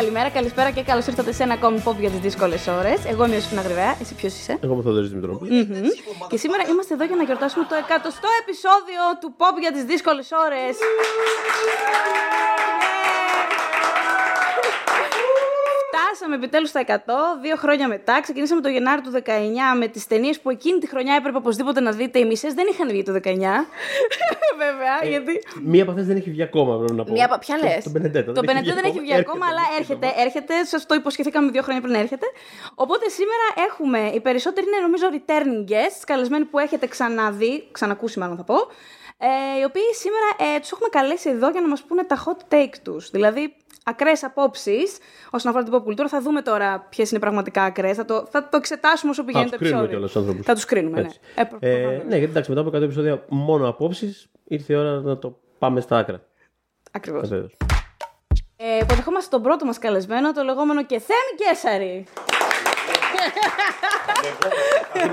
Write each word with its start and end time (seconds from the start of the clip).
Καλημέρα, 0.00 0.30
καλησπέρα 0.30 0.70
και 0.70 0.82
καλώς 0.82 1.06
ήρθατε 1.06 1.32
σε 1.32 1.42
ένα 1.42 1.54
ακόμη 1.54 1.82
pop 1.86 1.96
για 1.98 2.10
τις 2.10 2.18
δύσκολες 2.18 2.66
ώρες. 2.66 3.04
Εγώ 3.04 3.24
είμαι 3.24 3.32
ο 3.32 3.36
Ιωσήφινα 3.36 3.62
Γρυβαία. 3.62 3.96
Εσύ 4.00 4.14
ποιος 4.14 4.34
είσαι; 4.34 4.52
Εγώ 4.62 4.72
είμαι 4.72 4.80
ο 4.80 4.84
Θοδωρής 4.84 5.08
Δημητρόπουλος. 5.08 5.52
Μμμ. 5.52 5.88
Και 6.28 6.36
σήμερα 6.36 6.62
είμαστε 6.68 6.94
εδώ 6.94 7.04
για 7.04 7.16
να 7.16 7.22
γιορτάσουμε 7.22 7.64
το 7.68 7.74
εκατοστό 7.74 8.28
επεισόδιο 8.42 9.02
του 9.20 9.34
pop 9.38 9.60
για 9.60 9.72
τις 9.72 9.84
δύσκολες 9.84 10.30
ώρες. 10.46 10.76
Φτάσαμε 16.14 16.34
επιτέλους 16.34 16.68
στα 16.68 16.84
100, 16.86 16.90
δύο 17.42 17.56
χρόνια 17.56 17.88
μετά. 17.88 18.20
Ξεκινήσαμε 18.20 18.60
το 18.60 18.68
Γενάρη 18.68 19.00
του 19.00 19.10
19 19.12 19.18
με 19.78 19.86
τις 19.88 20.06
ταινίες 20.06 20.40
που 20.40 20.50
εκείνη 20.50 20.78
τη 20.78 20.88
χρονιά 20.88 21.14
έπρεπε 21.14 21.36
οπωσδήποτε 21.36 21.80
να 21.80 21.90
δείτε. 21.90 22.18
Οι 22.18 22.24
μισές 22.24 22.54
δεν 22.54 22.66
είχαν 22.70 22.88
βγει 22.88 23.02
το 23.02 23.12
19. 23.12 23.18
Βέβαια, 24.64 24.94
γιατί. 25.10 25.40
Μία 25.62 25.82
από 25.82 25.90
αυτές 25.90 26.06
δεν 26.06 26.16
έχει 26.16 26.30
βγει 26.30 26.42
ακόμα, 26.42 26.76
πρέπει 26.78 26.92
να 26.92 27.04
πω. 27.04 27.12
Μία, 27.12 27.28
πα- 27.28 27.38
ποια 27.38 27.56
λες; 27.62 27.84
Το 27.84 27.90
Μπενεντέτο. 27.90 28.32
Το 28.32 28.42
Μπενεντέτο 28.44 28.74
δεν 28.74 28.84
έχει 28.84 29.00
βγει 29.00 29.14
ακόμα, 29.14 29.46
αλλά 29.46 29.60
έρχεται. 29.78 30.12
έρχεται. 30.16 30.64
Σα 30.64 30.86
το 30.86 30.94
υποσχεθήκαμε 30.94 31.50
δύο 31.50 31.62
χρόνια 31.62 31.82
πριν 31.82 31.94
έρχεται. 31.94 32.26
Οπότε 32.74 33.08
σήμερα 33.08 33.68
έχουμε. 33.68 33.98
Οι 34.14 34.20
περισσότεροι 34.20 34.66
είναι 34.66 34.80
νομίζω 34.86 35.04
returning 35.16 35.70
guests, 35.72 36.02
καλεσμένοι 36.06 36.44
που 36.44 36.58
έχετε 36.58 36.86
ξαναδεί, 36.86 37.68
ξανακούσει 37.72 38.18
μάλλον 38.18 38.36
θα 38.36 38.44
πω. 38.44 38.54
Ε, 39.22 39.60
οι 39.60 39.64
οποίοι 39.64 39.82
σήμερα 40.02 40.54
ε, 40.54 40.60
τους 40.60 40.70
έχουμε 40.70 40.88
καλέσει 40.90 41.28
εδώ 41.30 41.50
για 41.50 41.60
να 41.60 41.68
μας 41.68 41.82
πούνε 41.82 42.02
τα 42.04 42.24
hot 42.24 42.54
take 42.54 42.74
τους. 42.82 43.10
Δηλαδή, 43.10 43.54
ακραίες 43.84 44.24
απόψεις 44.24 44.98
όσον 45.30 45.50
αφορά 45.50 45.64
την 45.64 45.74
pop 45.74 45.82
κουλτούρα. 45.82 46.08
Θα 46.08 46.20
δούμε 46.20 46.42
τώρα 46.42 46.86
ποιες 46.88 47.10
είναι 47.10 47.20
πραγματικά 47.20 47.62
ακραίες. 47.62 47.96
Θα 47.96 48.04
το, 48.04 48.26
θα 48.30 48.48
το 48.48 48.56
εξετάσουμε 48.56 49.10
όσο 49.10 49.24
πηγαίνει 49.24 49.44
τους 49.44 49.52
το 49.52 49.58
κρίνουμε 49.58 49.82
επεισόδιο. 49.82 49.98
κιόλας 49.98 50.12
τους 50.12 50.20
άνθρωπους. 50.20 50.46
Θα 50.46 50.54
τους 50.54 50.64
κρίνουμε, 50.64 51.00
ναι. 51.00 51.06
Έτσι. 51.06 51.18
Ε, 51.34 51.44
προ- 51.44 51.58
Ε, 51.62 51.76
προφανώς. 51.80 52.02
ναι, 52.08 52.16
γιατί 52.16 52.30
εντάξει, 52.30 52.50
μετά 52.50 52.62
από 52.62 52.70
100 52.76 52.82
επεισόδια 52.82 53.24
μόνο 53.28 53.68
απόψεις, 53.68 54.30
ήρθε 54.44 54.72
η 54.72 54.76
ώρα 54.76 55.00
να 55.00 55.18
το 55.18 55.38
πάμε 55.58 55.80
στα 55.80 55.98
άκρα. 55.98 56.20
Ακριβώς. 56.92 57.28
Βεβαίως. 57.28 57.56
Ε, 58.56 58.76
υποδεχόμαστε 58.82 59.30
τον 59.30 59.42
πρώτο 59.42 59.64
μας 59.64 59.78
καλεσμένο, 59.78 60.32
το 60.32 60.42
λεγόμενο 60.42 60.84
και 60.84 60.98
Θέμη 61.00 61.34
Κέσαρη. 61.50 62.04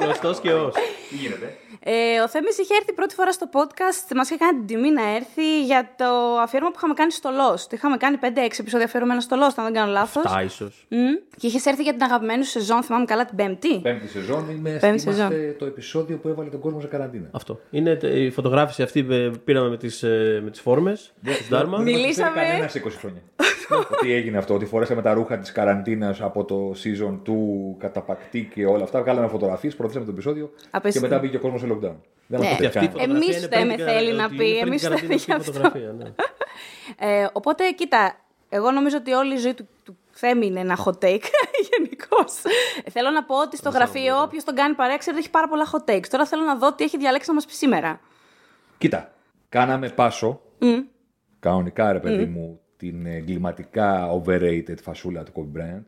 Γνωστό 0.02 0.34
και 0.42 0.54
ως. 0.54 0.74
Τι 1.10 1.16
γίνεται; 1.16 1.58
Ε, 1.84 2.20
ο 2.20 2.28
Θέμης 2.28 2.58
είχε 2.58 2.74
έρθει 2.80 2.94
πρώτη 2.94 3.14
φορά 3.16 3.32
στο 3.32 3.50
podcast, 3.54 4.16
μας 4.16 4.30
είχε 4.30 4.38
κάνει 4.40 4.58
την 4.58 4.68
τιμή 4.68 4.92
να 4.92 5.16
έρθει 5.16 5.64
για 5.64 5.90
το 5.98 6.06
αφιέρωμα 6.42 6.70
που 6.72 6.76
είχαμε 6.78 6.94
κάνει 6.94 7.12
στο 7.12 7.30
Lost. 7.40 7.74
Είχαμε 7.74 7.98
κάνει 7.98 8.18
5-6 8.22 8.26
επεισόδια 8.60 8.86
αφιερωμένα 8.86 9.20
στο 9.22 9.36
Lost, 9.40 9.54
αν 9.56 9.64
δεν 9.66 9.74
κάνω 9.74 9.92
λάθος. 9.92 10.24
Τα 10.24 10.42
ίσως. 10.42 10.86
Μμ. 10.90 10.98
Και 11.38 11.48
είχες 11.48 11.66
έρθει 11.66 11.84
για 11.84 11.92
την 11.94 12.02
αγαπημένη 12.04 12.44
σου 12.44 12.50
σεζόν, 12.50 12.84
θυμάμαι 12.84 13.06
καλά, 13.06 13.26
την 13.26 13.36
πέμπτη. 13.36 13.80
Πέμπτη 13.80 14.08
σεζόν 14.08 14.50
είμαι, 14.50 14.70
Πέμπτη 14.70 14.86
είμαστε 14.88 15.12
σεζόν. 15.12 15.56
το 15.58 15.66
επεισόδιο 15.66 16.18
που 16.18 16.28
έβαλε 16.28 16.50
τον 16.50 16.60
κόσμο 16.60 16.80
σε 16.82 16.88
καραντίνα. 16.88 17.30
Αυτό. 17.32 17.60
Είναι 17.72 17.96
τε- 17.96 18.14
η 18.16 18.30
φωτογράφηση 18.30 18.82
αυτή 18.82 19.04
που 19.04 19.40
πήραμε 19.44 19.70
με 19.70 19.78
τις 19.78 20.02
με 20.44 20.50
τις 20.52 20.60
φόρμες 20.62 21.14
τη 21.24 21.32
Dharma. 21.52 21.66
Μιλ- 21.68 21.82
Μιλήσαμε- 21.96 22.42
Κανένας 22.42 22.72
σε 22.72 22.78
20 22.80 22.98
χρόνια. 23.00 23.22
ότι 23.92 24.12
έγινε 24.14 24.38
αυτό, 24.38 24.54
ότι 24.54 24.66
φορέσαμε 24.66 25.02
τα 25.02 25.14
ρούχα 25.14 25.38
της 25.38 25.52
καραντίνας 25.52 26.22
από 26.22 26.46
το 26.46 26.72
season 26.84 27.20
του 27.24 27.76
καταπακτή 27.80 28.50
και 28.54 28.66
όλα 28.66 28.84
αυτά. 28.84 29.02
Βγάλαμε 29.02 29.28
φωτογραφίες, 29.28 29.76
προωθήσαμε 29.76 30.06
το 30.06 30.12
επεισόδιο 30.12 30.52
και 30.62 30.68
Απέστη. 30.72 31.00
μετά 31.00 31.20
μπήκε 31.20 31.36
ο 31.38 31.40
κόσμος 31.40 31.60
σε 31.62 31.68
lockdown. 31.68 31.96
Δεν 32.28 32.40
Ναι. 32.40 32.46
μας 32.48 32.56
το 32.56 32.62
Και 32.62 32.66
αυτή 32.68 32.86
η 32.86 32.88
πιάνει. 32.88 33.12
Εμείς 33.12 33.26
φωτογραφία 33.26 33.38
είναι 33.38 33.48
δεν 33.48 33.50
πριν 33.50 33.68
με 33.68 33.76
την 33.76 33.86
θέλει 33.86 34.06
καρα- 34.06 34.18
να 34.18 34.26
ότι 34.26 34.36
πει, 34.36 34.46
είναι 34.48 34.54
πριν 34.60 34.68
εμείς 34.68 34.82
την 34.82 34.90
δεν 34.90 34.98
καραντίνα 35.00 35.24
για 35.26 35.36
αυτή 35.36 35.50
η 35.50 35.54
αυτό. 35.54 35.70
φωτογραφία, 35.70 35.92
ναι. 37.00 37.22
Ε, 37.22 37.28
οπότε, 37.34 37.70
κοίτα, 37.72 38.16
εγώ 38.50 38.72
νομίζω 38.72 38.98
ότι 38.98 39.12
όλη 39.12 39.34
η 39.34 39.38
ζωή 39.38 39.54
του, 39.54 39.68
του 39.84 39.98
Θέμη 40.12 40.46
είναι 40.46 40.60
ένα 40.60 40.78
hot 40.86 41.04
take 41.06 41.24
γενικώς. 41.72 42.34
θέλω 42.92 43.10
να 43.10 43.24
πω 43.24 43.42
ότι 43.42 43.58
στο 43.58 43.70
γραφείο, 43.70 44.22
όποιος 44.22 44.44
τον 44.44 44.56
κάνει 44.56 44.74
παρέα, 44.74 44.98
ξέρει 44.98 45.16
ότι 45.16 45.24
έχει 45.26 45.34
πάρα 45.34 45.48
πολλά 45.48 45.66
hot 45.72 45.90
takes. 45.92 46.08
Τώρα 46.10 46.26
θέλω 46.26 46.44
να 46.44 46.56
δω 46.56 46.74
τι 46.74 46.84
έχει 46.84 46.98
διαλέξει 46.98 47.30
να 47.30 47.36
μας 47.36 47.46
πει 47.46 47.54
σήμερα. 47.54 48.00
Κοίτα, 48.78 49.12
κάναμε 49.50 49.90
πάσο. 49.90 50.42
Μμ. 50.60 50.78
Κανονικά, 51.40 51.92
ρε 51.92 52.00
παιδί 52.00 52.26
μου, 52.26 52.60
την 52.78 53.06
εγκληματικά 53.06 54.10
overrated 54.24 54.78
φασούλα 54.82 55.24
του 55.24 55.32
Kobe 55.36 55.58
Bryant. 55.60 55.84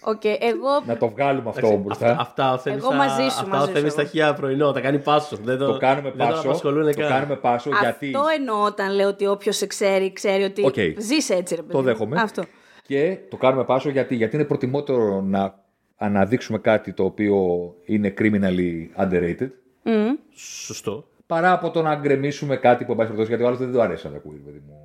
Ok, 0.00 0.24
εγώ. 0.24 0.82
Να 0.86 0.96
το 0.96 1.08
βγάλουμε 1.08 1.48
αυτό 1.48 1.66
Εντάξει, 1.66 1.82
μπροστά. 1.84 2.06
Αυτά, 2.10 2.20
αυτά 2.22 2.52
ο 2.52 2.58
Θέμης 2.58 2.78
Εγώ 2.82 2.90
θα- 2.90 2.96
μαζί 2.96 3.20
σου, 3.22 3.26
αυτά 3.26 3.46
μαζί 3.56 3.70
ο 3.70 3.74
Θέμης 3.74 3.90
σου. 3.92 3.96
θα 3.96 4.02
έχει 4.02 4.34
πρωινό, 4.36 4.72
τα 4.72 4.80
κάνει 4.80 4.98
πάσο. 4.98 5.36
Δεν 5.36 5.58
το, 5.58 5.66
Το 5.72 5.78
κάνουμε 5.78 6.08
δεν 6.10 6.18
τον 6.18 6.28
πάσο. 6.28 6.48
απασχολούν 6.48 6.92
Το 6.92 7.00
καν. 7.00 7.08
κάνουμε 7.08 7.36
πάσο 7.36 7.70
γιατί. 7.80 8.06
Αυτό 8.06 8.22
εννοώ 8.38 8.62
όταν 8.64 8.94
λέω 8.94 9.08
ότι 9.08 9.26
όποιος 9.26 9.56
σε 9.56 9.66
ξέρει, 9.66 10.12
ξέρει 10.12 10.42
ότι 10.42 10.64
Οκ. 10.66 10.74
ζεις 10.98 11.30
έτσι, 11.30 11.54
ρε 11.54 11.60
παιδί. 11.60 11.72
Το 11.72 11.78
μου. 11.78 11.84
δέχομαι. 11.84 12.20
Αυτό. 12.20 12.42
Και 12.86 13.18
το 13.30 13.36
κάνουμε 13.36 13.64
πάσο 13.64 13.90
γιατί, 13.90 14.14
γιατί 14.14 14.36
είναι 14.36 14.44
προτιμότερο 14.44 15.20
να 15.20 15.54
αναδείξουμε 15.96 16.58
κάτι 16.58 16.92
το 16.92 17.04
οποίο 17.04 17.36
είναι 17.84 18.14
criminally 18.18 19.02
underrated 19.02 19.48
Μμ. 19.82 20.12
Σωστό. 20.34 21.08
παρά 21.26 21.52
από 21.52 21.70
το 21.70 21.82
να 21.82 21.94
γκρεμίσουμε 21.94 22.56
κάτι 22.56 22.84
που 22.84 22.90
εν 22.90 22.96
πάση 22.96 23.08
περιπτώσει 23.10 23.28
γιατί 23.28 23.42
ο 23.42 23.46
άλλος 23.46 23.58
δεν 23.58 23.72
του 23.72 23.80
αρέσει 23.82 24.06
να 24.06 24.12
το 24.12 24.18
ακούει, 24.18 24.42
παιδί 24.44 24.62
μου. 24.66 24.75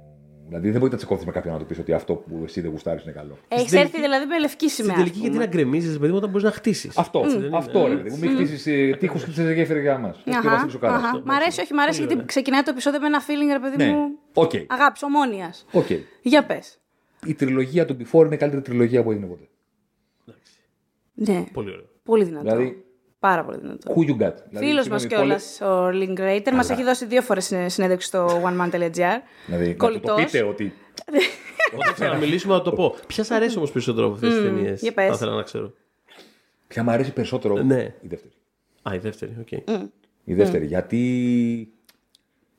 Δηλαδή 0.51 0.69
δεν 0.69 0.79
μπορεί 0.79 0.91
να 0.91 0.97
τσεκώθει 0.97 1.25
με 1.25 1.31
κάποιον 1.31 1.53
να 1.53 1.59
του 1.59 1.66
πεις 1.66 1.79
ότι 1.79 1.94
αυτό 1.94 2.13
που 2.13 2.41
εσύ 2.44 2.62
δεν 2.62 2.72
γουστάρεις 2.72 3.03
είναι 3.03 3.12
καλό. 3.12 3.38
Έχεις 3.47 3.69
τελική- 3.72 3.88
έρθει 3.88 4.01
δηλαδή 4.01 4.25
με 4.25 4.39
λευκή 4.39 4.69
Στην 4.69 4.84
σημαία. 4.84 4.97
τελική, 4.97 5.16
ας 5.16 5.22
γιατί 5.22 5.35
πούμε. 5.38 5.45
να 5.45 5.51
γκρεμίζεις, 5.51 5.97
παιδί 6.00 6.12
μου, 6.12 6.17
όταν 6.17 6.29
μπορείς 6.29 6.44
να 6.44 6.51
χτίσεις. 6.51 6.97
Αυτό, 6.97 7.23
αυτό 7.53 7.88
ρε 7.88 7.95
παιδί 7.95 8.09
μου. 8.09 8.17
Μην 8.19 8.35
χτίσεις 8.35 8.97
τείχους 8.97 9.23
και 9.25 9.31
σε 9.31 9.53
γέφυρα 9.53 9.79
για 9.79 9.97
μας. 9.97 10.23
Αχα, 10.28 10.51
αχα. 10.81 11.22
Μ' 11.25 11.31
αρέσει, 11.31 11.61
όχι, 11.61 11.73
μ' 11.73 11.79
αρέσει 11.79 12.06
γιατί 12.06 12.25
ξεκινάει 12.25 12.61
το 12.63 12.69
επεισόδιο 12.72 13.00
με 13.00 13.06
ένα 13.07 13.22
feeling, 13.22 13.51
ρε 13.51 13.59
παιδί 13.59 13.75
Ναι, 13.78 13.91
μου. 13.91 14.07
οκ. 14.34 14.51
Αγάπης, 14.67 15.03
ομόνοια. 15.03 15.53
Οκ. 15.72 15.88
Για 16.22 16.45
πες. 16.45 16.79
Η 17.25 17.34
τριλογία 17.34 17.85
του 17.85 17.97
Before 18.00 18.25
είναι 18.25 18.35
η 18.35 18.38
καλύτερη 18.38 18.61
τριλογία 18.61 19.03
που 19.03 19.11
έγινε 19.11 19.25
ποτέ. 19.25 19.47
Ναι, 21.13 21.44
Πολύ 21.53 21.69
ωραίο. 21.72 21.85
πολύ 22.03 22.23
δυνατό. 22.23 22.44
Δηλαδή, 22.50 22.85
Πάρα 23.21 23.43
πολύ 23.45 23.57
δυνατό. 23.61 23.93
who 23.95 23.99
you 23.99 24.11
got; 24.27 24.33
Δηλαδή, 24.49 24.65
Φίλος 24.67 24.87
μας 24.87 25.01
συγγνώμη, 25.01 25.25
κιόλας, 25.25 25.57
πολλές- 25.59 25.61
ο 25.61 26.13
Linklater, 26.13 26.51
μας 26.53 26.69
έχει 26.69 26.83
δώσει 26.83 27.05
δύο 27.05 27.21
φορές 27.21 27.45
συνέντευξη 27.65 28.07
στο 28.07 28.25
oneman.gr. 28.27 28.71
Δηλαδή, 28.71 29.21
να 29.47 29.57
του 29.57 29.65
το 29.71 29.75
Κολλητός. 29.77 30.23
πείτε 30.23 30.43
ότι 30.43 30.73
Όταν 31.79 31.93
ξαναμιλήσουμε 31.93 32.53
να 32.53 32.61
το 32.61 32.71
πω. 32.71 32.95
Ποιας 33.07 33.27
σ' 33.27 33.31
αρέσει 33.31 33.57
όμως 33.57 33.71
περισσότερο 33.71 34.05
από 34.05 34.15
αυτές 34.15 34.33
τις 34.33 34.41
ταινίες; 34.43 34.81
για 34.81 34.91
πες. 34.93 35.07
Θα 35.07 35.13
ήθελα 35.13 35.35
να 35.35 35.41
ξέρω. 35.43 35.73
ποια 36.67 36.83
μου 36.83 36.91
αρέσει 36.91 37.13
περισσότερο 37.13 37.63
Ναι. 37.63 37.93
η 38.01 38.07
δεύτερη. 38.07 38.33
Α, 38.81 38.95
η 38.95 38.97
δεύτερη, 38.97 39.35
οκ. 39.39 39.51
Η 40.23 40.33
δεύτερη. 40.33 40.65
Γιατί. 40.65 41.73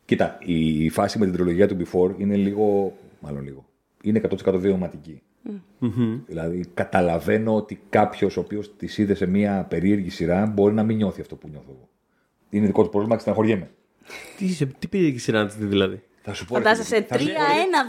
Κοίτα, 0.04 0.38
η 0.44 0.88
φάση 0.88 1.18
με 1.18 1.24
την 1.24 1.34
τριλογία 1.34 1.68
του 1.68 1.76
Before 1.80 2.14
είναι 2.20 2.36
λίγο. 2.36 2.92
Μάλλον 3.20 3.42
λίγο. 3.44 3.64
Είναι 4.02 4.18
100% 4.18 4.54
βιωματική. 4.58 5.22
Δηλαδή, 6.26 6.64
καταλαβαίνω 6.74 7.54
ότι 7.56 7.80
κάποιος 7.90 8.36
ο 8.36 8.40
οποίος 8.40 8.76
τη 8.76 9.02
είδε 9.02 9.14
σε 9.14 9.26
μια 9.26 9.66
περίεργη 9.68 10.10
σειρά 10.10 10.46
μπορεί 10.46 10.74
να 10.74 10.82
μην 10.82 10.96
νιώθει 10.96 11.20
αυτό 11.20 11.36
που 11.36 11.48
νιώθω 11.48 11.66
εγώ. 11.68 11.88
Είναι 12.50 12.66
δικό 12.66 12.82
του 12.82 12.88
πρόβλημα 12.90 13.14
και 13.14 13.20
στεναχωριέμαι. 13.20 13.70
Τι, 14.36 14.44
είσαι- 14.44 14.66
τι 14.78 14.86
πήρε 14.88 15.06
η 15.06 15.18
σειρά 15.18 15.46
της 15.46 15.54
δηλαδή; 15.56 16.02
Θα 16.22 16.34
σου 16.34 16.44
πω. 16.46 16.56
ρε 16.56 16.62
Φαντάζεσαι 16.62 16.94
φίλε, 16.94 17.06
θα 17.06 17.18
σου 17.18 17.24
πω, 17.26 17.32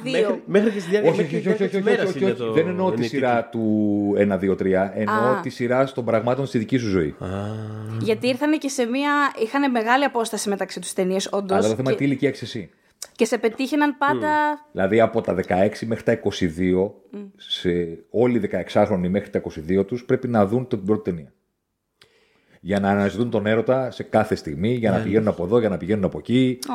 3-1-2. 0.03 0.11
Μέχρι, 0.11 0.41
μέχρι 0.45 0.71
και 0.71 0.79
στη 0.79 0.89
διάρκεια 0.89 1.11
Όχι, 1.11 1.21
μέχρι 1.21 1.35
όχι, 1.35 1.43
και 1.43 1.49
όχι, 1.49 1.57
στη 1.57 1.63
όχι, 1.65 1.65
διάρκεια 1.65 1.65
όχι, 1.65 1.69
της 1.69 1.79
όχι, 1.79 1.97
μέρας 1.97 2.09
όχι, 2.09 2.19
είναι 2.23 2.31
όχι. 2.31 2.39
το- 2.39 2.51
Δεν 2.53 2.67
εννοώ 2.67 2.87
είναι 2.87 2.95
τη 2.95 3.03
η 3.03 3.07
σειρά 3.07 3.45
του 3.49 4.13
1, 4.17 4.37
2, 4.37 4.55
3. 4.55 4.91
Εννοώ 4.95 5.15
Α. 5.15 5.39
τη 5.41 5.49
σειρά 5.49 5.91
των 5.91 6.05
πραγμάτων 6.05 6.45
στη 6.45 6.57
δική 6.57 6.77
σου 6.77 6.89
ζωή. 6.89 7.15
Γιατί 8.01 8.27
ήρθαν 8.27 8.59
και 8.59 8.69
σε 8.69 8.85
μία. 8.85 9.11
είχαν 9.43 9.71
μεγάλη 9.71 10.03
απόσταση 10.03 10.49
μεταξύ 10.49 10.79
τους 10.79 10.93
ταινίες, 10.93 11.27
όντως. 11.31 11.57
Αλλά 11.57 11.67
το 11.69 11.75
θέμα 11.75 11.91
και, 11.91 11.97
τι 11.97 12.03
ηλικία 12.03 12.29
έχεις 12.29 12.41
εσύ. 12.41 12.69
Και 13.23 13.29
σε 13.29 13.37
πετύχαιναν 13.37 13.97
πάντα. 13.97 14.65
Δηλαδή 14.71 14.99
από 14.99 15.21
τα 15.21 15.35
16 15.47 15.69
μέχρι 15.85 16.03
τα 16.03 16.19
22, 16.23 16.91
σε 17.35 17.69
όλοι 18.09 18.37
οι 18.37 18.49
16χρονοι 18.73 19.07
μέχρι 19.09 19.29
τα 19.29 19.41
22 19.79 19.85
τους 19.87 20.05
πρέπει 20.05 20.27
να 20.27 20.45
δουν 20.45 20.67
την 20.67 20.85
πρώτη 20.85 21.11
ταινία. 21.11 21.33
Για 22.61 22.79
να 22.79 22.89
αναζητούν 22.89 23.29
τον 23.29 23.45
έρωτα 23.45 23.91
σε 23.91 24.03
κάθε 24.03 24.35
στιγμή, 24.35 24.73
για 24.73 24.91
να 24.91 24.99
πηγαίνουν 24.99 25.27
από 25.27 25.43
εδώ, 25.43 25.59
για 25.59 25.69
να 25.69 25.77
πηγαίνουν 25.77 26.03
από 26.03 26.17
εκεί. 26.17 26.59
Ω, 26.69 26.73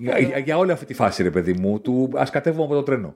Για, 0.00 0.18
για- 0.18 0.38
για 0.38 0.58
όλη 0.58 0.70
αυτή 0.70 0.84
τη 0.86 0.94
φάση, 0.94 1.22
ρε 1.22 1.30
παιδί 1.30 1.52
μου, 1.52 1.80
του 1.80 2.10
ας 2.14 2.30
κατέβουμε 2.30 2.64
από 2.64 2.74
το 2.74 2.82
τρένο. 2.82 3.14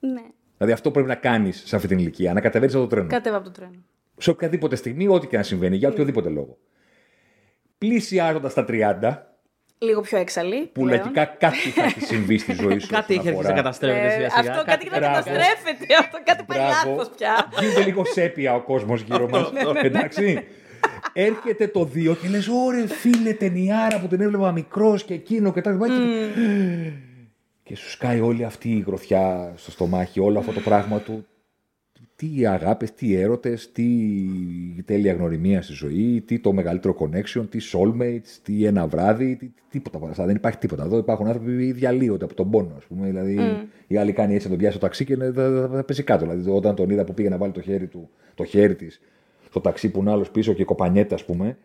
ναι. 0.00 0.22
Δηλαδή 0.56 0.72
αυτό 0.78 0.90
πρέπει 0.90 1.08
να 1.08 1.14
κάνεις 1.14 1.62
σε 1.66 1.76
αυτή 1.76 1.88
την 1.88 1.98
ηλικία, 1.98 2.32
να 2.32 2.40
κατεβαίνεις 2.40 2.74
από 2.74 2.82
το 2.84 2.88
τρένο. 2.90 3.06
Κατέβα 3.08 3.36
από 3.36 3.44
το 3.44 3.50
τρένο. 3.50 3.74
Σε 4.16 4.30
οποιαδήποτε 4.30 4.76
στιγμή, 4.76 5.08
ό,τι 5.08 5.26
και 5.26 5.36
να 5.36 5.42
συμβαίνει, 5.42 5.76
για 5.76 5.88
οποιοδήποτε 5.88 6.28
λόγο. 6.28 6.58
Πλησιάζοντας 7.78 8.54
τα 8.54 8.64
30, 8.68 9.29
Λίγο 9.82 10.00
πιο 10.00 10.18
έξαλλη. 10.18 10.70
που 10.72 10.82
πλέον. 10.82 10.98
λογικά 11.00 11.24
κάτι 11.24 11.56
θα 11.56 11.84
έχει 11.84 12.00
συμβεί 12.00 12.38
στη 12.38 12.52
ζωή 12.52 12.78
σου. 12.78 12.88
Κάτι 12.96 13.12
όσον 13.12 13.26
έχει 13.26 13.28
αρχίσει 13.28 13.30
αφορά- 13.30 13.48
να 13.48 13.54
καταστρέφεται 13.54 14.06
Ε, 14.06 14.10
σιγά 14.10 14.30
σιγά. 14.30 14.50
αυτό 14.52 14.64
κάτι 14.64 14.88
να 14.90 14.98
Μπράβο. 14.98 15.14
καταστρέφεται. 15.14 15.86
Αυτό 16.02 16.18
κάτι 16.24 16.44
πάει 16.46 16.58
Μπράβο. 16.58 16.90
λάθος 16.90 17.10
πια. 17.16 17.48
Γίνεται 17.60 17.82
λίγο 17.84 18.04
σέπια 18.04 18.54
ο 18.54 18.60
κόσμος 18.60 19.00
γύρω 19.00 19.28
μας. 19.28 19.52
Εντάξει. 19.82 20.44
Έρχεται 21.12 21.66
το 21.68 21.80
2 21.94 22.16
και 22.22 22.28
λες: 22.28 22.48
Ωρε 22.48 22.86
φίλε, 22.86 23.32
ταινιάρα 23.32 24.00
που 24.00 24.06
την 24.06 24.20
έβλεπα 24.20 24.52
μικρός 24.52 25.04
και 25.04 25.14
εκείνο 25.14 25.52
και 25.52 25.60
τα 25.60 25.70
λοιπά. 25.70 25.86
Και... 25.86 25.94
και 27.62 27.76
σου 27.76 27.90
σκάει 27.90 28.20
όλη 28.20 28.44
αυτή 28.44 28.68
η 28.68 28.84
γροθιά 28.86 29.52
στο 29.56 29.70
στομάχι, 29.70 30.20
όλο 30.20 30.38
αυτό 30.38 30.52
το 30.52 30.60
πράγμα 30.60 30.98
του. 30.98 31.26
Τι 32.20 32.46
αγάπες, 32.46 32.94
τι 32.94 33.14
έρωτες, 33.14 33.72
τι 33.72 33.84
τέλεια 34.84 35.12
γνωριμία 35.12 35.62
στη 35.62 35.72
ζωή, 35.72 36.22
τι 36.26 36.38
το 36.38 36.52
μεγαλύτερο 36.52 36.96
connection, 36.98 37.44
τι 37.50 37.58
soulmates, 37.72 38.38
τι 38.42 38.64
ένα 38.64 38.86
βράδυ, 38.86 39.36
τι, 39.36 39.50
τίποτα 39.70 39.96
από 39.96 40.06
αυτά. 40.06 40.26
Δεν 40.26 40.36
υπάρχει 40.36 40.58
τίποτα. 40.58 40.84
Εδώ 40.84 40.98
υπάρχουν 40.98 41.26
άνθρωποι 41.26 41.68
που 41.68 41.74
διαλύονται 41.78 42.24
από 42.24 42.34
τον 42.34 42.50
πόνο, 42.50 42.74
ας 42.76 42.84
πούμε. 42.84 43.06
Δηλαδή, 43.06 43.38
η 43.86 43.96
άλλη 43.96 44.12
κάνει 44.12 44.34
έτσι 44.34 44.44
να 44.44 44.50
τον 44.50 44.58
πιάσει 44.60 44.78
το 44.78 44.86
ταξί 44.86 45.04
και 45.04 45.16
θα, 45.16 45.32
θα, 45.32 45.68
θα 45.72 45.84
πέσει 45.84 46.02
κάτω. 46.02 46.26
Δηλαδή, 46.26 46.50
όταν 46.50 46.74
τον 46.74 46.90
είδα 46.90 47.04
που 47.04 47.14
πήγε 47.14 47.28
να 47.28 47.36
βάλει 47.36 47.52
το 47.52 47.60
χέρι, 47.60 47.86
του, 47.86 48.08
το 48.34 48.44
χέρι 48.44 48.74
της 48.74 49.00
στο 49.48 49.60
ταξί 49.60 49.90
που 49.90 50.00
είναι 50.00 50.10
άλλος 50.10 50.30
πίσω 50.30 50.52
και 50.52 50.64
κοπανιέται, 50.64 51.14
ας 51.14 51.24
πούμε, 51.24 51.56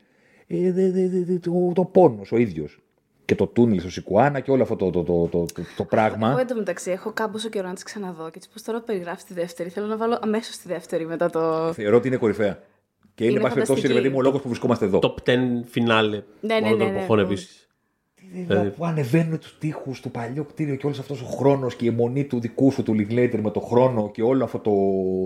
ε, 0.48 0.72
δε, 0.72 0.92
δε, 0.92 1.08
δε, 1.08 1.24
δε, 1.24 1.40
το, 1.40 1.72
το 1.76 1.86
πόνος 1.86 2.32
ο 2.32 2.38
ίδιος. 2.38 2.85
Και 3.26 3.36
το 3.36 3.48
τούνελ 3.48 3.80
στο 3.80 3.90
Σικουάνα 3.92 4.40
και 4.40 4.52
όλο 4.52 4.64
αυτό 4.64 4.76
το, 4.76 4.90
το, 4.90 5.04
το, 5.04 5.28
το, 5.28 5.46
το, 5.54 5.62
το 5.78 5.84
πράγμα. 5.84 6.30
Εγώ 6.30 6.40
εντωμεταξύ 6.40 6.92
έχω 6.92 7.12
κάμποσο 7.12 7.50
καιρό 7.50 7.68
να 7.68 7.74
τις 7.74 7.84
ξαναδώ 7.84 8.24
και 8.24 8.34
έτσι 8.36 8.50
πώς 8.54 8.62
τώρα 8.62 8.82
περιγράφεις 8.82 9.24
τη 9.24 9.34
δεύτερη. 9.34 9.70
Θέλω 9.70 9.86
να 9.88 9.98
βάλω 9.98 10.20
αμέσως 10.22 10.58
τη 10.58 10.68
δεύτερη 10.68 11.06
μετά 11.06 11.30
το. 11.30 11.74
Θεωρώ 11.74 11.98
ότι 11.98 12.08
είναι 12.08 12.18
κορυφαία. 12.18 12.60
Και 13.16 13.24
είναι, 13.24 13.34
Είναι 13.34 13.42
πάση 13.42 13.54
περιπτώσει, 13.54 13.82
ρε 13.82 13.88
φανταστική. 13.88 13.94
παιδί 13.94 14.10
μου, 14.14 14.20
ο 14.20 14.22
λόγος 14.22 14.42
που 14.42 14.48
βρισκόμαστε 14.48 14.86
εδώ. 14.86 15.00
Top 15.04 15.30
10 15.30 15.38
φινάλε 15.66 16.22
Ναι, 16.40 16.60
ναι, 16.60 16.68
όλων 16.68 16.78
των 16.80 16.88
ναι, 16.88 16.94
ναι. 16.94 16.98
εποχών 16.98 17.20
Mm. 17.20 17.24
επίση. 17.24 17.48
Δηλαδή, 18.48 18.70
που 18.70 18.86
ανεβαίνουν 18.86 19.40
τους 19.40 19.58
τοίχους 19.60 20.02
του 20.02 20.12
παλιό 20.12 20.44
κτίριο 20.44 20.76
και 20.76 20.86
όλος 20.86 21.00
αυτός 21.00 21.22
ο 21.22 21.26
χρόνος 21.26 21.76
και 21.76 21.86
η 21.86 21.88
αιμονή 21.88 22.24
του 22.26 22.40
δικού 22.40 22.72
σου 22.72 22.84
του 22.84 22.94
Linklater 22.98 23.40
με 23.42 23.52
το 23.52 23.60
χρόνο 23.60 24.12
και 24.12 24.22
όλο 24.22 24.44
αυτό 24.44 24.60
το, 24.60 24.72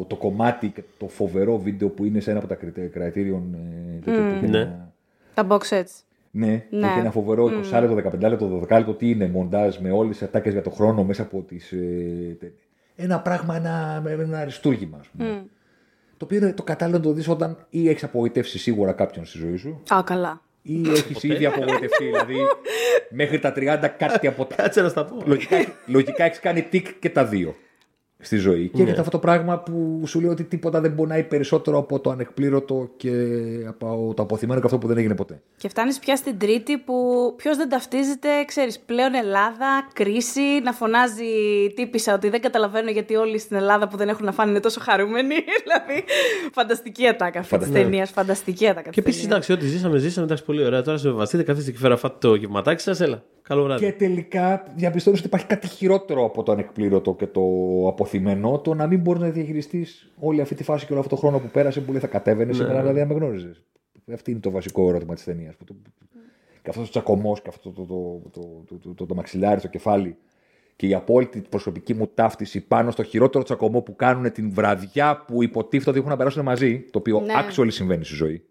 το 0.08 0.16
κομμάτι 0.16 0.68
και 0.68 0.84
το 0.98 1.08
φοβερό 1.08 1.58
βίντεο 1.58 1.90
που 1.90 2.06
είναι 2.06 2.20
σε 2.20 2.30
ένα 2.32 2.40
από 2.40 2.48
τα 2.48 2.56
κριτήριων. 2.94 3.54
Ε, 3.54 4.00
τέτοιο 4.06 4.22
που 4.24 4.36
έχει 4.36 4.48
Ναι. 4.48 4.58
ένα- 4.58 4.92
Τα 5.34 5.48
box 5.50 5.60
sets. 5.60 6.04
Ναι, 6.32 6.66
Ναι. 6.70 6.88
έχει 6.88 7.00
ένα 7.00 7.12
φοβερό 7.12 7.46
20 7.46 7.80
λεπτό, 7.80 7.96
15 7.96 8.30
λεπτό, 8.30 8.48
12 8.48 8.78
λεπτό. 8.78 8.94
Τι 8.94 9.10
είναι, 9.10 9.28
μοντάζ 9.28 9.78
με 9.78 9.92
όλες 9.92 10.18
τις 10.18 10.28
ατάκες 10.28 10.54
για 10.54 10.62
το 10.62 10.70
χρόνο 10.70 11.04
μέσα 11.04 11.22
από 11.22 11.42
τις. 11.42 11.72
Ε, 11.72 12.38
τε- 12.40 12.52
ένα 12.96 13.20
πράγμα, 13.20 13.56
ένα, 13.56 14.04
ένα 14.08 14.40
αριστούργημα, 14.40 14.98
ας 15.00 15.08
πούμε. 15.08 15.46
Το 16.18 16.26
οποίο 16.26 16.38
είναι 16.38 16.54
το 16.54 16.64
κατάλληλο 16.64 16.98
να 16.98 17.04
το 17.04 17.12
δεις 17.14 17.28
όταν 17.28 17.66
ή 17.70 17.90
έχεις 17.90 18.04
απογοητεύσει 18.04 18.60
σίγουρα 18.60 18.92
κάποιον 18.92 19.26
στη 19.26 19.38
ζωή 19.38 19.56
σου, 19.56 19.82
Α, 19.96 20.04
καλά. 20.04 20.42
ή 20.62 20.82
έχεις 20.90 21.24
ήδη 21.24 21.46
απογοητευτεί. 21.46 22.06
δηλαδή, 22.06 22.36
μέχρι 23.10 23.40
τα 23.40 23.54
30 23.56 23.88
κάτι 23.98 24.28
από 24.28 24.46
τα. 24.46 24.56
Κάτσε 24.56 24.82
να 24.82 24.90
στα 24.90 25.06
πω. 25.06 25.22
λογικά, 25.26 25.58
λογικά 25.86 26.24
έχεις 26.24 26.40
κάνει 26.40 26.62
τικ 26.62 26.88
και 27.00 27.10
τα 27.10 27.26
δύο 27.26 27.56
στη 28.22 28.38
ζωή. 28.38 28.68
Και 28.74 28.82
έχετε 28.82 29.00
αυτό 29.00 29.12
το 29.12 29.20
πράγμα 29.20 29.60
που 29.60 30.04
σου 30.06 30.20
λέει 30.20 30.30
ότι 30.30 30.44
τίποτα 30.44 30.82
δεν 30.82 30.96
πονάει 30.96 31.24
περισσότερο 31.24 31.78
από 31.78 32.00
το 32.00 32.10
ανεκπλήρωτο 32.10 32.90
και 32.98 33.12
από 33.68 34.14
το 34.16 34.22
αποθυμένο 34.22 34.60
και 34.60 34.66
αυτό 34.66 34.78
που 34.78 34.88
δεν 34.88 34.98
έγινε 34.98 35.16
ποτέ. 35.16 35.42
Και 35.58 35.70
φτάνεις 35.70 36.00
πια 36.00 36.16
στην 36.16 36.38
Τρίτη 36.38 36.78
που 36.78 36.94
ποιος 37.38 37.58
δεν 37.58 37.70
ταυτίζεται, 37.70 38.28
ξέρεις, 38.46 38.80
πλέον 38.80 39.14
Ελλάδα, 39.14 39.88
κρίση, 39.94 40.42
να 40.64 40.72
φωνάζει 40.72 41.24
τύπησα 41.76 42.14
ότι 42.14 42.30
δεν 42.30 42.42
καταλαβαίνω 42.42 42.90
γιατί 42.90 43.16
όλοι 43.16 43.40
στην 43.40 43.56
Ελλάδα 43.58 43.88
που 43.88 43.98
δεν 43.98 44.10
έχουν 44.10 44.26
να 44.26 44.32
φάνε 44.32 44.50
είναι 44.50 44.60
τόσο 44.60 44.80
χαρούμενοι. 44.80 45.36
δηλαδή, 45.64 46.04
φανταστική 46.54 47.08
ατάκα 47.08 47.40
αυτή 47.40 47.42
της 47.42 47.50
Φανταστική. 47.50 47.84
ταινίας. 47.84 48.10
Φανταστική 48.10 48.68
ατάκα. 48.68 48.90
Και 48.90 49.00
επίσης, 49.00 49.26
εντάξει, 49.26 49.52
ό,τι 49.52 49.66
ζήσαμε, 49.66 49.98
ζήσαμε. 49.98 50.26
Εντάξει, 50.26 50.44
πολύ 50.44 50.66
ωραία. 50.66 50.82
Τώρα 50.82 50.98
συμβαστείτε, 50.98 51.44
καθίστε 51.44 51.72
και 51.72 51.78
φέρα 51.78 51.98
φάτε 51.98 52.16
το 52.20 52.36
γευματάκι 52.36 52.82
σας. 52.82 53.00
Έλα. 53.00 53.24
Καλό 53.50 53.64
βράδυ. 53.64 53.86
Και 53.86 53.92
τελικά 53.92 54.64
διαπιστώνεις 54.76 55.20
ότι 55.20 55.28
υπάρχει 55.28 55.46
κάτι 55.46 55.68
χειρότερο 55.68 56.26
από 56.26 56.44
το 56.44 56.52
ανεκπλήρωτο 56.52 57.16
και 57.16 57.28
το 57.28 57.42
αποθυμένο, 57.88 58.60
το 58.60 58.74
να 58.74 58.88
μην 58.88 59.00
μπορεί 59.00 59.20
να 59.20 59.30
διαχειριστείς 59.30 60.12
όλη 60.20 60.42
αυτή 60.42 60.56
τη 60.56 60.64
φάση 60.64 60.86
και 60.86 60.92
όλο 60.92 61.02
αυτό 61.02 61.16
το 61.16 61.22
χρόνο 61.22 61.40
που 61.40 61.48
πέρασε 61.48 61.82
που 61.82 61.92
λέει 61.92 62.02
θα 62.02 62.08
κατέβαινε 62.08 62.54
σήμερα, 62.54 62.80
δηλαδή 62.80 63.02
αν 63.02 63.08
με 63.08 63.14
γνώριζες. 63.14 63.64
Αυτό 64.14 64.32
είναι 64.32 64.40
το 64.40 64.52
βασικό 64.52 64.90
ερώτημα 64.90 65.14
της 65.14 65.24
ταινίας. 65.24 65.56
Και 66.62 66.70
αυτός 66.70 66.88
ο 66.88 66.90
τσακωμός 66.90 67.42
και 67.42 67.50
αυτό 67.50 67.70
το, 67.72 67.86
το, 67.86 68.22
το, 68.32 68.64
το, 68.68 68.78
το, 68.80 68.94
το, 68.94 69.06
το 69.06 69.16
μαξιλάρι 69.16 69.60
στο 69.60 69.68
κεφάλι 69.70 70.18
και 70.76 70.88
η 70.88 70.94
απόλυτη 70.94 71.42
προσωπική 71.50 71.94
μου 71.94 72.08
ταύτιση 72.14 72.62
πάνω 72.62 72.92
στο 72.92 73.04
χειρότερο 73.04 73.44
τσακωμό 73.44 73.82
που 73.82 73.96
κάνουν 73.96 74.32
την 74.32 74.54
βραδιά 74.54 75.24
που 75.28 75.44
υποτίθεται 75.44 75.90
ότι 75.90 76.00
έχουν 76.00 76.12
να 76.12 76.18
περάσουν 76.18 76.44
μαζί, 76.44 76.80
το 76.80 77.00
οποίο 77.00 77.20
Ναι. 77.20 77.34
actually 77.34 77.72
συμβαίνει 77.72 78.04
στη 78.04 78.16
ζωή. 78.16 78.44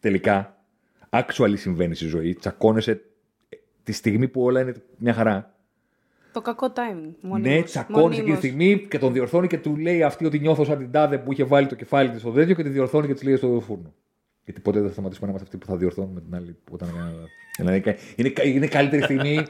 Τελικά, 0.00 0.64
actually 1.10 1.54
συμβαίνει 1.56 1.94
στη 1.94 2.06
ζωή. 2.06 2.34
Τσακώνεσαι 2.34 3.00
τη 3.86 3.92
στιγμή 3.92 4.28
που 4.28 4.42
όλα 4.42 4.60
είναι 4.60 4.74
μια 4.96 5.12
χαρά. 5.14 5.54
Το 6.32 6.40
κακό 6.40 6.72
timing. 6.74 7.14
ναι, 7.20 7.28
μονίμως. 7.28 7.64
τσακώνεις 7.70 8.18
εκείνη 8.18 8.18
τη 8.18 8.20
Μονίμως. 8.20 8.38
στιγμή 8.38 8.86
και 8.90 8.98
τον 8.98 9.12
διορθώνει 9.12 9.46
και 9.46 9.58
του 9.58 9.76
λέει 9.76 10.02
αυτή 10.02 10.24
ότι 10.26 10.38
νιώθω 10.38 10.64
σαν 10.64 10.78
την 10.78 10.90
τάδε 10.90 11.18
που 11.18 11.32
είχε 11.32 11.44
βάλει 11.44 11.66
το 11.66 11.74
κεφάλι 11.74 12.10
της 12.10 12.20
στο 12.20 12.30
τέτοιο 12.30 12.54
και 12.54 12.62
τη 12.62 12.68
διορθώνει 12.68 13.06
και 13.06 13.12
της 13.12 13.22
λέει 13.22 13.36
στο 13.36 13.62
φούρνο. 13.66 13.94
Γιατί 14.44 14.60
ποτέ 14.60 14.78
δεν 14.78 14.86
θα 14.86 14.92
σταματήσουμε 14.92 15.26
να 15.26 15.32
είμαστε 15.32 15.56
αυτοί 15.56 15.66
που 15.66 15.72
θα 15.72 15.78
διορθώνουμε 15.78 16.20
την 16.20 16.34
άλλη 16.34 16.56
που 16.64 16.72
όταν 16.74 16.88
έκανε 16.88 17.10
λάθος. 17.10 17.30
Δηλαδή, 17.56 17.96
είναι, 18.16 18.32
είναι 18.44 18.64
η 18.64 18.68
καλύτερη 18.68 19.02
στιγμή 19.02 19.42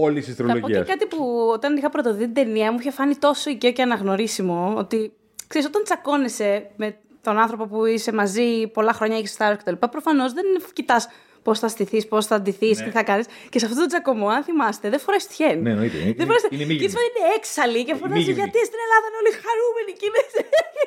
όλης 0.00 0.24
της 0.24 0.34
Θα 0.34 0.42
πω 0.42 0.48
και 0.48 0.52
τριλογίας. 0.60 0.86
κάτι 0.86 1.06
που 1.06 1.50
όταν 1.52 1.76
είχα 1.76 1.90
πρωτοδεί 1.90 2.24
την 2.24 2.34
ταινία 2.34 2.72
μου 2.72 2.78
είχε 2.80 2.90
φάνει 2.90 3.14
τόσο 3.14 3.50
οικείο 3.50 3.72
και 3.72 3.82
αναγνωρίσιμο 3.82 4.74
ότι 4.76 5.12
ξέρεις, 5.46 5.66
όταν 5.66 5.82
τσακώνεσαι 5.84 6.70
με 6.76 6.96
τον 7.20 7.38
άνθρωπο 7.38 7.66
που 7.66 7.84
είσαι 7.84 8.12
μαζί 8.12 8.66
πολλά 8.66 8.92
χρόνια, 8.92 9.16
έχεις 9.16 9.30
στάρ 9.30 9.56
κτλ. 9.56 9.72
Προφανώς 9.90 10.32
δεν 10.32 10.44
κοιτάς 10.72 11.08
πώς 11.42 11.58
θα 11.58 11.68
στηθείς, 11.68 12.08
πώς 12.08 12.26
θα 12.26 12.34
αντιθείς, 12.40 12.76
τι 12.84 12.90
θα 12.90 13.02
κάνεις. 13.02 13.26
Και 13.50 13.58
σε 13.58 13.66
αυτό 13.66 13.76
το 13.80 13.86
τσακωμό, 13.86 14.28
αν 14.28 14.42
θυμάστε, 14.48 14.86
δεν 14.92 14.98
φοράει 15.04 15.18
τυχαίνει. 15.28 15.60
Ναι, 15.62 15.70
εννοείται. 15.70 15.96
Είναι- 15.96 16.14
Δεν 16.20 16.26
φοράει 16.26 16.42
είναι 16.50 16.62
Και 16.62 16.66
μίγυμνη. 16.70 16.84
έτσι 16.84 16.98
είναι 17.08 17.22
έξαλλη 17.38 17.80
και 17.88 17.94
φωνάζει 18.00 18.18
Μίγυμνη. 18.20 18.40
γιατί 18.40 18.58
στην 18.68 18.78
Ελλάδα 18.84 19.04
είναι 19.08 19.18
όλοι 19.22 19.32
χαρούμενοι 19.44 19.92
και 19.98 20.06
είναι. 20.08 20.22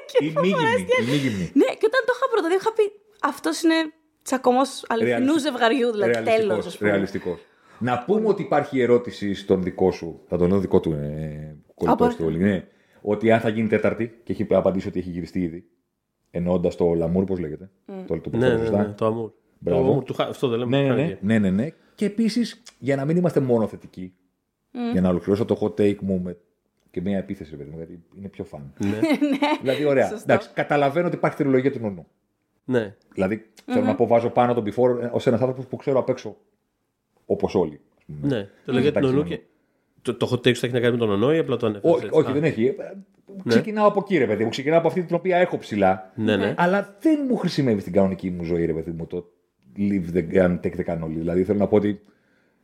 και 0.09 0.17
Η 0.25 0.29
φοράει 0.33 0.49
μίγυμνη, 0.51 0.85
τυχαίνει. 0.87 1.07
η 1.07 1.11
μίγυμνη. 1.13 1.45
Ναι, 1.61 1.69
και 1.79 1.85
όταν 1.89 2.01
το 2.07 2.11
είχα 2.15 2.25
πρωτοδεί, 2.33 2.55
είχα 2.61 2.71
πει 2.77 2.85
αυτός 3.31 3.55
είναι 3.63 3.79
τσακωμός 4.27 4.69
αληθινού 4.91 5.09
Ρεαλιστικός. 5.15 5.41
ζευγαριού, 5.45 5.87
δηλαδή 5.95 6.13
τέλος. 6.31 6.47
Ρεαλιστικός, 6.57 6.77
ρεαλιστικός. 6.89 7.39
Να 7.87 7.93
πούμε 8.07 8.25
ότι 8.33 8.41
υπάρχει 8.49 8.75
ερώτηση 8.85 9.27
στον 9.41 9.57
δικό 9.67 9.89
σου, 9.97 10.09
θα 10.29 10.35
τον 10.39 10.47
λέω 10.49 10.59
δικό 10.65 10.79
του 10.79 10.91
ε, 10.91 11.55
κολλητός 11.79 12.07
Α, 12.07 12.11
στο 12.11 12.29
ναι, 12.29 12.55
ότι 13.01 13.31
αν 13.31 13.39
θα 13.39 13.49
γίνει 13.49 13.67
τέταρτη 13.67 14.05
και 14.23 14.31
έχει 14.33 14.45
απαντήσει 14.49 14.87
ότι 14.87 14.99
έχει 14.99 15.09
γυριστεί 15.09 15.39
ήδη, 15.39 15.65
εννοώντας 16.31 16.75
το 16.75 16.93
Λαμούρ, 16.93 17.23
πώς 17.23 17.39
λέγεται. 17.39 17.69
Το, 17.85 17.93
το 18.07 18.13
Ναι, 18.15 18.19
προφέρω 18.29 18.53
ναι, 18.57 18.59
σωστά. 18.65 18.77
ναι, 18.77 18.93
το 18.93 19.05
αμούρ. 19.05 19.29
Μπράβο. 19.63 19.81
Το 19.83 19.89
αμούρ 19.89 20.03
του 20.03 20.13
Χα- 20.13 20.23
Αυτό 20.27 20.47
δεν 20.47 20.59
λέμε. 20.59 20.77
Ναι, 20.81 20.87
ναι, 20.87 20.93
ναι, 20.95 21.01
Χάγε. 21.01 21.17
ναι, 21.21 21.39
ναι, 21.39 21.49
ναι. 21.49 21.67
Και 21.95 22.05
επίσης, 22.05 22.61
για 22.79 22.95
να 22.95 23.05
μην 23.05 23.17
είμαστε 23.17 23.39
μόνο 23.39 23.67
θετικοί, 23.67 24.13
για 24.91 25.01
να 25.01 25.09
ολοκληρώσω 25.09 25.45
το 25.45 25.57
hot 25.61 25.81
take 25.81 25.97
μου 25.99 26.19
με 26.23 26.37
και 26.91 27.01
μια 27.01 27.17
επίθεση, 27.17 27.55
παιδί 27.55 27.69
μου, 27.69 27.77
γιατί 27.77 28.03
είναι 28.17 28.27
πιο 28.27 28.43
φαν. 28.43 28.73
Ναι. 28.85 28.99
δηλαδή, 29.61 29.85
ωραία. 29.85 30.07
Σωστό. 30.07 30.23
Εντάξει, 30.31 30.49
καταλαβαίνω 30.53 31.07
ότι 31.07 31.15
υπάρχει 31.15 31.37
τριλογία 31.37 31.71
του 31.71 31.79
νονού. 31.79 32.07
ναι. 32.65 32.95
Δηλαδή, 33.13 33.45
θέλω 33.65 33.85
να 33.85 33.95
πω, 33.95 34.07
βάζω 34.07 34.29
πάνω 34.29 34.53
τον 34.53 34.63
before 34.65 35.09
ως 35.11 35.27
ένας 35.27 35.41
άνθρωπος 35.41 35.65
που 35.67 35.75
ξέρω 35.75 35.99
απ' 35.99 36.09
έξω 36.09 36.37
όπως 37.25 37.55
όλοι. 37.55 37.79
ας 37.97 38.03
πούμε. 38.05 38.35
Ναι, 38.35 38.49
το 38.65 38.71
λέγεται 38.71 38.89
Εντάξει, 38.99 39.09
νονού 39.13 39.23
ναι. 39.23 39.35
και. 39.35 39.41
Το, 40.01 40.15
το 40.15 40.29
hot 40.31 40.35
take 40.47 40.55
σου 40.55 40.65
έχει 40.65 40.73
να 40.73 40.79
κάνει 40.79 40.91
με 40.93 40.99
τον 40.99 41.09
Ονό 41.09 41.33
ή 41.33 41.37
απλά 41.37 41.57
το 41.57 41.65
ανέφερες. 41.67 41.95
Όχι, 41.95 42.07
όχι, 42.11 42.31
δεν 42.31 42.43
έχει. 42.43 42.65
Ε, 42.65 42.73
Ξεκινάω 43.47 43.87
από 43.87 43.99
εκεί, 44.03 44.17
ρε 44.17 44.25
παιδί 44.27 44.43
μου. 44.43 44.49
Ξεκινάω 44.49 44.77
από 44.79 44.87
αυτή 44.87 45.03
την 45.03 45.15
οποία 45.15 45.37
έχω 45.37 45.57
ψηλά. 45.57 46.11
Ναι, 46.15 46.35
ναι. 46.37 46.53
Αλλά 46.57 46.95
δεν 46.99 47.19
μου 47.29 47.35
χρησιμεύει 47.37 47.81
στην 47.81 47.93
κανονική 47.93 48.29
μου 48.29 48.43
ζωή, 48.43 48.65
ρε 48.65 48.73
παιδί 48.73 48.91
μου, 48.91 49.07
το 49.07 49.31
leave 49.77 50.13
the 50.17 50.33
gun, 50.35 50.59
take 50.63 50.75
the 50.79 50.85
cannoli. 50.93 51.07
Δηλαδή, 51.17 51.43
θέλω 51.43 51.59
να 51.59 51.67
πω 51.67 51.75
ότι. 51.75 51.99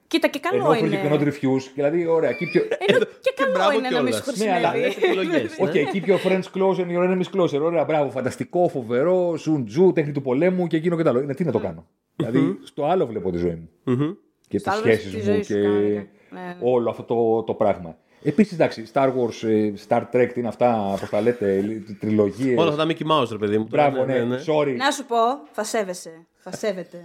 Κοίτα, 0.07 0.27
και 0.27 0.39
Ενώ 0.51 0.63
καλό 0.63 0.73
έχω 0.73 0.85
είναι. 0.85 1.01
not 1.11 1.19
reviews, 1.19 1.61
δηλαδή, 1.75 2.07
ωραία, 2.07 2.31
keep 2.31 2.57
your, 2.57 2.63
Ενώ 2.87 2.99
και 3.21 3.33
καλό 3.35 3.51
μπράβο 3.53 3.77
είναι 3.77 3.89
να 3.89 4.01
μην 4.01 4.11
κιόλας. 4.13 4.37
σου 4.37 4.43
Ναι, 4.43 4.53
αλλά 4.53 4.69
χρησιμεύει. 4.69 4.99
Λες 5.01 5.09
επιλογές, 5.09 5.57
ναι. 5.59 5.69
Okay, 5.71 5.95
keep 5.95 6.05
your 6.09 6.19
friends 6.27 6.43
close 6.55 6.77
and 6.77 6.89
your 6.97 7.03
enemies 7.09 7.39
closer. 7.39 7.61
Ωραία, 7.61 7.83
μπράβο, 7.83 8.09
φανταστικό, 8.09 8.67
φοβερό, 8.67 9.37
σουντζού, 9.37 9.91
τέχνη 9.95 10.11
του 10.11 10.21
πολέμου 10.21 10.67
και 10.67 10.77
εκείνο 10.77 10.95
και 10.97 11.03
το 11.03 11.09
άλλο. 11.09 11.21
Ναι, 11.21 11.33
τι 11.33 11.43
να 11.43 11.51
το 11.51 11.59
κάνω. 11.59 11.85
δηλαδή, 12.15 12.57
στο 12.63 12.85
άλλο 12.85 13.05
βλέπω 13.07 13.31
τη 13.31 13.37
ζωή 13.37 13.55
μου. 13.55 13.69
Μμμ. 13.83 14.11
Και 14.47 14.57
Στο 14.59 14.69
τι 14.69 14.75
άλλο 14.75 14.85
σχέσεις 14.85 15.07
στη 15.07 15.17
μου 15.17 15.23
ζωή 15.23 15.43
σου 15.43 15.53
και 15.53 15.61
κανονικά. 15.61 16.05
Ναι, 16.29 16.39
ναι. 16.39 16.55
όλο 16.61 16.89
αυτό 16.89 17.03
το, 17.03 17.43
το 17.43 17.53
πράγμα. 17.53 17.97
Επίσης, 18.23 18.53
εντάξει, 18.53 18.83
Star 18.93 19.07
Wars, 19.07 19.47
ε, 19.47 19.71
Star 19.87 20.01
Trek, 20.13 20.29
τι 20.33 20.39
είναι 20.39 20.47
αυτά, 20.47 20.97
πώς 20.99 21.09
τα 21.09 21.21
λέτε, 21.21 21.63
τριλογίες. 21.99 22.57
Όλα 22.59 22.69
αυτά 22.71 22.85
τα 22.85 22.93
Mickey 22.93 23.11
Mouse, 23.11 23.27
ρε 23.31 23.37
παιδί 23.37 23.57
μου. 23.57 23.67
τώρα, 23.67 23.89
Μπράβο, 23.89 24.05
ναι, 24.05 24.37
sorry. 24.45 24.75
Να 24.77 24.91
σου 24.91 25.05
πω, 25.05 25.15
θα 25.51 25.63
σέβεσαι. 25.63 26.25
Θα 26.37 26.51
σέβεται. 26.57 26.97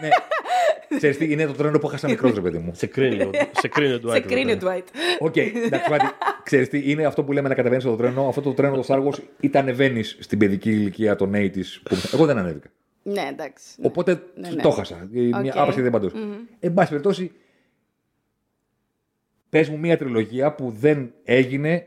ναι. 0.00 0.08
Ξέρεις 0.96 1.16
τι, 1.18 1.32
είναι 1.32 1.46
το 1.46 1.52
τρένο 1.52 1.78
που 1.78 1.86
έχασα 1.86 2.08
μικρός, 2.08 2.34
ρε 2.34 2.40
παιδί 2.40 2.58
μου. 2.58 2.70
Σε 2.74 2.86
κρίνει, 2.86 3.22
ο- 3.22 3.30
σε 3.60 3.68
κρίνει 3.68 3.92
ο 3.92 3.96
Dwight. 4.04 4.10
Σε 4.10 4.16
εδώ 4.16 4.28
κρίνει, 4.28 4.56
πέρα. 4.56 4.74
Dwight. 4.76 4.84
OK, 5.18 5.36
εντάξει, 5.36 5.90
πάτη, 5.90 6.04
ξέρεις 6.42 6.68
τι, 6.68 6.90
είναι 6.90 7.04
αυτό 7.04 7.24
που 7.24 7.32
λέμε 7.32 7.48
να 7.48 7.54
κατεβαίνεις 7.54 7.82
στο 7.84 7.96
τρένο. 7.96 8.28
Αυτό 8.28 8.40
το 8.40 8.52
τρένο 8.52 8.76
το 8.76 8.84
Star 8.88 8.98
Wars 9.06 9.18
ήταν 9.40 9.62
ανεβαίνεις 9.62 10.16
στην 10.20 10.38
παιδική 10.38 10.70
ηλικία 10.70 11.16
των 11.16 11.32
80s. 11.34 11.48
Που... 11.82 11.96
Εγώ 12.12 12.24
δεν 12.26 12.38
ανέβηκα. 12.38 12.68
Ναι, 13.02 13.28
εντάξει. 13.30 13.64
ναι. 13.76 13.86
Οπότε 13.86 14.22
Ναι, 14.34 14.48
ναι. 14.48 14.62
το 14.62 14.70
χάσα. 14.70 15.08
Μια 15.10 15.38
Οκ. 15.38 15.56
άπαξ 15.56 15.74
και 15.76 15.82
διά 15.82 15.90
παντός. 15.90 16.12
Εν 16.60 16.74
πάση 16.74 16.88
περιπτώσει, 16.88 17.32
πες 19.54 19.68
μου 19.68 19.78
μια 19.78 19.96
τριλογία 19.96 20.54
που 20.54 20.70
δεν 20.70 21.12
έγινε 21.24 21.86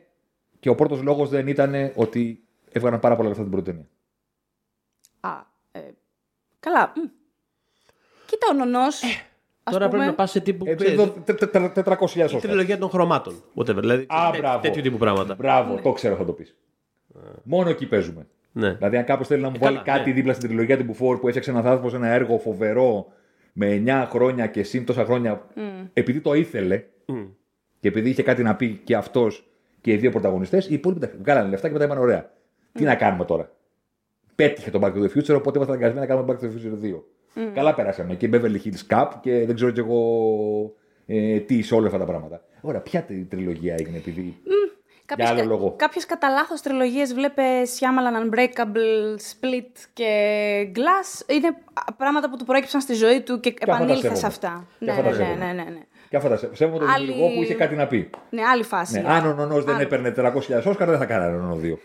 και 0.60 0.70
ο 0.70 0.76
πρώτος 0.76 1.02
λόγος 1.02 1.30
δεν 1.30 1.48
ήταν 1.48 1.92
ότι 1.96 2.44
έβγαλαν 2.72 3.00
πάρα 3.00 3.16
πολλά 3.16 3.28
λεφτά 3.28 3.44
την 3.44 3.52
πρώτη 3.52 3.66
ταινία. 3.72 3.88
Α, 5.20 5.30
ε, 5.72 5.80
καλά. 6.60 6.94
μ. 6.96 7.00
Κοίτα, 8.26 8.48
ο 8.52 8.54
νονός, 8.54 9.04
ας 9.04 9.04
Ε, 9.04 9.72
Τώρα 9.72 9.78
πρέπει 9.78 9.94
πούμε, 9.94 10.06
να 10.06 10.14
πας 10.14 10.32
σε 10.32 10.40
τύπου. 10.40 10.66
Ε, 10.68 10.76
ξέρεις, 10.76 10.94
εδώ 10.94 11.14
400.000 11.74 12.32
Η 12.32 12.36
Όσκαρ. 12.36 12.42
τριλογία 12.42 12.78
των 12.78 12.90
χρωμάτων. 12.90 13.44
Whatever. 13.56 13.76
Δηλαδή 13.76 14.06
Α, 14.10 14.30
τέ- 14.32 14.40
μπράβο. 14.42 14.60
τέτοιου 14.62 14.82
τύπου 14.82 14.98
πράγματα. 14.98 15.36
Μπράβο, 15.36 15.80
το 15.82 15.92
ξέρω 15.92 16.16
θα 16.16 16.26
το 16.26 16.32
πεις. 16.34 16.56
Μόνο 17.44 17.70
εκεί 17.70 17.86
παίζουμε. 17.88 18.28
Ναι. 18.52 18.74
Δηλαδή, 18.74 18.98
αν 18.98 19.06
κάποιος 19.06 19.28
θέλει 19.28 19.42
να 19.42 19.50
μου 19.50 19.56
Ε, 19.56 19.60
βάλει 19.64 19.78
καλά, 19.78 19.98
κάτι 19.98 20.10
ναι. 20.10 20.16
δίπλα 20.16 20.34
στην 20.34 20.48
τριλογία 20.48 20.78
του 20.78 20.84
Μπουφόρ 20.84 21.18
που 21.20 21.26
έφτιαξε 21.28 21.50
ένα 21.52 21.60
άνθρωπο 21.72 21.96
ένα 21.96 22.08
έργο 22.08 22.38
φοβερό 22.38 23.12
με 23.54 23.84
9 23.86 24.08
χρόνια 24.10 24.48
και 24.48 24.64
συν 24.64 24.86
τόσα 24.86 25.06
χρόνια, 25.06 25.48
επειδή 25.94 26.22
το 26.22 26.34
ήθελε 26.34 26.84
Μμ. 27.06 27.24
Και 27.88 27.94
επειδή 27.94 28.10
είχε 28.10 28.24
κάτι 28.24 28.44
να 28.44 28.56
πει 28.56 28.82
και 28.84 28.96
αυτός 28.96 29.48
και 29.82 29.91
οι 29.91 29.96
δύο 29.98 30.12
πρωταγωνιστές, 30.12 30.70
οι 30.70 30.74
υπόλοιποι 30.74 31.00
τα 31.00 31.12
βγάλανε 31.22 31.50
λεφτά 31.50 31.67
και 31.67 31.74
μετά 31.74 31.86
είπαν: 31.86 31.98
Ωραία, 31.98 32.32
τι 32.72 32.84
να 32.84 32.96
κάνουμε 32.96 33.25
τώρα. 33.25 33.51
Πέτυχε 34.36 34.72
το 34.72 34.79
Back 34.84 34.94
to 34.94 34.98
the 34.98 35.10
Future, 35.17 35.36
οπότε 35.36 35.58
είμαστε 35.58 35.74
αναγκασμένοι 35.75 36.00
να 36.00 36.06
κάνουμε 36.06 36.34
Back 36.34 36.44
to 36.44 36.48
the 36.48 36.51
Future 36.51 36.96
2. 36.96 37.01
Καλά 37.53 37.74
περάσαμε 37.75 38.15
και 38.15 38.29
Beverly 38.34 38.58
Hills 38.63 38.88
Cup 38.96 39.08
και 39.22 39.46
δεν 39.46 39.56
ξέρω 39.56 39.72
κι 39.72 39.79
εγώ 39.79 40.01
ε, 41.06 41.39
τι 41.39 41.62
σε 41.62 41.75
όλα 41.75 41.86
αυτά 41.86 41.98
τα 41.98 42.06
πράγματα. 42.06 42.41
Ωραία, 42.62 42.82
ποια 42.82 43.03
τρι- 43.03 43.29
τριλογία 43.29 43.75
έγινε 43.79 43.98
επειδή. 43.98 44.38
Για 45.16 45.28
άλλο 45.30 45.44
λόγο. 45.46 45.74
Κάποιες 45.78 46.06
κατά 46.06 46.30
λάθος 46.30 46.62
τριλογίες 46.62 47.14
βλέπε 47.14 47.42
Shyamalan, 47.80 48.34
Unbreakable, 48.34 49.16
Split 49.32 49.72
και 49.94 50.12
Glass. 50.76 51.30
Είναι 51.30 51.58
πράγματα 51.98 52.30
που 52.30 52.38
του 52.38 52.46
προέκυψαν 52.46 52.82
στη 52.82 52.94
ζωή 52.94 53.22
του 53.22 53.40
και, 53.40 53.50
αυτά 53.50 53.66
τα 53.66 53.76
επανήλθε 53.76 54.02
σέβομαι. 54.02 54.20
σε 54.20 54.26
αυτά. 54.26 54.68
Και 54.80 54.86
Ναι, 54.86 54.92
αυτά 54.92 55.04
τα 55.04 55.10
ναι, 55.10 55.18
ναι, 55.18 55.24
σέβομαι. 55.24 55.46
ναι, 55.46 55.54
ναι, 55.54 55.70
ναι. 55.70 55.80
Και 56.10 56.16
αυτά 56.18 56.30
τα 56.30 56.38
σε- 56.38 56.50
σέβομαι 56.56 56.80
τον 56.80 56.90
Άλλη- 56.90 57.06
δημιουργό 57.12 57.36
που 57.36 57.44
είχε 57.44 57.54
κάτι 57.54 57.76
να 57.76 57.88
πει. 57.88 58.10
Ναι, 58.30 58.42
άλλη 58.44 58.64
φάση. 58.64 59.02
Ναι, 59.02 59.10
αν 59.12 59.26
ο 59.26 59.34
Νονός 59.34 59.64
δεν 59.64 59.74
Άλλο. 59.76 59.84
έπαιρνε 59.84 60.12
400.000 60.12 60.66
Όσκαρ, 60.66 60.90
δεν 60.90 60.98
θα 60.98 61.06
κάνανε 61.06 61.38
Νονό 61.38 61.56
2. 61.64 61.78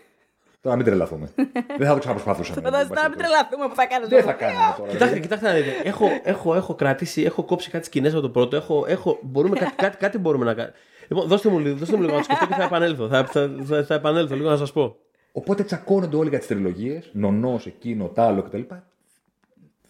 Τώρα 0.61 0.75
μην 0.75 0.85
τρελαθούμε. 0.85 1.29
δεν 1.79 1.87
θα 1.87 1.93
το 1.93 1.99
ξαναπροσπαθούσαμε. 1.99 2.61
Φαντάζεσαι 2.61 2.81
εν 2.81 2.89
πάση 2.89 3.01
τώρα 3.01 3.09
μην 3.09 3.17
περιπτώσει. 3.17 3.47
τρελαθούμε 3.47 3.67
που 3.67 3.75
θα 3.75 3.85
κάνεις. 3.85 4.07
Δεν 4.07 4.23
θα 4.23 4.33
κάνανε 4.33 4.59
τώρα. 4.77 4.89
Κοιτάξτε, 4.91 4.97
δηλαδή. 4.97 5.19
κοιτάξτε 5.19 5.47
να 5.47 5.53
δείτε. 5.53 5.89
Έχω, 5.89 6.05
έχω, 6.23 6.55
έχω 6.55 6.75
κρατήσει, 6.75 7.21
έχω 7.21 7.43
κόψει 7.43 7.69
κάτι 7.69 7.85
σκηνές 7.85 8.11
από 8.13 8.21
το 8.21 8.29
πρώτο. 8.29 8.55
Έχω, 8.55 8.85
έχω, 8.87 9.19
μπορούμε, 9.21 9.55
κάτι, 9.63 9.75
κάτι, 9.75 9.97
κάτι 9.97 10.17
μπορούμε 10.17 10.45
να 10.45 10.53
κάνουμε. 10.53 10.75
Λοιπόν, 11.07 11.27
δώστε 11.27 11.49
μου, 11.49 11.59
λίγο- 11.59 11.75
δώστε 11.75 11.95
μου 11.95 12.01
λίγο 12.01 12.13
να 12.13 12.17
το 12.17 12.23
σκεφτώ 12.23 12.47
και 12.47 12.53
θα 12.53 12.63
επανέλθω. 12.63 13.07
Θα, 13.07 13.25
θα, 13.25 13.55
θα, 13.63 13.83
θα 13.83 13.93
επανέλθω 13.93 14.35
λίγο 14.35 14.49
να 14.49 14.57
σας 14.57 14.71
πω. 14.71 14.95
Οπότε 15.31 15.63
τσακώνονται 15.63 16.15
όλοι 16.15 16.29
για 16.29 16.37
τις 16.37 16.47
τριλογίες. 16.47 17.09
Νονός, 17.13 17.65
εκείνο, 17.65 18.07
τ' 18.07 18.19
άλλο 18.19 18.41
κτλ. 18.41 18.61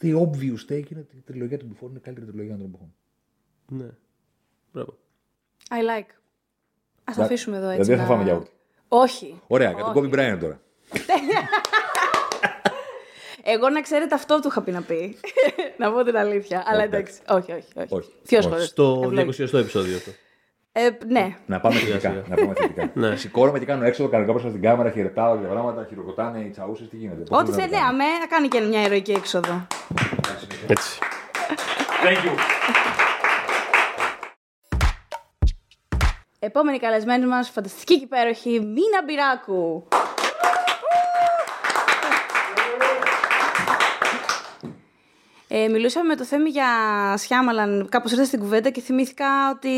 The 0.01 0.13
obvious 0.19 0.71
take 0.71 0.91
είναι 0.91 0.99
ότι 0.99 1.15
η 1.17 1.23
τριλογία 1.25 1.57
του 1.57 1.65
Μπουφόν 1.65 1.89
είναι 1.89 1.97
η 1.97 2.01
καλύτερη 2.01 2.31
τριλογία 2.31 2.55
των 2.57 2.65
εποχών. 2.65 2.93
Ναι. 3.69 3.89
Μπράβο. 4.73 4.97
I 5.69 5.99
like. 5.99 6.09
Α 7.03 7.13
το 7.15 7.21
αφήσουμε 7.23 7.57
εδώ 7.57 7.69
έτσι. 7.69 7.81
Δηλαδή 7.81 7.95
δεν 7.95 8.05
θα 8.05 8.09
να- 8.09 8.09
φάμε 8.17 8.23
γιαούρτι. 8.23 8.51
Όχι. 8.87 9.41
Ωραία, 9.47 9.71
για 9.71 9.83
τον 9.83 9.97
Όχι. 9.97 10.09
Kobe 10.11 10.15
Bryant 10.15 10.37
τώρα. 10.41 10.61
Εγώ 13.45 13.69
να 13.69 13.81
ξέρετε 13.81 14.15
αυτό 14.15 14.39
του 14.39 14.47
είχα 14.47 14.61
πει 14.61 14.71
να 14.71 14.81
πει. 14.81 15.17
να 15.79 15.91
πω 15.91 16.03
την 16.03 16.17
αλήθεια. 16.17 16.63
Αλλά 16.65 16.83
εντάξει. 16.83 17.19
Όχι, 17.29 17.51
όχι. 17.51 17.67
όχι. 17.75 17.87
Όχι. 17.93 18.11
Θείος 18.23 18.45
Όχι. 18.45 18.53
χωρίς. 18.53 18.67
Στο 18.67 19.01
Ευλόγη. 19.03 19.29
200ο 19.51 19.53
επεισόδιο 19.59 19.95
αυτό. 19.95 20.11
Ε, 20.75 20.89
ναι. 21.07 21.35
Να 21.45 21.59
πάμε 21.59 21.75
θετικά. 21.75 22.23
να 22.27 22.35
πάμε 22.35 22.53
θετικά. 22.53 22.89
Ναι. 23.01 23.15
Σηκώνομαι 23.15 23.59
και 23.59 23.65
κάνω 23.65 23.85
έξοδο 23.85 24.09
κανονικά 24.09 24.39
προ 24.39 24.51
την 24.51 24.61
κάμερα, 24.61 24.91
χαιρετάω 24.91 25.37
και 25.37 25.45
πράγματα, 25.45 25.85
χειροκροτάνε 25.89 26.39
οι 26.39 26.49
τσαούσες, 26.49 26.89
τι 26.89 26.97
γίνεται. 26.97 27.21
Πώς 27.21 27.39
Ό,τι 27.39 27.51
δεν 27.51 27.59
θέλει, 27.59 27.69
το 27.69 27.75
κάνω. 27.75 27.87
αμέ, 27.89 28.03
να 28.19 28.25
κάνει 28.27 28.47
και 28.47 28.59
μια 28.59 28.81
ηρωική 28.81 29.11
έξοδο. 29.11 29.67
Έτσι. 30.67 30.99
Thank 32.03 32.25
you. 32.25 32.33
Επόμενη 36.39 36.79
καλεσμένη 36.79 37.25
μας, 37.25 37.49
φανταστική 37.49 37.97
και 37.97 38.03
υπέροχη, 38.03 38.49
Μίνα 38.59 39.03
Μπυράκου. 39.05 39.87
Ε, 45.55 45.67
μιλούσαμε 45.67 46.07
με 46.07 46.15
το 46.15 46.23
Θέμη 46.23 46.49
για 46.49 46.67
Σιάμαλαν, 47.17 47.87
κάπως 47.91 48.11
ήρθα 48.11 48.25
στην 48.25 48.39
κουβέντα 48.39 48.69
και 48.69 48.81
θυμήθηκα 48.81 49.25
ότι 49.55 49.69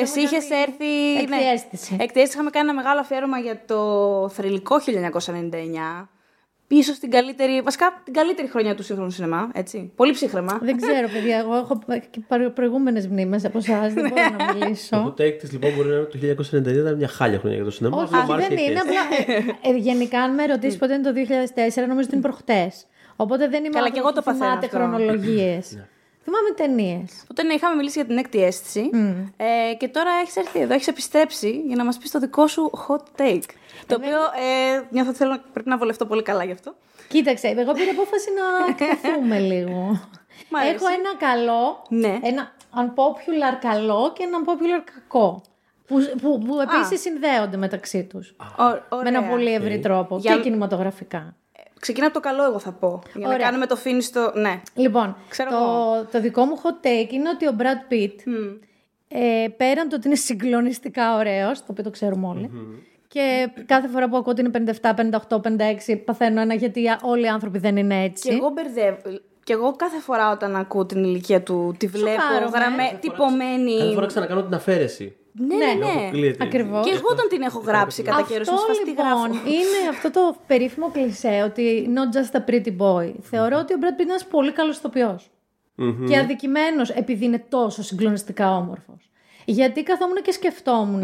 εσύ 0.00 0.20
είχες 0.20 0.50
έρθει... 0.50 1.14
Έκτη 1.20 1.48
αίσθηση. 1.52 1.96
έκτη 2.00 2.20
αίσθηση. 2.20 2.34
Είχαμε 2.34 2.50
κάνει 2.50 2.68
ένα 2.68 2.76
μεγάλο 2.82 3.00
αφιέρωμα 3.00 3.38
για 3.38 3.62
το 3.66 4.28
θρηλυκό 4.28 4.76
1999. 4.76 6.06
Πίσω 6.66 6.92
στην 6.92 7.10
καλύτερη, 7.10 7.60
βασικά 7.60 8.00
την 8.04 8.12
καλύτερη 8.12 8.48
χρονιά 8.48 8.74
του 8.74 8.82
σύγχρονου 8.82 9.10
σινεμά, 9.10 9.50
έτσι. 9.54 9.92
Πολύ 9.96 10.12
ψύχρεμα. 10.12 10.58
Δεν 10.62 10.76
ξέρω, 10.76 11.08
παιδιά. 11.08 11.38
Εγώ 11.38 11.56
έχω 11.56 11.82
και 12.10 12.20
προηγούμενες 12.54 13.06
μνήμες 13.06 13.44
από 13.44 13.58
εσάς. 13.58 13.92
Δεν 13.92 14.08
μπορώ 14.08 14.22
να 14.38 14.46
Το 14.46 14.58
μιλήσω. 14.58 15.14
take 15.18 15.38
τη 15.38 15.46
λοιπόν 15.46 15.74
μπορεί 15.74 15.88
να 15.88 15.94
είναι 15.94 16.34
το 16.34 16.44
1999 16.58 16.66
ήταν 16.66 16.96
μια 16.96 17.08
χάλια 17.08 17.38
χρονιά 17.38 17.56
για 17.56 17.64
το 17.64 17.70
σινεμά. 17.70 18.02
Όχι, 18.02 18.14
αλλά 18.14 18.24
μου 18.24 18.32
όχι, 18.32 18.42
άρεσε 18.42 18.48
δεν 18.48 18.58
και 18.58 18.62
είναι. 18.62 18.80
έτσι. 18.80 18.96
Απλά. 19.34 19.62
ε, 19.62 19.74
ε, 19.74 19.76
γενικά, 19.76 20.20
αν 20.20 20.34
με 20.34 20.46
ρωτήσεις 20.46 20.78
πότε 20.78 20.94
είναι 20.94 21.02
το 21.02 21.12
2004, 21.12 21.86
νομίζω 21.88 22.06
ότι 22.06 22.12
είναι 22.12 22.22
προχτές. 22.22 22.86
Οπότε 23.22 23.48
δεν 23.48 23.64
είμαι 23.64 23.74
Καλά, 23.74 23.86
άνθρωπος 23.86 23.92
και 23.92 23.98
εγώ 23.98 24.12
το 24.12 24.22
που 24.22 24.30
θυμάται 24.32 24.66
παθαίνω 24.66 24.84
αυτό. 24.84 24.96
χρονολογίες. 24.96 25.66
Θυμάμαι 26.24 26.50
ταινίες. 26.56 27.10
Οπότε 27.22 27.42
ναι, 27.42 27.52
είχαμε 27.54 27.74
μιλήσει 27.76 27.98
για 27.98 28.06
την 28.08 28.16
έκτη 28.18 28.44
αίσθηση. 28.44 28.90
Ε, 29.36 29.74
και 29.74 29.88
τώρα 29.88 30.10
έχεις 30.22 30.36
έρθει 30.36 30.60
εδώ, 30.60 30.74
έχεις 30.74 30.86
επιστρέψει 30.88 31.62
για 31.66 31.76
να 31.76 31.84
μας 31.84 31.98
πεις 31.98 32.10
το 32.10 32.18
δικό 32.18 32.46
σου 32.46 32.70
hot 32.88 33.20
take. 33.20 33.48
Το 33.86 33.94
οποίο 33.94 34.16
ε, 34.16 34.80
νιώθω 34.90 35.08
ότι 35.08 35.18
θέλω, 35.18 35.38
πρέπει 35.52 35.68
να 35.68 35.76
βολευτώ 35.76 36.06
πολύ 36.06 36.22
καλά 36.22 36.44
γι' 36.44 36.52
αυτό. 36.52 36.74
Κοίταξε, 37.08 37.46
εγώ 37.48 37.72
πήρα 37.72 37.90
απόφαση 37.90 38.28
να 38.38 38.66
εκτεθούμε 38.70 39.38
λίγο. 39.38 40.00
Μ' 40.50 40.56
αρέσει. 40.56 40.74
Έχω 40.74 40.86
ένα 40.86 41.16
καλό, 41.32 41.82
Ναι. 41.88 42.18
ένα 42.22 42.52
unpopular 42.76 43.58
καλό 43.60 44.12
και 44.14 44.22
ένα 44.22 44.38
unpopular 44.44 44.82
κακό. 44.94 45.42
Που, 45.86 45.96
που, 46.22 46.38
που 46.38 46.60
επίσης 46.60 47.00
συνδέονται 47.00 47.56
μεταξύ 47.56 48.04
τους. 48.04 48.34
Ω- 48.58 48.96
Με 49.02 49.08
ένα 49.08 49.18
ωραία. 49.18 49.30
πολύ 49.30 49.54
ευρύ 49.54 49.78
τρόπο 49.78 50.16
Για- 50.18 50.34
και 50.34 50.40
κινηματογραφικά. 50.40 51.34
Ξεκινά 51.80 52.06
από 52.06 52.14
το 52.14 52.20
καλό, 52.20 52.44
εγώ 52.44 52.58
θα 52.58 52.72
πω. 52.72 53.02
Για 53.14 53.26
να 53.26 53.34
Ωραία. 53.34 53.46
κάνουμε 53.46 53.66
το 53.66 53.76
φίνι 53.76 54.02
στο. 54.02 54.32
Ναι. 54.34 54.60
Λοιπόν, 54.74 55.16
Ξέρω 55.28 55.50
το, 55.50 56.06
το 56.12 56.20
δικό 56.20 56.44
μου 56.44 56.56
hot 56.62 56.86
take 56.86 57.12
είναι 57.12 57.28
ότι 57.28 57.46
ο 57.48 57.54
Brad 57.58 57.92
Pitt, 57.92 58.14
ε, 59.08 59.48
πέραν 59.56 59.88
το 59.88 59.96
ότι 59.96 60.06
είναι 60.06 60.16
συγκλονιστικά 60.16 61.16
ωραίος, 61.16 61.58
το 61.58 61.66
οποίο 61.70 61.84
το 61.84 61.90
ξέρουμε 61.90 62.26
όλοι, 62.26 62.50
και 63.08 63.50
κάθε 63.66 63.88
φορά 63.88 64.08
που 64.08 64.16
ακούω 64.16 64.32
ότι 64.32 64.40
είναι 64.40 64.72
57, 64.80 64.90
58, 65.28 65.40
56, 65.92 66.02
παθαίνω 66.04 66.40
ένα 66.40 66.54
γιατί 66.54 66.82
όλοι 67.02 67.24
οι 67.24 67.28
άνθρωποι 67.28 67.58
δεν 67.58 67.76
είναι 67.76 68.02
έτσι. 68.02 68.28
Και 68.28 68.34
εγώ 68.34 68.48
μπερδεύω. 68.48 69.20
Και 69.44 69.52
εγώ 69.52 69.72
κάθε 69.76 69.98
φορά 69.98 70.30
όταν 70.30 70.56
ακούω 70.56 70.86
την 70.86 71.04
ηλικία 71.04 71.42
του, 71.42 71.74
τη 71.78 71.86
βλέπω 71.86 72.20
Σοκάρομαι. 72.20 72.58
γραμμέ, 72.58 72.98
τυπωμένη. 73.00 73.78
Κάθε 73.78 73.94
φορά 73.94 74.06
ξανακάνω 74.06 74.42
την 74.42 74.54
αφαίρεση. 74.54 75.16
Ναι, 75.32 75.56
ναι, 75.56 75.72
ναι. 75.72 75.90
Αποκλείεται. 76.00 76.44
Ακριβώς. 76.44 76.86
Και 76.86 76.92
εγώ 76.92 77.08
όταν 77.10 77.28
την 77.28 77.42
έχω 77.42 77.58
γράψει 77.58 78.02
κατά 78.02 78.22
καιρούς, 78.28 78.48
Αυτό 78.48 78.52
μου 78.52 78.58
σφαστεί 78.58 78.88
λοιπόν 78.88 79.04
γράφω. 79.04 79.48
είναι 79.48 79.88
αυτό 79.90 80.10
το 80.10 80.36
περίφημο 80.46 80.90
κλισέ 80.90 81.42
ότι 81.44 81.88
not 81.94 82.16
just 82.16 82.40
a 82.40 82.50
pretty 82.50 82.76
boy. 82.78 83.12
Θεωρώ 83.20 83.58
ότι 83.58 83.74
ο 83.74 83.76
Brad 83.80 83.94
Pitt 83.98 84.02
είναι 84.02 84.10
ένας 84.10 84.26
πολύ 84.26 84.52
καλός 84.52 84.76
ηθοποιός. 84.76 85.30
Και 86.08 86.18
αδικημένος 86.18 86.90
επειδή 86.90 87.24
είναι 87.24 87.44
τόσο 87.48 87.82
συγκλονιστικά 87.82 88.56
όμορφος. 88.56 89.10
Γιατί 89.44 89.82
καθόμουν 89.82 90.22
και 90.22 90.32
σκεφτόμουν 90.32 91.02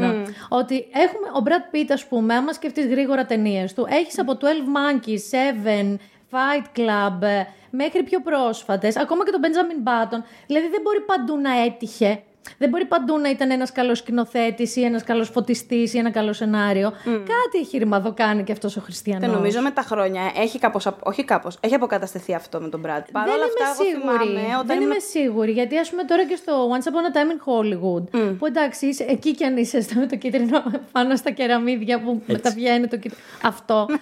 ότι 0.49 0.75
έχουμε 0.93 1.29
ο 1.39 1.43
Brad 1.45 1.75
Pitt, 1.75 1.87
ας 1.93 2.07
πούμε, 2.07 2.35
άμα 2.35 2.53
σκεφτείς 2.53 2.87
γρήγορα 2.87 3.27
ταινίες 3.27 3.75
του, 3.75 3.87
έχεις 3.91 4.19
από 4.19 4.37
12 4.37 4.45
Monkeys, 4.77 5.31
7, 5.31 5.97
Fight 6.31 6.79
Club, 6.79 7.23
ε, 7.23 7.43
μέχρι 7.71 8.03
πιο 8.03 8.21
πρόσφατες, 8.21 8.97
ακόμα 8.97 9.25
και 9.25 9.31
τον 9.31 9.41
Benjamin 9.45 9.89
Button. 9.89 10.23
Δηλαδή 10.47 10.69
δεν 10.69 10.81
μπορεί 10.83 11.01
παντού 11.01 11.37
να 11.37 11.63
έτυχε. 11.65 12.23
Δεν 12.59 12.69
μπορεί 12.69 12.85
παντού 12.85 13.19
να 13.19 13.31
ήταν 13.31 13.51
ένας 13.51 13.73
καλός 13.73 13.99
σκηνοθέτης 13.99 14.77
ή 14.77 14.83
ένας 14.85 15.05
καλός 15.05 15.29
φωτιστής 15.29 15.95
ή 15.95 15.99
ένα 15.99 16.11
καλό 16.11 16.33
σενάριο. 16.33 16.93
Κάτι 17.05 17.59
έχει 17.61 17.79
ρημαδοκάνει 17.79 18.45
και 18.45 18.53
αυτός 18.53 18.77
ο 18.77 18.81
Χριστιανός. 18.81 19.21
Δεν 19.27 19.31
νομίζω 19.37 19.61
με 19.61 19.71
τα 19.71 19.83
χρόνια 19.83 20.33
έχει 20.37 20.59
κάπως, 20.59 20.87
απ- 20.87 21.07
όχι 21.07 21.25
κάπως, 21.25 21.59
έχει 21.61 21.75
αποκατασταθεί 21.75 22.35
αυτό 22.35 22.61
με 22.61 22.69
τον 22.69 22.81
Brad. 22.81 23.03
Παρ' 23.13 23.25
δεν 23.25 23.35
όλα 23.35 23.45
είμαι 23.45 23.53
αυτά, 23.63 23.65
εγώ 23.65 23.91
σίγουρη. 23.91 24.29
θυμάμαι 24.29 24.55
όταν 24.55 24.67
δεν 24.67 24.77
ήμουν- 24.77 24.91
είμαι 24.91 24.99
σίγουρη. 25.01 25.53
Γιατί, 25.53 25.79
ας 25.79 25.91
πούμε, 25.91 26.05
τώρα 26.05 26.25
και 26.27 26.37
στο 26.37 26.69
Once 26.73 26.87
Upon 26.89 27.05
a 27.11 27.17
Time 27.17 27.31
in 27.35 27.41
Hollywood, 27.49 28.35
που 28.39 28.47
εντάξει, 28.47 28.87
είσαι, 28.87 29.05
εκεί 29.09 29.31
κι 29.35 29.45
αν 29.45 29.57
είσαι 29.57 29.81
στο- 29.81 29.99
με 30.01 30.07
το 30.07 30.17
κίτρινο 30.17 30.63
πάνω 30.93 31.17
στα 31.17 31.31
κεραμίδια 31.31 32.01
που 32.01 32.23
μεταβγαίνει 32.27 32.87
το 32.87 32.97
κίτρινο. 32.97 33.23
Αυτό. 33.43 33.87
ε, 33.91 33.95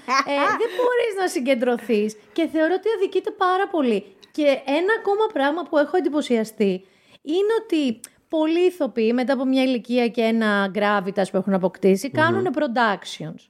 δεν 0.61 0.71
μπορείς 0.77 1.13
να 1.21 1.27
συγκεντρωθείς. 1.27 2.17
Και 2.33 2.49
θεωρώ 2.53 2.75
ότι 2.79 2.89
αδικείται 2.97 3.31
πάρα 3.31 3.67
πολύ. 3.71 4.05
Και 4.31 4.43
ένα 4.67 4.93
ακόμα 5.01 5.27
πράγμα 5.33 5.63
που 5.63 5.79
έχω 5.79 5.97
εντυπωσιαστεί 5.97 6.85
είναι 7.23 7.53
ότι 7.65 8.01
πολλοί 8.38 8.67
ηθοποιοί 8.67 9.11
μετά 9.14 9.33
από 9.33 9.45
μια 9.45 9.62
ηλικία 9.62 10.09
και 10.09 10.21
ένα 10.21 10.71
gravitas 10.75 11.25
που 11.31 11.37
έχουν 11.37 11.55
αποκτήσει 11.55 12.11
κάνουν 12.11 12.47
productions. 12.55 13.43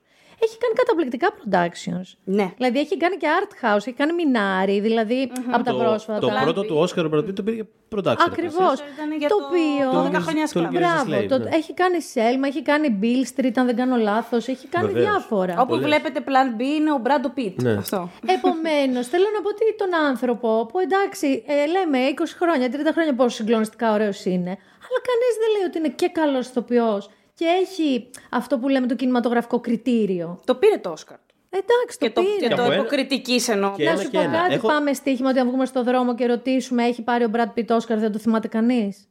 Έχει 0.45 0.57
κάνει 0.59 0.75
καταπληκτικά 0.75 1.29
productions. 1.38 2.19
Ναι. 2.25 2.53
Δηλαδή 2.57 2.79
έχει 2.79 2.97
κάνει 2.97 3.17
και 3.17 3.26
art 3.41 3.53
house, 3.64 3.76
έχει 3.76 3.93
κάνει 3.93 4.12
μινάρι, 4.12 4.81
δηλαδή 4.81 5.31
από 5.50 5.64
τα 5.64 5.73
Το, 5.73 5.79
πρόσφατα. 5.79 6.19
το 6.19 6.31
πρώτο 6.43 6.62
του 6.62 6.76
Όσκαρ 6.79 7.05
ο 7.07 7.11
Brad 7.14 7.19
Pitt 7.19 7.35
το 7.35 7.43
πήρε 7.43 7.57
για 7.57 7.67
production. 7.97 8.17
Ακριβώς. 8.26 8.75
Ήταν 8.95 9.12
για 9.19 9.29
Το 9.29 9.37
το- 9.37 9.45
οποίο. 9.47 9.91
το 10.03 10.19
12 10.19 10.21
χρόνια 10.23 10.43
Το 10.43 10.49
σκλάβο. 10.49 10.69
Gilles 10.69 10.79
Μπράβο. 10.79 11.11
Slave, 11.12 11.29
το, 11.29 11.38
ναι. 11.38 11.50
Έχει 11.53 11.75
κάνει 11.75 11.97
Selma, 12.14 12.47
έχει 12.47 12.62
κάνει 12.62 12.99
Bill 13.03 13.23
Street, 13.41 13.53
αν 13.55 13.67
δεν 13.67 13.76
κάνω 13.76 13.97
λάθος. 13.97 14.49
Έχει 14.49 14.67
κάνει 14.67 14.87
Βεβαίως. 14.87 15.05
διάφορα. 15.11 15.61
Όπου 15.61 15.76
βλέπετε 15.76 16.21
Plan 16.26 16.61
B 16.61 16.62
είναι 16.62 16.93
ο 16.93 17.00
Brad 17.07 17.38
Pitt. 17.38 17.55
Ναι. 17.62 17.73
Αυτό. 17.73 18.11
Επομένως, 18.26 19.07
θέλω 19.09 19.25
να 19.35 19.41
πω 19.43 19.49
ότι 19.49 19.64
τον 19.79 19.95
άνθρωπο 20.09 20.67
που 20.73 20.79
εντάξει, 20.79 21.45
ε, 21.47 21.67
λέμε 21.67 21.99
20 22.09 22.37
χρόνια, 22.38 22.69
30 22.71 22.93
χρόνια 22.93 23.14
πόσο 23.14 23.37
συγκλονιστικά 23.37 23.93
ωραίος 23.93 24.25
είναι, 24.25 24.59
αλλά 24.95 25.01
κανείς 25.11 25.35
δεν 25.41 25.51
λέει 25.57 25.67
ότι 25.69 25.79
είναι 25.79 25.89
και 25.89 26.09
καλός 26.09 26.47
ηθοποιός 26.49 27.11
και 27.35 27.45
έχει 27.63 28.11
αυτό 28.31 28.59
που 28.59 28.69
λέμε 28.69 28.87
το 28.87 28.95
κινηματογραφικό 28.95 29.61
κριτήριο. 29.61 30.41
Το 30.45 30.55
πήρε 30.55 30.77
το 30.79 30.91
Όσκαρ. 30.91 31.17
Εντάξει, 31.51 31.99
το 31.99 32.07
Και 32.07 32.13
το, 32.13 32.21
πήρε. 32.23 32.37
και 32.37 32.49
το 32.49 32.55
Από 32.63 32.73
ένα- 32.73 32.75
υποκριτικής 32.75 33.49
εννοώ. 33.49 33.73
Και 33.77 33.85
Να 33.85 33.91
ένα 33.91 34.01
σου 34.01 34.11
και 34.11 34.19
πω 34.19 34.23
ένα. 34.25 34.39
κάτι, 34.39 34.55
Έχω- 34.55 34.69
πάμε 34.69 34.93
στοίχημα 34.93 35.31
ότι 35.31 35.39
αν 35.39 35.47
βγούμε 35.49 35.67
στο 35.67 35.83
δρόμο 35.85 36.15
και 36.15 36.27
ρωτήσουμε, 36.27 36.85
έχει 36.85 37.03
πάρει 37.03 37.25
ο 37.25 37.31
Brad 37.35 37.59
Pitt 37.59 37.69
Όσκαρ, 37.69 37.99
δεν 37.99 38.13
το 38.13 38.19
θυμάται 38.19 38.49
κανείς; 38.49 39.09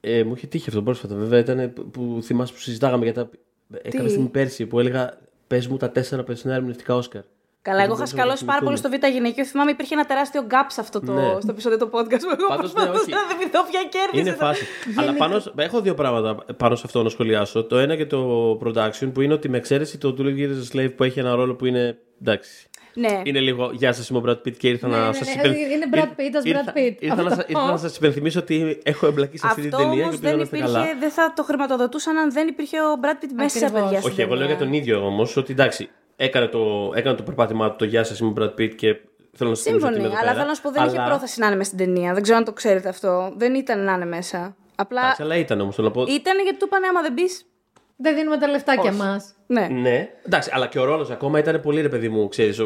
Ε, 0.00 0.24
μου 0.24 0.32
είχε 0.36 0.46
τύχει 0.46 0.68
αυτό 0.68 0.82
πρόσφατα. 0.82 1.14
Βέβαια 1.14 1.38
ήταν 1.38 1.72
που, 1.72 1.90
που 1.90 2.18
θυμάσαι 2.22 2.52
που 2.52 2.58
συζητάγαμε 2.58 3.04
για 3.04 3.14
τα. 3.14 3.30
Έκανα 3.82 4.08
στιγμή 4.08 4.28
πέρσι 4.28 4.66
που 4.66 4.78
έλεγα 4.80 5.18
Πες 5.46 5.66
μου 5.68 5.76
τα 5.76 5.90
τέσσερα 5.90 6.22
περσινά 6.24 6.54
ερμηνευτικά 6.54 6.94
Όσκαρ. 6.94 7.22
Καλά, 7.68 7.82
εγώ 7.82 7.94
Δεν 7.94 7.94
είχα 7.94 7.94
μπορούσα 7.94 8.02
να 8.02 8.06
σκαλώσει 8.16 8.44
πάρα 8.44 8.60
πολύ 8.66 8.76
στο 8.76 8.88
θυμηθούμε. 8.88 9.10
Β' 9.10 9.16
γυναικείο. 9.16 9.44
Θυμάμαι 9.44 9.70
υπήρχε 9.70 9.94
ένα 9.98 10.04
τεράστιο 10.10 10.42
gap 10.52 10.66
σε 10.76 10.80
αυτό 10.80 11.00
το, 11.00 11.12
Ναι. 11.12 11.40
στο 11.44 11.50
επεισόδιο 11.54 11.78
του 11.78 11.88
podcast 11.94 12.22
που 12.28 12.34
εγώ 12.38 12.48
Πάντως, 12.48 12.72
ναι, 12.74 12.80
προσπαθούσα 12.82 13.00
όχι. 13.00 13.10
να 13.10 13.22
θυμηθώ 13.30 13.60
ποια 13.70 13.82
κέρδισε. 13.94 14.20
Είναι 14.28 14.32
φάση. 14.44 14.64
Αλλά 14.98 15.12
πάνω, 15.22 15.38
σ- 15.38 15.52
έχω 15.56 15.80
δύο 15.80 15.94
πράγματα 15.94 16.30
πάνω 16.56 16.74
σε 16.76 16.82
αυτό 16.86 17.02
να 17.02 17.08
σχολιάσω. 17.08 17.64
Το 17.64 17.78
ένα 17.78 17.96
και 17.96 18.06
το 18.06 18.20
production 18.64 19.08
που 19.14 19.20
είναι 19.20 19.34
ότι 19.34 19.48
με 19.48 19.56
εξαίρεση 19.56 19.98
το 19.98 20.14
Two 20.18 20.22
Years 20.38 20.56
a 20.64 20.76
Slave 20.76 20.92
που 20.96 21.04
έχει 21.04 21.18
ένα 21.18 21.34
ρόλο 21.34 21.54
που 21.54 21.66
είναι. 21.66 21.98
εντάξει. 22.22 22.66
Ναι. 22.94 23.20
Είναι 23.24 23.40
λίγο 23.40 23.70
Γεια 23.72 23.92
σας, 23.92 24.08
είμαι 24.08 24.18
ο 24.18 24.22
Brad 24.26 24.32
Pitt 24.48 24.56
και 24.56 24.68
ήρθα 24.68 24.88
Ναι, 24.88 24.96
να 24.96 25.06
ναι, 25.06 25.12
σας 25.12 25.26
ναι, 25.34 25.48
είναι 25.48 25.86
Brad 25.92 26.20
Pitt 26.20 26.34
ως 26.36 26.42
Brad 26.44 26.76
Pitt. 26.78 26.94
Ήρθα, 26.98 27.14
να, 27.14 27.22
Αυτό. 27.22 27.34
σας- 27.34 27.44
ήρθα 27.48 27.70
να 27.70 27.76
σας 27.76 27.96
υπενθυμίσω 27.96 28.38
ότι 28.40 28.78
έχω 28.82 29.06
εμπλακεί 29.06 29.38
σε 29.38 29.46
αυτή 29.46 29.60
την 29.60 29.74
Αυτό 29.74 29.86
ταινία 29.88 30.02
όμω 30.06 30.10
και 30.18 30.26
ελπίζω 30.26 30.30
να 30.32 30.36
δεν 30.36 30.42
είστε 30.44 30.56
υπήρχε, 30.56 30.74
καλά. 30.78 30.86
δεν 31.00 31.10
θα 31.10 31.32
το 31.36 31.42
χρηματοδοτούσαν 31.42 32.16
αν 32.18 32.32
δεν 32.32 32.48
υπήρχε 32.48 32.76
ο 32.80 33.00
Brad 33.02 33.24
Pitt 33.24 33.28
μέσα, 33.34 33.58
Ακριβώς. 33.66 33.82
παιδιά. 33.82 33.98
στην 34.00 34.12
Όχι, 34.12 34.20
εγώ 34.20 34.34
λέω 34.34 34.46
για 34.46 34.56
ταινία. 34.56 34.70
τον 34.72 34.80
ίδιο 34.80 35.06
όμως 35.06 35.36
ότι 35.36 35.52
εντάξει, 35.52 35.88
έκανε 36.20 36.46
το, 36.46 36.92
έκανε 36.94 37.16
το 37.16 37.22
περπάτημά 37.22 37.70
του 37.70 37.76
το 37.76 37.84
Γεια 37.84 38.04
σας, 38.04 38.18
είμαι 38.18 38.30
ο 38.30 38.34
Brad 38.38 38.60
Pitt 38.60 38.74
και 38.74 38.96
θέλω 39.36 39.50
να 39.50 39.56
σας 39.56 39.64
θυμίσω 39.64 39.86
ότι 39.86 39.94
είμαι 39.94 40.04
Σύμφωνοι, 40.04 40.04
εδώ 40.04 40.08
αλλά 40.12 40.20
πέρα. 40.20 40.32
θέλω 40.34 40.46
να 40.48 40.54
σου 40.54 40.62
πω 40.62 40.70
δεν 40.70 40.84
είχε 40.86 40.98
Αλλά- 40.98 41.06
πρόθεση 41.08 41.40
να 41.40 41.46
είναι 41.46 41.56
μέσα 41.56 41.70
στην 41.74 41.84
ταινία. 41.84 42.12
Δεν 42.14 42.22
ξέρω 42.22 42.38
αν 42.38 42.44
το 42.44 42.52
ξέρετε 42.52 42.88
αυτό. 42.88 43.32
Δεν 43.36 43.54
ήταν 43.54 43.84
να 43.84 43.92
είναι 43.92 44.04
μέσα. 44.04 44.56
Απλά 44.76 45.00
Εντάξει, 45.02 45.22
αλλά 45.22 45.36
ήταν 45.36 45.60
όμως. 45.60 45.74
Θέλω 45.74 45.86
να 45.86 45.92
πω. 45.92 46.04
ήταν 46.08 46.42
γιατί 46.42 46.58
του 46.58 46.64
είπανε 46.66 46.86
άμα 46.86 47.02
δεν 47.02 47.12
μπει. 47.12 47.22
Δεν 47.96 48.14
δίνουμε 48.14 48.38
τα 48.38 48.48
λεφτάκια 48.48 48.90
Όχι. 48.90 48.98
μα. 48.98 49.22
Ναι. 49.46 49.66
Ναι, 49.70 50.08
εντάξει, 50.26 50.50
αλλά 50.52 50.66
και 50.66 50.78
ο 50.78 50.84
ρόλος 50.84 51.10
ακόμα 51.10 51.38
ήταν 51.38 51.60
πολύ 51.60 51.80
ρε 51.80 51.88
παιδί 51.88 52.08
μου, 52.08 52.28
ξέρεις. 52.28 52.58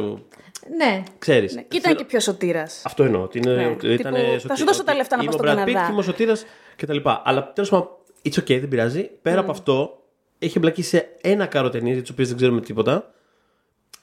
Ναι. 0.76 1.02
Ξέρεις. 1.18 1.54
Ναι, 1.54 1.62
Και 1.62 1.76
ήταν 1.76 1.97
και 1.97 2.04
πιο 2.04 2.21
σωτήρας. 2.21 2.82
Αυτό 2.85 3.02
εννοώ. 3.04 3.23
Ότι 3.23 3.38
είναι, 3.38 3.52
Ναι. 3.54 3.62
ήταν 3.92 4.14
Τύπου, 4.14 4.26
σωτή- 4.30 4.47
θα 4.47 4.56
σου 4.56 4.64
δώσω 4.64 4.85
τα 4.85 4.92
ότι 4.92 4.97
λεφτά 5.00 5.16
να 5.16 5.23
είμαι 5.23 5.32
πας 5.32 5.40
ο 5.40 5.44
στον 5.44 5.56
Brad 5.56 5.62
Pitt 5.62 5.64
Καναδά. 5.66 5.87
και 5.87 5.90
είμαι 5.92 6.00
ο 6.00 6.02
σωτήρα 6.02 6.35
κτλ. 6.76 6.97
Αλλά 7.25 7.52
τέλος 7.52 7.71
πάντων, 7.71 7.88
it's 8.25 8.38
okay, 8.38 8.59
δεν 8.61 8.68
πειράζει. 8.68 9.11
Πέρα 9.23 9.37
Mm. 9.38 9.42
από 9.42 9.50
αυτό, 9.50 10.02
έχει 10.38 10.52
εμπλακεί 10.56 10.82
σε 10.82 11.09
ένα 11.21 11.47
κάρο 11.47 11.68
ταινίε 11.71 11.92
για 11.92 12.02
τις 12.02 12.11
οποίες 12.11 12.28
δεν 12.28 12.37
ξέρουμε 12.37 12.61
τίποτα. 12.61 13.11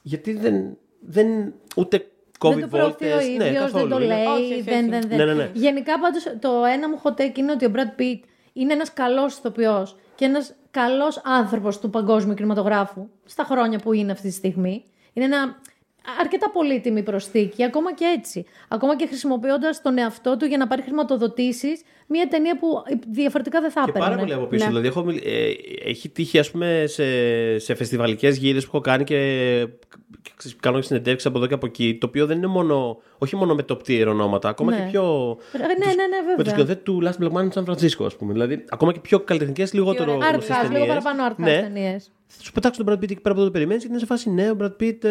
Γιατί 0.02 0.34
δεν. 0.34 0.78
δεν 1.00 1.54
ούτε 1.76 2.06
COVID 2.40 2.52
δεν 2.52 2.62
το 2.62 2.68
προωθεί 2.68 3.06
ο 3.06 3.10
βόλτες, 3.10 3.26
ίδιος, 3.26 3.38
ναι, 3.38 3.52
δεν 3.52 3.62
καθόλου. 3.62 3.90
το 3.90 3.96
Είναι- 3.96 4.06
λέει. 4.16 4.26
Όχι, 4.26 4.54
όχι, 4.54 4.62
δεν, 4.62 4.80
όχι. 4.80 4.90
δεν, 4.90 5.02
δεν. 5.08 5.18
Ναι, 5.18 5.26
ναι, 5.26 5.34
ναι. 5.34 5.50
Γενικά 5.54 6.00
πάντως 6.00 6.24
το 6.40 6.66
ένα 6.74 6.90
μου 6.90 7.02
hot 7.04 7.22
take 7.22 7.38
είναι 7.38 7.52
ότι 7.52 7.66
ο 7.66 7.72
Brad 7.76 8.02
Pitt 8.02 8.20
είναι 8.54 8.74
ένας 8.74 8.94
καλός 8.94 9.38
ηθοποιός 9.38 9.96
και 10.16 10.26
ένας 10.26 10.54
καλός 10.72 11.22
άνθρωπος 11.24 11.80
του 11.80 11.90
παγκόσμιου 11.90 12.34
κινηματογράφου 12.34 13.08
στα 13.26 13.44
χρόνια 13.44 13.80
που 13.80 13.94
είναι 13.94 14.12
αυτή 14.12 14.28
τη 14.28 14.34
στιγμή. 14.34 14.84
Είναι 15.14 15.26
ένα 15.26 15.60
αρκετά 16.20 16.50
πολύτιμη 16.50 17.04
προσθήκη, 17.04 17.64
ακόμα 17.64 17.94
και 17.94 18.06
έτσι. 18.18 18.46
Ακόμα 18.68 18.96
και 18.96 19.06
χρησιμοποιώντας 19.08 19.82
τον 19.82 19.98
εαυτό 19.98 20.38
του 20.38 20.46
για 20.46 20.58
να 20.58 20.68
πάρει 20.68 20.82
χρηματοδοτήσεις 20.82 21.82
μια 22.08 22.28
ταινία 22.28 22.58
που 22.58 22.68
διαφορετικά 23.12 23.62
δεν 23.62 23.72
θα 23.72 23.84
Και 23.86 23.92
πάρα 23.92 24.06
έπαιρνε. 24.06 24.22
πολύ 24.22 24.34
από 24.34 24.46
πίσω. 24.46 24.64
Ναι. 24.64 24.70
Δηλαδή, 24.70 24.88
έχω, 24.88 25.04
μιλ- 25.04 25.26
ε, 25.26 25.52
έχει 25.86 26.10
τύχει 26.10 26.40
ας 26.40 26.52
πούμε, 26.52 26.84
σε, 26.88 27.04
σε 27.60 27.76
φεστιβαλικές 27.76 28.38
γύρες 28.38 28.64
που 28.64 28.70
έχω 28.74 28.82
κάνει 28.84 29.04
και, 29.04 29.16
και 30.22 30.32
ξέρεις, 30.38 30.58
κάνω 30.60 30.80
και 30.80 30.86
συνεντεύξεις 30.86 31.26
από 31.30 31.38
εδώ 31.38 31.48
και 31.48 31.54
από 31.54 31.66
εκεί. 31.66 31.98
Το 32.00 32.08
οποίο 32.08 32.26
δεν 32.26 32.38
είναι 32.38 32.48
μόνο, 32.48 33.02
όχι 33.18 33.36
μόνο 33.36 33.56
με 33.56 33.66
top 33.70 33.78
tier 33.88 34.06
ονόματα, 34.08 34.50
ακόμα 34.50 34.72
Ναι. 34.72 34.78
και 34.78 34.84
πιο. 34.92 35.38
Ε, 35.54 35.58
ναι, 35.58 35.66
ναι, 35.66 35.86
ναι, 36.08 36.18
βέβαια. 36.20 36.36
Με 36.38 36.44
το 36.44 36.50
σκηνοθέτη 36.50 36.84
του 36.84 37.02
Last 37.04 37.24
Black 37.24 37.32
Man 37.32 37.50
in 37.50 37.64
San 37.64 37.66
Francisco, 37.72 38.06
ας 38.06 38.16
πούμε. 38.16 38.34
Δηλαδή, 38.34 38.66
ακόμα 38.70 38.94
και 38.94 39.00
πιο 39.00 39.20
καλλιτεχνικές, 39.20 39.74
λιγότερο. 39.74 40.16
ωραία. 40.16 40.30
γνωστές 40.30 40.56
Art 40.56 40.60
house, 40.66 40.70
λίγο 40.72 40.86
ταινίες. 40.86 41.04
παραπάνω 41.04 41.28
art 41.30 41.42
house 41.42 41.44
Ναι. 41.46 41.62
ταινίες. 41.62 42.12
Θα 42.38 42.44
σου 42.44 42.52
πετάξουν 42.52 42.86
τον 42.86 42.94
Brad 42.94 42.98
Pitt 42.98 43.12
εκεί 43.12 43.22
πέρα 43.22 43.32
από 43.32 43.40
εδώ 43.40 43.46
το 43.46 43.52
περιμένεις 43.52 43.84
και 43.84 43.90
είναι 43.90 44.00
σε 44.00 44.06
φάση 44.06 44.30
ναι, 44.30 44.50
ο 44.50 44.56
Brad 44.62 44.66
Pitt 44.84 45.04
ε, 45.04 45.10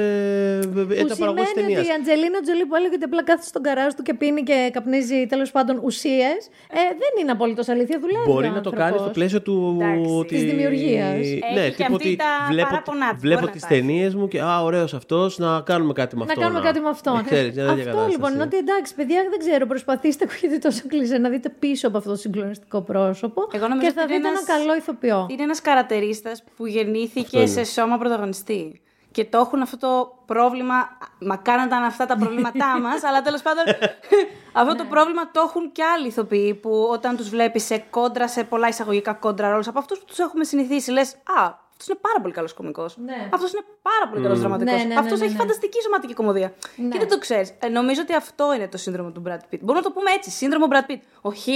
ε, 0.58 0.60
Που 0.66 0.78
ήταν 0.92 1.16
παραγωγό 1.18 1.44
σημαίνει 1.46 1.52
ταινίας. 1.54 1.80
ότι 1.80 1.88
η 1.88 1.92
Αντζελίνα 1.98 2.40
Τζολί 2.44 2.64
που 2.68 2.74
έλεγε 2.74 2.94
ότι 2.94 3.04
απλά 3.04 3.22
κάθεται 3.24 3.46
στον 3.46 3.62
καράζ 3.62 3.92
του 3.96 4.02
και 4.02 4.14
πίνει 4.14 4.42
και 4.42 4.70
καπνίζει 4.72 5.26
τέλος 5.26 5.50
πάντων 5.50 5.80
ουσίες. 5.82 6.40
Ε, 6.78 6.80
δεν 7.02 7.12
είναι 7.20 7.30
απολύτω 7.30 7.62
αλήθεια. 7.74 7.98
Δουλεύει. 8.04 8.26
Μπορεί 8.30 8.46
ο 8.46 8.50
να 8.50 8.60
το 8.60 8.68
άνθρωπος. 8.68 8.78
κάνει 8.84 8.98
στο 8.98 9.10
πλαίσιο 9.10 9.42
του. 9.42 9.76
Εντάξει. 9.80 10.14
ότι- 10.18 10.28
Της 10.34 10.42
δημιουργίας. 10.50 11.14
Έχει 11.14 11.40
Ναι, 11.54 11.64
και 11.68 11.74
τύπου 11.76 11.94
αυτή 11.94 12.08
ότι 12.08 12.16
τα 12.16 12.24
βλέπω, 12.50 12.68
παράπονά 12.68 13.08
της, 13.12 13.20
βλέπω 13.26 13.40
μπορεί 13.40 13.52
τι 13.52 13.58
να 13.62 13.68
τα 13.68 13.74
έχει. 13.74 13.80
ταινίες 13.86 14.14
μου 14.14 14.28
και 14.28 14.40
Α, 14.40 14.62
ωραίος 14.62 14.94
αυτός, 14.94 15.38
να 15.38 15.60
κάνουμε 15.60 15.92
κάτι 15.92 16.16
με 16.16 16.24
Να 16.24 16.30
αυτό. 16.30 16.40
κάνουμε 16.44 16.60
κάτι 16.68 16.80
με 16.80 16.88
αυτό. 16.88 17.10
Ε, 17.20 17.22
ξέρεις, 17.30 17.54
μια 17.54 17.64
τέτοια 17.66 17.72
αυτό 17.72 17.84
κατάσταση. 17.84 18.10
λοιπόν 18.16 18.30
είναι 18.34 18.42
ότι 18.42 18.56
εντάξει, 18.56 18.94
παιδιά, 18.94 19.18
δεν 19.32 19.38
ξέρω, 19.38 19.66
προσπαθήστε, 19.66 20.24
ακούγεται 20.28 20.58
τόσο 20.66 20.82
κλεισέ, 20.88 21.18
να 21.18 21.28
δείτε 21.28 21.48
πίσω 21.58 21.88
από 21.88 21.96
αυτό 21.98 22.10
το 22.10 22.16
συγκλονιστικό 22.16 22.80
πρόσωπο. 22.80 23.40
Εγώ 23.52 23.66
νομίζω 23.68 23.86
και 23.86 23.92
θα 23.92 24.02
ότι 24.02 24.12
είναι 24.14 24.20
δείτε 24.22 24.28
ένα 24.34 24.40
ένας- 24.46 24.58
καλό 24.58 24.72
ηθοποιό. 24.80 25.26
Είναι 25.30 25.42
ένας 25.42 25.60
καρατερίστας 25.60 26.42
που 26.56 26.66
γεννήθηκε 26.66 27.06
Αυτό 27.16 27.46
σε 27.46 27.52
είναι. 27.52 27.64
σώμα 27.64 27.98
πρωταγωνιστή. 27.98 28.82
Και 29.10 29.24
το 29.24 29.38
έχουν 29.38 29.62
αυτό 29.62 29.76
το 29.76 30.22
πρόβλημα. 30.26 30.74
Μακάρι 31.20 31.58
να 31.58 31.64
ήταν 31.64 31.82
αυτά 31.82 32.06
τα 32.06 32.16
προβλήματά 32.16 32.78
μας, 32.82 33.02
αλλά 33.02 33.22
τέλος 33.22 33.42
πάντων 33.42 33.64
αυτό 34.60 34.74
το 34.76 34.84
πρόβλημα 34.84 35.30
το 35.30 35.40
έχουν 35.46 35.72
και 35.72 35.82
άλλοι 35.84 36.06
ηθοποιοί 36.06 36.54
που 36.54 36.88
όταν 36.90 37.16
τους 37.16 37.28
βλέπεις 37.28 37.64
σε 37.64 37.78
κόντρα, 37.90 38.28
σε 38.28 38.44
πολλά 38.44 38.68
εισαγωγικά 38.68 39.12
κόντρα 39.12 39.50
ρόλους 39.50 39.68
από 39.68 39.78
αυτούς 39.78 39.98
που 39.98 40.04
τους 40.04 40.18
έχουμε 40.18 40.44
συνηθίσει, 40.44 40.90
λες 40.90 41.14
Α, 41.14 41.66
αυτός 41.70 41.86
είναι 41.88 41.98
πάρα 42.00 42.20
πολύ 42.20 42.34
καλός 42.34 42.54
κωμικός. 42.54 42.96
Ναι. 42.96 43.28
Αυτός 43.32 43.52
είναι 43.52 43.64
πάρα 43.82 44.08
πολύ 44.10 44.22
καλός 44.22 44.40
δραματικός. 44.40 44.74
Ναι, 44.74 44.82
ναι, 44.82 44.94
ναι, 44.94 44.94
αυτός 44.94 45.18
ναι, 45.18 45.24
έχει 45.24 45.34
ναι. 45.34 45.40
φανταστική 45.40 45.82
σωματική 45.82 46.14
κομμωδία. 46.14 46.52
Ναι. 46.76 46.88
Και 46.88 46.98
δεν 46.98 47.08
το 47.08 47.18
ξέρεις. 47.18 47.54
Ε, 47.58 47.68
νομίζω 47.68 48.00
ότι 48.00 48.14
αυτό 48.14 48.54
είναι 48.54 48.68
το 48.68 48.76
σύνδρομο 48.76 49.10
του 49.10 49.22
Brad 49.26 49.54
Pitt. 49.54 49.58
Μπορούμε 49.60 49.78
να 49.78 49.82
το 49.82 49.90
πούμε 49.90 50.10
έτσι. 50.10 50.30
Σύνδρομο 50.30 50.66
Brad 50.70 50.90
Pitt. 50.90 51.00
Ο 51.20 51.30
Χ, 51.30 51.46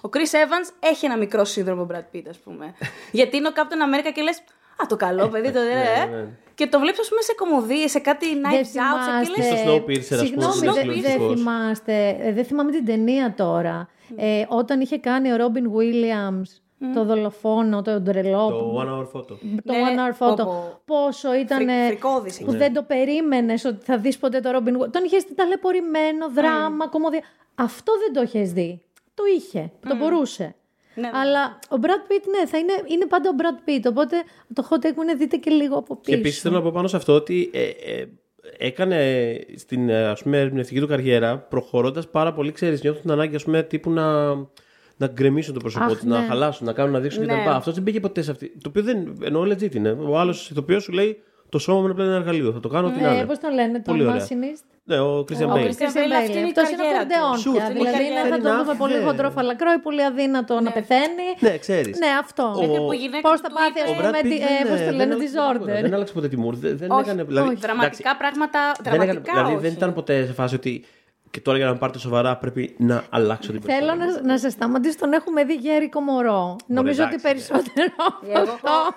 ο 0.00 0.08
Chris 0.12 0.32
Evans 0.42 0.68
έχει 0.80 1.04
ένα 1.04 1.16
μικρό 1.16 1.44
σύνδρομο 1.44 1.86
Brad 1.92 2.16
Pitt, 2.16 2.24
ας 2.28 2.38
πούμε. 2.38 2.74
Γιατί 3.18 3.36
είναι 3.36 3.48
ο 3.48 3.52
Captain 3.54 3.60
America 3.60 4.10
και 4.14 4.22
λες. 4.22 4.42
Α, 4.82 4.86
το 4.88 4.96
καλό 4.96 5.28
παιδί, 5.28 5.50
το 5.52 5.60
δε. 5.60 6.16
ναι. 6.16 6.26
Και 6.54 6.66
το 6.66 6.78
βλέπεις, 6.80 7.00
ας 7.00 7.08
πούμε, 7.08 7.20
σε 7.20 7.34
κομμωδίε, 7.34 7.88
σε 7.88 7.98
κάτι 7.98 8.26
Δεν 8.26 8.42
Knives 8.42 8.76
Out, 8.76 9.24
σε 9.26 9.32
και 9.32 9.42
Στο 9.42 9.52
λες, 9.54 9.60
Snowpiercer, 9.60 10.22
ας 10.22 10.30
πούμε, 10.30 10.42
Συγγνώμη, 10.52 10.56
είναι 10.62 10.72
δεν 10.72 10.74
δεν 10.74 10.82
συγκλονιστικός. 10.82 11.34
θυμάστε. 11.40 12.16
ε, 12.20 12.32
Δεν 12.32 12.44
θυμάμαι 12.44 12.70
την 12.70 12.84
ταινία 12.84 13.34
τώρα. 13.36 13.88
Ε, 14.16 14.44
όταν 14.48 14.80
είχε 14.80 14.98
κάνει 14.98 15.32
ο 15.32 15.36
Ρόμπιν 15.36 15.70
Williams 15.76 16.42
το 16.94 17.04
δολοφόνο, 17.04 17.82
το 17.82 18.00
ντρελό. 18.00 18.48
Το 18.48 18.80
One 18.82 18.88
Hour 18.88 19.18
Photo. 19.20 19.26
Το 19.64 19.72
Ναι, 19.72 19.78
One 19.94 19.98
Hour 19.98 20.28
Photo. 20.28 20.36
πω, 20.36 20.44
πω. 20.44 20.80
Πόσο 20.84 21.34
ήταν. 21.34 21.58
Φρι- 21.58 21.86
φρικώδης 21.86 22.38
που 22.38 22.44
εκεί. 22.48 22.56
δεν 22.56 22.72
το 22.72 22.82
περίμενες 22.82 23.64
ότι 23.64 23.84
θα 23.84 23.98
δεις 23.98 24.18
ποτέ 24.18 24.40
το 24.40 24.50
Robin 24.54 24.68
Hood. 24.82 24.90
Τον 24.92 25.04
είχες 25.04 25.24
ταλαιπωρημένο, 25.34 26.28
δράμα, 26.34 26.88
κομμωδία. 26.88 27.20
Αυτό 27.54 27.92
δεν 27.98 28.12
το 28.12 28.22
είχες 28.22 28.52
δει. 28.52 28.82
Το 29.14 29.22
είχε. 29.36 29.70
Το 29.88 29.94
μπορούσε. 29.96 30.54
Ναι, 30.94 31.02
ναι. 31.02 31.18
Αλλά 31.18 31.58
ο 31.68 31.76
Brad 31.82 32.12
Pitt, 32.12 32.24
ναι, 32.38 32.46
θα 32.46 32.58
είναι, 32.58 32.72
είναι 32.86 33.06
πάντα 33.06 33.30
ο 33.30 33.34
Brad 33.38 33.68
Pitt. 33.68 33.82
Οπότε 33.88 34.16
το 34.54 34.68
hot 34.70 34.86
take 34.86 34.94
μου 34.96 35.02
είναι 35.02 35.14
δείτε 35.14 35.36
και 35.36 35.50
λίγο 35.50 35.76
από 35.76 35.96
πίσω. 35.96 36.16
Και 36.16 36.20
επίσης 36.20 36.40
θέλω 36.40 36.54
να 36.54 36.62
πω 36.62 36.70
πάνω 36.72 36.88
σε 36.88 36.96
αυτό 36.96 37.12
ότι 37.12 37.50
ε, 37.52 37.62
ε, 37.62 38.06
έκανε 38.58 38.98
στην 39.56 39.88
ε, 39.88 40.04
ας 40.04 40.22
πούμε, 40.22 40.38
ερμηνευτική 40.38 40.80
του 40.80 40.86
καριέρα 40.86 41.38
προχωρώντας 41.38 42.08
πάρα 42.08 42.32
πολύ, 42.32 42.52
ξέρεις, 42.52 42.82
νιώθω 42.82 43.00
την 43.00 43.10
ανάγκη 43.10 43.34
ας 43.34 43.44
πούμε, 43.44 43.62
τύπου 43.62 43.90
να, 43.90 44.34
να 44.96 45.06
γκρεμίσουν 45.12 45.54
το 45.54 45.60
πρόσωπό 45.60 45.84
Αχ, 45.84 46.00
του, 46.00 46.08
να 46.08 46.20
ναι. 46.20 46.26
χαλάσουν, 46.26 46.66
να 46.66 46.72
κάνουν, 46.72 46.92
να 46.92 47.00
δείξουν 47.00 47.24
Ναι. 47.24 47.40
κτλ. 47.40 47.48
Αυτός 47.48 47.74
δεν 47.74 47.82
πήγε 47.82 48.00
ποτέ 48.00 48.22
σε 48.22 48.30
αυτή. 48.30 48.48
Το 48.48 48.68
οποίο 48.68 48.82
δεν 48.82 49.18
εννοώ 49.22 49.42
legit 49.42 49.74
είναι. 49.74 49.90
Ο 49.90 50.18
άλλος 50.18 50.50
ηθοποιό 50.50 50.80
σου 50.80 50.92
λέει 50.92 51.22
το 51.52 51.58
σώμα 51.58 51.78
μου 51.78 51.84
είναι 51.84 51.94
πλέον 51.94 52.08
ένα 52.08 52.18
εργαλείο. 52.18 52.52
Θα 52.52 52.60
το 52.60 52.68
κάνω 52.68 52.86
ό,τι 52.86 53.00
να 53.00 53.08
Ε, 53.10 53.14
είναι. 53.14 53.24
Πώς 53.24 53.38
τον 53.38 53.52
λένε, 53.54 53.76
το 53.80 53.90
Πολύ 53.90 54.04
ωραία. 54.06 54.22
Machinist. 54.28 54.64
Ναι, 54.84 54.98
ο 55.00 55.18
Christian 55.18 55.48
Ο 55.48 55.52
Bale. 55.54 55.66
Christian 55.68 55.94
Bale, 55.98 56.14
αυτή 56.22 56.38
είναι 56.38 56.46
η 56.52 56.52
Αυτός 56.54 56.68
είναι 56.72 56.82
ο 56.82 56.86
καριέρα 56.86 57.02
του. 57.06 57.08
Κορντεόν 57.08 57.36
Σου, 57.42 57.50
πια. 57.52 57.62
αυτή 57.62 57.72
είναι 57.78 57.80
η 57.80 57.84
Δηλαδή 57.84 57.98
καριέρα 58.04 58.20
είναι, 58.20 58.28
θα 58.32 58.36
του. 58.36 58.42
το 58.42 58.48
Fair 58.50 58.58
δούμε 58.58 58.72
enough, 58.72 58.82
πολύ 58.82 58.96
ναι. 58.98 59.04
χοντρό 59.06 59.28
φαλακρό 59.36 59.70
ή 59.78 59.80
πολύ 59.86 60.02
αδύνατο 60.10 60.54
να 60.66 60.70
πεθαίνει. 60.76 61.26
Ναι, 61.46 61.52
ξέρεις. 61.64 61.94
Ναι, 62.04 62.10
αυτό. 62.24 62.44
Ο- 62.56 62.62
Είναι 62.64 62.78
που 62.86 62.92
η 62.92 63.00
γυναίκα 63.04 63.24
Πώς 63.28 63.36
του 63.38 63.42
θα 63.44 63.48
του 63.50 63.54
πάθει, 63.60 63.70
είπε- 63.80 63.88
α 63.88 63.90
Ο 63.92 63.94
Brad 63.98 64.04
πούμε, 64.06 64.18
Pitt 64.22 64.28
τη- 64.32 64.42
δεν, 64.46 64.54
ε, 64.62 64.68
πώς 64.70 64.78
ε, 64.80 64.84
το 64.86 64.88
δεν 64.90 64.96
λένε, 64.98 65.12
άλλαξε 65.14 65.28
τίποτα. 65.32 65.52
disorder. 65.78 65.82
Δεν 65.84 65.94
άλλαξε 65.96 66.12
ποτέ 66.18 66.28
τη 66.32 66.36
Μουρ. 66.42 66.54
Δεν, 66.64 66.72
δεν 66.82 66.88
Όχι, 66.96 67.00
έκανε. 67.06 67.20
Δηλαδή, 67.30 67.48
όχι. 67.48 67.56
Δραματικά 67.66 68.10
πράγματα. 68.22 68.60
δεν 68.84 68.92
έκανε- 68.92 69.06
Δραματικά 69.06 69.32
δηλαδή 69.36 69.54
όχι. 69.58 69.62
δεν 69.66 69.72
ήταν 69.78 69.90
ποτέ 69.98 70.14
σε 70.28 70.32
φάση 70.40 70.54
ότι 70.60 70.72
και 71.34 71.40
τώρα 71.40 71.56
για 71.58 71.66
να 71.66 71.72
με 71.72 71.78
πάρετε 71.78 71.98
σοβαρά 71.98 72.36
πρέπει 72.36 72.74
να 72.78 73.04
αλλάξω 73.10 73.52
την 73.52 73.60
Θέλω 73.62 73.92
persona. 73.92 73.96
να, 73.96 74.22
να 74.22 74.38
σε 74.38 74.50
σταματήσω, 74.50 74.96
τον 74.98 75.12
έχουμε 75.12 75.44
δει 75.44 75.54
γέρικο 75.54 76.00
μωρό. 76.00 76.56
Νομίζω 76.66 77.04
ότι 77.04 77.14
εντάξει, 77.14 77.26
ναι. 77.26 77.32
περισσότερο 77.32 77.92
από 78.06 78.26
Εγώ 78.32 78.38
αυτό 78.52 78.68
έχω- 78.68 78.94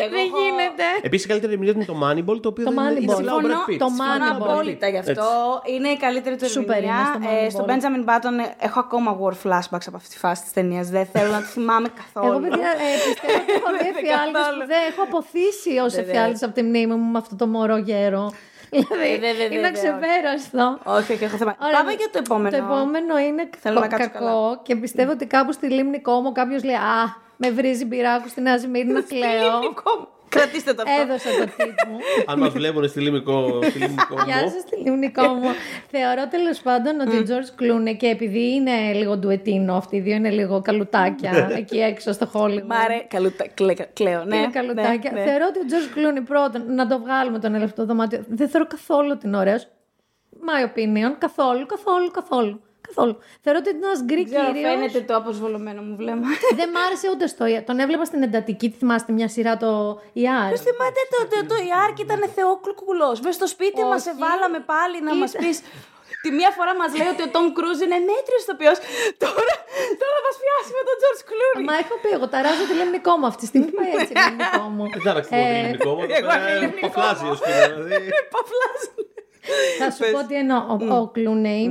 εγώ 0.00 0.10
δεν 0.10 0.24
έχω- 0.26 0.38
γίνεται. 0.40 0.84
Επίσης, 1.02 1.24
η 1.24 1.28
καλύτερη 1.28 1.52
ερμηνεία 1.52 1.74
του 1.74 1.80
είναι 1.80 1.90
το 1.92 1.98
Moneyball, 2.06 2.38
το 2.42 2.48
οποίο 2.48 2.64
Το 2.64 2.70
δεν 2.70 2.84
είναι- 2.84 3.00
είναι 3.00 3.12
Moneyball. 3.12 3.18
απλά 3.22 3.32
ο 3.34 3.38
Συμφωνώ, 3.40 3.54
Brad 3.66 3.70
Pitt. 3.70 3.76
το 3.84 3.88
συμφωνώ 3.88 4.24
Moneyball. 4.38 4.50
απόλυτα 4.52 4.86
γι' 4.88 4.98
αυτό. 5.04 5.28
Είναι 5.74 5.88
η 5.88 5.96
καλύτερη 5.96 6.36
του 6.36 6.48
Σούπερ 6.50 6.82
είναι 6.82 6.92
ερμηνεία. 6.92 7.06
στο 7.12 7.18
Ε, 7.28 7.46
Moneyball. 7.46 7.50
στον 7.54 7.64
Benjamin 7.70 8.02
Button 8.10 8.34
ε, 8.44 8.66
έχω 8.66 8.78
ακόμα 8.86 9.10
war 9.22 9.34
flashbacks 9.44 9.86
από 9.90 9.96
αυτή 10.00 10.08
τη 10.14 10.18
φάση 10.24 10.42
της 10.42 10.52
ταινίας. 10.52 10.86
Δεν 10.96 11.06
θέλω 11.12 11.30
να 11.32 11.38
τη 11.44 11.48
θυμάμαι 11.56 11.88
καθόλου. 12.02 12.32
Εγώ, 12.32 12.38
παιδιά, 12.44 12.70
ε, 12.86 12.88
πιστεύω 13.06 13.38
ότι 13.42 13.52
έχω 13.58 13.70
δει 13.76 13.78
Δεν 13.86 13.92
εφιάλτες 13.96 14.40
καθόλου. 14.40 14.60
που 14.60 14.66
δεν 14.72 14.80
έχω 14.90 15.02
αποθήσει 15.08 15.72
ως 15.84 15.92
Δε, 15.94 16.02
δε. 16.02 16.08
εφιάλτες 16.08 16.42
από 16.46 16.54
τη 16.58 16.62
μνήμη 16.68 16.94
μου 17.00 17.10
με 17.14 17.18
αυτό 17.22 17.34
το 17.36 17.46
μωρό 17.46 17.76
γέρο. 17.76 18.24
Δηλαδή, 18.74 19.18
Δε, 19.18 19.32
δε, 19.32 19.32
δε, 19.48 19.54
είναι 19.54 19.60
δε, 19.60 19.66
αξεπέραστο. 19.66 20.78
Όχι, 20.84 21.12
όχι, 21.12 21.24
έχω 21.24 21.36
θέμα. 21.36 21.56
Ωραία, 21.62 21.76
Πάμε 21.78 21.92
για 21.92 22.08
το 22.12 22.18
επόμενο. 22.18 22.50
Το 22.58 22.64
επόμενο 22.64 23.18
είναι 23.18 23.48
Θέλω 23.58 23.80
να 23.80 23.86
κακό, 23.86 24.02
κάτσω 24.02 24.18
κακό 24.18 24.60
και 24.62 24.76
πιστεύω 24.76 25.10
ότι 25.10 25.26
κάπου 25.26 25.52
στη 25.52 25.66
Λίμνη 25.66 26.00
Κόμο 26.00 26.32
κάποιος 26.32 26.64
λέει 26.64 26.74
Α, 26.74 27.16
με 27.36 27.50
βρίζει 27.50 27.84
μπυράκου 27.84 28.28
στη 28.28 28.40
Νέα 28.40 28.58
Σμύρνη, 28.58 29.02
κλαίω. 29.02 29.60
Ελληνικό 30.28 30.40
μου. 30.40 30.44
Κρατήστε 30.44 30.74
το 30.74 30.82
αυτό. 30.86 31.02
Έδωσα 31.02 31.30
το 31.30 31.44
τίτλο 31.44 31.90
μου. 31.90 31.98
Αν 32.26 32.38
μας 32.38 32.52
βλέπουν 32.52 32.88
στη 32.88 33.00
λίμνικο 33.00 33.60
στη 33.62 33.78
λίμνικο 33.78 34.14
Γεια 34.26 34.38
σας, 34.38 34.60
στη 34.60 34.76
Λιμνικό 34.76 35.22
μου. 35.22 35.48
Θεωρώ 35.90 36.28
τέλος 36.28 36.60
πάντων 36.60 37.00
ότι 37.00 37.16
ο 37.16 37.24
George 37.28 37.50
Clooney 37.60 37.96
και 37.96 38.06
επειδή 38.06 38.54
είναι 38.54 38.92
λίγο 38.92 39.16
ντουετίνο, 39.16 39.74
αυτοί 39.74 39.96
οι 39.96 40.00
δύο 40.00 40.14
είναι 40.14 40.30
λίγο 40.30 40.62
καλουτάκια 40.62 41.48
εκεί 41.60 41.78
έξω 41.78 42.12
στο 42.12 42.30
Hollywood. 42.32 42.66
Μ' 42.66 42.72
άρε, 42.72 42.98
καλούτα, 43.08 43.48
κλε, 43.54 43.74
κλαίω, 43.92 44.24
ναι. 44.24 44.36
είναι 44.36 44.46
καλουτάκια. 44.46 45.10
ναι, 45.12 45.20
ναι. 45.20 45.26
Θεωρώ 45.26 45.44
ότι 45.48 45.58
ο 45.58 45.64
George 45.70 45.98
Clooney 45.98 46.22
πρώτον, 46.26 46.74
να 46.74 46.86
το 46.86 46.98
βγάλουμε 46.98 47.38
τον 47.38 47.54
ελεύθερο 47.54 47.86
δωμάτιο. 47.86 48.24
Δεν 48.28 48.48
θεωρώ 48.48 48.66
καθόλου 48.66 49.10
ότι 49.12 49.26
είναι 49.26 49.36
ωραίος. 49.36 49.68
My 50.46 50.64
opinion. 50.68 51.16
Καθόλου, 51.18 51.66
καθόλου, 51.66 52.10
καθόλου. 52.10 52.63
Καθόλου. 52.88 53.14
Θεωρώ 53.44 53.58
ότι 53.62 53.68
είναι 53.70 53.86
ένας 53.86 54.00
γκρι 54.04 54.24
Ξέρω, 54.24 54.46
κύριος. 54.52 54.70
φαίνεται 54.70 55.00
το 55.08 55.14
αποσβολωμένο 55.20 55.80
μου 55.86 55.94
βλέμμα. 56.00 56.26
Δεν 56.58 56.68
μ' 56.74 56.76
άρεσε 56.86 57.06
ούτε 57.12 57.26
στο 57.26 57.44
ER. 57.52 57.62
Τον 57.68 57.76
έβλεπα 57.84 58.04
στην 58.10 58.22
εντατική. 58.22 58.66
Τι 58.70 58.76
θυμάστε 58.80 59.12
μια 59.18 59.28
σειρά 59.34 59.52
το 59.56 59.70
ER. 60.24 60.46
Ποιος 60.52 60.62
θυμάται 60.68 61.00
το, 61.12 61.18
το, 61.32 61.36
το 61.50 61.56
Ιάρκ 61.70 61.96
ήταν 62.06 62.20
θεόκλουκουλό. 62.34 63.08
Μέσα 63.24 63.32
στο 63.40 63.46
σπίτι 63.54 63.80
μας 63.90 64.00
Όχι. 64.00 64.08
σε 64.08 64.12
βάλαμε 64.22 64.58
πάλι 64.72 64.96
να 65.08 65.12
μας 65.20 65.30
Ήταν- 65.32 65.42
πεις. 65.44 65.58
Τη 66.24 66.30
μία 66.38 66.50
φορά 66.58 66.72
μας 66.80 66.90
λέει 66.98 67.08
ότι 67.14 67.22
ο 67.28 67.30
Τόμ 67.34 67.46
Κρούζ 67.56 67.78
είναι 67.84 67.98
μέτριος 68.10 68.42
ηθοποιός. 68.46 68.78
Τώρα, 69.24 69.54
τώρα 70.00 70.12
θα 70.18 70.22
μας 70.26 70.36
πιάσει 70.42 70.70
με 70.78 70.82
τον 70.88 70.96
Τζορτ 71.00 71.20
Κλούνι. 71.28 71.62
Μα 71.68 71.74
έχω 71.82 71.94
πει, 72.02 72.08
εγώ 72.16 72.26
ταράζω 72.32 72.64
τη 72.70 72.74
λεμνικό 72.80 73.12
μου 73.18 73.26
αυτή 73.30 73.40
τη 73.44 73.48
στιγμή. 73.52 73.70
Πάει 73.78 73.90
έτσι 74.00 74.12
η 74.16 74.18
λεμνικό 74.26 74.62
μου. 74.74 74.84
Δεν 74.94 75.04
άλλαξε 75.12 75.30
το 75.30 75.36
Ε, 75.36 75.58
ελληνικό 75.60 75.90
μου. 75.96 76.02
εγώ 76.18 76.30
ελληνικό. 76.52 76.86
Παφλάζει 76.86 77.24
ω 77.32 77.34
δηλαδή. 77.44 78.08
Παφλάζει. 78.34 78.90
Θα 79.80 79.86
σου 79.96 80.02
πω 80.14 80.20
τι 80.28 80.34
εννοώ. 80.42 80.58
Ο, 80.74 80.76
ο 81.00 81.02
Κλούνεϊ 81.14 81.64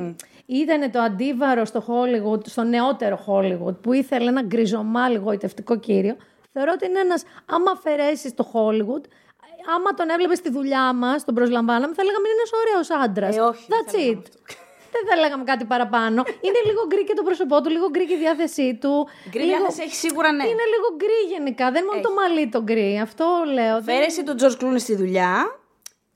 ήταν 0.58 0.92
το 0.92 1.00
αντίβαρο 1.00 1.66
στο 1.66 1.84
Hollywood, 1.88 2.48
στο 2.48 2.64
νεότερο 2.64 3.20
Hollywood, 3.28 3.76
που 3.82 3.94
ήθελε 3.94 4.30
ένα 4.30 4.42
γκριζομάλι 4.42 5.18
γοητευτικό 5.18 5.80
κύριο. 5.80 6.16
Θεωρώ 6.54 6.72
ότι 6.76 6.86
είναι 6.86 7.00
ένας, 7.00 7.24
άμα 7.46 7.72
αφαιρέσεις 7.72 8.34
το 8.34 8.50
Hollywood, 8.54 9.04
άμα 9.76 9.90
τον 9.96 10.10
έβλεπες 10.10 10.38
στη 10.38 10.50
δουλειά 10.52 10.94
μας, 10.94 11.24
τον 11.26 11.34
προσλαμβάναμε, 11.36 11.94
θα 11.94 12.04
λέγαμε 12.04 12.28
είναι 12.28 12.38
ένας 12.40 12.52
ωραίος 12.62 13.04
άντρας. 13.06 13.36
Ε, 13.38 13.40
όχι, 13.40 13.66
δεν 13.70 13.80
That's 13.86 13.92
θα 13.92 13.98
λέγαμε 13.98 14.22
it. 14.26 14.32
Δεν 14.96 15.04
θα 15.10 15.16
λέγαμε 15.22 15.44
κάτι 15.44 15.66
παραπάνω. 15.66 16.24
Είναι 16.42 16.60
λίγο 16.66 16.82
γκρι 16.88 17.04
και 17.04 17.14
το 17.14 17.24
πρόσωπό 17.24 17.62
του, 17.62 17.70
λίγο 17.70 17.90
γκρι 17.90 18.06
και 18.08 18.14
η 18.14 18.18
διάθεσή 18.18 18.78
του. 18.82 19.08
Γκρι 19.30 19.44
Λίγο- 19.44 19.58
διάθεση 19.58 19.82
έχει 19.82 19.96
σίγουρα 19.96 20.32
ναι. 20.32 20.44
Είναι 20.44 20.66
λίγο 20.74 20.88
γκρι 20.98 21.20
γενικά. 21.34 21.72
Δεν 21.72 21.82
είναι 21.84 21.92
μόνο 21.92 22.02
το 22.08 22.14
μαλλί 22.14 22.50
το 22.50 22.62
γκρι. 22.62 23.00
Αυτό 23.00 23.26
λέω. 23.54 23.82
Δεν- 23.82 23.96
Φέρεσαι 23.96 24.24
τον 24.24 24.36
Τζορτ 24.38 24.58
Κλούνι 24.58 24.80
στη 24.80 24.96
δουλειά. 24.96 25.32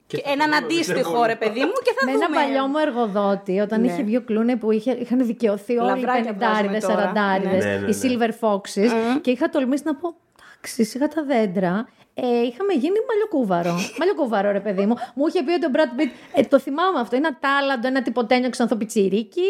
Και, 0.07 0.21
έναν 0.25 0.53
αντίστοιχο 0.53 1.23
ρε 1.25 1.35
παιδί 1.35 1.59
μου 1.59 1.71
και 1.83 1.93
θα 1.99 2.05
Με 2.05 2.11
δούμε. 2.11 2.25
ένα 2.25 2.35
παλιό 2.35 2.67
μου 2.67 2.77
εργοδότη, 2.77 3.59
όταν 3.59 3.81
Ναι. 3.81 3.87
είχε 3.87 4.03
βγει 4.03 4.17
ο 4.17 4.21
Κλούνεϊ 4.21 4.55
που 4.55 4.71
είχε, 4.71 4.91
είχαν 4.91 5.25
δικαιωθεί 5.25 5.77
όλοι 5.77 5.99
οι 5.99 6.03
Λαβράκια 6.03 6.33
βγάζουμε 6.33 6.57
πενηντάριδε, 6.61 6.79
τώρα. 6.87 6.99
σαραντάριδες, 6.99 7.63
Ναι, 7.65 7.71
ναι, 7.71 7.77
ναι. 7.77 7.89
οι 7.89 7.95
silver 8.03 8.29
foxes. 8.41 9.19
Και 9.21 9.31
είχα 9.31 9.49
τολμήσει 9.49 9.83
να 9.85 9.95
πω: 9.95 10.15
Εντάξει, 10.57 10.83
σιγά 10.83 11.07
τα 11.07 11.23
δέντρα. 11.23 11.87
Ε, 12.19 12.41
είχαμε 12.41 12.73
γίνει 12.73 12.95
μαλλιοκούβαρο. 13.09 13.75
μαλλιοκούβαρο, 13.99 14.51
ρε 14.51 14.59
παιδί 14.59 14.85
μου. 14.85 14.95
Μου 15.15 15.27
είχε 15.27 15.43
πει 15.43 15.51
ότι 15.51 15.65
ο 15.65 15.69
Brad 15.73 15.99
Pitt. 16.01 16.09
Ε, 16.33 16.41
το 16.43 16.59
θυμάμαι 16.59 16.99
αυτό. 16.99 17.15
Είναι 17.15 17.27
ένα 17.27 17.37
τάλαντο, 17.39 17.87
ένα 17.87 18.01
τιποτένιο 18.01 18.49
ξανθοπιτσιρίκι. 18.49 19.41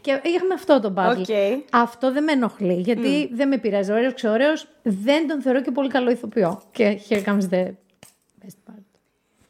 Και 0.00 0.20
είχαμε 0.22 0.54
αυτό 0.54 0.80
το 0.80 0.92
battle. 0.96 1.18
OK. 1.18 1.26
Αυτό 1.72 2.12
δεν 2.12 2.22
με 2.24 2.32
ενοχλεί, 2.32 2.74
γιατί 2.80 3.30
δεν 3.32 3.48
με 3.48 3.58
πειράζει. 3.58 3.92
Ωραίο, 3.92 4.12
ξεωραίο. 4.12 4.52
Δεν 4.82 5.28
τον 5.28 5.40
θεωρώ 5.42 5.60
και 5.62 5.70
πολύ 5.70 5.88
καλό 5.88 6.10
ηθοποιό. 6.10 6.62
Και 6.72 7.00
here 7.08 7.22
comes 7.24 7.48
the 7.50 7.62
best 7.62 7.66
part. 7.66 7.83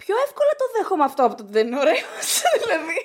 Πιο 0.04 0.14
εύκολα 0.26 0.52
το 0.60 0.66
δέχομαι 0.76 1.04
αυτό 1.10 1.20
από 1.26 1.34
το 1.38 1.42
ότι 1.44 1.52
δεν 1.56 1.64
είναι 1.66 1.78
ωραίος. 1.84 2.26
δηλαδή. 2.62 2.96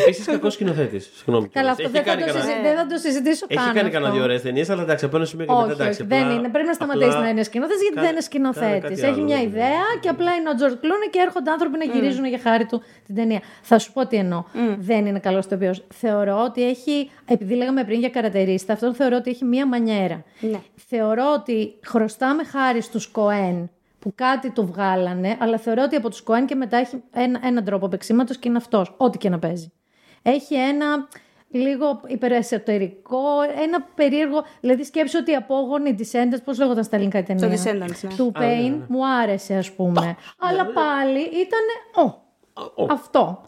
Επίσης, 0.00 0.24
κακός 0.26 0.52
σκηνοθέτης. 0.56 1.04
Συγγνώμη. 1.18 1.46
Καλά, 1.48 1.52
κιόλας. 1.52 1.70
αυτό 1.78 1.88
δεν 1.94 2.00
Έχει 2.00 2.04
θα, 2.04 2.10
κάνει 2.10 2.20
το 2.22 2.26
κανένα- 2.32 2.44
συζη- 2.46 2.62
δεν 2.66 2.74
θα 2.80 2.84
το 2.92 2.96
συζητήσω 3.04 3.44
Έχει 3.48 3.58
καν. 3.64 3.72
κάνει 3.76 3.86
αυτό. 3.88 3.92
κανένα 3.96 4.10
δύο 4.14 4.22
ωραίες 4.26 4.42
ταινίες, 4.46 4.68
αλλά 4.72 4.82
εντάξει, 4.86 5.04
από 5.08 5.16
ένα 5.18 5.26
σημείο 5.30 5.44
και 5.46 5.52
μετά 5.52 5.64
Όχι, 5.64 5.72
εντάξει. 5.76 5.92
όχι, 5.92 6.02
απλά- 6.02 6.18
δεν 6.18 6.26
είναι. 6.36 6.48
Πρέπει 6.54 6.66
να 6.72 6.76
σταματήσει 6.80 7.08
απλά 7.10 7.20
να 7.26 7.28
είναι 7.32 7.42
σκηνοθέτης, 7.50 7.80
γιατί 7.86 7.96
κάνε- 7.98 8.08
δεν 8.08 8.16
είναι 8.18 8.26
κάνε 8.38 8.52
σκηνοθέτης. 8.52 8.88
κάτι 8.88 9.00
Έχει 9.08 9.18
άλλο, 9.18 9.22
μια 9.28 9.36
ναι. 9.40 9.48
ιδέα 9.48 9.84
και 10.02 10.08
απλά 10.14 10.30
είναι 10.38 10.48
ο 10.52 10.54
Τζορτ 10.58 10.76
Κλούνε 10.82 11.06
και 11.14 11.20
έρχονται 11.26 11.50
άνθρωποι 11.56 11.76
να 11.82 11.86
γυρίζουν 11.92 12.24
για 12.32 12.40
χάρη 12.46 12.64
του 12.70 12.78
την 13.06 13.14
ταινία. 13.18 13.40
Θα 13.70 13.76
σου 13.82 13.88
πω 13.94 14.00
τι 14.06 14.16
εννοώ. 14.24 14.40
Δεν 14.88 15.02
είναι 15.08 15.20
καλός 15.28 15.44
το 15.48 15.54
οποίος. 15.54 15.76
Θεωρώ 16.02 16.36
ότι 16.48 16.60
έχει. 16.72 16.96
Επειδή 17.34 17.54
λέγαμε 17.60 17.84
πριν 17.88 17.98
για 18.04 18.10
καρατερίστα, 18.16 18.72
αυτό 18.72 18.94
θεωρώ 18.94 19.16
ότι 19.16 19.30
έχει 19.30 19.44
μια 19.44 19.66
μανιέρα. 19.66 20.18
Ναι. 20.40 20.60
Θεωρώ 20.88 21.24
ότι 21.38 21.74
χρωστάμε 21.86 22.44
χάρη 22.44 22.80
στους 22.80 23.06
Κοέν 23.06 23.70
που 24.00 24.12
κάτι 24.14 24.50
του 24.50 24.66
βγάλανε, 24.66 25.36
αλλά 25.40 25.58
θεωρώ 25.58 25.82
ότι 25.82 25.96
από 25.96 26.10
τους 26.10 26.22
Κοέν 26.22 26.46
και 26.46 26.54
μετά 26.54 26.76
έχει 26.76 27.02
ένα, 27.12 27.40
έναν 27.44 27.64
τρόπο 27.64 27.88
παίξήματο 27.88 28.34
και 28.34 28.48
είναι 28.48 28.56
αυτός. 28.56 28.94
Ό,τι 28.96 29.18
και 29.18 29.28
να 29.28 29.38
παίζει. 29.38 29.72
Έχει 30.22 30.54
ένα 30.54 31.08
λίγο 31.50 32.00
υπερεσωτερικό, 32.06 33.22
ένα 33.62 33.82
περίεργο. 33.94 34.44
Δηλαδή, 34.60 34.84
σκέψω 34.84 35.18
ότι 35.18 35.30
οι 35.30 35.34
απόγονοι 35.34 35.96
Descendants, 35.98 36.42
πώς 36.44 36.58
λέγονταν 36.58 36.84
στα 36.84 36.96
ελληνικά 36.96 37.18
η 37.18 37.22
ταινία; 37.22 37.48
Το 37.48 37.54
Descendants, 37.54 38.00
ναι. 38.02 38.14
Του 38.16 38.32
Pain 38.34 38.78
μου 38.88 39.06
άρεσε, 39.06 39.54
ας 39.54 39.72
πούμε. 39.72 40.16
Αλλά 40.38 40.66
πάλι 40.66 41.20
ήταν. 41.20 42.14
Ω, 42.74 42.86
αυτό. 42.90 43.44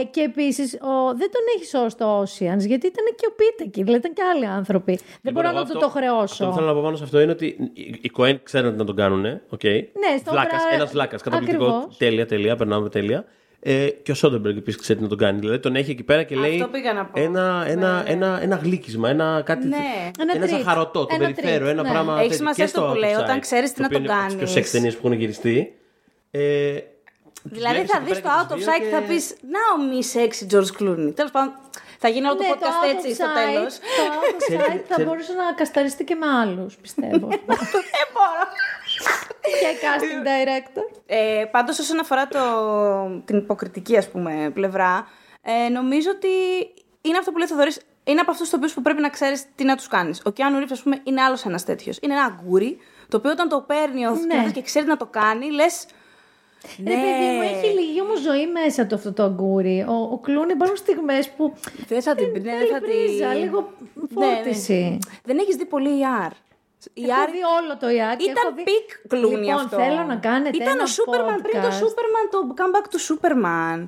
Ε, 0.00 0.04
και 0.04 0.20
επίσης 0.20 0.70
δεν 1.16 1.30
τον 1.30 1.42
έχεις 1.56 1.68
σώσει 1.68 1.88
στο 1.88 2.20
Oceans 2.22 2.66
γιατί 2.66 2.86
ήταν 2.86 3.04
και 3.16 3.26
ο 3.28 3.34
Πίτεκι, 3.36 3.82
δηλαδή 3.82 3.98
ήταν 3.98 4.12
και 4.12 4.22
άλλοι 4.34 4.46
άνθρωποι. 4.46 4.92
δεν 4.94 5.04
Λοιπόν, 5.22 5.32
μπορώ 5.42 5.48
εγώ 5.48 5.58
να 5.58 5.64
του 5.64 5.72
αυτό- 5.72 5.78
το 5.78 5.86
Αυτό 5.86 5.98
χρεώσω. 5.98 6.46
που 6.46 6.52
θέλω 6.54 6.66
να 6.66 6.74
πω 6.74 6.80
πάνω 6.82 6.96
σε 6.96 7.04
αυτό 7.04 7.20
είναι 7.20 7.32
ότι 7.32 7.46
οι- 7.72 7.98
οι 8.02 8.08
Κοέν 8.08 8.40
ξέρουν 8.42 8.76
να 8.76 8.84
τον 8.84 8.96
κάνουν. 8.96 9.24
Okay. 9.24 9.80
Ναι, 9.92 10.16
στο 10.18 10.30
Βλάκας, 10.30 10.62
Μπρα- 10.62 10.74
Ένας 10.74 10.90
βλάκας. 10.90 11.22
Καταπληκτικό. 11.22 11.64
Ακριβώς. 11.64 11.96
Τέλεια, 11.96 12.26
τέλεια. 12.26 12.56
Περνάμε 12.56 12.88
τέλεια. 12.88 13.24
Ε, 13.66 13.88
και 13.88 14.10
ο 14.10 14.14
Σόντεμπεργκ 14.14 14.56
επίσης 14.56 14.80
ξέρει 14.80 15.00
να 15.00 15.08
τον 15.08 15.18
κάνει. 15.18 15.38
Δηλαδή 15.38 15.58
τον 15.58 15.76
έχει 15.76 15.90
εκεί 15.90 16.02
πέρα 16.02 16.22
και 16.22 16.36
λέει. 16.36 16.54
Αυτό 16.54 16.66
πήγα 16.72 16.92
να 16.92 17.04
πω. 17.06 17.20
Ένα, 17.20 17.64
ένα, 17.68 18.04
ένα, 18.06 18.38
ένα 18.42 18.56
γλύκισμα, 18.56 19.08
ένα 19.08 19.42
κάτι. 19.44 19.66
Ναι. 19.66 19.76
Ένα 20.18 20.32
ένα 20.34 20.44
treat. 20.46 20.48
ζαχαρωτό, 20.48 21.00
το 21.06 21.14
Ένα 21.14 21.18
περιφέρω, 21.32 21.66
treat, 21.66 21.70
ένα 21.70 21.82
ναι. 21.82 21.90
πράγμα. 21.90 22.12
Έχει 22.12 22.20
τέτοιο. 22.22 22.36
σημασία 22.36 22.64
Και 22.64 22.70
αυτό 22.70 22.80
στο 22.80 22.90
που 22.92 22.98
λέει, 22.98 23.14
Outside, 23.16 23.22
όταν 23.22 23.40
ξέρεις 23.40 23.72
τι 23.72 23.74
το 23.76 23.80
να 23.80 23.86
οποίο 23.86 23.98
το 23.98 24.04
είναι 24.04 24.12
από 24.12 24.22
τις 24.24 24.34
πιο 24.34 24.44
κάνεις. 24.46 24.52
σεξ 24.52 24.70
ταινίε 24.70 24.90
που 24.90 24.96
έχουν 25.06 25.12
γυριστεί. 25.12 25.74
Ε, 26.30 26.76
Δηλαδή 27.46 27.74
βλέπεις 27.74 27.90
θα 27.90 27.96
εκεί 27.98 28.08
δεις 28.12 28.20
πέρα 28.20 28.34
το 28.34 28.40
και 28.40 28.48
out 28.48 28.52
of 28.52 28.56
τους 28.56 28.64
sight 28.66 28.78
δύο 28.80 28.88
και 28.88 28.94
θα 28.94 29.00
και- 29.00 29.06
πεις 29.06 29.34
Να 29.54 29.60
ο 29.74 29.86
μης 29.88 30.14
sexy 30.16 30.44
George 30.54 30.72
Clooney. 30.78 31.12
Τέλος 31.14 31.30
πάντων, 31.30 31.52
θα 31.98 32.08
γίνει 32.08 32.26
όλο 32.26 32.36
το 32.36 32.42
Ναι, 32.42 32.48
podcast 32.52 32.84
out 32.84 32.86
of 32.86 32.94
έτσι 32.94 33.14
στο 33.14 33.24
sight- 33.26 33.52
τέλος. 33.54 33.72
Το 33.78 33.84
out 34.08 34.34
of 34.34 34.36
Ξέρετε- 34.36 34.66
sight 34.70 34.76
θα 34.76 34.82
ξέρετε- 34.82 35.04
μπορούσε 35.06 35.32
να 35.32 35.52
κασταριστεί 35.52 36.04
και 36.04 36.14
με 36.14 36.26
άλλους, 36.26 36.76
πιστεύω. 36.76 37.26
Δεν 37.28 37.40
μπορώ. 38.14 38.44
και 39.60 39.70
casting 39.82 40.20
director. 40.30 41.00
Ε, 41.06 41.44
Πάντως, 41.50 41.78
όσον 41.78 42.00
αφορά 42.00 42.28
το, 42.28 42.40
την 43.24 43.36
υποκριτική 43.38 43.96
ας 43.96 44.08
πούμε, 44.08 44.50
πλευρά, 44.54 45.06
ε, 45.42 45.68
νομίζω 45.68 46.10
ότι 46.10 46.28
είναι 47.00 47.18
αυτό 47.18 47.30
που 47.30 47.38
λέει 47.38 47.46
ο 47.46 47.50
Θοδωρής, 47.50 47.80
είναι 48.04 48.20
από 48.20 48.30
αυτούς 48.30 48.48
τους 48.48 48.58
οποίους 48.58 48.72
που 48.74 48.82
πρέπει 48.82 49.00
να 49.00 49.08
ξέρεις 49.10 49.44
τι 49.54 49.64
να 49.64 49.76
τους 49.76 49.88
κάνεις. 49.88 50.22
Ο 50.24 50.30
Κιάνου 50.30 50.58
Ρίβ, 50.58 50.72
ας 50.72 50.82
πούμε, 50.82 51.00
είναι 51.04 51.22
άλλος 51.22 51.44
ένας 51.44 51.64
τέτοιος. 51.64 51.98
Είναι 52.00 52.12
ένα 52.14 52.24
αγκούρι, 52.24 52.78
το 53.08 53.16
οποίο 53.16 53.30
όταν 53.30 53.48
το 53.48 53.60
παίρνει 53.60 54.06
ο 54.06 54.10
Ναι. 54.14 54.50
και 54.50 54.62
ξέρει 54.62 54.86
να 54.86 54.96
το 54.96 55.06
κάνει, 55.06 55.50
λες. 55.50 55.86
Ρε 56.78 56.84
παιδί 56.84 57.26
μου, 57.34 57.42
έχει 57.42 57.78
λίγη 57.80 58.00
όμως 58.00 58.20
ζωή 58.20 58.46
μέσα 58.46 58.86
του 58.86 58.94
αυτό 58.94 59.12
το 59.12 59.22
αγκούρι. 59.22 59.84
Ο, 59.88 59.92
ο 60.12 60.18
Κλούνι 60.18 60.52
υπάρχουν 60.52 60.76
στιγμές 60.76 61.28
που. 61.30 61.52
Δεν 61.88 62.02
θα 62.02 62.14
την 62.14 62.32
δεν 62.32 62.42
ναι, 62.42 62.50
θέλει 62.50 62.58
δεν 62.58 62.68
θα 62.68 62.78
την- 62.80 62.88
πρίζα, 62.90 63.34
λίγο 63.34 63.68
Ναι, 64.18 64.26
ναι. 64.26 64.34
φόρτιση. 64.34 64.98
Δεν 65.24 65.38
έχεις 65.38 65.56
δει 65.56 65.64
πολύ 65.64 65.90
ER. 66.02 66.30
Η 67.02 67.04
Έχω 67.08 67.20
Άρη 67.22 67.32
δει 67.36 67.42
όλο 67.58 67.72
το 67.82 67.88
Ιάκ. 67.98 68.16
και 68.20 68.28
ήταν 68.32 68.44
έχω 68.46 68.54
δει... 68.58 68.64
πικ 68.70 68.88
κλούνι 69.12 69.46
λοιπόν, 69.48 69.64
αυτό. 69.66 69.76
θέλω 69.82 70.02
να 70.12 70.16
κάνετε 70.28 70.56
Ήταν 70.62 70.74
ένα 70.76 70.84
ο 70.88 70.94
Σούπερμαν 70.96 71.38
πριν 71.44 71.54
το 71.64 71.68
podcast. 71.68 71.78
Σούπερμαν, 71.82 72.24
το 72.34 72.38
comeback 72.58 72.86
του 72.92 73.00
Σούπερμαν. 73.06 73.78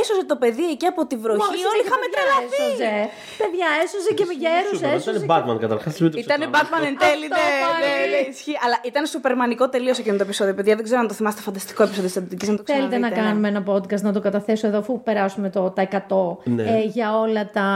Έσωσε 0.00 0.24
το 0.32 0.36
παιδί 0.42 0.66
εκεί 0.74 0.86
από 0.92 1.02
τη 1.10 1.14
βροχή, 1.24 1.40
Μόλις 1.44 1.62
όλοι 1.70 1.80
και 1.82 1.86
είχαμε 1.86 2.06
παιδιά 2.06 2.22
τρελαθεί. 2.24 2.62
έσωσε. 2.68 2.92
Παιδιά, 3.42 3.68
έσωσε 3.84 4.10
και 4.18 4.24
με 4.30 4.34
γέρου, 4.42 4.70
Σούπερμαν, 4.74 4.96
έσωσε. 4.98 5.18
Ήταν 5.18 5.30
Batman 5.32 5.56
καταρχάς. 5.64 5.92
Ήταν 6.24 6.40
Batman 6.54 6.82
εν 6.90 6.96
τέλει, 7.04 7.26
Αυτό 7.30 7.44
ναι, 7.50 7.60
πάλι. 7.64 7.80
ναι, 7.84 7.92
ναι, 8.12 8.20
ισχύει. 8.34 8.56
Αλλά 8.64 8.76
ήταν 8.90 9.02
σουπερμανικό 9.12 9.64
τελείω 9.74 9.94
εκείνο 10.02 10.16
το 10.20 10.24
επεισόδιο, 10.28 10.54
παιδιά. 10.58 10.74
Δεν 10.78 10.84
ξέρω 10.88 11.00
αν 11.04 11.08
το 11.10 11.14
θυμάστε. 11.20 11.40
Φανταστικό 11.48 11.80
επεισόδιο 11.86 12.08
της 12.10 12.16
Αντιτική 12.20 12.44
να 12.50 12.56
το 12.58 12.62
Θέλετε 12.66 12.86
ξαναδείτε. 12.96 12.98
να 13.06 13.08
ναι. 13.14 13.20
κάνουμε 13.28 13.46
ένα 13.52 13.60
podcast 13.72 14.02
να 14.08 14.12
το 14.16 14.20
καταθέσω 14.26 14.64
εδώ, 14.70 14.78
αφού 14.84 14.92
περάσουμε 15.08 15.48
το, 15.56 15.60
τα 15.76 15.82
100 15.92 15.96
Ναι. 16.44 16.62
ε, 16.62 16.80
για 16.96 17.08
όλα 17.18 17.42
τα 17.56 17.66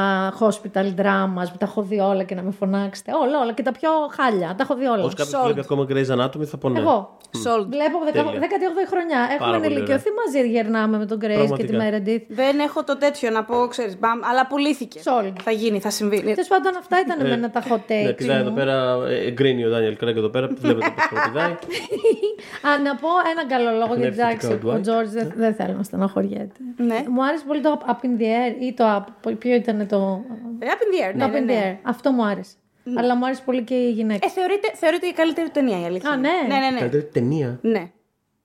hospital 0.41 0.87
dramas 1.01 1.47
που 1.53 1.59
τα 1.63 1.67
έχω 1.71 1.81
δει 1.83 1.99
όλα 2.01 2.23
και 2.29 2.35
να 2.35 2.43
με 2.43 2.51
φωνάξετε. 2.59 3.11
Όλα, 3.23 3.37
όλα 3.43 3.53
και 3.53 3.63
τα 3.63 3.73
πιο 3.73 3.91
χάλια. 4.17 4.55
Τα 4.61 4.67
έχω 4.69 4.79
δει 4.81 4.87
όλα. 4.87 5.03
Όσο 5.05 5.15
κάποιο 5.17 5.39
Sold. 5.39 5.45
βλέπει 5.45 5.61
ακόμα 5.61 5.87
Grey's 5.91 6.11
Anatomy 6.17 6.45
θα 6.45 6.57
πω 6.57 6.69
ναι. 6.69 6.79
Εγώ. 6.79 7.17
Sold. 7.45 7.67
Βλέπω 7.75 7.97
από 8.03 8.13
Τέλεια. 8.13 8.41
18η 8.49 8.87
χρονιά. 8.93 9.21
Έχουμε 9.35 9.53
πολύ 9.59 9.67
ενηλικιωθεί 9.67 10.09
μαζί, 10.21 10.49
γερνάμε 10.49 10.99
με 10.99 11.07
τον 11.07 11.19
Grace 11.19 11.55
και 11.57 11.65
τη 11.65 11.73
Πραγματικά. 11.73 12.03
Meredith. 12.05 12.23
Δεν 12.29 12.59
έχω 12.59 12.85
το 12.85 12.97
τέτοιο 12.97 13.31
να 13.31 13.45
πω, 13.45 13.67
ξέρεις. 13.69 13.97
Αλλά 14.31 14.47
πουλήθηκε. 14.47 15.01
Sold. 15.05 15.33
Θα 15.43 15.51
γίνει, 15.51 15.81
θα 15.81 15.91
συμβεί. 15.91 16.21
Τέλος 16.23 16.49
πάντων, 16.49 16.77
αυτά 16.77 17.01
ήταν 17.01 17.27
με 17.27 17.33
ένα 17.33 17.51
τα 17.51 17.63
hot 17.63 17.81
Ναι, 17.89 18.11
takes. 18.11 18.17
πηδάει 18.17 18.41
εδώ 18.41 18.51
μου. 18.51 18.57
πέρα, 18.57 18.99
ε, 19.09 19.31
γκρίνει 19.31 19.65
ο 19.65 19.71
Δάνιελ 19.71 19.97
Κρέγκ 19.97 20.17
εδώ 20.17 20.29
πέρα, 20.29 20.47
βλέπετε 20.59 20.93
πώς 21.11 21.21
πηδάει. 21.27 21.51
Α, 22.69 22.79
να 22.83 22.95
πω 22.97 23.09
έναν 23.33 23.47
καλό 23.49 23.71
λόγο 23.79 23.95
γιατί 23.95 24.17
Πνευστικά 24.17 24.27
εντάξει, 24.29 24.47
ο 24.67 24.71
ο 24.71 24.75
Dwight. 24.75 24.83
Τζόρτζ 24.83 25.11
δεν, 25.13 25.33
δεν 25.37 25.55
θέλω 25.55 25.75
να 25.77 25.83
στεναχωριέται. 25.83 26.55
Ναι. 26.77 27.03
Μου 27.11 27.25
άρεσε 27.25 27.45
πολύ 27.47 27.61
το 27.61 27.81
Up 27.87 28.05
in 28.07 28.21
the 28.21 28.25
Air 28.25 28.63
ή 28.63 28.73
το 28.75 28.85
Up. 28.97 29.33
Ποιο 29.39 29.55
ήταν 29.55 29.87
το. 29.89 30.21
Ε, 30.59 30.67
Up 30.67 30.81
in 30.83 30.89
the 30.95 31.09
air, 31.09 31.13
Το 31.13 31.17
ναι, 31.19 31.25
Up 31.27 31.31
ναι, 31.31 31.39
in 31.39 31.43
the 31.43 31.45
ναι. 31.47 31.79
Air. 31.83 31.89
Αυτό 31.91 32.11
μου 32.13 32.25
άρεσε. 32.25 32.53
Αλλά 32.97 33.17
μου 33.17 33.25
άρεσε 33.27 33.43
πολύ 33.45 33.63
και 33.63 33.75
η 33.75 33.91
γυναίκα. 33.91 34.27
Ε, 34.27 34.31
θεωρείται, 34.31 34.71
θεωρείται 34.75 35.07
η 35.07 35.13
καλύτερη 35.13 35.51
ταινία 35.51 35.81
η 35.81 35.85
αλήθεια. 35.85 36.11
Α, 36.11 36.15
είναι. 36.15 36.29
ναι. 36.49 36.55
Ναι, 36.55 36.61
ναι, 36.61 36.71
ναι. 36.71 36.79
Καλύτερη 36.79 37.05
ταινία; 37.05 37.59
ναι. 37.63 37.91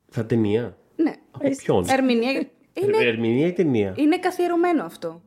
Θα 0.09 0.25
ταινία; 0.25 0.77
ναι. 0.95 1.13
Από 1.31 1.49
ποιον; 1.57 1.85
Ερμηνεία. 1.89 2.31
Είναι, 2.31 2.97
Ερμηνεία 3.07 3.47
ή 3.47 3.53
ταινία; 3.53 3.93
είναι 3.97 4.17
καθιερωμένο 4.17 4.83
αυτό. 4.83 5.21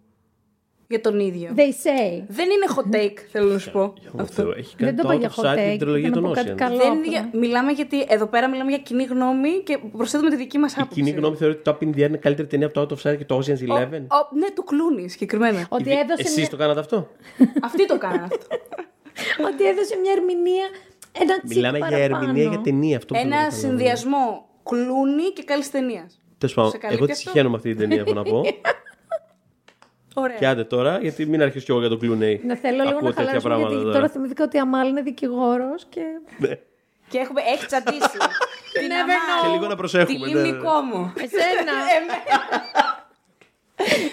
Για 0.90 1.00
τον 1.00 1.20
ίδιο. 1.20 1.50
They 1.56 1.60
say. 1.60 2.22
Δεν 2.28 2.46
είναι 2.50 2.66
hot 2.76 2.94
take, 2.96 3.18
θέλω 3.32 3.52
να 3.52 3.58
σου 3.58 3.70
πω. 3.70 3.92
Για 4.14 4.24
Θεό, 4.24 4.50
Έχει 4.56 4.74
Δεν 4.78 4.86
κάνει 4.86 4.96
το 4.96 5.02
το 5.02 5.12
είπα 5.12 5.16
out 5.16 5.18
για 5.18 5.30
of 5.30 5.32
hot 5.32 5.44
sight 5.54 5.58
take. 5.58 5.68
την 5.70 5.78
τριλογία 5.78 6.08
ήθελα 6.08 6.14
των 6.14 6.22
να 6.22 6.28
πω 6.28 6.34
κάτι 6.34 6.50
Ocean. 6.52 6.56
καλό. 6.56 6.76
Δεν 6.76 6.86
είναι 6.92 6.98
απλά. 6.98 7.10
για- 7.12 7.30
μιλάμε 7.40 7.72
γιατί 7.72 8.04
εδώ 8.08 8.26
πέρα 8.26 8.48
μιλάμε 8.48 8.70
για 8.70 8.78
κοινή 8.78 9.04
γνώμη 9.04 9.48
και 9.64 9.78
προσθέτουμε 9.96 10.30
τη 10.30 10.36
δική 10.36 10.58
μας 10.58 10.72
Η 10.72 10.76
άποψη. 10.78 10.94
κοινή 11.02 11.10
γνώμη 11.16 11.36
θεωρεί 11.36 11.54
ότι 11.54 11.62
το 11.62 11.78
Up 11.80 11.84
in 11.84 11.88
the 11.88 11.94
Air 12.04 12.08
είναι 12.08 12.16
καλύτερη 12.16 12.48
ταινία 12.48 12.66
από 12.66 12.86
το 12.86 12.96
Out 12.96 12.98
of 12.98 13.10
Sight 13.10 13.16
και 13.18 13.24
το 13.24 13.36
Ocean's 13.36 13.68
Ο- 13.68 13.74
Eleven. 13.74 14.02
ο- 14.08 14.36
ναι, 14.36 14.50
του 14.54 14.64
κλούνι 14.64 15.08
συγκεκριμένα. 15.08 15.66
Ότι 15.68 15.82
Ιβι- 15.82 15.98
έδωσε, 16.02 16.22
Εσείς 16.22 16.36
μια... 16.36 16.48
το 16.48 16.56
κάνατε 16.56 16.80
αυτό; 16.80 17.08
Αυτοί 17.62 17.86
το 17.86 17.98
κάνανε 17.98 18.22
αυτό. 18.22 18.46
ότι 19.48 19.64
έδωσε 19.68 19.96
μια 20.02 20.12
ερμηνεία. 20.16 20.66
Ένα 21.22 21.34
τσικ 21.44 21.56
Μιλάμε 21.56 21.78
για 21.78 21.86
παραπάνω. 21.88 22.14
ερμηνεία 22.20 22.48
για 22.48 22.60
ταινία. 22.60 22.96
Αυτό 22.96 23.14
που 23.14 23.20
Ένα 23.20 23.28
θέλω 23.30 23.40
να 23.40 23.48
καταλάβω. 23.50 23.66
συνδυασμό 23.78 24.48
κλούνι 24.68 25.22
και 25.36 25.42
καλής 25.42 25.70
ταινίας. 25.70 26.20
Τέλος 26.38 26.54
πάντων, 26.54 26.70
Σε 26.70 26.78
καλύπτει 26.78 26.96
εγώ 27.02 27.06
τη 27.06 27.12
αυτό; 27.12 27.28
συχαίνω 27.30 27.48
με 27.50 27.56
αυτή 27.56 27.68
την 27.70 27.78
ταινία, 27.78 28.00
έχω 28.06 28.12
να 28.12 28.22
πω. 28.22 28.42
Ωραία. 30.22 30.36
Και 30.36 30.46
άντε 30.46 30.64
τώρα, 30.64 30.98
γιατί 31.00 31.26
μην 31.26 31.42
αρχίσω 31.42 31.64
κι 31.64 31.70
εγώ 31.70 31.80
για 31.80 31.88
τον 31.88 31.98
Clooney. 32.02 32.38
Να 32.44 32.56
θέλω 32.56 32.82
λίγο 32.84 32.88
Ακούω 32.96 33.08
να 33.08 33.14
τέτοια 33.14 33.14
χαλαρώσουμε 33.14 33.40
πράγματα 33.54 33.74
γιατί 33.74 33.92
τώρα 33.92 34.08
θυμηθήκα 34.08 34.44
ότι 34.44 34.56
η 34.56 34.60
Αμάλ 34.60 34.88
είναι 34.88 35.02
δικηγόρος 35.02 35.84
και. 35.88 36.00
Ναι. 36.38 36.58
Και 37.08 37.18
έχουμε, 37.18 37.40
έχει 37.54 37.66
τσατίσει. 37.66 38.18
Την 38.78 38.88
Never 38.88 39.00
αμά. 39.02 39.14
know. 39.14 39.42
Και 39.46 39.48
λίγο 39.52 39.62
να 39.62 39.68
Τη 39.68 39.76
προσέχουμε. 39.76 40.18
ναι. 40.18 40.40
λίμνικό 40.40 40.80
μου. 40.80 41.12
Εσένα. 41.16 41.72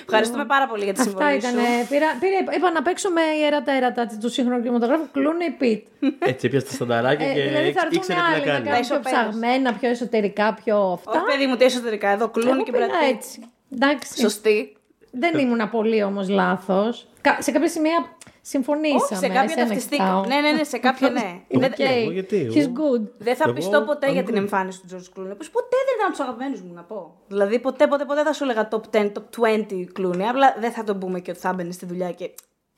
Ευχαριστούμε 0.07 0.45
πάρα 0.45 0.67
πολύ 0.67 0.83
για 0.83 0.93
τη 0.93 0.99
Αυτά 0.99 1.11
συμβολή 1.11 1.41
σου. 1.41 1.47
ήταν. 1.49 1.55
Πήρα, 1.89 2.07
πήρα, 2.19 2.55
είπα 2.57 2.71
να 2.71 2.81
παίξω 2.81 3.09
με 3.09 3.21
ιεράτα 3.41 3.71
έρατα 3.71 4.07
του 4.21 4.29
σύγχρονου 4.29 4.61
κινηματογράφου. 4.61 5.11
Κλούνε 5.11 5.45
πιτ. 5.57 5.87
Έτσι 6.19 6.45
έπιασε 6.47 6.65
τα 6.65 6.71
στανταράκια 6.73 7.27
Ε, 7.29 7.33
και 7.33 7.41
δηλαδή 7.41 7.71
θα 7.71 7.81
έρθουν 7.83 7.97
ήξερε 7.97 8.19
τι 8.19 8.25
να 8.25 8.33
άλλοι 8.35 8.45
να 8.45 8.51
κάνει. 8.51 8.65
κάνουν 8.67 8.71
πιο 8.71 8.79
Ισοπαίδες. 8.95 9.11
ψαγμένα, 9.11 9.73
πιο 9.73 9.89
εσωτερικά, 9.89 10.53
πιο 10.63 10.77
αυτά. 10.91 11.11
Όχι, 11.11 11.25
παιδί 11.31 11.45
μου, 11.47 11.55
τι 11.55 11.65
εσωτερικά 11.65 12.09
εδώ, 12.09 12.29
κλούνι 12.29 12.49
Εγώ 12.51 12.63
και 12.63 12.71
πήγα 12.71 12.85
μπρατή. 12.87 13.05
έτσι. 13.15 13.41
Εντάξει. 13.73 14.19
Σωστή. 14.19 14.75
Δεν 15.11 15.37
ήμουν 15.39 15.69
πολύ 15.69 16.03
όμως 16.03 16.29
λάθος. 16.29 17.07
Σε 17.39 17.51
κάποια 17.51 17.67
σημεία 17.69 18.14
συμφωνήσαμε. 18.51 19.01
Όχι, 19.03 19.15
σε 19.15 19.27
κάποια 19.27 19.41
ένα 19.57 19.65
ταυτιστήκα. 19.67 20.03
κοιτάω. 20.03 20.25
Ναι, 20.25 20.35
ναι, 20.41 20.51
ναι, 20.51 20.63
σε 20.63 20.77
κάποια 20.77 21.09
ναι. 21.09 21.27
Είναι- 21.47 21.65
Οκ. 21.65 21.79
Εγώ 21.79 22.11
γιατί, 22.11 22.47
He's 22.53 22.57
εγώ- 22.57 22.71
good. 22.81 23.03
Δεν 23.17 23.35
θα 23.35 23.43
Εγώ, 23.45 23.53
πιστώ 23.53 23.81
ποτέ 23.81 24.07
αν 24.07 24.13
για 24.13 24.23
την 24.23 24.33
δεν- 24.33 24.41
εμφάνιση 24.43 24.81
του 24.81 24.87
George 24.91 25.09
Clooney. 25.19 25.37
Πως 25.37 25.49
ποτέ 25.49 25.75
δεν 25.87 25.93
ήταν 25.95 26.05
από 26.07 26.11
τους 26.15 26.19
αγαπημένους 26.19 26.61
μου 26.61 26.73
να 26.73 26.81
πω. 26.81 27.15
Δηλαδή, 27.27 27.59
ποτέ, 27.59 27.87
ποτέ, 27.87 28.05
ποτέ 28.05 28.23
θα 28.23 28.33
σου 28.33 28.43
έλεγα 28.43 28.67
top 28.71 28.81
10, 28.91 29.11
top 29.17 29.23
20 29.29 29.87
Clooney. 29.99 30.21
Απλά 30.29 30.55
δεν 30.59 30.71
θα 30.71 30.83
τον 30.83 30.99
πούμε 30.99 31.19
και 31.19 31.31
ότι 31.31 31.39
θα 31.39 31.49
έμπαινε 31.49 31.71
στη 31.71 31.85
δουλειά 31.85 32.11
και. 32.11 32.23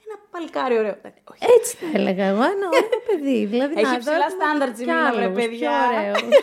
Ένα 0.06 0.15
παλικάρι 0.32 0.77
ωραίο. 0.77 0.95
Δηλαδή, 1.01 1.21
όχι. 1.32 1.41
Έτσι 1.60 1.75
θα 1.75 1.86
έλεγα 1.93 2.23
εγώ. 2.25 2.43
Ένα 2.43 2.67
ωραίο 2.73 2.99
παιδί. 3.08 3.45
Δηλαδή, 3.45 3.73
Έχει 3.73 3.84
να, 3.84 3.89
εδώ 3.89 3.99
ψηλά 3.99 4.15
έχουμε 4.15 4.65
standards 4.65 4.80
η 4.80 4.84
κι 4.84 4.89
Μίνα, 4.89 5.12
βρε, 5.13 5.23
άλλους, 5.23 5.36
παιδιά. 5.36 5.69
πιο 5.89 5.99
ωραίους. 5.99 6.38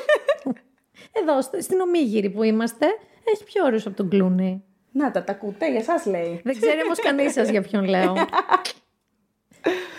Εδώ, 1.20 1.42
στο- 1.42 1.60
στην 1.60 1.80
Ομίγυρη 1.80 2.30
που 2.30 2.42
είμαστε, 2.42 2.86
έχει 3.24 3.44
πιο 3.44 3.64
ωραίους 3.64 3.86
από 3.86 3.96
τον 3.96 4.08
Κλούνι. 4.08 4.64
Να 4.92 5.10
τα, 5.10 5.24
τα 5.24 5.32
ακούτε, 5.32 5.70
για 5.70 5.78
εσάς 5.80 6.06
λέει. 6.06 6.40
Δεν 6.44 6.60
ξέρει 6.60 6.82
όμως 6.84 6.98
κανείς 7.00 7.32
σας 7.32 7.48
για 7.48 7.62
ποιον 7.62 7.84
λέω. 7.84 8.14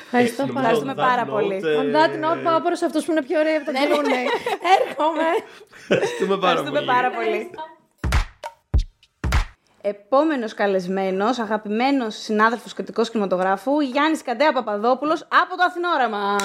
Ευχαριστώ 0.05 0.43
πάρα 0.45 0.59
Ευχαριστούμε 0.59 0.93
πολύ. 0.93 1.07
πάρα 1.07 1.25
πολύ. 1.25 1.55
ε, 1.55 1.81
On 1.81 1.95
that 1.95 2.13
note, 2.25 2.43
πάω 2.43 2.61
προς 2.61 2.81
αυτούς 2.81 3.05
που 3.05 3.11
είναι 3.11 3.23
πιο 3.23 3.39
ωραίοι 3.39 3.55
από 3.55 3.65
τον 3.65 3.73
Κλούνι. 3.73 4.23
Έρχομαι. 4.79 5.27
Ευχαριστούμε 5.89 6.37
πάρα 6.37 6.59
Ευχαριστούμε 6.59 6.79
πολύ. 6.79 6.91
πάρα 6.91 7.09
πολύ. 7.11 7.49
Επόμενος 9.81 10.53
καλεσμένος, 10.53 11.39
αγαπημένος 11.39 12.15
συνάδελφος 12.15 12.73
κριτικός 12.73 13.09
κινηματογράφου, 13.09 13.79
Γιάννης 13.79 14.21
Καντέα 14.21 14.51
Παπαδόπουλος 14.53 15.21
από 15.21 15.57
το 15.57 15.63
Αθηνόραμα. 15.67 16.35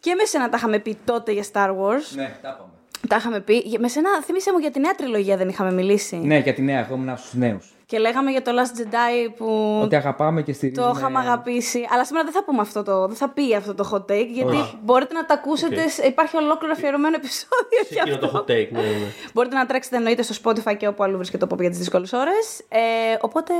και 0.00 0.14
με 0.14 0.24
σένα 0.24 0.48
τα 0.48 0.56
είχαμε 0.56 0.78
πει 0.78 0.98
τότε 1.04 1.32
για 1.32 1.44
Star 1.52 1.68
Wars. 1.68 2.06
Ναι, 2.14 2.36
τα 2.42 2.48
είπαμε. 2.48 2.70
Τα 3.08 3.16
είχαμε 3.16 3.40
πει. 3.40 3.76
Με 3.78 3.88
σένα, 3.88 4.22
θύμισε 4.22 4.52
μου 4.52 4.58
για 4.58 4.70
τη 4.70 4.80
νέα 4.80 4.94
τριλογία 4.94 5.36
δεν 5.36 5.48
είχαμε 5.48 5.72
μιλήσει. 5.72 6.16
Ναι, 6.16 6.38
για 6.38 6.54
τη 6.54 6.62
νέα, 6.62 6.78
εγώ 6.78 6.94
ήμουν 6.94 7.16
στου 7.16 7.38
νέους. 7.38 7.71
Και 7.92 7.98
λέγαμε 7.98 8.30
για 8.30 8.42
το 8.42 8.50
Last 8.58 8.78
Jedi 8.80 9.32
που 9.36 9.78
Ότι 9.82 9.96
αγαπάμε 9.96 10.42
και 10.42 10.52
στηρίζουμε. 10.52 10.86
το 10.86 10.94
είχαμε 10.98 11.18
αγαπήσει. 11.18 11.80
Αλλά 11.92 12.04
σήμερα 12.04 12.24
δεν 12.24 12.32
θα 12.32 12.44
πούμε 12.44 12.60
αυτό 12.60 12.82
το. 12.82 13.06
Δεν 13.06 13.16
θα 13.16 13.28
πει 13.28 13.54
αυτό 13.54 13.74
το 13.74 13.88
hot 13.92 14.12
take, 14.12 14.26
γιατί 14.32 14.56
μπορείτε 14.82 15.14
να 15.14 15.24
τα 15.26 15.34
ακούσετε. 15.34 15.88
σε- 15.88 16.06
Υπάρχει 16.06 16.36
ολόκληρο 16.36 16.72
αφιερωμένο 16.76 17.16
επεισόδιο 17.16 17.78
Σε 17.86 17.94
για 17.94 18.02
εκείνο 18.06 18.14
αυτό. 18.26 18.28
το 18.28 18.44
hot 18.48 18.50
take, 18.50 18.68
ναι, 18.72 18.80
ναι. 18.80 19.08
Μπορείτε 19.34 19.54
να 19.56 19.66
τρέξετε 19.66 19.96
εννοείται 19.96 20.22
στο 20.22 20.34
Spotify 20.44 20.76
και 20.76 20.86
όπου 20.86 21.02
αλλού 21.02 21.16
βρίσκεται 21.16 21.46
το 21.46 21.54
pop 21.54 21.60
για 21.60 21.68
τις 21.70 21.78
δύσκολες 21.78 22.12
ώρες. 22.12 22.60
Ε, 22.68 22.78
οπότε, 23.20 23.52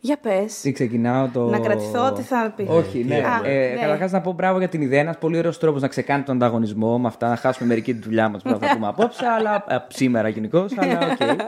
για 0.00 0.16
πες. 0.16 0.60
Τι 0.60 0.72
ξεκινάω 0.72 1.28
το. 1.32 1.40
Να 1.48 1.58
κρατηθώ, 1.58 2.12
τι 2.12 2.22
θα 2.22 2.52
πει. 2.56 2.66
Όχι, 2.70 3.04
ναι. 3.04 3.14
Α, 3.16 3.40
ε, 3.50 3.72
ναι. 3.74 3.80
Καταρχάς 3.80 4.10
να 4.12 4.20
πω 4.20 4.32
μπράβο 4.32 4.58
για 4.58 4.68
την 4.68 4.80
ιδέα. 4.82 5.00
Ένας 5.00 5.18
πολύ 5.18 5.38
ωραίος 5.38 5.58
τρόπος 5.58 5.80
να 5.82 5.88
ξεκάνει 5.88 6.22
τον 6.22 6.34
ανταγωνισμό 6.34 6.98
με 6.98 7.08
αυτά. 7.08 7.28
Να 7.28 7.36
χάσουμε 7.36 7.68
μερική 7.68 7.94
τη 7.94 8.00
δουλειά 8.02 8.28
μας 8.28 8.42
που 8.42 8.48
θα 8.48 8.74
πούμε 8.74 8.86
απόψε, 8.88 9.26
αλλά 9.26 9.64
ε, 9.68 9.76
σήμερα 9.88 10.28
γενικώς. 10.28 10.72
Αλλά 10.78 10.98
οκ. 11.12 11.20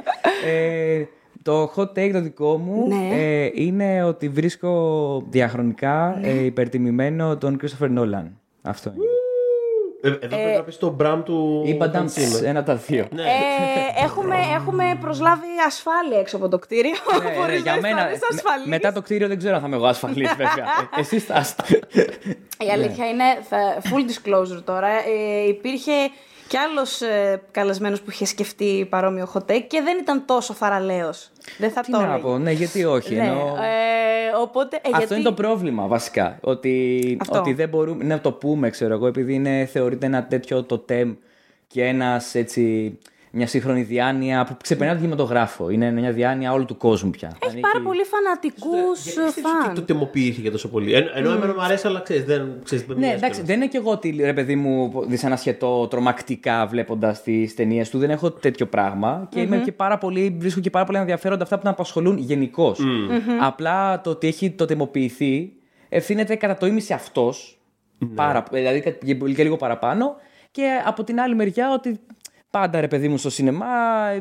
Ε, 0.46 1.04
το 1.44 1.72
hot 1.76 1.88
take 1.98 2.10
το 2.12 2.20
δικό 2.20 2.56
μου 2.56 2.86
Ναι. 2.88 3.08
ε, 3.12 3.50
είναι 3.54 4.02
ότι 4.04 4.28
βρίσκω 4.28 5.22
διαχρονικά 5.28 6.18
ε, 6.22 6.44
υπερτιμημένο 6.44 7.36
τον 7.36 7.60
Christopher 7.62 7.98
Nolan. 7.98 8.24
Αυτό 8.62 8.92
είναι. 8.94 9.04
Ε, 10.02 10.08
Εδώ 10.08 10.36
πρέπει 10.36 10.56
να 10.56 10.62
πεις 10.62 10.76
το 10.76 10.90
μπραμ 10.90 11.22
του. 11.22 11.62
Είπα 11.66 11.90
Hans 11.94 11.96
dance, 11.96 12.00
Zimmer. 12.02 12.44
ένα 12.44 12.62
τα 12.62 12.74
δύο. 12.74 13.06
Ναι. 13.10 13.22
Ε, 13.22 14.04
έχουμε, 14.04 14.34
έχουμε 14.54 14.98
προσλάβει 15.00 15.46
ασφάλεια 15.66 16.18
έξω 16.18 16.36
από 16.36 16.48
το 16.48 16.58
κτίριο. 16.58 16.90
Ναι, 17.22 17.30
Μπορείς 17.38 17.54
ναι, 17.54 17.60
για 17.62 17.72
να 17.74 17.80
μένα. 17.80 17.98
αισθάνεσαι 18.00 18.26
με- 18.30 18.36
ασφαλής. 18.36 18.66
μετά 18.66 18.92
το 18.92 19.02
κτίριο 19.02 19.28
δεν 19.28 19.38
ξέρω 19.38 19.54
αν 19.54 19.60
θα 19.60 19.66
είμαι 19.66 19.76
εγώ 19.76 19.86
ασφαλής, 19.86 20.28
βέβαια. 20.42 20.64
Ε, 20.96 21.00
Εσεί 21.00 21.18
θα 21.18 21.38
είστε. 21.40 21.78
Η 22.66 22.70
αλήθεια 22.72 23.08
είναι, 23.08 23.24
θα, 23.48 23.58
full 23.82 24.10
disclosure 24.10 24.62
τώρα, 24.64 24.88
ε, 24.88 25.48
υπήρχε 25.48 25.92
κι 26.54 26.60
άλλος 26.60 27.00
ε, 27.00 27.42
καλεσμένος 27.50 28.00
που 28.00 28.10
είχε 28.10 28.24
σκεφτεί 28.26 28.86
παρόμοιο 28.90 29.30
hot 29.34 29.50
take 29.50 29.64
και 29.66 29.80
δεν 29.82 29.98
ήταν 30.00 30.24
τόσο 30.26 30.52
θαραλέος. 30.52 31.30
Δεν 31.58 31.70
θα 31.70 31.80
Τι 31.80 31.90
το 31.90 31.98
να 31.98 32.04
έλεγε. 32.04 32.22
πω, 32.22 32.38
ναι, 32.38 32.50
γιατί 32.50 32.84
όχι. 32.84 33.14
Ναι, 33.14 33.24
ενώ... 33.24 33.38
ε, 33.38 34.36
οπότε, 34.40 34.76
ε, 34.76 34.80
Αυτό 34.84 34.98
γιατί... 34.98 35.14
είναι 35.14 35.22
το 35.22 35.32
πρόβλημα 35.32 35.86
βασικά. 35.86 36.38
Ότι, 36.40 37.16
Αυτό. 37.20 37.38
ότι 37.38 37.52
δεν 37.52 37.68
μπορούμε 37.68 38.04
να 38.04 38.20
το 38.20 38.32
πούμε, 38.32 38.70
ξέρω 38.70 38.94
εγώ, 38.94 39.06
επειδή 39.06 39.34
είναι, 39.34 39.68
θεωρείται 39.72 40.06
ένα 40.06 40.26
τέτοιο 40.26 40.62
το 40.62 40.78
τεμ 40.78 41.14
και 41.66 41.84
ένας, 41.84 42.34
έτσι, 42.34 42.98
μια 43.34 43.46
σύγχρονη 43.46 43.82
διάνοια 43.82 44.44
που 44.44 44.56
ξεπερνάει 44.62 44.94
τον 44.94 45.04
κινηματογράφο. 45.04 45.70
Είναι 45.70 45.90
μια 45.90 46.12
διάνοια 46.12 46.52
όλου 46.52 46.64
του 46.64 46.76
κόσμου 46.76 47.10
πια. 47.10 47.36
Έχει 47.46 47.60
πάρα 47.60 47.80
πολύ 47.84 48.02
φανατικούς 48.04 49.02
Γιατί 49.04 49.20
πιστεύεις 49.20 49.34
φαν. 49.50 49.64
ότι 49.70 49.74
το 49.74 49.82
τιμοποιήθηκε 49.82 50.50
τόσο 50.50 50.68
πολύ; 50.68 50.92
Εν- 50.94 51.10
Ενώ 51.14 51.30
εμένα 51.30 51.52
μου 51.54 51.62
αρέσει, 51.62 51.86
αλλά 51.86 52.00
ξέρεις, 52.00 52.24
δεν 52.24 52.52
ξέρεις, 52.64 52.84
δεν 52.86 52.96
Ναι, 52.96 53.00
μοιάζει 53.06 53.16
εντάξει, 53.16 53.30
κιόλας. 53.30 53.46
δεν 53.48 53.56
είναι 53.56 53.66
και 53.66 53.76
εγώ 53.76 53.90
ότι 53.90 54.16
ρε 54.20 54.32
παιδί 54.32 54.56
μου 54.56 54.92
δυσανασχετώ 55.06 55.86
τρομακτικά 55.88 56.66
βλέποντας 56.66 57.22
τις 57.22 57.54
ταινίες 57.54 57.90
του. 57.90 57.98
Δεν 57.98 58.10
έχω 58.10 58.30
τέτοιο 58.30 58.66
πράγμα. 58.66 59.28
Και 59.30 59.40
είμαι 59.40 59.56
και 59.58 59.72
πάρα 59.72 59.98
πολύ, 59.98 60.36
βρίσκω 60.40 60.60
και 60.60 60.70
πάρα 60.70 60.84
πολύ 60.84 60.98
ενδιαφέροντα 60.98 61.42
αυτά 61.42 61.56
που 61.56 61.62
με 61.64 61.70
απασχολούν 61.70 62.18
γενικώς. 62.18 62.80
Απλά 63.40 64.00
το 64.00 64.10
ότι 64.10 64.26
έχει 64.26 64.50
τοτεμοποιηθεί 64.50 65.52
ευθύνεται 65.88 66.34
κατά 66.34 66.56
το 66.56 66.66
ίμιση 66.66 66.92
αυτός. 66.92 67.58
Πάρα, 68.14 68.44
δηλαδή 68.50 68.80
κα- 68.80 68.90
και 68.90 69.14
πολύ 69.14 69.34
και 69.34 69.42
λίγο 69.42 69.56
παραπάνω. 69.56 70.16
Και 70.50 70.68
από 70.86 71.04
την 71.04 71.20
άλλη 71.20 71.34
μεριά 71.34 71.72
ότι 71.72 72.00
πάντα 72.54 72.80
ρε 72.80 72.88
παιδί 72.88 73.08
μου 73.08 73.16
στο 73.16 73.30
σινεμά, 73.30 73.66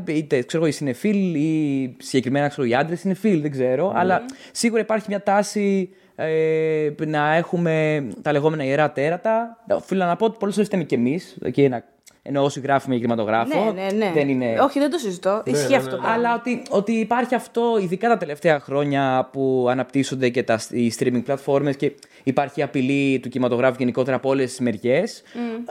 είτε 0.07 0.41
ξέρω 0.41 0.63
εγώ, 0.63 0.71
οι 0.71 0.75
συνεφίλ 0.75 1.35
ή 1.35 1.95
συγκεκριμένα 1.99 2.47
ξέρω, 2.47 2.67
οι 2.67 2.75
άντρες 2.75 2.99
συνεφίλ, 2.99 3.41
δεν 3.41 3.51
ξέρω. 3.51 3.93
Αλλά 3.95 4.25
σίγουρα 4.51 4.81
υπάρχει 4.81 5.05
μια 5.09 5.23
τάση 5.23 5.89
ε, 6.15 6.89
να 7.05 7.33
έχουμε 7.33 8.07
τα 8.21 8.31
λεγόμενα 8.31 8.63
ιερά 8.63 8.91
τέρατα. 8.91 9.63
Οφείλω 9.69 10.05
να 10.05 10.15
πω 10.15 10.25
ότι 10.25 10.37
πολλές 10.39 10.55
φορές 10.55 10.69
φταίμε 10.69 10.83
κι 10.83 10.93
εμείς. 10.93 11.37
Και 11.51 11.69
να, 11.69 11.83
ενώ 12.25 12.43
όσοι 12.43 12.59
γράφουμε 12.59 12.95
για 12.95 13.05
κινηματογράφο. 13.05 13.63
Ναι, 13.73 13.81
ναι, 13.81 13.91
ναι. 14.05 14.11
Δεν 14.13 14.29
είναι 14.29 14.59
Όχι, 14.59 14.79
δεν 14.79 14.89
το 14.91 14.97
συζητώ. 14.97 15.41
Ισχύει 15.45 15.69
ναι, 15.69 15.75
αυτό. 15.75 15.89
ναι. 15.89 15.95
το 15.95 16.01
πράγμα. 16.01 16.17
αλλά 16.17 16.35
ότι, 16.35 16.61
ότι 16.69 16.91
υπάρχει 16.91 17.35
αυτό, 17.35 17.77
ειδικά 17.81 18.07
τα 18.09 18.17
τελευταία 18.17 18.59
χρόνια 18.59 19.29
που 19.31 19.67
αναπτύσσονται 19.69 20.29
και 20.29 20.43
τα, 20.43 20.59
οι 20.69 20.93
streaming 20.99 21.23
platforms 21.27 21.75
και 21.77 21.91
υπάρχει 22.23 22.59
η 22.59 22.63
απειλή 22.63 23.19
του 23.19 23.29
κινηματογράφου 23.29 23.75
γενικότερα 23.79 24.15
από 24.15 24.29
όλες 24.29 24.49
τις 24.49 24.59
μεριές. 24.59 25.21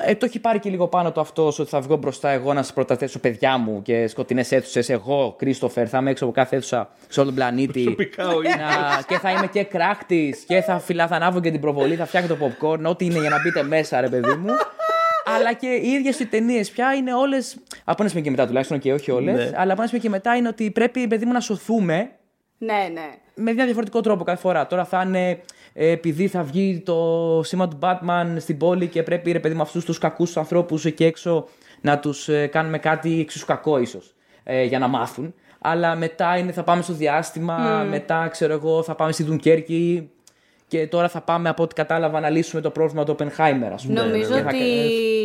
Ε, 0.06 0.14
το 0.14 0.24
έχει 0.26 0.38
πάρει 0.40 0.58
και 0.58 0.70
λίγο 0.70 0.88
πάνω 0.88 1.12
το 1.12 1.20
αυτό 1.20 1.46
ότι 1.46 1.64
θα 1.64 1.80
βγω 1.80 1.96
μπροστά 1.96 2.30
εγώ 2.30 2.52
να 2.52 2.62
σας 2.62 2.72
προταθέσω 2.72 3.18
παιδιά 3.18 3.56
μου 3.58 3.82
και 3.82 4.06
σκοτεινές 4.06 4.52
αίθουσες. 4.52 4.88
Εγώ, 4.88 5.34
Κρίστοφερ, 5.38 5.88
θα 5.88 5.98
είμαι 5.98 6.10
έξω 6.10 6.24
από 6.24 6.32
κάθε 6.32 6.56
αίθουσα 6.56 6.88
σε 7.08 7.20
όλο 7.20 7.28
τον 7.28 7.38
πλανήτη. 7.38 7.82
Προσωπικά 7.82 8.28
ο 8.28 8.38
ίδιος. 8.42 8.54
Να- 8.56 9.02
και 9.06 9.18
θα 9.18 9.30
είμαι 9.30 9.46
και 9.46 9.64
κράκτης 9.64 10.44
και 10.46 10.60
θα 10.60 10.78
φυλά, 10.78 11.06
θα 11.06 11.16
ανάβω 11.16 11.40
και 11.40 11.50
την 11.50 11.60
προβολή, 11.60 11.94
θα 11.96 12.06
φτιάχνω 12.06 12.36
το 12.36 12.46
popcorn, 12.46 12.80
ό,τι 12.84 13.04
είναι 13.04 13.18
για 13.20 13.30
να 13.30 13.40
μπείτε 13.42 13.62
μέσα, 13.62 14.00
ρε 14.00 14.08
παιδί 14.08 14.34
μου. 14.34 14.50
Αλλά 15.24 15.52
και 15.52 15.66
οι 15.66 15.88
ίδιες 15.88 16.18
οι 16.18 16.26
ταινίες 16.26 16.70
πια 16.70 16.94
είναι 16.94 17.14
όλες. 17.14 17.56
Από 17.85 17.96
ένα 18.02 18.08
σημείο 18.08 18.24
και 18.24 18.30
μετά 18.30 18.46
τουλάχιστον 18.46 18.78
και 18.78 18.92
όχι 18.92 19.11
όλες. 19.11 19.35
Ναι. 19.35 19.50
Αλλά 19.56 19.72
από 19.72 19.80
ένα 19.80 19.87
σημείο 19.87 20.02
και 20.02 20.08
μετά 20.08 20.37
είναι 20.37 20.48
ότι 20.48 20.70
πρέπει, 20.70 21.06
παιδί 21.06 21.24
μου, 21.24 21.32
να 21.32 21.40
σωθούμε 21.40 22.11
Ναι, 22.58 22.88
ναι. 22.92 23.08
με 23.35 23.50
ένα 23.50 23.64
διαφορετικό 23.64 24.00
τρόπο 24.00 24.24
κάθε 24.24 24.40
φορά. 24.40 24.66
Τώρα 24.66 24.85
θα 24.85 25.02
είναι 25.06 25.40
ε, 25.72 25.90
επειδή 25.90 26.28
θα 26.28 26.42
βγει 26.42 26.82
το 26.85 27.40
σήμα 27.44 27.68
του 27.68 27.78
Batman 27.82 28.37
στην 28.38 28.56
πόλη 28.56 28.87
και 28.87 29.02
πρέπει 29.02 29.32
ρε 29.32 29.40
παιδί 29.40 29.54
μου 29.54 29.62
αυτούς 29.62 29.85
τους 29.85 29.98
κακούς 29.98 30.37
ανθρώπους 30.37 30.85
εκεί 30.85 31.04
έξω 31.04 31.48
να 31.80 31.98
τους 31.98 32.28
κάνουμε 32.50 32.78
κάτι 32.78 33.20
εξίσου 33.20 33.46
κακό 33.46 33.78
ίσως 33.78 34.14
ε, 34.42 34.64
για 34.64 34.78
να 34.78 34.87
μάθουν. 34.87 35.35
Αλλά 35.58 35.94
μετά 35.96 36.37
είναι 36.37 36.52
θα 36.52 36.62
πάμε 36.62 36.82
στο 36.82 36.92
διάστημα, 36.92 37.87
μετά 37.90 38.28
ξέρω 38.30 38.52
εγώ 38.52 38.82
θα 38.82 38.94
πάμε 38.94 39.12
στη 39.12 39.22
Δουνκέρκη 39.22 40.11
και 40.72 40.87
τώρα 40.87 41.08
θα 41.08 41.20
πάμε 41.20 41.48
από 41.48 41.62
ό,τι 41.62 41.74
κατάλαβα 41.74 42.20
να 42.20 42.30
λύσουμε 42.30 42.61
το 42.61 42.70
πρόβλημα 42.70 43.04
του 43.04 43.16
Oppenheimer, 43.18 43.70
ας 43.74 43.87
πούμε. 43.87 44.00
Νομίζω 44.02 44.35
Και 44.35 44.40
θα- 44.40 44.48
ότι 44.48 44.56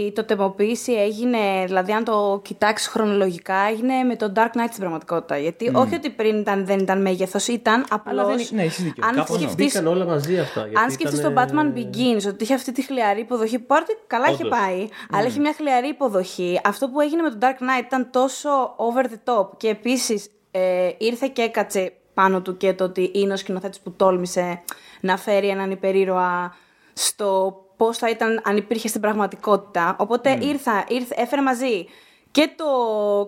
η 0.07 0.11
τοτεμοποίηση 0.11 0.91
έγινε, 0.93 1.37
δηλαδή 1.65 1.91
αν 1.91 2.03
το 2.03 2.39
κοιτάξεις 2.43 2.87
χρονολογικά, 2.87 3.55
έγινε 3.71 4.03
με 4.03 4.15
το 4.15 4.31
Dark 4.35 4.39
Knight 4.57 4.67
στην 4.67 4.79
πραγματικότητα. 4.79 5.37
Γιατί 5.37 5.71
όχι 5.75 5.95
ότι 5.95 6.09
πριν 6.09 6.37
ήταν, 6.39 6.65
δεν 6.65 6.79
ήταν 6.79 7.01
μέγεθος, 7.01 7.47
ήταν 7.47 7.85
απλώς. 7.89 8.25
δεν 8.27 8.37
είναι- 8.39 8.47
ναι, 8.51 8.61
έχεις 8.63 8.83
δίκιο. 8.83 9.03
Αν 9.07 9.15
Κάπως 9.15 9.35
σκεφτεί 9.37 9.63
μπήκαν 9.63 9.87
όλα 9.87 10.05
μαζί 10.05 10.39
αυτά. 10.39 10.59
γιατί 10.61 10.75
αν 10.77 10.91
σκεφτείς 10.91 11.21
το 11.21 11.29
ήτανε- 11.31 11.51
Batman 11.53 11.77
Begins, 11.77 12.27
ότι 12.27 12.43
είχε 12.43 12.53
αυτή 12.53 12.71
τη 12.71 12.81
χλιαρή 12.85 13.19
υποδοχή, 13.19 13.59
που 13.59 13.65
πάρτι 13.65 13.97
καλά 14.07 14.25
είχε 14.29 14.43
Όντως. 14.45 14.59
πάει, 14.59 14.87
αλλά 15.11 15.27
είχε 15.27 15.39
μια 15.39 15.53
χλιαρή 15.57 15.87
υποδοχή. 15.87 16.59
Αυτό 16.63 16.87
που 16.89 16.99
έγινε 16.99 17.21
με 17.21 17.29
το 17.29 17.37
Dark 17.41 17.61
Knight 17.63 17.83
ήταν 17.85 18.07
τόσο 18.11 18.49
over 18.75 19.05
the 19.05 19.33
top 19.33 19.47
και 19.57 19.67
επίσης 19.67 20.29
ε, 20.51 20.89
ήρθε 20.97 21.27
και 21.33 21.41
έκατσε 21.41 21.91
πάνω 22.13 22.41
του 22.41 22.57
και 22.57 22.73
το 22.73 22.83
ότι 22.83 23.11
είναι 23.13 23.33
ο 23.33 23.37
σκηνοθέτης 23.37 23.79
που 23.79 23.91
τόλμησε 23.91 24.61
να 24.99 25.17
φέρει 25.17 25.47
έναν 25.47 25.71
υπερήρωα 25.71 26.55
στο 26.93 27.61
πώς 27.77 27.97
θα 27.97 28.09
ήταν 28.09 28.41
αν 28.43 28.57
υπήρχε 28.57 28.87
στην 28.87 29.01
πραγματικότητα. 29.01 29.95
Οπότε 29.99 30.37
ήρθα, 30.41 30.85
ήρθε, 30.87 31.15
έφερε 31.17 31.41
μαζί 31.41 31.85
και 32.31 32.49
το, 32.55 32.65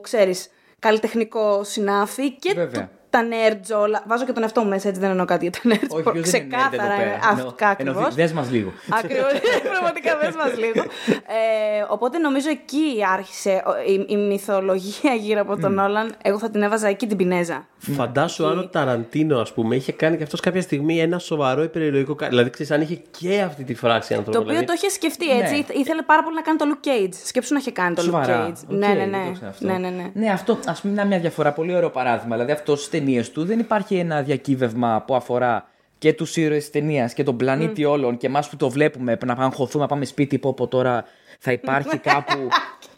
ξέρεις, 0.02 0.50
καλλιτεχνικό 0.80 1.64
συνάφι 1.64 2.32
και 2.32 2.54
Βέβαια. 2.54 2.82
το 2.82 2.90
τα 3.10 3.22
nerds 3.30 3.80
όλα. 3.82 4.04
Βάζω 4.08 4.26
και 4.26 4.32
τον 4.32 4.44
εαυτό 4.44 4.62
μου 4.62 4.70
μέσα, 4.70 4.88
έτσι 4.88 5.02
δεν 5.02 5.10
εννοώ 5.10 5.26
κάτι 5.26 5.50
για 5.50 5.52
τα 5.52 5.60
nerds. 5.76 5.88
Όχι, 5.90 6.12
ποιος 6.12 6.30
δεν 6.30 6.42
είναι 6.42 6.56
nerd 6.58 6.60
εδώ 6.60 6.70
Ξεκάθαρα. 6.70 6.96
πέρα. 6.98 7.04
είναι 7.04 7.20
Εννοώ- 7.32 7.48
Αυτά 7.48 7.76
εννοώ, 7.78 7.94
ακριβώς. 7.94 8.16
Δες 8.16 8.32
μας 8.34 8.52
λίγο. 8.52 8.72
Ακριβώς. 8.90 9.32
Πραγματικά 9.72 10.18
δεν 10.22 10.34
μας 10.38 10.58
λίγο. 10.58 10.82
Ε, 11.14 11.86
οπότε 11.90 12.18
νομίζω 12.18 12.50
εκεί 12.50 12.96
άρχισε 13.14 13.64
ο- 13.66 13.92
η, 13.92 14.06
η 14.08 14.18
μυθολογία 14.18 15.14
γύρω 15.14 15.42
από 15.42 15.58
τον 15.58 15.78
Όλαν. 15.78 16.16
Εγώ 16.22 16.40
θα 16.40 16.50
την 16.50 16.62
έβαζα 16.62 16.88
εκεί 16.88 17.08
την 17.08 17.18
Πινέζα. 17.18 17.68
Φαντάσου 17.78 18.48
αν 18.48 18.60
ο 18.60 18.68
Ταραντίνο, 18.68 19.40
ας 19.40 19.54
πούμε, 19.54 19.76
είχε 19.76 19.92
κάνει 19.92 20.18
και 20.18 20.24
αυτός 20.24 20.40
κάποια 20.40 20.62
στιγμή 20.62 21.00
ένα 21.00 21.20
σοβαρό 21.20 21.64
υπερηρωικό. 21.64 22.16
κα- 22.16 22.28
Δηλαδή, 22.28 22.50
ξέρεις, 22.50 22.72
αν 22.72 22.82
είχε 22.82 23.02
και 23.20 23.42
αυτή 23.42 23.64
τη 23.64 23.74
φράξη 23.76 24.14
άνθρωπο. 24.14 24.32
Το 24.32 24.44
οποίο 24.44 24.50
δηλαδή, 24.52 24.68
το 24.68 24.74
είχε 24.76 24.90
σκεφτεί 24.90 25.30
έτσι. 25.38 25.54
Ναι. 25.54 25.58
Ήθε- 25.60 25.76
Ήθελε 25.76 26.02
πάρα 26.02 26.24
πολύ 26.24 26.36
να 26.36 26.42
κάνει 26.42 26.58
το 26.58 26.66
Luke 26.70 26.88
Cage. 26.88 27.14
Σκέψου 27.26 27.54
να 27.54 27.60
είχε 27.60 27.72
κάνει 27.72 27.96
το 27.96 28.02
Luke 28.02 28.06
Σοβαρά. 28.06 28.48
Cage. 28.48 28.54
OK, 28.72 28.78
ναι, 28.78 28.88
ναι, 28.88 28.96
δεν 28.96 29.10
ναι. 29.10 29.18
το 29.24 29.30
ήξερα 29.30 29.50
αυτό. 29.50 29.66
ναι, 29.68 29.78
ναι, 29.78 29.90
ναι. 29.90 30.12
Ναι, 30.14 30.30
αυτό 30.32 30.60
ας 30.68 30.82
πούμε 30.82 30.94
είναι 30.94 31.06
μια 31.06 31.20
διαφορά. 31.20 31.52
Πολύ 31.52 31.76
ωραίο 31.76 31.90
παράδειγμα. 31.90 32.36
Δηλαδή, 32.36 32.52
αυτός 32.52 32.84
στι 32.84 32.99
ταινίες 33.00 33.32
του 33.32 33.46
δεν 33.46 33.60
υπάρχει 33.60 33.96
ένα 33.96 34.22
διακύβευμα 34.22 35.04
που 35.08 35.16
αφορά 35.16 35.68
και 35.98 36.14
τους 36.14 36.38
ήρωες 36.38 36.62
της 36.62 36.72
ταινίας 36.72 37.14
και 37.14 37.24
τον 37.24 37.38
πλανήτη 37.38 37.86
όλων 37.86 38.18
και 38.18 38.28
εμάς 38.28 38.50
που 38.50 38.56
το 38.56 38.70
βλέπουμε 38.70 39.18
να 39.26 39.34
αγχωθούμε, 39.34 39.84
να 39.84 39.90
πάμε 39.90 40.06
σπίτι. 40.06 40.40
Πω, 40.40 40.54
πω 40.54 40.68
τώρα 40.68 41.06
θα 41.40 41.52
υπάρχει 41.52 41.98
κάπου. 41.98 42.38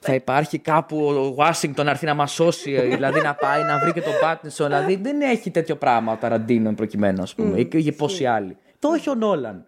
Θα 0.04 0.14
υπάρχει 0.14 0.58
κάπου 0.58 0.98
ο 1.06 1.36
Washington 1.38 1.84
να 1.84 1.90
έρθει 1.90 2.06
να 2.06 2.14
μας 2.14 2.32
σώσει, 2.32 2.80
δηλαδή 2.80 3.22
να 3.22 3.34
πάει 3.34 3.64
να 3.64 3.78
βρει 3.80 3.94
και 3.94 4.02
τον 4.02 4.14
Πάτνισον. 4.22 4.68
Δηλαδή 4.68 4.96
δεν 4.96 5.22
έχει 5.22 5.52
τέτοιο 5.52 5.76
πράγμα 5.76 6.12
ο 6.12 6.16
Ταραντίνο 6.16 6.74
προκειμένου, 6.74 7.22
ας 7.22 7.34
πούμε, 7.34 7.60
ή 7.60 7.66
και 7.66 7.92
πόσοι 7.92 8.26
άλλοι. 8.26 8.58
Το 8.80 8.92
έχει 8.96 9.10
ο 9.10 9.16
Νόλαν. 9.16 9.66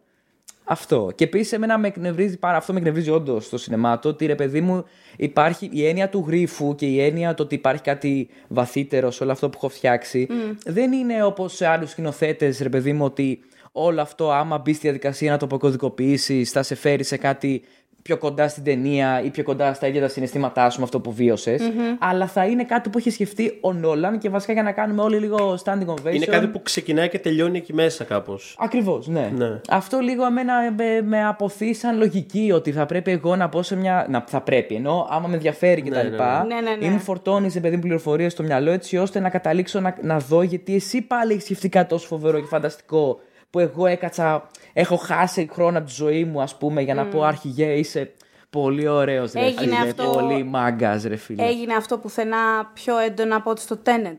Αυτό. 0.64 1.12
Και 1.16 1.24
επίσης, 1.24 1.52
εμένα 1.52 1.78
με 1.78 1.88
εκνευρίζει 1.88 2.38
πάρα 2.38 2.58
αυτό, 2.58 2.74
με 2.74 2.80
εκνευρίζει 2.80 3.10
όντως 3.10 3.46
στο 3.46 3.58
σινεμά 3.58 4.00
το 4.00 4.10
ότι 4.10 4.26
ρε 4.26 4.36
παιδί 4.36 4.62
μου 4.62 4.86
υπάρχει 5.18 5.70
η 5.74 5.86
έννοια 5.86 6.10
του 6.10 6.24
γρίφου 6.28 6.76
και 6.76 6.86
η 6.86 7.02
έννοια 7.02 7.34
το 7.34 7.44
ότι 7.44 7.56
υπάρχει 7.56 7.82
κάτι 7.82 8.30
βαθύτερο 8.48 9.12
σε 9.12 9.24
όλο 9.24 9.32
αυτό 9.32 9.50
που 9.50 9.58
έχω 9.58 9.70
φτιάξει. 9.70 10.28
Δεν 10.66 10.92
είναι 10.92 11.24
όπως 11.24 11.56
σε 11.56 11.68
άλλους 11.68 11.90
σκηνοθέτες, 11.90 12.60
ρε 12.60 12.70
παιδί 12.70 12.94
μου, 12.94 13.06
ότι 13.06 13.40
όλο 13.72 14.02
αυτό 14.02 14.32
άμα 14.32 14.58
μπει 14.58 14.74
στη 14.74 14.82
διαδικασία 14.82 15.32
να 15.32 15.38
το 15.38 15.46
αποκωδικοποιήσεις, 15.46 16.52
θα 16.52 16.64
σε 16.64 16.76
φέρει 16.76 17.04
σε 17.04 17.18
κάτι 17.18 17.64
πιο 18.04 18.18
κοντά 18.18 18.48
στην 18.48 18.64
ταινία 18.64 19.22
ή 19.24 19.30
πιο 19.30 19.44
κοντά 19.44 19.74
στα 19.74 19.88
ίδια 19.88 20.02
τα 20.02 20.08
συναισθήματά 20.08 20.70
σου 20.70 20.78
με 20.78 20.84
αυτό 20.84 21.00
που 21.00 21.14
βιωσε 21.14 21.58
Αλλά 22.00 22.28
θα 22.28 22.46
είναι 22.46 22.64
κάτι 22.64 22.90
που 22.90 22.98
έχει 22.98 23.10
σκεφτεί 23.10 23.58
ο 23.62 23.74
Νόλαν 23.74 24.18
και 24.18 24.30
βασικά 24.30 24.54
για 24.54 24.64
να 24.64 24.72
κάνουμε 24.72 25.02
όλοι 25.02 25.18
λίγο 25.18 25.58
standing 25.64 25.88
ovation. 25.88 26.14
Είναι 26.14 26.26
κάτι 26.26 26.48
που 26.48 26.62
ξεκινάει 26.62 27.10
και 27.10 27.20
τελειώνει 27.20 27.58
εκεί 27.58 27.74
μέσα 27.74 28.04
κάπως. 28.04 28.56
Ακριβώς, 28.60 29.08
ναι. 29.08 29.32
Ναι. 29.36 29.60
Αυτό 29.70 30.00
λίγο 30.00 30.26
εμένα 30.26 30.54
με, 30.78 31.02
με 31.02 31.26
αποθεί 31.26 31.74
σαν 31.74 31.98
λογική 31.98 32.52
ότι 32.54 32.72
θα 32.72 32.86
πρέπει 32.86 33.12
εγώ 33.12 33.36
να 33.36 33.50
πω 33.50 33.62
σε 33.62 33.76
μια. 33.76 34.06
Να, 34.10 34.24
θα 34.28 34.42
πρέπει, 34.42 34.76
ενώ 34.76 35.08
άμα 35.10 35.28
με 35.28 35.34
ενδιαφέρει 35.34 35.82
κτλ. 35.82 35.94
Ναι, 35.94 36.02
ναι, 36.02 36.10
ναι. 36.10 36.44
Ναι, 36.48 36.70
ναι, 36.70 36.76
ναι. 36.76 36.86
Ή 36.86 36.90
μου 36.90 37.00
φορτώνεις 37.00 37.60
παιδί 37.60 37.78
πληροφορίες 37.78 38.32
στο 38.32 38.44
μυαλό 38.44 38.72
έτσι 38.72 38.98
ώστε 38.98 39.20
να 39.20 39.30
καταλήξω 39.30 39.80
να, 39.80 39.98
να 40.02 40.20
δω 40.20 40.42
γιατί 40.42 40.76
εσύ 40.76 41.02
πάλι 41.02 41.32
έχεις 41.32 41.44
σκεφτεί 41.44 41.70
κάτι 41.70 41.90
τόσο 41.90 42.08
φοβερό 42.08 42.40
και 42.40 42.48
φανταστικό 42.48 43.20
που 43.54 43.60
εγώ 43.60 43.86
έκατσα. 43.86 44.50
Έχω 44.74 44.96
χάσει 44.96 45.50
χρόνο 45.54 45.78
από 45.78 45.88
τη 45.88 45.94
ζωή 45.94 46.26
μου, 46.26 46.42
ας 46.42 46.58
πούμε, 46.58 46.82
για 46.82 46.94
να 46.94 47.06
πω 47.06 47.24
αρχηγέ, 47.24 47.74
είσαι 47.74 48.12
πολύ 48.50 48.88
ωραίος. 48.88 49.34
Έγινε 49.34 49.60
φίλε, 49.62 49.76
αυτό- 49.90 50.04
Πολύ 50.04 50.44
μάγκας, 50.44 51.04
ρε 51.04 51.16
φίλε. 51.16 51.46
Έγινε 51.46 51.76
αυτό 51.76 51.98
πουθενά 51.98 52.72
πιο 52.74 52.98
έντονα 52.98 53.36
από 53.36 53.50
ότι 53.50 53.62
στο 53.62 53.78
Tenet. 53.86 54.18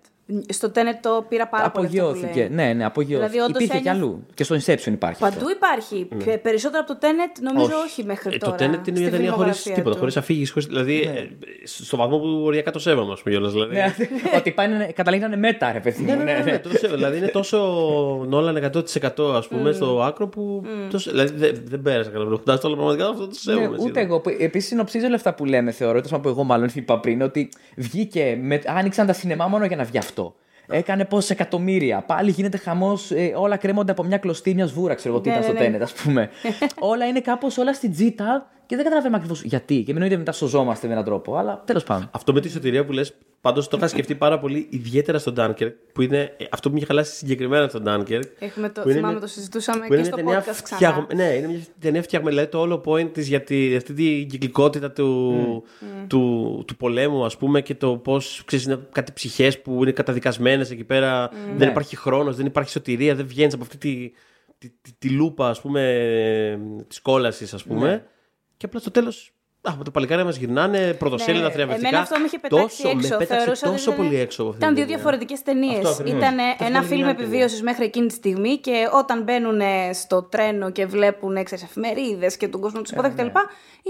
Στο 0.49 0.69
Tenet 0.75 0.99
το 1.03 1.25
πήρα 1.29 1.49
πάρα 1.49 1.71
πολύ. 1.71 1.87
αυτό 1.87 1.99
που 1.99 2.07
Απογειώθηκε. 2.09 2.39
λέει. 2.41 2.49
Ναι, 2.49 2.73
ναι, 2.73 2.85
απογειώθηκε. 2.85 3.29
Δηλαδή, 3.31 3.51
όντως 3.51 3.63
Υπήρχε 3.63 3.83
κι 3.83 3.89
ένιωθ- 3.89 4.05
αλλού. 4.05 4.27
Και 4.35 4.45
στο 4.45 4.55
Inception 4.57 4.87
υπάρχει. 4.93 5.25
αυτό. 5.25 5.37
Παντού 5.39 5.51
υπάρχει. 5.51 6.09
Και 6.25 6.39
περισσότερο 6.39 6.85
από 6.89 6.93
το 7.01 7.07
Tenet 7.07 7.41
νομίζω 7.53 7.77
όχι, 7.87 8.05
μέχρι 8.05 8.35
Ε, 8.35 8.39
τώρα. 8.39 8.57
το 8.57 8.65
Tenet 8.65 8.69
είναι 8.89 8.99
μια 9.01 9.09
στη 9.09 9.11
ταινία 9.11 9.11
χωρίς 9.11 9.31
φιλμογραφία 9.31 9.75
τίποτα, 9.75 9.91
του. 9.95 9.99
χωρίς 9.99 10.17
αφήγηση. 10.17 10.53
Χωρίς, 10.53 10.69
δηλαδή, 10.69 11.01
ε, 11.01 11.29
στο 11.65 11.97
βαθμό 11.97 12.19
που 12.19 12.43
οριακά 12.45 12.71
το 12.71 12.79
σέβομαι, 12.79 13.13
ας 13.13 13.23
πούμε. 13.23 13.35
κιόλας, 13.35 13.53
Δηλαδή. 13.53 13.75
Ναι, 13.75 13.95
ότι 14.39 14.51
πάνε, 14.51 14.93
καταλήγει 14.95 15.23
να 15.23 15.29
είναι 15.29 15.37
μέτα, 15.37 15.73
ρε 15.73 15.81
παιδί 15.81 16.03
μου. 16.03 16.09
Ναι, 16.09 16.15
ναι, 16.15 16.33
ναι, 16.33 16.51
ναι, 16.51 16.59
το 16.59 16.69
σέβομαι. 16.69 16.97
δηλαδή 16.97 17.17
είναι 17.19 17.29
τόσο 17.29 17.59
Νόλαν 18.29 18.57
100% 18.57 19.35
ας 19.37 19.49
πούμε 19.49 19.73
στο 19.73 20.03
άκρο 20.03 20.29
που. 20.29 20.63
τόσο- 20.91 21.11
δηλαδή 21.11 21.33
δεν, 21.37 21.63
δεν 21.65 21.83
πέρασε 21.83 22.11
καλά 22.11 22.25
βλέποντα 22.25 22.59
το, 22.59 22.67
αλλά 22.69 22.77
πραγματικά 22.77 23.09
αυτό 23.09 23.21
το 23.21 23.27
Ναι, 23.27 23.33
σέβομαι. 23.35 23.65
έτσι, 23.65 23.89
ούτε 23.89 24.01
δηλαδή. 24.01 24.21
εγώ. 24.31 24.37
Επίσης, 24.45 24.69
συνοψίζω 24.69 25.07
όλα 25.07 25.15
αυτά 25.15 25.35
που 25.35 25.45
λέμε, 25.45 25.71
θεωρώ, 25.71 26.01
τόσο 26.01 26.19
που 26.19 26.29
εγώ 26.29 26.45
μάλλον 26.45 26.69
είπα 26.75 27.01
πριν, 27.01 27.23
ότι 27.23 27.49
βγήκε, 27.77 28.39
με, 28.43 28.61
άνοιξαν 28.67 29.07
τα 29.07 29.13
σινεμά 29.13 29.47
μόνο 29.47 29.65
για 29.65 29.77
να 29.77 29.85
βγει 29.85 29.99
αυτό. 29.99 30.13
Έκανε 30.69 31.05
πόσες 31.05 31.31
εκατομμύρια. 31.31 32.05
Πάλι 32.07 32.31
γίνεται 32.31 32.57
χαμός, 32.57 33.11
όλα 33.37 33.57
κρέμονται 33.57 33.93
από 33.93 34.03
μια 34.03 34.19
κλωστή 34.19 34.55
μιας 34.55 34.73
βούρα, 34.73 34.95
ξέρω 34.95 35.15
εγώ 35.15 35.23
τι 35.23 35.29
Ναι, 35.29 35.35
ήταν 35.35 35.47
ναι, 35.47 35.53
στο 35.55 35.63
ναι. 35.63 35.71
τένετ, 35.71 35.83
ας 35.83 35.93
πούμε. 35.93 36.31
όλα 36.93 37.07
είναι 37.07 37.21
κάπως 37.21 37.59
όλα 37.59 37.75
στην 37.75 37.93
τζίτα 37.93 38.51
και 38.67 38.75
δεν 38.77 38.85
καταλαβαίνουμε 38.85 39.17
ακριβώς 39.17 39.43
γιατί. 39.43 39.75
Και 39.75 39.83
μην 39.87 39.95
εννοείται 39.95 40.17
μετά 40.17 40.33
σωζόμαστε 40.33 40.87
με 40.87 40.93
έναν 40.93 41.05
τρόπο, 41.05 41.37
αλλά 41.37 41.63
τέλος 41.67 41.85
πάντων. 41.85 42.09
Αυτό 42.13 42.33
με 42.33 42.41
τη 42.41 42.49
σωτηρία 42.51 42.85
που 42.85 42.93
λες, 42.93 43.15
πάντως 43.41 43.69
το 43.69 43.77
είχα 43.77 43.89
σκεφτεί 43.89 44.15
πάρα 44.15 44.39
πολύ, 44.39 44.67
ιδιαίτερα 44.71 45.19
στον 45.19 45.35
Dunkirk, 45.39 45.73
που 45.93 46.03
είναι 46.03 46.35
ε, 46.37 46.45
αυτό 46.51 46.69
που 46.69 46.73
με 46.75 46.81
είχε 46.81 46.87
χαλάσει 46.87 47.15
συγκεκριμένα 47.17 47.69
στον 47.69 47.83
Dunkirk. 47.87 48.23
Έχουμε 48.39 48.69
το, 48.69 48.81
που 48.83 48.89
είναι 48.89 48.97
θυμάμαι 48.97 49.13
μια- 49.13 49.21
το 49.23 49.27
συζητούσαμε 49.27 49.87
που 49.87 49.93
είναι 49.93 50.03
και 50.03 50.09
μια 50.09 50.13
στο 50.13 50.17
ταινία 50.17 50.41
podcast 50.41 50.63
ξανά. 50.63 50.77
φτιαγμ- 50.77 51.13
Ναι, 51.15 51.25
είναι 51.35 51.47
μια 51.47 51.61
ταινία 51.81 52.03
φτιαγμένη. 52.03 52.35
Δηλαδή 52.35 52.51
το 52.53 52.59
όλο 52.61 52.83
point 52.87 53.13
της 53.13 53.29
για 53.29 53.41
τη, 53.43 53.77
αυτή 53.77 53.93
την 53.95 54.29
κυκλικότητα 54.29 54.91
του, 54.93 55.35
του, 56.07 56.63
του 56.67 56.77
πολέμου, 56.77 57.25
ας 57.25 57.37
πούμε, 57.37 57.61
και 57.61 57.75
το 57.75 57.97
πώς 57.97 58.45
είναι 58.67 58.79
κάτι 58.93 59.13
ψυχές 59.13 59.61
που 59.63 59.83
είναι 59.83 59.93
καταδικασμένες 59.93 60.71
εκεί 60.71 60.85
πέρα. 60.85 61.29
Δεν 61.47 61.57
Ναι. 61.59 61.67
υπάρχει 61.67 61.97
χρόνος, 61.97 62.37
δεν 62.37 62.47
υπάρχει 62.47 62.71
σωτηρία, 62.71 63.15
δεν 63.15 63.27
βγαίνεις 63.27 63.55
από 63.55 63.63
αυτή 63.63 63.77
τη, 63.79 64.13
τη, 64.59 64.69
τη, 64.83 64.93
τη 64.99 65.09
λούπα, 65.09 65.49
ας 65.49 65.61
πούμε, 65.61 66.61
της 66.89 67.01
κόλασης, 67.01 67.55
ας 67.55 67.65
πούμε. 67.65 68.05
Ναι. 68.55 68.57
Και 68.57 68.67
απλά 68.67 68.81
στο 68.81 68.91
τέλος. 68.91 69.29
Α, 69.71 69.75
με 69.79 69.85
το 69.85 69.91
παλικάρι 69.91 70.25
μας 70.25 70.37
γυρνάνε 70.37 70.95
πρωτοσέλιδα 70.95 71.47
Ναι, 71.47 71.53
θριαμβευτικά. 71.53 71.89
Εμένα 71.89 72.03
αυτό 72.03 72.19
με 72.19 72.25
είχε 72.25 72.39
πετάξει 72.39 72.83
τόσο, 72.83 72.89
έξω. 72.89 73.09
Με 73.09 73.17
πέταξε 73.17 73.35
Θεωρούσα 73.45 73.67
ότι 73.69 73.77
τόσο 73.77 73.91
ήταν- 73.93 74.05
πολύ 74.07 74.21
έξω 74.21 74.41
από 74.43 74.51
αυτή 74.51 74.63
Ήταν 74.65 74.75
την 74.75 74.85
δύο 74.85 74.95
ταινία. 74.95 74.97
διαφορετικές 75.03 75.43
ταινίε. 75.43 75.77
Αυτό 75.77 75.89
ακριβώς. 75.89 76.13
Ήταν 76.21 76.39
Αυτό 76.39 76.65
ένα 76.65 76.79
είναι 76.79 76.87
φιλμ 76.87 77.01
μια 77.01 77.09
ταινία. 77.15 77.25
επιβίωσης 77.27 77.63
μέχρι 77.63 77.85
εκείνη 77.85 78.07
τη 78.07 78.15
στιγμή 78.15 78.59
και 78.59 78.89
όταν 78.93 79.23
μπαίνουν 79.23 79.61
στο 79.93 80.23
τρένο 80.23 80.71
και 80.71 80.87
βλέπουν 80.87 81.37
εφημερίδες 81.37 82.37
και 82.37 82.49
τον 82.49 82.61
κόσμο 82.61 82.81
τους 82.81 82.91
Ε, 82.91 82.95
υποδέχεται 82.95 83.23
ναι. 83.23 83.29
κτλ. 83.31 83.39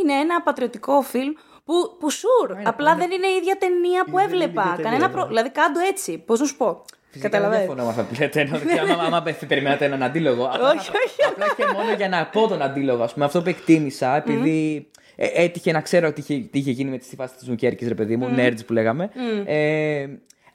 Είναι 0.00 0.12
ένα 0.12 0.42
πατριωτικό 0.42 1.00
φιλμ 1.03 1.33
που, 1.64 1.74
που 1.98 2.11
σουρ. 2.11 2.57
Απλά 2.64 2.94
δεν 2.96 3.11
είναι 3.11 3.27
η 3.27 3.37
ίδια 3.40 3.57
ταινία 3.59 4.05
που 4.05 4.16
Δεν 4.16 4.24
είναι 4.29 4.37
η 4.37 4.42
έβλεπα. 4.42 4.62
ίδια 4.62 4.74
ταινία, 4.77 4.90
Κανένα 4.90 5.07
ναι. 5.07 5.12
προ... 5.12 5.27
Δηλαδή 5.27 5.50
κάντο 5.50 5.81
έτσι. 5.81 6.18
Πώς 6.18 6.40
να 6.40 6.46
σου 6.46 6.57
πω. 6.57 6.85
Φυσικά 7.14 7.29
Καταλαβαίνεις. 7.29 7.66
Δεν 7.66 7.74
διαφωνώ 7.77 7.83
με 7.94 8.00
αυτά 8.03 8.03
που 8.14 8.20
λέτε. 8.20 8.40
Ενώ 8.40 8.59
δηλαδή, 8.59 8.92
άμα, 8.92 9.03
άμα 9.03 9.22
πε- 9.22 9.44
περιμένατε 9.46 9.85
έναν 9.85 10.03
αντίλογο. 10.03 10.44
απλά- 10.44 10.70
Όχι, 10.70 10.90
όχι. 11.07 11.22
Απλά 11.33 11.46
και 11.57 11.64
μόνο 11.74 11.92
για 11.96 12.09
να 12.09 12.27
πω 12.27 12.48
τον 12.48 12.62
αντίλογο. 12.62 13.03
Ας 13.03 13.12
πούμε, 13.12 13.24
αυτό 13.24 13.42
που 13.42 13.48
εκτίμησα, 13.48 14.16
επειδή 14.16 14.87
ε, 15.16 15.27
έτυχε 15.35 15.72
να 15.72 15.81
ξέρω 15.81 16.12
τι 16.12 16.20
είχε, 16.20 16.35
τι 16.50 16.59
είχε 16.59 16.70
γίνει 16.70 16.90
με 16.90 16.98
τη 16.98 17.14
φάση 17.16 17.35
της 17.37 17.48
Νουκέρκης, 17.48 17.88
ρε 17.88 17.94
παιδί 17.94 18.16
μου, 18.16 18.27
nerds 18.38 18.66
που 18.66 18.72
λέγαμε. 18.72 19.11
Ε, 19.44 20.07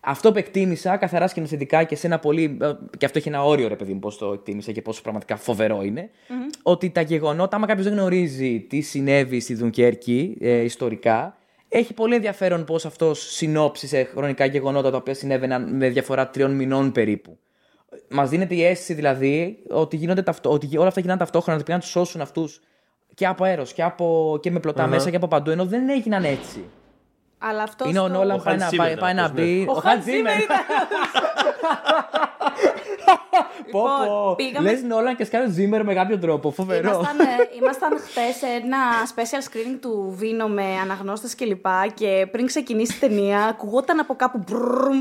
αυτό 0.02 0.32
που 0.32 0.38
εκτίμησα 0.38 0.98
καθαρά 0.98 1.28
σκηνοθετικά 1.28 1.84
και 1.84 1.96
σε 1.96 2.08
ένα 2.08 2.20
πολύ. 2.20 2.58
ε, 2.62 2.72
και 2.98 3.06
αυτό 3.06 3.18
έχει 3.18 3.28
ένα 3.28 3.44
όριο, 3.44 3.68
ρε 3.68 3.76
παιδί 3.76 3.94
μου, 3.94 4.00
πώς 4.00 4.18
το 4.18 4.32
εκτίμησα 4.34 4.72
και 4.72 4.82
πόσο 4.82 5.02
πραγματικά 5.02 5.36
φοβερό 5.36 5.82
είναι. 5.84 6.10
Ότι 6.64 6.90
τα 6.90 7.02
γεγονότα, 7.02 7.56
άμα 7.56 7.66
κάποιος 7.68 7.86
δεν 7.86 7.96
γνωρίζει 7.96 8.60
τι 8.70 8.82
συνέβη 8.82 9.40
στη 9.40 9.54
Δουνκέρκη 9.54 10.38
ε, 10.42 10.50
ιστορικά, 10.64 11.38
έχει 11.70 11.94
πολύ 11.94 12.16
ενδιαφέρον 12.16 12.64
πώς 12.66 12.86
αυτός 12.86 13.32
συνόψισε 13.34 14.04
χρονικά 14.04 14.46
γεγονότα 14.46 14.92
τα 14.92 14.98
οποία 14.98 15.14
συνέβαιναν 15.14 15.76
με 15.76 15.90
διαφορά 15.90 16.28
τριών 16.30 16.52
μηνών 16.52 16.92
περίπου. 16.92 17.38
Μας 18.10 18.30
δίνεται 18.30 18.56
η 18.56 18.66
αίσθηση 18.66 18.94
δηλαδή 18.94 19.60
ότι, 19.70 19.96
γίνονται 19.96 20.22
ταυτό, 20.22 20.52
ότι 20.52 20.78
όλα 20.78 20.88
αυτά 20.88 21.00
γίνανε 21.02 21.20
ταυτόχρονα, 21.20 21.56
ότι 21.56 21.64
πήγαν 21.66 21.80
να 21.80 21.86
τους 21.86 21.94
σώσουν 21.94 22.22
αυτούς 22.22 22.62
και 23.14 23.26
από 23.28 23.44
αέρος 23.44 23.74
και, 23.74 23.84
από, 23.84 24.38
και 24.42 24.52
με 24.52 24.60
πλωτά 24.60 24.88
μέσα 24.88 25.10
και 25.10 25.16
από 25.16 25.28
παντού, 25.28 25.52
ενώ 25.52 25.66
δεν 25.66 25.90
έγιναν 25.90 26.24
έτσι. 26.24 26.64
Αλλά 27.38 27.64
αυτός. 27.64 27.90
Είναι 27.90 28.00
ο 28.00 28.08
Νόλαν 28.08 28.40
Ο 28.40 28.42
πάει, 28.44 28.56
Hans 28.56 28.60
να- 28.60 28.70
Zimmer 28.70 28.76
πάει, 28.78 28.88
ήταν 28.92 29.00
πάει 29.00 29.14
να 29.14 29.24
αυτός, 29.24 29.40
μπει. 29.46 29.52
ναι. 29.52 29.72
Ο 29.72 29.82
Hans 29.84 30.06
Zimmer 30.08 30.42
ήταν. 30.44 30.58
Πω, 33.72 33.80
Λοιπόν, 33.80 34.08
πω. 34.08 34.36
πήγαμε- 34.36 34.72
Λες 34.72 34.82
Νόλαν 34.84 35.16
και 35.16 35.24
σκάνε 35.24 35.50
Ζήμερ 35.50 35.84
με 35.84 35.94
κάποιο 35.94 36.20
τρόπο. 36.20 36.52
Φοβερό. 36.52 36.90
Ήμασταν, 36.90 37.20
ε, 37.20 37.26
ήμασταν 37.62 38.00
χθες 38.00 38.36
σε 38.36 38.46
ένα 38.64 38.78
special 39.16 39.44
screening 39.50 39.78
του 39.82 40.14
Βίνο 40.18 40.48
με 40.48 40.64
αναγνώστες 40.82 41.36
και 41.36 41.46
λοιπά 41.46 41.88
και 41.94 42.28
πριν 42.32 42.46
ξεκινήσει 42.46 42.96
η 42.96 43.00
ταινία 43.00 43.44
ακουγόταν 43.46 44.00
από 44.00 44.16
κάπου 44.16 44.44
μπρρρρμ 44.48 45.00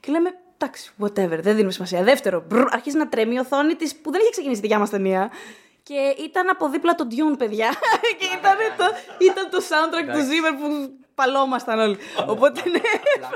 και 0.00 0.10
λέμε 0.12 0.30
εντάξει, 0.58 0.90
whatever, 1.02 1.38
δεν 1.42 1.54
δίνουμε 1.54 1.72
σημασία. 1.72 2.02
Δεύτερο, 2.02 2.44
μπρρρ, 2.48 2.66
αρχίζει 2.70 2.96
να 2.96 3.08
τρέμει 3.08 3.34
η 3.34 3.38
οθόνη 3.38 3.74
της 3.74 3.96
που 3.96 4.10
δεν 4.10 4.20
είχε 4.20 4.30
ξεκινήσει 4.30 4.60
τη 4.60 4.66
δικιά 4.66 4.78
μας 4.80 4.90
ταινία. 4.90 5.30
Και 5.82 6.14
ήταν 6.24 6.48
από 6.48 6.68
δίπλα 6.68 6.94
το 6.94 7.06
Dune, 7.10 7.38
παιδιά. 7.38 7.68
και 8.18 8.24
ήταν 8.38 8.56
το, 8.76 8.84
ήταν 9.18 9.50
το 9.50 9.58
soundtrack 9.68 10.12
του 10.12 10.20
Zimmer 10.28 10.54
που 10.60 10.96
παλόμασταν 11.20 11.78
όλοι. 11.78 11.96
Οπότε 12.26 12.60
ναι. 12.72 12.80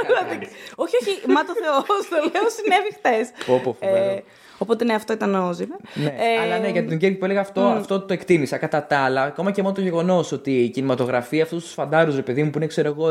πραγματικά. 0.07 0.51
όχι, 0.83 0.97
όχι, 1.01 1.13
μα 1.35 1.41
το 1.45 1.53
Θεό, 1.63 1.77
το 2.11 2.17
λέω, 2.33 2.47
συνέβη 2.57 2.91
χθες. 2.99 3.27
Πω, 3.47 3.61
πω, 3.65 3.77
φοβερό. 3.81 4.23
οπότε 4.59 4.85
ναι, 4.85 4.95
αυτό 4.95 5.13
ήταν 5.13 5.35
ο 5.35 5.51
Zimmer. 5.59 5.81
Ναι, 5.95 6.15
Ε, 6.19 6.41
αλλά 6.43 6.59
ναι, 6.59 6.69
για 6.69 6.85
την 6.85 6.99
Κέρκη 6.99 7.17
που 7.17 7.25
έλεγα 7.25 7.41
αυτό, 7.41 7.61
αυτό 7.61 8.01
το 8.01 8.13
εκτίμησα. 8.13 8.57
Κατά 8.57 8.87
τα 8.87 8.99
άλλα, 8.99 9.23
ακόμα 9.23 9.51
και 9.51 9.63
μόνο 9.63 9.75
το 9.75 9.81
γεγονός 9.81 10.33
ότι 10.33 10.53
η 10.63 10.69
κινηματογραφία 10.69 11.43
αυτούς 11.43 11.63
τους 11.63 11.73
φαντάρους, 11.73 12.15
ρε 12.17 12.23
παιδί 12.23 12.43
μου, 12.43 12.51
που 12.51 12.59
είναι, 12.59 12.67
ξέρω 12.67 12.89
εγώ, 12.89 13.09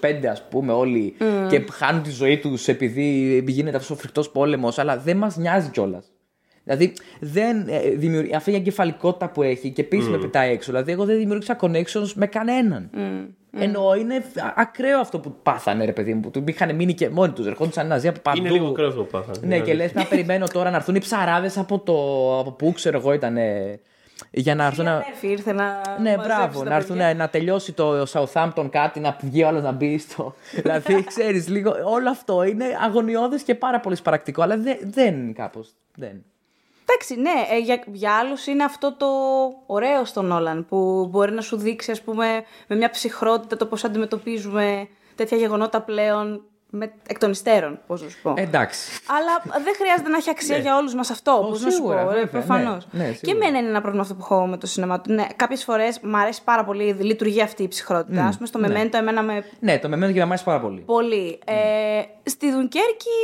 20-25 0.00 0.26
ας 0.30 0.48
πούμε, 0.48 0.72
όλοι 0.72 1.16
και 1.48 1.64
χάνουν 1.72 2.02
τη 2.02 2.10
ζωή 2.10 2.38
τους 2.38 2.68
επειδή 2.68 3.44
γίνεται 3.46 3.76
αυτός 3.76 3.96
ο 3.96 4.00
φρικτός 4.00 4.30
πόλεμος, 4.30 4.78
αλλά 4.78 4.96
δεν 4.96 5.16
μας 5.16 5.36
νοιάζει 5.36 5.68
κιόλας. 5.70 6.04
Δηλαδή, 6.68 6.92
δεν, 7.20 7.68
ε, 7.68 7.78
δημιουργεί, 7.90 8.34
αυτή 8.34 8.50
η 8.50 8.54
εγκεφαλικότητα 8.54 9.28
που 9.28 9.42
έχει 9.42 9.70
και 9.70 9.80
επίσης 9.80 10.08
με 10.08 10.18
πετάει 10.18 10.52
έξω. 10.52 10.70
Δηλαδή, 10.70 10.92
εγώ 10.92 11.04
δεν 11.04 11.16
δημιούργησα 11.16 11.56
connections 11.60 12.12
με 12.14 12.26
κανέναν. 12.26 12.90
Ενώ 13.60 13.94
είναι 13.94 14.14
α- 14.14 14.52
ακραίο 14.56 14.98
αυτό 15.00 15.18
που 15.18 15.34
πάθανε, 15.42 15.84
ρε 15.84 15.92
παιδί 15.92 16.14
μου, 16.14 16.20
που 16.20 16.30
του 16.30 16.44
είχαν 16.46 16.74
μείνει 16.74 16.94
και 16.94 17.08
μόνοι 17.08 17.32
τους. 17.32 17.46
Ερχόντουσαν 17.46 17.86
ναζί 17.86 18.08
από 18.08 18.20
παντού. 18.20 18.38
Είναι 18.38 18.50
λίγο 18.50 18.66
ακραίο 18.66 18.88
αυτό 18.88 19.02
που 19.02 19.10
πάθανε. 19.10 19.46
Ναι, 19.46 19.58
και 19.60 19.74
λες 19.74 19.94
να 19.94 20.04
περιμένω 20.04 20.46
τώρα 20.46 20.70
να 20.70 20.76
έρθουν 20.76 20.94
οι 20.94 20.98
ψαράδες 20.98 21.58
από 21.58 21.78
το. 21.78 21.92
από 22.40 22.52
πού 22.52 22.72
ξέρω 22.72 22.98
εγώ 22.98 23.12
ήταν. 23.12 23.36
Για 24.30 24.54
να 24.54 24.66
έρθουν 24.66 24.84
να. 24.84 24.92
Αδέρφη 24.92 25.28
ήρθε 25.28 25.52
να. 25.52 25.64
Ναι, 26.00 26.16
μαζέψει 26.16 26.26
μπράβο. 26.38 26.62
τα 26.62 26.68
Να 26.68 26.76
έρθουν 26.76 26.96
παιδιά. 26.96 27.12
να, 27.14 27.18
να 27.18 27.28
τελειώσει 27.28 27.72
το 27.72 28.02
Southampton 28.12 28.68
κάτι, 28.70 29.00
να 29.00 29.16
βγει 29.22 29.42
ο 29.44 29.46
άλλο 29.48 29.60
να 29.60 29.72
μπει 29.72 29.98
στο. 29.98 30.34
δηλαδή, 30.62 31.04
ξέρεις 31.04 31.48
λίγο. 31.48 31.70
Όλο 31.84 32.10
αυτό 32.10 32.42
είναι 32.42 32.64
αγωνιώδες 32.84 33.42
και 33.42 33.54
πάρα 33.54 33.80
πολύ 33.80 33.96
σπαρακτικό, 33.96 34.42
αλλά 34.42 34.56
δεν, 34.58 34.78
δεν 34.82 35.32
κάπως. 35.34 35.74
Δεν. 35.94 36.24
Εντάξει, 36.90 37.20
ναι, 37.20 37.54
ε, 37.56 37.58
για, 37.58 37.82
για 37.86 38.12
άλλους 38.12 38.46
είναι 38.46 38.64
αυτό 38.64 38.92
το 38.96 39.06
ωραίο 39.66 40.04
στον 40.04 40.32
Όλαν 40.32 40.66
που 40.68 41.06
μπορεί 41.10 41.32
να 41.32 41.40
σου 41.40 41.56
δείξει, 41.56 41.90
ας 41.90 42.02
πούμε, 42.02 42.44
με 42.66 42.76
μια 42.76 42.90
ψυχρότητα 42.90 43.56
το 43.56 43.66
πώς 43.66 43.84
αντιμετωπίζουμε 43.84 44.88
τέτοια 45.14 45.36
γεγονότα 45.36 45.80
πλέον 45.82 46.42
με, 46.70 46.92
εκ 47.08 47.18
των 47.18 47.30
υστέρων, 47.30 47.78
πώς 47.86 48.02
να 48.02 48.08
σου 48.08 48.18
πω. 48.22 48.34
Εντάξει. 48.36 49.00
Αλλά 49.18 49.62
δεν 49.64 49.74
χρειάζεται 49.76 50.08
να 50.08 50.16
έχει 50.16 50.30
αξία 50.30 50.56
για 50.58 50.76
όλους 50.76 50.94
μας 50.94 51.10
αυτό. 51.10 51.32
Ω, 51.32 51.48
Πώς 51.48 51.62
να 51.62 51.70
σου 51.70 51.76
σίγουρα, 51.76 52.02
πω, 52.02 52.08
βέβαια, 52.08 52.26
προφανώς. 52.28 52.86
ναι, 52.90 53.02
ναι, 53.04 53.10
και 53.10 53.16
σίγουρα. 53.16 53.36
εμένα 53.46 53.58
είναι 53.58 53.68
ένα 53.68 53.80
πρόβλημα 53.80 54.02
αυτό 54.04 54.14
που 54.14 54.20
έχω 54.22 54.46
με 54.46 54.56
το 54.56 54.66
σινεμά. 54.66 55.02
Ναι, 55.06 55.26
Κάποιες 55.36 55.64
φορές 55.64 56.00
μου 56.02 56.16
αρέσει 56.16 56.44
πάρα 56.44 56.64
πολύ, 56.64 56.92
λειτουργεί 57.00 57.42
αυτή 57.42 57.62
η 57.62 57.68
ψυχρότητα. 57.68 58.24
Α 58.26 58.30
πούμε, 58.34 58.46
στο 58.46 58.58
Μεμέντο, 58.58 58.98
εμένα 58.98 59.22
με 59.22 59.44
Ναι, 59.60 59.78
το 59.78 59.88
μεμένο 59.88 60.12
και 60.12 60.18
με 60.18 60.24
αρέσει 60.24 60.44
πάρα 60.44 60.60
πολύ. 60.60 60.80
πολύ. 60.80 61.38
Ε, 61.44 62.00
στη 62.22 62.50
Δουνκέρκη, 62.50 63.18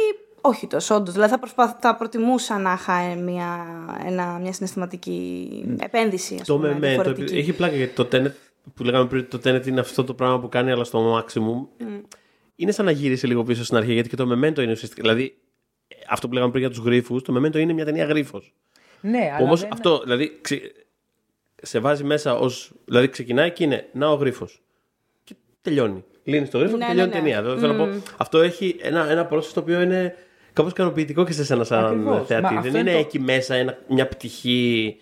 όχι 0.47 0.67
τόσο, 0.67 0.95
όντως. 0.95 1.13
Δηλαδή 1.15 1.33
θα, 1.33 1.39
προσπαθ, 1.39 1.73
θα 1.81 1.97
προτιμούσα 1.97 2.59
να 2.59 2.73
είχα 2.73 2.99
ε, 2.99 3.15
μια, 3.15 3.67
ένα, 4.07 4.39
μια 4.39 4.53
συναισθηματική 4.53 5.49
επένδυση. 5.81 6.35
Ας 6.41 6.47
Το 6.47 6.55
πούμε, 6.57 6.73
Memento 6.77 6.81
διαφορετική. 6.81 7.23
επειδή- 7.23 7.39
έχει 7.39 7.53
πλάκα 7.53 7.77
γιατί 7.77 7.95
το 7.95 8.09
Tenet 8.13 8.31
που 8.75 8.85
λέγαμε 8.85 9.07
πριν, 9.07 9.29
το 9.29 9.41
Tenet 9.45 9.67
είναι 9.67 9.81
αυτό 9.81 10.05
το 10.05 10.15
πράγμα 10.15 10.41
που 10.41 10.49
κάνει, 10.49 10.71
αλλά 10.71 10.85
στο 10.85 11.17
maximum. 11.19 11.85
Είναι 12.57 12.73
σαν 12.73 12.85
να 12.85 12.91
γύρισε 12.91 13.27
λίγο 13.27 13.43
πίσω 13.43 13.65
στην 13.65 13.77
αρχή, 13.77 13.93
γιατί 13.93 14.09
και 14.09 14.17
το 14.17 14.25
Memento 14.25 14.59
είναι 14.59 14.73
ουσιαστικά. 14.73 15.01
Δηλαδή, 15.03 15.37
αυτό 16.09 16.27
που 16.29 16.35
λέγαμε 16.35 16.51
πριν 16.53 16.63
για 16.65 16.73
τους 16.75 16.85
γρήφου, 16.85 17.23
το 17.23 17.35
Memento 17.43 17.57
είναι 17.57 17.73
μια 17.73 17.85
ταινία 17.85 18.05
γρίφος. 18.05 18.55
Ναι, 19.01 19.31
αλλά. 19.37 19.45
Όμως 19.47 19.61
δεν... 19.61 19.73
αυτό, 19.73 20.01
δηλαδή, 20.03 20.39
ξε- 20.41 20.73
σε 21.63 21.79
βάζει 21.79 22.05
μέσα 22.05 22.35
ως. 22.39 22.73
Δηλαδή, 22.85 23.09
ξεκινάει 23.09 23.51
και 23.51 23.65
είναι 23.65 23.89
να 23.93 24.09
ο 24.11 24.15
γρίφος. 24.15 24.63
Και 25.25 25.35
τελειώνει. 25.63 26.05
Λύνεις 26.25 26.51
το 26.51 26.59
γρίφο 26.59 26.77
Ναι, 26.77 26.85
και 26.85 26.91
τελειώνει 26.91 27.11
ναι, 27.11 27.17
η 27.17 27.21
ναι. 27.21 27.25
ταινία. 27.27 27.43
Δηλαδή, 27.43 27.61
θέλω 27.61 27.73
να 27.73 27.87
πω, 27.87 28.03
αυτό 28.17 28.41
έχει 28.41 28.77
ένα, 28.81 29.11
ένα 29.11 29.27
πρόσθετο 29.27 29.55
το 29.55 29.61
οποίο 29.61 29.81
είναι 29.81 30.15
κάπως 30.55 30.73
ικανοποιητικό 30.73 31.25
και 31.25 31.33
σε 31.33 31.45
σένα 31.45 31.65
σαν 31.65 31.85
Ακριβώς. 31.85 32.27
θεατή. 32.27 32.43
Μα 32.43 32.49
Δεν 32.49 32.59
αυτό 32.59 32.69
είναι 32.69 32.79
είναι 32.79 32.93
το- 32.93 32.99
εκεί 32.99 33.19
μέσα 33.21 33.55
ένα, 33.55 33.79
μια 33.89 34.07
πτυχή 34.09 34.97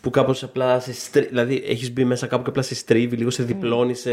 που 0.00 0.10
κάπως 0.10 0.42
απλά 0.42 0.80
σε 0.80 0.92
στρι... 0.92 1.26
Δηλαδή, 1.26 1.62
έχεις 1.66 1.92
μπει 1.92 2.04
μέσα 2.04 2.26
κάπου 2.26 2.42
και 2.42 2.48
απλά 2.50 2.62
σε 2.62 2.74
στρίβει, 2.74 3.16
λίγο 3.16 3.30
σε 3.30 3.42
διπλώνει. 3.42 3.94
Σε... 3.94 4.10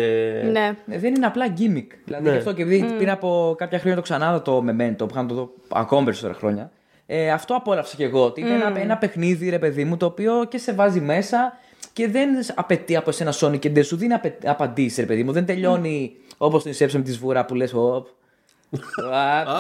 Ναι. 0.51 0.75
Ναι, 0.85 0.97
δεν 0.97 1.15
είναι 1.15 1.25
απλά 1.25 1.45
gimmick. 1.47 1.87
Δηλαδή 2.05 2.23
Ναι. 2.23 2.31
γι' 2.31 2.37
αυτό 2.37 2.53
και 2.53 2.61
επειδή 2.61 2.85
πριν 2.97 3.09
από 3.09 3.55
κάποια 3.57 3.77
χρόνια 3.79 3.95
το 3.95 4.01
ξανά 4.03 4.41
το 4.41 4.57
Memento, 4.57 4.97
που 4.97 5.07
είχα 5.11 5.21
να 5.21 5.27
το 5.27 5.35
δω 5.35 5.53
ακόμα 5.69 6.03
περισσότερα 6.03 6.33
χρόνια, 6.33 6.71
ε, 7.05 7.31
αυτό 7.31 7.55
απόλαυσα 7.55 7.95
κι 7.95 8.03
εγώ. 8.03 8.25
Ότι 8.25 8.41
είναι 8.41 8.49
ένα, 8.53 8.79
ένα 8.79 8.97
παιχνίδι, 8.97 9.49
ρε 9.49 9.59
παιδί 9.59 9.83
μου, 9.83 9.97
το 9.97 10.05
οποίο 10.05 10.45
και 10.49 10.57
σε 10.57 10.73
βάζει 10.73 10.99
μέσα 10.99 11.57
και 11.93 12.07
δεν 12.07 12.29
απαιτεί 12.55 12.95
από 12.95 13.09
εσένα 13.09 13.33
Sony 13.39 13.59
και 13.59 13.69
δεν 13.69 13.83
σου 13.83 13.95
δίνει 13.97 14.13
απαι- 14.13 14.47
απαντήσεις, 14.47 14.97
ρε 14.97 15.05
παιδί 15.05 15.23
μου. 15.23 15.31
Δεν 15.31 15.45
τελειώνει 15.45 16.15
όπως 16.37 16.63
την 16.63 16.71
Inception 16.73 16.91
με 16.93 17.01
της 17.01 17.15
σβούρα 17.15 17.45
που 17.45 17.55
λες, 17.55 17.73
Οπ. 17.73 18.05
Α, 18.05 18.09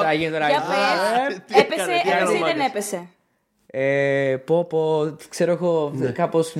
Θα 0.03 0.13
γίνει 0.13 0.31
τώρα. 0.31 0.49
Για 0.49 0.57
Α, 0.57 0.61
πες, 1.27 1.37
τι 1.47 1.59
έπεσε, 1.59 1.81
έκανε, 1.81 1.93
τι 2.01 2.07
έκανε 2.09 2.21
έπεσε 2.21 2.31
ο 2.31 2.35
ή 2.35 2.39
δεν 2.39 2.57
Μάκης. 2.57 2.65
έπεσε; 2.69 3.07
Ε, 3.71 4.35
πω, 4.45 4.63
πω, 4.65 5.15
ξέρω 5.29 5.51
εγώ, 5.51 5.93
κάπως... 6.13 6.53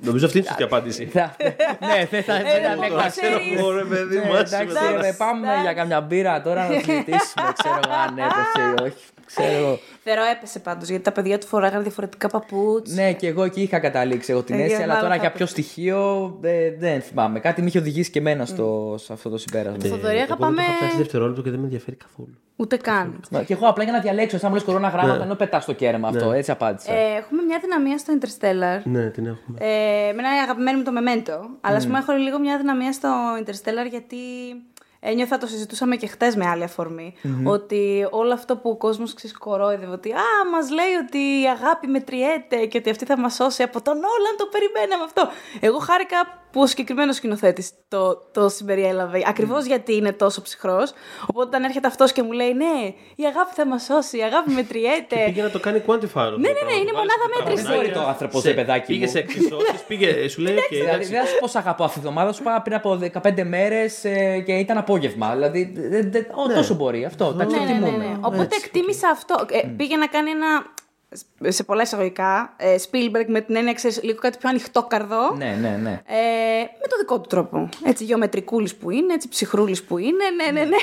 Νομίζω 0.00 0.26
αυτή 0.26 0.38
είναι 0.38 0.46
η 0.46 0.48
σωστή 0.48 0.62
απάντηση. 0.62 1.04
Θα- 1.06 1.36
Ναι, 1.80 2.04
θε 2.04 2.22
να 2.26 2.34
Ε, 2.36 2.60
να 2.60 2.74
μου 2.74 2.80
με 2.80 2.88
το 2.88 2.94
κλασίσεις. 2.94 3.22
ξέρεις. 3.22 3.58
Εγώ, 3.58 3.70
ρε 3.70 3.84
παιδί 3.84 4.16
Ναι, 4.18 4.24
μου, 4.24 4.36
άσε 4.36 4.56
με 4.56 4.62
εντάξει, 4.62 4.86
τώρα. 4.86 5.00
ρε, 5.00 5.12
πάμε 5.12 5.40
Εντάξει. 5.46 5.62
για 5.62 5.72
καμιά 5.72 6.00
μπύρα 6.00 6.42
τώρα 6.42 6.68
να 6.68 6.72
συζητήσουμε. 6.78 7.52
Ξέρω 7.58 7.80
εγώ 7.84 7.94
αν 8.06 8.18
έπεσε 8.18 8.60
ή 8.78 8.82
όχι. 8.82 9.04
Ξέρω 9.26 9.56
εγώ. 9.56 9.78
Θεωρώ 10.08 10.22
έπεσε 10.36 10.58
πάντως 10.58 10.88
γιατί 10.88 11.04
τα 11.04 11.12
παιδιά 11.12 11.38
του 11.38 11.46
φοράγανε 11.46 11.82
διαφορετικά 11.82 12.28
παπούτσια. 12.28 13.02
Ναι, 13.04 13.12
και 13.12 13.26
εγώ 13.26 13.42
εκεί 13.44 13.62
είχα 13.62 13.78
καταλήξει 13.78 14.32
εγώ 14.32 14.42
την 14.42 14.54
Ε, 14.54 14.58
αίσθηση, 14.58 14.74
για 14.76 14.84
αλλά 14.84 14.94
μάλλον 14.94 15.08
τώρα 15.08 15.20
θα 15.20 15.26
για 15.26 15.36
ποιο 15.36 15.46
στοιχείο 15.46 16.38
ε, 16.42 16.70
δεν 16.78 17.00
θυμάμαι. 17.00 17.40
Κάτι 17.40 17.60
με 17.62 17.66
είχε 17.68 17.78
οδηγήσει 17.78 18.10
και 18.10 18.18
εμένα 18.18 18.44
στο, 18.44 18.94
σε 18.98 19.12
αυτό 19.12 19.28
το 19.28 19.38
συμπέρασμα. 19.38 19.78
Θοδωρή, 19.82 19.96
Εγώ 19.98 20.10
δεν 20.16 20.26
το 20.26 20.32
αγαπάμε- 20.34 20.58
είχα 20.68 20.78
πιάσει 20.78 20.96
δευτερόλεπτο 20.96 21.42
και 21.42 21.50
δεν 21.50 21.58
με 21.58 21.64
ενδιαφέρει 21.64 21.96
καθόλου. 21.96 22.34
Ούτε 22.56 22.76
καν. 22.76 23.20
Μα, 23.30 23.42
Και 23.42 23.52
εγώ 23.52 23.68
απλά 23.68 23.82
για 23.84 23.92
να 23.92 24.00
διαλέξω, 24.00 24.38
σαν 24.38 24.48
μου 24.48 24.54
λες 24.54 24.64
κορώνα 24.64 24.88
γράμματα, 24.88 25.22
ενώ 25.22 25.34
πετάς 25.34 25.64
το 25.64 25.72
κέρμα 25.72 26.08
αυτό. 26.08 26.32
Έτσι 26.32 26.50
απάντησα. 26.50 26.92
Ε, 26.92 27.16
έχουμε 27.16 27.42
μια 27.42 27.58
δυναμία 27.62 27.98
στο 27.98 28.12
Interstellar. 28.18 28.80
Ναι, 28.84 29.10
την 29.10 29.26
έχουμε. 29.26 29.58
Ε, 29.60 30.08
εμένα 30.08 30.28
είναι 30.32 30.40
αγαπημένη 30.42 30.76
μου 30.78 30.84
το 30.84 30.90
Memento. 30.98 31.38
Αλλά 31.60 31.76
ας 31.76 31.86
πούμε 31.86 31.98
έχω 31.98 32.12
λίγο 32.12 32.38
μια 32.38 32.56
δυναμία 32.56 32.92
στο 32.92 33.08
Interstellar 33.44 33.88
γιατί 33.90 34.16
ένιωθα, 35.10 35.38
το 35.38 35.46
συζητούσαμε 35.46 35.96
και 35.96 36.06
χτες 36.06 36.36
με 36.36 36.46
άλλη 36.46 36.64
αφορμή, 36.64 37.14
Ότι 37.44 38.06
όλο 38.10 38.32
αυτό 38.32 38.56
που 38.56 38.70
ο 38.70 38.76
κόσμος 38.76 39.14
ξεσκορόιδευε, 39.14 39.92
ότι 39.92 40.12
Α, 40.12 40.48
μας 40.52 40.70
λέει 40.70 40.94
ότι 41.06 41.18
η 41.18 41.46
αγάπη 41.48 41.86
μετριέται 41.86 42.66
και 42.66 42.78
ότι 42.78 42.90
αυτή 42.90 43.04
θα 43.04 43.18
μας 43.18 43.34
σώσει 43.34 43.62
από 43.62 43.82
τον 43.82 43.94
Όλαν, 43.94 44.34
το 44.38 44.46
περιμέναμε 44.46 45.04
αυτό. 45.04 45.28
Εγώ 45.60 45.78
χάρηκα 45.78 46.44
που 46.50 46.62
ο 46.62 46.66
συγκεκριμένος 46.66 47.16
σκηνοθέτης 47.16 47.70
το, 47.88 48.16
το 48.32 48.48
συμπεριέλαβε. 48.48 49.22
Ακριβώς 49.26 49.64
γιατί 49.64 49.96
είναι 49.96 50.12
τόσο 50.12 50.42
ψυχρός. 50.42 50.92
Οπότε 51.26 51.46
όταν 51.46 51.64
έρχεται 51.64 51.86
αυτός 51.86 52.12
και 52.12 52.22
μου 52.22 52.32
λέει 52.32 52.52
Ναι, 52.54 52.94
η 53.16 53.24
αγάπη 53.26 53.54
θα 53.54 53.66
μας 53.66 53.82
σώσει, 53.84 54.18
η 54.18 54.22
αγάπη 54.22 54.50
μετριέται. 54.50 55.16
Πήγε 55.24 55.42
να 55.42 55.50
το 55.50 55.60
κάνει 55.60 55.82
quantify. 55.86 56.30
Ναι, 56.38 56.48
ναι, 56.48 56.62
ναι, 56.68 56.74
είναι 56.80 56.92
μονάδα 56.92 57.26
μέτρησης. 57.38 57.66
Δεν 57.66 57.76
μπορεί 57.76 57.90
το 57.92 58.00
άνθρωπο, 58.00 58.40
ρε 58.44 58.52
παιδάκι 58.52 58.86
Πήγε 58.86 59.04
μου. 59.04 59.10
σε 59.10 59.18
εξισώσεις, 59.18 59.80
πήγε, 59.88 60.28
σου 60.28 60.40
λέει, 60.40 60.56
«OK, 60.56 60.66
Δηλαδή 60.68 60.88
εντάξει, 60.88 61.10
δεν 61.10 61.20
θα 61.20 61.26
σου 61.26 61.38
πω 61.40 61.46
σ' 61.46 61.56
αγαπώ 61.56 61.84
αυτή 61.84 62.00
τη 62.00 62.06
εβδομάδα, 62.06 62.32
σου 62.32 62.42
είπα 62.42 62.60
πριν 62.62 62.76
από 62.76 62.98
15 63.22 63.44
μέρες 63.44 63.98
και 64.46 64.52
ήταν 64.58 64.76
απόγευμα. 64.96 65.32
Δηλαδή 65.34 65.72
δεν- 65.76 66.10
δεν- 66.10 66.26
ο, 66.34 66.54
τόσο 66.54 66.74
μπορεί 66.74 67.04
αυτό. 67.04 67.32
Τα 67.34 67.44
Ναι, 67.44 67.56
ναι, 67.58 67.64
ναι, 67.64 67.70
εκτιμούμε. 67.72 67.96
ναι. 68.04 68.16
Οπότε 68.20 68.56
εκτίμησα 68.64 69.08
αυτό. 69.08 69.46
Ε, 69.50 69.66
Πήγε 69.76 69.96
να 69.96 70.06
κάνει 70.06 70.30
ένα. 70.30 70.74
Σε 71.48 71.64
πολλά 71.64 71.82
εισαγωγικά, 71.82 72.54
ε, 72.56 72.74
Spielberg 72.90 73.24
με 73.26 73.40
την 73.40 73.56
έννοια, 73.56 73.72
ξέρεις, 73.72 74.02
λίγο 74.02 74.18
κάτι 74.18 74.38
πιο 74.38 74.48
ανοιχτό 74.48 74.82
καρδό. 74.82 75.34
Ναι, 75.36 75.58
ναι, 75.60 75.78
ναι. 75.82 75.90
Ε, 75.90 76.60
με 76.60 76.86
το 76.88 76.96
δικό 77.00 77.20
του 77.20 77.26
τρόπο. 77.28 77.68
Έτσι, 77.84 78.04
γεωμετρικούλης 78.04 78.74
που 78.74 78.90
είναι, 78.90 79.12
έτσι, 79.12 79.28
ψυχρούλης 79.28 79.82
που 79.82 79.98
είναι. 79.98 80.24
Ναι, 80.44 80.50
ναι, 80.60 80.64
ναι. 80.64 80.76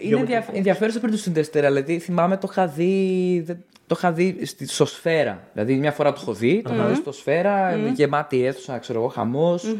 Είναι 0.00 0.18
ενδια... 0.20 0.46
ενδιαφέρουσα 0.52 1.00
πριν 1.00 1.12
του 1.14 1.20
Interstellar. 1.32 1.50
Δηλαδή 1.50 1.98
θυμάμαι 1.98 2.36
το 2.36 2.48
είχα 2.50 2.66
δει, 2.66 3.42
δεν- 3.46 3.64
το 3.86 3.94
είχα 3.98 4.12
δει 4.12 4.38
στη, 4.46 4.68
στο 4.68 4.84
σφαίρα. 4.86 5.48
Δηλαδή 5.52 5.74
μια 5.74 5.92
φορά 5.92 6.12
το 6.12 6.18
έχω 6.22 6.32
δει, 6.32 6.62
το 6.64 6.74
είχα 6.74 6.84
δει 6.86 6.94
στο 6.94 7.12
σφαίρα, 7.12 7.76
γεμάτη 7.94 8.44
αίθουσα, 8.46 8.78
ξέρω 8.78 8.98
εγώ, 8.98 9.08
χαμός. 9.08 9.74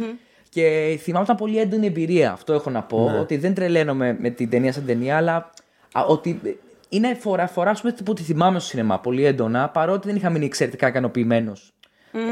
Και 0.54 0.98
θυμάμαι 1.02 1.24
ήταν 1.24 1.36
πολύ 1.36 1.58
έντονη 1.58 1.86
εμπειρία. 1.86 2.32
Αυτό 2.32 2.52
έχω 2.52 2.70
να 2.70 2.82
πω. 2.82 3.16
Ότι 3.20 3.36
δεν 3.36 3.54
τρελαίνομαι 3.54 4.16
με 4.20 4.30
την 4.30 4.50
ταινία 4.50 4.72
σαν 4.72 4.86
ταινία, 4.86 5.16
αλλά 5.16 5.50
α, 5.92 6.04
ότι 6.06 6.40
είναι 6.88 7.14
φορά, 7.14 7.46
φορά 7.46 7.70
ας 7.70 7.80
πούμε, 7.80 7.94
που 8.04 8.12
τη 8.12 8.22
θυμάμαι 8.22 8.58
στο 8.58 8.68
σινεμά 8.68 8.98
πολύ 9.00 9.24
έντονα, 9.24 9.68
παρότι 9.68 10.06
δεν 10.06 10.16
είχα 10.16 10.30
μείνει 10.30 10.44
εξαιρετικά 10.44 10.88
ικανοποιημένος 10.88 11.72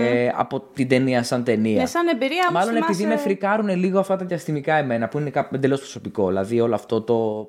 ε, 0.01 0.29
από 0.37 0.61
την 0.61 0.89
ταινία 0.89 1.23
σαν 1.23 1.45
ταινία. 1.45 1.81
Ναι, 1.81 1.87
σαν 1.87 2.09
εμπειρία 2.09 2.47
όμως 2.49 2.65
Μάλλον 2.65 2.77
επειδή 2.77 2.99
θυμάσαι- 2.99 3.19
με 3.19 3.23
φρικάρουν 3.23 3.69
λίγο 3.69 3.99
αυτά 3.99 4.17
τα 4.17 4.25
διαστημικά 4.25 4.75
εμένα, 4.75 5.09
που 5.09 5.19
είναι 5.19 5.31
κάπου 5.31 5.55
εντελώς 5.55 5.79
προσωπικό. 5.79 6.27
Δηλαδή 6.29 6.61
όλο 6.61 6.75
αυτό 6.75 7.01
το. 7.01 7.49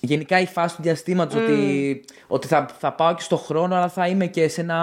Γενικά 0.00 0.40
η 0.40 0.46
φάση 0.46 0.76
του 0.76 0.82
διαστήματος 0.82 1.34
ότι, 1.42 2.04
ότι 2.26 2.46
θα, 2.46 2.66
θα 2.78 2.92
πάω 2.92 3.14
και 3.14 3.20
στο 3.22 3.36
χρόνο, 3.36 3.74
αλλά 3.76 3.88
θα 3.88 4.06
είμαι 4.08 4.26
και 4.26 4.48
σε 4.48 4.60
ένα 4.60 4.78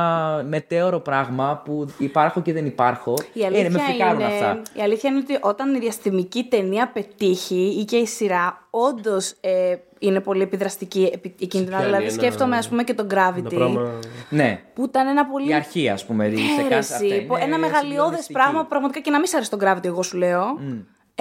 μετέωρο 0.48 1.00
πράγμα 1.00 1.62
που 1.66 1.88
υπάρχω 1.98 2.42
και 2.42 2.54
δεν 2.54 2.66
υπάρχω. 2.66 3.14
Η 3.34 3.46
αλήθεια, 3.46 3.66
Ε, 3.66 3.70
με 3.70 3.80
φρικάρουν 3.80 4.20
είναι, 4.22 4.26
αυτά. 4.34 4.62
η 4.74 4.82
αλήθεια 4.82 5.10
είναι 5.10 5.20
ότι 5.20 5.38
όταν 5.42 5.76
η 5.76 5.80
διαστημική 5.80 6.44
ταινία 6.44 6.88
πετύχει 6.92 7.76
ή 7.80 7.84
και 7.86 7.96
η 7.98 8.06
σειρά, 8.06 8.68
όντως 8.70 9.34
ε, 9.42 9.76
είναι 10.00 10.20
πολύ 10.20 10.42
επιδραστική 10.42 11.10
επί- 11.14 11.42
εκείνη 11.42 11.64
την 11.64 11.74
ώρα. 11.74 11.82
πιάνει 11.84 11.96
Δηλαδή, 11.98 12.14
ένα- 12.14 12.24
σκέφτομαι, 12.24 12.58
ας 12.58 12.70
πούμε, 12.70 12.84
και 12.84 12.94
τον 12.94 13.08
ένα 13.12 13.34
Gravity. 13.36 13.54
πράγμα... 13.56 13.92
Ναι. 14.30 14.62
Που 14.74 14.84
ήταν 14.84 15.08
ένα 15.08 15.26
πολύ. 15.26 15.50
Η 15.50 15.54
αρχή, 15.54 15.90
ας 15.90 16.06
πούμε. 16.06 16.24
σε 16.26 16.32
Έρεση, 16.32 16.70
κάθε 16.70 16.76
αυτά 16.94 16.98
που- 17.28 17.36
είναι 17.36 17.44
ένα 17.44 17.58
μεγαλειώδες 17.58 17.96
συγκλονιστική. 17.96 18.34
πράγμα 18.34 18.62
που 18.62 18.68
πραγματικά 18.68 19.00
και 19.00 19.12
να 19.12 19.18
μην 19.18 19.28
σ' 19.28 19.34
αρέσει 19.34 19.50
τον 19.50 19.60
Gravity, 19.64 19.86
εγώ 19.86 20.04
σου 20.04 20.18
λέω. 20.18 20.44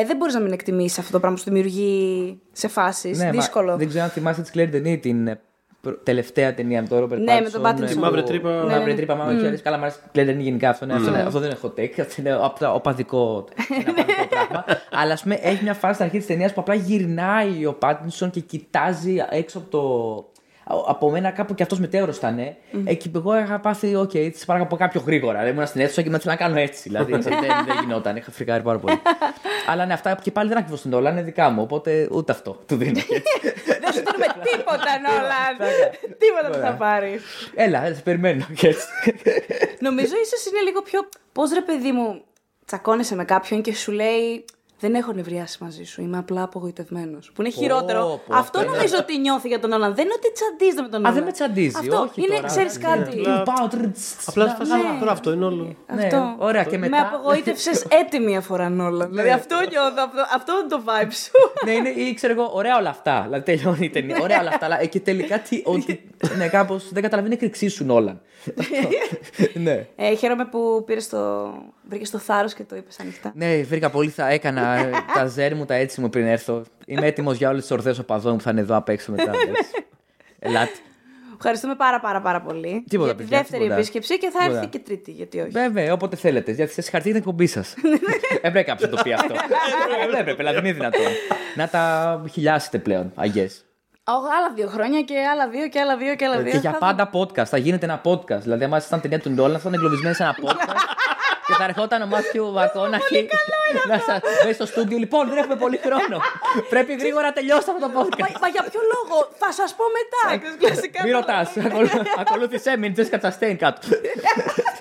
Ε, 0.00 0.04
δεν 0.04 0.16
μπορείς 0.16 0.34
να 0.34 0.40
μην 0.40 0.52
εκτιμήσεις 0.52 0.98
αυτό 0.98 1.12
το 1.12 1.18
πράγμα 1.18 1.36
που 1.36 1.42
σου 1.42 1.50
δημιουργεί 1.50 2.40
σε 2.52 2.68
φάσεις. 2.68 3.18
Ναι, 3.18 3.24
μα 3.24 3.30
Δύσκολο. 3.30 3.76
δεν 3.76 3.88
ξέρω 3.88 4.04
αν 4.04 4.10
θυμάστε 4.10 4.42
τη 4.42 4.50
Claire 4.54 4.74
Denis, 4.74 4.98
την 5.00 5.26
ε, 5.26 5.40
προ- 5.80 6.04
τελευταία 6.04 6.54
ταινία 6.54 6.82
με 6.82 6.88
τον 6.88 7.04
Robert 7.04 7.18
Ναι, 7.18 7.40
με 7.40 7.50
τον 7.50 7.62
Pattinson, 7.64 7.66
Pattinson. 7.78 7.82
ε, 7.82 7.86
Τη 7.86 7.94
που- 7.94 8.00
μαύρη 8.00 8.22
τρύπα. 8.22 8.60
Τη 8.60 8.66
Ναι, 8.66 8.72
μαύρη 8.72 8.90
ναι. 8.90 8.96
τρύπα, 8.96 9.14
μάλλον 9.14 9.52
mm. 9.54 9.56
Καλά, 9.62 9.76
μου 9.78 9.82
αρέσει 9.84 9.98
η 10.04 10.10
Claire 10.14 10.28
Denis 10.30 10.42
γενικά. 10.42 10.68
Αυτό, 10.70 10.84
είναι, 10.84 10.94
αυτό, 10.94 11.08
είναι- 11.08 11.22
αυτό 11.22 11.38
δεν 11.38 11.50
είναι 11.50 11.58
hot 11.62 11.80
take, 11.80 12.00
αυτό 12.00 12.14
είναι 12.20 12.38
απ' 12.42 12.58
τα- 12.58 12.72
οπαδικό, 12.74 13.44
είναι 13.80 13.90
οπαδικό 13.90 14.26
πράγμα. 14.30 14.64
Αλλά 14.90 15.12
ας 15.12 15.22
πούμε 15.22 15.34
έχει 15.42 15.62
μια 15.62 15.74
φάση 15.74 15.92
στην 15.94 16.04
αρχή 16.04 16.18
της 16.18 16.26
ταινίας 16.26 16.52
που 16.52 16.60
απλά 16.60 16.74
γυρνάει 16.74 17.66
ο 17.66 17.72
Πάτινσον 17.74 18.30
και 18.30 18.40
κοιτάζει 18.40 19.16
έξω 19.30 19.58
από 19.58 19.70
το. 19.70 20.29
Από 20.86 21.10
μένα 21.10 21.30
κάπου 21.30 21.54
και 21.54 21.62
αυτός 21.62 21.78
μετέωρος 21.78 22.16
ήταν. 22.16 22.38
Ε. 22.38 22.56
Εκεί 22.84 23.10
εγώ 23.14 23.38
είχα 23.38 23.58
πάθει, 23.58 23.94
OK, 23.94 24.10
okay, 24.10 24.30
τη 24.32 24.44
πάραγα 24.46 24.64
από 24.64 24.76
κάποιο 24.76 25.02
γρήγορα. 25.06 25.48
Ήμουν 25.48 25.66
στην 25.66 25.80
αίθουσα 25.80 26.02
και 26.02 26.10
με 26.10 26.16
ήθελα 26.16 26.32
να 26.32 26.38
κάνω 26.38 26.58
έτσι. 26.58 26.82
Δηλαδή 26.82 27.12
δεν, 27.28 27.38
δεν 27.66 27.76
γινόταν, 27.80 28.16
είχα 28.16 28.30
φρικάρει 28.30 28.62
πάρα 28.62 28.78
πολύ. 28.78 29.00
Αλλά 29.70 29.86
ναι, 29.86 29.92
αυτά 29.92 30.18
και 30.22 30.30
πάλι 30.30 30.48
δεν 30.48 30.58
ακριβώς 30.58 30.80
την 30.80 30.92
όλα, 30.92 31.10
είναι 31.10 31.22
δικά 31.22 31.50
μου. 31.50 31.62
Οπότε 31.62 32.08
ούτε 32.10 32.32
αυτό 32.32 32.62
του 32.66 32.76
δίνω. 32.76 33.00
δεν 33.82 33.92
σου 33.92 34.02
δίνουμε 34.04 34.26
τίποτα, 34.42 34.90
Νόλαν. 35.02 35.70
τίποτα 36.18 36.50
δεν 36.50 36.60
θα 36.60 36.72
πάρει. 36.72 37.20
Έλα, 37.54 37.84
έλα, 37.84 37.96
περιμένω. 38.04 38.46
Νομίζω 39.78 40.14
ίσως 40.22 40.46
είναι 40.46 40.60
λίγο 40.64 40.82
πιο. 40.82 41.08
Πώς 41.32 41.52
ρε 41.52 41.60
παιδί 41.60 41.92
μου, 41.92 42.22
τσακώνεσαι 42.66 43.14
με 43.14 43.24
κάποιον 43.24 43.62
και 43.62 43.74
σου 43.74 43.92
λέει 43.92 44.44
δεν 44.80 44.94
έχω 44.94 45.12
νευριάσει 45.12 45.58
μαζί 45.62 45.84
σου. 45.84 46.02
Είμαι 46.02 46.18
απλά 46.18 46.42
απογοητευμένος. 46.42 47.30
Που 47.34 47.40
είναι 47.42 47.50
χειρότερο. 47.50 48.00
πω, 48.26 48.34
αυτό 48.36 48.58
αυτό 48.58 48.70
νομίζω 48.70 48.94
ότι 49.00 49.18
νιώθει 49.18 49.48
για 49.48 49.60
τον 49.60 49.72
Όλαν. 49.72 49.94
Δεν 49.94 50.04
είναι 50.04 50.14
ότι 50.16 50.32
τσαντίζεται 50.32 50.82
με 50.82 50.88
τον 50.88 50.96
Α, 50.98 51.00
Όλαν. 51.02 51.14
δεν 51.14 51.24
με 51.24 51.32
τσαντίζει, 51.32 51.76
Αυτό 51.78 51.96
όχι 52.00 52.20
είναι, 52.22 52.34
τώρα. 52.34 52.46
ξέρεις 52.46 52.78
Ναι. 52.78 52.84
κάτι. 52.84 53.18
Απλά- 53.20 53.42
Του 53.42 53.52
πάω, 53.54 53.68
τρτ, 53.68 53.96
Απλά 54.26 54.44
να- 54.44 54.50
στη 54.50 54.58
φάση 54.64 54.82
να- 54.86 54.98
τώρα 54.98 55.12
αυτό 55.12 55.32
είναι 55.32 55.44
όλο. 55.44 55.76
Ναι, 55.94 56.02
Αυτό. 56.04 56.34
ωραία, 56.38 56.64
και 56.64 56.78
μετά. 56.78 56.96
Ναι. 56.96 57.02
Με 57.02 57.08
απογοήτευσες 57.16 57.86
έτοιμη 58.00 58.36
αφορά 58.36 58.68
Νόλαν. 58.68 59.08
δηλαδή 59.08 59.30
αυτό 59.30 59.56
νιώθω. 59.56 60.02
Αυτό, 60.04 60.20
αυτό 60.34 60.52
είναι 60.58 60.68
το 60.68 60.82
vibe 60.86 61.12
σου. 61.12 61.30
ναι, 61.64 61.70
είναι, 61.72 61.88
ή 61.88 62.14
ξέρω 62.14 62.32
εγώ, 62.32 62.50
ωραία 62.52 62.76
όλα 62.78 62.88
αυτά. 62.90 63.22
Δηλαδή 63.24 63.44
τελειώνει 63.44 63.84
η 63.84 63.90
ταινία. 63.90 64.16
Ωραία 64.22 64.40
όλα 64.40 64.48
αυτά. 64.48 64.64
Αλλά 64.66 64.80
ε, 64.80 64.86
και 64.86 65.00
τελικά 65.00 65.38
τι, 65.38 65.62
ότι. 65.74 66.08
ναι, 66.36 66.48
κάπως 66.48 66.88
δεν 66.92 67.02
καταλαβαίνει 67.02 67.36
κρυξή 67.36 67.68
σου 67.68 67.86
όλα. 67.88 68.20
ναι. 69.54 69.86
Ε, 69.96 70.14
χαίρομαι 70.14 70.44
που 70.44 70.82
πήρες 70.86 71.08
το. 71.08 71.18
Βρήκες 71.90 72.10
το 72.10 72.18
θάρρος 72.18 72.54
και 72.54 72.64
το 72.64 72.76
είπες 72.76 73.00
ανοιχτά. 73.00 73.32
Ναι, 73.34 73.62
βρήκα 73.62 73.90
πολύ. 73.90 74.08
Θα 74.10 74.28
έκανα 74.28 74.74
ε, 74.76 74.90
τα 75.14 75.26
ζέρι 75.26 75.54
μου, 75.54 75.64
τα 75.64 75.74
έτσι 75.74 76.00
μου 76.00 76.08
πριν 76.10 76.26
έρθω. 76.26 76.62
Είμαι 76.86 77.06
έτοιμος 77.06 77.36
για 77.36 77.48
όλες 77.48 77.60
τις 77.62 77.70
ορθές 77.70 77.98
οπαδών 77.98 78.36
που 78.36 78.42
θα 78.42 78.50
είναι 78.50 78.60
εδώ 78.60 78.76
απ' 78.76 78.88
έξω 78.88 79.10
μετά. 79.10 79.22
εντάξει. 79.30 79.84
Ελάτε. 80.38 80.70
Ευχαριστούμε 81.36 81.74
πάρα 81.74 82.00
πάρα 82.00 82.20
πάρα 82.20 82.40
πολύ 82.40 82.84
Τίποτα, 82.88 83.06
για 83.08 83.16
τη 83.16 83.22
παιδιά, 83.22 83.38
δεύτερη 83.38 83.62
τίποτα. 83.62 83.80
επίσκεψη 83.80 84.18
και 84.18 84.30
θα 84.30 84.38
Τίποτα. 84.38 84.56
έρθει 84.58 84.68
και 84.70 84.78
τρίτη, 84.78 85.10
γιατί 85.10 85.40
όχι. 85.40 85.50
Βέβαια, 85.50 85.92
όποτε 85.92 86.16
θέλετε. 86.16 86.52
Γιατί 86.52 86.72
σας 86.72 86.88
χαρτί 86.88 87.08
την 87.08 87.16
εκπομπή 87.16 87.46
σας. 87.46 87.74
Έπρεπε 88.42 88.62
κάποιο 88.62 88.88
να 88.90 88.96
το 88.96 89.02
πει 89.02 89.12
αυτό. 89.12 89.34
Δεν 90.10 90.20
έπρεπε, 90.20 90.42
αλλά 90.42 90.52
δεν 90.52 90.64
είναι 90.64 90.72
δυνατόν. 90.74 91.06
Να 91.56 91.68
τα 91.68 92.24
χιλιάσετε 92.32 92.78
πλέον, 92.78 93.12
αγιέ. 93.14 93.44
Όχι, 94.04 94.26
άλλα 94.38 94.52
δύο 94.54 94.66
χρόνια 94.68 95.02
και 95.02 95.14
άλλα 95.32 95.48
δύο 95.48 95.68
και 95.68 95.80
άλλα 95.80 95.96
δύο 95.96 96.14
και 96.16 96.24
άλλα 96.24 96.36
δύο. 96.38 96.48
Ε, 96.48 96.50
Και 96.50 96.56
για 96.58 96.70
Θα 96.70 96.78
πάντα 96.78 97.10
podcast. 97.12 97.44
Θα 97.44 97.56
γίνεται 97.56 97.84
ένα 97.86 98.00
podcast. 98.04 98.38
Δηλαδή, 98.40 98.64
άμα 98.64 98.76
ήσασταν 98.76 99.00
ταινία 99.00 99.20
του 99.20 99.30
Ντόλαν, 99.30 99.52
θα 99.60 99.68
ήταν 99.68 99.74
εγκλωβισμένοι 99.74 100.14
σε 100.14 100.22
ένα 100.22 100.34
podcast. 100.42 100.74
και 101.50 101.56
θα 101.58 101.64
ερχόταν 101.64 102.02
ο 102.02 102.06
Μάθιου 102.06 102.52
Βακόναχη 102.52 103.28
να 103.90 103.96
σα 104.06 104.14
μπει 104.46 104.52
στο 104.52 104.66
στούντιο. 104.66 104.98
Λοιπόν, 104.98 105.28
δεν 105.28 105.38
έχουμε 105.38 105.56
πολύ 105.56 105.80
χρόνο. 105.86 106.16
Πρέπει 106.68 106.92
γρήγορα 106.94 107.26
να 107.26 107.32
τελειώσετε 107.32 107.70
αυτό 107.72 107.86
το 107.86 107.92
Μα, 107.92 108.00
podcast. 108.00 108.36
μα 108.42 108.48
για 108.48 108.62
ποιο 108.70 108.80
λόγο, 108.94 109.16
θα 109.42 109.52
σας 109.52 109.74
πω 109.78 109.84
μετά. 109.98 110.22
Κλασικά. 110.58 111.02
Μην 111.04 111.12
ρωτάς. 111.12 111.48
Ακολούθησε 112.22 112.76
με, 112.76 112.90
Τζέσικα 112.90 113.18
Τσαστέιν 113.18 113.56
κάτω. 113.58 113.80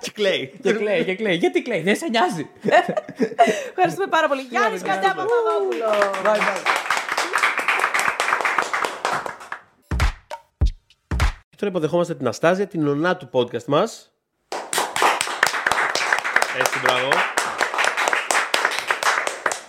Και 0.02 0.12
κλαίει. 0.12 0.54
και 0.62 0.74
κλαίει, 0.74 1.04
και 1.04 1.16
κλαίει. 1.16 1.36
Γιατί 1.36 1.62
κλαίει, 1.62 1.82
δεν 1.82 1.96
σε 1.96 2.08
νοιάζει. 2.08 2.50
Ευχαριστούμε 3.70 4.08
πάρα 4.08 4.28
πολύ. 4.28 4.42
Γιάννης 4.42 4.82
Καντέα 4.82 5.14
Παπαδόπουλο. 5.14 5.90
Bye, 6.24 6.38
bye. 6.38 6.88
Και 11.50 11.56
τώρα 11.66 11.72
υποδεχόμαστε 11.72 12.16
την 12.16 12.28
Αστάζια, 12.28 12.68
την 12.68 12.88
ονά 12.88 13.18
του 13.18 13.30
podcast 13.34 13.64
μας. 13.66 14.12
Έτσι, 16.82 16.94
μπράβο. 16.94 17.10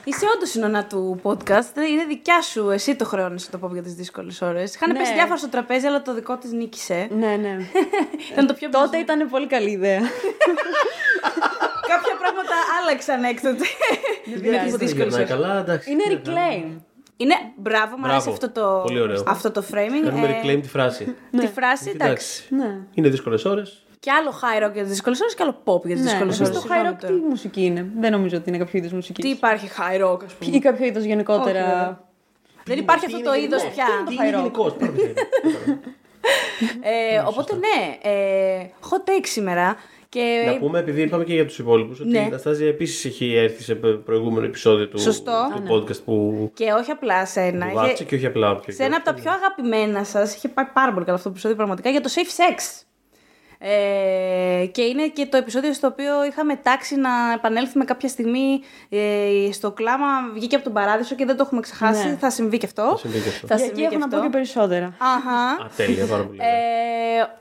Είσαι 0.05 0.27
όντως 0.37 0.55
η 0.55 0.59
νονά 0.59 0.85
του 0.87 1.21
podcast. 1.23 1.77
Είναι 1.91 2.05
δικιά 2.09 2.43
σου. 2.43 2.71
Εσύ 2.71 2.97
το 2.97 3.05
χρεώνεσαι 3.05 3.51
το 3.51 3.59
πω 3.59 3.71
για 3.73 3.83
τις 3.83 3.95
δύσκολες 3.95 4.43
ώρες. 4.43 4.75
Είχαν 4.75 4.93
Ναι. 4.93 4.99
πέσει 4.99 5.13
διάφορα 5.13 5.37
στο 5.37 5.49
τραπέζι, 5.49 5.87
αλλά 5.87 6.03
το 6.03 6.15
δικό 6.15 6.37
της 6.37 6.53
νίκησε. 6.53 7.09
Ναι, 7.11 7.37
ναι. 7.37 7.57
Ήταν 8.33 8.47
το 8.47 8.55
πιο 8.55 8.69
Τότε 8.71 8.89
μπιζ- 8.97 9.03
ήταν 9.03 9.29
πολύ 9.31 9.47
καλή 9.47 9.71
ιδέα. 9.71 9.99
Κάποια 11.93 12.17
πράγματα 12.19 12.55
άλλαξαν 12.81 13.25
έκτοτε. 13.25 13.65
Με 14.25 14.35
τι 14.35 14.41
πειράζει. 14.41 14.77
δύσκολες 14.77 14.93
Γυρνάει 14.93 15.15
ώρες. 15.15 15.29
καλά, 15.29 15.59
εντάξει. 15.59 15.91
Είναι 15.91 16.03
τι 16.03 16.31
να 16.31 16.35
reclaim. 16.35 16.81
Είναι 17.17 17.35
μπράβο, 17.57 17.97
μου 17.97 18.05
αρέσει 18.07 18.29
Μπράβο. 18.29 18.31
αυτό 18.31 18.51
το, 18.51 18.83
Πολύ 18.87 19.01
ωραίο. 19.01 19.23
αυτό 19.27 19.51
το 19.51 19.65
framing. 19.73 20.05
Κάνουμε 20.05 20.27
Ε, 20.29 20.41
reclaim 20.43 20.59
τη 20.63 20.69
φράση. 20.69 21.17
Τη 21.31 21.47
φράση, 21.47 21.91
εντάξει. 21.95 21.95
Εντάξει. 21.95 22.55
Ναι. 22.55 22.79
Είναι 22.95 23.09
δύσκολες 23.09 23.45
ώρες. 23.45 23.83
Και 24.01 24.11
άλλο 24.11 24.31
high 24.31 24.67
rock 24.69 24.73
για 24.73 24.83
τις 24.83 24.91
δύσκολε 24.91 25.17
ώρε 25.23 25.35
και 25.37 25.43
άλλο 25.43 25.63
pop 25.65 25.85
για 25.87 25.95
τις 25.97 26.05
Ναι, 26.05 26.11
δύσκολε 26.11 26.33
στο 26.33 26.45
ώρε. 26.45 26.81
high 26.83 26.93
rock 26.93 26.97
τι 27.07 27.13
μουσική 27.13 27.65
είναι; 27.65 27.91
Δεν 27.99 28.13
νομίζω 28.13 28.37
ότι 28.37 28.49
είναι 28.49 28.59
κάποιο 28.59 28.79
είδος 28.79 28.93
μουσικής. 28.93 29.25
Τι 29.25 29.31
υπάρχει 29.31 29.69
high 29.77 30.05
rock, 30.07 30.25
ας 30.25 30.33
πούμε; 30.35 30.57
Ή 30.57 30.59
κάποιο 30.59 30.87
είδος 30.87 30.99
Όχι, 31.03 31.09
γενικότερα. 31.09 31.45
βέβαια. 31.65 32.09
Δεν 32.65 32.79
υπάρχει 32.79 33.07
αυτό 33.07 33.21
το 33.23 33.35
είδος 33.35 33.63
πια. 33.69 33.87
Τι 34.09 34.15
είναι 34.15 34.37
γενικώ. 34.37 34.77
Ε, 36.83 37.19
οπότε 37.27 37.55
ναι, 37.55 38.11
ε, 38.11 38.67
hot 38.91 39.09
take 39.11 39.23
σήμερα. 39.27 39.77
Και 40.09 40.43
Να 40.47 40.59
πούμε, 40.59 40.79
επειδή 40.79 41.03
είπαμε 41.03 41.25
και 41.25 41.35
για 41.35 41.47
τους 41.47 41.59
υπόλοιπους, 41.59 42.01
ότι 42.01 42.09
Ναι. 42.09 42.19
η 42.19 42.23
Αναστάζια 42.23 42.69
επίσης 42.69 43.05
έχει 43.05 43.35
έρθει 43.35 43.63
σε 43.63 43.75
προηγούμενο 44.05 44.47
επεισόδιο 44.47 44.89
του, 44.89 45.01
Σωστό. 45.01 45.49
του 45.51 45.57
Α, 45.57 45.61
ναι. 45.61 45.71
podcast 45.71 46.03
που 46.05 46.51
Και 46.55 46.73
όχι 46.73 46.91
απλά 46.91 47.27
σε 47.27 47.41
ένα. 47.41 47.65
που 47.67 47.71
είχε- 47.77 47.87
βάψε 47.87 48.05
και 48.05 48.15
όχι 48.15 48.27
απλά. 48.27 48.57
πιο 48.57 48.73
σε 48.75 48.83
ένα 48.85 48.97
από 48.97 49.05
τα 49.05 49.15
πιο 49.15 49.31
αγαπημένα 49.31 50.05
σας 50.05 50.35
είχε 50.35 50.49
πάει 50.49 50.65
πάρα 50.75 50.93
πολύ 50.93 51.05
καλό 51.05 51.17
αυτό 51.17 51.29
το 51.29 51.35
επεισόδιο 51.35 51.57
πραγματικά 51.57 51.91
για 51.91 52.01
το 52.01 52.11
safe 52.15 52.41
sex. 52.43 52.85
Ε, 53.63 54.67
και 54.67 54.83
είναι 54.83 55.09
και 55.09 55.27
το 55.27 55.37
επεισόδιο 55.37 55.73
στο 55.73 55.87
οποίο 55.87 56.25
είχαμε 56.25 56.57
τάξει 56.57 56.97
να 56.97 57.11
επανέλθουμε 57.35 57.85
κάποια 57.85 58.09
στιγμή 58.09 58.61
ε, 58.89 59.53
στο 59.53 59.71
κλάμα. 59.71 60.07
Βγήκε 60.35 60.55
από 60.55 60.65
τον 60.65 60.73
παράδεισο 60.73 61.15
και 61.15 61.25
δεν 61.25 61.37
το 61.37 61.43
έχουμε 61.47 61.61
ξεχάσει. 61.61 62.09
Ναι. 62.09 62.17
Θα 62.21 62.31
συμβεί 62.31 62.59
και 62.59 62.67
αυτό. 62.67 62.83
Θα 62.91 62.97
συμβεί 62.99 63.19
και 63.21 63.29
αυτό. 63.29 63.47
Θα 63.47 63.55
Για 63.57 63.65
συμβεί 63.65 63.73
εκεί 63.73 63.81
έχω 63.83 63.91
και 63.93 63.99
να 63.99 64.05
αυτό. 64.05 64.17
πω 64.17 64.23
και 64.23 64.29
περισσότερα. 64.31 64.95
Αχα. 64.99 65.65
Α, 65.65 65.71
τέλεια, 65.77 66.07
πάρα 66.07 66.23
πολύ. 66.23 66.39
ωραία. 66.41 66.53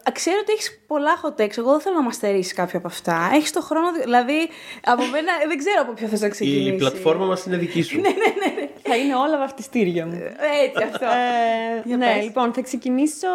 Ε, 0.07 0.11
ξέρω 0.11 0.37
ότι 0.41 0.51
έχεις 0.51 0.81
πολλά 0.87 1.11
hot 1.23 1.41
takes. 1.41 1.57
Εγώ 1.57 1.71
δεν 1.71 1.79
θέλω 1.79 1.95
να 1.95 2.01
μα 2.03 2.11
στερήσει 2.11 2.53
κάποιο 2.53 2.77
από 2.79 2.87
αυτά. 2.87 3.29
Έχεις 3.33 3.51
το 3.51 3.61
χρόνο, 3.61 3.91
δηλαδή 3.91 4.49
από 4.83 5.03
μένα 5.11 5.31
δεν 5.47 5.57
ξέρω 5.57 5.81
από 5.81 5.93
ποιο 5.93 6.07
θες 6.07 6.21
να 6.21 6.29
ξεκινήσει. 6.29 6.69
Η 6.73 6.77
πλατφόρμα 6.77 7.25
μας 7.25 7.45
είναι 7.45 7.57
δική 7.57 7.77
Ναι, 7.79 7.83
σου. 7.83 8.01
Θα 8.89 8.95
είναι 8.97 9.15
όλα 9.15 9.37
βαφτιστήρια 9.37 10.05
μου. 10.05 10.13
Έτσι 10.65 10.83
αυτό. 10.83 11.05
Ε, 11.05 11.81
Για 11.85 11.97
ναι, 11.97 12.13
πες. 12.13 12.23
λοιπόν, 12.23 12.53
θα 12.53 12.61
ξεκινήσω 12.61 13.27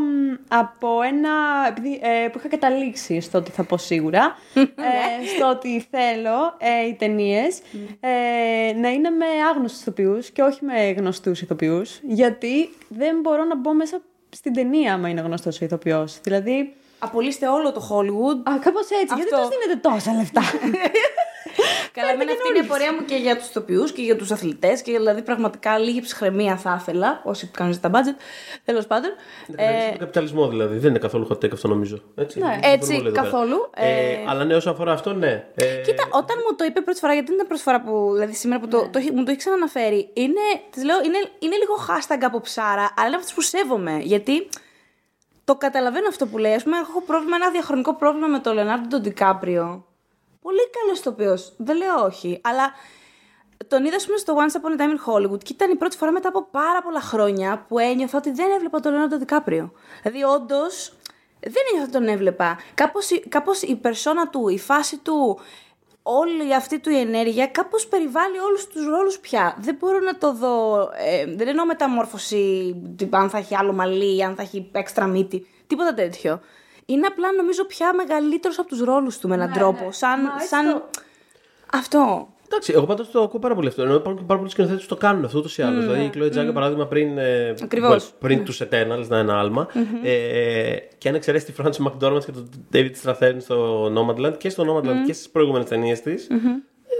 μ, 0.00 0.34
από 0.48 1.02
ένα. 1.02 1.30
Επειδή, 1.68 2.00
ε, 2.02 2.28
που 2.28 2.38
είχα 2.38 2.48
καταλήξει 2.48 3.20
στο 3.20 3.38
ότι 3.38 3.50
θα 3.50 3.64
πω 3.64 3.76
σίγουρα. 3.76 4.36
Ναι. 4.54 4.62
ε, 4.62 5.26
στο 5.36 5.48
ότι 5.48 5.86
θέλω 5.90 6.56
ε, 6.58 6.86
οι 6.86 6.94
ταινίες 6.94 7.58
ε, 8.00 8.72
να 8.76 8.88
είναι 8.88 9.10
με 9.10 9.26
άγνωστους 9.50 9.80
ηθοποιούς 9.80 10.30
και 10.30 10.42
όχι 10.42 10.64
με 10.64 10.90
γνωστούς 10.90 11.40
ηθοποιούς. 11.42 11.98
Γιατί 12.02 12.74
δεν 12.88 13.20
μπορώ 13.20 13.44
να 13.44 13.56
μπω 13.56 13.74
μέσα 13.74 14.00
στην 14.28 14.52
ταινία 14.54 14.94
άμα 14.94 15.08
είναι 15.08 15.20
γνωστός 15.20 15.60
ο 15.60 15.64
ηθοποιός. 15.64 16.20
Δηλαδή. 16.20 16.74
Απολύστε 17.02 17.48
όλο 17.48 17.72
το 17.72 17.88
Hollywood. 17.90 18.50
Α, 18.52 18.58
κάπως 18.58 18.82
έτσι. 19.02 19.14
Γιατί 19.14 19.34
Αυτό. 19.34 19.36
τους 19.36 19.48
δίνετε 19.48 19.88
τόσα 19.88 20.12
λεφτά; 20.14 20.40
Καλά, 21.92 22.10
εμένα 22.10 22.32
αυτή 22.32 22.48
είναι 22.48 22.58
η 22.64 22.68
πορεία 22.68 22.92
μου 22.92 23.04
και 23.04 23.14
για 23.14 23.36
τους 23.36 23.48
ηθοποιού 23.48 23.84
και 23.84 24.02
για 24.02 24.16
τους 24.16 24.30
αθλητές. 24.30 24.82
Και 24.82 24.92
δηλαδή 24.92 25.22
πραγματικά 25.22 25.78
λίγη 25.78 26.00
ψυχραιμία 26.00 26.56
θα 26.56 26.76
ήθελα. 26.80 27.20
Όσοι 27.24 27.46
κάνουν 27.46 27.80
τα 27.80 27.90
budget. 27.92 28.16
Τέλος 28.64 28.86
πάντων. 28.86 29.10
Ε, 29.56 29.88
τον 29.88 29.98
καπιταλισμό 29.98 30.48
δηλαδή. 30.48 30.78
Δεν 30.78 30.90
είναι 30.90 30.98
καθόλου 30.98 31.28
hot 31.30 31.44
take 31.44 31.52
αυτό 31.52 31.68
νομίζω. 31.68 32.02
Έτσι, 32.14 32.38
Ναι. 32.38 32.44
Δεν 32.46 32.54
μπορούμε 32.58 32.74
Έτσι, 32.74 32.92
όλοι 32.92 33.00
εδώ 33.06 33.10
πέρα. 33.10 33.24
καθόλου. 33.24 33.70
Ε, 33.74 33.88
Ε, 34.12 34.18
αλλά 34.28 34.44
ναι, 34.44 34.54
όσον 34.54 34.72
αφορά 34.72 34.92
αυτό, 34.92 35.12
ναι. 35.12 35.44
Ε, 35.54 35.64
Κοίτα, 35.84 36.08
όταν 36.10 36.36
μου 36.48 36.56
το 36.56 36.64
είπε 36.64 36.80
πρώτη 36.80 36.98
φορά, 36.98 37.12
γιατί 37.12 37.26
δεν 37.26 37.34
ήταν 37.36 37.46
πρώτη 37.48 37.62
φορά 37.62 37.80
που. 37.80 38.10
Δηλαδή 38.12 38.34
σήμερα 38.34 38.60
που 38.60 38.68
το, 38.68 38.88
το, 38.92 38.98
έχει- 38.98 39.10
μου 39.12 39.24
το 39.24 39.30
έχει 39.30 39.38
ξαναναφέρει, 39.38 40.10
είναι, 40.12 40.40
της 40.70 40.84
λέω, 40.84 40.96
είναι, 41.04 41.18
είναι 41.38 41.56
λίγο 41.56 41.74
hashtag 41.88 42.18
από 42.22 42.40
ψάρα, 42.40 42.94
αλλά 42.96 43.06
είναι 43.06 43.16
από 43.16 43.24
αυτού 43.24 43.34
που 43.34 43.40
σέβομαι. 43.40 43.98
Γιατί 44.02 44.48
το 45.44 45.54
καταλαβαίνω 45.56 46.08
αυτό 46.08 46.26
που 46.26 46.38
λέει. 46.38 46.52
Α 46.54 46.60
πούμε, 46.64 46.76
έχω 46.78 47.02
πρόβλημα, 47.02 47.36
ένα 47.36 47.50
διαχρονικό 47.50 47.94
πρόβλημα 47.94 48.26
με 48.26 48.38
τον 48.38 48.54
Λεωνάρντο 48.54 48.88
τον 48.88 49.00
Ντικάπριο. 49.02 49.84
Πολύ 50.42 50.70
καλός 50.70 50.98
ηθοποιός. 50.98 51.52
Δεν 51.56 51.76
λέω 51.76 52.04
όχι. 52.04 52.40
Αλλά 52.42 52.72
τον 53.68 53.84
είδα, 53.84 53.96
ας 53.96 54.04
πούμε, 54.06 54.16
στο 54.18 54.36
Once 54.36 54.52
Upon 54.56 54.80
a 54.80 54.82
Time 54.82 54.90
in 54.90 55.30
Hollywood 55.30 55.44
και 55.44 55.52
ήταν 55.52 55.70
η 55.70 55.76
πρώτη 55.76 55.96
φορά 55.96 56.10
μετά 56.12 56.28
από 56.28 56.44
πάρα 56.50 56.82
πολλά 56.82 57.00
χρόνια 57.00 57.64
που 57.68 57.78
ένιωθα 57.78 58.18
ότι 58.18 58.30
δεν 58.30 58.50
έβλεπα 58.50 58.80
τον 58.80 58.90
Λεωνάρντο 58.92 59.16
Ντικάπριο. 59.16 59.72
Δηλαδή, 60.02 60.22
όντως, 60.24 60.92
δεν 61.40 61.52
ένιωθα 61.70 61.82
ότι 61.82 61.92
τον 61.92 62.08
έβλεπα. 62.08 62.58
Κάπως, 62.74 63.10
η- 63.10 63.28
κάπως 63.28 63.62
η 63.62 63.76
περσόνα 63.76 64.28
του, 64.28 64.48
η 64.48 64.58
φάση 64.58 64.98
του, 64.98 65.38
όλη 66.02 66.54
αυτή 66.54 66.78
του 66.78 66.90
η 66.90 66.98
ενέργεια 66.98 67.46
κάπως 67.46 67.86
περιβάλλει 67.86 68.38
όλους 68.38 68.66
τους 68.66 68.86
ρόλους 68.86 69.18
πια. 69.18 69.56
Δεν 69.60 69.76
μπορώ 69.80 69.98
να 69.98 70.18
το 70.18 70.32
δω, 70.34 70.88
ε, 70.96 71.24
δεν 71.36 71.48
εννοώ 71.48 71.64
μεταμόρφωση, 71.66 72.74
τύπου 72.96 73.16
αν 73.16 73.30
θα 73.30 73.38
έχει 73.38 73.56
άλλο 73.56 73.72
μαλλί, 73.72 74.24
αν 74.24 74.34
θα 74.34 74.42
έχει 74.42 74.68
έξτρα 74.72 75.06
μύτη, 75.06 75.46
τίποτα 75.66 75.94
τέτοιο. 75.94 76.40
Είναι 76.92 77.06
απλά 77.06 77.32
νομίζω 77.32 77.64
πια 77.64 77.94
μεγαλύτερος 77.94 78.58
από 78.58 78.68
τους 78.68 78.80
ρόλους 78.80 79.18
του 79.18 79.28
με 79.28 79.34
έναν 79.34 79.52
τρόπο. 79.52 79.88
Σαν, 79.92 80.20
Μα 80.22 80.30
έτσι 80.34 80.46
σαν... 80.48 80.72
το- 80.72 80.82
Αυτό. 81.72 82.28
Εντάξει, 82.46 82.72
εγώ 82.72 82.86
πάντως 82.86 83.10
το 83.10 83.22
ακούω 83.22 83.40
πάρα 83.40 83.54
πολύ 83.54 83.68
αυτό. 83.68 83.82
Ενώ 83.82 83.94
υπάρχουν 83.94 84.16
και 84.20 84.26
πάρα 84.26 84.38
πολλοί 84.38 84.50
σκηνοθέτες 84.50 84.82
που 84.82 84.88
το 84.88 84.96
κάνουν 84.96 85.24
αυτό 85.24 85.38
ούτως 85.38 85.58
ή 85.58 85.62
άλλως. 85.62 85.84
Δηλαδή 85.84 86.04
η 86.04 86.10
Chloe 86.14 86.26
Zhao, 86.26 86.42
για 86.42 86.52
παράδειγμα, 86.52 86.86
πριν, 86.86 87.18
ε, 87.18 87.54
Ακριβώς. 87.62 88.08
well, 88.10 88.14
πριν 88.18 88.44
τους 88.44 88.62
Eternals, 88.62 89.06
να 89.08 89.18
είναι 89.18 89.18
ένα 89.18 89.38
άλμα. 89.38 89.68
Ε, 90.02 90.76
και 90.98 91.08
αν 91.08 91.14
εξαιρέσει 91.14 91.44
τη 91.46 91.52
Frances 91.58 91.86
McDormand 91.86 92.24
και 92.24 92.32
τον 92.32 92.48
David 92.72 92.90
Strathairn 93.02 93.36
στο 93.38 93.84
Nomadland 93.84 94.34
και 94.38 94.48
στο 94.48 94.64
Nomadland 94.76 95.04
και 95.06 95.12
στις 95.12 95.28
προηγούμενες 95.30 95.68
ταινίες 95.68 96.00
της, 96.00 96.28
ε, 96.28 96.36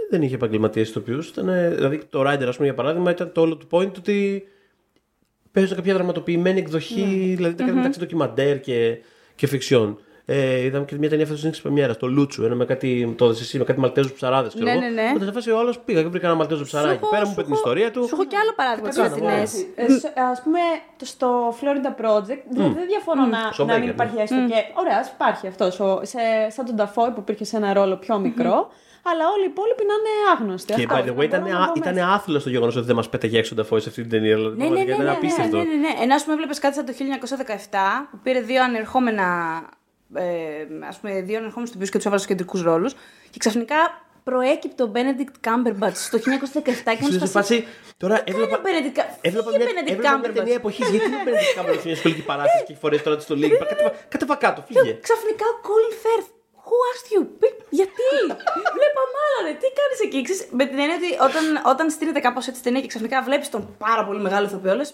δεν 0.09 0.21
είχε 0.21 0.35
επαγγελματίες 0.35 0.89
ηθοποιούς. 0.89 1.31
Δηλαδή 1.75 2.01
το 2.09 2.21
Rider, 2.21 2.45
ας 2.47 2.55
πούμε, 2.55 2.67
για 2.67 2.73
παράδειγμα, 2.73 3.11
ήταν 3.11 3.31
το 3.31 3.41
όλο 3.41 3.57
του 3.57 3.67
point 3.71 3.97
ότι 3.97 4.47
παίζουν 5.51 5.75
κάποια 5.75 5.93
δραματοποιημένη 5.93 6.59
εκδοχή, 6.59 7.33
δηλαδή 7.35 7.55
τα 7.55 7.65
μεταξύ 7.73 7.99
ντοκιμαντέρ 7.99 8.59
και, 8.59 8.97
και 9.41 9.47
φιξιόν. 9.47 9.99
Ε, 10.33 10.59
είδαμε 10.63 10.85
και 10.85 10.95
μια 10.97 11.09
ταινία 11.09 11.25
φέτο 11.25 11.37
στην 11.37 11.53
Πρεμιέρας, 11.61 11.97
το 11.97 12.07
Λούτσου, 12.07 12.43
ένα 12.45 12.55
με 12.55 12.65
κάτι, 12.65 13.13
το 13.17 13.25
εσύ, 13.25 13.57
με 13.57 13.63
κάτι 13.63 13.79
Μαλτέζους 13.79 14.11
ψαράδες. 14.13 14.55
Ναι, 14.55 14.73
ναι, 14.73 14.87
ναι. 14.87 15.11
Όταν 15.15 15.27
σε 15.27 15.31
φάση 15.33 15.51
ο 15.51 15.59
άλλος 15.59 15.79
πήγα 15.79 16.01
και 16.01 16.07
βρήκα 16.07 16.27
ένα 16.27 16.35
Μαλτέζο 16.35 16.63
ψαράκι. 16.63 16.99
Πέρα 17.11 17.25
μου 17.25 17.31
είπε 17.31 17.43
την 17.43 17.53
ιστορία 17.53 17.91
του. 17.91 18.07
Σου 18.07 18.13
έχω 18.15 18.25
και 18.25 18.35
άλλο 18.41 18.53
παράδειγμα 18.55 18.89
τη 18.89 18.95
κάνω, 18.95 19.09
φετινέ. 19.09 19.41
Α 20.31 20.41
πούμε, 20.43 20.59
το- 20.97 21.05
στο 21.05 21.55
Florida 21.61 21.91
Project 22.01 22.41
δηλαδή 22.49 22.73
δεν 22.73 22.87
διαφωνώ 22.87 23.25
να, 23.25 23.49
Στο 23.51 23.65
να 23.65 23.77
μην 23.77 23.87
Baker, 23.89 23.91
υπάρχει 23.93 24.17
έστω 24.19 24.35
και. 24.35 24.59
Ωραία, 24.81 24.97
ας 24.99 25.07
υπάρχει 25.15 25.47
αυτός. 25.47 25.75
Σαν 26.55 26.65
τον 26.65 26.75
Dafoe 26.79 27.09
που 27.13 27.19
υπήρχε 27.19 27.43
σε 27.45 27.57
ένα 27.57 27.73
ρόλο 27.73 27.95
πιο 27.97 28.19
μικρό, 28.19 28.55
αλλά 29.09 29.23
όλοι 29.35 29.43
οι 29.45 29.49
υπόλοιποι 29.55 29.83
να 29.87 29.93
είναι 29.99 30.13
άγνωστοι. 30.33 30.73
Και 30.73 30.85
Αυτό, 30.89 30.95
by 30.95 31.07
the 31.09 31.19
way, 31.19 31.23
ήταν, 31.23 31.41
μπορώ 31.41 31.53
να 31.59 31.65
μπω 31.65 31.73
ήταν 31.75 31.93
μέσα. 31.93 32.07
άθλο 32.13 32.41
το 32.41 32.49
γεγονός 32.49 32.75
ότι 32.75 32.85
δεν 32.85 32.95
μας 32.95 33.09
πέταγε 33.09 33.37
έξω 33.37 33.55
τα 33.55 33.63
φώη 33.63 33.79
σε 33.79 33.89
αυτή 33.89 34.01
την 34.01 34.09
ταινία. 34.11 34.35
Δηλαδή, 34.35 34.57
Ναι, 34.57 34.63
ναι, 34.63 34.69
ναι, 34.69 34.85
πραγματικά 34.85 34.97
ναι, 34.97 35.03
ήταν 35.03 35.21
ναι, 35.21 35.27
απίστευτο. 35.27 35.57
ναι, 35.57 35.63
ναι, 35.63 35.75
ναι. 35.75 36.03
Ενώ 36.03 36.13
ας 36.15 36.23
πούμε 36.23 36.35
βλέπεις 36.35 36.59
κάτι 36.59 36.75
σαν 36.75 36.85
το 36.85 36.93
1917 36.93 38.07
που 38.11 38.17
πήρε 38.23 38.39
δύο 38.39 38.63
ανερχόμενα, 38.63 39.25
ε, 40.15 40.65
ας 40.87 40.97
πούμε 40.99 41.21
δύο 41.21 41.37
ανερχόμενους 41.37 41.71
τοπίους 41.71 41.89
και 41.89 41.97
τους 41.97 42.05
έβαλε 42.05 42.21
στους 42.21 42.35
κεντρικούς 42.35 42.61
ρόλους 42.61 42.93
και 43.29 43.37
ξαφνικά 43.37 43.75
προέκυπτε 44.23 44.83
ο 44.83 44.91
Benedict 44.95 45.35
Cumberbatch 45.47 45.93
στο 46.07 46.17
1917 46.17 46.21
και 46.97 47.03
Στην 47.03 47.17
μου 47.21 47.27
φάση, 47.27 47.67
τώρα 47.97 48.15
Κάνει 48.15 48.29
έβλεπα, 48.31 48.57
ο 48.57 48.61
Benedict 48.65 48.97
Cumberbatch. 48.99 49.17
έβλεπα 49.21 49.49
Φύγε 49.51 49.57
μια, 49.63 49.67
Benedict 49.67 49.91
έβλεπα 49.91 50.17
μια 50.17 50.19
Cumberbatch; 50.29 50.33
ταινία 50.33 50.53
εποχής. 50.53 50.89
Γιατί 50.89 51.05
είναι 51.07 51.15
ο 51.15 51.19
Benedict 51.27 51.59
Cumberbatch 51.59 51.79
σε 51.81 51.87
μια 51.87 51.95
σχολική 51.95 52.23
παράσταση 52.31 52.63
και 52.65 52.71
έχει 52.71 52.81
φορέσει 52.81 53.03
τώρα 53.03 53.15
της 53.15 53.25
στολή. 53.25 53.45
Είπα, 53.45 53.65
Κάτεβα- 53.65 53.93
Κάτεβα 54.09 54.35
κάτω, 54.35 54.59
φύγε. 54.67 54.93
Ξαφνικά 55.07 55.45
ο 55.53 55.55
Colin 55.67 55.93
Firth. 56.03 56.29
Who 56.67 56.77
asked 56.91 57.09
you? 57.13 57.21
Πι- 57.39 57.61
Γιατί; 57.69 58.07
Βλέπαμε 58.77 59.17
άλλα, 59.27 59.39
ρε. 59.47 59.51
Τι 59.61 59.67
κάνεις 59.79 59.99
εκεί; 60.05 60.21
Ξέρεις, 60.23 60.41
με 60.51 60.65
την 60.65 60.79
έννοια 60.79 60.95
ότι 61.01 61.09
όταν, 61.29 61.43
όταν 61.71 61.89
στείνεται 61.89 62.19
κάπως 62.19 62.47
έτσι 62.47 62.61
ταινία 62.63 62.81
και 62.81 62.87
ξαφνικά 62.87 63.21
βλέπεις 63.21 63.49
τον 63.49 63.75
πάρα 63.77 64.05
πολύ 64.05 64.19
μεγάλο 64.21 64.45
ηθοποιό, 64.45 64.75
λες, 64.75 64.93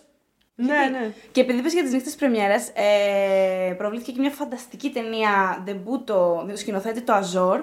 Ναι, 0.59 0.89
ναι. 0.91 1.11
Και 1.31 1.41
επειδή 1.41 1.59
είπες 1.59 1.73
για 1.73 1.83
τις 1.83 1.91
νύχτες 1.91 2.15
πρεμιέρας, 2.15 2.67
ε, 2.67 3.73
προβλήθηκε 3.73 4.11
και 4.11 4.19
μια 4.19 4.29
φανταστική 4.29 4.89
ταινία 4.89 5.61
ντεμπούτο 5.63 6.45
σκηνοθέτη, 6.53 7.01
το 7.01 7.13
Αζόρ, 7.13 7.59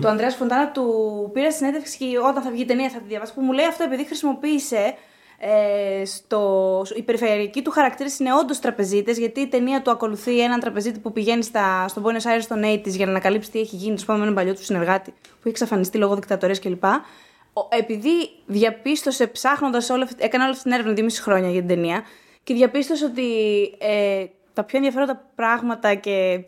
του 0.00 0.08
Ανδρέας 0.08 0.34
Φοντάνα, 0.34 0.70
του 0.70 0.84
πήρα 1.32 1.52
συνέντευξη 1.52 1.98
και 1.98 2.18
όταν 2.18 2.42
θα 2.42 2.50
βγει 2.50 2.62
η 2.62 2.64
ταινία 2.64 2.88
θα 2.88 2.98
τη 2.98 3.04
διαβάσει, 3.08 3.34
που 3.34 3.40
μου 3.40 3.52
λέει 3.52 3.66
αυτό 3.66 3.84
επειδή 3.84 4.04
χρησιμοποίησε 4.06 4.94
ε, 5.38 6.04
στο, 6.04 6.82
η 6.96 7.02
περιφερειακή 7.02 7.62
του 7.62 7.70
χαρακτήρα 7.70 8.10
είναι 8.20 8.34
όντως 8.34 8.58
τραπεζίτες, 8.58 9.18
γιατί 9.18 9.40
η 9.40 9.46
ταινία 9.48 9.82
του 9.82 9.90
ακολουθεί 9.90 10.40
έναν 10.40 10.60
τραπεζίτη 10.60 10.98
που 10.98 11.12
πηγαίνει 11.12 11.42
στα, 11.42 11.88
στον 11.88 12.02
Buenos 12.06 12.26
Aires 12.26 12.44
των 12.48 12.62
80 12.64 12.80
για 12.84 13.04
να 13.04 13.10
ανακαλύψει 13.10 13.50
τι 13.50 13.60
έχει 13.60 13.76
γίνει, 13.76 13.94
τους 13.94 14.04
πάμε 14.04 14.18
με 14.18 14.24
έναν 14.24 14.36
παλιό 14.36 14.54
του 14.54 14.64
συνεργάτη 14.64 15.10
που 15.10 15.36
έχει 15.38 15.48
εξαφανιστεί 15.48 15.98
λόγω 15.98 16.14
δικτατορίας 16.14 16.58
κλπ. 16.58 16.84
Ο- 17.52 17.68
επειδή 17.68 18.30
διαπίστωσε 18.46 19.26
ψάχνοντας, 19.26 19.90
έκανε 20.16 20.44
όλη 20.44 20.52
αυτή 20.52 20.62
την 20.62 20.72
έρευνα 20.72 20.92
δύο 20.92 21.04
μισή 21.04 21.22
χρόνια 21.22 21.50
για 21.50 21.58
την 21.60 21.68
ταινία 21.68 22.02
και 22.46 22.54
διαπίστωσε 22.54 23.04
ότι 23.04 23.24
ε, 23.78 24.24
τα 24.52 24.64
πιο 24.64 24.76
ενδιαφέροντα 24.76 25.30
πράγματα 25.34 25.94
και 25.94 26.44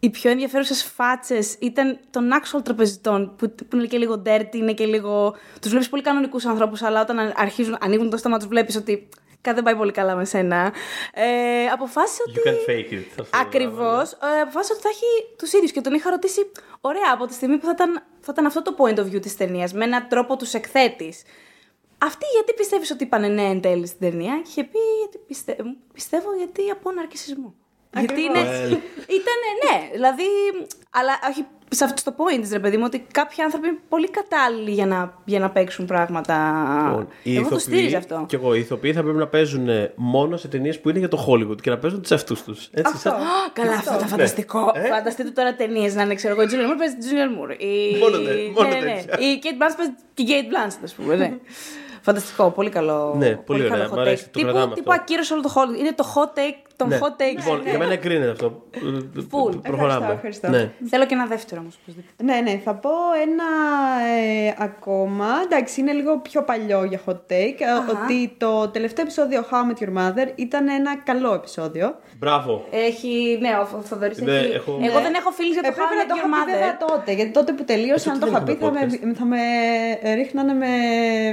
οι 0.00 0.10
πιο 0.10 0.30
ενδιαφέρουσες 0.30 0.82
φάτσες 0.82 1.56
ήταν 1.60 1.98
των 2.10 2.30
actual 2.32 2.60
τραπεζιτών, 2.64 3.34
που, 3.36 3.50
που 3.50 3.76
είναι 3.76 3.86
και 3.86 3.98
λίγο 3.98 4.22
dirty, 4.26 4.54
είναι 4.54 4.72
και 4.72 4.86
λίγο. 4.86 5.34
Τους 5.60 5.70
βλέπεις 5.70 5.88
πολύ 5.88 6.02
κανονικούς 6.02 6.44
ανθρώπους, 6.44 6.82
αλλά 6.82 7.00
όταν 7.00 7.32
αρχίζουν, 7.36 7.76
ανοίγουν 7.80 8.10
το 8.10 8.16
στόμα, 8.16 8.38
τους 8.38 8.46
βλέπεις 8.46 8.76
ότι 8.76 9.08
κάτι 9.40 9.54
δεν 9.54 9.64
πάει 9.64 9.76
πολύ 9.76 9.92
καλά 9.92 10.14
με 10.14 10.24
σένα. 10.24 10.72
Ε, 11.14 11.66
αποφάσισε 11.72 12.22
ότι. 12.28 12.40
You 12.44 12.48
can 12.48 12.70
fake 12.70 12.92
it. 12.92 13.20
αυτό. 13.20 13.38
Ακριβώς. 13.38 14.12
Ε, 14.12 14.40
αποφάσισε 14.42 14.72
ότι 14.72 14.82
θα 14.82 14.88
έχει 14.88 15.36
τους 15.38 15.52
ίδιους 15.52 15.72
και 15.72 15.80
τον 15.80 15.94
είχα 15.94 16.10
ρωτήσει, 16.10 16.52
ωραία, 16.80 17.10
από 17.12 17.26
τη 17.26 17.34
στιγμή 17.34 17.58
που 17.58 17.64
θα 17.66 17.72
ήταν, 17.74 18.02
θα 18.20 18.32
ήταν 18.32 18.46
αυτό 18.46 18.62
το 18.62 18.74
point 18.78 18.98
of 18.98 19.04
view 19.04 19.20
της 19.22 19.36
ταινίας, 19.36 19.72
με 19.72 19.84
έναν 19.84 20.06
τρόπο 20.08 20.36
τους 20.36 20.54
εκθέτεις. 20.54 21.22
Αυτή 22.02 22.24
γιατί 22.34 22.52
πιστεύεις 22.56 22.90
ότι 22.90 23.04
είπανε 23.04 23.28
ναι 23.28 23.42
εν 23.42 23.60
τέλει 23.60 23.86
στην 23.86 24.00
ταινία, 24.10 24.34
και 24.42 24.48
είχε 24.50 24.62
πει 24.64 24.78
γιατί 25.00 25.18
πιστε... 25.26 25.56
πιστεύω 25.92 26.28
γιατί 26.38 26.70
από 26.70 26.90
ναρκισισμό. 26.92 27.54
Γιατί 27.98 28.20
είναι. 28.20 28.38
Ήτανε, 29.18 29.48
ναι, 29.64 29.88
δηλαδή. 29.92 30.22
Αλλά 30.90 31.12
όχι 31.30 31.44
σε 31.72 31.84
αυτό 31.84 32.10
το 32.10 32.16
point, 32.24 32.48
ρε 32.52 32.58
παιδί 32.58 32.76
μου, 32.76 32.82
ότι 32.86 33.06
κάποιοι 33.12 33.42
άνθρωποι 33.42 33.68
είναι 33.68 33.78
πολύ 33.88 34.10
κατάλληλοι 34.10 34.70
για 34.70 34.86
να, 34.86 35.18
για 35.24 35.38
να 35.38 35.50
παίξουν 35.50 35.86
πράγματα. 35.86 36.34
Λοιπόν, 36.86 37.08
οι 37.22 37.36
Εγώ 37.36 37.48
το 37.48 37.56
ηθοποιοί- 37.56 37.60
στήριζα 37.78 37.98
αυτό. 37.98 38.24
Και 38.28 38.36
εγώ, 38.36 38.54
οι 38.54 38.58
ηθοποιοί 38.58 38.92
θα 38.92 39.02
πρέπει 39.02 39.18
να 39.18 39.26
παίζουν 39.26 39.68
ε, 39.68 39.92
μόνο 39.96 40.36
σε 40.36 40.48
ταινίες 40.48 40.80
που 40.80 40.88
είναι 40.88 40.98
για 40.98 41.08
το 41.08 41.26
Hollywood 41.28 41.60
και 41.60 41.70
να 41.70 41.78
παίζουν 41.78 42.00
τους 42.00 42.10
εαυτούς 42.10 42.42
τους. 42.42 42.70
Αυτό. 42.84 43.10
Α, 43.10 43.14
Καλά, 43.52 43.72
αυτό 43.72 43.94
ήταν 43.94 44.08
φανταστικό. 44.08 44.70
Ε; 44.74 44.88
Φανταστείτε 44.88 45.30
τώρα 45.30 45.54
ταινίες 45.54 45.94
να 45.94 46.02
είναι, 46.02 46.14
ξέρω 46.14 46.32
εγώ, 46.32 46.42
η 46.42 46.46
Julian 46.50 46.72
Moore 46.72 46.78
παίζει 46.78 46.96
τη 46.96 47.06
Julian 47.10 47.38
Moore. 47.38 47.60
Η... 47.60 47.98
Μόνο 47.98 48.18
τε- 48.18 48.50
μόνο 48.56 48.68
ναι, 48.68 48.74
ναι, 48.74 48.84
ναι. 48.84 49.02
τέτοια. 49.06 49.26
Η 49.28 49.38
Kate 49.42 49.62
Blanchett 49.62 49.76
παίζει 49.76 49.92
την 50.14 50.26
Kate 50.28 50.30
Blanchett, 50.52 50.80
ας 50.84 50.94
πούμε. 50.94 51.16
Ναι. 51.16 51.32
Φανταστικό, 52.10 52.50
πολύ 52.50 52.70
καλό. 52.70 53.14
Ναι, 53.16 53.36
πολύ 53.36 53.64
ωραία, 53.64 53.76
καλό 53.76 53.90
μ' 53.90 53.92
hot 53.92 54.00
αρέσει, 54.00 54.24
take. 54.24 54.30
το 54.32 54.38
τύπου, 54.38 54.52
κρατάμε 54.52 54.74
τύπου 54.74 54.90
αυτό. 54.90 55.02
ακύρωσε 55.02 55.32
όλο 55.32 55.42
το 55.42 55.52
Hollywood. 55.54 55.78
Είναι 55.78 55.92
το 55.92 56.04
hot 56.14 56.38
take 56.38 56.69
των 56.80 56.88
Ναι. 56.88 56.98
hot 57.02 57.22
takes. 57.22 57.36
Λοιπόν, 57.44 57.62
για 57.68 57.78
μένα 57.78 57.92
εγκρίνεται 57.92 58.30
αυτό. 58.30 58.62
Full. 59.16 59.62
Προχωράμε. 59.62 60.12
Ευχαριστώ, 60.12 60.12
ευχαριστώ. 60.12 60.48
Ναι. 60.48 60.88
Θέλω 60.88 61.06
και 61.06 61.14
ένα 61.14 61.26
δεύτερο 61.26 61.60
όμως. 61.60 61.78
οπωσδήποτε. 61.82 62.22
Ναι, 62.24 62.36
ναι, 62.50 62.60
θα 62.64 62.74
πω 62.74 62.90
ένα 63.26 63.48
ε, 64.48 64.54
ακόμα. 64.58 65.26
Εντάξει, 65.44 65.80
είναι 65.80 65.92
λίγο 65.92 66.18
πιο 66.18 66.42
παλιό 66.44 66.84
για 66.84 67.00
hot 67.06 67.12
take. 67.32 67.58
ε, 67.58 67.90
Ότι 67.94 68.34
το 68.38 68.68
τελευταίο 68.68 69.04
επεισόδιο 69.04 69.44
How 69.50 69.54
I 69.54 69.70
Met 69.70 69.78
Your 69.84 69.92
Mother 69.98 70.28
ήταν 70.34 70.68
ένα 70.68 70.96
καλό 71.04 71.34
επεισόδιο. 71.34 71.94
Μπράβο. 72.18 72.64
Έχει, 72.70 73.38
ναι, 73.40 73.48
ο 73.62 73.80
Θοδωρής 73.82 74.18
Ναι, 74.20 74.36
έχει. 74.38 74.52
έχω- 74.52 74.78
Εγώ 74.82 75.00
δεν 75.00 75.14
έχω 75.14 75.30
φίλου 75.30 75.52
για 75.52 75.62
το 75.62 75.68
Ε, 75.68 75.70
πρέπει 75.70 75.88
How 75.90 75.94
I 75.94 75.96
να 75.96 76.02
Met 76.04 76.08
το 76.08 76.14
Your 76.14 76.28
είχα 76.28 76.44
πει 76.44 76.50
βέβαια 76.52 76.76
Mother. 76.76 76.84
τότε. 76.88 77.12
Γιατί 77.12 77.30
τότε 77.30 77.52
που 77.52 77.64
τελείωσα, 77.64 78.10
Ε, 78.10 78.12
αν 78.12 78.18
τότε 78.20 78.32
το 78.32 78.36
είχα 78.36 78.44
δεν 78.46 78.54
πει, 78.54 78.64
θα 78.64 78.66
είχαμε 78.66 79.06
με, 79.06 79.14
θα 79.14 79.24
με 79.24 80.14
ρίχνανε 80.14 80.52
με, 80.52 80.66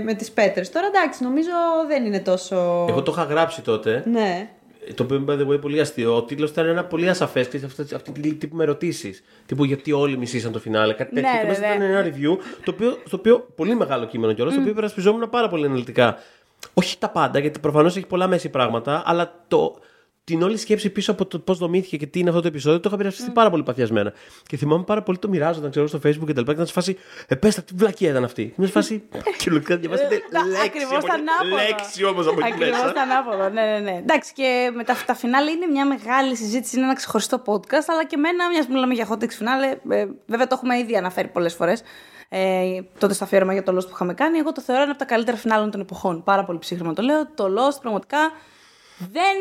με 0.03 0.13
τις 0.13 0.31
πέτρες. 0.31 0.71
Τώρα 0.71 0.87
εντάξει, 0.87 1.23
νομίζω 1.23 1.49
δεν 1.87 2.05
είναι 2.05 2.19
τόσο. 2.19 2.85
Εγώ 2.89 3.01
το 3.03 3.11
είχα 3.15 3.23
γράψει 3.23 3.61
τότε. 3.61 4.03
Ναι. 4.05 4.49
Το 4.95 5.03
οποίο 5.03 5.15
είναι 5.15 5.33
by 5.33 5.37
the 5.37 5.53
way 5.53 5.61
πολύ 5.61 5.79
αστείο. 5.79 6.15
Ο 6.15 6.23
τίτλος 6.23 6.49
ήταν 6.49 6.65
ένα 6.65 6.83
πολύ 6.83 7.09
ασαφές 7.09 7.47
και 7.47 7.59
αυτή, 7.65 7.95
αυτή 7.95 8.11
τη 8.11 8.33
τύπου 8.33 8.55
με 8.55 8.63
ερωτήσεις. 8.63 9.23
Τύπου 9.45 9.63
γιατί 9.63 9.91
όλοι 9.91 10.17
μισήσαν 10.17 10.51
το 10.51 10.59
φινάλε. 10.59 10.93
Κάτι 10.93 11.13
τέτοιο. 11.13 11.31
Ναι, 11.31 11.37
και 11.37 11.43
ναι, 11.43 11.49
μέσα 11.49 11.59
ναι. 11.59 11.67
ήταν 11.67 11.81
ένα 11.81 12.05
review. 12.05 12.37
Το 12.63 12.71
οποίο, 12.71 12.97
στο 13.05 13.17
οποίο 13.17 13.47
πολύ 13.55 13.75
μεγάλο 13.75 14.05
κείμενο 14.05 14.33
κιόλας. 14.33 14.53
Το 14.53 14.59
οποίο 14.59 14.71
υπερασπιζόμουν 14.71 15.29
πάρα 15.29 15.47
πολύ 15.49 15.65
αναλυτικά. 15.65 16.17
Όχι 16.73 16.97
τα 16.97 17.09
πάντα, 17.09 17.39
γιατί 17.39 17.59
προφανώς 17.59 17.95
έχει 17.95 18.05
πολλά 18.05 18.27
μέση 18.27 18.49
πράγματα, 18.49 19.03
αλλά 19.05 19.43
το, 19.47 19.79
την 20.27 20.41
όλη 20.43 20.57
σκέψη 20.57 20.89
πίσω 20.89 21.11
από 21.11 21.25
το 21.25 21.39
πώς 21.39 21.57
δομήθηκε 21.57 21.97
και 21.97 22.05
τι 22.07 22.19
είναι 22.19 22.29
αυτό 22.29 22.41
το 22.41 22.47
επεισόδιο, 22.47 22.79
το 22.79 22.89
είχα 22.89 22.97
πειραστεί 22.97 23.31
πάρα 23.31 23.49
πολύ 23.49 23.63
παθιασμένα. 23.63 24.13
Και 24.47 24.57
θυμάμαι 24.57 24.83
πάρα 24.83 25.03
πολύ 25.03 25.17
το 25.17 25.27
μοιράζονταν, 25.29 25.69
ξέρω, 25.71 25.87
στο 25.87 25.97
Facebook 25.97 26.25
και 26.25 26.33
τα 26.33 26.39
λοιπά. 26.39 26.43
Και 26.43 26.51
ήταν 26.51 26.65
σε 26.65 26.73
φάση, 26.73 26.97
ε, 27.27 27.35
πες 27.35 27.55
τα, 27.55 27.61
τι 27.61 27.73
βλακία 27.75 28.09
ήταν 28.09 28.23
αυτή. 28.23 28.53
Είμαι 28.57 28.65
σε 28.67 28.71
φάση, 28.71 29.03
και 29.43 29.49
λογικά 29.51 29.77
διαβάσατε 29.77 30.09
λέξη. 30.15 30.61
Ακριβώς 30.65 30.97
από 30.97 31.07
τα 31.07 31.13
εκεί- 31.13 31.23
ανάποδα. 31.29 31.63
Λέξη 31.63 32.03
όμως 32.05 32.27
από 32.27 32.39
εκεί 32.39 32.51
Ακριβώ 32.51 32.71
μέσα. 32.71 32.91
τα 32.93 33.01
ανάποδα. 33.01 33.49
Ναι, 33.49 33.61
ναι, 33.61 33.79
ναι. 33.79 33.97
Εντάξει, 33.97 34.33
και 34.33 34.71
με 34.75 34.83
τα, 34.83 34.95
τα 35.05 35.15
φινάλε 35.15 35.51
είναι 35.51 35.65
μια 35.65 35.85
μεγάλη 35.85 36.35
συζήτηση, 36.35 36.75
είναι 36.75 36.85
ένα 36.85 36.95
ξεχωριστό 36.95 37.41
podcast, 37.45 37.85
αλλά 37.87 38.05
και 38.05 38.15
εμένα, 38.15 38.49
μιας 38.49 38.65
που 38.65 38.71
μιλάμε 38.73 38.93
για 38.93 39.07
hot 39.09 39.23
takes 39.23 39.29
φινάλε, 39.37 39.67
ε, 39.89 40.05
βέβαια 40.25 40.47
το 40.47 40.55
έχουμε 40.57 40.77
ήδη 40.77 40.95
αναφέρει 40.95 41.27
πολλές 41.27 41.53
φορές. 41.53 41.81
Ε, 42.29 42.65
τότε 42.97 43.13
στο 43.13 43.23
αφιέρωμα 43.23 43.53
για 43.53 43.63
το 43.63 43.75
Lost 43.77 43.83
που 43.85 43.91
είχαμε 43.93 44.13
κάνει. 44.13 44.37
Εγώ 44.37 44.51
το 44.51 44.61
θεωρώ 44.61 44.81
ένα 44.81 44.91
από 44.91 44.99
τα 44.99 45.05
καλύτερα 45.05 45.37
φινάλε 45.37 45.69
των 45.69 45.81
εποχών. 45.81 46.23
Πάρα 46.23 46.43
πολύ 46.45 46.59
ψύχρεμα 46.59 46.93
το 46.93 47.01
λέω. 47.01 47.27
Το 47.35 47.43
Lost 47.43 47.77
πραγματικά 47.81 48.17
δεν 48.97 49.35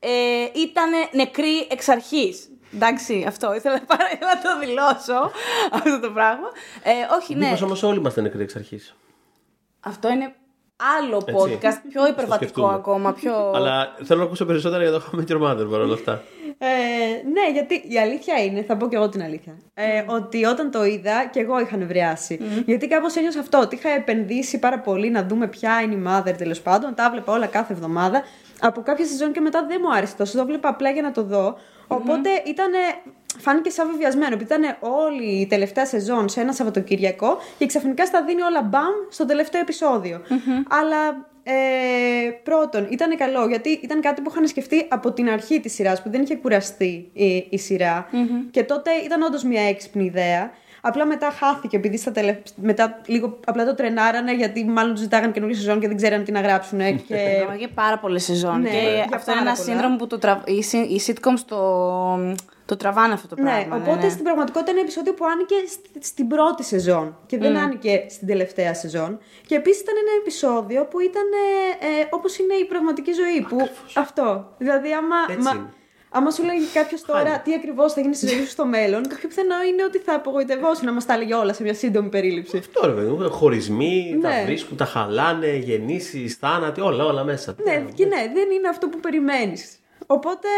ε, 0.00 0.10
ήταν 0.54 0.90
νεκρή 1.12 1.66
εξ 1.70 1.88
αρχής. 1.88 2.48
Εντάξει, 2.74 3.24
αυτό 3.28 3.54
ήθελα, 3.54 3.80
πάρα- 3.96 4.12
ήθελα 4.12 4.34
να 4.34 4.40
το 4.40 4.58
δηλώσω 4.66 5.30
αυτό 5.72 6.00
το 6.00 6.10
πράγμα. 6.10 6.48
Ε, 6.82 6.90
όχι, 7.20 7.34
ναι. 7.34 7.44
Μήπως 7.44 7.62
όμως 7.62 7.82
όλοι 7.82 7.98
είμαστε 7.98 8.20
νεκροί 8.20 8.42
εξ 8.42 8.56
αρχής; 8.56 8.94
Αυτό 9.80 10.08
είναι 10.08 10.32
άλλο 10.98 11.16
Έτσι. 11.26 11.32
podcast, 11.62 11.78
πιο 11.88 12.06
υπερβατικό 12.06 12.34
σκεφτούμε. 12.36 12.74
ακόμα. 12.74 13.12
Πιο... 13.12 13.50
Αλλά 13.54 13.94
θέλω 14.04 14.20
να 14.20 14.26
ακούσω 14.26 14.44
περισσότερα 14.44 14.82
για 14.82 14.92
το 14.92 15.02
How 15.12 15.16
I 15.16 15.20
Met 15.20 15.32
Your 15.36 15.42
Mother 15.42 15.70
παρόλα 15.70 15.94
αυτά. 15.94 16.22
Ε, 16.58 16.66
ναι, 17.32 17.50
γιατί 17.52 17.74
η 17.88 17.98
αλήθεια 17.98 18.44
είναι, 18.44 18.62
θα 18.62 18.76
πω 18.76 18.88
και 18.88 18.96
εγώ 18.96 19.08
την 19.08 19.22
αλήθεια, 19.22 19.56
ε, 19.74 20.04
ότι 20.06 20.44
όταν 20.44 20.70
το 20.70 20.84
είδα 20.84 21.26
και 21.32 21.40
εγώ 21.40 21.60
είχα 21.60 21.76
νευριάσει. 21.76 22.40
Γιατί 22.66 22.88
κάπως 22.88 23.16
ένιωσα 23.16 23.40
αυτό, 23.40 23.58
ότι 23.60 23.74
είχα 23.76 23.88
επενδύσει 23.88 24.58
πάρα 24.58 24.78
πολύ 24.78 25.10
να 25.10 25.22
δούμε 25.26 25.46
ποια 25.46 25.80
είναι 25.80 25.94
η 25.94 26.02
mother 26.06 26.34
τέλος 26.38 26.60
πάντων. 26.60 26.94
Τα 26.94 27.10
βλέπα 27.10 27.32
όλα 27.32 27.46
κάθε 27.46 27.72
εβδομάδα. 27.72 28.22
Από 28.60 28.82
κάποια 28.82 29.04
σεζόν 29.06 29.32
και 29.32 29.40
μετά 29.40 29.66
δεν 29.68 29.78
μου 29.82 29.92
άρεσε 29.92 30.16
τόσο. 30.16 30.38
Το 30.38 30.46
βλέπα 30.46 30.68
απλά 30.68 30.90
για 30.90 31.02
να 31.02 31.10
το 31.10 31.22
δω. 31.22 31.58
Οπότε 31.86 32.30
ήταν. 32.46 32.70
Φάνηκε 33.40 33.70
σαν 33.70 33.90
βεβαιασμένο, 33.90 34.34
επειδή 34.34 34.54
ήταν 34.54 34.76
όλη 34.80 35.40
η 35.40 35.46
τελευταία 35.46 35.86
σεζόν 35.86 36.28
σε 36.28 36.40
ένα 36.40 36.52
Σαββατοκύριακο 36.52 37.38
και 37.58 37.66
ξαφνικά 37.66 38.06
στα 38.06 38.24
δίνει 38.24 38.42
όλα 38.42 38.62
μπαμ 38.62 38.92
στο 39.08 39.24
τελευταίο 39.24 39.60
επεισόδιο. 39.60 40.20
Αλλά 40.68 41.28
ε, 41.50 42.30
πρώτον, 42.42 42.86
ήταν 42.90 43.16
καλό 43.16 43.46
γιατί 43.46 43.68
ήταν 43.68 44.00
κάτι 44.00 44.20
που 44.20 44.30
είχαν 44.30 44.46
σκεφτεί 44.46 44.86
από 44.88 45.12
την 45.12 45.28
αρχή 45.28 45.60
της 45.60 45.74
σειράς, 45.74 46.02
που 46.02 46.10
δεν 46.10 46.22
είχε 46.22 46.36
κουραστεί 46.36 47.10
η, 47.12 47.46
η 47.50 47.58
σειρα 47.58 48.08
Και 48.50 48.64
τότε 48.64 48.90
ήταν 49.04 49.22
όντως 49.22 49.42
μια 49.42 49.62
έξυπνη 49.62 50.04
ιδέα. 50.04 50.50
Απλά 50.80 51.06
μετά 51.06 51.30
χάθηκε 51.30 51.76
επειδή 51.76 51.96
στα 51.98 52.10
τελε... 52.12 52.38
μετά 52.56 53.00
λίγο 53.06 53.38
απλά 53.46 53.64
το 53.64 53.74
τρενάρανε 53.74 54.34
γιατί 54.34 54.64
μάλλον 54.64 54.92
τους 54.92 55.00
ζητάγανε 55.02 55.32
καινούργια 55.32 55.58
σεζόν 55.58 55.80
και 55.80 55.86
δεν 55.88 55.96
ξέρανε 55.96 56.24
τι 56.24 56.32
να 56.32 56.40
γράψουν. 56.40 56.78
Και... 56.78 57.14
Έκανα 57.14 57.54
για 57.54 57.68
πάρα 57.74 57.98
πολλές 57.98 58.24
σεζόν. 58.24 58.60
Ναι, 58.60 58.68
και 58.70 58.76
για 58.76 59.08
αυτό 59.14 59.30
είναι 59.30 59.40
πάρα 59.40 59.40
ένα 59.40 59.52
πολλά. 59.52 59.54
σύνδρομο 59.68 59.96
που 59.96 60.06
το 60.06 60.18
τρα... 60.18 60.42
οι, 60.46 60.62
συ- 60.62 60.90
οι 60.90 61.00
sitcoms 61.06 61.40
το, 61.46 61.58
το 62.64 62.76
τραβάνε 62.76 63.12
αυτό 63.12 63.28
το 63.28 63.42
Ναι, 63.42 63.50
πράγμα. 63.50 63.76
οπότε 63.76 64.08
στην 64.08 64.22
πραγματικότητα 64.24 64.70
είναι 64.70 64.80
ένα 64.80 64.88
επεισόδιο 64.88 65.14
που 65.14 65.24
άνοιγε 65.32 65.66
στη- 65.68 66.04
στην 66.06 66.26
πρώτη 66.28 66.62
σεζόν 66.64 67.16
και 67.26 67.38
δεν 67.38 67.56
άνοιγε 67.56 68.04
στην 68.08 68.26
τελευταία 68.26 68.74
σεζόν. 68.74 69.18
Και 69.46 69.54
επίσης 69.54 69.80
ήταν 69.80 69.94
ένα 70.00 70.10
επεισόδιο 70.20 70.84
που 70.84 71.00
ήταν 71.00 71.22
ε, 71.80 71.86
ε, 72.00 72.06
όπως 72.10 72.38
είναι 72.38 72.54
η 72.54 72.64
πραγματική 72.64 73.12
ζωή. 73.12 73.40
Που, 73.48 73.68
αυτό. 73.94 74.54
Δηλαδή, 74.58 74.92
άμα, 74.92 75.16
Έτσι 75.28 75.42
μα- 75.42 75.50
είναι. 75.54 75.72
Άμα 76.18 76.30
σου 76.30 76.44
λέγει 76.44 76.66
κάποιος 76.74 77.02
τώρα 77.02 77.38
τι 77.44 77.54
ακριβώς 77.54 77.92
θα 77.92 78.00
γίνει 78.00 78.14
στη 78.14 78.26
ζωή 78.28 78.40
σου 78.44 78.48
στο 78.50 78.66
μέλλον, 78.66 79.02
το 79.02 79.14
πιο 79.18 79.28
πιθανό 79.28 79.54
είναι 79.72 79.84
ότι 79.84 79.98
θα 79.98 80.14
απογοητευόσουν 80.14 80.84
να 80.86 80.92
μας 80.92 81.06
τα 81.06 81.14
έλεγε 81.14 81.34
όλα 81.34 81.52
σε 81.52 81.62
μια 81.62 81.74
σύντομη 81.74 82.08
περίληψη. 82.08 82.56
Αυτό 82.56 82.86
ρε 82.86 82.92
παιδί 82.92 83.10
μου. 83.10 83.30
Χωρισμοί, 83.30 84.18
τα 84.22 84.28
Ναι. 84.28 84.42
βρίσκουν, 84.44 84.76
τα 84.76 84.84
χαλάνε, 84.84 85.56
γεννήσεις, 85.56 86.34
θάνατοι, 86.34 86.80
όλα, 86.80 87.04
όλα 87.04 87.24
μέσα. 87.24 87.54
Ναι, 87.64 87.84
και 87.94 88.04
ναι, 88.06 88.30
δεν 88.34 88.50
είναι 88.50 88.68
αυτό 88.68 88.88
που 88.88 89.00
περιμένεις. 89.00 89.78
Οπότε. 90.10 90.48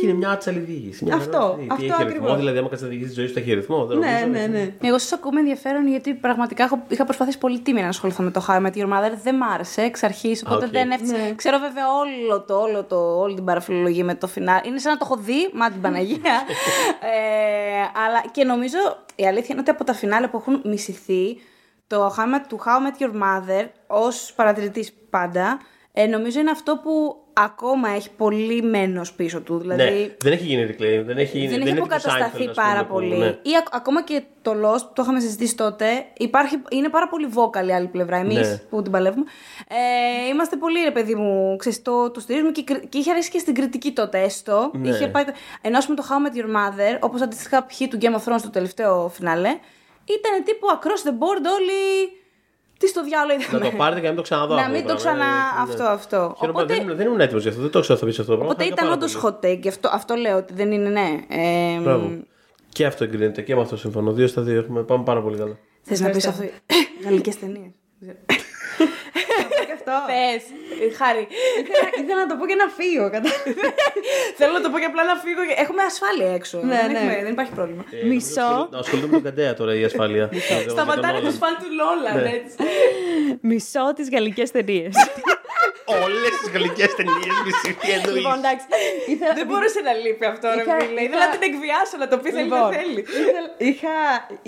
Και 0.00 0.06
είναι 0.06 0.14
μια 0.16 0.30
άτσαλη 0.30 0.58
διήγηση. 0.58 1.04
Μια 1.04 1.14
Αυτό, 1.14 1.38
χαρά. 1.38 1.54
Τι 1.56 1.66
αυτό 1.70 1.84
έχει 1.84 1.92
ρυθμό, 1.92 2.04
ακριβώς. 2.06 2.36
δηλαδή, 2.36 2.58
άμα 2.58 2.68
κάτσεις 2.68 2.82
να 2.86 2.88
διηγήσεις 2.92 3.14
τη 3.14 3.18
ζωή 3.20 3.28
σου, 3.28 3.34
θα 3.34 3.40
έχει 3.40 3.54
ρυθμό. 3.54 3.84
Δεν 3.86 3.98
Ναι, 3.98 4.06
νομίζω, 4.10 4.30
ναι, 4.30 4.38
έτσι. 4.38 4.50
ναι. 4.80 4.88
Εγώ 4.88 4.98
σας 4.98 5.12
ακούω 5.12 5.32
με 5.32 5.40
ενδιαφέρον 5.40 5.88
γιατί 5.88 6.14
πραγματικά 6.14 6.64
έχω, 6.64 6.82
είχα 6.88 7.04
προσπαθήσει 7.04 7.38
πολύ 7.38 7.60
τίμια 7.60 7.80
να 7.80 7.88
ασχοληθώ 7.88 8.22
με 8.22 8.30
το 8.30 8.44
How 8.48 8.54
I 8.54 8.66
Met 8.66 8.72
Your 8.74 8.86
Mother. 8.88 9.12
Δεν 9.22 9.34
μ' 9.36 9.42
άρεσε 9.42 9.82
εξ 9.82 10.02
αρχής, 10.02 10.42
οπότε 10.46 10.64
οκ. 10.64 10.70
δεν 10.70 10.90
έφτιαξε. 10.90 11.24
Ναι. 11.26 11.34
Ξέρω 11.34 11.58
βέβαια 11.58 11.84
όλο 11.92 12.40
το, 12.40 12.54
όλο 12.60 12.84
το, 12.84 13.18
όλη 13.20 13.34
την 13.34 13.44
παραφιλολογία 13.44 14.04
με 14.04 14.14
το 14.14 14.26
φινάλε. 14.26 14.60
Είναι 14.66 14.78
σαν 14.78 14.92
να 14.92 14.98
το 14.98 15.04
έχω 15.10 15.20
δει, 15.22 15.50
μα 15.52 15.70
την 15.70 15.80
Παναγία. 15.80 16.18
ε, 17.14 17.80
αλλά 18.06 18.22
και 18.32 18.44
νομίζω 18.44 18.78
η 19.14 19.26
αλήθεια 19.26 19.48
είναι 19.50 19.60
ότι 19.60 19.70
από 19.70 19.84
τα 19.84 19.92
φινάλε 19.94 20.28
που 20.28 20.36
έχουν 20.36 20.60
μισηθεί, 20.64 21.40
το 21.86 22.06
How 22.16 22.20
I 22.20 22.36
Met, 22.36 22.44
του 22.48 22.58
How 22.64 22.68
I 22.68 22.86
Met 22.86 23.02
Your 23.02 23.22
Mother, 23.22 23.66
ως 23.86 24.32
παρατηρητής 24.36 24.92
πάντα, 25.10 25.58
ε, 25.92 26.06
νομίζω 26.06 26.40
είναι 26.40 26.50
αυτό 26.50 26.76
που 26.82 27.16
ακόμα 27.44 27.88
έχει 27.88 28.10
πολύ 28.16 28.62
μένος 28.62 29.12
πίσω 29.12 29.40
του. 29.40 29.58
Δηλαδή, 29.58 29.82
Ναι, 29.82 30.14
δεν 30.22 30.32
έχει 30.32 30.44
γίνει 30.44 30.66
reclaim, 30.70 31.02
δεν 31.06 31.18
έχει, 31.18 31.38
δεν, 31.38 31.54
είναι 31.54 31.54
έχει 31.54 31.64
τύπου 31.64 31.76
αποκατασταθεί 31.84 32.44
Seinfeld, 32.44 32.48
ας 32.48 32.54
πάρα 32.56 32.84
πούμε, 32.84 33.00
που- 33.02 33.08
πολύ. 33.08 33.20
ναι. 33.20 33.26
Ή 33.26 33.56
ακ- 33.58 33.74
ακόμα 33.74 34.02
και 34.02 34.22
το 34.42 34.50
Lost 34.50 34.78
που 34.80 34.90
το 34.94 35.02
είχαμε 35.02 35.20
συζητήσει 35.20 35.56
τότε, 35.56 35.86
υπάρχει, 36.16 36.62
είναι 36.70 36.88
πάρα 36.88 37.08
πολύ 37.08 37.28
vocal 37.34 37.68
η 37.68 37.72
άλλη 37.72 37.86
πλευρά. 37.86 38.16
Εμείς 38.16 38.48
Ναι. 38.48 38.56
που 38.70 38.82
την 38.82 38.92
παλεύουμε. 38.92 39.24
Ε, 39.68 40.28
είμαστε 40.28 40.56
πολύ, 40.56 40.80
ρε 40.84 40.90
παιδί 40.90 41.14
μου, 41.14 41.56
ξέρεις, 41.56 41.82
το, 41.82 42.10
το 42.10 42.20
στηρίζουμε 42.20 42.50
και, 42.50 42.60
η 42.60 42.64
κρι- 42.64 42.88
και 42.88 42.98
είχε 42.98 43.10
αρέσει 43.10 43.30
και 43.30 43.38
στην 43.38 43.54
κριτική 43.54 43.92
τότε 43.92 44.20
έστω. 44.22 44.70
Ναι. 44.74 44.88
Είχε 44.88 45.06
πάει, 45.08 45.24
ενώ 45.60 45.78
ας 45.78 45.84
πούμε 45.86 45.96
το 45.96 46.04
How 46.08 46.12
I 46.12 46.34
Met 46.34 46.38
Your 46.40 46.48
Mother, 46.56 46.96
όπως 47.00 47.20
αντίστοιχα 47.20 47.64
π.χ. 47.66 47.76
του 47.88 47.98
Game 48.00 48.14
of 48.14 48.32
Thrones 48.34 48.40
το 48.42 48.50
τελευταίο 48.50 49.08
φινάλε, 49.08 49.48
ήταν 50.04 50.44
τύπου 50.44 50.66
across 50.80 51.08
the 51.08 51.12
board 51.12 51.44
όλοι. 51.58 52.12
Τι 52.80 52.86
στο 52.88 53.02
διάλογο 53.04 53.38
Να 53.38 53.44
είδαμε. 53.44 53.70
το 53.70 53.76
πάρετε 53.76 54.00
και 54.00 54.06
να 54.06 54.12
μην 54.12 54.16
το 54.16 54.22
ξαναδώ. 54.22 54.54
Να 54.54 54.60
αυτό 54.60 54.72
μην 54.72 54.86
το 54.86 54.94
πράγμα, 54.94 55.10
ξανά. 55.12 55.24
ναι. 55.34 55.62
Αυτό, 55.70 55.82
αυτό. 55.84 56.16
Χαίρομαι, 56.38 56.58
Οπότε- 56.58 56.74
δεν, 56.74 56.82
ήμουν- 56.84 56.96
δεν 56.96 57.06
ήμουν 57.06 57.20
έτοιμος 57.20 57.42
γι' 57.42 57.48
αυτό, 57.48 57.60
δεν 57.60 57.70
το 57.70 57.80
ξέρω 57.80 57.98
θα 57.98 58.06
πεις 58.06 58.18
αυτό 58.18 58.30
το 58.32 58.38
πράγμα. 58.38 58.52
Οπότε 58.54 58.62
Χάρηκα 58.70 58.82
ήταν 58.82 58.98
πάρα 58.98 59.00
όντως 59.00 59.20
πολύ. 59.20 59.34
hot 59.40 59.44
take. 59.64 59.68
Αυτό, 59.68 59.88
αυτό 59.92 60.14
λέω 60.14 60.36
ότι 60.36 60.54
δεν 60.54 60.72
είναι 60.72 60.88
ναι. 60.88 61.08
Ε, 61.28 61.78
Μπράβο. 61.80 62.10
Και 62.68 62.86
αυτό 62.86 63.04
εγκρίνεται 63.04 63.42
και 63.42 63.54
με 63.54 63.60
αυτό 63.60 63.76
συμφωνώ. 63.76 64.12
Δύο 64.12 64.26
στα 64.26 64.42
δύο 64.42 64.58
έχουμε. 64.60 64.82
Πάμε 64.82 65.04
πάρα 65.04 65.22
πολύ 65.22 65.36
καλά. 65.36 65.56
Θες 65.82 66.00
να 66.00 66.10
πεις 66.10 66.26
αυτό. 66.26 66.44
Γαλλικές 67.04 67.38
ταινίες. 67.38 67.70
Και 69.84 69.90
αυτό. 69.90 69.94
Θες. 70.10 70.42
Χάρη. 71.00 71.24
ήθελα, 71.60 71.86
ήθελα 72.02 72.20
να 72.24 72.28
το 72.30 72.34
πω 72.38 72.44
και 72.50 72.58
να 72.62 72.66
φύγω. 72.78 73.06
Κατά... 73.14 73.30
Θέλω 74.38 74.52
να 74.58 74.62
το 74.64 74.68
πω 74.70 74.76
και 74.82 74.88
απλά 74.92 75.02
να 75.12 75.16
φύγω. 75.24 75.42
Έχουμε 75.64 75.82
ασφάλεια 75.90 76.30
έξω. 76.38 76.56
Ναι, 76.70 76.78
δεν, 76.82 76.90
ναι. 76.92 76.98
έχουμε- 76.98 77.22
δεν 77.26 77.32
υπάρχει 77.36 77.52
πρόβλημα. 77.58 77.82
Ε, 77.90 78.06
Μισό. 78.10 78.50
Να 78.74 78.78
ασχοληθούμε 78.82 79.12
με 79.16 79.18
τον 79.22 79.26
Καντέα 79.28 79.52
τώρα 79.60 79.72
η 79.80 79.82
ασφάλεια. 79.90 80.24
Σταματάνε 80.74 81.20
το 81.26 81.30
σφάλ 81.36 81.54
του 81.62 81.68
Λόλα. 81.80 82.12
Ναι. 82.22 82.30
έτσι. 82.38 82.56
Μισό 83.50 83.84
τις 83.96 84.06
γαλλικές 84.14 84.48
ταινίες. 84.50 84.94
Όλες 86.06 86.32
τις 86.40 86.48
γαλλικέ 86.54 86.86
ταινίες 86.98 87.36
μισή 87.46 87.70
τι 87.80 87.88
εννοείς. 87.96 88.16
λοιπόν, 88.16 88.36
εντάξει. 88.42 88.66
Ήθελα... 89.12 89.32
Δεν 89.40 89.46
μπορούσε 89.50 89.80
να 89.88 89.92
λείπει 90.02 90.24
αυτό, 90.32 90.46
ρε 90.56 90.62
Είχα- 90.62 90.76
φίλε. 90.80 91.00
είχα- 91.00 91.06
Ήθελα 91.08 91.24
να 91.26 91.30
την 91.36 91.42
εκβιάσω 91.50 91.94
να 92.02 92.06
το 92.12 92.16
πει, 92.22 92.28
θέλει 92.36 92.42
Λοιπόν, 92.48 92.62
δεν 92.72 92.78
θέλει. 92.80 93.00
ήθελα- 93.22 93.52
είχα 93.70 93.94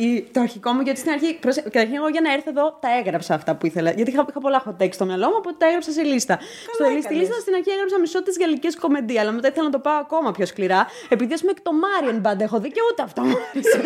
η- 0.06 0.20
το 0.34 0.38
αρχικό 0.46 0.68
μου 0.74 0.80
γιατί 0.86 0.98
στην 1.02 1.10
αρχή. 1.16 1.28
προσε- 1.44 1.64
Καταρχήν, 1.74 1.96
εγώ 2.00 2.08
για 2.14 2.22
να 2.26 2.30
έρθω 2.36 2.50
εδώ 2.54 2.64
τα 2.84 2.88
έγραψα 3.00 3.32
αυτά 3.38 3.50
που 3.58 3.64
ήθελα. 3.70 3.90
Γιατί 3.98 4.10
είχα, 4.12 4.22
είχα 4.30 4.40
πολλά 4.46 4.58
hot 4.66 4.76
takes 4.82 4.94
στο 4.98 5.04
μυαλό 5.10 5.26
μου, 5.30 5.36
οπότε 5.42 5.56
τα 5.62 5.66
έγραψα 5.70 5.90
σε 5.98 6.02
λίστα. 6.12 6.34
στο, 6.74 6.84
στη 6.84 6.94
έκανες. 6.98 7.18
λίστα 7.18 7.36
στην 7.44 7.52
αρχή 7.58 7.70
έγραψα 7.76 7.96
μισό 8.04 8.18
τη 8.26 8.30
γαλλικές 8.42 8.72
κομμεντία, 8.82 9.20
αλλά 9.22 9.32
μετά 9.36 9.48
ήθελα 9.50 9.64
να 9.70 9.74
το 9.76 9.80
πάω 9.86 9.98
ακόμα 10.06 10.28
πιο 10.36 10.46
σκληρά. 10.52 10.80
Επειδή 11.14 11.32
ας 11.34 11.40
πούμε 11.40 11.52
και 11.52 11.62
το 11.68 11.72
Marion 11.84 12.18
Band 12.26 12.40
έχω 12.40 12.56
δει 12.60 12.70
και 12.76 12.80
ούτε 12.90 13.02
αυτό 13.02 13.20
μου 13.22 13.36
άρεσε. 13.48 13.80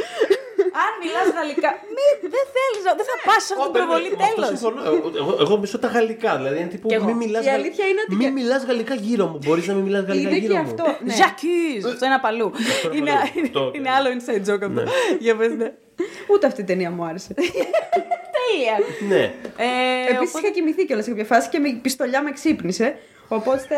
Αν 0.84 0.90
μιλάς 1.02 1.26
γαλλικά. 1.38 1.70
Μη, 1.96 2.06
δεν 2.34 2.44
θέλεις, 2.56 2.82
δεν 3.00 3.06
θα 3.10 3.16
πας 3.28 3.40
σε 3.46 3.52
αυτή 3.54 3.64
την 3.66 3.74
προβολή 3.76 4.10
τέλος. 4.24 4.48
Εγώ, 5.20 5.32
εγώ 5.44 5.54
μισώ 5.62 5.76
τα 5.84 5.88
γαλλικά. 5.94 6.30
Δηλαδή 6.40 6.56
είναι 6.60 6.72
τύπου 6.74 6.86
Κι 6.88 6.94
εγώ. 6.98 7.04
μη 7.08 7.14
μιλάς 7.22 7.42
Η 7.46 7.48
αλήθεια 7.58 7.84
είναι 7.90 8.00
ότι 8.06 8.14
Μη 8.18 8.24
και- 8.24 8.30
μιλάς 8.38 8.60
γαλλικά 8.68 8.94
γύρω 9.06 9.26
μου. 9.30 9.38
Μπορείς 9.44 9.66
να 9.70 9.74
μην 9.76 9.82
μιλάς 9.88 10.04
γαλλικά 10.08 10.28
Είναι 10.28 10.38
γύρω 10.38 10.54
και 10.54 10.60
μου. 10.60 10.66
αυτό. 10.70 10.84
Ναι. 11.06 11.14
Jacques! 11.20 11.82
Αυτό 11.92 12.04
είναι 12.06 12.14
απαλού. 12.20 12.48
Είναι, 12.96 13.10
απαλού. 13.10 13.30
είναι, 13.38 13.46
Αυτό, 13.48 13.62
είναι 13.76 13.88
ναι. 13.88 13.94
άλλο 13.96 14.08
inside 14.16 14.44
joke 14.50 14.64
αυτό. 14.68 14.82
Για 15.24 15.34
πες, 15.36 15.52
ναι. 15.60 15.68
Ούτε 16.32 16.46
αυτή 16.46 16.60
η 16.60 16.64
ταινία 16.64 16.90
μου 16.90 17.04
άρεσε. 17.04 17.34
Τέλεια. 18.36 18.76
Ναι. 19.08 19.22
Ε, 19.56 20.12
Επίσης 20.14 20.28
οπότε- 20.28 20.44
είχα 20.44 20.50
κοιμηθεί 20.54 20.84
κιόλας 20.86 21.04
σε 21.04 21.10
κάποια 21.10 21.24
φάση 21.24 21.48
και 21.48 21.58
με 21.58 21.78
πιστολιά 21.82 22.22
με 22.22 22.30
ξύπνησε. 22.32 22.96
Οπότε. 23.28 23.76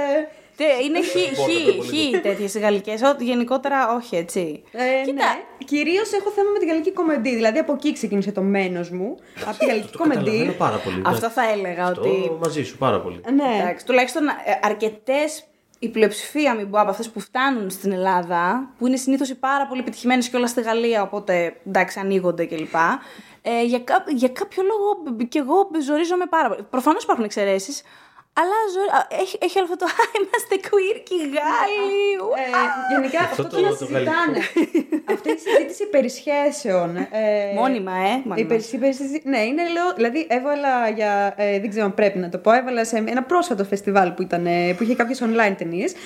Τε, 0.59 0.65
είναι 0.85 1.03
χι, 1.03 1.19
χι, 1.19 1.83
χι 1.97 2.21
τέτοιες 2.21 2.59
γαλλικές. 2.59 3.01
Γενικότερα 3.19 3.95
όχι, 3.95 4.17
έτσι. 4.17 4.63
Ε, 4.73 5.05
Κοίτα. 5.05 5.13
ναι. 5.25 5.65
Κυρίως 5.65 6.13
έχω 6.13 6.31
θέμα 6.31 6.51
με 6.51 6.59
τη 6.59 6.67
γαλλική 6.67 6.93
κομμεντή. 6.93 7.35
Δηλαδή 7.35 7.59
από 7.59 7.73
εκεί 7.73 7.93
ξεκίνησε 7.93 8.33
το 8.33 8.43
μένος 8.43 8.91
μου. 8.91 9.17
από 9.47 9.59
τη 9.59 9.67
γαλλική 9.67 9.89
Το 9.93 9.99
καταλαβαίνω 9.99 10.31
κομμεντή. 10.37 10.57
πάρα 10.59 10.77
πολύ. 10.77 11.03
Αυτό 11.07 11.29
θα 11.31 11.51
έλεγα 11.51 11.87
Αυτό 11.87 12.01
ότι. 12.01 12.33
μαζί 12.43 12.63
σου 12.65 12.77
πάρα 12.79 13.01
πολύ. 13.01 13.21
Ναι. 13.35 13.59
Εντάξει, 13.61 13.87
τουλάχιστον 13.87 14.23
αρκετές. 14.63 15.43
Η 15.81 15.89
πλειοψηφία, 15.89 16.55
μην 16.55 16.71
πω, 16.71 16.81
από 16.81 16.91
αυτές 16.91 17.11
που 17.11 17.21
φτάνουν 17.21 17.71
στην 17.71 17.93
Ελλάδα, 17.93 18.71
που 18.79 18.87
είναι 18.87 18.97
συνήθως 18.97 19.29
οι 19.29 19.35
πάρα 19.35 19.67
πολύ 19.67 19.81
επιτυχημένες 19.81 20.29
και 20.29 20.37
όλα 20.37 20.47
στη 20.47 20.61
Γαλλία, 20.63 21.03
οπότε 21.03 21.57
εντάξει, 21.67 21.99
ανοίγονται 22.01 22.45
κλπ. 22.45 22.75
Ε, 23.43 23.65
για, 23.65 23.79
κά- 23.79 24.11
για 24.11 24.29
κάποιο 24.29 24.63
λόγο 24.63 25.17
και 25.29 25.39
εγώ 25.39 25.69
ζορίζομαι 25.85 26.27
πάρα 26.27 26.49
πολύ. 26.49 26.63
Προφανώς 26.71 27.03
υπάρχουν 27.03 27.25
εξαιρέσεις, 27.25 27.83
αλλά 28.41 28.57
ζω- 28.75 28.93
α, 28.99 29.01
έχει, 29.23 29.37
έχει 29.47 29.57
όλο 29.59 29.67
αυτό 29.71 29.79
το 29.85 29.87
«Α, 30.01 30.03
είμαστε 30.21 30.55
queer 30.67 30.97
και 31.09 31.15
οι 31.21 31.27
Γάλλοι. 31.37 32.01
Ε, 32.43 32.47
γενικά 32.93 33.21
αυτό, 33.29 33.43
το- 33.43 33.49
το, 33.49 33.61
να 33.61 33.69
το 33.69 33.77
συζητάνε. 33.77 34.39
Αυτή 35.15 35.29
η 35.37 35.39
συζήτηση 35.45 35.85
περί 35.95 36.11
σχέσεων. 36.19 36.97
Ε, 36.97 37.53
Μόνιμα, 37.61 37.93
ε, 37.97 38.13
Η 38.15 38.23
μόνιμα. 38.29 38.47
περι- 38.51 38.73
η 38.73 38.79
περι- 38.79 39.25
ναι, 39.33 39.41
είναι 39.51 39.63
λέω. 39.75 39.89
Δηλαδή, 39.99 40.27
έβαλα 40.31 40.89
για. 40.99 41.13
Ε, 41.37 41.61
δεν 41.61 41.69
ξέρω 41.71 41.85
αν 41.85 41.95
πρέπει 41.95 42.19
να 42.19 42.29
το 42.29 42.39
πω. 42.39 42.53
Έβαλα 42.53 42.85
σε 42.85 42.97
ένα 42.97 43.23
πρόσφατο 43.23 43.65
φεστιβάλ 43.65 44.11
που, 44.11 44.23
ήταν, 44.23 44.47
ε, 44.47 44.75
που 44.77 44.83
είχε 44.83 44.95
κάποιες 44.95 45.23
online 45.27 45.55
ταινίες. 45.59 45.93
Ε, 45.93 45.97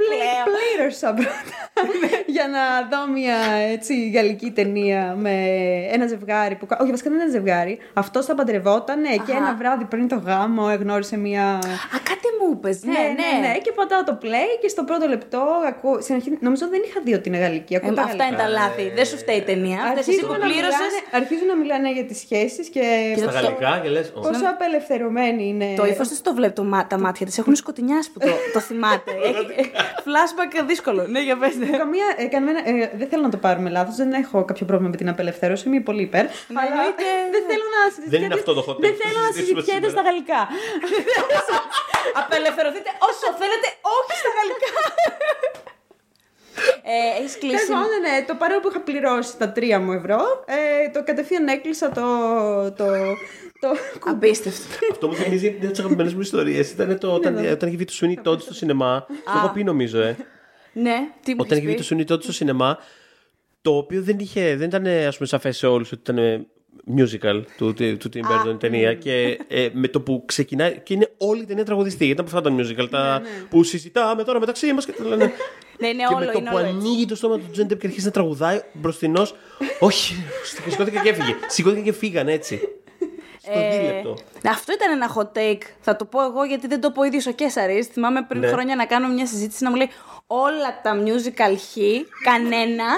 Πλέον. 0.00 0.44
πλήρωσα 0.48 1.14
πρώτα. 1.14 1.30
για 2.36 2.46
να 2.48 2.62
δω 2.96 3.12
μια 3.12 3.36
έτσι, 3.72 4.10
γαλλική 4.10 4.50
ταινία 4.50 5.14
με 5.18 5.32
ένα 5.92 6.06
ζευγάρι. 6.06 6.54
Που, 6.54 6.66
όχι, 6.80 6.90
βασικά 6.90 7.10
δεν 7.10 7.18
ήταν 7.18 7.30
ζευγάρι. 7.30 7.78
Αυτό 7.94 8.22
θα 8.22 8.34
παντρευόταν 8.34 9.02
και 9.02 9.32
Αχα. 9.32 9.36
ένα 9.36 9.54
βράδυ 9.58 9.84
πριν 9.84 10.08
το 10.08 10.22
γάμο 10.26 10.68
εγνώρισε 10.72 11.16
μια. 11.26 11.46
Α, 11.94 11.96
κάτι 12.10 12.28
μου 12.38 12.46
είπες. 12.52 12.76
Ναι, 12.82 13.02
ναι, 13.20 13.30
ναι, 13.44 13.52
Και 13.64 13.72
πατάω 13.78 14.02
το 14.10 14.14
play 14.22 14.48
και 14.62 14.68
στο 14.74 14.82
πρώτο 14.88 15.06
λεπτό 15.14 15.42
ακούω. 15.70 15.96
Στην 16.04 16.14
αρχή, 16.14 16.28
νομίζω 16.48 16.64
δεν 16.74 16.80
είχα 16.86 16.98
δει 17.04 17.12
ότι 17.18 17.26
είναι 17.28 17.38
γαλλική. 17.44 17.74
Ε, 17.74 17.76
Ακούω 17.76 17.94
τα 17.94 18.02
αυτά 18.02 18.24
είναι 18.26 18.36
γαλλικά. 18.36 18.42
τα 18.42 18.48
λάθη. 18.58 18.84
Δεν 18.98 19.06
σου 19.10 19.16
φταίει 19.22 19.36
η 19.44 19.46
ταινία. 19.50 19.78
Αυτές 19.82 19.98
εσύ 20.00 20.10
Αρχίζουν 20.10 20.28
που 20.30 20.36
να, 20.42 20.46
πλήρωσες. 20.48 20.80
μιλάνε, 20.86 20.98
αρχίζουν 21.20 21.46
να 21.52 21.56
μιλάνε 21.62 21.88
για 21.96 22.04
τις 22.10 22.18
σχέσεις 22.24 22.66
και 22.74 22.84
Στα 23.16 23.24
πόσο- 23.26 23.36
γαλλικά 23.38 23.70
και 23.82 23.88
λες. 23.94 24.06
πόσο 24.26 24.46
απελευθερωμένη 24.54 25.42
είναι. 25.52 25.68
Το 25.80 25.84
ύφος 25.92 26.08
της 26.08 26.18
το 26.26 26.30
βλέπει 26.38 26.54
το, 26.60 26.64
μα- 26.72 26.86
τα 26.92 26.98
μάτια 27.04 27.24
της. 27.26 27.34
Έχουν 27.38 27.54
σκοτεινιάσει 27.62 28.08
που 28.12 28.18
το, 28.26 28.32
το 28.54 28.60
θυμάται. 28.68 29.10
Έχει 29.28 29.70
flashback 30.06 30.52
δύσκολο. 30.72 31.00
Ναι, 31.14 31.20
για 31.28 31.36
πες. 31.40 31.54
ναι. 31.56 31.66
Καμία, 31.82 32.06
ε, 32.16 32.24
κανένα, 32.34 32.58
ε, 32.68 32.72
δεν 33.00 33.06
θέλω 33.10 33.22
να 33.22 33.32
το 33.36 33.36
πάρουμε 33.46 33.68
λάθος. 33.76 33.94
Δεν 34.02 34.12
έχω 34.22 34.44
κάποιο 34.50 34.64
πρόβλημα 34.66 34.90
με 34.90 34.96
την 34.96 35.08
απελευθέρωση. 35.08 35.62
Είμαι 35.68 35.80
πολύ 35.80 36.02
υπέρ. 36.02 36.24
αλλά 36.58 36.62
εννοείται. 36.70 37.04
δεν 37.34 37.42
θέλω 37.48 37.66
να 37.76 37.80
συζητιέται. 37.94 38.10
Δεν 38.16 38.20
είναι 38.24 38.34
αυτό 38.40 38.52
το 38.58 38.62
hot 38.68 38.74
take 38.76 38.80
Δεν 38.84 38.90
που 38.92 38.98
θέλω 39.02 39.18
θα 39.18 39.26
να 39.26 39.32
συζητήσουμε 39.32 39.60
συζητιέται 39.60 39.88
σήμερα. 39.88 39.94
στα 39.96 40.02
γαλλικά. 40.08 40.40
Απελευθερωθείτε 42.20 42.90
όσο 43.08 43.26
θέλετε, 43.40 43.68
όχι 43.96 44.12
στα 44.20 44.30
γαλλικά. 44.36 44.70
ε, 46.94 47.20
Έχεις 47.20 47.38
Τέλος 47.38 47.54
κλείσει. 47.54 47.72
πάντων, 47.72 48.00
ναι, 48.06 48.24
το 48.28 48.34
παρέο 48.34 48.60
που 48.60 48.68
είχα 48.70 48.80
πληρώσει 48.80 49.36
τα 49.36 49.52
3 49.56 49.78
μου 49.84 49.92
ευρώ, 49.92 50.18
ε, 50.46 50.90
το 50.94 51.04
κατευθείαν 51.04 51.48
έκλεισα 51.48 51.86
το. 51.90 52.02
το, 52.76 52.86
το 53.60 53.68
Απίστευτο. 54.10 54.62
Αυτό 54.90 55.06
μου 55.08 55.14
θυμίζει 55.14 55.48
μια 55.48 55.58
από 55.58 55.70
τις 55.70 55.78
αγαπημένες 55.78 56.14
μου 56.14 56.20
ιστορίες. 56.20 56.70
Ήταν 56.70 56.98
το, 56.98 57.12
όταν, 57.14 57.36
όταν 57.50 57.68
είχε 57.68 57.76
βγει 57.76 57.84
το 57.84 57.94
Sweeney 58.00 58.28
Todd 58.28 58.40
στο 58.40 58.54
σινεμά. 58.54 59.06
Το 59.08 59.32
έχω 59.36 59.48
πει 59.54 59.64
νομίζω, 59.64 60.00
ε. 60.00 60.16
ναι, 60.72 60.96
τι 61.22 61.30
μου 61.30 61.36
Όταν 61.40 61.58
έχεις 61.58 61.68
είχε 61.68 61.76
βγει 61.76 61.76
πει. 61.76 62.06
το 62.06 62.12
Sweeney 62.12 62.16
Todd 62.16 62.22
στο 62.22 62.32
σινεμά, 62.32 62.78
το 63.62 63.76
οποίο 63.76 64.02
δεν, 64.02 64.18
είχε, 64.18 64.56
δεν 64.56 64.68
ήταν 64.68 64.86
ας 64.86 65.16
πούμε 65.16 65.28
σαφές 65.28 65.56
σε 65.56 65.66
όλους 65.66 65.92
ότι 65.92 66.10
ήταν 66.10 66.46
musical 66.96 67.42
του, 67.56 67.74
του, 67.74 67.96
του 67.96 68.08
Tim 68.14 68.18
Burton 68.20 68.52
η 68.52 68.56
ταινία 68.56 68.94
και 68.94 69.40
ε, 69.48 69.68
με 69.72 69.88
το 69.88 70.00
που 70.00 70.22
ξεκινάει 70.26 70.80
και 70.82 70.94
είναι 70.94 71.10
όλη 71.16 71.42
η 71.42 71.44
ταινία 71.44 71.64
τραγουδιστή 71.64 72.04
γιατί 72.04 72.20
από 72.20 72.36
αυτά 72.36 72.50
τα 72.50 72.56
musical 72.56 72.88
τα, 72.90 73.22
που 73.50 73.62
συζητάμε 73.62 74.24
τώρα 74.24 74.40
μεταξύ 74.40 74.72
μας 74.72 74.84
και 74.84 74.92
τα 74.92 75.04
λένε 75.04 75.32
Ναι, 75.78 75.88
είναι 75.88 76.02
και 76.08 76.14
όλο, 76.14 76.24
με 76.26 76.32
το 76.32 76.38
είναι 76.38 76.50
που 76.50 76.56
όλο 76.56 76.64
έτσι. 76.64 76.76
ανοίγει 76.78 77.06
το 77.06 77.16
στόμα 77.16 77.36
του 77.38 77.44
Τζον 77.52 77.66
Ντεπ 77.66 77.80
και 77.80 77.86
αρχίζει 77.86 78.06
να 78.06 78.12
τραγουδάει 78.12 78.60
μπροστινός. 78.72 79.34
Όχι, 79.80 80.14
σηκώθηκε 80.68 80.98
και 81.02 81.08
έφυγε. 81.08 81.34
Σηκώθηκε 81.46 81.82
και 81.82 81.92
φύγαν 81.92 82.28
έτσι. 82.28 82.60
Στο 83.42 83.58
Ε, 83.58 83.78
δίλεπτο. 83.78 84.16
Αυτό 84.44 84.72
ήταν 84.72 84.90
ένα 84.92 85.14
hot 85.16 85.38
take. 85.38 85.62
Θα 85.80 85.96
το 85.96 86.04
πω 86.04 86.22
εγώ 86.24 86.44
γιατί 86.44 86.66
δεν 86.66 86.80
το 86.80 86.90
πω 86.90 87.00
ο 87.00 87.04
ίδιος 87.04 87.26
ο 87.26 87.32
Κέσσαρη. 87.32 87.82
Θυμάμαι 87.82 88.24
πριν 88.28 88.40
Ναι. 88.40 88.46
χρόνια 88.46 88.76
να 88.76 88.86
κάνω 88.86 89.08
μια 89.08 89.26
συζήτηση 89.26 89.64
να 89.64 89.70
μου 89.70 89.76
λέει 89.76 89.88
όλα 90.26 90.70
τα 90.84 90.92
musical 91.06 91.54
χ, 91.68 91.72
κανένα. 92.28 92.88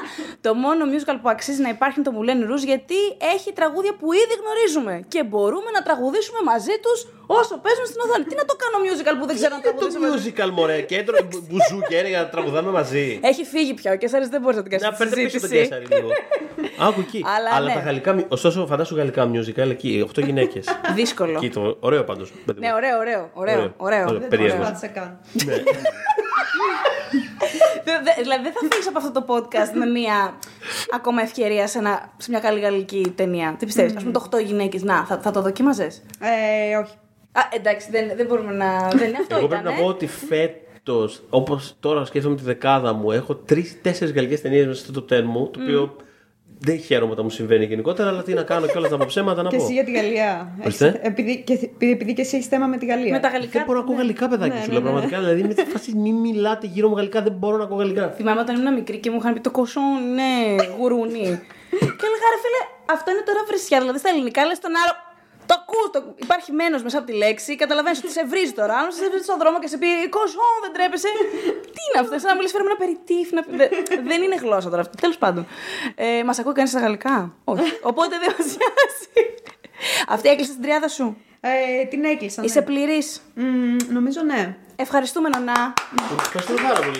το 0.40 0.50
μόνο 0.54 0.82
musical 0.92 1.16
που 1.22 1.28
αξίζει 1.34 1.60
να 1.62 1.68
υπάρχει 1.68 2.00
είναι 2.00 2.08
το 2.10 2.14
Moulin 2.18 2.40
Rouge 2.50 2.64
γιατί 2.72 2.98
έχει 3.34 3.52
τραγούδια 3.52 3.92
που 4.00 4.06
ήδη 4.12 4.34
γνωρίζουμε 4.42 4.94
και 5.08 5.20
μπορούμε 5.24 5.70
να 5.76 5.82
τραγουδήσουμε 5.82 6.40
μαζί 6.44 6.74
τους 6.84 6.98
όσο 7.26 7.54
παίζουν 7.64 7.86
στην 7.90 8.00
οθόνη. 8.04 8.24
Τι 8.24 8.34
να 8.40 8.44
το 8.50 8.54
κάνω 8.62 8.76
musical 8.86 9.14
που 9.20 9.26
δεν 9.26 9.36
ξέρω 9.40 9.52
να 9.56 9.60
Είναι 9.60 9.70
το 9.70 9.76
τραγουδήσω 9.76 10.00
μαζί; 10.10 10.32
musical, 10.36 10.50
μωρέ; 10.58 10.80
Και 10.88 10.96
έτρωγε 10.96 11.22
μπουζούκια 11.48 12.00
για 12.12 12.20
να 12.22 12.28
τραγουδάμε 12.28 12.70
μαζί. 12.80 13.06
Έχει 13.30 13.44
φύγει 13.44 13.74
πια. 13.74 13.90
Ο 13.92 13.96
Κέσσαρη 14.02 14.26
δεν 14.34 14.40
μπορεί 14.42 14.56
να 14.56 14.62
την 14.62 14.70
κάνει 14.72 14.82
Να 14.82 14.90
τη 14.90 14.96
φέρτε 14.96 15.14
πίσω 15.14 15.40
τον 15.40 15.48
συζήτηση. 15.48 15.68
Κέσσαρη 15.68 15.86
λίγο. 15.94 16.08
Άκου 16.86 17.00
εκεί. 17.00 17.20
Αλλά 17.36 17.50
Αλλά 17.56 17.66
ναι. 17.68 17.74
τα 17.74 17.80
γαλλικά. 17.80 18.12
μι- 18.12 18.32
Ωστόσο, 18.32 18.66
φαντάσου 18.66 18.94
γαλλικά 18.96 19.30
musical 19.34 19.68
εκεί. 19.76 20.08
8 20.14 20.22
γυναίκες. 20.24 20.66
Δύσκολο. 20.98 21.36
Εκεί 21.36 21.50
το. 21.50 21.76
Ωραίο 21.80 22.04
πάντως. 22.04 22.32
Ναι, 22.58 22.72
ωραίο, 22.72 22.98
ωραίο. 22.98 23.30
Ωραίο. 23.34 23.74
ωραίο. 23.76 24.04
Ωραίο. 24.06 24.18
Δεν 24.18 24.28
Περίεργο. 24.28 24.62
το 24.64 24.78
προσπάθησα 26.40 26.78
καν. 26.84 27.84
Δε- 27.84 28.02
δε- 28.06 28.22
Δηλαδή 28.22 28.42
δεν 28.42 28.52
θα 28.52 28.60
φύγεις 28.70 28.88
από 28.88 28.98
αυτό 28.98 29.10
το 29.12 29.24
podcast 29.34 29.72
με 29.74 29.86
μια 29.86 30.38
ακόμα 30.94 31.22
ευκαιρία 31.22 31.66
σε, 31.66 31.78
ένα, 31.78 32.12
σε 32.16 32.30
μια 32.30 32.40
καλή 32.40 32.60
γαλλική 32.60 33.12
ταινία. 33.16 33.54
Τι 33.58 33.64
πιστεύεις, 33.66 33.92
Α 33.96 33.98
πούμε 33.98 34.12
το 34.12 34.28
8 34.30 34.44
γυναίκες. 34.44 34.82
Να, 34.82 35.04
θα, 35.04 35.18
θα 35.18 35.30
το 35.30 35.42
δοκίμαζε. 35.42 35.88
Ε, 36.20 36.76
όχι. 36.76 36.94
Α, 37.32 37.40
εντάξει, 37.50 37.90
δεν, 37.90 38.10
δεν 38.16 38.26
μπορούμε 38.26 38.52
να. 38.52 38.88
Δεν 38.88 39.08
είναι 39.08 39.18
αυτό 39.20 39.36
Εγώ 39.36 39.46
ήταν. 39.46 39.60
πρέπει 39.62 39.74
να 39.76 39.82
πω 39.82 39.88
ότι 39.88 40.06
φέτος, 40.06 41.22
όπως 41.30 41.76
τώρα 41.80 42.04
σκέφτομαι 42.04 42.36
τη 42.36 42.42
δεκάδα 42.42 42.92
μου, 42.92 43.10
έχω 43.10 43.34
τρει-τέσσερι 43.34 44.12
γαλλικές 44.12 44.40
ταινίες 44.40 44.66
μέσα 44.66 44.84
στο 44.84 45.04
top 45.08 45.12
10 45.12 45.22
μου, 45.22 45.50
το 45.50 45.60
οποίο 45.62 45.96
δεν 46.60 46.78
χαίρομαι 46.78 47.12
όταν 47.12 47.24
μου 47.24 47.30
συμβαίνει 47.30 47.64
γενικότερα, 47.64 48.08
αλλά 48.08 48.22
τι 48.22 48.32
να 48.34 48.42
κάνω 48.42 48.66
κιόλας 48.66 48.90
να 48.90 48.96
πω 48.98 49.04
ψέματα 49.08 49.42
να 49.42 49.48
Και 49.48 49.56
πω. 49.56 49.62
εσύ 49.62 49.72
για 49.72 49.84
τη 49.84 49.90
Γαλλία. 49.92 50.52
Ορίστε. 50.62 50.86
Έχεις- 50.86 51.00
επειδή, 51.02 51.42
και, 51.46 51.52
επειδή, 51.52 51.92
επειδή 51.92 52.12
και 52.14 52.20
εσύ 52.20 52.36
έχεις 52.36 52.48
θέμα 52.48 52.66
με 52.66 52.76
τη 52.76 52.86
Γαλλία. 52.86 53.12
Με 53.12 53.18
τα 53.18 53.28
γαλλικά. 53.28 53.50
Δεν 53.52 53.62
μπορώ 53.66 53.78
να 53.78 53.84
ακούω 53.84 53.96
γαλλικά, 53.96 54.28
παιδάκι 54.28 54.54
Ναι, 54.54 54.60
σου 54.60 54.66
ναι, 54.66 54.72
λέω 54.72 54.82
ναι. 54.82 54.88
πραγματικά. 54.90 55.18
Δηλαδή, 55.20 55.42
με 55.42 55.54
τη 55.54 55.64
φάση 55.64 55.92
μη 55.96 56.12
μιλάτε 56.12 56.66
γύρω 56.66 56.88
μου 56.88 56.96
γαλλικά, 56.96 57.22
δεν 57.22 57.32
μπορώ 57.32 57.56
να 57.56 57.64
ακούω 57.64 57.76
γαλλικά. 57.76 58.08
Θυμάμαι 58.16 58.40
όταν 58.40 58.56
ήμουν 58.60 58.74
μικρή 58.74 58.98
και 58.98 59.10
μου 59.10 59.16
είχαν 59.20 59.32
πει 59.34 59.40
το 59.40 59.50
κοσόν 59.50 59.82
είναι 60.08 60.28
γουρούνι. 60.78 61.24
και 61.98 62.04
έλεγα 62.08 62.26
ρε 62.34 62.38
φίλε, 62.44 62.60
αυτό 62.96 63.10
είναι 63.10 63.22
τώρα 63.26 63.40
βρισιά. 63.48 63.78
Δηλαδή 63.80 63.98
στα 63.98 64.08
ελληνικά 64.08 64.44
λες 64.46 64.58
τον 64.58 64.72
άλλο. 64.82 64.94
Το 65.48 65.54
ακού, 65.60 65.90
το... 65.92 66.14
υπάρχει 66.16 66.52
μένος 66.52 66.82
μέσα 66.82 66.98
από 66.98 67.06
τη 67.06 67.12
λέξη, 67.12 67.56
καταλαβαίνεις 67.56 67.98
ότι 67.98 68.10
σε 68.10 68.24
βρίζει 68.26 68.52
τώρα. 68.52 68.74
Αν 68.74 68.92
σε 68.92 69.08
βρίζει 69.08 69.24
στον 69.24 69.38
δρόμο 69.38 69.58
και 69.58 69.66
σε 69.66 69.76
πει 69.78 70.08
Κοσόν, 70.08 70.54
δεν 70.62 70.72
τρέπεσαι. 70.72 71.08
Τι 71.74 71.80
είναι 71.86 71.98
αυτό, 72.00 72.18
σαν 72.18 72.28
να 72.30 72.34
μιλήσει 72.34 72.52
φέρουμε 72.54 72.70
ένα 72.70 72.78
περιτύφ. 72.84 73.26
Να... 73.32 73.40
Δε- 73.58 74.02
δεν 74.10 74.22
είναι 74.22 74.36
γλώσσα 74.36 74.68
τώρα 74.70 74.80
αυτό. 74.80 74.94
Τέλος 75.00 75.18
πάντων. 75.18 75.46
Ε, 75.94 76.22
μας 76.24 76.38
ακούει 76.38 76.52
κανείς 76.52 76.70
στα 76.70 76.80
γαλλικά; 76.80 77.34
Όχι. 77.44 77.78
Οπότε 77.82 78.18
δεν 78.18 78.34
μας 78.38 78.46
νοιάζει. 78.46 79.34
Αυτή 80.08 80.28
έκλεισε 80.28 80.52
την 80.52 80.62
τριάδα 80.62 80.88
σου; 80.88 81.16
Ε, 81.40 81.84
την 81.84 82.04
έκλεισα. 82.04 82.42
Είσαι 82.44 82.58
ναι. 82.58 82.64
πληρής; 82.64 83.20
Μμμ, 83.34 83.76
νομίζω 83.88 84.22
ναι. 84.22 84.56
Ευχαριστούμε, 84.76 85.28
Νονά. 85.28 85.72
Ευχαριστούμε 86.20 86.60
πάρα 86.68 86.80
πολύ. 86.80 86.98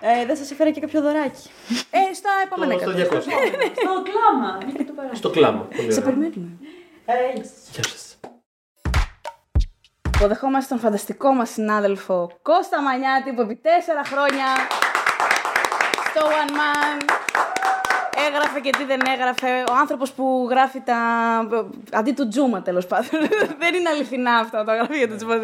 Ε, 0.00 0.26
δεν 0.26 0.36
σας 0.36 0.50
έφερα 0.50 0.70
και 0.70 0.80
κάποιο 0.80 1.00
δωράκι. 1.00 1.50
Ε, 1.90 2.14
στα 2.14 2.30
επόμενα 2.44 2.72
Στο- 2.78 2.90
στο 2.90 2.98
εκατό. 3.00 3.14
200. 3.16 3.22
Στο 3.74 4.02
κλάμα. 4.02 4.58
Είχε 4.68 4.84
το 4.84 4.92
περάσει. 4.92 5.14
Στο 5.16 5.30
κλάμα. 5.30 5.60
Πολύ 5.76 5.92
Σε 5.92 6.00
ωραία. 6.00 6.04
περιμένουμε. 6.14 6.48
Γεια 7.72 7.82
σας. 7.84 8.18
Υποδεχόμαστε 10.14 10.74
τον 10.74 10.82
φανταστικό 10.82 11.32
μας 11.32 11.50
συνάδελφο 11.50 12.30
Κώστα 12.42 12.82
Μανιάτη 12.82 13.32
που 13.32 13.40
επί 13.40 13.56
τέσσερα 13.56 14.04
χρόνια 14.04 14.44
στο 16.10 16.20
One 16.26 16.50
Man 16.50 17.14
έγραφε 18.28 18.60
και 18.60 18.70
τι 18.70 18.84
δεν 18.84 19.00
έγραφε. 19.14 19.64
Ο 19.70 19.74
άνθρωπος 19.80 20.12
που 20.12 20.46
γράφει 20.50 20.80
τα... 20.80 20.96
αντί 21.92 22.12
του 22.12 22.28
Τζούμα 22.28 22.62
τέλος 22.62 22.86
πάντων. 22.86 23.08
δεν 23.62 23.74
είναι 23.74 23.88
αληθινά 23.88 24.36
αυτά 24.36 24.64
τα 24.64 24.74
γράφει 24.74 24.96
για 24.96 25.08
το 25.08 25.16
Τζούμα. 25.16 25.34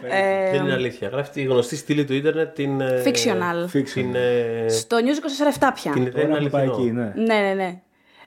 Δεν 0.00 0.10
είναι. 0.10 0.48
Ε, 0.48 0.50
Δεν 0.50 0.64
είναι 0.64 0.72
αλήθεια. 0.72 1.08
Γράφει 1.08 1.30
τη 1.30 1.42
γνωστή 1.42 1.76
στήλη 1.76 2.04
του 2.04 2.14
ίντερνετ 2.14 2.54
την. 2.54 2.80
ε, 2.80 3.02
Fictional. 3.04 3.70
Την, 3.92 4.14
ε, 4.14 4.66
Στο 4.68 4.96
News 4.96 5.58
24-7 5.58 5.70
πια. 5.74 5.92
την 5.92 6.10
δεν 6.12 6.22
είναι 6.28 6.34
Τώρα 6.34 6.38
που 6.42 6.48
πάει 6.50 6.62
αληθινό. 6.62 6.82
εκεί, 6.82 6.90
ναι. 6.92 7.12
Ναι, 7.34 7.40
ναι, 7.40 7.54
ναι. 7.54 7.80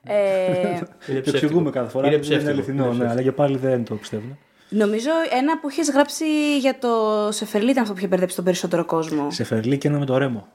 Ε, 0.04 0.46
Είναι 0.46 0.80
Το 0.80 0.88
ψεύτικο. 1.00 1.38
εξηγούμε 1.38 1.70
κάθε 1.70 1.90
φορά. 1.90 2.08
Είναι 2.08 2.16
ότι 2.16 2.28
δεν 2.28 2.40
είναι 2.40 2.50
ψεύτικο. 2.52 2.72
αληθινό, 2.82 2.94
Είναι 2.96 3.04
ναι, 3.04 3.10
αλλά 3.12 3.22
και 3.22 3.32
πάλι 3.32 3.58
δεν 3.58 3.84
το 3.84 3.96
πιστεύουν. 3.96 4.38
νομίζω 4.70 5.10
ένα 5.38 5.60
που 5.60 5.68
έχεις 5.70 5.92
γράψει 5.92 6.58
για 6.60 6.78
το 6.80 6.90
Σεφερλί 7.32 7.70
ήταν 7.70 7.82
αυτό 7.82 7.94
που 7.94 8.00
είχε 8.00 8.08
μπερδέψει 8.08 8.36
τον 8.36 8.46
περισσότερο 8.46 8.86
κόσμο. 8.86 9.32
Σε 9.32 9.44
φερλί 9.44 9.78
και 9.78 9.88
ένα 9.88 10.00
με 10.00 10.06
το 10.06 10.18
ρέμο. 10.18 10.48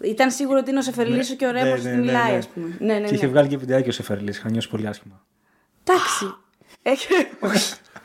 Ήταν 0.00 0.30
σίγουρο 0.30 0.58
ότι 0.58 0.70
είναι 0.70 0.78
ο 0.78 0.82
Σεφερλής 0.82 1.34
και 1.34 1.46
ο 1.46 1.50
Ρέμος 1.50 1.82
ναι, 1.82 1.90
τι 1.90 1.96
ναι, 1.96 2.02
μιλάει, 2.02 2.30
ναι. 2.30 2.36
ας 2.36 2.46
πούμε. 2.48 2.76
Ναι, 2.80 2.94
ναι, 2.98 3.06
Και 3.06 3.14
είχε 3.14 3.24
ναι. 3.24 3.30
βγάλει 3.30 3.48
και 3.48 3.56
βιντεάκι 3.56 3.88
ο 3.88 3.92
Σεφερλί. 3.92 4.30
Είχα 4.30 4.50
νιώσει 4.50 4.68
πολύ 4.68 4.86
άσχημα. 4.86 5.24
Εντάξει. 5.84 6.24
Έχει... 6.82 7.06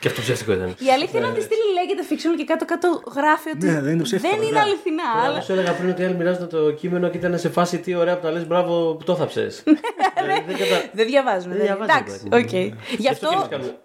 Και 0.00 0.08
αυτό 0.08 0.20
ψεύτικο 0.20 0.52
ήταν. 0.52 0.68
Η 0.78 0.90
αλήθεια 0.90 1.18
είναι 1.18 1.28
ότι 1.28 1.38
η 1.38 1.42
στήλη 1.42 1.60
λέγεται 1.78 2.02
fiction 2.10 2.36
και 2.38 2.44
κάτω-κάτω 2.44 3.02
γράφει 3.14 3.48
ότι 3.50 3.66
Ναι, 3.66 3.80
δεν 3.80 3.92
είναι 3.92 4.02
ψεύτικο, 4.02 4.34
δεν 4.36 4.42
είναι 4.46 4.58
ναι. 4.58 4.64
αληθινά. 4.64 5.02
Αλλά... 5.16 5.28
Αλλά 5.30 5.40
σου 5.40 5.52
έλεγα 5.52 5.72
πριν 5.72 5.90
ότι 5.90 6.02
οι 6.02 6.04
άλλοι 6.04 6.14
μοιράζονταν 6.14 6.48
το 6.48 6.70
κείμενο 6.72 7.08
και 7.08 7.16
ήταν 7.16 7.38
σε 7.38 7.48
φάση 7.48 7.78
τι 7.78 7.94
ωραία 7.94 8.16
που 8.16 8.22
τα 8.22 8.30
λες, 8.30 8.46
μπράβο 8.46 8.94
που 8.94 9.04
το 9.04 9.16
θάψες. 9.16 9.62
δεν 10.46 10.56
κατα... 10.58 10.82
Δεν 10.92 11.06
διαβάζουμε. 11.06 11.54
Δεν 11.56 11.66
δεν- 11.66 11.76
διαβάζει, 11.76 11.90
Εντάξει, 11.98 12.28
παιδί. 12.28 12.44
οκ. 12.44 12.78
Γι' 12.98 13.08
αυτό. 13.08 13.28
και 13.28 13.34
εμείς 13.34 13.48
κάνουμε- 13.48 13.78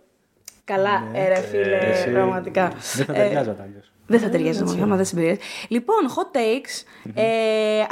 Καλά, 0.63 1.03
ε, 1.13 1.28
ρε 1.28 1.36
φίλε, 1.41 1.78
Εσύ 1.78 2.09
πραγματικά. 2.11 2.72
Δεν 2.95 3.05
θα 3.05 3.13
Ε, 3.13 3.16
ταιριάζατε 3.16 3.61
αλλιώς. 3.61 3.91
Δεν 4.07 4.20
θα 4.20 4.30
ταιριάζει 4.30 4.63
μόνο, 4.63 4.84
άμα 4.84 4.95
δεν 4.95 5.05
συμπεριέχει. 5.05 5.39
Λοιπόν, 5.68 5.97
hot 6.16 6.38
takes, 6.38 6.84
ε, 7.13 7.24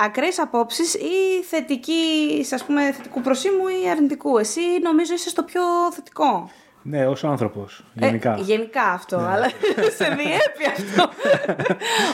ακραίες 0.06 0.40
απόψεις 0.40 0.94
ή 0.94 1.44
θετική, 1.50 2.46
ας 2.54 2.64
πούμε, 2.64 2.92
θετικού 2.92 3.22
προσήμου 3.22 3.68
ή 3.68 3.90
αρνητικού. 3.90 4.38
Εσύ 4.38 4.60
νομίζω 4.84 5.14
είσαι 5.14 5.30
στο 5.30 5.44
πιο 5.44 5.62
θετικό. 5.94 6.50
Ναι, 6.84 7.08
ως 7.08 7.24
άνθρωπος. 7.24 7.84
Ε, 7.96 8.06
Γενικά. 8.06 8.38
γενικά 8.38 8.84
αυτό, 8.84 9.18
αλλά 9.18 9.48
σε 9.98 10.04
διέπει 10.06 10.72
αυτό. 10.72 11.10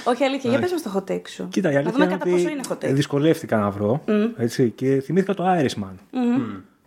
Όχι 0.04 0.24
αλήθεια, 0.24 0.50
για 0.50 0.60
πες 0.60 0.72
μας 0.72 0.82
το 0.82 0.92
hot 0.96 1.12
take 1.12 1.28
σου. 1.30 1.48
Κοίτα, 1.50 1.70
η 1.70 1.74
να 1.74 1.80
αλήθεια 1.80 1.94
δούμε 1.94 2.06
είναι 2.06 2.14
κατά 2.18 2.32
ότι 2.32 2.42
πόσο 2.42 2.50
είναι 2.54 2.62
hot 2.70 2.74
take. 2.74 2.94
δυσκολεύτηκα 2.94 3.58
να 3.58 3.70
βρω. 3.70 4.02
Έτσι, 4.38 4.70
και 4.70 5.02
θυμήθηκα 5.02 5.34
το 5.34 5.44
Irishman. 5.48 5.94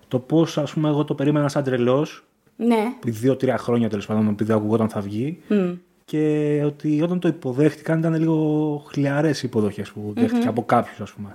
Το 0.08 0.18
πώς, 0.18 0.58
ας 0.58 0.72
πούμε, 0.72 0.88
εγώ 0.88 1.04
το 1.04 1.14
περίμενα 1.14 1.48
σαν 1.48 1.64
τρελός. 1.64 2.24
Ναι. 2.56 2.92
Δύο-τρία 3.04 3.58
χρόνια 3.58 3.88
τέλος 3.88 4.06
πάντων, 4.06 4.28
επειδή 4.28 4.52
ακούγονταν 4.52 4.88
θα 4.88 5.00
βγει. 5.00 5.40
Και 6.04 6.62
ότι 6.64 7.02
όταν 7.02 7.18
το 7.20 7.28
υποδέχτηκαν 7.28 7.98
ήταν 7.98 8.14
λίγο 8.14 8.76
χλιαρές 8.88 9.42
οι 9.42 9.46
υποδοχές 9.46 9.90
που 9.90 10.12
δέχτηκε 10.16 10.48
από 10.48 10.64
κάποιους, 10.64 11.00
ας 11.00 11.12
πούμε. 11.12 11.30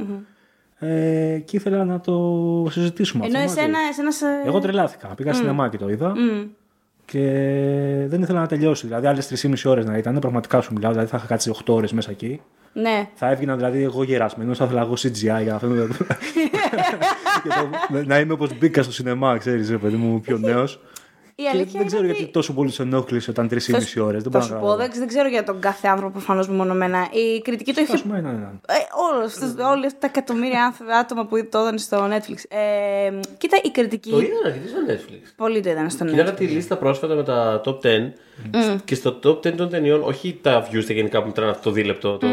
Ε, 0.80 1.42
και 1.46 1.56
ήθελα 1.58 1.86
να 1.86 2.00
το 2.00 2.68
συζητήσουμε 2.70 3.26
Ενώ 3.26 3.38
αυτό. 3.38 3.50
μαζί. 3.50 3.60
εσένα, 3.60 3.78
εσένα 3.90 4.12
σε... 4.12 4.26
Εγώ 4.46 4.60
τρελάθηκα. 4.60 5.08
Πήγα 5.08 5.34
σινεμά 5.34 5.70
και 5.70 5.78
το 5.78 5.90
είδα. 5.90 6.14
Και 7.06 7.20
δεν 8.08 8.22
ήθελα 8.22 8.40
να 8.40 8.48
τελειώσει. 8.48 8.88
Δηλαδή, 8.88 9.08
άλλες 9.08 9.42
3,5 9.46 9.54
ώρες 9.66 9.86
να 9.86 9.98
ήταν. 9.98 10.20
Πραγματικά 10.20 10.62
σου 10.62 10.74
μιλάω. 10.74 10.92
Δηλαδή, 10.92 11.10
θα 11.10 11.18
είχα 11.18 11.28
κάτσει 11.28 11.52
8 11.66 11.74
ώρες 11.74 11.92
μέσα 11.94 12.12
εκεί. 12.12 12.42
Ναι. 12.74 13.10
Θα 13.14 13.30
έβγαινα 13.32 13.56
δηλαδή 13.56 13.84
εγώ 13.84 14.04
γερασμένος, 14.04 14.58
θα 14.58 14.66
ήθελα 14.66 14.82
εγώ 14.82 14.94
CGI 14.94 15.42
για 15.44 15.44
να 15.52 15.60
φαίνομαι. 15.60 15.88
και 17.44 17.50
το- 17.50 18.04
να 18.06 18.20
είμαι 18.20 18.34
όπως 18.34 18.58
μπήκα 18.58 18.84
στο 18.84 18.92
σινεμά, 18.92 19.38
ξέρεις, 19.38 19.70
ρε 19.70 19.78
παιδί 19.78 19.96
μου, 19.96 20.22
πιο 20.22 20.38
νέος. 20.38 20.80
Η 21.40 21.44
Και 21.44 21.50
αλήθεια 21.50 21.80
δεν 21.80 21.86
ξέρω 21.88 22.02
είναι 22.04 22.12
γιατί 22.12 22.24
ότι... 22.24 22.32
τόσο 22.34 22.54
πολύ 22.54 22.72
σε 22.72 22.82
ενόχλησε 22.82 23.30
όταν 23.30 23.50
3,5 23.52 23.58
ώρες. 24.02 24.24
Δεν 24.24 24.32
Θα 24.32 24.38
μπορώ 24.38 24.44
σου 24.44 24.54
να 24.54 24.60
πω, 24.60 24.66
καταλάβω. 24.66 24.76
δεν, 24.78 24.92
δεν 24.98 25.08
ξέρω 25.08 25.28
για 25.30 25.44
τον 25.44 25.60
κάθε 25.60 25.88
άνθρωπο 25.88 26.12
προφανώς 26.12 26.50
μεμονωμένα. 26.50 27.08
Η 27.12 27.42
κριτική 27.42 27.74
το 27.74 27.82
είχε. 27.82 27.94
Ας 27.94 28.02
πούμε, 28.02 28.18
έναν, 28.18 28.36
έναν. 28.36 28.62
Ε, 28.68 28.74
όλους 29.14 29.34
αυτούς- 29.34 29.66
όλοι 29.66 29.86
αυτά 29.86 30.00
τα 30.00 30.08
εκατομμύρια 30.08 30.64
άνθρω- 30.66 30.90
άτομα 30.92 31.26
που 31.26 31.48
το 31.50 31.60
είδαν 31.60 31.78
στο 31.78 32.06
Netflix. 32.08 32.38
Ε, 32.50 33.20
κοίτα, 33.38 33.58
η 33.64 33.70
κριτική. 33.72 34.10
Το 34.10 34.20
είδαν 34.20 34.38
αρκετοί 34.46 34.68
στο 34.68 34.78
Netflix. 34.90 35.32
Πολύ 35.36 35.60
το 35.62 35.70
είδαν 35.70 35.90
στο 35.90 36.06
Κοιτάξα 36.06 36.34
Netflix. 36.34 36.38
τη 36.38 36.46
λίστα 36.46 36.78
πρόσφατα 36.78 37.16
με 37.16 37.24
τα 37.24 37.62
top 37.66 37.78
10 37.82 38.14
και 38.86 38.96
στο 38.96 39.20
top 39.24 39.30
10 39.48 39.52
των 39.56 39.70
ταινιών, 39.70 40.02
όχι 40.04 40.40
τα 40.42 40.68
views 40.72 40.84
τα 40.88 40.94
γενικά 40.94 41.22
που 41.22 41.28
μετράνε 41.28 41.52
αυτό 41.52 41.64
το 41.64 41.72
δίλεπτο 41.72 42.18
το, 42.18 42.28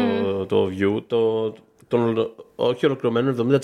το 0.45 0.71
view, 0.79 1.03
το, 1.07 1.53
τον, 1.87 2.31
όχι 2.55 2.85
ολοκληρωμένο 2.85 3.35
70%. 3.51 3.57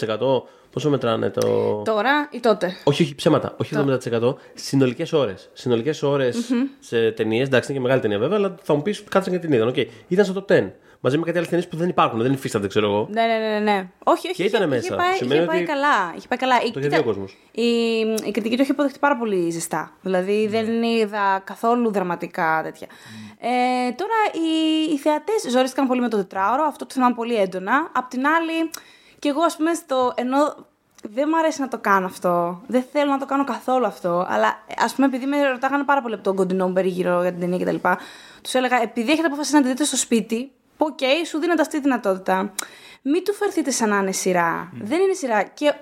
Πόσο 0.72 0.90
μετράνε 0.90 1.30
το. 1.30 1.82
Τώρα 1.86 2.30
ή 2.32 2.40
τότε; 2.40 2.76
Όχι, 2.84 3.04
όχι, 3.04 3.16
ψέματα. 3.16 3.56
Όχι 3.58 3.76
70%. 3.78 4.34
Συνολικές 4.54 5.14
ώρες. 5.14 5.50
Συνολικές 5.54 6.04
ώρες 6.04 6.52
σε 6.80 7.12
ταινίες. 7.12 7.48
Εντάξει, 7.48 7.72
είναι 7.72 7.80
και 7.80 7.86
μεγάλη 7.86 8.02
ταινία 8.02 8.20
βέβαια, 8.20 8.38
αλλά 8.38 8.56
θα 8.62 8.74
μου 8.74 8.82
πεις 8.82 9.04
κάτσαν 9.10 9.34
και 9.34 9.40
την 9.40 9.52
είδαν. 9.52 9.74
Okay. 9.76 9.86
Ήταν 10.08 10.26
στο 10.26 10.46
top 10.48 10.54
10. 10.54 10.72
Μαζί 11.04 11.18
με 11.18 11.24
κάτι 11.26 11.38
άλλες 11.38 11.50
ταινίες 11.50 11.68
που 11.68 11.76
δεν 11.78 11.90
υπάρχουν, 11.90 12.22
δεν 12.22 12.32
υφίστανται, 12.34 12.68
ξέρω 12.68 12.86
εγώ. 12.88 13.08
Ναι, 13.12 13.22
ναι, 13.26 13.38
ναι, 13.38 13.60
ναι. 13.60 13.88
Όχι, 14.04 14.28
όχι. 14.28 14.36
Και 14.36 14.44
ήτανε 14.44 14.66
είχε- 14.66 14.74
μέσα. 14.76 14.86
Είχε 14.88 14.96
πάει, 14.96 15.16
Σημαίνει 15.16 15.40
είχε 15.40 15.48
πάει 15.48 15.58
ότι 15.58 15.66
καλά. 15.66 16.14
Είχε 16.18 16.28
πάει 16.28 16.40
καλά. 16.40 16.56
Η- 16.62 16.72
Το 16.72 16.80
είχε 16.80 16.90
κοίτα, 16.90 16.96
δει 17.02 17.02
ο 17.02 17.04
κόσμος. 17.06 17.38
Η, 17.52 17.64
η 18.28 18.32
κριτική 18.32 18.56
το 18.56 18.62
έχει 18.62 18.72
αποδεχτεί 18.72 19.00
πάρα 19.00 19.18
πολύ 19.18 19.50
ζεστά. 19.50 19.92
Δηλαδή 20.02 20.48
δεν 20.48 20.84
είδα 20.84 21.42
καθόλου 21.44 21.92
δραματικά 21.92 22.62
τέτοια. 22.64 22.88
Ε, 23.40 23.92
τώρα 23.92 24.14
οι, 24.34 24.92
οι 24.94 24.98
θεατές 24.98 25.46
ζορίστηκαν 25.52 25.88
πολύ 25.88 26.02
με 26.02 26.10
το 26.10 26.18
τετράωρο. 26.18 26.64
Αυτό 26.64 26.86
το 26.86 26.94
θυμάμαι 26.94 27.14
πολύ 27.16 27.36
έντονα. 27.36 27.90
Απ' 27.94 28.10
την 28.10 28.26
άλλη, 28.28 28.70
και 29.20 29.30
εγώ 29.30 29.42
ας 29.42 29.56
πούμε 29.58 29.74
στο. 29.74 30.12
ενώ 30.16 30.56
δεν 31.10 31.28
μου 31.32 31.38
αρέσει 31.38 31.62
να 31.62 31.68
το 31.68 31.78
κάνω 31.78 32.06
αυτό. 32.06 32.62
Δεν 32.68 32.84
θέλω 32.92 33.12
να 33.12 33.18
το 33.20 33.26
κάνω 33.26 33.44
καθόλου 33.44 33.86
αυτό. 33.86 34.26
Αλλά 34.30 34.64
ας 34.78 34.94
πούμε, 34.94 35.08
επειδή 35.08 35.26
με 35.26 35.50
ρωτάγανε 35.50 35.84
πάρα 35.84 36.02
πολύ 36.02 36.14
από 36.14 36.24
τον 36.24 36.36
κοντινό 36.36 36.68
μου 36.68 36.74
περίγυρο 36.74 37.22
για 37.22 37.32
την 37.32 37.40
ταινία 37.40 37.66
κτλ. 37.66 37.88
Τους 38.42 38.54
έλεγα, 38.54 38.82
επειδή 38.82 39.12
έχετε 39.12 39.28
αποφασίσει 39.28 39.56
να 39.56 39.62
τη 39.62 39.68
δείτε 39.68 39.84
στο 39.84 39.96
σπίτι, 39.98 40.52
οκ, 40.86 40.98
okay, 41.00 41.26
σου 41.28 41.40
δίνεται 41.40 41.62
αυτή 41.62 41.76
τη 41.76 41.82
δυνατότητα. 41.82 42.54
Μην 43.02 43.24
του 43.24 43.34
φερθείτε 43.34 43.72
σαν 43.72 43.90
να 43.90 43.98
είναι 43.98 44.12
σειρά. 44.12 44.72
Δεν 44.82 45.02
είναι 45.02 45.14
σειρά. 45.14 45.44
Και 45.44 45.74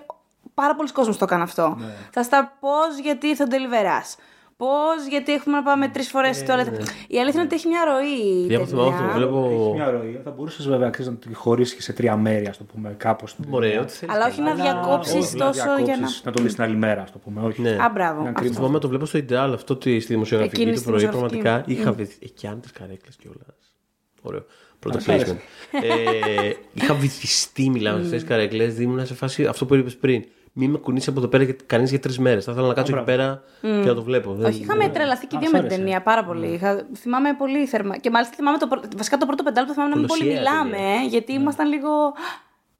πάρα 0.53 0.75
πολλοί 0.75 0.91
κόσμοι 0.91 1.15
το 1.15 1.23
έκαναν 1.23 1.43
αυτό. 1.43 1.75
Ναι. 1.79 1.85
Θα 2.11 2.23
στα 2.23 2.57
πώς 2.59 2.97
γιατί 3.03 3.27
ήρθε 3.27 3.43
ο 3.43 3.47
Ντελιβεράς. 3.47 4.15
Πώς, 4.57 5.05
γιατί 5.09 5.33
έχουμε 5.33 5.55
να 5.55 5.63
πάμε 5.63 5.87
τρεις 5.87 6.09
φορές 6.09 6.35
στη 6.35 6.45
τουαλέτα. 6.45 6.71
Η 7.07 7.19
αλήθεια 7.19 7.31
είναι 7.33 7.41
ότι 7.41 7.55
έχει 7.55 7.67
μια 7.67 7.85
ροή. 7.85 8.43
η 8.43 8.45
Για 8.45 8.59
αυτό 8.59 8.67
θυμάμαι, 8.67 8.97
ταινία. 8.97 9.11
το 9.11 9.17
βλέπω. 9.17 9.49
Έχει 9.51 9.71
μια 9.73 9.89
ροή. 9.89 10.21
Θα 10.23 10.31
μπορούσες 10.31 10.67
βέβαια 10.67 10.89
ξέρεις, 10.89 11.11
να 11.11 11.17
τη 11.17 11.33
χωρίσεις 11.33 11.75
και 11.75 11.81
σε 11.81 11.93
τρία 11.93 12.15
μέρη, 12.15 12.47
ας 12.47 12.57
το 12.57 12.63
πούμε, 12.63 12.95
κάπως. 12.97 13.35
Ωραία, 13.49 13.81
ό,τι 13.81 13.91
θέλεις. 13.91 14.15
Αλλά 14.15 14.25
όχι 14.25 14.41
να 14.41 14.53
διακόψεις 14.53 15.31
τόσο 15.31 15.77
για 15.83 15.97
να. 15.97 16.07
Να 16.23 16.31
το 16.31 16.43
δεις 16.43 16.53
την 16.53 16.63
άλλη 16.63 16.75
μέρα, 16.75 17.01
ας 17.01 17.11
το 17.11 17.17
πούμε. 17.17 17.41
Όχι. 17.41 17.61
Ναι. 17.61 17.69
Α, 17.69 17.89
μπράβο. 17.93 18.21
Να 18.21 18.27
Αυτό. 18.29 18.39
κρίνεις. 18.39 18.57
Θυμάμαι 18.57 18.79
το 18.79 18.87
βλέπω 18.87 19.05
στο 19.05 19.17
Ιντεάλ 19.17 19.53
αυτό 19.53 19.75
τη, 19.75 19.99
στη 19.99 20.13
δημοσιογραφική 20.13 20.61
Εκείνη 20.61 20.75
του 20.75 20.79
στη 20.81 20.89
πρωί. 20.89 20.99
δημοσιογραφική. 20.99 21.41
Πραγματικά 21.41 21.81
είχα 21.81 21.91
βυθ... 21.91 22.15
εκεί 22.21 22.47
αν 22.47 22.61
τις 22.61 22.71
καρέκλες 22.71 23.15
κιόλας. 23.15 23.73
Ωραίο. 24.21 24.45
Πρώτο 24.79 24.95
Μας 24.97 25.07
άρεσε. 25.09 25.37
placement. 25.71 25.83
ε, 25.83 26.51
είχα 26.73 26.93
βυθιστεί, 26.93 27.69
μιλάμε 27.69 27.99
σε 27.99 28.05
αυτέ 28.05 28.17
τι 28.17 28.23
καρέκλε. 28.25 28.63
Ήμουν 28.63 29.05
σε 29.05 29.13
φάση 29.13 29.45
αυτό 29.45 29.65
που 29.65 29.75
είπες 29.75 29.95
πριν. 29.97 30.23
Μην 30.53 30.69
με 30.69 30.77
κουνήσει 30.77 31.09
από 31.09 31.19
εδώ 31.19 31.27
πέρα 31.27 31.45
κανείς 31.65 31.89
για 31.89 31.99
τρεις 31.99 32.19
μέρες. 32.19 32.43
Θα 32.43 32.51
ήθελα 32.51 32.67
να 32.67 32.73
κάτσω 32.73 32.95
εκεί 32.95 33.03
πέρα 33.05 33.43
και 33.61 33.67
να 33.67 33.93
το 33.93 34.03
βλέπω. 34.03 34.33
Δεν- 34.33 34.45
Όχι, 34.45 34.61
είχαμε 34.61 34.89
τρελαθεί 34.89 35.27
και 35.27 35.35
οι 35.35 35.37
Α, 35.37 35.39
δύο 35.41 35.49
σ' 35.49 35.51
με 35.51 35.57
την 35.59 35.67
άρεσε. 35.67 35.81
ταινία 35.81 36.01
πάρα 36.01 36.23
πολύ. 36.25 36.47
Είχα, 36.47 36.85
θυμάμαι 36.95 37.33
πολύ 37.37 37.65
θερμά. 37.65 37.97
Και 37.97 38.09
μάλιστα 38.09 38.35
θυμάμαι 38.35 38.57
το, 38.57 38.67
πρω- 38.67 38.83
βασικά 38.97 39.17
το 39.17 39.25
πρώτο 39.25 39.43
πεντάλεπτο 39.43 39.73
θυμάμαι 39.73 39.93
να 39.93 39.99
μην 39.99 40.07
πολύ 40.07 40.19
Κολοσιαία 40.21 40.41
μιλάμε, 40.51 40.75
ταινία. 40.75 41.01
ε, 41.03 41.07
γιατί 41.07 41.33
ήμασταν 41.33 41.67
λίγο. 41.69 41.89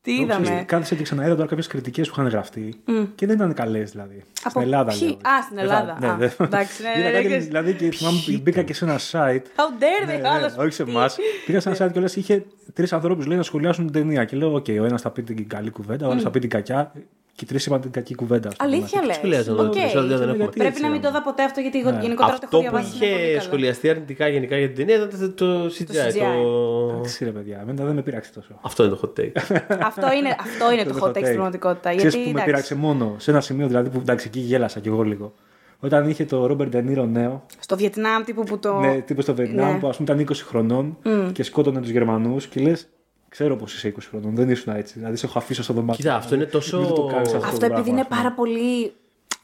Τι 0.02 0.14
είδαμε; 0.14 0.64
Κάθισε 0.68 0.96
και 0.96 1.04
ξαναείδα 1.04 1.36
τώρα 1.36 1.48
κάποιες 1.48 1.68
κριτικές 1.68 2.08
που 2.08 2.14
είχαν 2.18 2.28
γραφτεί 2.32 2.82
και 3.16 3.26
δεν 3.26 3.36
ήταν 3.36 3.54
καλές 3.54 3.92
δηλαδή. 3.92 4.24
Από 4.42 4.50
Στην 4.50 4.62
Ελλάδα. 4.62 4.92
ποιοι; 4.92 5.08
λέω. 5.08 5.34
Α, 5.34 5.42
στην 5.42 5.58
Ελλάδα. 5.58 5.98
Ναι, 6.00 6.08
Α, 6.08 6.18
ναι. 6.18 6.32
εντάξει, 6.40 6.82
ναι, 6.84 7.00
Είδα 7.00 7.10
ναι, 7.10 7.16
κάτι, 7.16 7.28
ναι. 7.28 7.38
Δηλαδή 7.38 7.74
και 7.74 7.92
θυμάμαι 7.92 8.20
μπήκα 8.42 8.62
και 8.64 8.74
σε 8.74 8.86
ένα 8.86 8.98
site. 8.98 9.42
How 9.42 9.82
dare 9.82 10.06
Ναι, 10.06 10.18
they, 10.18 10.22
ναι, 10.22 10.30
άλλος. 10.30 10.56
όχι 10.58 10.72
σε 10.72 10.84
εμάς. 10.84 11.18
Πήγα 11.46 11.60
σε 11.60 11.70
ένα 11.70 11.78
site 11.86 11.92
και 11.92 11.98
όλες 12.00 12.16
είχε 12.16 12.46
τρεις 12.74 12.94
ανθρώπους 12.94 13.26
να 13.26 13.44
σχολιάσουν 13.44 13.84
την 13.86 13.94
ταινία. 13.94 14.26
Και 14.26 14.36
λέω: 14.36 14.54
Οκ, 14.54 14.66
ο 14.68 14.86
ένας 14.86 15.02
θα 15.02 15.10
πει 15.12 15.24
την 15.24 15.48
καλή 15.48 15.70
κουβέντα, 15.70 16.08
ο 16.08 16.12
άλλος 16.12 16.24
θα 16.24 16.30
πει 16.32 16.40
την 16.40 16.50
κακιά. 16.50 16.92
Και 17.40 17.46
οι 17.46 17.48
τρεις 17.48 17.66
είπαν 17.66 17.82
την 17.82 17.92
κακή 17.92 18.16
κουβέντα. 18.16 18.48
ας 18.48 18.56
πούμε. 18.56 18.70
Αλήθεια 18.76 19.02
λες. 19.06 19.16
σχολιάζαν 19.16 19.54
εδώ, 19.54 19.70
περισσότερο 19.70 20.08
δεν 20.08 20.22
έχουμε. 20.22 20.36
Γιατί 20.36 20.58
Πρέπει 20.58 20.68
έτσι, 20.72 20.82
να 20.82 20.90
μην 20.90 21.00
ε. 21.00 21.04
το 21.04 21.12
δω 21.12 21.22
ποτέ 21.22 21.44
αυτό, 21.44 21.60
γιατί 21.60 21.78
γενικότερα 21.78 22.16
το 22.16 22.24
έχω 22.26 22.34
Αυτό 22.34 22.48
που 22.58 22.62
διαβάσει. 22.62 22.88
είναι 22.96 23.06
πολύ 23.06 23.22
είχε 23.22 23.28
καλό. 23.30 23.42
σχολιαστεί 23.42 23.90
αρνητικά 23.90 24.28
γενικά 24.28 24.58
για 24.58 24.68
την 24.68 24.76
ταινία 24.76 24.96
ήταν 24.96 25.34
το 25.36 25.66
CGI. 25.66 25.70
CGI. 25.70 26.20
το- 26.20 26.90
Εντάξει, 26.96 27.24
ρε 27.24 27.30
παιδιά, 27.32 27.58
εμένα 27.62 27.86
δεν 27.86 27.96
με 27.96 28.02
πείραξε 28.02 28.32
τόσο. 28.34 28.60
Αυτό 28.62 28.84
είναι 28.84 28.96
το 28.96 29.00
hot 29.04 29.20
take. 29.20 29.32
Αυτό 29.92 30.08
είναι, 30.18 30.36
αυτό 30.40 30.72
είναι 30.74 30.84
το 30.84 30.96
hot 31.02 31.08
take 31.10 31.12
στην 31.22 31.34
πραγματικότητα. 31.34 31.90
Ξέρεις 31.96 32.14
Γιατί 32.14 32.18
που 32.18 32.24
με 32.24 32.30
εντάξει, 32.30 32.46
πείραξε 32.46 32.76
μόνο 32.76 33.16
σε 33.18 33.32
ένα 33.32 33.42
σημείο 33.42 33.68
δηλαδή 33.68 33.90
που 33.90 33.98
εντάξει 34.00 34.28
εκεί 34.28 34.40
γέλασα 34.40 34.80
κι 34.80 34.88
εγώ 34.88 35.02
λίγο. 35.04 35.34
Όταν 35.80 36.10
είχε 36.10 36.26
το 36.26 36.46
Ρόμπερτ 36.46 36.70
Ντενίρο 36.72 37.06
νέο, 37.06 37.46
στο 37.60 37.76
Βιετνάμ 37.78 38.24
τύπου 38.24 38.44
που 38.44 38.60
το. 38.60 38.80
ναι, 38.80 39.02
τύπο 39.06 39.22
στο 39.22 39.34
Βιετνάμ 39.36 39.74
Ναι. 39.74 39.80
που 39.80 39.88
ας 39.88 39.98
πούμε 39.98 40.12
ήταν 40.14 40.36
20 40.38 40.40
χρονών 40.48 40.98
και 41.32 41.44
σκότωνε 41.44 41.80
τους 41.82 41.90
Γερμανούς 41.90 42.48
και 42.48 42.60
λες: 42.62 42.88
Ξέρω 43.30 43.56
πως 43.56 43.74
είσαι 43.76 43.88
20 43.88 44.08
χρονών, 44.10 44.36
δεν 44.36 44.50
ήσουν 44.50 44.76
έτσι. 44.76 44.94
Δηλαδή 44.94 45.16
σε 45.16 45.26
έχω 45.26 45.38
αφήσει 45.38 45.64
στο 45.64 45.74
δωμάτιο. 45.74 45.96
Κοίτα, 46.04 46.16
αυτό 46.16 46.36
είναι 46.36 46.46
τόσο- 46.46 46.80
Μην 46.80 46.94
το 46.94 47.06
κάνεις 47.06 47.34
αυτό, 47.34 47.48
Αυτό 47.48 47.60
το 47.60 47.66
επειδή 47.66 47.68
πράγμα, 47.70 47.90
είναι 47.90 48.02
ας 48.02 48.08
πούμε. 48.08 48.20
πάρα 48.22 48.34
πολύ. 48.36 48.94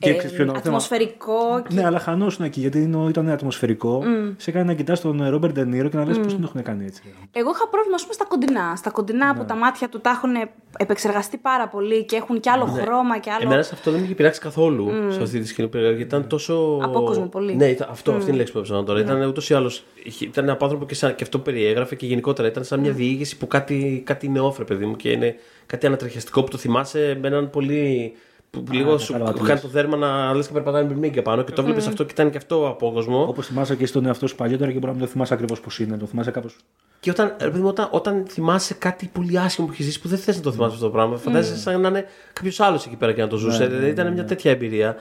Και 0.05 0.11
ε, 0.11 0.17
ξέρεις 0.17 0.35
ποιο 0.35 0.43
είναι 0.43 0.53
το 0.53 0.59
θέμα; 0.59 0.75
ατμοσφαιρικό. 0.75 1.61
και- 1.67 1.73
Ναι, 1.75 1.85
αλλά 1.85 1.99
χανόσουν 1.99 2.45
εκεί 2.45 2.59
γιατί 2.59 2.81
είναι- 2.81 3.09
ήταν 3.09 3.29
ατμοσφαιρικό. 3.29 4.03
Σε 4.37 4.49
έκανε 4.49 4.65
να 4.65 4.73
κοιτάς 4.73 5.01
τον 5.01 5.29
Ρόμπερτ 5.29 5.53
Ντενίρο 5.53 5.89
και 5.89 5.97
να 5.97 6.05
λες 6.05 6.19
πώς 6.19 6.33
τον 6.33 6.43
έχουν 6.43 6.63
κάνει 6.63 6.85
έτσι. 6.85 7.01
Εγώ 7.31 7.49
είχα 7.55 7.67
πρόβλημα, 7.67 7.95
ας 7.95 8.01
πούμε, 8.01 8.13
στα 8.13 8.25
κοντινά. 8.25 8.75
Στα 8.75 8.89
κοντινά 8.89 9.33
Ναι. 9.33 9.39
που 9.39 9.45
τα 9.45 9.55
μάτια 9.55 9.89
του 9.89 9.99
τα 10.01 10.09
έχουν 10.09 10.31
επεξεργαστεί 10.77 11.37
πάρα 11.37 11.67
πολύ 11.67 12.03
και 12.05 12.15
έχουν 12.15 12.39
και 12.39 12.49
άλλο 12.49 12.65
χρώμα 12.65 13.17
και 13.19 13.29
άλλο. 13.31 13.41
Εμένα 13.43 13.61
σε 13.61 13.71
αυτό 13.73 13.91
δεν 13.91 13.99
με 13.99 14.05
είχε 14.05 14.15
πειράξει 14.15 14.39
καθόλου 14.39 14.89
σε 15.09 15.21
αυτή 15.21 15.39
τη 15.39 15.47
σκηνή 15.47 15.67
που 15.67 15.77
έλεγα, 15.77 15.91
γιατί 15.95 16.07
ήταν 16.15 16.27
τόσο. 16.27 16.79
Απόκοσμο 16.83 17.25
πολύ. 17.25 17.55
Ναι, 17.55 17.65
ήταν, 17.69 17.87
αυτό, 17.91 18.11
αυτή 18.11 18.23
είναι 18.23 18.33
η 18.33 18.37
λέξη 18.37 18.53
που 18.53 18.59
έψανα 18.59 18.83
τώρα. 18.83 18.99
Ήταν 18.99 19.21
ούτως 19.27 19.49
ή 19.49 19.53
άλλω. 19.53 19.71
Ήταν 20.19 20.49
από 20.49 20.63
άνθρωπο 20.65 20.85
και, 20.85 20.95
σαν, 20.95 21.15
και 21.15 21.23
αυτό 21.23 21.39
περιέγραφε 21.39 21.95
και 21.95 22.05
γενικότερα 22.05 22.47
ήταν 22.47 22.63
σαν 22.63 22.79
μια 22.79 22.91
διήγηση 22.91 23.37
που 23.37 23.47
κάτι, 23.47 24.01
κάτι 24.05 24.25
είναι 24.25 24.39
όφρε, 24.39 24.63
παιδί 24.63 24.85
μου, 24.85 24.95
και 24.95 25.09
είναι 25.11 25.35
κάτι 25.65 25.85
ανατριχιαστικό 25.85 26.43
που 26.43 26.49
το 26.49 26.57
θυμάσαι 26.57 27.17
με 27.21 27.27
έναν 27.27 27.49
πολύ. 27.49 28.13
Που 28.55 28.63
που 28.63 28.73
λίγο 28.73 28.97
σου 28.97 29.11
κατάλαβα 29.11 29.37
τι 29.37 29.39
κάνει 29.39 29.51
λες. 29.51 29.61
το 29.61 29.67
δέρμα 29.67 29.97
να 29.97 30.33
λες 30.33 30.47
και 30.47 30.53
περπατάει 30.53 30.83
με 30.83 30.93
μπιμίγκια 30.93 31.21
πάνω 31.21 31.43
και 31.43 31.51
το 31.51 31.63
βλέπεις 31.63 31.87
αυτό 31.87 32.03
και 32.03 32.11
ήταν 32.11 32.31
και 32.31 32.37
αυτό 32.37 32.67
απόκοσμο. 32.67 33.25
Όπως 33.27 33.45
θυμάσαι 33.47 33.75
και 33.75 33.85
στον 33.85 34.05
εαυτό 34.05 34.27
σου 34.27 34.35
παλιότερα 34.35 34.71
και 34.71 34.77
μπορεί 34.77 34.85
να 34.91 34.97
μην 34.97 35.01
το 35.01 35.11
θυμάσαι 35.11 35.33
ακριβώς 35.33 35.59
πώς 35.59 35.79
είναι. 35.79 35.97
Το 35.97 36.05
θυμάσαι 36.05 36.31
κάπως. 36.31 36.57
Και 36.99 37.09
όταν, 37.09 37.35
ρε 37.39 37.49
παιδί 37.49 37.61
μου, 37.61 37.67
όταν, 37.67 37.87
όταν 37.91 38.25
θυμάσαι 38.27 38.73
κάτι 38.73 39.09
πολύ 39.13 39.39
άσχημο 39.39 39.67
που 39.67 39.73
έχεις 39.73 39.85
ζήσει 39.85 40.01
που 40.01 40.07
δεν 40.07 40.17
θες 40.17 40.35
να 40.35 40.41
το 40.41 40.51
θυμάσαι 40.51 40.73
αυτό 40.73 40.85
το 40.85 40.91
πράγμα, 40.91 41.17
φαντάζεσαι 41.17 41.57
σαν 41.57 41.81
να 41.81 41.87
είναι 41.87 42.05
κάποιος 42.33 42.59
άλλος 42.59 42.85
εκεί 42.85 42.95
πέρα 42.95 43.13
και 43.13 43.21
να 43.21 43.27
το 43.27 43.37
ζούσε. 43.37 43.67
δηλαδή 43.67 43.89
ήταν 43.89 44.13
μια 44.13 44.25
τέτοια 44.25 44.51
εμπειρία. 44.51 44.95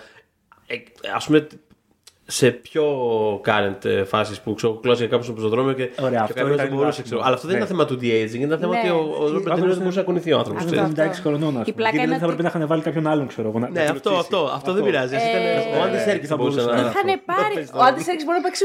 Ε, 0.67 0.75
Α 1.15 1.25
πούμε, 1.25 1.47
σε 2.27 2.51
πιο 2.51 2.85
current 3.47 3.85
ε, 3.85 4.05
φάσεις 4.05 4.41
που 4.41 4.55
ξέρω, 4.55 4.75
κλώσσε 4.75 5.05
κάποιο 5.07 5.25
στο 5.25 5.33
πεζοδρόμιο 5.33 5.73
και, 5.73 5.91
Ωραία, 6.01 6.11
και 6.11 6.17
ο 6.17 6.23
αυτό 6.23 6.35
κανένας 6.35 6.55
ήταν 6.55 6.69
δεν 6.69 6.77
μπορούσε. 6.77 6.89
άσχημο. 6.89 7.05
Ξέρω. 7.07 7.21
Αλλά 7.25 7.35
αυτό 7.35 7.47
δεν 7.49 7.57
Ναι. 7.59 7.63
ήταν 7.65 7.77
θέμα 7.77 7.87
του 7.89 7.95
de-aging, 8.03 8.41
ήταν 8.47 8.59
θέμα 8.59 8.73
Ναι. 8.73 8.79
ότι 8.79 8.89
ο, 8.89 9.17
ο 9.21 9.27
Ρόμπερτ 9.29 9.45
Ντενίρο 9.55 9.69
δεν 9.73 9.79
μπορούσε 9.79 9.99
να 9.99 10.05
κουνηθεί 10.05 10.33
ο 10.33 10.39
άνθρωπος. 10.39 10.63
Αυτό. 10.65 10.77
76 10.81 11.21
χρονών, 11.23 11.55
ας 11.61 11.67
Η 11.69 11.73
πούμε. 11.73 11.75
πλάκα 11.77 11.91
Και 11.91 11.97
είναι 11.97 12.07
δεν 12.09 12.19
θα 12.19 12.25
ότι- 12.25 12.25
έπρεπε 12.35 12.43
να 12.43 12.49
είχαν 12.49 12.67
βάλει 12.69 12.83
κάποιον 12.83 13.07
άλλον, 13.07 13.27
ξέρω 13.27 13.49
εγώ. 13.49 13.59
να- 13.59 13.69
Ναι, 13.69 13.85
να 13.85 13.91
αυτό, 13.91 14.11
ρωτήσει. 14.11 14.21
αυτό, 14.21 14.51
αυτό 14.55 14.73
δεν 14.73 14.85
πειράζει. 14.85 15.15
Εσύ 15.15 15.27
ήταν, 15.29 15.81
ο 15.81 15.83
Άντι 15.85 15.99
Σέρκη 15.99 16.27
θα 16.27 16.37
μπορούσε 16.37 16.61
να. 16.61 16.73
Είχαν 16.79 17.09
πάρει. 17.25 17.67
Ο 17.75 17.83
Άντι 17.89 18.03
Σέρκη 18.03 18.25
μπορεί 18.25 18.37
να 18.37 18.43
παίξει 18.47 18.65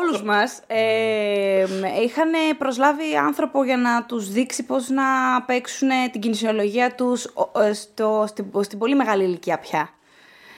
όλους 0.00 0.22
μας. 0.22 0.60
Ε, 0.66 1.66
είχαν 2.04 2.30
προσλάβει 2.58 3.04
άνθρωπο 3.26 3.64
για 3.64 3.76
να 3.76 4.04
τους 4.04 4.28
δείξει 4.32 4.62
πώς 4.64 4.88
να 4.88 5.04
παίξουν 5.46 5.88
την 6.12 6.20
κινησιολογία 6.20 6.94
τους 6.94 7.26
στην, 7.74 8.46
στην 8.60 8.78
πολύ 8.78 8.94
μεγάλη 8.94 9.24
ηλικία 9.24 9.58
πια. 9.58 9.88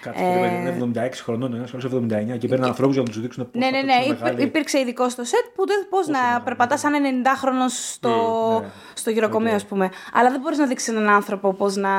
Κάτσε, 0.00 0.22
περίμενε, 0.22 0.76
είναι 0.84 1.00
76 1.08 1.22
χρονών, 1.22 1.54
ένας 1.54 1.70
άλλος 1.74 1.84
79 1.84 2.38
και 2.38 2.48
παίρνουν 2.48 2.66
ανθρώπους 2.68 2.94
για 2.94 3.04
να 3.04 3.10
τους 3.10 3.20
δείξουν 3.20 3.50
πώ 3.50 3.58
Ναι, 3.58 3.70
ναι, 3.70 3.82
ναι. 3.82 4.14
Υπήρ- 4.14 4.40
Υπήρξε 4.40 4.78
ειδικό 4.78 5.08
στο 5.08 5.24
σετ 5.24 5.44
που 5.54 5.66
δεν 5.66 5.86
πώς 5.90 6.06
να 6.06 6.40
περπατάς 6.44 6.80
σαν 6.80 6.92
90χρονο 6.92 7.68
στο, 7.68 8.10
ναι. 8.62 8.68
στο 8.94 9.10
γυροκομείο, 9.10 9.54
ας 9.54 9.64
πούμε. 9.66 9.90
Αλλά 10.12 10.30
δεν 10.30 10.40
μπορείς 10.40 10.58
να 10.58 10.66
δείξεις 10.66 10.88
έναν 10.88 11.08
άνθρωπο 11.08 11.52
πώς 11.54 11.76
να 11.76 11.90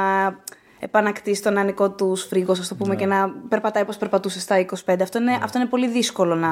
επανακτήσει 0.80 1.42
τον 1.42 1.58
ανικό 1.58 1.92
του 1.92 2.16
φρύγκο, 2.16 2.52
ας 2.52 2.68
το 2.68 2.76
πούμε, 2.76 2.96
και 2.96 3.06
να 3.06 3.30
περπατάει 3.50 3.84
όπως 3.84 3.98
περπατούσε 3.98 4.40
στα 4.40 4.66
25. 4.86 5.02
Αυτό 5.02 5.18
είναι, 5.20 5.40
αυτό 5.44 5.60
είναι 5.60 5.68
πολύ 5.68 5.88
δύσκολο 5.88 6.36
να. 6.36 6.50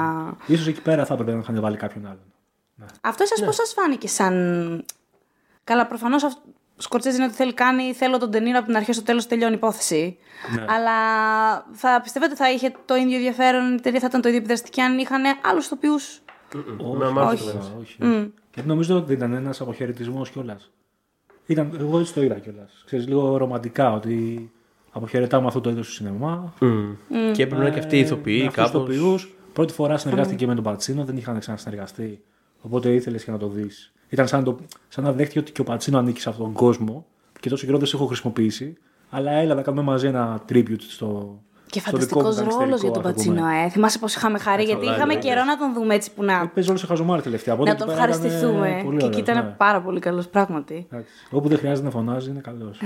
σω 0.58 0.70
εκεί 0.70 0.82
πέρα 0.82 1.06
θα 1.06 1.14
έπρεπε 1.14 1.32
να 1.32 1.38
είχαν 1.40 1.62
βάλει 1.62 1.78
κάποιον 1.78 2.06
άλλον. 2.06 2.34
Αυτό 3.02 3.26
σα 3.26 3.46
πώς 3.46 3.56
σας 3.56 3.74
φάνηκε 3.74 4.08
σαν. 4.08 4.86
Καλά, 5.64 5.88
προφανώς 5.88 6.24
ο 6.78 6.82
Σκορτσέζη 6.82 7.16
είναι 7.16 7.26
ότι 7.26 7.36
θέλει 7.36 7.54
κάνει, 7.54 7.94
θέλω 7.94 8.18
τον 8.18 8.32
Τενήρο 8.32 8.58
από 8.58 8.68
την 8.68 8.76
αρχή 8.76 8.94
στο 8.94 9.04
τέλος 9.04 9.28
τελειώνει 9.28 9.54
η 9.54 9.56
υπόθεση. 9.56 10.18
Ναι. 10.56 10.66
Αλλά 10.70 10.94
θα 11.72 12.02
πιστεύετε 12.04 12.36
θα 12.36 12.52
είχε 12.52 12.74
το 12.86 12.96
ίδιο 12.96 13.16
ενδιαφέρον, 13.16 13.72
η 13.72 13.74
εταιρεία 13.74 14.00
θα 14.00 14.06
ήταν 14.10 14.22
το 14.22 14.28
ίδιο 14.28 14.40
επιδραστική 14.40 14.82
αν 14.82 14.98
είχαν 14.98 15.24
άλλους 15.44 15.68
τοπιού. 15.68 15.96
Με 16.98 17.10
μάθημα. 17.10 17.52
Όχι. 17.80 17.80
όχι. 17.80 18.32
Γιατί 18.54 18.70
νομίζω 18.70 18.96
ότι 18.98 19.14
ήταν 19.14 19.34
ένας 19.34 19.62
αποχαιρετισμός 19.62 20.30
κιόλας. 20.30 20.72
Ήταν, 21.46 21.78
εγώ 21.80 22.00
έτσι 22.00 22.14
το 22.14 22.24
είδα 22.24 22.36
κιόλας. 22.36 22.84
Ξέρεις, 22.86 23.08
λίγο 23.08 23.38
ρομαντικά 23.38 23.92
ότι 23.92 24.52
αποχαιρετάμε 24.92 25.48
αυτό 25.48 25.62
το 25.62 25.70
είδος 25.70 25.88
του 25.88 25.94
σινεμά. 25.94 26.54
Και 27.08 27.44
έπρεπε 27.44 27.56
να 27.56 27.62
είναι 27.62 27.74
και 27.74 27.80
αυτοί 27.80 27.96
οι 27.96 28.00
ηθοποιοί 28.00 28.50
κάπως. 28.50 29.36
Πρώτη 29.54 29.74
φορά 29.74 29.98
συνεργάστηκε 29.98 30.48
με 30.48 30.56
τον 30.56 30.64
Πατσίνο, 30.64 31.04
δεν 31.04 31.18
είχαν 31.18 31.40
ξανασυνεργαστεί. 31.40 32.24
Οπότε 32.62 32.94
ήθελες 32.94 33.24
και 33.24 33.32
να 33.32 33.38
το 33.38 33.48
δεις. 33.48 33.94
Ήταν 34.10 34.28
σαν, 34.28 34.44
το, 34.44 34.58
σαν 34.88 35.04
να 35.04 35.12
δέχτηκε 35.12 35.40
ότι 35.40 35.52
και 35.52 35.62
ο 35.62 35.64
Πατσίνο 35.64 35.98
ανήκει 35.98 36.20
σε 36.20 36.30
αυτόν 36.30 36.46
τον 36.46 36.54
κόσμο 36.54 37.06
και 37.40 37.50
τόσο 37.50 37.66
καιρό 37.66 37.78
δεν 37.78 37.88
σε 37.88 37.96
έχω 37.96 38.06
χρησιμοποιήσει. 38.06 38.78
Αλλά 39.10 39.32
έλα 39.32 39.56
να 39.56 39.62
κάνουμε 39.62 39.84
μαζί 39.84 40.08
ένα 40.08 40.44
tribute 40.50 40.82
στο. 40.88 41.42
Και 41.70 41.80
στο 41.80 41.98
δικό 41.98 42.20
φανταστικός 42.20 42.36
μου 42.36 42.60
ρόλος 42.60 42.60
γανιστερικό, 42.60 43.00
για 43.00 43.02
τον 43.02 43.12
ας 43.12 43.18
το 43.18 43.30
πούμε. 43.30 43.42
Πατσίνο, 43.42 43.66
ε. 43.66 43.70
Θυμάσαι 43.70 44.00
πώ 44.00 44.08
είχαμε 44.10 44.38
χαρεί, 44.40 44.64
γιατί 44.64 44.86
καλά, 44.86 44.96
είχαμε 44.96 45.14
ναι, 45.14 45.20
καιρό 45.20 45.44
να 45.44 45.58
τον 45.58 45.74
δούμε 45.74 45.94
έτσι 45.96 46.12
που 46.16 46.24
να, 46.24 46.48
Παίζει 46.48 46.70
όλο 46.70 46.78
σε 46.78 46.86
χαζομάρι 46.86 47.22
τελευταία. 47.22 47.54
οπότε 47.54 47.70
να 47.70 47.76
εκεί 47.76 47.84
τον 47.86 47.94
πέρα 47.94 48.04
ήταν, 48.08 48.14
ευχαριστηθούμε. 48.14 48.70
πολύ 48.84 48.98
Και 48.98 49.06
ωραίος, 49.06 49.10
εκεί 49.10 49.20
ήταν 49.20 49.36
ναι. 49.36 49.54
πάρα 49.58 49.82
πολύ 49.82 50.00
καλός, 50.00 50.28
πράγματι. 50.28 50.88
Εντάξει. 50.92 51.12
Όπου 51.32 51.48
δεν 51.48 51.58
χρειάζεται 51.58 51.86
να 51.86 51.92
φωνάζει 51.92 52.30
είναι 52.30 52.40
καλός. 52.40 52.80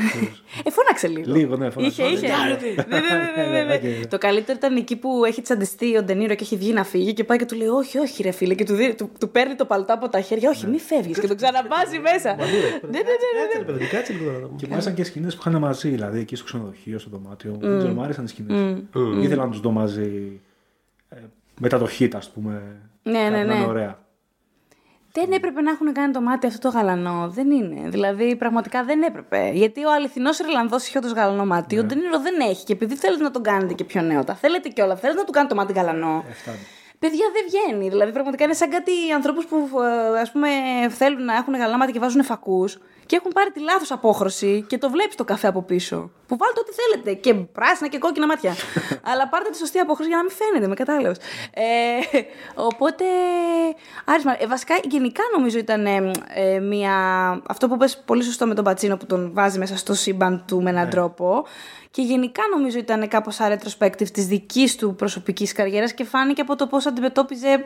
Ε, 0.66 0.70
φώναξε 0.72 1.08
λίγο. 1.08 1.34
Λίγο, 1.36 1.56
ναι, 1.58 1.70
φώναξε. 1.70 2.02
Είχε, 2.04 2.14
είχε. 2.14 2.28
Ναι, 2.28 3.00
ναι, 3.00 3.00
ναι, 3.36 3.52
ναι, 3.52 3.64
ναι, 3.64 3.98
ναι. 4.00 4.06
Το 4.06 4.18
καλύτερο 4.18 4.58
ήταν 4.62 4.76
εκεί 4.76 4.96
που 4.96 5.26
έχει 5.26 5.42
τσαντιστεί 5.42 5.98
ο 5.98 6.04
Ντενίρο 6.04 6.36
και 6.36 6.44
έχει 6.44 6.58
βγει 6.58 6.74
να 6.74 6.84
φύγει 6.84 7.14
και 7.14 7.24
πάει 7.24 7.38
και 7.38 7.46
του 7.46 7.56
λέει: 7.56 7.68
Όχι, 7.68 7.98
όχι, 7.98 8.24
ρε 8.24 8.32
φίλε. 8.32 8.54
Και 8.54 8.64
του, 8.66 8.76
δίνει- 8.76 8.96
του, 8.98 9.10
του 9.20 9.30
παίρνει 9.30 9.56
το 9.56 9.66
παλτά 9.66 9.94
από 9.94 10.10
τα 10.10 10.22
χέρια. 10.22 10.50
Όχι, 10.50 10.68
μη 10.68 10.80
φεύγεις. 10.80 11.20
Και 11.20 11.28
τον 11.28 11.36
ξαναβάζει 11.36 12.00
μέσα. 12.00 12.36
Ναι, 12.36 12.46
ναι, 12.46 13.00
ναι. 13.00 13.72
ναι, 13.74 13.80
ναι. 13.80 13.86
Κάτσε 13.86 14.14
λίγο 14.14 14.32
να 14.32 14.40
το 14.40 14.50
Και 14.56 14.66
μου 14.68 14.74
άρεσαν 14.74 14.94
και 14.94 15.04
σκηνές 15.04 15.36
που 15.36 15.44
είχαν 15.48 15.62
μαζί, 15.62 15.90
δηλαδή 15.90 16.20
εκεί 16.20 16.36
στο 16.36 16.46
ξενοδοχείο, 16.46 17.00
στο 17.00 17.10
δωμάτιο. 17.10 17.58
Δεν 17.60 17.78
ξέρω, 17.78 17.94
μου 17.94 18.02
άρεσαν 18.04 18.24
οι 18.24 18.28
σκηνές. 18.28 18.71
Ήθελα 19.22 19.44
να 19.46 19.50
τους 19.52 19.60
δω 19.60 19.72
μαζί. 19.72 20.42
ε, 21.10 21.16
μετά 21.60 21.78
το 21.80 21.88
hit, 22.00 22.10
ας 22.16 22.30
πούμε. 22.30 22.62
Ναι, 23.04 23.20
Κάτι 23.20 23.32
ναι, 23.32 23.44
να 23.44 23.54
είναι 23.54 23.54
ναι. 23.54 23.66
ωραία. 23.66 24.00
Δεν 25.14 25.32
έπρεπε 25.32 25.62
να 25.62 25.72
έχουν 25.72 25.94
κάνει 25.94 26.14
το 26.14 26.22
μάτι 26.22 26.48
αυτό 26.48 26.70
το 26.72 26.78
γαλανό. 26.78 27.30
Δεν 27.30 27.52
είναι. 27.52 27.90
Δηλαδή, 27.90 28.36
πραγματικά 28.36 28.84
δεν 28.84 29.02
έπρεπε. 29.02 29.50
Γιατί 29.54 29.84
ο 29.86 29.92
αληθινός 29.94 30.40
Ιρλανδός 30.40 30.88
είχε 30.88 30.98
όντως 30.98 31.12
γαλανό 31.12 31.46
μάτι. 31.46 31.78
Ο 31.80 31.84
Ντενίρο 31.84 32.20
δεν 32.20 32.40
έχει. 32.40 32.64
Και 32.66 32.74
επειδή 32.74 32.96
θέλετε 32.96 33.24
να 33.24 33.32
τον 33.32 33.44
κάνετε 33.44 33.74
και 33.74 33.84
πιο 33.84 34.02
νέο, 34.02 34.24
τα 34.24 34.36
θέλετε 34.36 34.70
κιόλα. 34.70 34.96
Θέλετε 34.96 35.20
να 35.20 35.26
του 35.26 35.32
κάνετε 35.32 35.54
το 35.54 35.60
μάτι 35.62 35.74
γαλανό. 35.74 36.24
Ε, 36.30 36.34
φτάνει. 36.34 36.58
Παιδιά 37.00 37.26
δεν 37.34 37.44
βγαίνει. 37.48 37.90
Δηλαδή, 37.90 38.12
πραγματικά 38.12 38.44
είναι 38.44 38.54
σαν 38.54 38.70
κάτι 38.70 38.92
ανθρώπους 39.16 39.46
που 39.46 39.70
ε, 40.16 40.20
ας 40.20 40.32
πούμε, 40.32 40.48
θέλουν 40.90 41.26
να 41.26 41.36
έχουν 41.36 41.54
γαλανά 41.54 41.78
μάτια 41.78 41.94
και 41.94 42.00
βάζουν 42.00 42.24
φακούς. 42.24 42.78
Και 43.12 43.18
έχουν 43.18 43.32
πάρει 43.32 43.52
τη 43.52 43.60
λάθος 43.60 43.92
απόχρωση 43.92 44.66
και 44.68 44.78
το 44.78 44.90
βλέπεις 44.90 45.16
το 45.16 45.24
καφέ 45.24 45.48
από 45.48 45.62
πίσω. 45.62 46.12
Που 46.28 46.38
βάλτε 46.38 46.60
ό,τι 46.60 46.72
θέλετε. 46.72 47.14
Και 47.14 47.34
πράσινα 47.34 47.90
και 47.90 47.98
κόκκινα 47.98 48.28
μάτια. 48.28 48.56
Αλλά 49.12 49.28
πάρτε 49.30 49.50
τη 49.50 49.58
σωστή 49.58 49.80
απόχρωση 49.80 50.10
για 50.10 50.18
να 50.18 50.24
μην 50.24 50.32
φαίνεται, 50.32 50.68
με 50.68 50.76
κατάλαβε. 50.76 51.16
Ε, 51.54 51.64
οπότε. 52.56 53.04
Άρισμα. 54.06 54.44
Ε, 54.44 54.48
βασικά, 54.48 54.76
γενικά 54.84 55.24
νομίζω 55.36 55.58
ήταν 55.58 55.86
ε, 55.86 56.12
ε, 56.34 56.60
μια. 56.60 56.96
Αυτό 57.48 57.68
που 57.68 57.78
πες 57.78 57.98
πολύ 58.06 58.24
σωστό 58.24 58.48
με 58.48 58.54
τον 58.54 58.64
Πατσίνο 58.64 58.98
που 58.98 59.06
τον 59.06 59.34
βάζει 59.34 59.60
μέσα 59.60 59.78
στο 59.78 59.94
σύμπαν 59.94 60.44
του 60.48 60.62
με 60.62 60.70
έναν 60.70 60.90
τρόπο. 60.90 61.46
Και 61.92 62.02
γενικά 62.02 62.42
νομίζω 62.52 62.78
ήταν 62.78 63.08
κάπως 63.08 63.36
σαν 63.36 63.60
retrospective 63.60 64.10
της 64.10 64.28
δικής 64.28 64.76
του 64.76 64.96
προσωπικής 64.96 65.52
καριέρας 65.52 65.94
και 65.94 66.04
φάνηκε 66.04 66.42
από 66.42 66.56
το 66.56 66.68
πώς 66.68 66.86
αντιμετώπιζε 66.86 67.66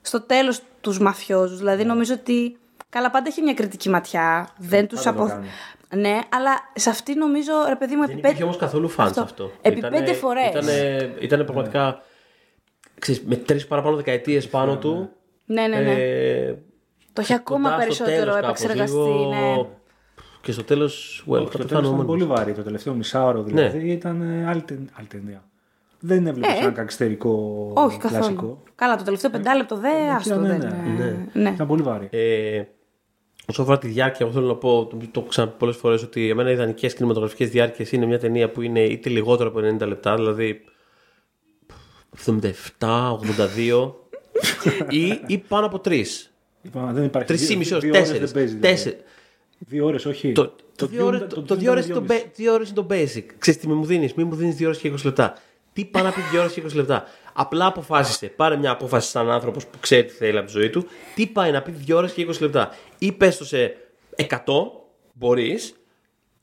στο 0.00 0.20
τέλος 0.20 0.60
τους 0.80 0.98
μαφιόζους. 0.98 1.58
Δηλαδή 1.58 1.84
νομίζω 1.84 2.14
ότι 2.14 2.56
καλά 2.94 3.10
πάντα 3.10 3.28
έχει 3.28 3.42
μια 3.42 3.54
κριτική 3.54 3.88
ματιά. 3.88 4.48
δεν 4.58 4.86
τους 4.88 5.02
πάντα 5.02 5.16
το 5.16 5.22
απο... 5.24 5.32
κάνει. 5.32 5.46
Ναι, 5.96 6.18
αλλά 6.28 6.50
σε 6.74 6.90
αυτή 6.90 7.14
νομίζω, 7.14 7.52
ρε 7.68 7.76
παιδί 7.76 7.94
μου, 7.94 8.00
Δεν 8.00 8.10
επί 8.10 8.18
υπήρχε 8.18 8.28
πέντε- 8.32 8.42
όμως 8.44 8.56
καθόλου 8.56 8.88
φαν 8.88 9.06
Αυτό. 9.06 9.20
αυτό. 9.22 9.50
Επί 9.62 9.78
Ήτανε- 9.78 9.96
πέντε 9.98 10.12
φορές. 10.12 10.48
Ήτανε, 10.48 11.10
ήτανε 11.20 11.44
πραγματικά. 11.44 12.02
Ξέρεις, 12.98 13.22
με 13.26 13.36
τρεις 13.36 13.66
παραπάνω 13.66 13.96
δεκαετίες 13.96 14.48
πάνω 14.48 14.76
του. 14.78 15.10
Ναι, 15.44 15.66
ναι, 15.66 15.76
ναι. 15.80 15.92
Ε, 15.92 16.54
το 17.12 17.20
έχει 17.20 17.34
ακόμα 17.34 17.70
κοντά 17.70 17.80
στο 17.90 18.04
περισσότερο 18.04 18.30
τέλος 18.32 18.34
κάπως, 18.34 18.48
επεξεργαστεί. 18.60 18.96
λίγο- 18.96 19.28
Ναι. 19.28 19.66
Και 20.40 20.52
στο 20.52 20.64
τέλος, 20.64 21.24
well, 21.28 21.32
Όχι, 21.32 21.44
θα 21.44 21.50
το 21.50 21.58
πεθάνω 21.58 21.66
τέλος 21.68 21.82
ήταν 21.84 21.90
μόνος. 21.94 22.06
πολύ 22.06 22.24
βαρύ. 22.24 22.52
Το 22.54 22.62
τελευταίο 22.62 22.94
μισάωρο 22.94 23.42
δηλαδή 23.42 23.90
ήταν 23.90 24.22
ε, 24.22 24.46
άλλη, 24.48 24.62
ται- 24.62 24.78
άλλη 24.98 25.06
ταινία. 25.06 25.44
Δεν 26.00 26.26
έβλεπες 26.26 26.58
Ε, 26.58 26.62
σαν 26.62 26.74
κακιστερικό 26.74 27.30
Όχι 27.74 27.98
κλασικό. 27.98 28.20
καθόλου. 28.20 28.62
Καλά, 28.74 28.96
το 28.96 29.04
τελευταίο 29.04 29.30
πεντάλεπτο 29.30 29.76
δε, 29.76 30.08
άστο 30.16 30.34
ναι, 30.36 30.48
δεν. 30.48 30.58
ναι, 30.58 30.88
είναι. 30.90 31.28
Ναι. 31.32 31.50
Ήταν 31.50 31.66
πολύ 31.66 31.82
βαρύ. 31.82 32.08
Ε, 32.10 32.62
όσον 33.48 33.64
αφορά 33.64 33.78
τη 33.78 33.88
διάρκεια, 33.88 34.26
εγώ 34.26 34.34
θέλω 34.34 34.46
να 34.46 34.54
πω, 34.54 34.86
το, 34.86 34.96
το 34.96 35.20
έχω 35.20 35.28
ξαναπεί 35.28 35.54
πολλές 35.58 35.76
φορές, 35.76 36.02
ότι 36.02 36.20
για 36.24 36.34
μένα 36.34 36.50
οι 36.50 36.52
ιδανικές 36.52 36.94
κινηματογραφικές 36.94 37.48
διάρκειες 37.50 37.92
είναι 37.92 38.06
μια 38.06 38.18
ταινία 38.18 38.50
που 38.50 38.62
είναι 38.62 38.80
είτε 38.82 39.08
λιγότερο 39.08 39.48
από 39.48 39.58
90 39.82 39.86
λεπτά, 39.86 40.14
δηλαδή 40.14 40.64
77, 42.26 42.40
82 42.78 43.92
ή, 44.88 45.20
ή 45.26 45.38
πάνω 45.38 45.66
από 45.66 45.80
3. 45.84 46.02
Είπα, 46.62 46.90
δεν 46.92 47.04
υπάρχει. 47.04 47.28
Τρεις 47.28 47.42
ή 47.42 47.46
δύο- 47.46 47.56
μισή 47.58 47.74
ώρε, 47.74 47.80
δύο 47.86 47.90
ώρες 47.94 48.08
τέσσερι. 48.08 48.24
δεν 48.24 48.58
παίζει, 48.60 48.88
δηλαδή. 48.88 49.04
Δύο 49.58 49.86
ώρες, 49.86 50.04
όχι. 50.06 50.32
Το, 50.32 50.54
το, 50.76 50.86
Dune- 50.86 50.88
δύο 50.88 51.06
ώρες- 51.06 51.20
το, 51.28 51.42
το 51.42 51.54
Dune 51.54 51.58
δύο 51.58 51.70
ώρες 51.70 51.84
ήταν 51.84 51.96
είναι 51.96 52.06
το, 52.06 52.14
δυόμιση. 52.14 52.26
ba- 52.28 52.32
δύο 52.36 52.52
ώρες 52.52 52.68
είναι 52.68 52.76
το 52.76 52.86
basic. 52.90 53.24
Ξέρεις 53.38 53.60
τι 53.60 53.68
με 53.68 53.74
μου 53.74 53.84
δίνεις, 53.84 54.14
μη 54.14 54.24
μου 54.24 54.34
δίνεις 54.34 54.54
δύο 54.54 54.66
ώρες 54.68 54.80
και 54.80 54.88
20 54.92 55.04
λεπτά. 55.04 55.34
Τι 55.72 55.84
πάει 55.84 56.02
να 56.02 56.10
πει 56.10 56.20
δύο 56.30 56.40
ώρες 56.40 56.52
και 56.52 56.60
20 56.66 56.74
λεπτά. 56.74 57.04
Απλά 57.32 57.66
αποφάσισε. 57.66 58.26
Πάρε 58.26 58.56
μια 58.56 58.70
απόφαση 58.70 59.10
σαν 59.10 59.30
άνθρωπος 59.30 59.66
που 59.66 59.78
ξέρει 59.80 60.04
τι 60.04 60.12
θέλει 60.12 60.36
από 60.38 60.46
τη 60.46 60.52
ζωή 60.52 60.70
του. 60.70 60.86
Τι 61.14 61.26
πάει 61.26 61.50
να 61.50 61.62
πει 61.62 61.70
δύο 61.70 61.96
ώρες 61.96 62.12
και 62.12 62.26
20 62.28 62.40
λεπτά. 62.40 62.70
Ή 62.98 63.12
πες 63.12 63.36
το 63.36 63.44
σε 63.44 63.76
100, 64.16 64.36
μπορείς. 65.12 65.74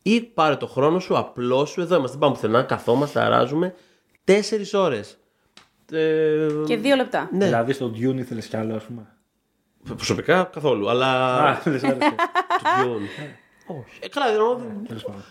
Ή 0.02 0.22
πάρε 0.22 0.56
το 0.56 0.68
χρόνο 0.68 1.00
σου, 1.00 1.18
απλό 1.18 1.66
σου. 1.66 1.82
Εδώ 1.82 1.96
είμαστε, 1.96 2.18
δεν 2.18 2.20
πάμε 2.28 2.34
πουθενά. 2.34 2.64
Καθόμαστε, 2.64 3.20
αράζουμε. 3.22 3.76
Τέσσερις 4.24 4.74
ώρες. 4.74 5.18
Ε, 5.92 6.48
Και 6.66 6.78
δύο 6.78 6.96
λεπτά. 6.96 7.30
ναι, 7.34 7.46
Δηλαδή 7.46 7.74
στο 7.74 7.92
Dune 7.96 8.16
ήθελες 8.18 8.46
κι 8.48 8.58
άλλο, 8.58 8.76
ας 8.76 8.84
πούμε. 8.84 9.08
προσωπικά 9.96 10.44
καθόλου. 10.54 10.90
Αλλά. 10.90 11.36
Α, 11.50 11.62
δεν 11.64 11.80
σ' 11.80 11.84
άρεσε. 11.84 11.98
το 12.00 12.84
Dune. 12.84 13.08
Όχι. 13.68 14.00
Ε, 14.00 14.08
καλά, 14.10 14.28
εννοώ, 14.32 14.58
Τέλος 14.88 15.04
πάντων. 15.04 15.24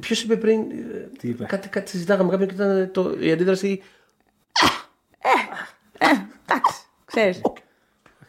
Ποιος 0.00 0.22
είπε 0.22 0.36
πριν. 0.36 0.60
ε, 0.70 1.10
Τι 1.18 1.28
είπε; 1.28 1.44
Κάτι, 1.44 1.68
κάτι 1.68 1.90
συζητάγαμε 1.90 2.30
κάποιον 2.30 2.48
και 2.48 2.54
ήταν 2.54 2.90
το, 2.92 3.14
η 3.20 3.32
αντίδραση. 3.32 3.82
Εντάξει, 6.46 6.80
ξέρεις. 7.04 7.40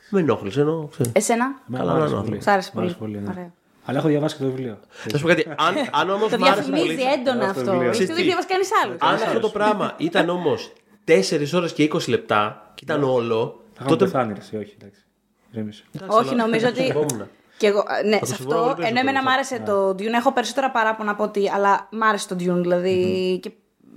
Με 0.10 0.20
ενόχλησε, 0.20 0.60
εννοώ. 0.60 0.88
ξέρω. 0.88 1.10
Εσένα, 1.14 1.46
Εμένα 1.70 1.84
Καλά, 1.86 1.96
μου 1.96 2.00
άρεσε 2.02 2.16
ναι, 2.16 2.22
πολύ. 2.22 2.36
ναι. 2.36 2.42
σ' 2.42 2.48
άρεσε 2.48 2.72
Μ' 2.74 2.80
άρεσε 2.80 2.96
πολύ. 2.96 3.18
ναι. 3.20 3.30
Ωραία. 3.30 3.52
Αλλά 3.86 3.98
έχω 3.98 4.08
διαβάσει 4.08 4.36
και 4.38 4.44
το 4.44 4.50
βιβλίο. 4.50 4.80
Θα 4.90 5.18
σου 5.18 5.22
πω 5.24 5.28
κάτι. 5.30 5.46
Αν, 5.58 5.76
αν 5.92 6.10
όμως 6.10 6.30
Το 6.32 6.38
μ' 6.40 6.44
άρεσε 6.44 6.62
πολύ. 6.70 6.82
διαφημίζει 6.82 7.02
έντονα 7.20 7.46
Αυτό 7.50 7.60
αυτό. 7.60 7.72
βιβλίο. 7.72 7.90
Εσύ 7.90 8.06
δεν 8.06 8.08
Ξέρεις 8.16 8.16
τι; 8.16 8.24
διαβάσει 8.28 8.48
κανείς 8.48 8.70
άλλο. 8.84 8.96
Αν 9.00 9.14
αυτό 9.16 9.40
το 9.40 9.50
πράγμα 9.50 9.94
ήταν 9.98 10.30
όμως 10.30 10.72
4 11.06 11.54
ώρες 11.54 11.74
και 11.74 11.84
20 11.94 12.08
λεπτά 12.10 12.72
και 12.76 12.84
ήταν 12.84 13.04
όλο. 13.04 13.62
Θα 13.74 13.86
είχαμε 13.86 13.90
Τότε. 13.90 14.06
πεθάνει, 14.06 14.34
ρε, 14.34 14.40
εσύ, 14.40 14.56
όχι, 14.58 14.76
εντάξει. 14.82 15.04
Ηρέμησε. 15.52 15.84
Εντάξει, 15.96 16.18
Όχι, 16.20 16.28
αλλά 16.34 16.44
νομίζω 16.44 16.66
θα 16.66 16.72
ότι- 16.72 16.84
συμβόμουν. 16.84 17.28
Και 17.58 17.68
εγώ, 17.68 17.84
ε, 18.04 18.08
ναι, 18.08 18.20
το 18.20 18.26
σε 18.26 18.36
συμβόλαιο 18.36 18.62
αυτό, 18.62 18.74
δεν 18.76 18.82
παίζει 18.84 18.92
ενώ 18.92 19.00
εμένα 19.00 19.20
πολύ 19.24 19.30
μ' 19.32 19.36
άρεσε 19.38 19.60
το 19.66 19.90
Dune, 19.90 20.14
έχω 20.20 20.32
περισσότερα 20.34 20.72
παράπονα 20.72 21.12
από 21.12 21.24
ότι, 21.24 21.50
αλλά 21.50 21.88
μ' 21.92 22.04
άρεσε 22.04 22.28
το 22.28 22.36
Dune, 22.40 22.62
δηλαδή, 22.62 23.40
και 23.42 23.52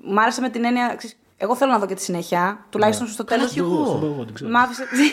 μ' 0.04 0.18
άρεσε 0.18 0.40
με 0.40 0.48
την 0.48 0.64
έννοια, 0.64 0.94
ξέρεις, 0.96 1.16
εγώ 1.42 1.56
θέλω 1.56 1.72
να 1.72 1.78
δω 1.78 1.86
και 1.86 1.94
τη 1.94 2.02
συνέχεια, 2.02 2.66
τουλάχιστον 2.70 3.06
στο 3.06 3.24
τέλος 3.24 3.52
κι 3.52 3.58
εγώ. 3.58 3.84
Στον 3.86 4.00
παγό, 4.00 4.24
την 4.24 4.34
ξέρω. 4.34 4.50
Μ' 4.50 4.56
άφησες. 4.56 4.86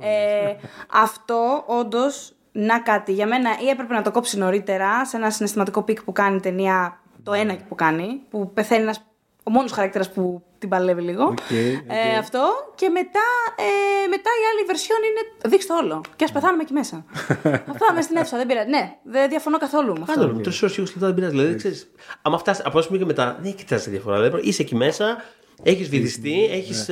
ε, 0.00 0.54
αυτό 0.90 1.64
όντως 1.66 2.32
να 2.52 2.80
κάτι. 2.80 3.12
Για 3.12 3.26
μένα 3.26 3.50
ή 3.64 3.68
έπρεπε 3.68 3.94
να 3.94 4.02
το 4.02 4.10
κόψει 4.10 4.38
νωρίτερα 4.38 5.06
σε 5.06 5.16
ένα 5.16 5.30
συναισθηματικό 5.30 5.82
peak 5.82 6.02
που 6.02 6.12
κάνει 6.12 6.36
η 6.36 6.40
ταινία, 6.40 7.00
το 7.22 7.32
ένα 7.32 7.56
που 7.68 7.74
κάνει, 7.74 8.20
που 8.30 8.52
πεθαίνει 8.54 8.82
ένας, 8.82 9.04
ο 9.42 9.50
μόνος 9.50 9.72
χαρακτήρας 9.72 10.12
που 10.12 10.42
την 10.64 10.72
παλεύει 10.78 11.02
λίγο. 11.02 11.22
Οκ, 11.24 11.30
οκ. 11.30 11.50
Ε, 11.50 12.16
αυτό. 12.18 12.42
Και 12.74 12.88
μετά, 12.88 13.26
ε, 13.68 14.06
μετά 14.14 14.30
η 14.40 14.42
άλλη 14.50 14.62
version 14.70 15.00
είναι. 15.08 15.22
Δείξτε 15.50 15.72
το 15.72 15.78
όλο. 15.84 16.00
Και 16.16 16.24
ας 16.24 16.32
πεθάνουμε 16.32 16.62
εκεί 16.62 16.72
μέσα. 16.72 16.96
Αυτά 17.72 17.86
μες 17.94 18.04
στην 18.04 18.16
αίθουσα. 18.16 18.36
Δεν 18.36 18.46
πειράζει. 18.46 18.68
Ναι, 18.68 18.84
δεν 19.02 19.28
διαφωνώ 19.28 19.58
καθόλου 19.58 19.92
με 19.92 20.00
αυτό. 20.08 20.20
Κάντε 20.20 20.32
το. 20.32 20.40
Τρει 20.40 20.52
ώρες 20.62 20.74
και 20.74 20.80
20 20.82 20.84
λεπτά 20.84 21.06
δεν 21.06 21.14
πειράζει. 21.14 21.36
Δηλαδή, 21.36 21.54
ξέρεις, 21.54 21.90
άμα 22.22 22.38
φτάσεις 22.38 22.64
από 22.64 22.76
ένα 22.78 22.82
σημείο 22.86 23.00
και 23.00 23.06
μετά, 23.06 23.38
δεν 23.42 23.52
έχει 23.56 23.64
τεράστια 23.64 23.92
διαφορά. 23.92 24.16
Δηλαδή, 24.22 24.48
είσαι 24.48 24.62
εκεί 24.62 24.74
μέσα, 24.74 25.24
έχεις 25.62 25.88
βυθιστεί, 25.88 26.44
έχεις 26.50 26.90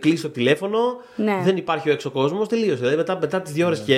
κλείσει 0.00 0.22
το 0.22 0.28
τηλέφωνο, 0.30 0.78
Ναι. 1.16 1.40
δεν 1.44 1.56
υπάρχει 1.56 1.88
ο 1.88 1.92
έξω 1.92 2.10
κόσμος, 2.10 2.48
τελείωσε. 2.48 2.76
Δηλαδή, 2.76 2.96
μετά, 2.96 3.18
μετά 3.20 3.40
τις 3.42 3.52
δύο 3.52 3.66
ώρες 3.66 3.80
και. 3.80 3.94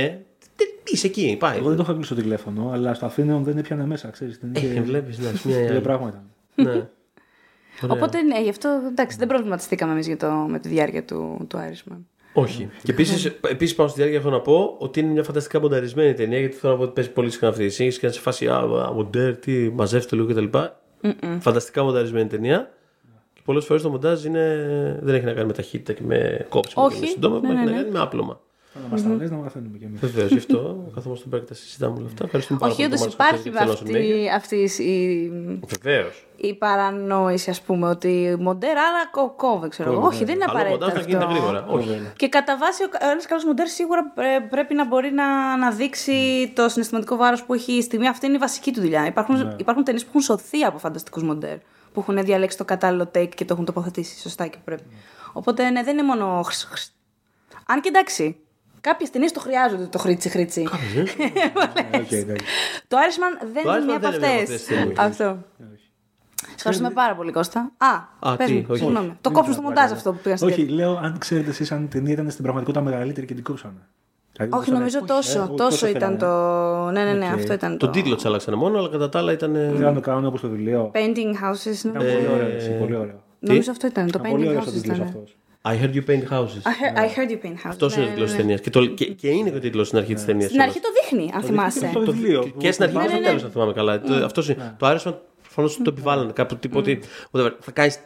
τε- 0.57 0.69
Είσαι 0.93 1.07
εκεί, 1.07 1.37
πάει. 1.39 1.57
Εγώ 1.59 1.69
δεν 1.69 1.77
το 1.77 1.83
είχα 1.83 1.93
κλείσει 1.93 2.09
το 2.15 2.21
τηλέφωνο, 2.21 2.71
αλλά 2.75 2.95
στο 2.95 3.07
Αθήνεων 3.07 3.45
δεν 3.45 3.59
έπιανε 3.59 3.87
μέσα, 3.87 4.09
ξέρεις. 4.11 4.39
Δεν 4.43 4.53
Ε, 4.55 4.67
είχε. 4.67 4.81
Βλέπεις, 4.81 5.19
ναι, 5.19 5.31
μια 5.45 5.57
ή 5.57 5.61
Δύο 5.63 5.71
άλλη. 5.71 5.81
πράγματα. 5.81 6.25
Ναι. 6.55 6.89
Ωραία. 7.83 7.97
Οπότε 7.97 8.23
ναι, 8.23 8.43
γι' 8.43 8.49
αυτό 8.49 8.81
εντάξει, 8.89 9.17
δεν 9.17 9.29
προβληματιστήκαμε 9.29 9.93
εμείς 9.93 10.17
με 10.49 10.59
τη 10.59 10.69
διάρκεια 10.69 11.05
του, 11.05 11.47
του 11.49 11.59
Irishman. 11.59 11.99
Όχι. 12.33 12.69
Και 12.83 12.91
επίσης 12.91 13.25
επίσης, 13.25 13.75
πάνω 13.75 13.89
στη 13.89 13.99
διάρκεια 13.99 14.21
έχω 14.21 14.31
να 14.31 14.41
πω 14.41 14.77
ότι 14.79 15.01
είναι 15.01 15.11
μια 15.11 15.23
φανταστικά 15.23 15.61
μονταρισμένη 15.61 16.15
ταινία 16.15 16.39
γιατί 16.39 16.57
θέλω 16.57 16.73
να 16.73 16.79
πω 16.79 16.85
ότι 16.85 16.93
παίζει 16.93 17.11
πολύ 17.11 17.31
συχνά 17.31 17.49
αυτή 17.49 17.63
η 17.63 17.67
εισήγηση 17.67 17.99
και 17.99 18.07
να 18.07 18.13
σε 18.13 18.21
φάσει 18.21 18.49
α, 18.49 18.57
α, 18.57 18.93
μοντέρ, 18.93 19.37
τι 19.37 19.71
μαζεύτε 19.71 20.17
λίγο 20.17 20.29
κτλ. 20.29 20.59
Φανταστικά 21.39 21.83
μονταρισμένη 21.83 22.29
ταινία. 22.29 22.71
Και 23.33 23.41
πολλές 23.45 23.65
φορές 23.65 23.83
το 23.83 23.91
μοντάζ 23.91 24.25
είναι... 24.25 24.99
δεν 25.03 25.15
έχει 25.15 25.25
να 25.25 25.33
κάνει 25.33 25.47
με 25.47 25.53
ταχύτητα 25.53 25.93
και 25.93 26.03
με 26.05 26.47
κόψιμο 26.49 26.85
Όχι. 26.85 26.95
και 26.95 27.01
με 27.01 27.07
συντόμευμα, 27.07 27.53
Ναι, 27.53 27.55
έχει 27.55 27.65
ναι, 27.65 27.71
να 27.71 27.77
ναι. 27.77 27.83
κάνει 27.83 27.93
με 27.93 28.01
άπλωμα. 28.01 28.41
Να 28.75 28.89
μας 28.91 29.03
τα 29.03 29.09
λες, 29.09 29.31
να 29.31 29.37
μαθαίνουμε 29.37 29.79
κι 29.79 29.85
εμείς. 29.85 30.01
Βεβαίως, 30.01 30.31
γι' 30.31 30.37
αυτό 30.39 30.91
καθόμαστε 30.95 31.27
στον 31.29 31.41
και 31.41 31.47
τα 31.47 31.55
συζητάμε 31.55 31.97
όλα 31.99 32.07
αυτά. 32.07 32.25
Ευχαριστούμε 32.25 32.59
πάρα 32.59 32.73
Όχι, 32.73 32.83
πολύ. 32.83 32.95
όντως 32.95 33.13
υπάρχει 33.13 33.49
αυτή, 33.59 34.29
αυτής 34.35 34.79
η, 34.79 35.31
Βεβαίως. 35.83 36.27
η 36.37 36.55
παρανόηση, 36.55 37.51
ας 37.51 37.61
πούμε, 37.61 37.89
ότι 37.89 38.37
μοντέρ, 38.41 38.71
άρα 38.71 39.07
κο- 39.11 39.35
κόβε, 39.37 39.69
ξέρω 39.69 39.93
εγώ. 39.93 40.07
Όχι, 40.07 40.25
δεν 40.25 40.35
είναι 40.35 40.45
Καλό 40.45 40.59
απαραίτητο. 40.59 40.87
μοντάζ 40.87 41.01
να 41.03 41.09
γίνεται 41.09 41.25
αυτό. 41.25 41.37
γρήγορα. 41.39 41.67
Όχι. 41.69 42.01
Και 42.17 42.29
κατά 42.29 42.57
βάση, 42.59 42.83
ένας 43.01 43.27
καλός 43.27 43.45
μοντέρ 43.45 43.69
σίγουρα 43.69 44.05
πρέ- 44.15 44.49
πρέπει 44.51 44.75
να 44.75 44.87
μπορεί 44.87 45.11
να, 45.13 45.57
να 45.57 45.71
δείξει 45.71 46.51
το 46.55 46.69
συναισθηματικό 46.69 47.17
βάρος 47.17 47.45
που 47.45 47.55
έχει 47.55 47.73
η 47.73 47.83
στιγμή. 47.83 48.09
Αυτή 48.09 48.27
είναι 48.27 48.35
η 48.35 48.39
βασική 48.39 48.73
του 48.73 48.81
δουλειά. 48.81 49.07
Υπάρχουν, 49.07 49.37
Ναι. 49.47 49.55
υπάρχουν 49.59 49.85
ταινίες 49.85 50.03
που 50.03 50.09
έχουν 50.09 50.21
σωθεί 50.23 50.63
από 50.65 50.79
φανταστικούς 50.79 51.23
μοντέρ. 51.23 51.57
Που 51.93 52.01
έχουν 52.01 52.25
διαλέξει 52.25 52.57
το 52.57 52.65
κατάλληλο 52.65 53.11
take 53.15 53.29
και 53.35 53.45
το 53.45 53.53
έχουν 53.53 53.65
τοποθετήσει 53.65 54.21
σωστά 54.21 54.47
και 54.47 54.57
που 54.57 54.65
πρέπει. 54.65 54.83
Οπότε 55.33 55.71
ναι, 55.71 55.83
δεν 55.83 55.93
είναι 55.99 56.07
μόνο. 56.07 56.43
χρυσ- 56.45 56.67
χρυσ- 56.67 56.93
Αν 57.67 57.81
και 57.81 57.89
εντάξει, 57.89 58.37
κάποιε 58.81 59.07
ταινίε 59.13 59.31
το 59.31 59.41
χρειάζονται 59.41 59.85
το 59.85 59.99
χρήτσι 59.99 60.29
χρήτσι. 60.29 60.61
Οκ, 61.95 62.11
εντάξει. 62.13 62.45
Το 62.89 62.97
Irishman 62.97 63.47
δεν 63.53 63.63
Το 63.63 63.71
είναι 63.71 63.79
Irishman 63.79 63.87
μία 63.87 63.97
από 63.97 64.11
δεν 64.11 64.21
είναι 64.21 64.29
μία 64.29 64.37
από 64.37 64.37
αυτές. 64.37 64.41
αυτές 64.43 64.57
τις 64.57 64.67
ταινίες. 64.67 64.99
Αυτό. 64.99 65.39
Σε 66.47 66.55
ευχαριστούμε 66.57 66.91
πάρα 66.91 67.15
πολύ, 67.15 67.33
Κώστα. 67.33 67.73
Α, 67.79 68.31
Α, 68.33 68.37
πες 68.37 68.47
τι, 68.47 68.53
μου, 68.53 68.65
όχι. 68.69 68.79
συγγνώμη. 68.83 69.17
Το 69.21 69.31
κόψουμε 69.31 69.55
στο 69.55 69.63
μοντάζ 69.63 69.91
αυτό 69.93 70.13
που 70.13 70.19
πήγα 70.23 70.37
στην 70.37 70.49
Όχι, 70.49 70.69
λέω 70.69 70.97
αν 71.03 71.19
ξέρετε 71.19 71.51
εσείς 71.51 71.73
αν 71.73 71.83
η 71.85 71.87
ταινία 71.87 72.13
ήταν 72.13 72.31
στην 72.31 72.43
πραγματικότητα 72.43 72.85
μεγαλύτερη 72.85 73.27
και 73.27 73.35
την 73.35 73.43
κόψανε. 73.45 73.75
Δηλαδή, 74.33 74.53
Όχι, 74.53 74.71
δώσανε- 74.71 74.79
νομίζω 74.79 74.99
ε, 74.99 75.07
τόσο. 75.07 75.43
όχι, 75.43 75.55
Τόσο 75.55 75.87
ήταν 75.87 76.19
φέρανε. 76.19 76.19
το. 76.87 76.91
Ναι, 76.91 77.05
ναι, 77.05 77.13
ναι, 77.13 77.27
Οκ. 77.27 77.39
αυτό 77.39 77.53
ήταν 77.53 77.71
το. 77.71 77.77
Τον 77.77 77.91
τίτλο 77.95 78.15
τη 78.17 78.23
άλλαξαν 78.27 78.55
μόνο, 78.55 78.79
αλλά 78.79 78.89
κατά 78.89 79.09
τα 79.09 79.19
άλλα 79.19 79.33
ήταν. 79.33 79.53
Δεν 79.53 79.81
να 79.81 79.93
το 79.95 80.01
κάνουν 80.01 80.25
όπως 80.27 80.41
το 80.41 80.49
βιβλίο. 80.49 80.91
Painting 80.95 81.33
houses. 81.45 81.85
Ήταν 81.85 81.93
Νομίζω, 81.93 82.17
πολύ 82.17 82.29
ωραίο. 82.35 82.49
έτσι, 82.49 82.71
Πολύ 82.79 82.95
ωραίο. 82.97 83.23
νομίζω 83.41 83.71
αυτό 83.71 83.87
ήταν. 83.87 84.11
Το 84.11 84.19
Ήταν 84.19 84.31
πολύ 84.31 84.45
Painting 84.45 84.49
ωραίος 84.49 84.67
ο 84.67 84.71
houses 84.71 84.73
τίτλος 84.73 84.97
ήταν. 84.97 85.25
Αυτό. 85.63 85.79
I 85.79 85.83
heard 85.83 85.95
you 85.95 86.05
paint 86.11 86.29
houses. 86.33 86.63
I 86.63 86.73
heard, 86.81 86.97
I 86.97 87.09
heard 87.17 87.31
you 87.31 87.47
paint 87.47 87.55
houses. 87.55 87.69
Αυτός 87.69 87.97
Ναι, 87.97 88.03
είναι 88.03 88.13
ο 88.13 88.15
ναι, 88.15 88.15
τίτλο 88.15 88.25
τη 88.27 88.31
ναι. 88.33 88.37
ταινίας. 88.39 88.61
Και, 88.61 88.71
το- 88.71 88.87
και, 88.87 89.05
και 89.05 89.29
είναι 89.29 89.51
και 89.51 89.57
ο 89.57 89.61
τίτλος 89.61 89.87
στην 89.87 89.99
αρχή 89.99 90.15
της 90.15 90.25
ταινίας. 90.25 90.49
Στην 90.49 90.61
αρχή 90.61 90.81
το 90.81 90.89
δείχνει, 91.01 91.31
αν 91.35 91.43
θυμάσαι. 91.43 91.89
Στο 91.89 92.01
βιβλίο. 92.01 92.43
Και, 92.43 92.51
και 92.59 92.73
στην 92.73 92.85
αρχή 92.85 92.97
και 92.97 93.03
στο 93.09 93.17
ναι, 93.19 93.25
τέλο, 93.25 93.37
ναι. 93.39 93.43
αν 93.45 93.51
θυμάμαι 93.51 93.73
καλά. 93.73 94.01
Το, 94.01 94.15
αυτός 94.15 94.49
είναι. 94.49 94.75
Το 94.79 94.87
Irishman 94.91 95.15
προφανώς 95.43 95.77
το 95.77 95.83
επιβάλλανε 95.91 96.33
κάπου 96.33 96.57
τύπου 96.57 96.79
ότι 96.79 96.99
whatever, 97.31 97.51
θα 97.61 97.71
κάνεις 97.71 97.99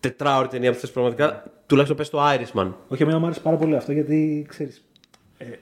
τετράωρη 0.00 0.48
ταινία 0.48 0.72
που 0.72 0.78
θες 0.78 0.90
πραγματικά. 0.90 1.44
Τουλάχιστον 1.66 1.98
πες 1.98 2.10
το 2.10 2.18
Irishman. 2.22 2.72
Όχι, 2.88 3.02
εμένα 3.02 3.18
μου 3.18 3.24
άρεσε 3.24 3.40
πάρα 3.40 3.56
πολύ 3.56 3.76
αυτό 3.76 3.92
γιατί 3.92 4.46
ξέρεις. 4.48 4.84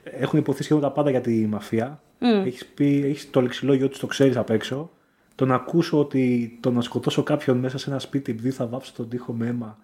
έχουν 0.03 0.39
υποθεί 0.39 0.63
σχεδόν 0.63 0.81
τα 0.83 0.91
πάντα 0.91 1.09
για 1.09 1.21
τη 1.21 1.31
μαφία. 1.31 2.01
Έχεις, 2.45 2.65
πει, 2.65 3.03
έχεις 3.05 3.29
το 3.29 3.41
λεξιλόγιο 3.41 3.87
του, 3.87 3.99
το 3.99 4.07
ξέρεις 4.07 4.37
απ' 4.37 4.49
έξω. 4.49 4.89
Το 5.35 5.45
να 5.45 5.55
ακούσω 5.55 5.99
ότι 5.99 6.57
το 6.61 6.71
να 6.71 6.81
σκοτώσω 6.81 7.23
κάποιον 7.23 7.57
μέσα 7.57 7.77
σε 7.77 7.89
ένα 7.89 7.99
σπίτι 7.99 8.31
επειδή 8.31 8.51
θα 8.51 8.67
βάψω 8.67 8.91
τον 8.95 9.09
τοίχο 9.09 9.33
με 9.33 9.47
αίμα 9.47 9.77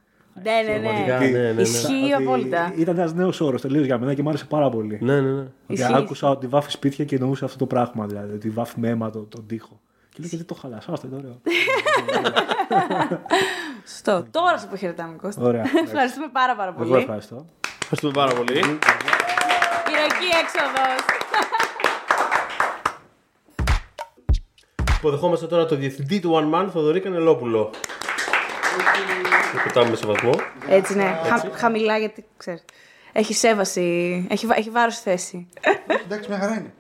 Ναι, 0.44 0.52
ναι, 0.66 0.78
ναι. 0.78 0.88
Πραγματικά. 0.88 1.20
Ναι, 1.20 1.28
ναι, 1.28 1.52
ναι. 1.52 1.62
Ισχύει 1.62 2.14
Ότι 2.14 2.24
απόλυτα. 2.24 2.74
Ήταν 2.78 2.98
ένας 2.98 3.14
νέος 3.14 3.42
όρος 3.42 3.62
τελείως 3.62 3.86
για 3.86 3.98
μένα 3.98 4.14
και 4.14 4.22
μου 4.24 4.30
άρεσε 4.30 4.46
πάρα 4.46 4.70
πολύ. 4.70 4.98
Ναι, 5.02 5.22
ναι, 5.22 5.32
ναι. 5.32 5.40
Ότι 5.42 5.52
Ισχύει. 5.68 5.94
άκουσα 5.96 6.30
ότι 6.30 6.48
βάφει 6.48 6.72
σπίτια 6.72 7.06
και 7.06 7.16
εννοούσε 7.16 7.46
αυτό 7.46 7.58
το 7.58 7.66
πράγμα. 7.66 8.06
Δηλαδή, 8.06 8.34
ότι 8.34 8.50
βάφει 8.50 8.80
με 8.80 8.90
αίμα 8.90 9.10
το, 9.10 9.20
τον 9.20 9.48
τοίχο. 9.48 9.80
Και 10.10 10.18
λέω 10.20 10.28
γιατί 10.30 10.44
το 10.46 10.54
χαλασάστε, 10.54 11.08
είναι 11.08 11.16
ωραίο. 11.16 11.42
Σωστό. 13.88 14.26
Τώρα 14.32 14.58
σε 14.58 14.66
αποχαιρετάμε, 14.66 15.16
Κώστα. 15.22 15.42
Ωραία. 15.42 15.64
Ευχαριστούμε 15.86 16.28
πάρα 16.32 16.56
πάρα 16.56 16.74
Εγώ 16.78 16.88
πολύ. 16.88 17.02
ευχαριστώ. 17.02 17.46
Ευχαριστούμε 17.82 18.14
πάρα 18.14 18.34
πολύ. 18.34 18.54
Κυριακή 19.86 20.28
έξοδος. 20.42 21.06
Υποδεχόμαστε 24.98 25.46
τώρα 25.48 25.66
το 25.66 25.76
διευθυντή 25.76 26.20
του 26.20 26.32
One 26.34 26.56
Man, 26.56 26.68
Θοδωρή 26.74 27.00
Κανελόπουλο. 27.00 27.70
Το 29.54 29.60
κοιτάμε 29.68 29.96
σε 29.96 30.06
βαθμό. 30.06 30.32
Έτσι, 30.70 30.96
ναι. 30.96 31.20
Χα- 31.24 31.58
χαμηλά 31.58 31.98
γιατί 31.98 32.26
ξέρεις. 32.38 32.66
Έχει 33.14 33.34
σέβαση. 33.34 34.28
Έχει, 34.30 34.46
βα- 34.46 34.58
έχει 34.58 34.70
βάρος 34.70 34.94
στη 34.96 35.10
θέση. 35.10 35.48
Εντάξει, 36.06 36.30
μια 36.30 36.40
χαρά 36.40 36.54
είναι. 36.54 36.74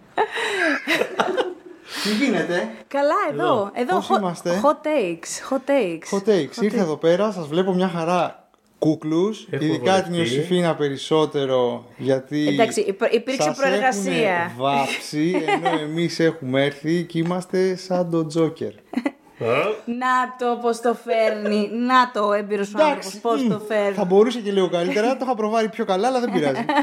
Τι 2.04 2.10
γίνεται, 2.26 2.70
Καλά, 2.88 3.16
εδώ. 3.32 3.72
εδώ 3.74 3.96
Πώς 3.96 4.08
hot, 4.12 4.18
είμαστε; 4.20 4.62
hot 4.64 4.88
takes. 4.88 5.54
Hot 5.54 5.70
takes. 5.70 6.18
Hot 6.18 6.30
takes. 6.30 6.62
Ήρθα 6.64 6.82
εδώ 6.82 6.96
πέρα, 6.98 7.32
σας 7.32 7.48
βλέπω 7.48 7.74
μια 7.74 7.88
χαρά 7.88 8.48
κούκλους, 8.80 9.48
Έχουμε 9.52 9.66
ειδικά 9.70 9.84
βολευτεί. 9.92 10.10
την 10.10 10.20
Ιωσήφινα 10.20 10.76
περισσότερο, 10.76 11.86
γιατί 11.98 12.48
Εντάξει, 12.48 12.82
υπ- 12.82 13.14
υπήρξε 13.14 13.42
σας 13.42 13.58
προεργασία. 13.58 14.12
έχουνε 14.14 14.52
βάψει, 14.58 15.44
ενώ 15.48 15.80
εμείς 15.82 16.20
έχουμε 16.20 16.64
έρθει 16.66 17.04
και 17.04 17.18
είμαστε 17.20 17.76
σαν 17.76 18.10
τον 18.10 18.28
Τζόκερ. 18.28 18.72
Να 19.86 20.36
το 20.38 20.60
πώς 20.62 20.82
το 20.82 20.94
φέρνει. 20.94 21.70
Να 21.72 22.12
το 22.14 22.28
ο 22.28 22.34
έμπειρος 22.34 22.76
άνθρωπος 22.76 23.20
πώς 23.22 23.44
μ, 23.44 23.50
το 23.50 23.60
φέρνει. 23.60 23.94
θα 23.94 24.06
μπορούσε 24.06 24.40
και 24.40 24.52
λίγο 24.52 24.70
καλύτερα, 24.70 25.18
το 25.18 25.26
είχα 25.26 25.36
προβάρει 25.36 25.70
πιο 25.70 25.86
καλά, 25.86 26.08
αλλά 26.08 26.20
δεν 26.20 26.32
πειράζει. 26.32 26.66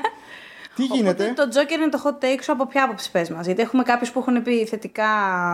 Τι 0.74 0.85
γίνεται, 0.85 1.24
Οπότε 1.24 1.48
το 1.48 1.60
Joker 1.60 1.72
είναι 1.72 1.89
το 1.89 2.01
hot 2.05 2.24
take 2.24 2.39
σου 2.43 2.52
από 2.52 2.66
ποια 2.66 2.85
άποψη 2.85 3.10
πες 3.10 3.31
μας; 3.31 3.47
Γιατί 3.47 3.62
έχουμε 3.62 3.82
κάποιους 3.82 4.10
που 4.10 4.18
έχουν 4.18 4.43
πει 4.43 4.66
θετικά, 4.66 5.06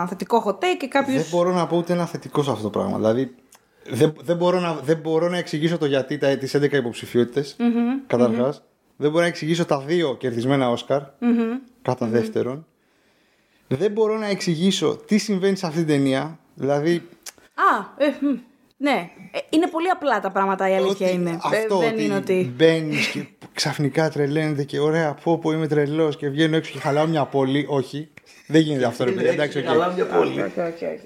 θετικό 0.09 0.45
hot 0.47 0.65
take 0.65 0.77
και 0.79 0.89
κάποιου. 0.89 1.15
δεν 1.15 1.27
μπορώ 1.31 1.53
να 1.53 1.67
πω 1.67 1.77
ούτε 1.77 1.93
ένα 1.93 2.07
θετικό 2.07 2.43
σε 2.43 2.51
αυτό 2.51 2.63
το 2.63 2.71
πράγμα. 2.71 2.97
Δηλαδή, 2.97 3.35
δεν, 3.89 4.15
δεν, 4.23 4.37
μπορώ, 4.37 4.61
να, 4.61 4.75
δεν 4.75 4.97
μπορώ 4.97 5.29
να 5.29 5.37
εξηγήσω 5.37 5.79
το 5.79 5.87
γιατί 5.87 6.19
τα, 6.19 6.37
τις 6.37 6.57
11 6.57 6.73
υποψηφιότητες, 6.73 7.57
καταρχάς. 8.07 8.63
Δεν 8.97 9.11
μπορώ 9.11 9.23
να 9.23 9.29
εξηγήσω 9.29 9.65
τα 9.65 9.79
δύο 9.81 10.17
κερδισμένα 10.17 10.71
Όσκαρ, 10.71 11.03
κατά 11.83 12.07
δεύτερον. 12.07 12.67
Δεν 13.69 13.91
μπορώ 13.91 14.19
να 14.19 14.27
εξηγήσω 14.27 14.97
τι 15.07 15.19
συμβαίνει 15.19 15.57
σε 15.57 15.67
αυτή 15.67 15.79
την 15.79 15.89
ταινία. 15.89 16.39
Δηλαδή, 16.59 17.03
Α, 17.55 18.05
ε, 18.05 18.07
μ, 18.21 18.39
ναι. 18.77 19.11
Ε, 19.33 19.39
είναι 19.51 19.67
πολύ 19.69 19.89
απλά 19.89 20.21
τα 20.21 20.31
πράγματα, 20.31 20.71
η 20.71 20.75
αλήθεια 20.75 21.07
ότι 21.07 21.15
είναι. 21.17 21.31
Ε, 21.31 21.39
Αυτό 21.43 21.79
δεν 21.79 21.93
ότι 21.93 22.05
είναι 22.05 22.17
ότι. 22.17 22.53
μπαίνεις 22.57 23.07
και 23.07 23.27
ξαφνικά 23.55 24.11
τρελαίνεται 24.11 24.65
και 24.65 24.79
ωραία, 24.81 25.15
πω 25.15 25.39
πω 25.39 25.53
είμαι 25.53 25.67
τρελός 25.67 26.17
και 26.17 26.29
βγαίνω 26.29 26.57
έξω 26.57 26.73
και 26.73 26.79
χαλάω 26.79 27.07
μια 27.07 27.25
πόλη. 27.25 27.67
Όχι, 27.69 28.09
δεν 28.47 28.61
γίνεται 28.61 28.87
αυτό 28.87 29.05
ρε 29.05 29.11
παιδιά. 29.11 29.31
Εντάξει, 29.31 29.59
οκ. 29.59 29.65
μια 29.95 30.07
πόλη. 30.07 30.53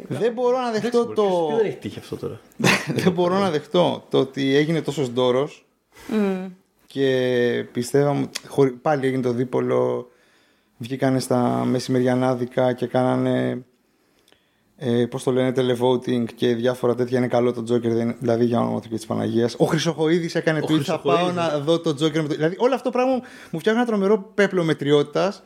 Δεν 0.09 0.33
μπορώ 0.33 0.59
να 0.61 0.71
δεχτώ 0.71 1.07
το. 1.07 1.53
Δεν 1.57 1.67
έχει 1.67 1.77
τύχει 1.77 1.99
αυτό 1.99 2.17
τώρα; 2.17 2.41
δεν 3.03 3.13
μπορώ 3.13 3.39
να 3.39 3.51
δεχτώ 3.51 4.07
το 4.11 4.19
ότι 4.19 4.57
έγινε 4.57 4.81
τόσος 4.83 5.11
ντόρος. 5.11 5.51
Και 6.87 7.65
πιστεύαμε. 7.73 8.31
χωρι- 8.49 8.75
Πάλι 8.75 9.07
έγινε 9.07 9.23
το 9.23 9.33
δίπολο. 9.33 10.11
Βγήκανε 10.79 11.19
στα 11.19 11.39
μεσημεριανάδικα 11.67 12.73
και 12.73 12.87
κάνανε. 12.87 13.65
Ε, 14.82 15.07
Πώς 15.07 15.23
το 15.23 15.32
λένε, 15.32 15.52
televoting 15.57 16.24
και 16.35 16.55
διάφορα 16.55 16.94
τέτοια. 16.94 17.19
Είναι 17.19 17.28
καλό 17.28 17.52
το 17.52 17.65
Joker, 17.74 17.81
δεν- 17.89 18.16
δηλαδή 18.19 18.44
για 18.44 18.61
όνομα 18.61 18.81
του 18.81 18.89
και 18.89 18.94
της 18.97 19.07
Παναγίας. 19.07 19.55
Ο 19.59 19.65
Χρυσοχοίδης 19.65 20.35
έκανε 20.35 20.61
tweet. 20.62 20.81
Θα 20.81 20.98
Χρυσοχοΐδης, 20.98 21.02
πάω 21.02 21.31
να 21.32 21.59
δω 21.59 21.81
το 21.81 21.90
Joker. 21.90 22.12
Με 22.23 22.28
το... 22.28 22.35
Δηλαδή, 22.35 22.55
όλο 22.59 22.74
αυτό 22.74 22.90
το 22.90 22.98
πράγμα 22.98 23.20
μου 23.51 23.59
φτιάχνει 23.59 23.81
ένα 23.81 23.89
τρομερό 23.90 24.31
πέπλο 24.35 24.65
μετριότητας. 24.65 25.43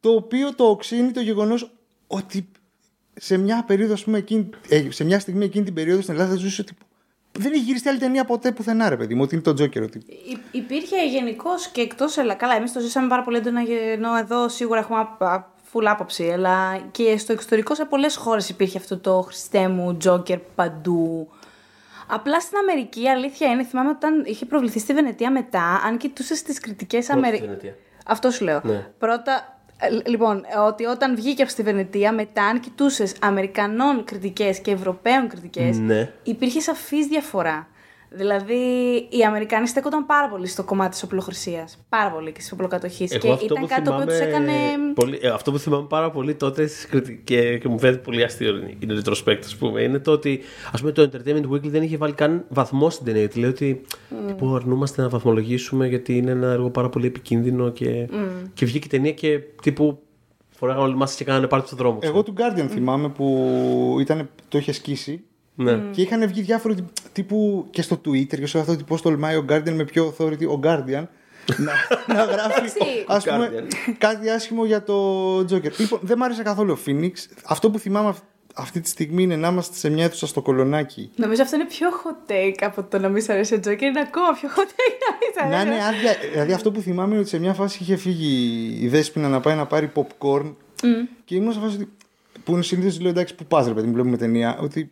Το 0.00 0.10
οποίο 0.10 0.54
το 0.54 0.64
οξύνει 0.64 1.10
το 1.10 1.20
γεγονός 1.20 1.70
ότι 2.06 2.48
σε 3.14 3.36
μια 3.36 3.64
περίοδο, 3.66 3.92
ας 3.92 4.04
πούμε, 4.04 4.18
εκείνη, 4.18 4.48
ε, 4.68 4.90
σε 4.90 5.04
μια 5.04 5.18
στιγμή 5.18 5.44
εκείνη 5.44 5.64
την 5.64 5.74
περίοδο 5.74 6.02
στην 6.02 6.14
Ελλάδα 6.14 6.34
ζούσε 6.36 6.60
ότι 6.60 6.72
δεν 7.38 7.52
έχει 7.52 7.62
γυριστεί 7.62 7.88
άλλη 7.88 7.98
ταινία 7.98 8.24
ποτέ 8.24 8.52
πουθενά, 8.52 8.88
ρε 8.88 8.96
παιδί 8.96 9.14
μου, 9.14 9.22
ότι 9.22 9.34
είναι 9.34 9.44
το 9.44 9.50
Joker. 9.50 9.82
Ότι... 9.82 9.98
Υ- 10.30 10.38
Υπήρχε 10.54 11.06
γενικώς 11.08 11.68
και 11.68 11.80
εκτός 11.80 12.16
Ελλάδα. 12.16 12.38
Καλά, 12.38 12.54
εμείς 12.56 12.72
το 12.72 12.80
ζήσαμε 12.80 13.08
πάρα 13.08 13.22
πολύ 13.22 13.36
έντονα, 13.36 13.60
ενώ 13.92 14.16
εδώ 14.16 14.48
σίγουρα 14.48 14.78
έχουμε 14.78 14.98
α- 14.98 15.26
α- 15.26 15.51
full 15.72 15.84
άποψη. 15.84 16.30
Αλλά 16.30 16.78
και 16.90 17.18
στο 17.18 17.32
εξωτερικό 17.32 17.74
σε 17.74 17.84
πολλές 17.84 18.16
χώρες 18.16 18.48
υπήρχε 18.48 18.78
αυτό 18.78 18.98
το 18.98 19.20
Χριστέ 19.20 19.68
μου, 19.68 19.96
Joker 20.04 20.40
παντού. 20.54 21.28
Απλά 22.06 22.40
στην 22.40 22.58
Αμερική, 22.58 23.02
η 23.02 23.08
αλήθεια 23.08 23.48
είναι, 23.48 23.64
θυμάμαι 23.64 23.88
όταν 23.90 24.22
είχε 24.26 24.44
προβληθεί 24.44 24.78
στη 24.78 24.92
Βενετία 24.94 25.30
μετά, 25.30 25.80
αν 25.86 25.96
κοιτούσες 25.96 26.42
τις 26.42 26.58
κριτικές 26.60 27.04
στη 27.04 27.12
Αμερική. 27.12 27.42
Βενετία. 27.42 27.74
Αυτό 28.06 28.30
σου 28.30 28.44
λέω. 28.44 28.60
Ναι. 28.64 28.86
Πρώτα, 28.98 29.58
ε, 29.78 30.10
λοιπόν, 30.10 30.44
ε, 30.54 30.58
ότι 30.58 30.84
όταν 30.84 31.14
βγήκε 31.16 31.42
από 31.42 31.50
στη 31.50 31.62
Βενετία, 31.62 32.12
μετά, 32.12 32.44
αν 32.44 32.60
κοιτούσες 32.60 33.14
Αμερικανών 33.20 34.04
κριτικές 34.04 34.60
και 34.60 34.70
Ευρωπαίων 34.70 35.28
κριτικές, 35.28 35.78
Ναι. 35.78 36.12
υπήρχε 36.22 36.60
σαφής 36.60 37.06
διαφορά. 37.06 37.66
Δηλαδή, 38.14 38.54
οι 39.10 39.24
Αμερικανοί 39.26 39.68
στέκονταν 39.68 40.06
πάρα 40.06 40.28
πολύ 40.28 40.46
στο 40.46 40.64
κομμάτι 40.64 40.90
της 40.90 41.02
οπλοχρησίας. 41.02 41.78
Πάρα 41.88 42.10
πολύ 42.10 42.32
και 42.32 42.40
τη 42.40 42.48
οπλοκατοχής. 42.52 43.10
Και 43.10 43.20
Εγώ 43.22 43.32
αυτό 43.32 43.44
ήταν 43.44 43.60
που 43.60 43.66
κάτι 43.66 43.82
το 43.82 43.94
οποίο 43.94 44.06
τους 44.06 44.16
θυμάμαι 44.16 44.36
έκανε. 44.36 44.52
Πολύ, 44.94 45.18
ε, 45.22 45.28
αυτό 45.28 45.52
που 45.52 45.58
θυμάμαι 45.58 45.86
πάρα 45.86 46.10
πολύ 46.10 46.34
τότε 46.34 46.66
στις 46.66 46.86
κριτικές, 46.86 47.20
και, 47.24 47.58
και 47.58 47.68
μου 47.68 47.78
φαίνεται 47.78 47.98
πολύ 47.98 48.22
αστείο 48.22 48.56
είναι 48.56 48.76
είναι 48.78 49.02
retrospect, 49.04 49.40
ας 49.44 49.56
πούμε, 49.56 49.82
είναι 49.82 49.98
το 49.98 50.12
ότι 50.12 50.40
ας 50.72 50.80
πούμε, 50.80 50.92
το 50.92 51.10
Entertainment 51.12 51.50
Weekly 51.50 51.68
δεν 51.68 51.82
είχε 51.82 51.96
βάλει 51.96 52.12
καν 52.12 52.44
βαθμό 52.48 52.90
στην 52.90 53.04
ταινία. 53.04 53.20
Γιατί 53.20 53.38
λέει 53.38 53.50
ότι 53.50 53.80
mm. 54.40 54.54
αρνούμαστε 54.54 55.02
να 55.02 55.08
βαθμολογήσουμε 55.08 55.86
γιατί 55.86 56.16
είναι 56.16 56.30
ένα 56.30 56.50
έργο 56.50 56.70
πάρα 56.70 56.88
πολύ 56.88 57.06
επικίνδυνο 57.06 57.70
και, 57.70 58.08
και 58.54 58.64
βγήκε 58.64 58.86
η 58.86 58.90
ταινία 58.90 59.12
και 59.12 59.38
τύπου 59.62 60.02
φοράγαν 60.50 60.82
όλοι 60.82 60.94
μας 60.94 61.14
και 61.14 61.24
κάνανε 61.24 61.46
πάρτι 61.46 61.66
στον 61.66 61.78
δρόμο. 61.78 61.98
ξέρω. 61.98 62.14
Εγώ 62.14 62.22
του 62.22 62.34
Guardian 62.36 62.66
θυμάμαι 62.68 63.08
που 63.08 63.96
ήταν, 64.00 64.28
το 64.48 64.58
είχε 64.58 64.72
σκίσει 64.72 65.24
Ναι. 65.54 65.80
και 65.90 66.00
είχαν 66.02 66.26
βγει 66.26 66.40
διάφοροι 66.42 66.74
τύπου- 66.74 66.92
τύπου 67.12 67.66
και 67.70 67.82
στο 67.82 68.00
Twitter 68.04 68.38
και 68.38 68.46
σε 68.46 68.58
αυτό 68.58 68.72
ότι 68.72 68.84
πώς 68.84 69.02
τολμάει 69.02 69.36
ο 69.36 69.44
Guardian 69.48 69.70
με 69.72 69.84
πιο 69.84 70.14
authority 70.18 70.46
ο 70.48 70.60
Guardian 70.62 71.04
να, 71.56 71.72
να 72.16 72.24
γράφει 72.24 72.58
Εντάξει. 72.60 73.04
ας 73.06 73.24
πούμε, 73.24 73.50
Guardian. 73.54 73.94
κάτι 73.98 74.30
άσχημο 74.30 74.64
για 74.64 74.82
το 74.82 75.38
Joker. 75.38 75.70
Λοιπόν, 75.78 75.98
δεν 76.02 76.18
μ' 76.18 76.22
άρεσε 76.22 76.42
καθόλου 76.42 76.72
ο 76.72 76.78
Phoenix. 76.86 77.12
Αυτό 77.44 77.70
που 77.70 77.78
θυμάμαι 77.78 78.08
αυ- 78.08 78.22
αυτή 78.54 78.80
τη 78.80 78.88
στιγμή 78.88 79.22
είναι 79.22 79.36
να 79.36 79.48
είμαστε 79.48 79.76
σε 79.76 79.90
μια 79.90 80.04
αίθουσα 80.04 80.26
στο 80.26 80.42
κολονάκι. 80.42 81.10
Νομίζω 81.16 81.42
αυτό 81.42 81.56
είναι 81.56 81.64
πιο 81.66 81.88
hot 82.04 82.30
take 82.32 82.54
από 82.60 82.82
το 82.82 82.98
να 82.98 83.08
μην 83.08 83.22
σ' 83.22 83.28
αρέσει 83.28 83.54
ο 83.54 83.60
Τζόκερ. 83.60 83.88
Είναι 83.88 84.00
ακόμα 84.00 84.32
πιο 84.40 84.48
hot 84.48 84.68
take 84.68 84.98
να 85.08 85.16
μην 85.18 85.32
σ' 85.32 85.50
Να 85.52 85.58
αρέσει. 85.60 85.74
είναι 85.76 85.86
άδεια. 85.86 86.14
Δηλαδή 86.32 86.52
αυτό 86.52 86.70
που 86.72 86.80
θυμάμαι 86.80 87.10
είναι 87.10 87.20
ότι 87.20 87.28
σε 87.28 87.38
μια 87.38 87.54
φάση 87.54 87.78
είχε 87.82 87.96
φύγει 87.96 88.76
η 88.80 88.88
Δέσποινα 88.88 89.28
να 89.28 89.40
πάει 89.40 89.54
να 89.56 89.66
πάρει 89.66 89.92
popcorn 89.94 90.52
και 91.24 91.34
ήμουν 91.34 91.52
σε 91.52 91.60
φάση 91.60 91.74
ότι. 91.74 91.88
που 92.44 92.52
είναι 92.52 92.62
συνήθως 92.62 93.00
λέω 93.00 93.10
εντάξει 93.10 93.34
που 93.34 93.44
πας 93.44 93.66
ρε 93.66 93.72
παιδί 93.74 93.86
μου, 93.86 93.92
βλέπουμε 93.92 94.16
ταινία. 94.16 94.58
Ότι. 94.60 94.90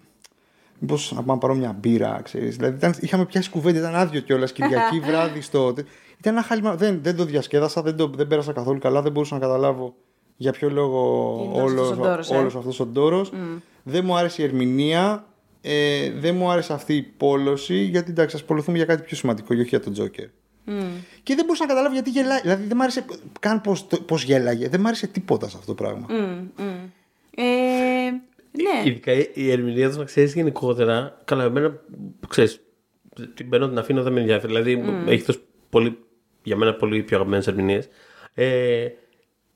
Μήπως 0.83 1.13
να 1.13 1.17
πάμε 1.17 1.33
να 1.33 1.39
πάρω 1.39 1.55
μια 1.55 1.77
μπύρα, 1.81 2.21
ξέρεις. 2.23 2.57
Δηλαδή 2.57 2.77
ήταν, 2.77 2.95
είχαμε 3.01 3.25
πιάσει 3.25 3.51
κουβέντα, 3.51 3.79
ήταν 3.79 3.95
άδειο 3.95 4.21
κιόλας. 4.21 4.53
Κυριακή 4.53 5.01
βράδυ 5.07 5.41
στο. 5.41 5.75
Ήταν 6.19 6.33
ένα 6.33 6.43
χάλιμα. 6.43 6.75
Δεν, 6.75 6.99
δεν 7.03 7.17
το 7.17 7.25
διασκέδασα, 7.25 7.83
δεν, 7.83 7.97
το, 7.97 8.11
δεν 8.15 8.27
πέρασα 8.27 8.53
καθόλου 8.53 8.79
καλά, 8.79 9.03
δεν 9.03 9.13
μπορούσα 9.13 9.35
να 9.35 9.41
καταλάβω 9.41 9.95
για 10.37 10.53
ποιο 10.53 10.71
λόγο 10.71 11.41
Είναι 11.45 11.63
αυτός 11.63 11.91
ο 11.91 11.95
ντόρος, 11.95 12.31
ε. 12.31 12.37
όλος 12.37 12.57
αυτός 12.57 12.81
ο 12.81 12.87
ντόρος. 12.87 13.33
Δεν 13.83 14.05
μου 14.05 14.17
άρεσε 14.17 14.43
η 14.43 14.45
ερμηνεία. 14.45 15.25
Ε, 15.61 16.11
δεν 16.11 16.35
μου 16.37 16.51
άρεσε 16.51 16.73
αυτή 16.73 16.95
η 16.95 17.03
πόλωση, 17.03 17.75
γιατί 17.75 18.11
εντάξει, 18.11 18.37
ασχοληθούμε 18.37 18.77
για 18.77 18.87
κάτι 18.87 19.03
πιο 19.03 19.17
σημαντικό, 19.17 19.47
όχι 19.51 19.63
για 19.63 19.81
τον 19.81 19.93
Τζόκερ. 19.93 20.27
Και 21.23 21.35
δεν 21.35 21.45
μπορούσα 21.45 21.63
να 21.63 21.69
καταλάβω 21.69 21.95
γιατί 21.95 22.11
γελάει. 22.11 22.41
Δηλαδή 22.41 22.67
δεν 22.67 22.77
μ' 22.77 22.81
άρεσε 22.83 23.05
καν 23.41 23.61
πώς 23.61 23.87
πώς 24.07 24.23
γέλαγε. 24.25 24.69
Δεν 24.69 24.81
μ' 24.81 24.87
άρεσε 24.87 25.07
τίποτα 25.07 25.49
σε 25.49 25.57
αυτό 25.59 25.75
το 25.75 25.83
πράγμα. 25.83 26.07
Ε, 27.35 27.43
ναι. 28.53 28.91
Ειδικά 28.91 29.13
η- 29.13 29.31
η 29.35 29.51
ερμηνεία 29.51 29.89
τους, 29.89 29.97
να 29.97 30.05
ξέρεις 30.05 30.35
γενικότερα. 30.35 31.21
Καλά, 31.25 31.45
εμένα 31.45 31.81
ξέρεις. 32.29 32.61
Την 33.35 33.49
παίρνω, 33.49 33.69
την 33.69 33.79
αφήνω, 33.79 34.03
δεν 34.03 34.13
με 34.13 34.21
ενδιαφέρει. 34.21 34.53
Δηλαδή, 34.53 34.83
έχει 35.07 35.23
δώσει 35.23 35.39
πολύ, 35.71 35.99
για 36.43 36.57
μένα 36.57 36.75
πολύ 36.75 37.03
πιο 37.03 37.17
αγαπημένες 37.17 37.47
ερμηνείες. 37.47 37.89
Ε, 38.35 38.87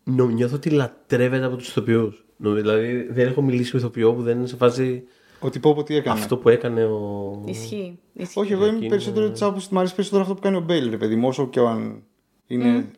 νο, 0.05 0.27
νιώθω 0.27 0.55
ότι 0.57 0.71
λατρεύεται 0.71 1.45
από 1.45 1.57
τους 1.57 1.69
ηθοποιούς. 1.69 2.25
Δηλαδή, 2.37 3.09
δεν 3.11 3.27
έχω 3.29 3.43
μιλήσει 3.43 3.71
με 3.75 3.81
ηθοποιό 3.81 4.15
που 4.15 4.23
δεν 4.23 4.39
είναι 4.39 4.47
σε 4.47 4.57
φάση 4.57 5.05
Ότι 5.41 5.59
πω 5.59 5.75
πω 5.75 5.83
τι 5.83 5.97
έκανε. 5.97 6.21
αυτό 6.21 6.37
που 6.37 6.49
έκανε 6.49 6.85
ο. 6.85 7.43
Ισχύει. 7.47 7.99
Ισχύει. 8.13 8.41
Όχι, 8.41 8.53
εγώ 8.53 8.67
είμαι 8.67 8.77
είναι- 8.77 8.89
περισσότερο 8.89 9.31
τη 9.31 9.45
άποψη 9.45 9.65
ότι 9.65 9.75
μου 9.75 9.79
αρέσει 9.81 9.95
περισσότερο 9.95 10.23
αυτό 10.23 10.35
που 10.35 10.41
κάνει 10.41 10.57
ο 10.57 10.61
Μπέιλ, 10.61 10.91
ρε 10.91 10.97
παιδί 10.97 11.17
μου, 11.17 11.29
όσο 11.29 11.49
και 11.49 11.61
αν 11.61 12.03
είναι. 12.47 12.91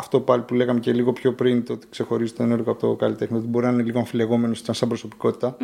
Αυτό 0.00 0.20
πάλι 0.20 0.42
που 0.42 0.54
λέγαμε 0.54 0.80
και 0.80 0.92
λίγο 0.92 1.12
πιο 1.12 1.32
πριν, 1.32 1.64
το 1.64 1.72
ότι 1.72 1.86
ξεχωρίζει 1.90 2.32
τον 2.32 2.52
έργο 2.52 2.70
από 2.70 2.80
το 2.80 2.94
καλλιτέχνη, 2.94 3.38
ότι 3.38 3.46
μπορεί 3.46 3.66
να 3.66 3.72
είναι 3.72 3.82
λίγο 3.82 3.98
αμφιλεγόμενος 3.98 4.62
σαν 4.70 4.88
προσωπικότητα. 4.88 5.56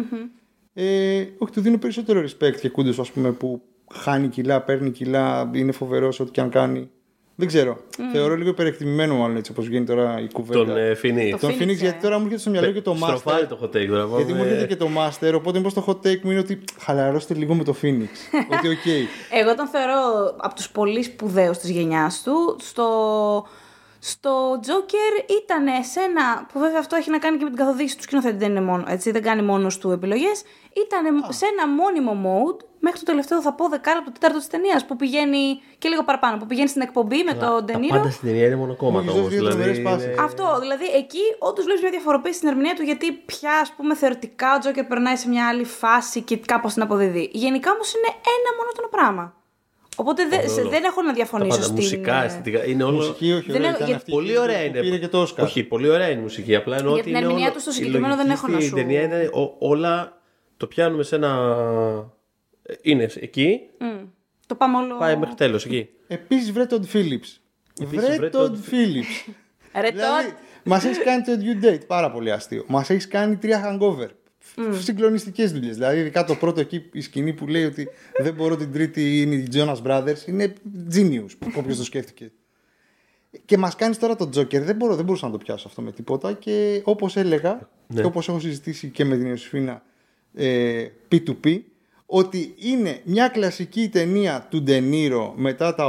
Ε, 0.74 1.24
όχι, 1.38 1.52
του 1.52 1.60
δίνω 1.60 1.78
περισσότερο 1.78 2.20
respect 2.20 2.56
και 2.60 2.68
κούντος, 2.68 2.98
ας 2.98 3.10
πούμε, 3.10 3.30
που 3.32 3.62
χάνει 3.94 4.28
κιλά, 4.28 4.60
παίρνει 4.62 4.90
κιλά, 4.90 5.50
είναι 5.54 5.72
φοβερός 5.72 6.20
ό,τι 6.20 6.30
και 6.30 6.40
αν 6.40 6.50
κάνει. 6.50 6.90
Δεν 7.38 7.48
ξέρω. 7.48 7.78
Θεωρώ 8.12 8.36
λίγο 8.36 8.48
υπερεκτιμημένο 8.48 9.14
μάλλον 9.14 9.36
έτσι 9.36 9.50
όπως 9.50 9.66
βγαίνει 9.66 9.84
τώρα 9.84 10.20
η 10.20 10.32
κουβέντα. 10.32 10.64
Τον 10.64 10.76
ε, 10.76 10.94
Φινί. 10.94 11.30
Το 11.30 11.38
Τον 11.38 11.50
Phoenix, 11.50 11.62
Phoenix, 11.62 11.68
ε. 11.68 11.72
γιατί 11.72 12.02
τώρα 12.02 12.16
μου 12.18 12.22
έρχεται 12.24 12.40
στο 12.40 12.50
μυαλό 12.50 12.70
και 12.70 12.80
το 12.80 12.92
Master. 12.92 13.04
Στροφάρει 13.16 13.46
το 13.46 13.58
hot 13.62 13.64
take 13.76 13.86
τώρα. 13.88 14.06
Γιατί 14.16 14.32
μου 14.32 14.38
πάμε- 14.38 14.50
έρχεται 14.50 14.66
και 14.66 14.76
το 14.76 14.88
Master, 14.96 15.32
οπότε 15.34 15.58
μήπως 15.58 15.74
το 15.74 15.84
hot 15.86 16.06
take 16.06 16.20
μου 16.22 16.30
είναι 16.30 16.40
ότι 16.40 16.60
χαλαρώστε 16.78 17.34
λίγο 17.34 17.54
με 17.54 17.64
το 17.64 17.74
Phoenix. 17.82 18.08
ότι 18.58 18.68
οκ. 18.68 18.86
Εγώ 19.40 19.54
τον 19.54 19.66
θεωρώ 19.66 20.34
από 20.36 20.54
τους 20.54 20.70
πολύ 20.70 21.02
σπουδαίους 21.02 21.58
της 21.58 21.70
γενιάς 21.70 22.22
του. 22.22 22.56
Στο, 22.60 22.84
στο 23.98 24.60
Joker 24.66 25.30
ήταν 25.42 25.64
σε 25.92 26.00
ένα, 26.00 26.46
που 26.52 26.58
βέβαια 26.58 26.78
αυτό 26.78 26.96
έχει 26.96 27.10
να 27.10 27.18
κάνει 27.18 27.36
και 27.36 27.44
με 27.44 27.50
την 27.50 27.58
καθοδήγηση 27.58 27.96
του 27.96 28.02
σκηνοθέτη, 28.02 28.36
δεν, 28.36 28.50
είναι 28.50 28.60
μόνο, 28.60 28.84
έτσι, 28.88 29.10
δεν 29.10 29.22
κάνει 29.22 29.42
μόνος 29.42 29.78
του 29.78 29.90
επιλογές. 29.90 30.42
Ήταν 30.86 31.24
σε 31.28 31.46
ένα 31.46 31.68
μόνιμο 31.68 32.12
mode 32.26 32.64
μέχρι 32.80 32.98
το 32.98 33.04
τελευταίο 33.04 33.40
θα 33.42 33.52
πω 33.52 33.68
δεκάλεπτο 33.68 34.12
τέταρτο 34.12 34.38
της 34.38 34.46
ταινίας 34.46 34.84
που 34.86 34.96
πηγαίνει 34.96 35.60
και 35.78 35.88
λίγο 35.88 36.04
παραπάνω, 36.04 36.36
που 36.36 36.46
πηγαίνει 36.46 36.68
στην 36.68 36.82
εκπομπή 36.82 37.22
με 37.24 37.32
τον 37.32 37.40
Τα 37.48 37.62
Ντενίρο. 37.64 37.96
πάντα 37.96 38.10
στην 38.10 38.28
ταινία 38.28 38.46
είναι 38.46 38.56
μονοκόμματα 38.56 39.04
Μου 39.04 39.10
έχει 39.10 39.18
όμως. 39.18 39.30
δώσει 39.30 39.40
δύο 39.40 39.48
τρομερές 39.48 39.82
πάσες. 39.82 40.18
Αυτό, 40.18 40.58
δηλαδή 40.60 40.84
εκεί 40.84 41.20
όντως 41.38 41.64
βλέπεις 41.64 41.82
μια 41.82 41.90
διαφοροποίηση 41.90 42.36
στην 42.36 42.48
ερμηνεία 42.48 42.74
του 42.74 42.82
γιατί 42.82 43.12
πια 43.12 43.52
ας 43.60 43.72
πούμε 43.76 43.94
θεωρητικά 43.94 44.54
ο 44.54 44.58
Τζόκερ 44.58 44.84
περνάει 44.84 45.16
σε 45.16 45.28
μια 45.28 45.48
άλλη 45.48 45.64
φάση 45.64 46.20
και 46.22 46.36
κάπως 46.36 46.72
την 46.72 46.82
αποδίδει. 46.82 47.30
Γενικά 47.32 47.70
όμως 47.72 47.94
είναι 47.94 48.08
ένα 48.08 48.50
μονότονο 48.58 48.88
πράγμα. 48.90 49.34
Οπότε 49.96 50.26
δε- 50.28 50.48
σε- 50.48 50.62
δεν 50.62 50.84
έχω 50.84 51.00
να 51.02 51.08
Τα 51.08 51.14
διαφωνήσω 51.14 51.48
πάντα 51.50 51.62
στην. 51.62 51.74
μουσικά, 51.76 52.22
ε, 52.22 52.24
αισθητικά. 52.26 52.64
Είναι 52.64 52.82
όλο. 52.82 52.96
Μουσική, 52.96 53.32
όχι, 53.32 53.46
Δεν 53.46 53.56
ωραία, 53.56 53.66
έχω- 53.68 53.76
ήταν 53.76 53.86
γιατί- 53.88 53.92
αυτή 53.94 54.10
Πολύ 54.10 54.32
που 54.34 54.40
ωραία 54.42 54.64
είναι. 54.64 54.80
Πήρε 54.80 54.98
και 54.98 55.08
το 55.08 55.20
Όσκαρ. 55.20 55.44
Όχι, 55.44 55.62
πολύ 55.62 55.88
ωραία 55.88 56.08
είναι 56.08 56.18
η 56.20 56.22
μουσική. 56.22 56.54
Απλά 56.54 56.76
εννοώ 56.76 56.92
Για 56.92 57.00
ότι 57.02 57.10
την 57.10 57.16
είναι 57.18 57.26
ερμηνεία 57.26 57.44
όλο- 57.46 57.54
του 57.54 57.60
στο 57.60 57.70
η 57.70 57.74
συγκεκριμένο 57.74 58.16
δεν 58.16 58.26
λογική 58.26 58.44
έχω 58.44 58.52
να 58.52 58.58
στην 58.60 58.68
σου- 58.68 58.76
ταινία 58.76 59.02
είναι 59.02 59.30
ο- 59.32 59.56
όλα. 59.58 60.20
Το 60.56 60.66
πιάνουμε 60.66 61.02
σε 61.02 61.14
ένα. 61.16 61.56
ε, 62.62 62.74
Είναι 62.82 63.08
εκεί, 63.20 63.60
μ, 63.78 63.84
το 64.46 64.54
πάμε 64.54 64.76
όλο. 64.76 64.96
πάει 64.96 65.16
μέχρι 65.16 65.34
τέλος 65.34 65.64
εκεί. 65.64 65.88
Επίσης 66.08 66.52
βρε 66.52 66.66
τον 66.66 66.84
Φίλιπς. 66.84 67.40
Επίσης, 67.82 68.06
Βρε 68.06 68.16
βρε 68.16 68.28
τον 68.28 68.46
τον 68.46 68.56
Φίλιπς. 68.62 69.24
Ρε 69.80 69.90
Δηλαδή, 69.90 70.24
τότε. 70.24 70.36
μας 70.64 70.84
έχεις 70.84 70.98
κάνει 71.02 71.22
το 71.22 71.32
due 71.40 71.64
date, 71.64 71.86
πάρα 71.86 72.10
πολύ 72.10 72.32
αστείο. 72.32 72.64
Μας 72.66 72.90
έχεις 72.90 73.08
κάνει 73.08 73.36
τρία 73.36 73.78
hangover. 73.80 74.08
Mm. 74.56 74.78
Συγκλονιστικές 74.82 75.52
δουλειές. 75.52 75.74
Δηλαδή, 75.74 75.98
ειδικά 75.98 76.24
το 76.24 76.34
πρώτο 76.34 76.60
εκεί, 76.60 76.88
η 76.92 77.00
σκηνή 77.00 77.32
που 77.32 77.46
λέει 77.46 77.64
ότι 77.64 77.88
δεν 78.22 78.34
μπορώ 78.34 78.56
την 78.56 78.72
τρίτη 78.72 79.20
είναι 79.20 79.34
οι 79.34 79.48
Jonas 79.52 79.82
Brothers, 79.82 80.26
είναι 80.26 80.52
genius. 80.94 81.30
Όποιος 81.56 81.76
το 81.76 81.84
σκέφτηκε. 81.84 82.32
Και 83.44 83.58
μας 83.58 83.74
κάνεις 83.76 83.98
τώρα 83.98 84.16
τον 84.16 84.30
Joker. 84.36 84.60
Δεν, 84.60 84.76
μπορώ, 84.76 84.94
δεν 84.96 85.04
μπορούσα 85.04 85.26
να 85.26 85.32
το 85.32 85.38
πιάσω 85.38 85.68
αυτό 85.68 85.82
με 85.82 85.92
τίποτα. 85.92 86.32
Και 86.32 86.80
όπως 86.84 87.16
έλεγα, 87.16 87.68
Ναι. 87.86 88.00
και 88.00 88.06
όπως 88.06 88.28
έχω 88.28 88.40
συζητήσει 88.40 88.88
και 88.88 89.04
με 89.04 89.16
την 89.16 89.26
Ιωσήφινα 89.26 89.82
ε, 90.34 90.86
P2P, 91.12 91.60
ότι 92.06 92.54
είναι 92.56 93.00
μια 93.04 93.28
κλασική 93.28 93.88
ταινία 93.88 94.46
του 94.50 94.62
Ντενίρο 94.62 95.34
μετά 95.36 95.74
τα 95.74 95.88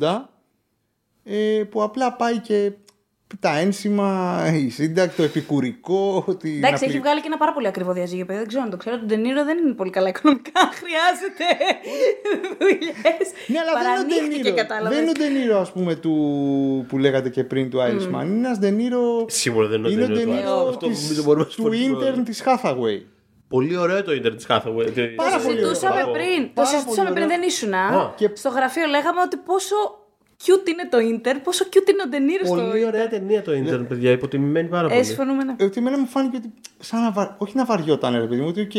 80 0.00 0.28
ε, 1.24 1.62
που 1.70 1.82
απλά 1.82 2.12
πάει 2.16 2.38
και 2.38 2.72
τα 3.40 3.58
ένσημα, 3.58 4.40
η 4.54 4.68
σύνταξη, 4.68 5.16
το 5.16 5.22
επικουρικό. 5.22 6.24
Ότι 6.26 6.50
να 6.50 6.56
Εντάξει, 6.66 6.84
έχει 6.84 6.92
πλη- 6.92 7.02
βγάλει 7.04 7.20
και 7.20 7.26
ένα 7.26 7.36
πάρα 7.36 7.52
πολύ 7.52 7.66
ακριβό 7.66 7.92
διαζύγιο, 7.92 8.24
παιδί. 8.24 8.38
Δεν 8.38 8.48
ξέρω 8.48 8.62
αν 8.62 8.70
το 8.70 8.76
ξέρω. 8.76 8.98
Το 8.98 9.04
Ντενίρο 9.04 9.44
δεν 9.44 9.58
είναι 9.58 9.72
πολύ 9.72 9.90
καλά 9.90 10.08
οικονομικά. 10.08 10.60
Χρειάζεται 10.80 11.46
δουλειές. 12.58 13.26
Ναι, 13.46 13.58
αλλά 13.58 13.72
δεν 14.06 14.18
είναι 14.18 14.24
ο 14.24 14.28
Ντενίρο. 14.28 14.54
κατάλαβες. 14.54 14.90
Δεν 14.98 15.00
είναι 15.06 15.10
ο 15.10 15.18
Ντενίρο, 15.18 15.60
ας 15.60 15.72
πούμε, 15.72 15.94
του, 15.94 16.14
που 16.88 16.98
λέγατε 16.98 17.28
και 17.28 17.44
πριν 17.44 17.70
του 17.70 17.78
Irishman. 17.78 18.24
Είναι 18.24 18.46
ένας 18.46 18.58
Ντενίρο. 18.58 19.24
Σίγουρα 19.28 19.66
δεν 19.68 19.78
είναι 19.84 19.88
ο 19.88 19.90
Είναι 19.90 20.02
ο 20.02 20.06
Ντενίρο 20.06 20.24
του 20.24 20.30
Ντενίρο 20.30 20.58
Άρη. 20.60 20.68
Αυτό 20.68 20.88
της- 20.88 21.02
νομίζω 21.02 21.22
μπορούμε 21.22 21.42
να 21.42 21.48
του 21.48 21.54
συμφωνήσουμε. 21.54 22.12
intern 22.16 22.24
της 22.24 22.42
Hathaway. 22.46 23.02
Πολύ 23.48 23.76
ωραίο 23.76 24.02
το 24.02 24.12
ίντερνετ 24.12 24.36
της 24.40 24.46
Hathaway. 24.48 24.62
Το 24.64 24.92
Πάρα 25.16 25.36
πολύ 25.38 25.40
ωραίο. 25.40 25.40
συζητούσαμε 25.40 25.94
Μπράβο. 25.94 26.12
πριν. 26.12 26.42
Το 26.44 26.50
Πάρα 26.54 26.68
συζητούσαμε 26.68 27.08
πολύ 27.08 27.14
πριν, 27.20 27.26
ωραίο. 27.26 27.38
δεν 27.38 27.48
ήσουν. 27.48 27.74
Α. 27.74 28.12
Και- 28.16 28.30
Στο 28.32 28.48
γραφείο 28.48 28.86
λέγαμε 28.86 29.20
ότι 29.20 29.36
πόσο 29.36 29.74
cute 30.46 30.68
είναι 30.68 30.88
το 30.90 30.98
Ιντερ, 30.98 31.38
πόσο 31.38 31.64
cute 31.72 31.88
είναι 31.90 32.02
ο 32.04 32.08
Ντενίρο 32.08 32.44
στο 32.46 32.54
Πολύ 32.54 32.84
ωραία 32.84 33.08
ταινία 33.08 33.42
το 33.42 33.52
ίντερνετ, 33.54 33.88
παιδιά. 33.88 34.10
Υποτιμημένη 34.10 34.68
πάρα 34.68 34.86
Ε, 34.86 34.90
πολύ. 34.90 35.04
συμφωνούμε. 35.04 35.44
ναι. 35.44 35.54
Ε, 35.58 35.64
Ότι 35.64 35.78
εμένα 35.80 35.98
μου 35.98 36.06
φάνηκε 36.06 36.36
ότι. 36.36 36.52
Σαν 36.78 37.02
να 37.02 37.10
βα... 37.12 37.34
Όχι 37.38 37.56
να 37.56 37.64
βαριόταν, 37.64 38.14
ρε 38.14 38.26
παιδί 38.26 38.40
μου, 38.40 38.46
ότι 38.48 38.60
οκ. 38.60 38.74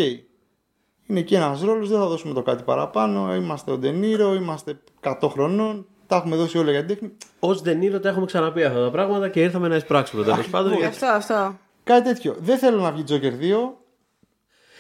Είναι 1.07 1.19
εκεί 1.19 1.35
ένας 1.35 1.61
ρόλος, 1.61 1.89
δεν 1.89 1.99
θα 1.99 2.05
δώσουμε 2.07 2.33
το 2.33 2.41
κάτι 2.41 2.63
παραπάνω. 2.63 3.35
Είμαστε 3.35 3.71
ο 3.71 3.77
Ντενίρο, 3.77 4.33
είμαστε 4.33 4.79
100 5.01 5.29
χρονών. 5.29 5.87
Τα 6.07 6.15
έχουμε 6.15 6.35
δώσει 6.35 6.57
όλα 6.57 6.71
για 6.71 6.79
την 6.85 6.87
τέχνη. 6.87 7.17
Ο 7.39 7.53
Ντενίρο 7.55 7.99
τα 7.99 8.09
έχουμε 8.09 8.25
ξαναπεί 8.25 8.63
αυτά 8.63 8.83
τα 8.83 8.91
πράγματα 8.91 9.29
και 9.29 9.41
ήρθαμε 9.41 9.67
να 9.67 9.75
εισπράξουμε 9.75 10.23
τέλος 10.23 10.49
πάντων. 10.49 10.71
γιατί- 10.71 10.85
Αυτό, 10.85 11.05
αυτό. 11.05 11.57
Κάτι 11.83 12.03
τέτοιο. 12.13 12.35
Δεν 12.39 12.57
θέλω 12.57 12.81
να 12.81 12.91
βγει 12.91 13.03
Joker 13.09 13.31
2, 13.41 13.77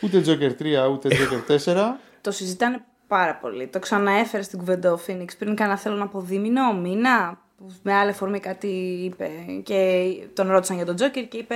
ούτε 0.01 0.21
Joker 0.25 0.51
3, 0.61 0.89
ούτε 0.91 1.09
Joker 1.11 1.51
4. 1.51 1.99
Το 2.21 2.31
συζητάνε 2.31 2.85
πάρα 3.07 3.35
πολύ. 3.35 3.67
Το 3.67 3.79
ξαναέφερε 3.79 4.43
στην 4.43 4.59
κουβέντα 4.59 4.91
ο 4.91 4.97
Φίνιξ 4.97 5.35
πριν 5.35 5.55
κάνα 5.55 5.77
θέλω 5.77 5.95
να 5.95 6.07
πω 6.07 6.19
δίμηνο, 6.19 6.73
μήνα. 6.73 7.39
που 7.57 7.71
Με 7.81 7.93
άλλη 7.93 8.09
αφορμή 8.09 8.39
κάτι 8.39 8.67
είπε. 9.03 9.29
Και 9.63 10.09
τον 10.33 10.49
ρώτησαν 10.49 10.75
για 10.75 10.85
τον 10.85 10.95
Τζόκερ 10.95 11.27
και 11.27 11.37
είπε: 11.37 11.55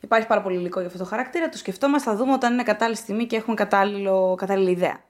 Υπάρχει 0.00 0.26
πάρα 0.26 0.42
πολύ 0.42 0.56
υλικό 0.56 0.78
για 0.78 0.88
αυτό 0.88 0.98
το 0.98 1.08
χαρακτήρα. 1.08 1.48
Το 1.48 1.58
σκεφτόμαστε, 1.58 2.10
θα 2.10 2.16
δούμε 2.16 2.32
όταν 2.32 2.52
είναι 2.52 2.62
κατάλληλη 2.62 2.96
στιγμή 2.96 3.26
και 3.26 3.36
έχουμε 3.36 3.54
κατάλληλο, 3.54 4.34
κατάλληλη 4.38 4.70
ιδέα. 4.70 5.00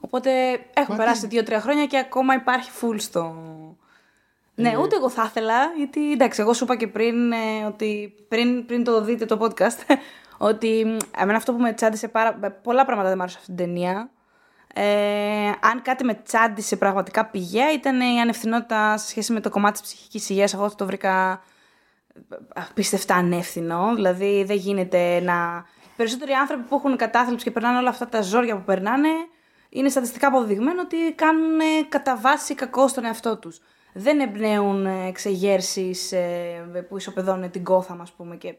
Οπότε 0.00 0.30
έχουν 0.74 0.96
περάσει 0.96 1.26
δύο-τρία 1.26 1.60
χρόνια 1.60 1.86
και 1.86 1.98
ακόμα 1.98 2.34
υπάρχει 2.34 2.70
full 2.80 2.96
στο. 2.98 3.36
Ναι, 4.54 4.76
ούτε 4.76 4.96
εγώ 4.96 5.08
θα 5.08 5.24
ήθελα, 5.26 5.54
γιατί 5.76 6.12
εντάξει, 6.12 6.40
εγώ 6.40 6.52
σου 6.52 6.64
είπα 6.64 6.76
και 6.76 6.86
πριν 6.86 7.32
ε, 7.32 7.64
ότι 7.66 8.14
πριν, 8.28 8.66
πριν 8.66 8.84
το 8.84 9.00
δείτε 9.00 9.24
το 9.24 9.38
podcast, 9.40 9.96
ότι 10.48 10.84
μ, 10.86 11.20
εμένα 11.20 11.38
αυτό 11.38 11.52
που 11.52 11.60
με 11.60 11.72
τσάντισε 11.72 12.08
πάρα. 12.08 12.34
Πολλά 12.62 12.84
πράγματα 12.84 13.08
δεν 13.08 13.16
μου 13.16 13.22
άρεσαν 13.22 13.40
αυτή 13.40 13.54
την 13.54 13.64
ταινία. 13.64 14.10
Ε, 14.76 15.52
αν 15.60 15.82
κάτι 15.82 16.04
με 16.04 16.14
τσάντισε 16.14 16.76
πραγματικά 16.76 17.26
πηγαία 17.26 17.72
ήταν 17.72 18.00
η 18.00 18.20
ανευθυνότητα 18.20 18.96
σε 18.96 19.08
σχέση 19.08 19.32
με 19.32 19.40
το 19.40 19.50
κομμάτι 19.50 19.80
της 19.80 19.90
ψυχικής 19.90 20.30
υγείας. 20.30 20.54
Εγώ 20.54 20.64
αυτό 20.64 20.76
το 20.76 20.86
βρήκα 20.86 21.42
απίστευτα 22.54 23.14
ανεύθυνο. 23.14 23.94
Δηλαδή 23.94 24.44
δεν 24.44 24.56
γίνεται 24.56 25.20
να... 25.20 25.64
Οι 25.82 25.96
περισσότεροι 25.96 26.32
άνθρωποι 26.32 26.62
που 26.62 26.74
έχουν 26.76 26.96
κατάθλιψη 26.96 27.44
και 27.44 27.50
περνάνε 27.50 27.78
όλα 27.78 27.88
αυτά 27.88 28.08
τα 28.08 28.22
ζόρια 28.22 28.56
που 28.56 28.64
περνάνε 28.64 29.08
είναι 29.68 29.88
στατιστικά 29.88 30.26
αποδεδειγμένο 30.26 30.80
ότι 30.80 30.96
κάνουν 31.14 31.60
ε, 31.60 31.64
κατά 31.88 32.16
βάση 32.16 32.54
κακό 32.54 32.88
στον 32.88 33.04
εαυτό 33.04 33.36
τους. 33.36 33.60
Δεν 33.92 34.20
εμπνέουν 34.20 34.86
ε, 34.86 35.06
εξεγέρσεις 35.06 36.12
ε, 36.12 36.84
που 36.88 36.96
ισοπεδώνουν 36.96 37.50
την 37.50 37.64
κόθα, 37.64 37.96
ας 38.00 38.12
πούμε. 38.12 38.36
Και... 38.36 38.54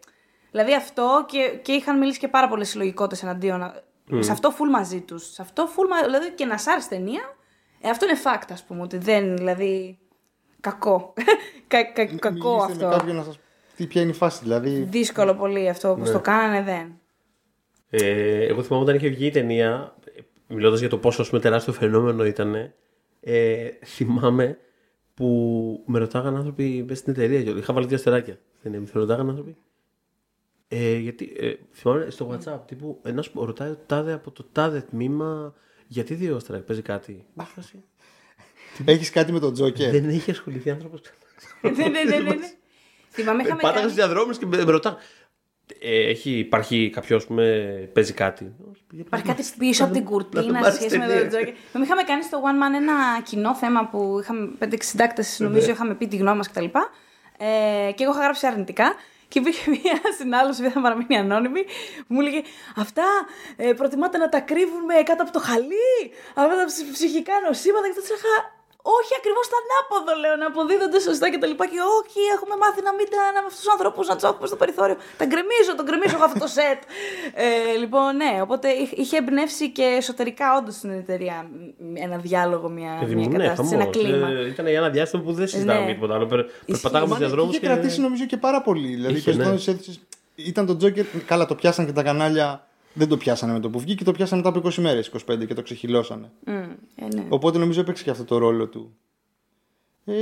Δηλαδή 0.52 0.76
αυτό 0.76 1.26
και, 1.28 1.60
και 1.62 1.72
είχαν 1.72 1.98
μιλήσει 1.98 2.20
και 2.20 2.28
πάρα 2.28 2.48
πολλές 2.48 2.70
συλλογικότητες 2.70 3.24
εναντίον. 3.24 3.74
Σε 4.20 4.32
αυτό 4.32 4.50
full 4.54 4.70
μαζί 4.72 5.02
τους. 5.02 5.32
Σε 5.32 5.42
αυτό 5.42 5.68
full 5.76 5.88
μα... 5.90 6.04
Δηλαδή 6.04 6.32
και 6.32 6.46
να 6.46 6.58
σ' 6.58 6.68
άρεσε 6.68 6.90
ταινία, 6.90 7.22
ε, 7.82 7.90
αυτό 7.90 8.06
είναι 8.06 8.18
fact, 8.24 8.48
ας 8.52 8.64
πούμε. 8.64 8.82
Ότι 8.82 8.98
δεν, 8.98 9.38
δηλαδή, 9.38 9.98
κακό. 10.62 11.14
κα, 11.68 11.84
κα, 11.84 12.06
κακό 12.06 12.50
Μιλήστε 12.56 12.72
αυτό. 12.74 12.88
με 12.88 12.96
κάποιον 12.96 13.16
να 13.16 13.24
σας 13.24 13.40
πει 13.76 13.86
ποια 13.86 14.02
είναι 14.02 14.12
η 14.12 14.14
φάση. 14.14 14.40
Δηλαδή, 14.44 14.70
Δύσκολο 14.70 15.34
πολύ 15.36 15.70
αυτό 15.70 15.96
Ναι. 15.96 16.04
που 16.06 16.12
το 16.12 16.20
κάνανε, 16.20 16.62
δεν. 16.64 17.00
Ε, 17.90 18.46
εγώ 18.46 18.64
θυμάμαι 18.64 18.84
όταν 18.84 18.96
είχε 18.96 19.08
βγει 19.10 19.26
η 19.26 19.32
ταινία, 19.32 19.96
μιλώντας 20.48 20.80
για 20.80 20.90
το 20.90 20.98
πόσο 20.98 21.22
ας 21.22 21.30
πούμε, 21.30 21.42
τεράστιο 21.42 21.74
φαινόμενο 21.74 22.26
ήταν, 22.26 22.74
ε, 23.22 23.70
θυμάμαι 23.86 24.58
που 25.14 25.84
με 25.86 26.00
ρωτάγαν 26.00 26.36
άνθρωποι 26.36 26.86
μέσα 26.88 27.02
στην 27.02 27.14
εταιρεία. 27.14 27.44
και 27.44 27.50
Είχα 27.50 27.74
βάλει 27.74 27.86
δύο 27.86 27.96
αστεράκια. 27.96 28.40
Δεν 28.62 28.74
είναι, 28.74 28.82
με 28.82 29.00
ρωτάγαν 29.00 29.30
άνθρωποι. 29.30 29.56
Ε, 30.68 30.96
γιατί 30.98 31.34
ε, 31.38 31.54
θυμάμαι 31.74 32.10
στο 32.10 32.32
WhatsApp 32.32 32.60
τύπου 32.66 33.00
ένας 33.04 33.30
ρωτάει 33.34 33.70
το 33.70 33.78
τάδε 33.86 34.14
από 34.14 34.32
το 34.32 34.46
τάδε 34.52 34.82
τμήμα 34.82 35.54
γιατί 35.88 36.14
δύο 36.14 36.36
αστεράκια, 36.36 36.68
παίζει 36.68 36.82
κάτι. 36.82 37.26
έχεις 38.86 39.10
κάτι 39.10 39.32
με 39.32 39.40
τον 39.40 39.54
Τζόκερ; 39.54 39.92
Δεν 39.92 40.10
έχει 40.10 40.32
ασχοληθεί 40.32 40.70
άνθρωπος. 40.70 41.02
ναι, 41.62 41.70
ναι, 41.70 41.88
ναι, 41.88 42.18
ναι, 42.18 42.34
ναι. 42.34 42.54
Θυμάμαι 43.10 43.44
είχαμε 43.44 43.62
Πάταγα 43.62 43.80
κάνει... 43.80 43.92
στου 43.92 43.96
διαδρόμους 43.96 44.38
και 44.38 44.46
με, 44.46 44.58
με 44.58 44.72
ρωτάγαν. 44.72 44.98
Ε, 45.80 46.10
έχει, 46.10 46.32
υπάρχει 46.32 46.90
κάποιος 46.94 47.26
που 47.26 47.36
παίζει 47.94 48.14
κάτι. 48.14 48.56
Υπάρχει 48.92 49.26
κάτι 49.26 49.44
πίσω 49.58 49.84
από 49.84 49.94
την 49.94 50.04
Να 50.04 50.10
κουρτίνα 50.10 50.60
το 50.60 50.66
σε 50.66 50.72
σχέση 50.72 50.98
με 50.98 51.06
πάρεις 51.06 51.22
τον 51.22 51.30
Τζόκερ. 51.30 51.54
Με 51.74 51.84
είχαμε 51.84 52.04
κάνει 52.04 52.24
στο 52.24 52.42
One 52.44 52.64
Man 52.64 52.76
ένα 52.82 52.94
κοινό 53.24 53.56
θέμα 53.56 53.88
που 53.88 54.20
είχαμε 54.22 54.50
πέντε 54.58 54.78
συντάκτες, 54.82 55.40
νομίζω, 55.40 55.72
είχαμε 55.72 55.96
πει 55.96 56.08
τη 56.08 56.16
γνώμη 56.16 56.38
μας 56.38 56.50
κτλ. 56.50 56.66
Ε, 56.66 57.92
και 57.92 58.04
εγώ 58.04 58.12
είχα 58.12 58.22
γράψει 58.22 58.48
αρνητικά. 58.48 58.96
Και 59.28 59.40
υπήρχε 59.40 59.70
μία 59.76 60.00
συνάλλωση, 60.18 60.62
δεν 60.62 60.72
θα 60.72 60.82
παραμείνει 60.82 61.18
ανώνυμη, 61.18 61.64
που 61.98 62.14
μου 62.14 62.20
έλεγε 62.20 62.42
Αυτά 62.76 63.04
ε, 63.56 63.74
προτιμάτε 63.74 64.18
να 64.18 64.30
τα 64.30 64.40
κρύβουμε 64.40 64.94
κάτω 64.94 65.24
από 65.24 65.32
το 65.32 65.40
χαλί, 65.40 66.12
αυτά 66.34 66.56
τα 66.56 66.66
ψ- 66.66 66.92
ψυχικά 66.92 67.34
νοσήματα. 67.48 67.88
Και 67.88 67.94
τότε 67.94 68.08
είχα 68.14 68.55
όχι 68.98 69.14
ακριβώς 69.20 69.46
το 69.52 69.56
ανάποδο, 69.64 70.12
λέω, 70.24 70.36
να 70.42 70.48
αποδίδονται 70.52 71.00
σωστά 71.08 71.26
και 71.32 71.40
τα 71.44 71.48
λοιπά. 71.52 71.66
Και 71.74 71.82
όχι, 72.00 72.20
έχουμε 72.36 72.56
μάθει 72.64 72.82
να 72.88 72.92
μην 72.98 73.06
τα 73.14 73.20
να 73.36 73.40
με 73.44 73.48
αυτούς 73.50 73.62
τους 73.64 73.72
ανθρώπους 73.76 74.04
να 74.12 74.14
τους 74.18 74.26
έχουμε 74.32 74.48
στο 74.52 74.58
περιθώριο. 74.62 74.96
Τα 75.22 75.26
γκρεμίζω, 75.30 75.72
τον 75.80 75.86
γκρεμίζω 75.88 76.16
εγώ 76.18 76.26
αυτό 76.30 76.40
το 76.46 76.50
σετ. 76.58 76.80
Ε, 77.46 77.48
λοιπόν, 77.84 78.10
ναι, 78.22 78.32
οπότε 78.46 78.68
είχε- 78.82 78.98
είχε 79.04 79.16
εμπνεύσει 79.22 79.66
και 79.78 79.86
εσωτερικά 80.02 80.48
όντως 80.60 80.76
στην 80.80 80.92
εταιρεία 81.04 81.38
μ, 81.78 81.96
ένα 82.06 82.18
διάλογο, 82.28 82.68
μια, 82.78 82.92
μια 83.08 83.28
ναι, 83.28 83.38
κατάσταση, 83.38 83.74
ένα 83.80 83.86
κλίμα. 83.96 84.28
Ε, 84.30 84.48
ήταν 84.54 84.66
για 84.74 84.78
ένα 84.84 84.90
διάστημα 84.96 85.22
που 85.26 85.34
δεν 85.40 85.48
συζητάγαμε 85.48 85.80
Ναι. 85.80 85.92
για 85.92 85.96
τίποτα 85.96 86.14
άλλο. 86.18 86.26
Περ- 86.32 86.48
Περπατάγαμε 86.66 87.06
στου 87.06 87.14
Μα 87.14 87.20
ναι, 87.20 87.26
διαδρόμου 87.26 87.50
είχε 87.50 87.60
και. 87.60 87.66
κρατήσει 87.68 87.98
νομίζω 88.02 88.26
και 88.26 88.38
πάρα 88.38 88.60
πολύ. 88.68 88.88
Δηλαδή, 88.98 89.14
Είχε, 89.14 89.24
περισσότερε 89.24 89.56
ναι. 89.56 89.72
αίθουσες 89.72 90.00
ήταν 90.36 90.66
το 90.66 90.78
Τζόκερ. 90.78 91.06
Καλά, 91.26 91.46
το 91.46 91.56
πιάσαν 91.56 91.86
και 91.86 91.92
τα 91.92 92.04
κανάλια. 92.04 92.65
Δεν 92.98 93.08
το 93.08 93.18
πιάσανε 93.18 93.54
με 93.54 93.60
το 93.60 93.70
που 93.70 93.80
βγήκε, 93.80 94.04
το 94.04 94.12
πιάσανε 94.12 94.42
μετά 94.46 94.58
από 94.60 94.68
20 94.70 94.74
μέρες, 94.76 95.12
25 95.32 95.46
και 95.48 95.54
το 95.54 95.62
ξεχυλώσανε. 95.62 96.32
Μ, 96.46 96.50
ε, 96.52 97.08
ναι. 97.14 97.26
Οπότε 97.30 97.58
νομίζω 97.58 97.82
έπαιξε 97.82 98.04
και 98.04 98.10
αυτό 98.10 98.24
το 98.24 98.38
ρόλο 98.38 98.68
του. 98.68 98.96
Ε, 100.06 100.14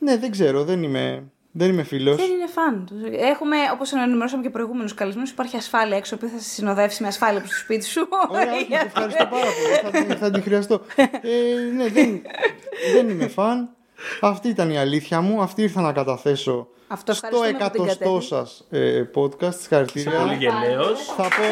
Ναι, 0.00 0.16
δεν 0.16 0.30
ξέρω, 0.30 0.64
δεν 0.64 0.82
είμαι, 0.82 1.24
δεν 1.52 1.68
είμαι 1.70 1.82
φίλος. 1.82 2.16
Δεν 2.16 2.30
είναι 2.30 2.46
φαν. 2.46 2.86
τους. 2.86 2.98
Έχουμε, 3.20 3.56
όπως 3.72 3.92
ενημερώσαμε 3.92 4.42
και 4.42 4.50
προηγούμενους 4.50 4.94
καλεσμένους, 4.94 5.30
υπάρχει 5.30 5.56
ασφάλεια 5.56 5.96
έξω 5.96 6.16
που 6.16 6.26
θα 6.26 6.38
σε 6.38 6.48
συνοδεύσει 6.48 7.02
με 7.02 7.08
ασφάλεια 7.08 7.38
προς 7.40 7.50
το 7.52 7.56
σπίτι 7.58 7.84
σου. 7.84 8.08
Ωραία, 8.30 8.52
όχι, 8.60 8.66
σε 8.72 8.84
ευχαριστώ 8.86 9.26
πάρα 9.30 9.44
πολύ. 9.44 9.74
Θα, 9.82 10.04
την- 10.04 10.16
θα 10.16 10.30
την 10.30 10.42
χρειαστώ. 10.42 10.80
Ε, 10.96 11.72
ναι, 11.76 11.88
δεν, 11.88 12.22
δεν 12.94 13.08
είμαι 13.08 13.28
φαν. 13.28 13.76
Αυτή 14.20 14.48
ήταν 14.48 14.70
η 14.70 14.78
αλήθεια 14.78 15.20
μου. 15.20 15.42
Αυτή 15.42 15.62
ήρθα 15.62 15.80
να 15.80 15.92
καταθέσω 15.92 16.68
Αυτό 16.86 17.14
στο 17.14 17.26
ευχαριστούμε 17.26 17.58
που 17.64 17.70
την 17.70 17.82
εκατοστό 17.84 18.04
κατέβη. 18.04 18.24
σας 18.24 18.66
ε, 18.70 19.02
podcast. 19.14 19.54
Συγχαρητήρια. 19.58 20.18
Πολύ 20.20 20.34
γενναίο. 20.34 20.84
Θα 21.16 21.22
πω. 21.22 21.42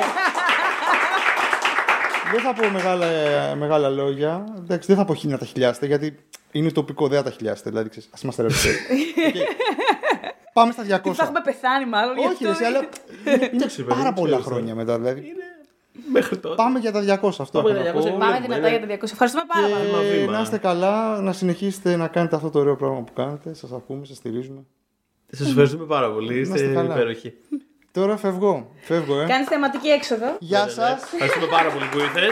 δεν 2.33 2.41
θα 2.41 2.53
πω 2.55 2.69
μεγάλα, 2.71 3.07
μεγάλα 3.55 3.89
λόγια. 3.89 4.45
Εντάξει, 4.59 4.87
δεν 4.89 4.97
θα 4.97 5.05
πω 5.05 5.15
χίλια 5.15 5.35
να 5.35 5.41
τα 5.41 5.47
χιλιάσετε 5.47 5.87
γιατί 5.87 6.19
είναι 6.53 6.71
τοπικό, 6.71 7.09
δεν 7.09 7.19
θα 7.19 7.25
τα 7.25 7.31
χιλιάσετε. 7.31 7.71
Δηλαδή, 7.71 7.89
ξέρεις, 7.89 8.09
ας 8.13 8.23
είμαστε 8.23 8.43
ρευστοί. 8.43 8.69
Οκ. 9.27 9.35
Πάμε 10.53 10.73
στα 10.73 10.83
200. 10.83 11.01
Τι 11.03 11.13
θα 11.13 11.23
έχουμε 11.23 11.41
πεθάνει, 11.45 11.87
μάλλον. 11.87 12.19
γι' 12.19 12.27
Όχι, 12.27 12.47
αυτό; 12.47 12.59
ρε, 12.59 12.67
αλλά 12.67 12.79
είναι, 12.79 13.51
είναι 13.53 13.67
ξέρω, 13.67 13.87
παιδί, 13.89 13.99
πάρα 14.01 14.03
δεν 14.13 14.23
πολλά 14.23 14.39
ξέρω. 14.39 14.55
χρόνια 14.55 14.75
μετά. 14.75 14.99
Δηλαδή. 14.99 15.23
Μέχρι 16.13 16.39
τότε. 16.39 16.55
Πάμε 16.55 16.79
για 16.79 16.93
τα 16.93 17.01
200 17.23 17.31
αυτό. 17.41 17.63
Πάμε 17.63 17.71
έχω 17.71 17.83
για 17.83 17.93
να 17.93 17.99
200. 18.01 18.03
πω. 18.03 18.19
Πάμε 18.19 18.25
Βλέπουμε, 18.37 18.55
δυνατά 18.55 18.61
ναι. 18.61 18.77
για 18.87 18.99
τα 18.99 19.07
200. 19.07 19.11
Ευχαριστούμε 19.13 19.45
πάρα 19.55 19.67
πολύ. 19.67 19.85
Βήμα, 19.87 20.03
Και 20.03 20.19
βήμα. 20.19 20.33
να 20.33 20.41
είστε 20.41 20.59
καλά, 20.59 21.21
να 21.21 21.33
συνεχίσετε 21.33 21.97
να 21.97 22.09
κάνετε 22.09 22.37
αυτό 22.37 22.51
το 22.51 22.59
ωραίο 22.59 22.77
πράγμα 22.77 23.01
που 23.03 23.13
κάνετε. 23.13 23.55
Σας 23.55 23.73
ακούμε, 23.73 24.05
σας 24.07 24.17
στηρίζουμε. 24.17 24.65
Σας 25.31 25.49
ευχαριστούμε 25.49 25.85
πάρα 25.85 26.11
πολύ. 26.13 26.41
είστε 26.41 26.55
Είστε 26.61 26.73
καλά. 26.75 26.95
υπέροχοι. 26.95 27.35
Τώρα 27.93 28.17
φεύγω. 28.17 28.71
Φεύγω, 28.81 29.21
ε. 29.21 29.27
Κάνεις 29.27 29.47
θεματική 29.49 29.89
έξοδο. 29.89 30.37
Γεια 30.39 30.65
Ναι, 30.65 30.71
σα. 30.71 30.83
ναι. 30.89 30.97
Ευχαριστούμε 31.13 31.47
πάρα 31.47 31.71
πολύ 31.71 31.85
που 31.93 31.99
ήρθες. 31.99 32.31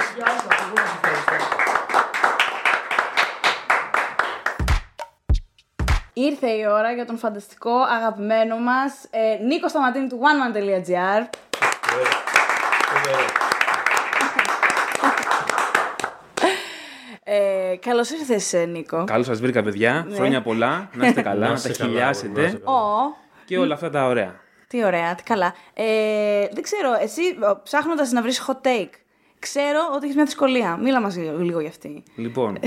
Ήρθε 6.13 6.51
η 6.51 6.67
ώρα 6.67 6.93
για 6.93 7.07
τον 7.07 7.19
φανταστικό 7.19 7.71
αγαπημένο 7.97 8.57
μας 8.59 9.05
ε, 9.11 9.45
Νίκο 9.45 9.69
Σταματίνη 9.69 10.09
του 10.09 10.19
oneman.gr 10.21 11.29
ε, 17.31 17.77
Καλώς 17.77 18.11
ήρθες, 18.11 18.55
Νίκο. 18.69 19.05
Καλώς 19.05 19.27
σας 19.27 19.41
βρήκα, 19.41 19.63
παιδιά. 19.63 20.07
Χρόνια 20.15 20.43
πολλά. 20.43 20.91
Να 20.95 21.07
είστε 21.07 21.23
καλά, 21.31 21.41
Να 21.41 21.49
να 21.49 21.55
είστε 21.55 21.69
τα 21.69 21.79
καλά, 21.79 21.91
να 21.91 21.97
χιλιάσετε 21.97 22.45
είστε 22.45 22.59
καλά. 22.65 22.79
Ω, 22.79 23.17
και 23.45 23.59
όλα 23.59 23.75
αυτά 23.75 23.91
τα 23.91 24.07
ωραία. 24.07 24.35
τι 24.67 24.85
ωραία, 24.85 25.15
τι 25.15 25.23
καλά. 25.23 25.55
Ε, 25.75 25.85
δεν 26.53 26.63
ξέρω, 26.63 26.91
εσύ 27.03 27.21
ψάχνοντας 27.63 28.11
να 28.11 28.23
βρεις 28.23 28.43
hot 28.47 28.67
take, 28.67 28.91
ξέρω 29.39 29.79
ότι 29.95 30.05
έχεις 30.05 30.17
μια 30.17 30.25
δυσκολία. 30.25 30.77
Μίλα 30.77 31.01
μας 31.01 31.17
λίγο 31.17 31.61
για 31.61 31.69
αυτή. 31.69 32.03
Λοιπόν, 32.17 32.57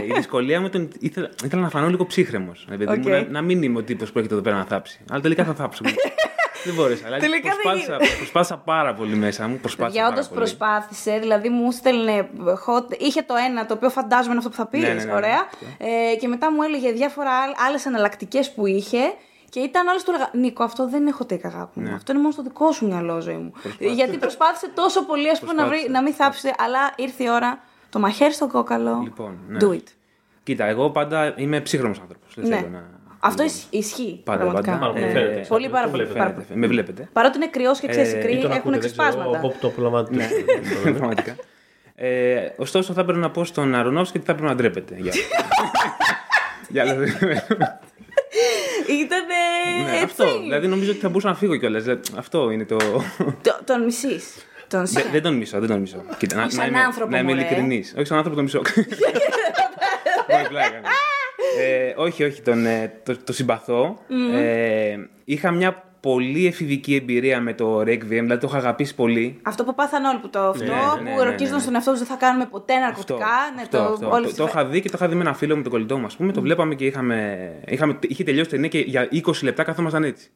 ε, 0.00 0.04
η 0.06 0.12
δυσκολία 0.14 0.60
μου 0.60 0.66
ήταν 0.66 0.90
ήθελα, 0.98 1.30
ήθελα 1.44 1.62
να 1.62 1.68
φανώ 1.68 1.88
λίγο 1.88 2.06
ψύχραιμος. 2.06 2.66
Οκ. 2.88 3.04
να, 3.06 3.26
να 3.28 3.42
μην 3.42 3.62
είμαι 3.62 3.78
ο 3.78 3.82
τύπος 3.82 4.12
που 4.12 4.18
έρχεται 4.18 4.34
εδώ 4.34 4.44
πέρα 4.44 4.56
να 4.56 4.64
θάψει. 4.64 5.00
Αλλά 5.10 5.20
τελικά 5.20 5.44
θα 5.44 5.54
θάψω. 5.54 5.84
δεν 6.64 6.74
μπόρεσα. 6.74 7.06
Αλλά 7.06 7.18
Τελικά 7.18 7.48
δεν 7.48 7.58
προσπάθησα, 7.62 8.16
προσπάθησα 8.16 8.56
πάρα 8.56 8.94
πολύ 8.94 9.14
μέσα 9.14 9.48
μου. 9.48 9.56
Προσπάθησα 9.58 9.92
Για 9.98 10.02
πάρα 10.02 10.14
όντως 10.14 10.28
πολύ. 10.28 10.40
προσπάθησε, 10.40 11.18
δηλαδή 11.18 11.48
μου 11.48 11.72
στέλνε 11.72 12.28
hot. 12.66 12.98
Είχε 12.98 13.22
το 13.22 13.34
ένα 13.48 13.66
το 13.66 13.74
οποίο 13.74 13.90
φαντάζομαι 13.90 14.28
είναι 14.34 14.38
αυτό 14.38 14.48
που 14.50 14.56
θα 14.56 14.66
πεις. 14.66 14.82
Ναι, 14.82 14.88
ναι, 14.92 15.04
ναι, 15.04 15.12
ωραία. 15.12 15.46
Ε, 15.78 16.16
και 16.16 16.28
μετά 16.28 16.52
μου 16.52 16.62
έλεγε 16.62 16.92
διάφορα 16.92 17.30
άλλες 17.66 17.86
εναλλακτικές 17.86 18.52
που 18.52 18.66
είχε. 18.66 18.98
Και 19.48 19.60
ήταν 19.60 19.86
όλε 19.86 19.98
του 19.98 20.10
έλεγα 20.10 20.30
Νίκο, 20.32 20.62
αυτό 20.64 20.88
δεν 20.88 21.06
έχω 21.06 21.26
take 21.30 21.40
αγάπη 21.42 21.80
Ναι. 21.80 21.88
μου. 21.88 21.94
Αυτό 21.94 22.12
είναι 22.12 22.20
μόνο 22.20 22.32
στο 22.32 22.42
δικό 22.42 22.72
σου 22.72 22.86
μυαλό, 22.86 23.20
ζωή 23.20 23.36
μου. 23.36 23.52
Γιατί 23.78 24.16
προσπάθησε 24.18 24.68
τόσο 24.74 25.04
πολύ 25.04 25.30
ας 25.30 25.40
πούμε, 25.40 25.52
να, 25.52 25.58
βρει, 25.66 25.68
Προσπάθησε, 25.68 25.92
να 25.92 26.02
μην 26.02 26.14
θάψει, 26.14 26.50
αλλά 26.58 26.92
ήρθε 26.96 27.24
η 27.24 27.28
ώρα 27.30 27.58
το 27.90 27.98
μαχαίρι 27.98 28.32
στο 28.32 28.46
κόκαλο. 28.48 29.00
Λοιπόν, 29.02 29.38
ναι. 29.48 29.58
Do 29.62 29.68
it. 29.72 29.82
Κοίτα, 30.42 30.64
εγώ 30.64 30.90
πάντα 30.90 31.34
είμαι 31.36 31.60
ψύχρεμο 31.60 31.94
άνθρωπος. 32.00 32.34
Δεν 32.34 32.48
Ναι. 32.48 32.56
θέλω 32.56 32.68
να. 32.68 32.91
Αυτό 33.24 33.42
ισ- 33.42 33.66
ισχύει. 33.70 34.20
Πάντα, 34.24 34.38
πραγματικά. 34.38 34.72
πάντα. 34.78 34.86
Μάλλον 34.92 35.00
Ναι. 35.06 35.12
φαίνεται. 35.12 35.44
Πολύ 35.48 35.68
πάρα 35.68 35.84
Το 35.84 35.90
πολύ. 35.90 36.02
βλέπετε. 36.02 36.18
πάρα 36.18 36.30
Φαίνεται, 36.30 36.48
πολύ. 36.48 36.60
με 36.60 36.66
βλέπετε. 36.66 37.08
Παρότι 37.12 37.36
είναι 37.36 37.48
κρυός 37.48 37.80
και 37.80 37.86
ξέρεις, 37.88 38.12
οι 38.12 38.16
Ε, 38.16 38.20
κρύοι 38.20 38.34
Ή 38.38 38.40
τον 38.42 38.50
έχουν 38.50 38.74
ακούτε, 38.74 38.78
δεν 38.78 38.90
ξέρω, 38.90 39.08
ξεσπάσματα. 39.08 39.38
από 39.38 39.46
όπου 39.46 39.56
το 39.60 39.66
απολαμβάνετε. 39.66 40.14
Ναι, 40.84 40.92
πραγματικά. 40.92 41.36
Ε, 41.94 42.48
ωστόσο, 42.56 42.92
θα 42.92 43.00
έπρεπε 43.00 43.18
να 43.18 43.30
πω 43.30 43.44
στον 43.44 43.74
Αρονόφσκι 43.74 44.16
ότι 44.16 44.26
θα 44.26 44.32
έπρεπε 44.32 44.48
να 44.50 44.56
ντρέπεται. 44.56 44.94
Για, 44.98 45.12
για 46.72 46.82
άλλα 46.82 46.94
δεν- 46.94 47.16
Ήταν. 48.88 49.24
ναι, 49.84 50.00
αυτό. 50.04 50.24
Δηλαδή 50.40 50.66
νομίζω 50.66 50.90
ότι 50.90 51.00
θα 51.00 51.08
μπορούσα 51.08 51.28
να 51.28 51.34
φύγω 51.34 51.56
κιόλας. 51.56 51.84
Αυτό 52.16 52.50
είναι 52.50 52.64
το. 52.64 52.76
Τον 53.64 53.82
μισείς. 53.84 54.46
Τον 54.68 54.86
Δεν- 54.86 55.04
δεν 55.12 55.22
τον 55.22 55.34
μισώ, 55.34 55.58
δεν 55.58 55.68
τον 55.68 55.80
μισώ. 55.80 56.02
Κοίτα, 56.18 56.36
να, 56.36 56.42
Όχι 56.44 56.56
να 56.56 56.62
σαν 56.62 56.70
είμαι, 56.72 56.80
άνθρωπο, 56.80 57.10
να 57.10 57.18
είμαι 57.18 57.32
μωρέ. 57.32 57.40
ειλικρινής. 57.44 57.94
Όχι 57.96 58.06
σαν 58.06 58.16
άνθρωπο 58.16 58.36
τον 58.36 58.44
μισώ. 58.44 58.58
Όχι, 60.34 60.48
πλάκα. 60.48 60.80
Ναι. 61.56 61.62
ε, 61.64 61.94
όχι, 61.96 62.24
όχι, 62.24 62.42
τον, 62.42 62.66
ε, 62.66 62.92
το, 63.04 63.16
το 63.24 63.32
συμπαθώ. 63.32 63.98
Ε, 64.34 64.96
είχα 65.24 65.50
μια 65.50 65.82
πολύ 66.00 66.46
εφηβική 66.46 66.94
εμπειρία 66.94 67.40
με 67.40 67.54
το 67.54 67.80
Requiem, 67.80 67.98
δηλαδή 68.08 68.38
το 68.38 68.46
είχα 68.50 68.56
αγαπήσει 68.56 68.94
πολύ. 68.94 69.38
Αυτό 69.42 69.64
που 69.64 69.74
πάθαν 69.74 70.04
όλοι 70.04 70.18
που 70.18 70.28
το 70.30 70.40
αυτό, 70.40 70.64
ναι, 70.64 70.70
που 70.70 71.02
ναι, 71.02 71.10
ναι, 71.10 71.20
ορκίζονταν 71.20 71.54
ναι. 71.56 71.60
στον 71.62 71.74
εαυτό 71.74 71.90
τους 71.90 71.98
δεν 71.98 72.08
θα 72.08 72.14
κάνουμε 72.14 72.46
ποτέ 72.46 72.78
ναρκωτικά. 72.78 73.26
ναι, 73.56 73.62
αυτό, 73.62 73.78
το, 73.78 73.84
αυτό. 73.92 74.06
όλες 74.10 74.20
το, 74.22 74.26
τις 74.28 74.36
το 74.36 74.42
φε- 74.46 74.54
είχα 74.54 74.64
δει 74.66 74.80
και 74.80 74.88
το 74.88 74.94
είχα 74.96 75.08
δει 75.08 75.14
με 75.14 75.20
ένα 75.20 75.34
φίλο 75.34 75.56
μου, 75.56 75.62
τον 75.62 75.72
κολλητό 75.72 75.98
μου, 75.98 76.06
ας 76.06 76.16
πούμε. 76.16 76.32
Το 76.32 76.40
βλέπαμε 76.40 76.74
και 76.74 76.84
είχαμε, 76.86 77.50
είχαμε, 77.68 77.98
είχε 78.08 78.24
τελειώσει 78.24 78.48
την 78.50 78.62
ταινία 78.62 78.68
και 78.68 78.90
για 78.90 79.08
20 79.26 79.42
λεπτά 79.42 79.62
καθόμασταν 79.62 80.04
έτσι. 80.04 80.28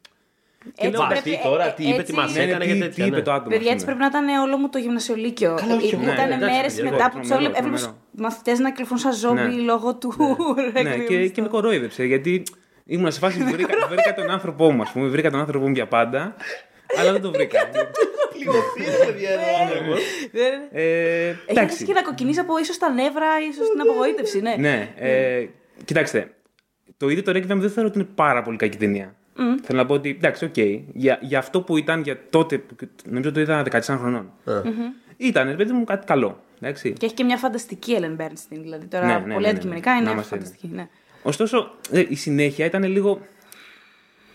Έτσι 0.76 1.00
Μα, 1.00 1.06
πρέπει- 1.06 1.22
τι 1.24 1.32
ε, 1.32 1.38
τώρα, 1.42 1.66
ε, 1.66 1.72
τι 1.76 1.82
είπε, 1.82 1.92
τι 1.94 1.98
έτσι- 2.00 2.12
μας 2.12 2.32
Ναι, 2.34 2.38
ναι, 2.44 2.50
έκανε 2.50 2.64
τι, 2.64 2.66
για 2.66 2.74
τι 2.80 2.80
τέτοια. 2.88 3.06
είπε 3.06 3.16
ναι. 3.16 3.22
το 3.22 3.32
άτομο. 3.32 3.48
Παιδιά, 3.56 3.66
ας 3.68 3.72
έτσι 3.74 3.84
πούμε. 3.84 3.96
πρέπει 3.96 4.14
να 4.14 4.18
ήταν 4.18 4.42
όλο 4.42 4.56
μου 4.56 4.68
το 4.68 4.78
γυμνασιολίκιο. 4.78 5.54
Καλά, 5.60 5.74
όχι, 5.74 5.86
Ήταν 5.94 6.02
εγώ, 6.02 6.12
ναι, 6.28 6.36
μέρες 6.36 6.54
εντάξει, 6.78 6.82
μετά 6.82 6.96
εγώ, 6.96 7.08
που 7.12 7.18
τους 7.18 7.28
τρομερό, 7.28 7.52
έβλεπε 7.56 7.76
τρομερό. 7.78 7.96
Μαθητές 8.16 8.58
να 8.58 8.70
κλειφθούν 8.72 8.98
σαν 8.98 9.12
ζόμπι 9.12 9.40
Ναι. 9.40 9.48
λόγω 9.48 9.94
του. 9.94 10.14
Ναι, 10.82 10.96
και, 11.08 11.28
και 11.28 11.42
με 11.42 11.48
κορόιδεψε 11.48 12.04
γιατί 12.04 12.42
ήμουν 12.84 13.12
σε 13.12 13.18
φάση 13.18 13.38
που 13.38 13.50
βρήκα, 13.50 13.74
βρήκα 13.90 14.14
τον 14.14 14.30
άνθρωπό 14.30 14.70
μου, 14.72 14.82
ας 14.82 14.90
πούμε. 14.92 15.08
Βρήκα 15.08 15.30
τον 15.30 15.40
άνθρωπό 15.40 15.66
μου 15.66 15.74
για 15.74 15.86
πάντα, 15.86 16.34
αλλά 16.98 17.12
δεν 17.12 17.20
τον 17.20 17.32
βρήκα. 17.32 17.58
ε, 20.72 21.28
Έχει 21.28 21.30
αρχίσει 21.30 21.44
εντάξει. 21.46 21.84
και 21.84 21.92
να 21.92 22.02
κοκκινήσει 22.02 22.40
από 22.40 22.58
ίσως 22.58 22.78
τα 22.78 22.90
νεύρα, 22.90 23.26
ίσως 23.50 23.70
την 23.70 23.80
απογοήτευση, 23.80 24.40
ναι. 24.40 24.54
Ναι, 24.58 24.92
ε, 24.96 25.46
κοιτάξτε. 25.84 26.30
Το 26.96 27.08
ίδιο 27.08 27.22
το 27.22 27.30
Requiem 27.30 27.56
δεν 27.58 27.70
θεωρώ 27.70 27.88
ότι 27.88 27.98
είναι 27.98 28.08
πάρα 28.14 28.42
πολύ 28.42 28.56
κακή 28.56 28.76
ταινία. 28.76 29.14
Θέλω 29.62 29.78
να 29.78 29.86
πω 29.86 29.94
ότι 29.94 30.08
εντάξει, 30.10 30.44
οκ. 30.44 30.56
Για, 30.92 31.18
για 31.20 31.38
αυτό 31.38 31.60
που 31.60 31.76
ήταν 31.76 32.00
για 32.02 32.18
τότε, 32.30 32.58
που- 32.58 32.74
νομίζω 33.04 33.32
το 33.32 33.40
είδα 33.40 33.62
14 33.70 33.80
χρονών. 33.98 34.32
Ήταν, 35.16 35.48
ρε 35.48 35.54
παιδί 35.54 35.72
μου, 35.72 35.84
κάτι 35.84 36.06
καλό. 36.06 36.40
Εντάξει. 36.60 36.92
Και 36.92 37.06
έχει 37.06 37.14
και 37.14 37.24
μια 37.24 37.36
φανταστική 37.36 37.96
Ellen 38.00 38.20
Bernstein. 38.22 38.58
Δηλαδή 38.60 38.86
τώρα 38.86 39.06
Ναι, 39.06 39.12
ναι, 39.12 39.18
ναι, 39.18 39.32
πολύ 39.32 39.44
ναι, 39.44 39.50
αντικειμενικά 39.50 39.90
ναι. 39.90 39.96
είναι 39.96 40.06
Να 40.06 40.12
είμαστε 40.12 40.34
φανταστική. 40.34 40.70
Ναι. 40.72 40.88
Ωστόσο, 41.22 41.70
ε, 41.90 42.04
η 42.08 42.14
συνέχεια 42.14 42.64
ήταν 42.64 42.82
λίγο. 42.84 43.20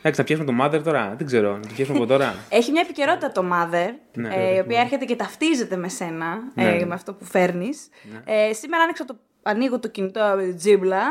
Εντάξει, 0.03 0.19
θα 0.22 0.23
πιάσουμε 0.23 0.52
το 0.52 0.64
Mother 0.64 0.84
τώρα. 0.84 1.14
Δεν 1.18 1.26
ξέρω. 1.27 1.52
Να 1.52 1.60
το 1.60 1.69
πιάσουμε 1.76 1.98
από 1.98 2.07
τώρα. 2.07 2.35
Έχει 2.49 2.72
μια 2.72 2.81
επικαιρότητα 2.81 3.31
το 3.31 3.45
Mother, 3.52 3.89
Ναι. 4.14 4.35
ε, 4.35 4.56
η 4.56 4.60
οποία 4.60 4.80
έρχεται 4.80 5.06
και 5.06 5.15
ταυτίζεται 5.15 5.76
με 5.76 5.89
σένα, 5.89 6.38
ε, 6.56 6.64
Ναι. 6.64 6.85
με 6.85 6.93
αυτό 6.93 7.14
που 7.14 7.26
φέρνεις. 7.26 7.88
Ε, 8.26 8.53
σήμερα 8.53 8.84
άνοιξα 8.84 9.06
το, 9.06 9.15
ανοίγω 9.43 9.80
το 9.80 9.88
κινητό 9.88 10.34
με 10.35 10.43
την 10.43 10.56
τζίμπλα 10.57 11.02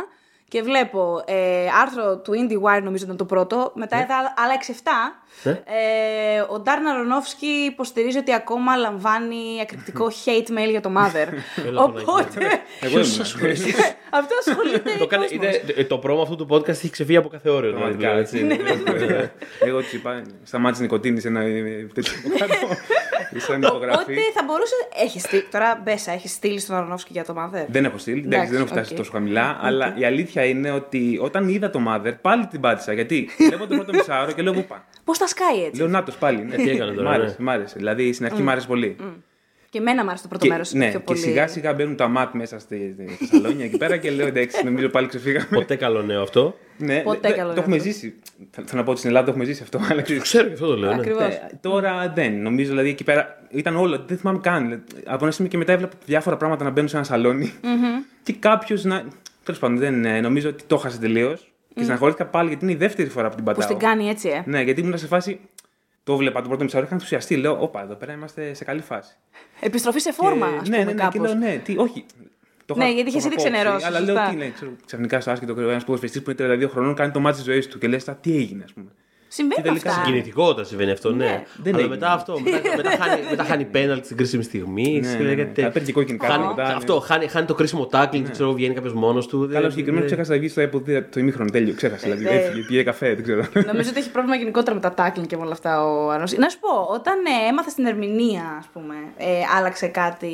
και 0.50 0.62
βλέπω 0.62 1.22
ε, 1.26 1.66
άρθρο 1.82 2.18
του 2.18 2.32
IndieWire, 2.32 2.82
νομίζω 2.82 3.04
ήταν 3.04 3.16
το 3.16 3.24
πρώτο. 3.24 3.72
Μετά 3.74 3.96
είδα 3.96 4.16
άλλα 4.36 4.54
6-7. 5.12 5.20
Ναι. 5.42 5.50
Ε, 5.50 6.40
ο 6.48 6.58
Ντάρν 6.60 6.86
Αρονόφσκι 6.86 7.46
υποστηρίζει 7.46 8.18
ότι 8.18 8.34
ακόμα 8.34 8.76
λαμβάνει 8.76 9.58
εκρηκτικό 9.60 10.10
hate 10.24 10.50
mail 10.58 10.70
για 10.70 10.80
το 10.80 10.90
Mother. 10.96 11.28
Έλα, 11.66 11.82
Οπότε. 11.82 12.38
Εγώ 12.86 12.98
ήμουν. 12.98 13.20
αυτό 14.20 14.34
ασχολείται. 14.46 14.90
Το, 14.98 15.06
κάνε, 15.06 15.26
κόσμος. 15.26 15.30
είναι, 15.30 15.62
ε, 15.76 15.84
το 15.84 15.98
πρόμο 15.98 16.22
αυτού 16.22 16.36
του 16.36 16.46
podcast 16.50 16.68
έχει 16.68 16.90
ξεφύγει 16.90 17.16
από 17.16 17.28
κάθε 17.28 17.50
όριο. 17.50 17.70
Πραγματικά 17.70 18.08
δηλαδή, 18.14 18.20
έτσι. 18.20 18.46
Εγώ 19.60 19.80
του 19.80 19.88
είπα, 19.92 20.22
σταμάτησε 20.42 20.82
νοικοτήνη 20.82 21.20
σε 21.20 21.28
ένα 21.28 21.40
ε, 21.40 21.86
τέτοιο 21.94 22.12
κάτω. 22.38 22.54
Σαν 23.36 23.62
υπογραφή. 23.62 24.00
Οπότε 24.00 24.20
θα 24.34 24.42
μπορούσε. 24.46 24.74
Έχει 25.02 25.20
στείλει. 25.20 25.46
Τώρα 25.50 25.80
μπέσα, 25.84 26.12
έχεις 26.12 26.32
στείλει 26.32 26.58
στον 26.58 26.76
Αρονόφσκι 26.76 27.12
για 27.12 27.24
το 27.24 27.34
Mother; 27.38 27.64
Δεν 27.68 27.84
έχω 27.84 27.98
στείλει, 27.98 28.18
εντάξει, 28.18 28.36
Εντάξει, 28.36 28.52
δεν 28.52 28.60
έχω 28.60 28.70
φτάσει 28.70 28.92
οκ. 28.92 28.98
τόσο 28.98 29.10
χαμηλά. 29.10 29.58
Αλλά 29.60 29.94
η 29.98 30.04
αλήθεια 30.04 30.39
είναι 30.44 30.70
ότι 30.70 31.18
όταν 31.22 31.48
είδα 31.48 31.70
το 31.70 31.80
Mother, 31.88 32.12
πάλι 32.20 32.46
την 32.46 32.60
πάτησα. 32.60 32.92
Γιατί 32.92 33.28
βλέπω 33.38 33.66
το 33.66 33.74
πρώτο 33.74 33.92
μισάωρο 33.92 34.32
και 34.32 34.42
λέω 34.42 34.52
πού 34.52 34.64
πάει. 34.68 34.78
Πώς 35.04 35.18
τα 35.18 35.26
σκάει 35.26 35.64
έτσι; 35.64 35.80
Λέω 35.80 35.88
Νάτος 35.90 36.16
πάλι. 36.16 36.48
Ε, 36.50 36.56
τι 36.56 36.70
έκανε 36.70 36.92
τώρα, 36.92 37.08
Μ' 37.10 37.12
άρεσε, 37.12 37.34
ναι. 37.38 37.44
μ' 37.44 37.48
άρεσε. 37.48 37.74
Δηλαδή 37.76 38.12
στην 38.12 38.26
αρχή 38.26 38.42
μ' 38.42 38.48
άρεσε 38.48 38.66
πολύ. 38.66 38.96
Και 39.70 39.78
εμένα 39.78 40.02
μου 40.02 40.08
άρεσε 40.08 40.22
το 40.22 40.28
πρώτο 40.28 40.44
Και, 40.44 40.50
μέρος. 40.50 40.72
ναι, 40.72 40.88
πιο 40.90 40.98
και 40.98 41.04
πολύ. 41.04 41.18
σιγά 41.18 41.46
σιγά 41.48 41.72
μπαίνουν 41.74 41.96
τα 41.96 42.08
ματ 42.08 42.34
μέσα 42.34 42.58
στη, 42.58 42.96
στη 43.14 43.26
σαλόνια 43.26 43.64
εκεί 43.64 43.76
πέρα 43.76 43.96
και 43.96 44.10
λέω 44.10 44.26
εντάξει, 44.26 44.64
νομίζω 44.64 44.88
πάλι 44.88 45.06
ξεφύγαμε. 45.06 45.46
Ποτέ 45.50 45.76
καλό 45.76 46.02
νέο 46.02 46.22
αυτό. 46.22 46.56
Ναι, 46.78 47.00
Ποτέ 47.00 47.28
δε- 47.28 47.34
καλό 47.34 47.46
το 47.46 47.50
είναι 47.52 47.60
έχουμε 47.60 47.76
αυτό. 47.76 47.88
ζήσει. 47.88 48.14
Θα- 48.50 48.62
Θέλω 48.66 48.78
να 48.78 48.82
πω 48.84 48.90
ότι 48.90 48.98
στην 48.98 49.10
Ελλάδα 49.10 49.26
το 49.26 49.32
έχουμε 49.32 49.46
ζήσει 49.50 49.62
αυτό. 49.62 49.80
Αλλά 49.90 50.02
ξέρεις, 50.02 50.22
Ξέρω 50.22 50.46
και 50.46 50.52
αυτό 50.52 50.66
το 50.66 50.76
λέω. 50.76 50.90
Ναι. 50.90 50.94
Ακριβώς. 51.00 51.22
ε, 51.22 51.58
τώρα 51.60 52.12
δεν. 52.14 52.42
Νομίζω 52.42 52.70
δηλαδή 52.70 52.88
εκεί 52.88 53.04
πέρα 53.04 53.42
ήταν 53.50 53.76
όλο. 53.76 54.04
Δεν 54.06 54.18
θυμάμαι 54.18 54.38
καν. 54.42 54.62
Δηλαδή, 54.62 54.82
Από 55.06 55.24
ένα 55.24 55.32
σημείο 55.32 55.50
και 55.50 55.56
μετά 55.56 55.72
έβλεπα 55.72 55.92
διάφορα 56.06 56.36
πράγματα 56.36 56.64
να 56.64 56.70
μπαίνουν 56.70 56.88
σε 56.88 56.96
ένα 56.96 57.04
σαλόνι. 57.04 57.52
Και 58.22 58.32
κάποιος 58.38 58.84
να. 58.84 59.02
Τέλος 59.44 59.60
πάντων, 59.60 59.78
δεν, 59.78 60.04
ε, 60.04 60.20
νομίζω 60.20 60.48
ότι 60.48 60.64
το 60.64 60.74
έχασε 60.74 60.98
τελείως. 60.98 61.52
Και 61.74 61.82
στεναχωρήθηκα 61.82 62.26
πάλι 62.26 62.48
γιατί 62.48 62.64
είναι 62.64 62.72
η 62.72 62.76
δεύτερη 62.76 63.08
φορά 63.08 63.28
που 63.28 63.34
την 63.34 63.44
Που 63.44 63.50
πατάω. 63.50 63.66
στην 63.68 63.78
κάνει 63.88 64.08
έτσι, 64.08 64.28
ε. 64.28 64.42
Ναι, 64.46 64.62
γιατί 64.62 64.80
ήμουν 64.80 64.98
σε 64.98 65.06
φάση. 65.06 65.40
Το 66.04 66.16
βλέπα 66.16 66.42
το 66.42 66.48
πρώτο 66.48 66.64
μισάωρο, 66.64 66.86
είχα 66.86 66.94
ενθουσιαστεί. 66.94 67.36
Λέω, 67.36 67.62
Όπα, 67.62 67.82
εδώ 67.82 67.94
πέρα 67.94 68.12
είμαστε 68.12 68.54
σε 68.54 68.64
καλή 68.64 68.80
φάση. 68.80 69.16
Επιστροφή 69.60 69.98
σε 70.00 70.12
φόρμα, 70.12 70.48
Και- 70.48 70.56
ας 70.60 70.68
ναι, 70.68 70.76
πούμε, 70.76 70.76
ναι, 70.78 70.84
ναι, 70.84 71.08
και 71.10 71.18
κάπως. 71.18 71.28
λέω, 71.30 71.34
ναι, 71.38 71.60
τι, 71.64 71.74
όχι. 71.78 72.04
Το 72.66 72.74
Ναι, 72.76 72.84
είχα- 72.84 72.92
γιατί 72.94 73.10
το 73.10 73.18
είχες 73.18 73.24
είχα 73.24 73.34
ήδη 73.34 73.36
κόψει, 73.42 73.50
ξενερώσει, 73.60 73.86
Αλλά 73.86 74.00
λέω 74.00 74.14
σωστά. 74.14 74.28
τι 74.30 74.34
είναι, 74.36 74.50
ξέρω, 74.54 74.70
ξαφνικά 74.86 75.20
στο 75.20 75.30
άσχετο 75.30 75.60
ένας 75.60 75.84
ποδοσφαιριστής 75.84 76.22
που 76.22 76.30
είναι 76.30 76.38
32 76.66 76.68
χρονών 76.70 76.94
κάνει 76.94 77.12
το 77.12 77.20
μάτι 77.20 77.36
της 77.36 77.44
ζωής 77.44 77.68
του 77.68 77.78
και 77.78 77.88
λες 77.88 78.04
τι 78.20 78.36
έγινε, 78.36 78.64
ας 78.64 78.72
πούμε. 78.72 78.90
Συμβαίνει 79.32 79.62
Και 79.62 79.68
τελικά 79.68 79.90
αυτά. 79.90 80.02
Συγκινητικότητα 80.04 80.64
συμβαίνει 80.64 80.90
αυτό, 80.90 81.10
ναι. 81.12 81.44
δεν 81.62 81.74
Αλλά 81.74 81.82
έγινε. 81.82 81.94
μετά 81.94 82.12
αυτό. 82.12 82.40
Μετά, 82.40 82.58
μετά, 82.76 82.90
χάνει, 83.00 83.20
μετά 83.30 83.44
χάνει 83.44 83.64
πέναλτι 83.64 84.04
στην 84.04 84.16
κρίσιμη 84.16 84.42
στιγμή. 84.42 84.92
Ναι, 84.92 85.00
ξέρει, 85.00 85.22
ναι, 85.24 85.28
ναι. 85.34 85.34
κάτι 85.44 85.62
Θα 85.62 85.68
παίρνει 85.70 85.86
και 85.86 85.92
κόκκινη 85.92 86.18
κάρτα 86.18 86.34
Χάνει, 86.34 86.46
μετά, 86.48 86.68
ναι. 86.68 86.74
αυτό, 86.74 87.00
χάνει, 87.00 87.26
χάνει 87.26 87.46
το 87.46 87.54
κρίσιμο 87.54 87.88
tackling, 87.92 88.24
ξέρω, 88.30 88.52
βγαίνει 88.52 88.74
κάποιος 88.74 88.92
μόνος 88.92 89.26
του. 89.26 89.38
Καλά, 89.48 89.60
δεν- 89.60 89.70
συγκεκριμένο 89.70 90.00
δεν- 90.00 90.06
ξέχασα 90.12 90.32
να 90.32 90.38
βγεις 90.38 90.50
στο 90.50 90.60
υποδίδα 90.60 91.08
το 91.08 91.20
ημίχρονο. 91.20 91.50
Τέλειο, 91.50 91.74
ξέχασε. 91.74 92.06
Δηλαδή, 92.14 92.36
Ε, 92.36 92.38
έφυγε, 92.40 92.62
πήγε 92.66 92.82
καφέ, 92.82 93.14
δεν 93.14 93.22
ξέρω. 93.22 93.42
Νομίζω 93.66 93.90
ότι 93.90 93.98
έχει 93.98 94.10
πρόβλημα 94.10 94.36
γενικότερα 94.36 94.74
με 94.74 94.80
τα 94.80 94.94
tackling 94.96 95.26
και 95.26 95.36
με 95.36 95.42
όλα 95.42 95.52
αυτά 95.52 95.84
ο 95.86 96.10
Άρνος. 96.10 96.32
Να 96.32 96.48
σου 96.48 96.58
πω, 96.60 96.92
όταν 96.92 97.14
ε, 97.24 97.48
έμαθες 97.48 97.74
την 97.74 97.86
ερμηνεία, 97.86 98.56
ας 98.58 98.66
πούμε, 98.72 98.94
ε, 99.16 99.24
άλλαξε 99.58 99.86
κάτι 99.86 100.32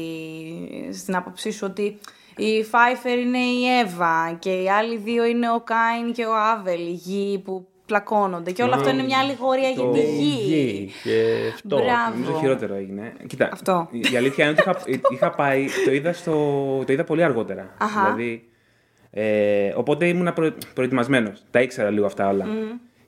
στην 0.93 1.17
άποψή 1.17 1.51
σου 1.51 1.67
ότι 1.71 1.99
η 2.37 2.63
Φάιφερ 2.65 3.19
είναι 3.19 3.39
η 3.39 3.79
Εύα 3.81 4.37
και 4.39 4.51
οι 4.51 4.71
άλλοι 4.71 4.97
δύο 4.97 5.25
είναι 5.25 5.51
ο 5.51 5.61
Κάιν 5.61 6.13
και 6.13 6.25
ο 6.25 6.35
Άβελ, 6.37 6.81
οι 6.81 6.91
γη 6.93 7.39
που 7.45 7.67
πλακώνονται. 7.87 8.51
Και 8.51 8.63
όλο 8.63 8.75
αυτό 8.75 8.89
είναι 8.91 9.03
μια 9.03 9.19
αλληγορία 9.19 9.69
για 9.69 9.85
τη 9.91 10.01
γη. 10.01 10.43
Γη 10.47 10.91
και 11.03 11.23
αυτό. 11.55 11.77
Νομίζω 11.77 11.91
Μπράβο. 12.25 12.39
χειρότερο 12.41 12.75
έγινε. 12.75 13.13
Κοίτα, 13.27 13.49
Αυτό. 13.53 13.89
η 13.91 14.01
η 14.13 14.17
αλήθεια 14.17 14.45
είναι 14.49 14.55
ότι 14.69 14.91
είχα, 14.91 15.03
είχα 15.11 15.31
πάει, 15.31 15.67
το 15.85 15.93
είδα, 15.93 16.13
στο, 16.13 16.33
το 16.87 16.93
είδα 16.93 17.05
πολύ 17.05 17.23
αργότερα. 17.23 17.75
Αχα. 17.79 18.01
Δηλαδή, 18.03 18.49
ε, 19.11 19.73
οπότε 19.77 20.07
ήμουν 20.09 20.33
προ, 20.35 20.53
προετοιμασμένος. 20.75 21.43
Τα 21.51 21.61
ήξερα 21.61 21.91
λίγο 21.91 22.07
αυτά 22.07 22.29
όλα. 22.29 22.47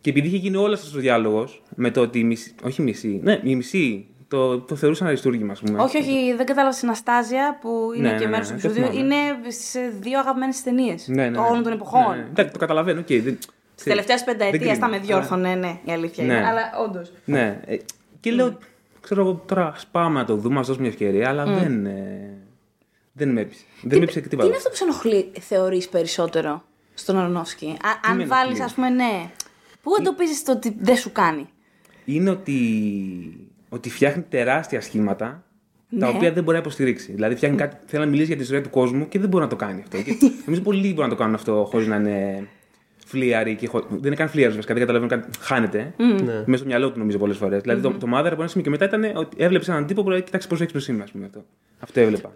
Και 0.01 0.11
επειδή 0.11 0.27
είχε 0.27 0.37
γίνει 0.37 0.57
όλος 0.57 0.79
αυτός 0.79 0.95
ο 0.95 0.99
διάλογος 0.99 1.63
με 1.75 1.91
το 1.91 2.01
ότι. 2.01 2.19
η 2.19 2.25
Μισή, 2.25 2.55
όχι 2.63 2.83
μισή, 2.83 3.21
ναι, 3.23 3.41
η 3.43 3.57
μισή 3.57 4.07
το, 4.29 4.59
το 4.61 4.75
θεωρούσαν 4.77 5.07
αριστούργημα, 5.07 5.53
ας 5.53 5.61
πούμε. 5.61 5.83
Όχι, 5.83 5.97
όχι, 5.99 6.35
δεν 6.37 6.47
κατάλαβα 6.47 6.77
την 6.79 6.89
Αστάζια 6.91 7.59
που 7.61 7.91
είναι 7.97 8.11
Ναι, 8.11 8.19
και 8.19 8.25
ναι, 8.25 8.31
μέρος 8.31 8.51
ναι, 8.51 8.57
του 8.59 8.67
ναι, 8.67 8.73
επεισοδίου. 8.73 8.99
δεν 8.99 9.09
θυμάμαι. 9.09 9.35
Είναι 9.41 9.51
στις 9.51 9.99
δύο 10.01 10.19
αγαπημένες 10.19 10.63
ταινίες 10.63 11.09
Ναι, 11.09 11.23
ναι, 11.23 11.29
ναι. 11.29 11.39
όλων 11.39 11.63
των 11.63 11.73
εποχών. 11.73 12.11
Ναι, 12.11 12.17
ναι. 12.17 12.27
Εντάξει, 12.31 12.53
το 12.53 12.59
καταλαβαίνω. 12.59 13.01
Okay, 13.01 13.21
δεν, 13.23 13.39
Τη 13.83 13.85
τελευταία 13.85 14.17
δεν 14.17 14.25
πενταετία 14.25 14.59
κρίνω, 14.59 14.79
τα 14.79 14.89
με 14.89 14.97
αλλά- 14.97 15.05
διόρθωνε, 15.05 15.55
ναι, 15.55 15.79
η 15.85 15.93
αλήθεια 15.93 16.25
Ναι. 16.25 16.35
είναι. 16.35 16.47
Αλλά 16.47 16.61
όντως. 16.89 17.13
Ναι. 17.25 17.61
ε, 17.67 17.77
Και 18.21 18.31
λέω, 18.31 18.59
ξέρω 19.01 19.21
εγώ 19.21 19.43
τώρα, 19.47 19.73
ας 19.77 19.87
πάμε 19.91 20.19
να 20.19 20.25
το 20.27 20.37
δούμε, 20.37 20.55
να 20.55 20.61
δώσουμε 20.61 20.81
μια 20.81 20.89
ευκαιρία, 20.91 21.29
αλλά 21.29 21.45
δεν, 21.45 21.87
ε, 21.87 22.35
δεν 23.13 23.29
με 23.33 23.41
έπεισε. 23.41 23.63
Δεν 23.83 23.99
με 23.99 24.05
έπεισε 24.05 24.19
και 24.19 24.25
Τι 24.25 24.29
τίποτα. 24.31 24.49
είναι 24.49 24.57
αυτό 24.57 24.69
που 24.69 24.77
σε 24.77 24.85
ενοχλεί, 24.85 25.31
θεωρείς 25.41 25.89
περισσότερο 25.89 26.63
στον 26.95 27.19
Αρονόφσκι. 27.19 27.67
Α- 27.67 28.15
με 28.15 28.23
αν 28.23 28.29
βάλεις, 28.29 28.45
ενοχλεί; 28.47 28.63
ας 28.63 28.75
πούμε, 28.75 28.89
ναι. 28.89 29.31
Πού 29.83 29.91
εντοπίζεις 29.99 30.43
το 30.45 30.53
ότι 30.53 30.77
δεν 30.81 30.97
σου 30.97 31.13
κάνει; 31.13 31.49
είναι 32.05 32.31
ότι, 32.31 32.61
ότι 33.69 33.91
φτιάχνει 33.91 34.23
τεράστια 34.23 34.81
σχήματα 34.81 35.43
τα 35.99 36.07
Ναι. 36.07 36.09
οποία 36.09 36.33
δεν 36.33 36.43
μπορεί 36.43 36.57
να 36.57 36.63
υποστηρίξει. 36.63 37.13
Δηλαδή, 37.13 37.35
φτιάχνει 37.35 37.57
κάτι, 37.57 37.77
θέλει 37.87 38.05
να 38.05 38.09
μιλήσει 38.11 38.27
για 38.29 38.37
τη 38.37 38.45
ζωή 38.45 38.61
του 38.61 38.71
κόσμου 38.71 39.09
και 39.09 39.19
δεν 39.19 39.29
μπορεί 39.29 39.43
να 39.45 39.51
το 39.51 39.57
κάνει 39.57 39.81
αυτό. 39.83 40.03
Και 40.03 40.17
νομίζω 40.45 40.63
πολλοί 40.63 40.81
λίγοι 40.81 40.93
μπορούν 40.95 41.11
να 41.11 41.17
το 41.17 41.21
κάνουν 41.23 41.35
αυτό 41.35 41.67
χωρίς 41.71 41.87
να 41.87 41.97
είναι 41.97 42.49
φλίαροι. 43.09 43.57
Και 43.57 43.67
χω... 43.67 43.81
Δεν 43.89 43.99
είναι 44.05 44.15
καν 44.15 44.29
φλίαροι, 44.29 44.55
βασικά. 44.55 44.75
Δεν 44.75 44.87
καταλαβαίνω 44.87 45.21
κάτι. 45.21 45.39
Χάνεται. 45.41 45.95
Ναι. 45.97 46.43
Μέσα 46.47 46.57
στο 46.57 46.67
μυαλό 46.67 46.91
του 46.93 46.99
νομίζω 46.99 47.19
πολλές 47.19 47.37
φορές. 47.37 47.61
Δηλαδή, 47.63 47.81
το, 47.81 47.91
το 47.91 48.07
Mother 48.15 48.27
από 48.27 48.35
ένα 48.41 48.47
σημείο 48.47 48.65
και 48.65 48.71
μετά 48.71 48.85
ήταν 48.85 49.17
ότι 49.17 49.37
έβλεψε 49.41 49.71
έναν 49.71 49.87
τύπο 49.87 50.03
που 50.03 50.11
λέει: 50.11 50.23
Κοιτάξτε 50.23 50.51
πώς 50.51 50.61
έχει 50.61 50.73
το 50.73 50.81
σήμα, 50.81 51.03
ας 51.03 51.11
πούμε 51.11 51.25
αυτό. 51.25 51.45
Αυτό 51.79 52.01
έβλεπα. 52.01 52.29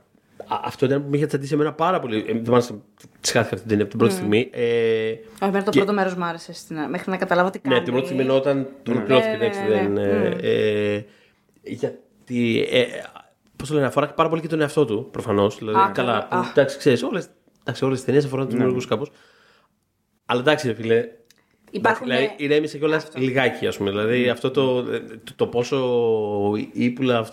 Α, 0.47 0.61
Αυτό 0.65 0.86
ήταν 0.86 1.03
που 1.03 1.11
με 1.11 1.16
είχε 1.16 1.27
τσαντήσει 1.27 1.55
εμένα 1.55 1.73
πάρα 1.73 2.01
πολύ. 2.01 2.24
Ε, 2.28 2.32
Δεν 2.32 2.43
μάλιστα 2.51 2.74
τη 3.20 3.31
χάθηκα 3.32 3.40
αυτή 3.40 3.57
την 3.57 3.69
ταινία 3.69 3.82
από 3.82 3.90
την 3.90 3.99
πρώτη 3.99 4.15
στιγμή. 4.15 4.49
Ε, 4.53 5.11
Όχι, 5.11 5.20
εμένα 5.40 5.65
το 5.65 5.70
Και- 5.70 5.78
πρώτο 5.78 5.93
μέρος 5.93 6.15
μου 6.15 6.24
άρεσε. 6.24 6.53
Στην... 6.53 6.77
Μέχρι 6.90 7.11
να 7.11 7.16
καταλάβω 7.16 7.51
τι 7.51 7.59
κάνει. 7.59 7.74
ναι, 7.77 7.82
την 7.82 7.93
πρώτη 7.93 8.07
στιγμή 8.09 8.23
ενώ 8.24 8.36
όταν 8.36 8.66
τον 8.82 8.94
ολοκληρώθηκε. 8.97 9.36
Ναι, 9.36 9.44
εντάξει, 9.44 9.61
ναι, 9.61 9.69
ναι, 9.69 9.82
δεν, 9.82 9.93
ναι. 9.93 10.36
ε, 10.43 10.94
ε, 10.97 11.05
γιατί. 11.62 12.66
Ε, 12.70 12.85
Πώς 13.57 13.69
το 13.70 13.74
λένε, 13.77 13.86
αφορά 13.86 14.07
πάρα 14.12 14.28
πολύ 14.28 14.40
και 14.40 14.49
τον 14.49 14.61
εαυτό 14.61 14.85
του 14.85 15.09
προφανώς. 15.11 15.59
Δηλαδή, 15.59 15.78
Α, 15.78 15.90
καλά, 15.94 16.27
καλά. 16.31 16.43
Α. 16.44 16.49
εντάξει, 16.51 16.78
ξέρεις, 16.78 17.03
όλες 17.03 17.28
τις 17.90 18.05
ταινίες 18.05 18.24
αφορούν 18.24 18.44
τους 18.44 18.55
δημιουργούς 18.55 18.86
κάπως. 18.86 19.11
Αλλά 20.32 20.40
εντάξει, 20.40 20.66
ρε 20.68 20.74
φίλε. 20.74 21.09
Υπάρχουν- 21.70 22.06
Δηλαδή, 22.06 22.34
ηρέμησε 22.36 22.78
κιόλας 22.78 23.09
λιγάκι, 23.14 23.66
ας 23.66 23.76
πούμε. 23.76 23.90
Δηλαδή, 23.90 24.28
αυτό 24.28 24.50
το, 24.50 24.82
το, 24.84 25.32
το 25.36 25.46
πόσο 25.46 25.78
ύπουλα 26.72 27.24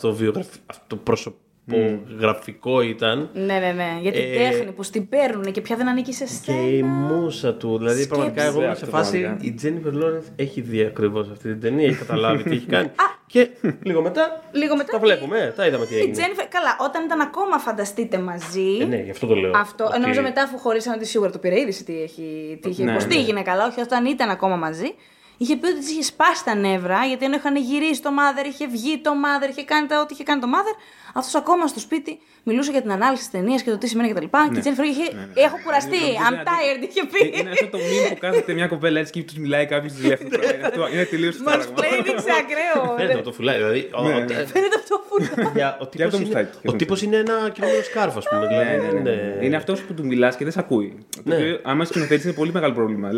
αυτοπροσωπογραφικό 1.75 2.81
ήταν. 2.81 3.29
Ναι, 3.33 3.43
ναι, 3.43 3.71
ναι. 3.75 3.97
Για 4.01 4.11
την 4.11 4.21
Ε, 4.21 4.35
τέχνη 4.49 4.71
που 4.71 4.83
στην 4.83 5.09
παίρνουν 5.09 5.51
και 5.51 5.61
πια 5.61 5.75
δεν 5.75 5.87
ανήκει 5.89 6.13
σε 6.13 6.23
Και 6.23 6.29
σένα. 6.51 6.61
η 6.69 6.81
μουσα 6.83 7.53
του. 7.53 7.77
Δηλαδή, 7.77 7.93
Σκέψου. 8.01 8.07
πραγματικά, 8.09 8.43
εγώ 8.43 8.57
είμαι 8.63 8.75
σε 8.75 8.83
Αυτό 8.83 8.97
φάση. 8.97 9.19
πραγματικά. 9.19 9.47
Η 9.47 9.53
Τζένιφερ 9.53 9.93
Λόρενθ 9.93 10.27
έχει 10.35 10.61
δει 10.61 10.81
ακριβώς 10.85 11.29
αυτή 11.31 11.47
την 11.49 11.61
ταινία, 11.61 11.87
έχει 11.87 11.97
καταλάβει 11.97 12.43
τι 12.43 12.55
έχει 12.55 12.65
κάνει. 12.75 12.89
και 13.27 13.47
λίγο 13.83 14.01
μετά. 14.01 14.41
Λίγο 14.51 14.75
μετά. 14.75 14.91
Τα 14.91 14.99
βλέπουμε, 14.99 15.39
ε, 15.39 15.47
τα 15.47 15.65
είδαμε 15.65 15.85
τι 15.85 15.93
Η 15.93 15.97
έγινε. 15.97 16.11
Τζένιφερ, 16.13 16.47
καλά, 16.47 16.77
όταν 16.81 17.03
ήταν 17.05 17.21
ακόμα 17.21 17.57
φανταστείτε 17.57 18.17
μαζί. 18.17 18.77
Ε, 18.81 18.85
ναι, 18.85 18.95
γι' 18.97 19.11
αυτό 19.11 19.27
το 19.27 19.35
λέω. 19.35 19.51
Αυτό, 19.55 19.85
Ότι- 19.85 19.99
νομίζω 19.99 20.21
μετά 20.21 20.41
αφού 20.43 20.57
χωρίσαν 20.57 20.93
ότι 20.93 21.05
σίγουρα 21.05 21.29
το 21.31 21.37
πήρε 21.37 21.59
είδηση 21.59 21.83
τι, 21.83 22.01
έχει, 22.01 22.57
τι 22.61 22.69
είχε 22.69 22.83
Ναι, 22.83 22.91
υποστεί 22.91 23.13
ναι. 23.15 23.19
η 23.21 23.23
γυναίκα, 23.23 23.51
αλλά 23.51 23.65
όχι 23.67 23.81
όταν 23.81 24.05
ήταν 24.05 24.29
ακόμα 24.29 24.55
μαζί. 24.55 24.93
Είχε 25.41 25.55
πει 25.55 25.67
ότι 25.67 25.79
της 25.79 25.91
είχε 25.91 26.03
σπάσει 26.03 26.43
τα 26.45 26.55
νεύρα, 26.55 27.05
γιατί 27.05 27.25
ενώ 27.25 27.35
είχαν 27.35 27.55
γυρίσει 27.55 28.01
το 28.01 28.09
mother, 28.19 28.45
είχε 28.51 28.67
βγει 28.67 28.97
το 28.97 29.11
mother, 29.23 29.49
είχε 29.49 29.63
κάνει 29.63 29.87
τα, 29.87 30.01
ό,τι 30.01 30.13
είχε 30.13 30.23
κάνει 30.23 30.41
το 30.41 30.47
mother. 30.55 30.75
Αυτός 31.13 31.35
ακόμα 31.35 31.67
στο 31.67 31.79
σπίτι 31.79 32.19
μιλούσε 32.43 32.71
για 32.71 32.81
την 32.81 32.91
ανάλυση 32.91 33.21
της 33.23 33.31
ταινίας 33.31 33.61
και 33.63 33.69
το 33.69 33.77
τι 33.77 33.87
σημαίνει 33.87 34.09
κτλ. 34.13 34.23
Και 34.51 34.57
η 34.57 34.59
Τζένιφερ 34.59 34.85
είχε. 34.85 35.03
Έχω 35.33 35.57
κουραστεί. 35.63 35.97
Νομίζω 35.97 36.17
I'm 36.29 36.33
είναι 36.33 36.43
tired, 36.51 36.81
είχε 36.89 36.99
Ε, 36.99 37.03
πει. 37.11 37.39
Είναι 37.39 37.49
αυτό 37.49 37.67
το 37.67 37.77
μήνυμα 37.77 38.07
που 38.09 38.17
κάθεται 38.19 38.53
μια 38.53 38.67
κοπέλα 38.67 38.99
έτσι 38.99 39.11
και 39.11 39.23
τους 39.23 39.37
μιλάει 39.37 39.65
κάποιος 39.65 39.91
στη 39.91 40.01
τηλέφωνο. 40.01 40.29
Είναι 40.55 40.67
αυτό, 40.67 40.87
Είναι 40.93 41.03
τελείως 41.05 41.37
το 41.37 41.43
πράγμα. 41.43 41.63
Mansplaining 41.65 42.17
σε 42.25 42.31
ακραίο. 42.41 42.95
Φαίνεται 42.97 43.13
από 43.13 43.23
το 43.23 43.31
φουλάκι. 43.31 43.57
Δηλαδή, 43.57 43.89
ο- 43.93 44.01
Ναι, 44.03 44.13
ο- 44.13 44.19
ναι. 44.19 44.25
Φαίνεται 44.53 44.75
αυτό 44.81 44.95
φούλα. 45.09 45.51
για- 45.55 45.77
ο 45.79 45.83
από 45.83 45.87
τύπος 45.91 46.09
το 46.11 46.17
είναι- 46.17 46.25
μουστάκι, 46.25 46.51
και 46.61 46.67
Ο 46.67 46.71
το 46.71 46.77
τύπος 46.77 47.01
είναι 47.01 47.17
ένα 47.17 47.49
κινούμενο 47.53 47.81
σκάρφος, 47.83 48.25
ας 48.25 48.29
πούμε. 48.29 48.41
Ναι, 48.41 48.47
δηλαδή, 48.47 48.85
ναι, 48.85 48.91
ναι, 48.91 48.99
ναι. 48.99 49.09
είναι- 49.11 49.45
Είναι 49.45 49.55
αυτός 49.55 49.81
που 49.81 49.93
του 49.93 50.05
μιλάς 50.05 50.35
και 50.35 50.43
δεν 50.43 50.53
σε 50.53 50.59
ακούει. 50.59 51.05
Το 51.15 51.21
Ναι. 51.23 51.35
οποίο, 51.35 51.59
άμα 51.63 51.85
σκηνοθέτει, 51.85 52.27
είναι 52.27 52.35
πολύ 52.35 52.51
μεγάλο 52.51 52.73
πρόβλημα. 52.73 53.09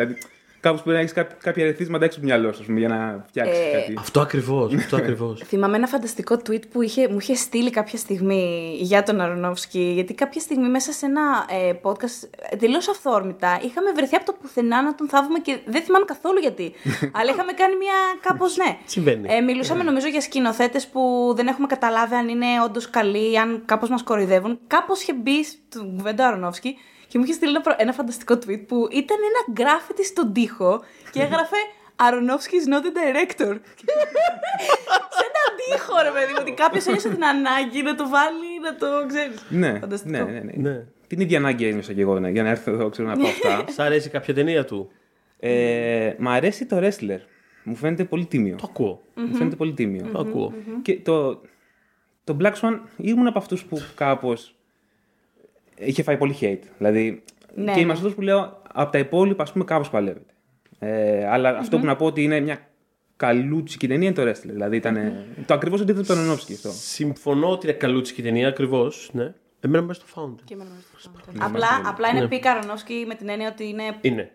Δηλαδή, 0.62 0.82
κάπως 0.82 0.82
πρέπει 0.82 0.96
να 0.96 1.00
έχεις 1.00 1.38
κάποια 1.44 1.64
ερεθίσματα 1.64 2.06
έξω 2.06 2.20
από 2.20 2.28
το 2.28 2.34
μυαλό 2.34 2.54
σου 2.54 2.60
ας 2.60 2.66
πούμε, 2.66 2.80
για 2.80 2.88
να 2.88 3.26
φτιάξεις 3.28 3.58
Ε, 3.58 3.72
κάτι. 3.72 3.94
Αυτό 3.98 4.22
ακριβώς. 4.22 4.74
Αυτό 4.74 4.96
ακριβώς. 5.02 5.42
Θυμάμαι 5.46 5.78
ένα 5.78 5.88
φανταστικό 5.88 6.36
tweet 6.36 6.62
που 6.72 6.82
είχε, 6.82 7.08
μου 7.08 7.18
είχε 7.20 7.36
στείλει 7.36 7.70
κάποια 7.70 7.98
στιγμή 7.98 8.76
για 8.80 9.04
τον 9.04 9.22
Αρονόφσκι. 9.22 9.80
Γιατί 9.80 10.14
κάποια 10.14 10.42
στιγμή 10.42 10.70
μέσα 10.70 10.92
σε 10.92 11.06
ένα 11.06 11.46
ε, 11.50 11.74
podcast 11.82 12.30
τελείω 12.60 12.78
αυθόρμητα 12.78 13.60
είχαμε 13.64 13.92
βρεθεί 13.92 14.16
από 14.16 14.26
το 14.26 14.36
πουθενά 14.42 14.82
να 14.82 14.96
τον 14.96 15.10
θαύουμε 15.10 15.40
και 15.40 15.60
δεν 15.66 15.82
θυμάμαι 15.82 16.06
καθόλου 16.06 16.40
γιατί. 16.40 16.74
αλλά 17.18 17.32
είχαμε 17.32 17.52
κάνει 17.52 17.76
μια 17.76 17.94
κάπως 18.22 18.58
ναι. 18.58 18.78
Συμβαίνει. 18.86 19.28
Ε, 19.34 19.42
μιλούσαμε 19.42 19.84
νομίζω 19.84 20.08
για 20.08 20.22
σκηνοθέτες 20.22 20.88
που 20.88 21.34
δεν 21.36 21.48
έχουμε 21.48 21.68
καταλάβει 21.68 22.16
αν 22.16 22.30
είναι 22.30 22.46
όντως 22.66 22.90
καλοί, 22.90 23.40
αν 23.40 23.62
κάπως 23.66 23.90
μας 23.90 24.04
κοροϊδεύουν. 24.04 24.60
Κάπως 24.68 25.02
είχε 25.02 25.14
μπει 25.14 25.44
στον 25.44 25.96
κουβέντα 25.96 26.28
Αρονόφσκι 26.28 26.76
και 27.12 27.18
μου 27.18 27.24
είχε 27.24 27.34
στείλει 27.34 27.52
ένα, 27.52 27.62
προ- 27.62 27.76
ένα 27.78 27.94
φανταστικό 27.94 28.34
tweet 28.34 28.64
που 28.68 28.88
ήταν 28.92 29.18
ένα 29.30 29.42
γκράφιτι 29.54 30.06
στον 30.06 30.34
τοίχο 30.34 30.82
και 31.12 31.22
έγραφε 31.22 31.56
Aronofsky 31.96 32.56
is 32.62 32.68
not 32.74 32.84
a 32.90 32.92
director. 33.00 33.54
Σε 35.18 35.26
έναν 35.30 35.50
τοίχο, 35.60 36.02
ρε 36.04 36.12
παιδί 36.12 36.32
μου, 36.32 36.38
ότι 36.40 36.52
κάποιος 36.52 36.86
ένιωσε 36.86 37.10
την 37.10 37.26
ανάγκη 37.26 37.82
να 37.82 37.96
το 37.96 38.10
βάλει, 38.10 38.60
να 38.64 38.76
το 38.76 38.88
ξέρεις. 39.08 39.46
Ναι, 39.50 39.80
Φανταστικό. 39.80 40.18
ναι, 40.18 40.24
ναι, 40.32 40.40
ναι. 40.40 40.70
Ναι. 40.70 40.86
Την 41.08 41.20
ίδια 41.20 41.38
ανάγκη 41.38 41.66
ένιωσα 41.66 41.94
και 41.94 42.02
εγώ 42.02 42.20
ναι, 42.20 42.30
για 42.30 42.44
να 42.44 42.50
έρθω 42.50 42.72
εδώ 42.72 42.90
ξέρω 42.90 43.08
να 43.08 43.18
πω 43.18 43.28
αυτά. 43.28 43.64
Σ' 43.76 43.80
αρέσει 43.80 44.10
κάποια 44.10 44.34
ταινία 44.34 44.66
του; 44.66 44.92
ε, 45.40 46.14
μ' 46.18 46.28
αρέσει 46.28 46.66
το 46.66 46.78
wrestler. 46.78 47.20
Μου 47.64 47.76
φαίνεται 47.76 48.04
πολύ 48.04 48.26
τίμιο. 48.26 48.56
Το 48.56 48.68
ακούω. 48.70 49.02
Μου 49.16 49.36
φαίνεται 49.36 49.56
πολύ 49.56 49.74
τίμιο. 49.74 50.10
Το 50.12 50.20
ακούω. 50.20 50.54
Και 50.82 51.00
το, 51.00 51.42
το 52.24 52.38
Black 52.42 52.54
Swan 52.54 52.80
ήμουν 52.98 53.28
από 53.28 53.40
αυτούς 53.40 53.66
που 53.66 53.82
κάπως 53.96 54.56
είχε 55.86 56.04
φάει 56.04 56.18
πολύ 56.18 56.36
hate. 56.42 56.60
Δηλαδή, 56.78 57.24
Ναι, 57.56 57.74
και 57.74 57.80
είμαι 57.80 57.88
ναι. 57.88 57.94
αυτός 57.98 58.14
που 58.14 58.22
λέω 58.22 58.62
από 58.74 58.92
τα 58.92 58.98
υπόλοιπα, 58.98 59.44
ας 59.44 59.52
πούμε, 59.52 59.64
κάπως 59.64 59.90
παλεύεται. 59.90 60.34
Ε, 60.80 61.28
αλλά 61.28 61.50
αυτό 61.58 61.80
που 61.80 61.86
να 61.86 61.96
πω 61.96 62.06
ότι 62.06 62.24
είναι 62.24 62.40
μια 62.40 62.60
καλούτσικη 63.16 63.88
ταινία 63.88 64.08
είναι 64.08 64.16
το 64.24 64.30
wrestler. 64.30 64.50
Δηλαδή 64.52 64.76
ήταν 64.76 65.14
το 65.46 65.54
ακριβώς 65.54 65.82
αντίθετο 65.82 66.14
από 66.14 66.14
τον 66.14 66.24
Ενόφσκι 66.30 66.54
αυτό. 66.54 66.70
Συμφωνώ 66.72 67.50
ότι 67.52 67.68
είναι 67.68 67.76
καλούτσικη 67.76 68.22
ταινία, 68.22 68.48
ακριβώς. 68.48 69.10
Ναι. 69.14 69.34
Εμένα 69.60 69.84
μου 69.84 69.90
αρέσει 69.90 70.00
το 70.00 70.22
Fountain. 70.22 70.42
Και 70.44 70.54
εμένα 70.54 70.70
μου 70.70 70.76
αρέσει 70.94 71.10
το 71.10 71.12
Fountain. 71.32 71.36
Απλά, 71.40 71.68
απλά 71.86 72.08
είναι 72.10 72.28
πι 72.28 72.40
Καρονόφσκι 72.40 73.04
με 73.08 73.16
την 73.16 73.30
έννοια 73.30 73.48
ότι 73.50 73.68
είναι. 73.68 73.84
Είναι. 74.02 74.32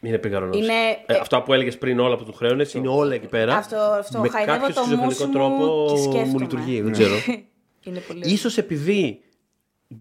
Είναι 0.00 0.18
πικαρονό. 0.18 0.56
Είναι- 0.56 0.72
Ε, 1.06 1.14
αυτά 1.20 1.42
που 1.42 1.52
έλεγες 1.52 1.78
πριν 1.78 1.98
όλα 2.00 2.16
που 2.16 2.24
του 2.24 2.32
χρέωνες 2.32 2.74
είναι 2.74 2.88
όλα 2.88 3.14
εκεί 3.14 3.26
πέρα. 3.26 3.56
Αυτό- 3.56 3.76
αυτό, 3.76 4.18
με 4.20 4.28
χαϊδεύω 4.28 4.58
κάποιο 4.58 4.74
το 4.74 4.80
σχιζοφρενικό 4.80 5.04
μουσ 5.24 5.26
μου 5.26 5.32
τρόπο 5.32 5.84
και 5.92 5.96
σκέφτομαι. 6.00 6.26
μου 6.26 6.38
λειτουργεί. 6.38 6.80
Δεν 6.80 6.92
ξέρω. 6.92 7.14
είναι 7.86 7.98
πολύ. 7.98 8.36
σω 8.36 8.60
επειδή 8.60 9.20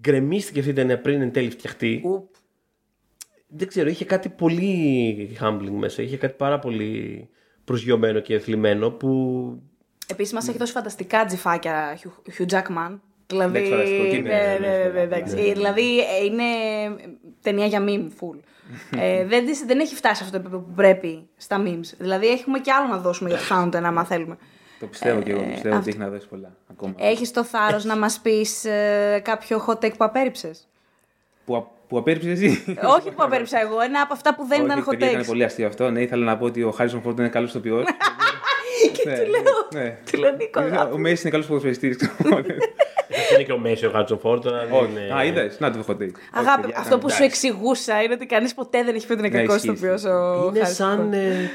γκρεμίστηκε 0.01 0.59
αυτή 0.59 0.72
η 0.72 0.73
ταινία 0.73 1.01
πριν 1.01 1.22
εν 1.22 1.31
τέλει 1.31 1.49
φτιαχτεί. 1.49 2.01
Ουπ. 2.05 2.26
Δεν 3.47 3.68
ξέρω, 3.68 3.89
είχε 3.89 4.05
κάτι 4.05 4.30
πολύ 4.30 5.38
humbling 5.41 5.69
μέσα. 5.77 6.01
Είχε 6.01 6.18
κάτι 6.18 6.34
πάρα 6.38 6.59
πολύ 6.59 7.30
προσγειωμένο 7.63 8.19
και 8.19 8.39
θλιμμένο 8.39 8.91
που. 8.91 9.61
Επίσης, 10.07 10.34
μας 10.34 10.47
έχει 10.47 10.57
δώσει 10.57 10.72
φανταστικά 10.72 11.26
τζιφάκια 11.26 11.97
Hugh 12.38 12.45
Jackman. 12.45 12.99
Δηλαδή, 13.27 13.57
Εντάξει, 13.57 13.72
φανταστικό, 13.72 14.03
και 14.03 14.15
είναι, 14.15 14.30
ναι, 14.30 14.57
ναι, 14.59 14.68
ναι, 14.68 14.77
ναι, 14.77 14.84
ναι, 14.84 14.89
ναι, 14.93 14.99
εντάξει. 15.01 15.35
ναι. 15.35 15.41
Ε, 15.41 15.53
δηλαδή 15.53 15.99
ε, 15.99 16.26
είναι 16.26 16.43
ταινία 17.41 17.65
για 17.65 17.84
meme 17.88 18.07
full. 18.19 18.39
ε, 18.99 19.26
δεν, 19.26 19.45
της- 19.45 19.65
δεν 19.65 19.80
έχει 19.80 19.95
φτάσει 19.95 20.15
σε 20.15 20.23
αυτό 20.23 20.38
το 20.38 20.43
επίπεδο 20.43 20.63
που 20.63 20.73
πρέπει 20.76 21.27
στα 21.38 21.63
memes. 21.65 21.93
Δηλαδή 21.97 22.27
έχουμε 22.27 22.59
και 22.59 22.72
άλλο 22.72 22.88
να 22.88 22.97
δώσουμε 22.97 23.30
για 23.30 23.38
το 23.38 23.43
Fountain, 23.49 23.84
άμα 23.84 24.05
θέλουμε. 24.05 24.38
Το 24.82 24.88
πιστεύω 24.88 25.22
και 25.22 25.32
εγώ. 25.32 25.41
Ε, 25.41 25.44
Πιστεύω 25.44 25.68
αυτό. 25.76 25.80
ότι 25.80 25.90
έχει 25.90 25.98
να 25.98 26.10
δώσει 26.10 26.28
πολλά 26.28 26.52
ακόμα. 26.72 26.94
Έχεις 26.98 27.32
το 27.32 27.44
θάρρος 27.44 27.84
να 27.86 27.98
μας 27.98 28.20
πεις 28.20 28.66
κάποιο 29.22 29.66
hot 29.68 29.74
take 29.86 29.98
που 29.98 30.03
απέρριψες; 30.03 30.68
Που, 31.45 31.68
που 31.88 31.98
απέρριψες 31.98 32.32
εσύ; 32.32 32.76
Όχι 32.98 33.12
που 33.12 33.24
απέρριψα 33.24 33.60
εγώ, 33.60 33.80
ένα 33.82 34.02
από 34.02 34.14
αυτά 34.14 34.36
που 34.36 34.45
δεν 34.45 34.64
ήταν 34.66 34.78
Όχι, 34.78 34.88
hot 34.88 34.91
παιδιά, 34.91 35.10
Ήταν 35.10 35.22
takes. 35.22 35.26
πολύ 35.28 35.44
αστείο 35.44 35.68
αυτό. 35.68 35.90
Ναι, 35.90 36.02
ήθελα 36.02 36.26
να 36.26 36.38
πω 36.38 36.45
ότι 36.45 36.64
ο 36.64 36.72
Χάρισον 36.72 37.02
Φόρντ 37.02 37.20
είναι 37.20 37.30
καλός 37.30 37.49
ηθοποιός. 37.49 37.84
Και 38.94 39.02
του 39.03 39.10
λέω. 39.30 39.84
ναι. 39.84 39.98
Του 40.12 40.20
λέω 40.20 40.32
Νίκο. 40.32 40.62
Ο 40.94 40.98
Μέση 40.98 41.22
είναι 41.22 41.30
καλός 41.32 41.45
ποδοσφαιριστής. 41.45 41.98
Αυτό 42.03 42.38
είναι 43.34 43.44
και 43.45 43.52
ο 43.52 43.58
Μέση 43.58 43.86
ο 43.86 43.90
Χάτσον 43.91 44.20
Φόρτ. 44.20 44.44
τώρα 44.44 44.58
δεν 44.66 44.72
Όχι. 44.74 44.91
είναι- 44.91 45.14
Α, 45.20 45.24
είδες. 45.26 45.60
Να 45.60 45.72
το 45.72 45.80
έχω 45.80 45.94
δει. 45.94 46.12
Αγάπη, 46.34 46.62
παιδιά, 46.62 46.78
αυτό 46.80 46.98
που 46.98 47.10
σου 47.10 47.16
εντάξει. 47.16 47.48
εξηγούσα 47.48 48.02
είναι 48.03 48.14
ότι 48.14 48.26
κανείς 48.26 48.53
ποτέ 48.53 48.84
δεν 48.84 48.95
έχει 48.95 49.06
πει 49.08 49.12
ότι 49.14 49.22
είναι 49.28 49.38
Ναι, 49.38 49.41
κακός 49.41 49.56
ισχύει, 49.56 49.70
ηθοποιός 49.70 49.95
ισχύει. 50.03 50.14
ο 50.14 50.45
Είναι 50.49 50.60
Χάρις 50.60 50.76
σαν. 50.76 50.98
Φόρντ. 50.98 51.14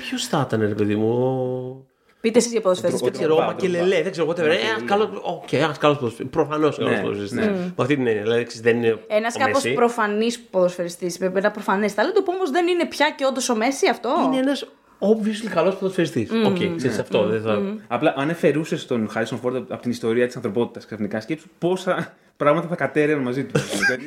Ποιος 0.08 0.26
θα 0.26 0.44
ήταν, 0.46 0.60
ρε 0.60 0.74
παιδί 0.74 0.94
μου. 0.96 1.86
Ο- 2.26 2.28
Πείτε 2.28 2.38
εσείς 2.38 2.52
για 2.52 2.60
ποδοσφαίρε. 2.60 2.96
Δεν 3.02 3.12
ξέρω, 3.12 3.36
ο 3.36 3.40
Μακελελέ, 3.42 4.02
δεν 4.02 4.10
ξέρω, 4.12 4.28
whatever. 4.28 4.38
Ένα 4.40 4.82
καλό. 4.84 5.20
Οκ, 5.22 5.52
ένα 5.52 5.74
καλός 5.80 5.96
ποδοσφαιριστή. 5.98 6.24
Προφανώς 6.24 6.76
καλός 6.76 6.92
Ναι, 6.92 7.00
ποδοσφαιριστής. 7.00 7.38
ναι. 7.38 7.50
Με 7.50 7.72
αυτή 7.76 7.94
την 7.96 8.06
έννοια. 8.06 8.22
Δηλαδή, 8.22 8.42
ξέρεις, 8.44 8.62
δεν 8.62 8.76
είναι. 8.76 8.98
Ένας 9.06 9.34
ο 9.34 9.38
κάπως 9.38 9.62
Μέσι. 9.62 9.74
προφανής 9.74 10.40
ποδοσφαιριστής. 10.40 11.16
Ένα 11.20 11.50
προφανές 11.50 11.94
ταλέντο 11.94 12.22
που 12.22 12.32
όμως 12.36 12.50
δεν 12.50 12.66
είναι 12.66 12.86
πια 12.86 13.14
και 13.16 13.24
όντως 13.24 13.48
ο 13.48 13.56
Μέσι 13.56 13.88
αυτό. 13.88 14.10
Είναι 14.24 14.36
ένας 14.36 14.66
obviously 14.98 15.48
καλός 15.54 15.74
ποδοσφαιριστής. 15.76 16.30
Οκ, 16.46 16.76
ξέρεις 16.76 16.98
αυτό. 16.98 17.26
δεν 17.26 17.42
θα- 17.42 17.60
Απλά 17.88 18.14
αν 18.16 18.28
αφαιρούσες 18.30 18.86
τον 18.86 19.08
Χάρισον 19.10 19.38
Φόρντ 19.38 19.56
από 19.56 19.82
την 19.82 19.90
ιστορία 19.90 20.26
της 20.26 20.36
ανθρωπότητας 20.36 20.86
ξαφνικά, 20.86 21.20
σκέψου 21.20 21.48
πόσα 21.58 22.14
πράγματα 22.36 22.68
θα 22.68 22.74
κατέρεαν 22.76 23.18
μαζί 23.22 23.44
τους. 23.44 23.62
Δηλαδή, 23.78 24.04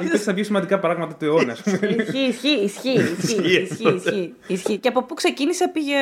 Είναι 0.00 0.16
στα 0.16 0.34
πιο 0.34 0.44
σημαντικά 0.44 0.78
πράγματα 0.78 1.14
του 1.14 1.24
αιώνα. 1.24 1.52
ας 1.52 1.60
πούμε. 1.62 1.76
Ισχύει, 1.86 2.18
ισχύει, 2.18 2.48
ισχύει, 2.62 2.92
ισχύει, 2.92 3.34
Ισχύει 3.34 3.62
ισχύει, 3.62 3.88
ισχύει, 3.94 4.34
ισχύει. 4.46 4.78
Και 4.78 4.88
από 4.88 5.02
πού 5.02 5.14
ξεκίνησε 5.14 5.68
πήγε. 5.68 5.94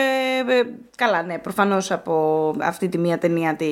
ε, 0.49 0.63
Καλά, 0.97 1.23
ναι, 1.23 1.39
προφανώς 1.39 1.91
από 1.91 2.55
αυτή 2.61 2.89
τη 2.89 2.99
μία 2.99 3.19
ταινία 3.19 3.57
τη 3.57 3.67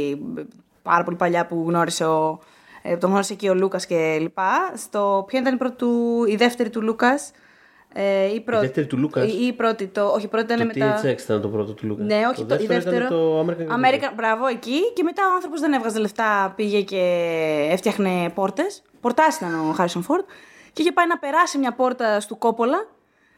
πάρα 0.83 1.05
πολύ 1.05 1.17
παλιά 1.17 1.47
που 1.47 1.65
γνώρισε 1.69 2.05
ο. 2.05 2.41
ε, 2.83 2.97
Τον 2.97 3.11
γνώρισε 3.11 3.35
και 3.35 3.51
ο 3.51 3.55
Λούκας 3.55 3.87
και 3.87 4.17
λοιπά. 4.21 4.73
Στο, 4.77 5.25
ποια 5.27 5.41
ήταν 5.41 5.55
η, 5.55 5.57
πρώτη 5.57 5.77
του, 5.77 6.25
η 6.29 6.37
δεύτερη 6.37 6.71
του 6.71 6.83
Λούκας; 6.83 7.31
Ε, 7.93 8.35
η, 8.35 8.41
πρώτη, 8.41 8.65
δεύτερη 8.67 8.87
του 8.87 8.97
Λούκας; 8.99 9.33
Η, 9.33 9.47
η 9.47 9.53
πρώτη, 9.53 9.87
το, 9.87 10.05
όχι, 10.05 10.25
η 10.25 10.29
πρώτη 10.29 10.45
ήταν 10.45 10.59
Το 10.59 10.65
μετά. 10.65 11.01
THX 11.03 11.21
ήταν 11.21 11.41
το 11.41 11.49
πρώτο 11.49 11.73
του 11.73 11.87
Λούκα. 11.87 12.03
Ναι, 12.03 12.27
όχι, 12.27 12.45
το, 12.45 12.55
η 12.55 12.67
δεύτερο 12.67 12.81
δεύτερο. 12.81 12.97
ήταν 12.97 13.09
το 13.09 13.41
American 13.41 13.85
American, 13.85 14.13
μπράβο, 14.17 14.47
εκεί. 14.47 14.93
Και 14.95 15.03
μετά 15.03 15.23
ο 15.31 15.35
άνθρωπος 15.35 15.61
δεν 15.61 15.73
έβγαζε 15.73 15.99
λεφτά, 15.99 16.53
πήγε 16.57 16.81
και 16.83 17.03
έφτιαχνε 17.71 18.31
πόρτες. 18.35 18.83
Πορτάς 19.01 19.37
ήταν 19.37 19.69
ο 19.71 19.73
Χάρισον 19.73 20.03
Φόρντ. 20.03 20.25
Και 20.73 20.83
είχε 20.83 20.93
πάει 20.93 21.07
να 21.07 21.19
περάσει 21.19 21.59
μια 21.59 21.73
πόρτα 21.73 22.23
του 22.29 22.39
Κόπολα. 22.39 22.87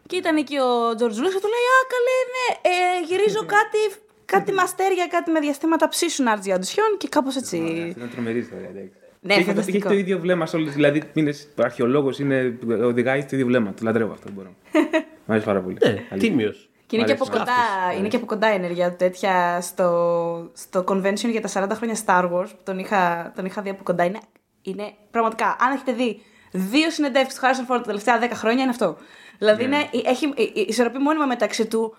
Και 0.06 0.16
ήταν 0.16 0.36
εκεί 0.36 0.56
ο 0.59 0.94
Τζορτζ 0.94 1.18
Λούκα 1.18 1.32
και 1.32 1.40
του 1.40 1.48
λέει: 1.55 1.66
Α, 1.77 1.78
καλέ, 1.94 2.18
ναι, 2.35 2.47
ε, 2.70 3.05
γυρίζω 3.06 3.40
κάτι, 3.47 4.02
κάτι 4.24 4.52
μαστέρια, 4.52 5.06
κάτι 5.06 5.31
με 5.31 5.40
διαστήματα 5.40 5.89
ψήσου 5.89 6.22
να 6.22 6.32
έρθει 6.32 6.52
αντισιόν 6.52 6.97
και 6.98 7.09
κάπως 7.09 7.36
έτσι. 7.36 7.56
Είναι 7.56 8.09
τρομερή 8.12 8.39
ιστορία. 8.39 8.68
εντάξει. 8.68 8.99
Ναι, 9.22 9.34
Και 9.34 9.38
έχει 9.40 9.48
το- 9.48 9.51
φανταστικό. 9.51 9.78
και 9.78 9.84
έχει 9.86 9.94
το 9.94 10.01
ίδιο 10.01 10.18
βλέμμα 10.18 10.47
σε 10.47 10.56
όλε. 10.56 10.70
Δηλαδή 10.70 11.02
είναι 11.12 11.32
αρχαιολόγος, 11.56 12.18
είναι, 12.18 12.59
οδηγάει 12.82 13.20
το 13.20 13.28
ίδιο 13.32 13.47
βλέμμα. 13.47 13.70
Το 13.72 13.80
λατρεύω 13.82 14.12
αυτό. 14.12 14.30
Μπορώ. 14.32 14.48
Μ' 15.26 15.30
αρέσει 15.30 15.47
πάρα 15.47 15.60
πολύ. 15.60 15.76
Ναι, 15.82 15.88
Αλήθεια. 15.88 16.16
τίμιος. 16.18 16.70
Και 16.86 16.97
είναι 16.97 17.05
Μ' 17.05 17.09
και, 17.09 17.12
αρέσει, 17.12 17.30
από 17.30 17.36
μ' 17.36 17.38
κοντά, 17.38 17.52
αρέσει. 17.84 17.98
είναι 17.98 18.09
και 18.09 18.16
από 18.16 18.26
κοντά 18.26 18.52
η 18.52 18.55
ενέργεια 18.55 18.90
του 18.90 18.97
τέτοια 18.97 19.60
στο, 19.60 20.51
στο 20.55 20.84
convention 20.88 21.30
για 21.30 21.40
τα 21.40 21.48
40 21.48 21.68
χρόνια 21.76 21.97
Star 22.06 22.24
Wars 22.32 22.48
που 22.48 22.62
τον 22.64 22.78
είχα, 22.78 23.32
τον 23.36 23.44
είχα 23.44 23.62
δει 23.62 23.70
από 23.70 23.82
κοντά. 23.82 24.05
Είναι, 24.05 24.18
είναι 24.62 24.92
πραγματικά, 25.10 25.56
αν 25.60 25.72
έχετε 25.72 25.92
δει 25.92 26.22
δύο 26.52 26.90
συνεντεύξεις 26.90 27.38
του 27.40 27.47
Harrison 27.47 27.72
Ford 27.74 27.76
τα 27.78 27.80
τελευταία 27.86 28.18
10 28.22 28.28
χρόνια, 28.32 28.60
είναι 28.62 28.70
αυτό. 28.70 28.97
Δηλαδή 29.38 29.64
είναι, 29.64 29.76
έχει 30.05 30.24
ε, 30.36 30.42
ε, 30.42 30.64
ισορροπεί 30.66 30.98
μόνιμα 30.98 31.26
μεταξύ 31.26 31.66
του. 31.66 31.97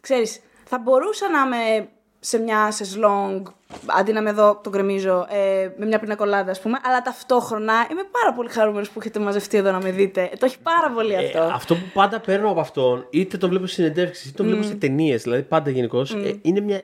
Ξέρεις, 0.00 0.40
θα 0.64 0.78
μπορούσα 0.78 1.26
να 1.30 1.38
είμαι 1.46 1.88
σε 2.20 2.38
μια 2.38 2.70
σεσλόγκ, 2.70 3.46
αντί 3.86 4.12
να 4.12 4.22
με 4.22 4.32
δω, 4.32 4.60
τον 4.62 4.72
κρεμίζω, 4.72 5.26
ε, 5.30 5.68
με 5.76 5.86
μια 5.86 5.98
πινακολάδα, 5.98 6.50
ας 6.50 6.60
πούμε, 6.60 6.78
αλλά 6.82 7.02
ταυτόχρονα 7.02 7.86
είμαι 7.90 8.02
πάρα 8.10 8.34
πολύ 8.36 8.48
χαρούμενος 8.48 8.90
που 8.90 9.00
έχετε 9.00 9.18
μαζευτεί 9.18 9.56
εδώ 9.56 9.70
να 9.70 9.80
με 9.80 9.90
δείτε. 9.90 10.30
Το 10.38 10.46
έχει 10.46 10.58
πάρα 10.60 10.90
πολύ 10.94 11.16
αυτό. 11.16 11.38
Ε, 11.38 11.50
αυτό 11.52 11.74
που 11.74 11.90
πάντα 11.92 12.20
παίρνω 12.20 12.50
από 12.50 12.60
αυτόν, 12.60 13.06
είτε 13.10 13.36
τον 13.36 13.48
βλέπω 13.48 13.66
σε 13.66 13.74
συνεντεύξεις, 13.74 14.26
είτε 14.26 14.36
τον 14.36 14.46
βλέπω 14.46 14.62
σε 14.62 14.74
ταινίες, 14.74 15.22
δηλαδή 15.22 15.42
πάντα 15.42 15.70
γενικώς, 15.70 16.16
είναι 16.42 16.60
μια. 16.60 16.82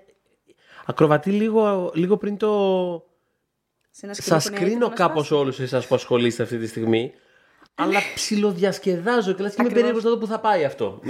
Ακροβατεί 0.87 1.31
λίγο, 1.31 1.91
λίγο 1.95 2.17
πριν 2.17 2.37
το. 2.37 2.49
Σε 3.91 4.07
ένα 4.07 4.15
σκηνικό 4.15 4.41
Σα 4.41 4.49
που 4.49 4.55
είναι 4.55 4.65
έτοιμος 4.65 4.79
κρίνω 4.79 4.89
να 4.89 4.95
κάπως 4.95 5.27
σπάσει. 5.27 5.43
όλους 5.43 5.61
εσάς 5.61 5.87
που 5.87 5.95
ασχολείστε 5.95 6.43
αυτή 6.43 6.59
τη 6.59 6.67
στιγμή. 6.67 7.13
Αλλά 7.79 7.99
ψιλοδιασκεδάζω 8.15 9.33
και 9.33 9.43
λες 9.43 9.55
και 9.55 9.63
είμαι 9.63 9.69
Ακριβώς. 9.69 9.73
περίεργος 9.73 10.05
να 10.05 10.11
δω 10.11 10.17
που 10.17 10.27
θα 10.27 10.39
πάει 10.39 10.65
αυτό. 10.65 11.01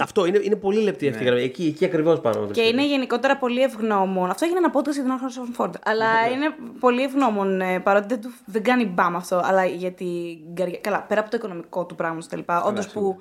αυτό 0.00 0.26
είναι, 0.26 0.40
είναι 0.42 0.56
πολύ 0.56 0.80
λεπτή 0.80 1.08
αυτή 1.08 1.22
η 1.22 1.26
γραμμή. 1.26 1.42
Εκεί, 1.42 1.64
εκεί 1.64 1.84
ακριβώς 1.84 2.20
πάνω. 2.20 2.46
Και 2.46 2.60
είναι 2.60 2.86
γενικότερα 2.86 3.36
πολύ 3.36 3.62
ευγνώμων. 3.62 4.30
Αυτό 4.30 4.44
έγινε 4.44 4.58
ένα 4.58 4.72
podcast 4.74 4.92
για 4.92 5.02
τον 5.02 5.10
Άρχον 5.10 5.52
Φόρντ. 5.52 5.74
Αλλά 5.84 6.28
είναι 6.28 6.54
πολύ 6.80 7.02
ευγνώμων 7.02 7.60
ε, 7.60 7.80
παρότι 7.80 8.06
δεν, 8.08 8.20
του, 8.20 8.32
δεν 8.44 8.62
κάνει 8.62 8.84
μπαμ 8.84 9.16
αυτό. 9.16 9.40
Αλλά 9.44 9.64
γιατί. 9.64 10.38
Καλά, 10.80 11.02
πέρα 11.02 11.20
από 11.20 11.30
το 11.30 11.36
οικονομικό 11.36 11.84
του 11.84 11.94
πράγματο 11.94 12.26
κτλ. 12.26 12.52
Όντως 12.64 12.88
που 12.88 13.20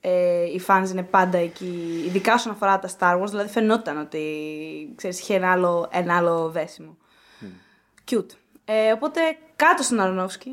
ε, 0.00 0.44
οι 0.44 0.60
fans 0.66 0.90
είναι 0.90 1.02
πάντα 1.02 1.38
εκεί, 1.38 2.02
ειδικά 2.06 2.34
όσον 2.34 2.52
αφορά 2.52 2.78
τα 2.78 2.88
Star 2.98 3.22
Wars, 3.22 3.28
δηλαδή 3.28 3.48
φαινόταν 3.48 4.00
ότι 4.00 4.22
ξέρεις, 4.96 5.20
είχε 5.20 5.34
ένα 5.34 5.52
άλλο, 5.52 5.88
ένα 5.92 6.16
άλλο 6.16 6.48
δέσιμο. 6.48 6.96
Cute. 8.10 8.30
Ε, 8.64 8.92
οπότε 8.92 9.20
κάτω 9.56 9.82
στον 9.82 10.00
Αρνόφσκι. 10.00 10.50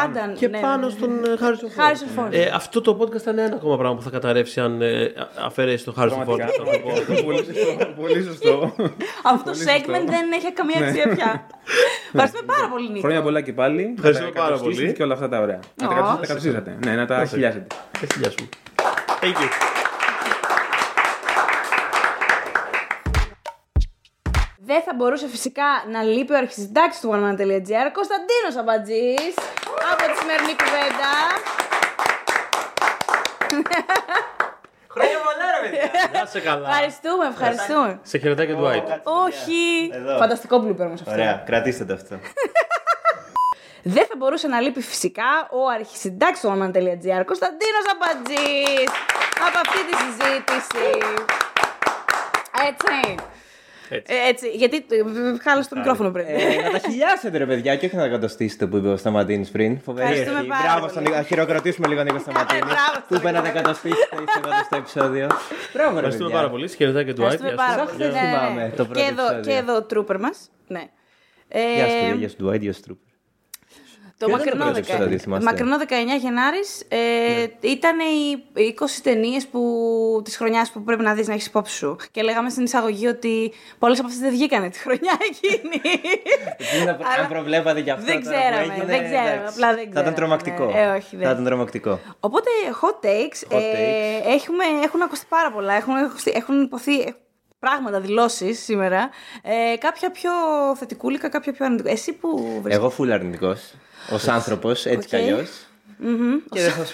Πάντα. 0.00 0.32
Και 0.38 0.48
ναι, 0.48 0.60
πάνω 0.60 0.76
ναι, 0.76 0.84
ναι. 0.86 0.90
στον 0.90 1.24
ε, 1.24 1.36
Χάρισον 1.36 1.68
Harrison 1.76 2.08
Φόρντ. 2.16 2.32
Ford. 2.32 2.36
Ε, 2.36 2.50
αυτό 2.54 2.80
το 2.80 2.98
podcast 3.00 3.18
θα 3.20 3.30
είναι 3.30 3.42
ένα 3.42 3.54
ακόμα 3.54 3.76
πράγμα 3.76 3.96
που 3.96 4.02
θα 4.02 4.10
καταρρεύσει 4.10 4.60
αν 4.60 4.82
ε, 4.82 5.12
αφαιρέσει 5.44 5.84
τον 5.84 5.94
Χάρισον 5.94 6.24
Φόρντ. 6.24 6.40
Πραγματικά. 6.40 7.22
Πολύ 7.22 7.44
σωστό. 7.44 7.92
Πολύ 8.00 8.22
σωστό. 8.22 8.74
Αυτό 9.32 9.50
το 9.50 9.56
Πολύ 9.56 9.64
segment 9.66 9.94
σωστό. 9.96 10.10
δεν 10.10 10.32
έχει 10.32 10.52
καμία 10.52 10.86
αξία 10.86 11.08
πια. 11.14 11.46
Ευχαριστούμε 12.12 12.52
πάρα 12.54 12.68
πολύ, 12.68 12.88
Νίκο. 12.88 13.00
Χρόνια 13.00 13.22
πολλά 13.22 13.40
και 13.40 13.52
πάλι. 13.52 13.94
Ευχαριστούμε 13.96 14.28
Να 14.28 14.34
τα 14.34 14.40
πάρα 14.40 14.54
εκατοστήσετε 14.54 14.84
πολύ. 14.86 14.96
Και 14.96 15.02
όλα 15.02 15.14
αυτά 15.14 15.28
τα 15.28 15.40
ωραία. 15.40 15.60
Να 15.82 15.88
τα 15.88 15.94
Ω. 15.94 15.96
κατοστήσετε- 15.96 16.20
τα 16.20 16.26
κατοστήσατε. 16.26 16.78
Ναι, 16.84 16.94
να 16.96 17.06
τα 17.06 17.24
χιλιάσετε. 17.26 17.66
Ε, 18.00 18.06
Γεια 18.18 18.30
σου. 18.30 18.48
Thank 19.20 19.36
you. 19.42 19.48
Δεν 24.64 24.82
θα 24.82 24.92
μπορούσε 24.96 25.28
φυσικά 25.28 25.64
να 25.92 26.02
λείπει 26.02 26.32
ο 26.32 26.36
αρχισυντάκτης 26.36 27.00
του 27.00 27.08
oneman.gr, 27.12 27.86
Κωνσταντίνος 27.98 28.54
Αμπατζής, 28.60 29.34
από 29.90 30.02
τη 30.12 30.14
σημερινή 30.20 30.54
κουβέντα. 30.62 31.10
Χρόνια 34.94 35.18
πολλά, 35.26 35.46
ρε 35.54 35.68
παιδιά. 35.68 36.20
Να 36.20 36.26
σε 36.26 36.40
καλά. 36.40 36.68
Ευχαριστούμε, 36.68 37.26
ευχαριστούμε. 37.26 38.00
Σε 38.02 38.18
χαιρετάει 38.18 38.46
και 38.46 38.54
του 38.54 38.66
Άιτ. 38.66 38.88
Όχι. 39.04 39.90
Εδώ. 39.92 40.16
Φανταστικό 40.16 40.56
blooper 40.56 40.86
όμως 40.86 41.00
αυτό. 41.00 41.12
Ωραία, 41.12 41.42
κρατήστε 41.46 41.84
το 41.84 41.94
αυτό. 41.94 42.18
Δεν 43.94 44.06
θα 44.06 44.14
μπορούσε 44.16 44.48
να 44.48 44.60
λείπει 44.60 44.80
φυσικά 44.82 45.48
ο 45.50 45.68
αρχισυντάκτης 45.68 46.40
του 46.40 46.48
oneman.gr, 46.48 47.22
Κωνσταντίνος 47.26 47.84
Αμπατζής, 47.92 48.90
από 49.46 49.58
αυτή 49.64 49.80
τη 49.88 49.94
συζήτηση. 50.02 50.88
Έτσι. 52.68 53.14
Έτσι. 53.94 54.14
Ε, 54.14 54.28
έτσι, 54.28 54.48
γιατί 54.48 54.76
ε, 54.76 55.02
χάλασε 55.42 55.68
το 55.68 55.76
μικρόφωνο 55.76 56.10
πριν. 56.10 56.24
Ε, 56.28 56.62
να 56.64 56.70
τα 56.70 56.78
χιλιάσετε 56.88 57.38
ρε 57.38 57.46
παιδιά 57.46 57.76
και 57.76 57.86
όχι 57.86 57.96
να 57.96 58.02
τα 58.02 58.08
κατοστήσετε 58.08 58.66
που 58.66 58.76
είπε 58.76 58.88
ο 58.88 58.96
Σταματίνης 58.96 59.50
πριν. 59.50 59.80
Φοβερή 59.80 60.06
Ευχαριστούμε 60.08 60.38
ευχή. 60.38 60.48
πάρα 60.48 60.62
Μπράβο 60.62 60.78
πολύ. 60.80 60.90
στον 60.90 61.02
Νίκο. 61.02 61.14
Να 61.16 61.22
χειροκροτήσουμε 61.22 61.88
λίγο 61.88 62.02
Νίκο 62.02 62.18
Σταματίνη. 62.26 62.60
Μπράβο 62.60 63.04
που 63.08 63.14
είπε 63.14 63.30
να 63.30 63.42
τα 63.42 63.48
κατοστήσετε 63.48 64.04
στο 64.04 64.40
εκατοστό 64.44 64.76
επεισόδιο. 64.76 65.26
Μπράβο 65.74 65.90
ρε 65.90 65.96
Ευχαριστούμε 65.96 66.24
παιδιά. 66.28 66.36
πάρα 66.40 66.50
πολύ. 66.50 66.68
Σε 66.68 66.76
χαιρετάει 66.76 67.04
και 67.04 67.12
του 67.14 67.22
Άιτ. 67.26 67.32
Ευχαριστούμε 67.32 67.66
πάρα 67.68 67.84
πολύ. 67.84 67.98
Δεν 67.98 68.12
Ναι, 68.12 68.20
ναι, 68.20 68.26
ναι. 68.26 68.36
θυμάμαι 68.36 68.72
το 68.76 68.84
πρώτο 68.84 69.00
Και 69.00 69.06
εδώ, 69.12 69.22
επεισόδιο. 69.26 69.42
και 69.52 69.58
εδώ 69.58 69.74
ο 69.76 69.82
τρούπερ 69.82 70.18
μας. 70.18 70.50
Ναι. 70.66 70.82
Ε, 71.48 71.60
Γεια 71.74 71.86
σου 71.88 71.94
παιδιά, 72.00 72.14
γεια 72.14 72.28
σου 72.28 72.36
Ντουάιτ, 72.38 72.62
γεια 72.62 72.72
σου 72.72 72.80
Τρούπερ. 72.80 73.10
Το 74.22 74.28
Ποιο 74.28 74.36
ήταν 74.36 74.46
μακρινό, 74.58 74.64
το 74.64 74.70
πρώτο 74.70 74.86
δεκα... 74.86 74.92
επεισόδιο, 74.94 75.18
θυμάστε; 75.18 75.44
μακρινό 75.44 75.76
19 76.16 76.20
Γενάρης 76.20 76.80
ε, 76.88 77.46
ήταν 77.60 77.98
οι 77.98 78.42
20 78.56 78.84
ταινίες 79.02 79.46
που... 79.46 79.60
της 80.24 80.36
χρονιάς 80.36 80.70
που 80.70 80.82
πρέπει 80.82 81.02
να 81.02 81.14
δεις 81.14 81.26
να 81.28 81.32
έχεις 81.34 81.46
υπόψη 81.46 81.76
σου. 81.76 81.96
Και 82.10 82.22
λέγαμε 82.22 82.48
στην 82.50 82.64
εισαγωγή 82.64 83.06
ότι 83.06 83.52
πολλές 83.78 83.98
από 83.98 84.06
αυτές 84.06 84.22
δεν 84.22 84.30
βγήκανε 84.30 84.68
τη 84.70 84.78
χρονιά 84.78 85.18
εκείνη. 85.30 85.80
Αλλά 86.82 86.90
Αν 87.22 87.28
προβλέπατε 87.28 87.80
κι 87.80 87.90
αυτό. 87.90 88.04
δεν 88.04 88.22
τώρα 88.24 88.36
που 88.36 88.40
ξέραμε, 88.42 88.62
έγινε, 88.72 88.84
δεν 88.86 89.04
ξέραμε, 89.04 89.30
εντάξει. 89.30 89.54
απλά 89.54 89.68
δεν 89.74 89.76
Θα 89.76 89.82
ήταν 89.82 89.92
ξέραμε. 89.92 90.12
τρομακτικό. 90.16 90.72
Ε, 90.76 90.86
όχι, 90.86 91.16
δεν. 91.16 91.26
Θα 91.26 91.30
ήταν 91.30 91.44
τρομακτικό. 91.44 92.00
Οπότε, 92.20 92.50
hot 92.82 93.04
takes. 93.06 93.56
Hot 93.56 93.60
ε, 93.60 94.32
έχουμε, 94.34 94.64
έχουν 94.84 95.02
ακουστεί 95.02 95.26
πάρα 95.28 95.50
πολλά. 95.52 95.74
Έχουν, 95.74 95.94
ακουστεί- 95.96 96.36
έχουν 96.36 96.62
υποθεί 96.62 97.00
ε, 97.00 97.14
πράγματα, 97.58 98.00
δηλώσεις 98.00 98.62
σήμερα. 98.64 99.10
Ε, 99.42 99.76
κάποια 99.76 100.10
πιο 100.10 100.30
θετικούλικα, 100.76 101.28
κάποια 101.28 101.52
πιο 101.52 101.64
αρνητικά. 101.64 101.90
Εσύ 101.90 102.12
που 102.12 102.38
βρίσκεσαι. 102.48 102.76
Εγώ 102.76 102.90
φουλ 102.90 103.12
αρνητικός. 103.12 103.74
Ω 104.10 104.16
άνθρωπος, 104.32 104.86
έτσι 104.86 105.08
κι 105.08 105.14
Οκ. 105.16 105.20
αλλιώς. 105.22 105.48
Και, 106.50 106.60
δεν 106.60 106.70
θα, 106.70 106.84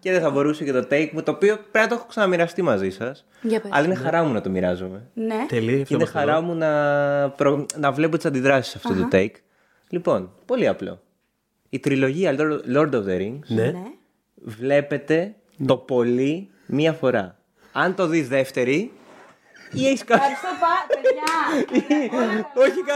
και 0.00 0.12
δεν 0.12 0.20
θα 0.20 0.30
μπορούσε 0.30 0.64
και 0.64 0.72
το 0.72 0.86
take 0.90 1.10
μου, 1.12 1.22
το 1.22 1.30
οποίο 1.30 1.54
πρέπει 1.56 1.78
να 1.78 1.86
το 1.88 1.94
έχω 1.94 2.04
ξαναμοιραστεί 2.08 2.62
μαζί 2.62 2.90
σας. 2.90 3.24
Για 3.42 3.60
πες. 3.60 3.70
Αλλά 3.74 3.84
είναι 3.84 3.94
χαρά 3.94 4.22
μου 4.24 4.32
να 4.32 4.40
το 4.40 4.50
μοιράζομαι. 4.50 5.02
Ναι. 5.14 5.46
Τελεία. 5.48 5.82
Και 5.82 5.94
είναι 5.94 6.04
χαρά 6.04 6.40
μου 6.40 6.54
να, 6.54 6.70
προ- 7.30 7.66
να 7.78 7.92
βλέπω 7.92 8.16
τις 8.16 8.26
αντιδράσεις 8.26 8.74
αυτού 8.74 8.94
του 8.94 9.08
take. 9.12 9.30
Λοιπόν, 9.88 10.32
πολύ 10.46 10.68
απλό. 10.68 11.02
Η 11.68 11.78
τριλογία 11.78 12.34
Lord- 12.38 12.76
Lord 12.76 12.90
of 12.90 13.04
the 13.06 13.18
Rings 13.18 13.38
Ναι. 13.46 13.62
ναι. 13.64 13.82
βλέπετε 14.34 15.34
το 15.66 15.76
πολύ 15.76 16.50
μία 16.66 16.92
φορά. 16.92 17.36
Αν 17.72 17.94
το 17.94 18.06
δεις 18.06 18.28
δεύτερη, 18.28 18.92
ή 19.72 19.86
έχεις 19.86 20.04
κάποιο. 20.04 20.24
Ευχαριστώ 20.24 20.48
πάρα 20.66 20.82
παιδιά. 20.88 21.30
Όχι, 22.64 22.80
κα... 22.88 22.94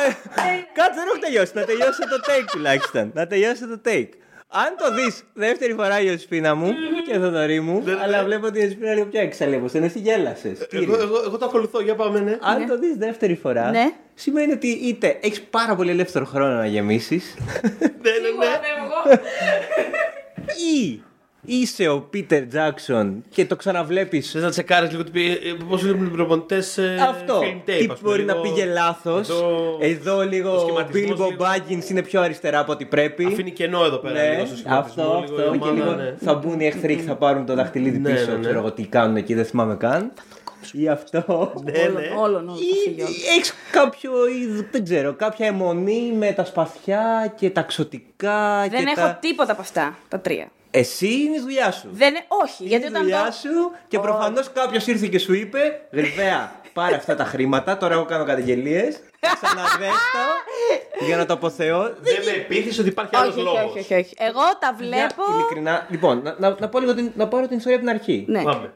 κάτσε, 0.79 0.95
δεν 1.01 1.07
έχω 1.11 1.19
τελειώσει. 1.21 1.53
Να 1.55 1.65
τελειώσετε 1.65 2.07
το 2.09 2.21
take 2.29 2.47
τουλάχιστον. 2.53 3.11
Να 3.15 3.27
τελειώσετε 3.27 3.77
το 3.77 3.81
take. 3.91 4.09
Αν 4.49 4.75
το 4.79 4.95
δεις 4.95 5.23
δεύτερη 5.33 5.73
φορά 5.75 6.01
η 6.01 6.05
Ιωσήφινα 6.09 6.55
μου 6.55 6.73
και 7.07 7.19
Θοδωρή 7.19 7.61
μου, 7.61 7.85
αλλά 8.03 8.25
βλέπω 8.25 8.47
ότι 8.47 8.59
η 8.59 8.63
Ιωσήφινα 8.63 8.93
είναι 8.93 9.05
πιο 9.05 9.21
έξαλλη 9.21 9.55
από 9.55 9.69
σένα. 9.69 9.85
Εσύ 9.85 9.99
γέλασες. 9.99 10.67
Εγώ, 10.71 10.95
εγώ, 11.01 11.23
εγώ 11.25 11.39
το 11.39 11.45
ακολουθώ, 11.45 11.81
για 11.81 11.95
πάμε, 11.95 12.21
ναι. 12.21 12.39
Αν 12.41 12.67
το 12.67 12.79
δεις 12.79 12.97
δεύτερη 12.97 13.35
φορά, 13.35 13.71
Ναι. 13.71 13.93
σημαίνει 14.15 14.53
ότι 14.53 14.67
είτε 14.67 15.19
έχεις 15.23 15.43
πάρα 15.43 15.75
πολύ 15.75 15.91
ελεύθερο 15.91 16.25
χρόνο 16.25 16.55
να 16.55 16.67
γεμίσεις, 16.67 17.35
ναι, 17.83 18.11
ναι, 18.11 18.29
ναι. 19.07 19.15
ή 20.81 21.03
είσαι 21.47 21.89
ο 21.89 22.01
Πίτερ 22.01 22.47
Τζάξον 22.47 23.25
και 23.31 23.47
το 23.47 23.57
ξαναβλέπεις. 23.57 24.31
Θες 24.31 24.43
να 24.43 24.51
τσεκάρεις 24.51 24.91
λίγο 24.91 25.05
πώς 25.69 25.83
βλέπουν 25.83 26.07
οι 26.07 26.09
προπονητές 26.09 26.79
Αυτό. 27.09 27.41
Τι 27.65 27.89
μπορεί 28.03 28.25
να 28.25 28.37
πήγε 28.37 28.65
λάθος. 28.65 29.29
Εδώ, 29.29 29.79
Εδώ 29.81 30.21
λίγο 30.23 30.51
ο 30.51 30.55
ο 30.55 30.59
σχηματισμός 30.59 31.19
Bilbo 31.21 31.31
λίγο- 31.31 31.45
Baggins 31.45 31.91
είναι 31.91 32.03
πιο 32.03 32.21
αριστερά 32.21 32.59
από 32.59 32.73
ό,τι 32.73 32.85
πρέπει. 32.85 33.25
Αφήνει 33.25 33.51
κενό 33.51 33.85
εδώ 33.85 33.97
πέρα. 33.97 34.15
Ναι, 34.23 34.31
λίγο 34.35 34.47
στο 34.47 34.57
σχηματισμό, 34.57 35.03
αυτό, 35.03 35.25
λίγο 35.27 35.43
αυτό. 35.43 35.55
η 35.55 35.59
Και 35.59 35.65
ομάδα, 35.69 35.73
λίγο 35.73 36.03
ναι. 36.03 36.15
θα 36.25 36.35
μπουν 36.35 36.61
οι 36.61 36.67
εχθροί 36.67 36.97
και 36.97 37.03
θα 37.03 37.15
πάρουν 37.17 37.47
το 37.47 37.55
δαχτυλίδι 37.55 37.99
Ναι, 37.99 38.13
πίσω. 38.13 38.27
ναι, 38.31 38.33
ναι. 38.37 38.41
Ξέρω 38.41 38.59
εγώ 38.59 38.73
τι 38.73 38.83
κάνουν 38.87 39.17
εκεί, 39.17 39.35
δεν 39.35 39.45
θυμάμαι 39.45 39.75
καν. 39.77 40.13
Ή 40.73 40.89
αυτό. 40.89 41.53
Ναι, 41.65 41.73
ναι. 41.73 42.07
Όλων, 42.21 42.49
όλων. 42.49 42.57
θα 42.57 42.63
φύγει 42.85 43.03
όλο. 43.03 43.11
Έχεις 43.37 43.55
κάποιο, 43.73 44.11
είδ- 44.29 44.67
δεν 44.71 44.85
ξέρω, 44.85 45.15
κάποια 45.15 45.47
αιμονή 45.47 46.13
με 46.19 46.33
τα 46.33 46.45
σπαθιά 46.45 47.35
και 47.37 47.51
τα 47.51 47.63
ξωτικά. 47.63 48.61
Δεν 48.71 48.85
και 48.85 48.93
έχω 48.97 49.07
τα... 49.07 49.19
τίποτα 49.21 49.53
από 49.53 49.61
αυτά 49.61 49.97
τα 50.09 50.21
τρία. 50.21 50.49
Εσύ 50.71 51.07
είναι 51.13 51.37
η 51.37 51.41
δουλειά 51.41 51.71
σου. 51.73 51.89
Δεν 51.93 52.09
είναι, 52.09 52.25
όχι, 52.29 52.65
γιατί 52.65 52.87
είναι 52.87 52.99
η 52.99 53.01
όταν 53.01 53.03
δουλειά 53.03 53.25
το... 53.25 53.33
σου 53.33 53.71
και 53.89 53.99
προφανώς 53.99 54.51
κάποιος 54.53 54.87
ήρθε 54.87 55.07
και 55.07 55.19
σου 55.19 55.33
είπε: 55.35 55.81
Γρυβαία, 55.93 56.53
πάρε 56.73 56.95
αυτά 56.95 57.15
τα 57.15 57.25
χρήματα. 57.25 57.77
Τώρα 57.77 57.95
εγώ 57.95 58.05
κάνω 58.05 58.25
καταγγελίες. 58.25 59.01
Ξαναδέστο 59.43 60.25
για 61.07 61.17
να 61.17 61.27
το 61.27 61.33
αποθεώ. 61.33 61.83
Δεν 61.83 62.17
με 62.25 62.33
πείθεις 62.49 62.79
ότι 62.79 62.89
υπάρχει 62.89 63.17
άλλος 63.17 63.35
Όχι, 63.37 63.47
όχι, 63.47 63.57
λόγος. 63.57 63.71
όχι, 63.71 63.79
όχι, 63.79 63.95
όχι. 63.95 64.15
Εγώ 64.19 64.41
τα 64.61 64.75
βλέπω. 64.79 65.23
Ειλικρινά. 65.35 65.87
Λοιπόν, 65.91 66.23
να, 66.23 66.35
να, 66.39 66.57
να 66.61 66.69
πω 66.69 66.79
λίγο 66.81 66.95
την, 66.95 67.13
να 67.15 67.29
πάρω 67.29 67.47
την 67.49 67.57
ιστορία 67.57 67.77
από 67.79 67.87
την 67.87 67.95
αρχή. 67.95 68.25
Ναι. 68.29 68.43
Πάμε. 68.43 68.73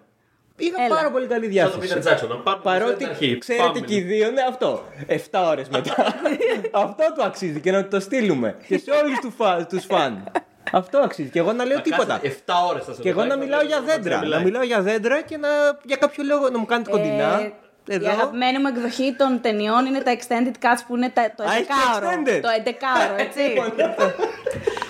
Είχα 0.57 0.83
Έλα. 0.85 0.95
πάρα 0.95 1.11
πολύ 1.11 1.27
καλή 1.27 1.43
Σαν 1.43 1.53
διάθεση. 1.53 1.73
τον 1.79 1.87
Πίτερ 1.87 1.99
Τζάξον. 2.01 2.29
να 2.29 2.37
πάρουμε 2.37 2.63
Παρότι 2.65 2.95
την 2.97 3.07
αρχή. 3.09 3.39
ξέρετε 3.39 3.67
Πάμε. 3.67 3.81
και 3.81 3.95
οι 3.95 4.01
δύο, 4.01 4.31
ναι, 4.31 4.43
αυτό. 4.49 4.85
7 5.09 5.15
ώρες 5.47 5.69
μετά. 5.69 5.95
αυτό 6.85 7.13
του 7.17 7.23
αξίζει 7.23 7.61
και 7.61 7.71
να 7.71 7.89
το 7.89 8.01
στείλουμε. 8.01 8.57
και 8.69 8.79
σε 8.79 8.91
όλους 8.91 9.19
τους 9.21 9.35
φαν, 9.37 9.67
τους 9.67 9.85
φαν. 9.85 10.33
Αυτό 10.73 10.99
αξίζει. 10.99 11.29
Και 11.29 11.39
εγώ 11.39 11.53
να 11.53 11.65
λέω 11.65 11.77
Θα 11.77 11.83
τίποτα. 11.83 12.13
κάτσε 12.23 12.37
7 12.47 12.53
ώρες 12.71 12.85
θα 12.85 12.93
σε 12.95 13.01
Και 13.03 13.09
εγώ 13.09 13.19
να 13.21 13.25
ρωτάει, 13.25 13.39
μιλάω 13.45 13.61
θα 13.61 13.67
για 13.67 13.81
μιλάει. 13.81 13.97
δέντρα. 13.97 14.17
Να 14.17 14.23
μιλάει. 14.23 14.45
μιλάω 14.45 14.63
για 14.63 14.81
δέντρα 14.81 15.21
και 15.21 15.37
να, 15.37 15.49
για 15.83 15.97
κάποιο 15.97 16.25
λόγο 16.25 16.49
να 16.51 16.59
μου 16.59 16.67
κάνετε 16.67 16.91
κοντινά. 16.91 17.41
Ε, 17.41 17.53
Εδώ. 17.95 18.05
Η 18.05 18.09
αγαπημένη 18.09 18.59
μου 18.59 18.67
εκδοχή 18.67 19.15
των 19.19 19.41
ταινιών 19.41 19.87
είναι 19.87 20.01
τα 20.01 20.17
extended 20.17 20.65
cuts 20.65 20.81
που 20.87 20.97
είναι 20.97 21.11
τα, 21.11 21.33
το 21.37 21.43
Α, 21.43 21.55
έχει 21.55 21.67
11ωρο. 21.69 22.03
extended. 22.05 22.41
Το 22.43 22.49
11ωρο, 22.65 23.19
έτσι. 23.27 23.43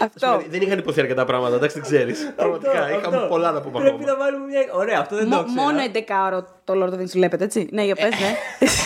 Αυτό. 0.00 0.26
Δηλαδή, 0.26 0.48
Δεν 0.48 0.60
είχαν 0.60 0.78
υποθεί 0.78 1.00
αρκετά 1.00 1.24
πράγματα, 1.24 1.54
εντάξει, 1.56 1.74
δεν 1.80 1.84
ξέρεις. 1.90 2.32
Πραγματικά, 2.36 2.70
Αυτό, 2.82 2.98
είχαμε 2.98 3.16
αυτό. 3.16 3.28
πολλά 3.28 3.50
να 3.50 3.60
πούμε 3.60 3.78
Πρέπει 3.80 3.94
ακόμα. 3.94 4.10
να 4.12 4.16
βάλουμε 4.16 4.46
μια. 4.46 4.60
Ωραία, 4.72 4.98
αυτό 5.00 5.16
δεν 5.16 5.30
το 5.30 5.36
Μο- 5.36 5.44
ξέρω. 5.44 5.62
μόνο 5.62 5.78
11ωρο 5.92 6.44
το 6.64 6.72
Lord 6.82 6.88
of 6.88 6.92
the 6.98 7.00
Rings 7.00 7.12
βλέπετε, 7.12 7.44
έτσι. 7.44 7.68
Ναι, 7.72 7.82
για 7.84 7.94
πες, 7.94 8.10
ναι. 8.10 8.34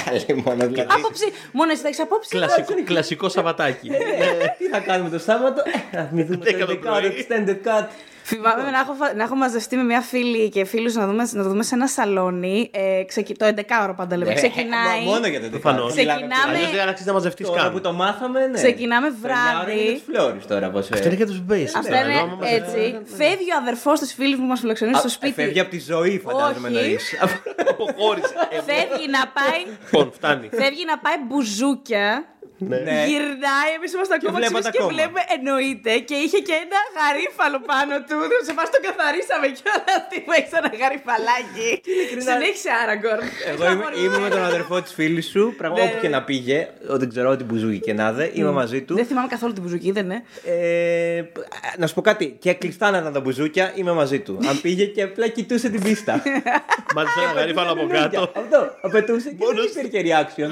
Καλή 0.04 0.42
μόνο 0.46 0.66
δηλαδή. 0.66 0.86
Άποψη. 0.98 1.24
Μόνο 1.52 1.70
εσύ 1.72 1.80
θα 1.82 1.88
έχεις 1.88 2.00
απόψη. 2.00 2.28
Κλασικό, 2.28 2.74
κλασικό 2.84 3.28
Σαββατάκι. 3.28 3.88
Τι 4.58 4.64
θα 4.68 4.78
κάνουμε 4.80 5.10
το 5.10 5.18
Σάββατο; 5.18 5.62
Ε, 5.90 5.96
Να 5.96 6.04
θυμηθούμε 6.04 6.36
Δέκα 6.44 6.58
το 6.58 6.66
το 6.66 6.72
11 6.72 6.78
πρωί. 7.00 7.26
extended 7.28 7.68
cut. 7.68 7.86
Θυμάμαι 8.26 8.70
να 8.70 8.78
έχω, 8.78 8.92
φα- 8.94 9.14
να 9.14 9.22
έχω 9.22 9.34
μαζευτεί 9.34 9.76
με 9.76 9.82
μια 9.82 10.00
φίλη 10.00 10.48
και 10.48 10.64
φίλους 10.64 10.94
να, 10.94 11.06
δούμε, 11.06 11.28
να 11.32 11.42
το 11.42 11.48
δούμε 11.48 11.62
σε 11.62 11.74
ένα 11.74 11.86
σαλόνι. 11.86 12.70
Ε, 12.72 13.02
ξεκι- 13.06 13.38
το 13.38 13.44
11ωρο 13.46 13.94
πάντα 13.96 14.16
λέμε. 14.16 14.30
Ε, 14.30 14.34
Ξεκινάει. 14.34 14.98
μα 15.04 15.10
Μόνο 15.12 15.26
για 15.26 15.40
το 15.40 15.46
11 15.46 15.50
Προφανώς. 15.60 15.92
Ξεκινάμε- 15.92 16.34
Αλλιώς 16.48 16.70
δεν 16.70 16.88
αξίζει 16.88 17.08
να 17.08 17.12
μαζευτείς 17.14 17.46
Τώρα 17.46 17.62
καν. 17.62 17.72
που 17.72 17.80
το 17.80 17.92
μάθαμε, 17.92 18.46
ναι. 18.46 18.52
Ξεκινάμε 18.52 19.08
Το 19.08 19.14
εννιάωρο 19.22 19.50
είναι 19.50 19.72
βράδυ. 19.72 19.82
για 19.82 19.92
τους 19.92 20.02
Φλόρις 20.14 20.46
τώρα, 20.46 20.70
πώς 20.70 20.90
Αυτό 20.90 21.06
είναι 21.06 21.16
για 21.16 21.26
τους 21.26 21.40
μπέις. 21.40 21.74
Αυτό 21.76 21.94
είναι 21.94 22.14
έτσι. 22.56 22.98
Φεύγει 23.16 23.50
ο 23.54 23.56
αδερφός 23.60 24.00
της 24.00 24.14
φίλης 24.14 24.34
μου 24.34 24.40
που 24.42 24.48
μας 24.48 24.60
φιλοξενεί 24.60 24.94
στο 24.94 25.08
σπίτι. 25.08 25.32
Φεύγει 25.32 25.60
από 25.60 25.70
τη 25.70 25.80
ζωή, 25.80 26.18
φαντάζομαι 26.24 26.68
Όχι. 26.68 26.76
εννοείς. 26.76 27.04
Αποχώρησε. 27.70 28.34
Φεύγει 28.50 29.06
να 29.10 29.22
πάει. 29.36 29.60
Λοιπόν, 29.84 30.12
φτάνει. 30.12 30.48
Φεύγει 30.52 30.84
να 30.86 30.98
πάει 30.98 31.14
μπουζούκια. 31.28 32.24
Ναι. 32.58 32.76
Ναι. 32.88 33.04
Γυρνάει, 33.10 33.70
εμείς 33.76 33.90
είμαστε 33.96 34.14
ακόμα 34.18 34.32
βλέπατε 34.38 34.54
ξύπνοι 34.58 34.70
και 34.70 34.78
ακόμα. 34.82 34.92
βλέπουμε, 34.94 35.22
εννοείται. 35.36 35.92
Και 36.08 36.16
είχε 36.24 36.38
και 36.48 36.54
ένα 36.66 36.80
γαρίφαλο 36.98 37.58
πάνω 37.70 37.94
του. 38.08 38.16
Δεν 38.32 38.40
σε 38.48 38.52
μας 38.58 38.68
το 38.74 38.78
καθαρίσαμε 38.86 39.46
κιόλας. 39.56 39.98
Τι 40.10 40.16
που 40.24 40.32
έχεις 40.38 40.52
ένα 40.60 40.70
γαριφαλάκι. 40.82 41.70
Συνέχισε 42.28 42.70
Άραγκορν. 42.82 43.24
Εγώ 43.50 43.64
είμαι, 43.72 43.86
είμαι 44.02 44.18
με 44.26 44.28
τον 44.34 44.42
αδερφό 44.50 44.76
της 44.84 44.92
φίλης 44.98 45.26
σου. 45.34 45.44
Πράγμα 45.60 45.76
Ναι, 45.78 45.84
όπου 45.84 45.94
ναι. 45.94 46.00
και 46.00 46.08
να 46.16 46.20
πήγε, 46.28 46.58
ο- 46.92 46.96
δεν 47.00 47.08
ξέρω 47.12 47.28
τι 47.36 47.44
μπουζούκι 47.48 47.80
και 47.86 47.92
να 48.00 48.06
δε, 48.12 48.24
είμαι 48.38 48.50
μαζί 48.60 48.80
του. 48.86 48.94
Δεν 49.00 49.06
θυμάμαι 49.10 49.28
καθόλου 49.34 49.52
την 49.52 49.62
μπουζούκι, 49.62 49.90
δεν 49.98 50.04
είναι. 50.04 50.18
Ε, 50.44 51.22
να 51.80 51.86
σου 51.86 51.94
πω 51.94 52.00
κάτι, 52.10 52.26
και 52.44 52.52
κλειστά 52.62 52.90
να 52.90 52.98
ήταν 52.98 53.12
τα 53.12 53.20
μπουζούκια, 53.20 53.72
είμαι 53.74 53.92
μαζί 53.92 54.18
του. 54.20 54.38
Αν 54.48 54.60
πήγε 54.60 54.84
και 54.84 55.02
απλά 55.02 55.26
κοιτούσε 55.28 55.68
την 55.68 55.82
πίστα. 55.82 56.22
Μάλιστα 56.96 57.20
ένα 57.22 57.32
γαρίφαλο 57.40 57.70
από 57.72 57.86
κάτω. 57.92 58.20
Αυτό, 58.36 58.70
απαιτούσε 58.82 59.30
και 59.30 59.44
δεν 59.54 59.84
υπήρχε 59.86 60.26
reaction. 60.36 60.50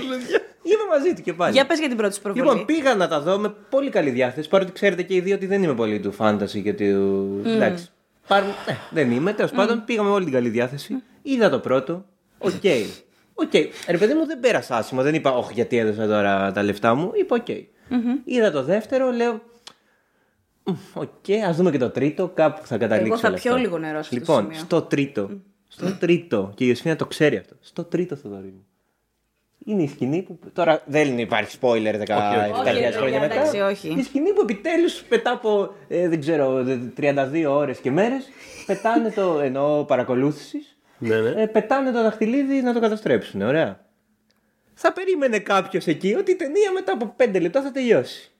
Είμαι 0.62 0.84
μαζί 0.90 1.14
του 1.14 1.22
και 1.22 1.32
πάλι. 1.32 1.52
Για 1.52 1.66
πες 1.66 1.78
για 1.78 1.88
την 1.88 1.96
πρώτη 1.96 2.14
σου 2.14 2.20
προβολή. 2.22 2.48
Λοιπόν, 2.48 2.64
πήγα 2.64 2.94
να 2.94 3.08
τα 3.08 3.20
δω 3.20 3.38
με 3.38 3.54
πολύ 3.70 3.90
καλή 3.90 4.10
διάθεση. 4.10 4.48
Παρότι 4.48 4.72
ξέρετε 4.72 5.02
και 5.02 5.14
οι 5.14 5.20
δύο 5.20 5.34
ότι 5.34 5.46
δεν 5.46 5.62
είμαι 5.62 5.74
πολύ 5.74 6.00
του 6.00 6.14
fantasy 6.18 6.62
και 6.62 6.72
του. 6.74 7.40
Εντάξει. 7.44 7.88
Πάρουν... 8.26 8.48
Ε, 8.48 8.72
δεν 8.90 9.10
είμαι. 9.10 9.32
Τέλος 9.32 9.50
πάντων, 9.50 9.84
πήγαμε 9.84 10.08
με 10.08 10.14
όλη 10.14 10.24
την 10.24 10.32
καλή 10.34 10.48
διάθεση. 10.48 11.02
Είδα 11.22 11.50
το 11.50 11.58
πρώτο. 11.58 12.04
Οκ. 12.38 12.52
Οκ. 13.34 13.52
Ρε 13.88 13.98
παιδί 13.98 14.14
μου, 14.14 14.26
δεν 14.26 14.40
πέρασα 14.40 14.76
άσχημα. 14.76 15.02
Δεν 15.02 15.14
είπα, 15.14 15.30
Όχι, 15.36 15.52
γιατί 15.52 15.76
έδωσα 15.76 16.06
τώρα 16.06 16.52
τα 16.52 16.62
λεφτά 16.62 16.94
μου. 16.94 17.10
Είπα, 17.14 17.36
Οκ. 17.36 17.48
Είδα 18.24 18.50
το 18.50 18.62
δεύτερο, 18.62 19.10
λέω. 19.10 19.42
«Μμ, 20.64 20.74
Οκ, 20.94 21.44
ας 21.48 21.56
δούμε 21.56 21.70
και 21.70 21.78
το 21.78 21.90
τρίτο. 21.90 22.28
Κάπου 22.34 22.66
θα 22.66 22.78
καταλήξω. 22.78 23.18
θα 23.18 23.28
όλα 23.28 23.36
πιω 23.36 23.50
αυτά». 23.50 23.62
λίγο 23.62 23.78
νερό 23.78 23.92
σε 23.92 23.98
αυτό 23.98 24.14
το 24.14 24.20
Λοιπόν, 24.20 24.42
σημείο. 24.42 24.58
στο 24.58 24.82
τρίτο. 24.82 25.30
Στο 25.68 25.96
τρίτο. 25.98 26.52
Και 26.54 26.64
η 26.64 26.66
Ιωσήφινα 26.68 26.96
το 26.96 27.06
ξέρει 27.06 27.36
αυτό. 27.36 27.54
Στο 27.60 27.84
τρίτο 27.84 28.16
Θοδωρή 28.16 28.46
μου. 28.46 28.66
Είναι 29.64 29.82
η 29.82 29.88
σκηνή 29.88 30.22
που. 30.22 30.38
Τώρα 30.52 30.82
δεν 30.86 31.18
υπάρχει 31.18 31.58
spoiler 31.60 31.94
17.000 31.94 32.00
όχι, 32.84 32.92
χρόνια 32.92 33.20
μετά. 33.20 33.34
εντάξει, 33.34 33.60
όχι. 33.60 33.88
Η 33.98 34.02
σκηνή 34.02 34.32
που 34.32 34.40
επιτέλους 34.42 35.04
μετά 35.08 35.30
από 35.30 35.74
ε, 35.88 36.08
δεν 36.08 36.20
ξέρω, 36.20 36.64
32 37.00 37.44
ώρες 37.48 37.78
και 37.78 37.90
μέρες 37.90 38.28
πετάνε 38.66 39.10
το. 39.10 39.40
ενώ 39.42 39.84
παρακολούθησης. 39.88 40.76
Ναι, 40.98 41.20
ναι. 41.20 41.42
Ε, 41.42 41.46
πετάνε 41.46 41.90
το 41.90 42.02
δαχτυλίδι 42.02 42.62
να 42.62 42.72
το 42.72 42.80
καταστρέψουν. 42.80 43.42
Ωραία. 43.42 43.80
Θα 44.74 44.92
περίμενε 44.92 45.38
κάποιος 45.38 45.86
εκεί 45.86 46.14
ότι 46.14 46.30
η 46.30 46.36
ταινία 46.36 46.72
μετά 46.72 46.92
από 46.92 47.14
5 47.18 47.40
λεπτά 47.40 47.62
θα 47.62 47.70
τελειώσει. 47.70 48.30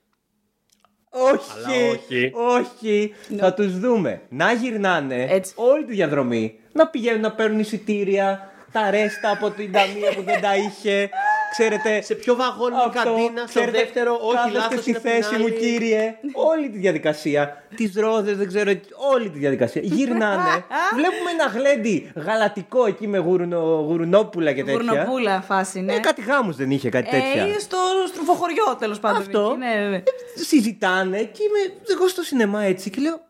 Όχι, 1.09 1.51
Αλλά 1.55 1.89
όχι. 1.91 2.31
όχι. 2.33 3.13
Θα 3.37 3.53
τους 3.53 3.79
δούμε 3.79 4.21
να 4.29 4.51
γυρνάνε 4.51 5.25
Έτσι. 5.29 5.53
όλη 5.55 5.85
τη 5.85 5.93
διαδρομή, 5.93 6.59
να 6.71 6.87
πηγαίνουν 6.87 7.21
να 7.21 7.31
παίρνουν 7.31 7.59
εισιτήρια, 7.59 8.51
τα 8.73 8.89
ρέστα 8.89 9.31
από 9.31 9.49
την 9.49 9.71
ταμεία 9.71 10.13
που 10.15 10.23
δεν 10.23 10.41
τα 10.41 10.55
είχε. 10.55 11.09
Ξέρετε, 11.51 12.01
Σε 12.01 12.15
ποιο 12.15 12.35
βαγόνι 12.35 12.75
η 12.87 12.89
καντίνα, 12.89 13.41
στο 13.41 13.45
ξέρετε, 13.45 13.77
δεύτερο, 13.77 14.19
όχι 14.21 14.35
κάθεστε 14.35 14.57
λάθος 14.57 14.79
στη 14.79 14.89
είναι 14.89 14.97
απ' 14.97 15.03
την 15.03 15.11
θέση 15.11 15.35
μου, 15.35 15.45
άλλη. 15.45 15.57
κύριε. 15.57 16.15
όλη 16.33 16.69
τη 16.69 16.77
διαδικασία. 16.77 17.63
Τις 17.75 17.95
ρόδες, 17.95 18.37
δεν 18.37 18.47
ξέρω, 18.47 18.71
όλη 19.13 19.29
τη 19.29 19.39
διαδικασία. 19.39 19.81
Γυρνάνε. 19.85 20.63
Βλέπουμε 20.99 21.29
ένα 21.31 21.45
γλέντι 21.45 22.11
γαλατικό 22.15 22.85
εκεί 22.85 23.07
με 23.07 23.17
γουρνο, 23.17 23.59
γουρνόπουλα 23.59 24.53
και 24.53 24.63
τέτοια. 24.63 24.81
Γουρνοπούλα 24.81 25.41
φάση, 25.41 25.79
ναι. 25.79 25.93
Ε, 25.93 25.99
κάτι 25.99 26.21
γάμους 26.21 26.55
δεν 26.55 26.71
είχε, 26.71 26.89
κάτι 26.89 27.09
τέτοια. 27.09 27.43
Ε, 27.43 27.59
στο 27.59 27.77
στροφοχωριό 28.07 28.75
τέλος 28.79 28.99
πάντων. 28.99 29.21
Αυτό. 29.21 29.47
εκεί, 29.49 29.57
Ναι, 29.57 29.81
ναι, 29.81 29.89
ναι. 29.89 30.03
Συζητάνε 30.35 31.17
και 31.17 31.43
είμαι 31.43 31.73
εγώ 31.95 32.07
στο 32.07 32.21
σινεμά 32.21 32.63
έτσι 32.63 32.89
και 32.89 33.01
λέω. 33.01 33.21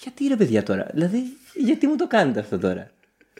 Γιατί 0.00 0.26
ρε 0.26 0.36
παιδιά 0.36 0.62
τώρα, 0.62 0.86
δηλαδή, 0.92 1.22
γιατί 1.54 1.86
μου 1.86 1.96
το 1.96 2.06
κάνετε 2.06 2.40
αυτό 2.40 2.58
τώρα; 2.58 2.90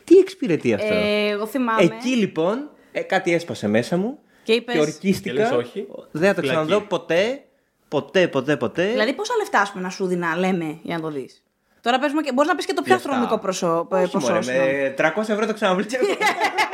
Τι 0.06 0.16
εξυπηρετεί 0.18 0.74
αυτό; 0.74 0.94
Ε, 0.94 1.28
εγώ 1.28 1.46
θυμάμαι. 1.46 1.82
Εκεί 1.82 2.08
λοιπόν 2.08 2.70
ε, 2.92 3.00
κάτι 3.00 3.34
έσπασε 3.34 3.68
μέσα 3.68 3.96
μου 3.96 4.18
Και 4.42 4.52
είπες- 4.52 4.74
και 4.74 4.80
ορκίστηκα. 4.80 5.34
Και 5.34 5.40
λες 5.40 5.50
όχι. 5.50 5.86
Δεν 6.10 6.28
θα 6.28 6.34
το 6.34 6.40
Φυλακή. 6.40 6.60
ξαναδώ 6.66 6.80
ποτέ. 6.86 7.40
Ποτέ, 7.88 8.28
ποτέ, 8.28 8.56
ποτέ. 8.56 8.86
Δηλαδή, 8.86 9.12
πόσα 9.12 9.34
λεφτά 9.38 9.60
ας 9.60 9.70
πούμε, 9.70 9.82
να 9.82 9.90
σου 9.90 10.06
δίνα, 10.06 10.36
λέμε, 10.36 10.78
για 10.82 10.96
να 10.96 11.02
το 11.02 11.08
δεις; 11.10 11.42
Τώρα 11.80 11.98
πες 11.98 12.12
μου 12.12 12.20
και 12.20 12.32
μπορείς 12.32 12.50
να 12.50 12.56
πεις 12.56 12.66
και 12.66 12.72
το 12.72 12.82
πιο 12.82 12.92
Λεφτά. 12.94 13.08
αστρονομικό 13.10 13.38
προσώ, 13.42 13.88
ε, 13.92 13.96
Όχι, 13.96 14.16
μωρέ, 14.16 14.32
ποσόστο. 14.34 14.52
με 14.52 14.94
300 14.96 15.32
ευρώ 15.32 15.46
το 15.46 15.54
ξαναβλέπω. 15.54 15.90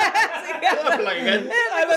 Πλάκα 1.12 1.30
κάνει. 1.30 1.46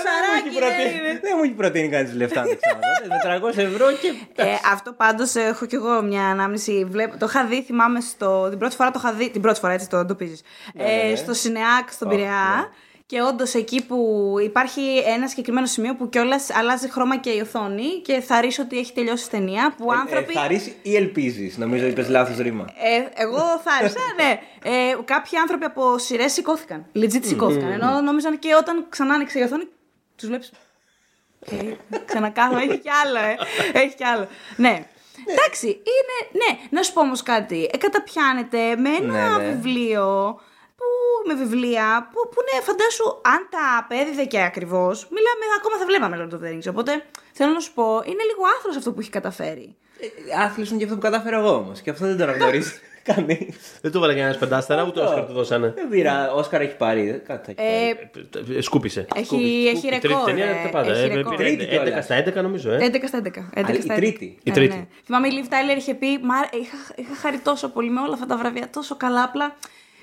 Σαράκι, 0.06 0.50
ναι, 0.58 1.12
ναι. 1.12 1.18
Δεν 1.20 1.32
μου 1.36 1.42
έχει 1.42 1.52
προτείνει 1.52 1.88
κανεί 1.88 2.12
λεφτά 2.12 2.40
να 2.40 2.46
το 2.48 2.56
ξαναδώ. 2.60 3.50
Με 3.52 3.64
300 3.64 3.72
ευρώ 3.72 3.92
και. 3.92 4.42
Ε, 4.42 4.44
αυτό 4.72 4.92
πάντως 4.92 5.34
έχω 5.34 5.66
κι 5.66 5.74
εγώ 5.74 6.02
μια 6.02 6.24
ανάμνηση. 6.26 6.86
Βλέπω, 6.90 7.18
το 7.18 7.26
είχα 7.28 7.44
δει, 7.46 7.62
θυμάμαι 7.62 8.00
στο. 8.00 8.46
Την 8.48 8.58
πρώτη 8.58 8.76
φορά 8.76 8.90
το 8.90 9.00
είχα 9.02 9.12
δει. 9.12 9.30
Την 9.30 9.40
πρώτη 9.40 9.58
φορά 9.60 9.72
έτσι 9.72 9.88
το 9.88 9.96
εντοπίζει. 9.96 10.36
Ε, 10.76 11.16
στο 11.16 11.32
Σινεάκ 11.34 11.92
στον 11.92 12.08
Πειραιά. 12.08 12.70
Και 13.06 13.20
όντως 13.22 13.54
εκεί 13.54 13.84
που 13.86 14.34
υπάρχει 14.42 14.80
ένα 15.06 15.28
συγκεκριμένο 15.28 15.66
σημείο 15.66 15.94
που 15.94 16.08
κιόλας 16.08 16.50
αλλάζει 16.50 16.90
χρώμα 16.90 17.16
και 17.16 17.30
η 17.30 17.40
οθόνη 17.40 18.00
και 18.04 18.20
θα 18.20 18.40
ρίσω 18.40 18.62
ότι 18.62 18.78
έχει 18.78 18.92
τελειώσει 18.92 19.24
η 19.26 19.28
ταινία. 19.30 19.74
Που 19.76 19.92
άνθρωποι. 19.92 20.32
Θα 20.32 20.46
ρίσει 20.46 20.76
ή 20.82 20.96
ελπίζεις. 20.96 21.56
Νομίζω 21.56 21.86
είπες 21.86 22.08
λάθος 22.08 22.36
ρήμα. 22.36 22.64
Ε, 22.82 23.22
εγώ 23.22 23.38
θα 23.38 23.72
άρχισα, 23.80 24.00
ναι. 24.20 24.40
Ε, 24.70 24.96
κάποιοι 25.04 25.38
άνθρωποι 25.38 25.64
από 25.64 25.98
σειρές 25.98 26.32
σηκώθηκαν. 26.32 26.86
Legit 26.94 27.24
σηκώθηκαν. 27.24 27.70
Ενώ 27.72 28.00
νόμιζαν 28.00 28.38
και 28.38 28.54
όταν 28.54 28.86
ξανά 28.88 29.14
άνοιξε 29.14 29.38
η 29.38 29.42
οθόνη, 29.42 29.64
τους 30.16 30.28
βλέπεις. 30.28 30.52
Ε, 31.40 31.54
ξανακάθομαι, 32.04 32.62
έχει 32.62 32.78
κι 32.78 32.90
άλλο, 33.04 33.18
ε. 33.18 33.36
Έχει 33.72 33.94
κι 33.94 34.04
άλλο. 34.04 34.28
Ναι. 34.56 34.86
Εντάξει, 35.28 35.66
είναι. 35.66 36.44
Ναι, 36.44 36.58
να 36.70 36.82
σου 36.82 36.92
πω 36.92 37.00
όμως 37.00 37.22
κάτι. 37.22 37.70
Ε, 37.72 37.76
καταπιάνεται 37.76 38.76
με 38.76 38.88
ένα 38.88 39.38
Ναι, 39.38 39.44
ναι. 39.44 39.50
βιβλίο. 39.52 40.40
Που, 41.26 41.32
με 41.32 41.44
βιβλία 41.44 42.08
που, 42.12 42.20
που 42.32 42.40
ναι, 42.48 42.56
φαντάσου, 42.68 43.06
αν 43.34 43.40
τα 43.50 43.64
απέδιδε 43.80 44.24
και 44.24 44.40
ακριβώς, 44.42 44.96
μιλάμε, 45.16 45.44
ακόμα 45.58 45.76
θα 45.80 45.86
βλέπαμε 45.90 46.14
Lord 46.20 46.32
of 46.34 46.40
the 46.44 46.48
Rings. 46.52 46.66
Οπότε 46.72 46.92
θέλω 47.32 47.52
να 47.52 47.60
σου 47.60 47.72
πω, 47.74 47.84
είναι 48.10 48.24
λίγο 48.30 48.42
άθρο 48.56 48.70
αυτό 48.76 48.92
που 48.92 49.00
έχει 49.00 49.10
καταφέρει. 49.10 49.76
Άθλιο 50.44 50.66
είναι 50.68 50.78
και 50.78 50.84
αυτό 50.84 50.96
που 50.96 51.02
κατάφερα 51.02 51.36
εγώ 51.38 51.54
όμως. 51.54 51.80
Και 51.80 51.90
αυτό 51.90 52.06
δεν 52.06 52.16
το 52.16 52.22
αναγνωρίζει 52.22 52.72
κανείς. 53.12 53.56
Δεν 53.82 53.92
του 53.92 54.00
βάλε 54.00 54.14
κανένα 54.14 54.38
πεντάστερα, 54.38 54.84
ούτε 54.86 55.00
Όσκαρ 55.00 55.26
του 55.26 55.32
δώσανε. 55.32 55.72
Δεν 55.76 55.88
πήρα. 55.88 56.32
Όσκαρ 56.32 56.60
έχει 56.60 56.76
πάρει. 56.76 57.22
Κάτι 57.26 57.54
θα 57.54 57.62
έχει 57.62 57.96
πάρει. 58.12 58.44
Ε, 58.54 58.58
Ε, 58.58 58.60
Σκούπισε. 58.60 59.06
έχει, 59.14 59.36
έχει 59.74 59.86
Η 59.86 59.90
τρίτη 59.90 60.06
ρεκόρ. 60.06 60.24
ταινία 60.24 60.46
ε, 60.46 60.62
τα 60.64 60.68
πάντα. 60.70 60.92
έχει 60.92 61.10
ε, 61.10 61.14
ρεκόρ. 61.14 61.36
πήρε 61.36 61.48
Τρίτη 61.48 61.64
11 61.64 61.68
κιόλας. 61.68 62.04
στα 62.04 62.22
11 62.24 62.32
νομίζω, 62.34 62.70
ε. 62.70 62.90
11 62.92 62.96
στα 63.06 63.22
11. 63.24 63.26
11 63.26 63.42
Αλλά 63.54 63.80
στα 63.80 63.94
η 63.94 63.96
11. 63.96 63.96
τρίτη. 63.96 64.24
Η 64.42 64.50
Ε, 64.50 64.52
τρίτη. 64.52 64.74
ναι. 64.76 64.86
Θυμάμαι 65.04 65.28
η 65.28 65.30
Liv 65.34 65.52
Tyler 65.52 65.76
είχε 65.76 65.94
πει 65.94 66.18
Μα, 66.22 66.34
είχα, 66.60 66.76
είχα 66.96 67.14
χαρεί 67.20 67.38
τόσο 67.38 67.68
πολύ 67.68 67.90
με 67.90 68.00
όλα 68.00 68.14
αυτά 68.14 68.26
τα 68.26 68.36
βραβεία, 68.36 68.68
τόσο 68.72 68.96
καλά. 68.96 69.22
Απλά 69.22 69.56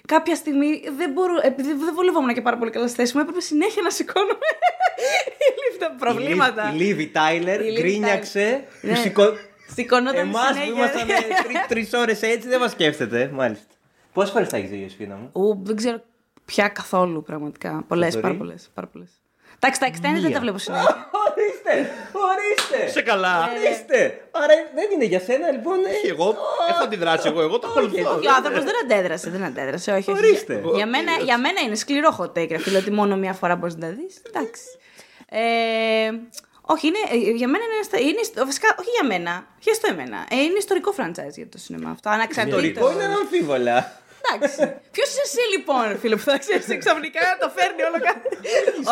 κάποια 0.07 0.35
στιγμή 0.35 0.81
δεν 0.97 1.11
μπορώ, 1.11 1.33
επειδή 1.43 1.73
δεν 1.73 1.93
βολευόμουν 1.93 2.33
και 2.33 2.41
πάρα 2.41 2.57
πολύ 2.57 2.71
καλά 2.71 2.87
στη 2.87 2.95
θέση 2.95 3.15
μου, 3.15 3.21
έπρεπε 3.21 3.41
συνέχεια 3.41 3.81
να 3.81 3.89
σηκώνομαι. 3.89 4.33
η 5.47 5.51
Liv 5.57 5.79
τα 5.79 5.95
προβλήματα. 5.99 6.71
Η 6.73 6.77
Λίβι 6.77 7.07
Τάιλερ 7.07 7.61
Η 7.61 7.69
Liv 7.73 7.79
γκρίνιαξε. 7.79 8.63
Tyler. 8.63 8.77
που 8.81 8.87
Ναι. 8.87 8.95
σηκώ- 8.95 9.33
Σηκωνόταν 9.75 10.15
Εμάς 10.27 10.47
που 10.47 10.53
συνέχεια. 10.53 10.73
ήμασταν 10.73 11.07
τρεις 11.67 11.93
ώρες 11.93 12.21
έτσι 12.21 12.47
δεν 12.47 12.59
μας 12.59 12.71
σκέφτεται. 12.71 13.29
Μάλιστα. 13.33 13.65
Πόσες 14.13 14.31
φορές 14.31 14.49
τα 14.49 14.57
έχεις 14.57 14.69
δει, 14.69 14.77
Ιωσήφινα 14.77 15.15
μου; 15.15 15.29
Ου, 15.33 15.59
δεν 15.63 15.75
ξέρω 15.75 16.01
πια 16.45 16.67
καθόλου 16.67 17.23
πραγματικά. 17.23 17.83
Πολλές, 17.87 18.13
Θοδωρή. 18.13 18.33
πάρα 18.73 18.87
πολλές. 18.87 19.09
Πάρα 19.63 19.77
πολλές. 19.79 19.79
Εντάξει, 19.79 19.79
τα 19.79 19.87
extended 19.91 20.21
δεν 20.21 20.31
τα 20.33 20.39
βλέπω 20.39 20.57
συνέχεια. 20.57 21.09
Ορίστε! 21.25 21.73
Ορίστε! 22.29 22.91
Σε 22.91 23.01
καλά. 23.01 23.49
Ορίστε! 23.49 23.99
Άρα 24.31 24.53
δεν 24.75 24.87
είναι 24.93 25.05
για 25.05 25.19
σένα 25.19 25.51
λοιπόν. 25.51 25.77
ε; 25.85 26.09
Εγώ 26.09 26.35
έχω 26.69 26.83
αντιδράσει, 26.83 27.27
εγώ, 27.27 27.41
εγώ 27.41 27.59
το 27.59 27.67
ακολουθώ. 27.67 28.19
Και 28.19 28.27
ο 28.27 28.33
άνθρωπος 28.37 28.63
δεν 28.63 28.73
αντέδρασε, 28.83 29.29
δεν 29.29 29.43
αντέδρασε. 29.43 29.91
Όχι, 29.91 30.11
όχι. 30.11 30.19
Ορίστε. 30.25 30.61
Για 30.75 30.87
μένα, 30.87 31.11
για 31.23 31.37
μένα 31.37 31.59
είναι 31.61 31.75
σκληρό 31.75 32.15
hot 32.19 32.31
take, 32.39 32.49
ρε 32.49 32.57
φίλε, 32.57 32.77
ότι 32.77 32.91
μόνο 32.91 33.15
μία 33.15 33.33
φορά 33.33 33.55
μπορείς 33.55 33.75
να 33.75 33.81
τα 33.87 33.93
δεις. 33.93 34.21
Εντάξει. 34.27 34.61
Ε, 35.29 36.09
όχι, 36.65 36.87
είναι, 36.87 36.97
ε, 37.11 37.31
για 37.31 37.47
μένα 37.47 37.63
είναι, 37.63 37.83
στα- 37.83 37.99
είναι. 37.99 38.19
ιστο- 38.21 38.45
Βασικά, 38.45 38.75
όχι 38.79 38.89
για 38.99 39.05
μένα. 39.07 39.45
Για 39.59 39.73
στο 39.73 39.87
εμένα. 39.91 40.17
Ε, 40.29 40.35
είναι 40.35 40.57
ιστορικό 40.57 40.93
franchise 40.97 41.35
για 41.35 41.47
το 41.49 41.57
σινεμά 41.57 41.89
αυτό. 41.89 42.09
Αναξαρτήτως. 42.09 42.63
Ιστορικό 42.63 42.91
είναι 42.91 43.03
αμφίβολα. 43.21 44.01
Εντάξει. 44.31 44.57
Ποιος 44.91 45.07
είσαι 45.09 45.21
εσύ 45.23 45.43
λοιπόν, 45.57 45.81
ρε 45.87 45.97
φίλε, 45.97 46.15
που 46.15 46.21
θα 46.21 46.37
ξέρεις 46.37 46.65
ξαφνικά 46.83 47.19
να 47.31 47.37
το 47.47 47.53
φέρνει 47.55 47.81
όλο 47.83 47.99
κάτι. 48.07 48.27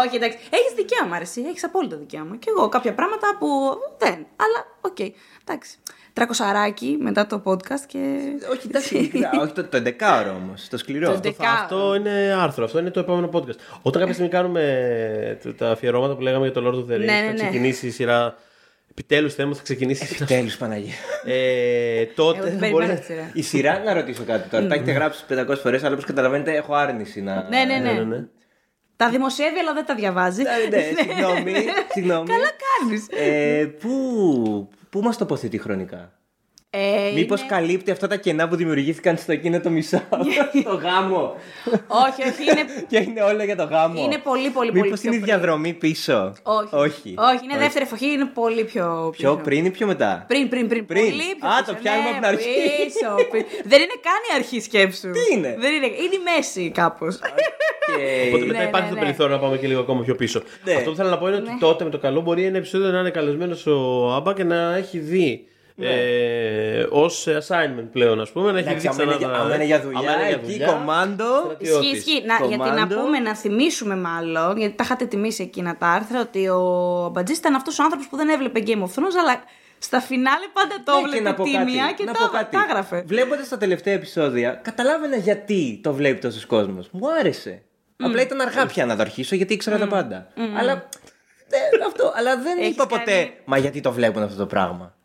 Όχι, 0.06 0.16
εντάξει. 0.16 0.38
Έχεις 0.58 0.74
δικαίωμα, 0.76 1.18
ρε, 1.18 1.24
εσύ. 1.24 1.42
Έχεις 1.50 1.64
απόλυτο 1.64 1.98
δικαίωμα. 1.98 2.36
Και 2.38 2.50
εγώ 2.58 2.70
κάποια 2.70 2.94
πράγματα 2.94 3.28
που 3.40 3.48
δεν. 3.98 4.14
Αλλά, 4.44 4.60
οκ. 4.82 5.00
Εντάξει. 5.48 5.78
Τρακοσαράκι 6.14 6.98
μετά 7.00 7.28
το 7.28 7.42
podcast 7.46 7.84
και. 7.88 8.00
Όχι, 8.52 8.68
εντάξει, 8.68 8.98
ειλικρινά, 8.98 9.30
όχι 9.44 9.52
το, 9.54 9.64
το 9.64 9.78
11 9.86 9.92
όμως. 10.42 10.68
Το 10.70 10.78
σκληρό. 10.78 11.20
Το 11.20 11.30
Αυτό. 11.30 11.44
11. 11.44 11.46
Αυτό 11.62 11.96
είναι 11.96 12.36
άρθρο, 12.40 12.64
αυτό 12.66 12.80
είναι 12.80 12.90
το 12.92 13.00
επόμενο 13.00 13.30
podcast. 13.34 13.58
Όταν 13.82 14.00
κάποια 14.02 14.14
στιγμή 14.14 14.32
κάνουμε 14.32 15.40
τα- 15.44 15.56
τα 15.56 15.72
αφιερώματα 15.72 16.16
που 16.16 16.22
λέγαμε 16.22 16.48
για 16.50 16.62
το 16.62 16.68
Lord 16.70 16.74
of 16.76 16.92
the 16.94 16.96
Rings, 16.96 17.06
Ναι, 17.06 17.06
ναι, 17.06 17.22
θα 17.26 17.32
ναι. 17.32 17.34
ξεκινήσει 17.34 17.88
η 17.88 17.90
σειρά. 17.90 18.36
Επιτέλους 18.92 19.34
θέμα 19.34 19.56
θα 19.56 19.62
ξεκινήσεις 19.64 20.10
η 20.12 20.14
σειρά. 20.14 20.26
Τέλο 20.26 20.50
Παναγία. 20.60 20.94
Ε, 21.26 22.00
Εγώ 22.02 22.12
τότε 22.16 22.40
την 22.42 22.52
θα 22.52 22.58
περιμένω 22.60 22.86
μπορεί. 22.86 23.00
τη 23.00 23.06
σειρά. 23.06 23.30
Η 23.34 23.42
σειρά, 23.42 23.80
να 23.84 23.94
ρωτήσω 23.94 24.24
κάτι 24.24 24.50
τώρα. 24.50 24.68
Τα 24.68 24.74
έχετε 24.76 24.92
γράψει 24.92 25.24
500 25.30 25.58
φορές, 25.62 25.84
αλλά 25.84 25.94
όπως 25.94 26.06
καταλαβαίνετε, 26.06 26.56
έχω 26.56 26.74
άρνηση 26.74 27.22
να. 27.22 27.48
Ναι, 27.50 27.64
ναι, 27.64 27.74
Ναι, 27.78 27.80
ναι. 27.80 27.92
ναι, 27.92 28.04
ναι. 28.04 28.26
Τα 28.96 29.10
δημοσιεύει, 29.10 29.60
αλλά 29.60 29.74
δεν 29.74 29.86
τα 29.86 29.96
διαβάζει. 29.96 30.42
Ναι, 30.44 30.78
ναι, 30.78 30.84
συγγνώμη. 30.84 31.52
συγγνώμη. 31.94 32.28
Καλά 32.28 32.50
κάνεις. 32.64 33.06
Ε, 33.10 33.66
πού, 33.66 34.70
πού 34.90 35.02
μας 35.02 35.18
τοποθετεί 35.18 35.58
χρονικά; 35.58 36.12
Ε, 36.74 37.12
Μήπως 37.16 37.40
είναι- 37.40 37.50
καλύπτει 37.50 37.92
αυτά 37.92 38.08
τα 38.08 38.16
κενά 38.16 38.48
που 38.48 38.56
δημιουργήθηκαν 38.56 39.18
στο 39.18 39.32
εκείνο 39.32 39.60
το 39.60 39.70
μισό. 39.70 40.02
στο 40.62 40.76
γάμο. 40.76 41.36
Όχι, 41.88 42.22
όχι, 42.30 42.44
είναι, 42.44 42.86
και 42.88 42.98
είναι 42.98 43.22
όλα 43.22 43.44
για 43.44 43.56
το 43.56 43.64
γάμο. 43.64 44.02
είναι 44.04 44.18
πολύ, 44.18 44.50
πολύ, 44.50 44.72
πολύ 44.72 44.82
Μήπως 44.82 45.00
πιο 45.00 45.10
είναι 45.12 45.20
η 45.22 45.24
πριν. 45.24 45.34
διαδρομή 45.34 45.74
πίσω; 45.74 46.34
Όχι. 46.44 46.76
Όχι. 46.76 47.14
Όχι, 47.18 47.40
είναι 47.44 47.58
δεύτερη 47.58 47.86
εποχή, 47.86 48.06
είναι 48.06 48.26
πολύ 48.34 48.64
πιο. 48.64 49.10
Πιο 49.18 49.36
πριν 49.44 49.66
ή 49.66 49.70
πιο 49.70 49.88
μετά; 49.88 50.26
Πριν, 50.28 50.50
πριν, 50.50 50.68
πριν. 50.68 50.86
Πριν. 50.86 51.02
Πολύ 51.04 51.36
πιο 51.40 51.48
Α, 51.50 51.52
πίσω. 51.60 51.72
το 51.72 51.78
πιάνουμε 51.82 52.10
Ναι, 52.10 52.18
από 52.18 52.20
την 52.20 52.26
αρχή. 52.36 52.46
πίσω, 52.84 53.16
πίσω. 53.32 53.46
Δεν 53.64 53.80
είναι 53.82 53.98
καν 54.08 54.22
η 54.32 54.36
αρχή 54.36 54.60
σκέψου. 54.62 55.10
Τι 55.12 55.20
είναι; 55.36 55.56
Δεν 55.60 55.74
είναι. 55.74 55.86
Είναι 55.86 56.16
η 56.16 56.36
μέση 56.36 56.70
κάπως. 56.74 57.20
Και... 57.86 58.28
Οπότε 58.28 58.46
μετά 58.46 58.60
Ναι, 58.60 58.64
υπάρχει 58.68 58.88
ναι, 58.88 58.94
το 58.94 59.00
ναι. 59.00 59.06
περιθώριο 59.06 59.36
να 59.36 59.42
πάμε 59.42 59.58
και 59.58 59.68
λίγο 59.68 59.80
ακόμα 59.80 60.02
πιο 60.02 60.16
πίσω. 60.16 60.42
Ναι. 60.64 60.74
Αυτό 60.74 60.90
που 60.90 60.96
θέλω 60.96 61.10
να 61.10 61.18
πω 61.18 61.28
είναι 61.28 61.36
ότι 61.38 61.58
τότε 61.60 61.84
με 61.84 61.90
το 61.90 61.98
καλό 61.98 62.22
μπορεί 62.22 62.46
ένα 62.46 62.58
επεισόδιο 62.58 62.92
να 62.92 63.00
είναι 63.00 63.10
καλεσμένος 63.10 63.66
ο 63.68 64.12
Άμπα 64.16 64.34
και 64.34 64.44
να 64.44 64.76
έχει 64.76 64.98
δει. 65.00 65.46
Ε, 65.88 66.84
Ω 66.84 67.06
assignment 67.26 67.88
πλέον, 67.92 68.22
ας 68.22 68.32
πούμε, 68.32 68.52
να 68.52 68.58
έχει 68.60 68.68
Ναι. 68.68 68.74
Εντάξει, 68.74 68.88
δει 68.88 69.02
άμα 69.02 69.04
είναι 69.04 69.16
ξανά. 69.18 69.34
για- 69.34 69.44
άμα 69.44 69.56
είναι 69.56 69.64
για 69.66 69.82
δουλειά, 69.82 70.00
άμα 70.00 70.12
είναι 70.14 70.28
για 70.28 70.36
εκεί 70.38 70.52
δουλειά, 70.52 70.68
κομμάντο. 70.68 71.26
στρατιώτης. 71.46 71.92
Ισχύει, 71.92 71.96
ισχύει. 72.12 72.24
Να, 72.26 72.46
γιατί 72.48 72.58
να 72.70 72.70
Κομμάντο. 72.70 72.96
πούμε, 72.96 73.20
να 73.20 73.36
θυμίσουμε 73.36 73.96
μάλλον, 73.96 74.58
γιατί 74.58 74.76
τα 74.76 74.84
είχατε 74.84 75.06
τιμήσει 75.06 75.44
εκείνα 75.44 75.78
τα 75.78 75.88
άρθρα, 75.88 76.20
ότι 76.22 76.48
ο 76.48 77.10
Μπατζής 77.14 77.38
ήταν 77.38 77.56
αυτός 77.56 77.80
ο 77.80 77.84
άνθρωπος 77.84 78.08
που 78.08 78.18
δεν 78.18 78.30
έβλεπε 78.30 78.64
Game 78.66 78.80
of 78.82 78.92
Thrones, 78.96 79.16
αλλά 79.22 79.44
στα 79.78 80.00
φινάλε 80.00 80.46
πάντα 80.54 80.76
το 80.84 80.92
Ναι, 80.92 81.00
και 81.00 81.06
έβλεπε 81.08 81.30
να 81.30 81.34
πω 81.36 81.44
τίμια 81.44 81.84
κάτι, 81.84 81.94
και 81.94 82.04
να 82.04 82.14
το, 82.14 82.20
πω 82.20 82.38
κάτι. 82.38 82.56
τα 82.56 82.66
έγραφε. 82.70 83.04
Βλέποντας 83.08 83.48
τα 83.50 83.58
τελευταία 83.58 83.94
επεισόδια, 83.94 84.60
καταλάβαινα 84.64 85.16
γιατί 85.16 85.80
το 85.84 85.94
βλέπει 85.94 86.20
τόσος 86.20 86.46
κόσμος. 86.46 86.88
Μου 86.92 87.08
άρεσε. 87.20 87.62
Απλά 88.04 88.22
ήταν 88.22 88.42
αργά 88.42 88.66
πια 88.66 88.86
να 88.86 88.96
το 88.96 89.02
αρχίσω 89.02 89.36
γιατί 89.36 89.54
ήξερα 89.54 89.78
τα 89.78 89.88
πάντα. 89.88 90.28
Αλλά. 90.60 90.72
ε, 91.54 91.86
αυτό. 91.88 92.14
Αλλά 92.16 92.38
δεν 92.38 92.58
Έχεις 92.58 92.70
είπα 92.74 92.88
ποτέ. 92.88 93.12
κάνει- 93.12 93.32
Μα 93.46 93.58
γιατί 93.58 93.82
το 93.82 93.92
βλέπουν 93.92 94.24
αυτό 94.24 94.38
το 94.38 94.46
πράγμα. 94.46 94.96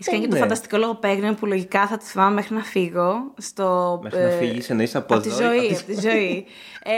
Έχει 0.00 0.10
κάνει 0.10 0.22
και 0.22 0.28
το 0.28 0.34
Ναι. 0.34 0.40
φανταστικό 0.40 0.76
λογοπαίγνιο 0.76 1.34
που 1.34 1.46
λογικά 1.46 1.86
θα 1.86 1.96
τη 1.96 2.04
θυμάμαι 2.04 2.34
μέχρι 2.34 2.54
να 2.54 2.62
φύγω. 2.62 3.32
Στο, 3.36 4.00
Μέχρι 4.02 4.22
να 4.22 4.28
φύγεις, 4.30 4.70
εννοείς 4.70 4.94
από 4.96 5.14
από 5.14 5.22
τη 5.22 5.28
εδώ 5.28 5.52
ή 5.52 5.56
ζωή. 5.58 5.66
από 5.66 5.76
Από 5.76 5.84
τη 5.86 6.00
ζωή. 6.00 6.46
ε, 6.82 6.92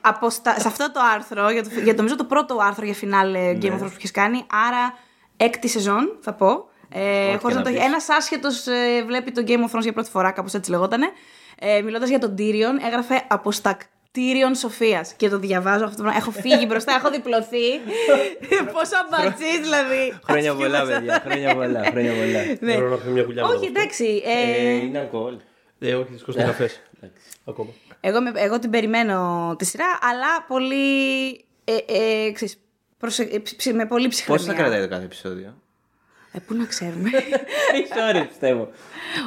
από 0.00 0.30
στα- 0.30 0.60
σε 0.60 0.68
αυτό 0.68 0.92
το 0.92 1.00
άρθρο, 1.14 1.50
για 1.50 1.62
το, 1.62 1.68
για 1.74 1.90
το, 1.90 1.96
νομίζω 1.96 2.16
το 2.16 2.24
πρώτο 2.24 2.56
άρθρο 2.62 2.84
για 2.84 2.94
φινάλε 2.94 3.38
Ναι. 3.38 3.58
Game 3.62 3.66
of 3.66 3.74
Thrones 3.74 3.78
που 3.90 3.94
έχει 3.96 4.10
κάνει, 4.10 4.44
άρα 4.66 4.94
έκτη 5.36 5.68
σεζόν 5.68 6.16
θα 6.20 6.32
πω. 6.32 6.68
Ε, 6.88 7.36
χωρίς 7.36 7.56
να 7.56 7.62
να 7.62 7.62
το 7.62 7.70
πεις. 7.76 7.84
Ένας 7.84 8.08
άσχετος 8.08 8.64
βλέπει 9.06 9.30
το 9.32 9.42
Game 9.46 9.70
of 9.70 9.76
Thrones 9.76 9.82
για 9.82 9.92
πρώτη 9.92 10.10
φορά, 10.10 10.30
κάπως 10.30 10.54
έτσι 10.54 10.70
λεγότανε. 10.70 11.06
Ε, 11.58 11.80
Μιλώντας 11.82 12.08
για 12.08 12.18
τον 12.18 12.34
Tyrion, 12.38 12.84
έγραφε 12.86 13.22
από 13.28 13.52
στα 13.52 13.76
Tyrion 14.16 14.56
Σοφίας. 14.58 15.12
Και 15.12 15.28
το 15.28 15.38
διαβάζω 15.38 15.84
αυτό 15.84 15.96
το 15.96 16.02
πράγμα. 16.02 16.20
Έχω 16.20 16.30
φύγει 16.30 16.64
μπροστά, 16.68 16.92
έχω 16.92 17.10
διπλωθεί. 17.10 17.66
Πόσο 18.74 18.92
αμπατζής 19.06 19.60
δηλαδή. 19.60 20.18
Χρόνια 20.28 20.50
Ας 20.50 20.56
πολλά, 20.56 20.80
πούμε, 20.80 20.92
παιδιά. 20.94 21.22
Χρόνια 21.26 21.54
πολλά. 21.54 21.84
Χρόνια 21.84 22.12
πολλά. 22.12 22.40
ναι. 22.60 22.74
Μπορώ 22.74 22.88
να 22.88 22.96
πιω 22.96 23.10
μια 23.10 23.22
κουλιά 23.22 23.42
με 23.42 23.48
Όχι, 23.48 23.66
αυτό. 23.66 23.80
εντάξει. 23.80 24.22
Ε, 24.24 24.60
Ε, 24.66 24.74
Είναι 24.74 24.98
αλκοόλ. 24.98 25.34
Ε, 25.78 25.94
όχι, 25.94 26.08
δυστυχώ 26.10 26.32
είναι 26.38 26.44
καφές. 26.46 26.80
Ακόμα. 27.44 27.70
εγώ, 28.00 28.20
με- 28.22 28.32
εγώ 28.34 28.58
την 28.58 28.70
περιμένω 28.70 29.54
τη 29.58 29.64
σειρά, 29.64 29.98
αλλά 30.00 30.44
πολύ. 30.48 31.30
Ε, 31.64 31.76
ε, 32.26 32.30
ξέρεις, 32.32 32.56
προσε- 32.98 33.34
ε, 33.34 33.38
ψ- 33.38 33.72
με 33.72 33.86
πολύ 33.86 34.08
ψυχραιμία. 34.08 34.44
Πόσο 34.46 34.56
θα 34.56 34.62
κρατάει 34.62 34.82
το 34.82 34.88
κάθε 34.88 35.04
επεισόδιο; 35.04 35.54
Ε, 36.36 36.40
πού 36.46 36.54
να 36.54 36.64
ξέρουμε. 36.64 37.10
Τρει 37.70 37.86
ώρε 38.08 38.24
πιστεύω. 38.24 38.68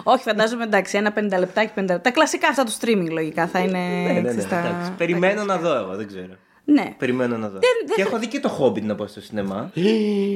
Όχι, 0.03 0.23
φαντάζομαι 0.23 0.64
εντάξει, 0.64 0.98
ένα 0.98 1.14
50 1.18 1.40
λεπτάκι, 1.40 1.72
50 1.76 1.77
λεπτά. 1.80 2.02
Τα 2.02 2.11
κλασικά 2.11 2.48
αυτά 2.48 2.64
του 2.64 2.72
streaming 2.80 3.07
λογικά 3.11 3.48
θα 3.48 3.60
είναι. 3.60 3.77
Ναι, 3.80 4.11
ναι, 4.14 4.19
ναι. 4.19 4.27
ξέρεις, 4.30 4.48
τα- 4.48 4.57
εντάξει. 4.57 4.91
Περιμένω 4.98 5.44
να 5.44 5.57
δω 5.57 5.76
εγώ, 5.76 5.95
δεν 5.95 6.07
ξέρω. 6.07 6.34
Ναι. 6.65 6.94
Περιμένω 6.98 7.38
να 7.38 7.49
δω. 7.49 7.60
δεν 7.60 7.95
Και 7.95 8.02
θα- 8.02 8.07
έχω 8.07 8.18
δει 8.19 8.27
και 8.27 8.40
το 8.40 8.57
Hobbit 8.61 8.81
να 8.81 8.95
πω 8.95 9.07
στο 9.07 9.22
σινεμά. 9.22 9.72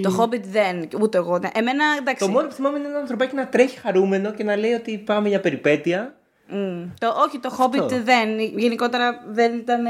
Το 0.04 0.16
Hobbit 0.20 0.42
δεν, 0.52 0.88
ούτε 1.02 1.18
εγώ. 1.18 1.38
ναι. 1.40 1.50
Εμένα 1.54 1.84
εντάξει. 2.00 2.26
Το 2.26 2.32
μόνο 2.32 2.48
που 2.48 2.54
θυμάμαι 2.54 2.78
είναι 2.80 2.88
ένα 2.88 2.98
ανθρωπάκι 2.98 3.36
να 3.36 3.48
τρέχει 3.48 3.80
χαρούμενο 3.80 4.32
και 4.32 4.44
να 4.44 4.56
λέει 4.56 4.72
ότι 4.74 4.98
πάμε 4.98 5.30
για 5.30 5.40
περιπέτεια. 5.40 6.16
Μμ. 6.54 6.90
Το, 7.00 7.08
όχι, 7.28 7.40
το 7.40 7.56
Hobbit 7.60 7.80
Αυτό. 7.80 8.04
δεν. 8.04 8.40
Γενικότερα 8.40 9.24
δεν 9.28 9.58
ήταν 9.58 9.86
ε, 9.86 9.90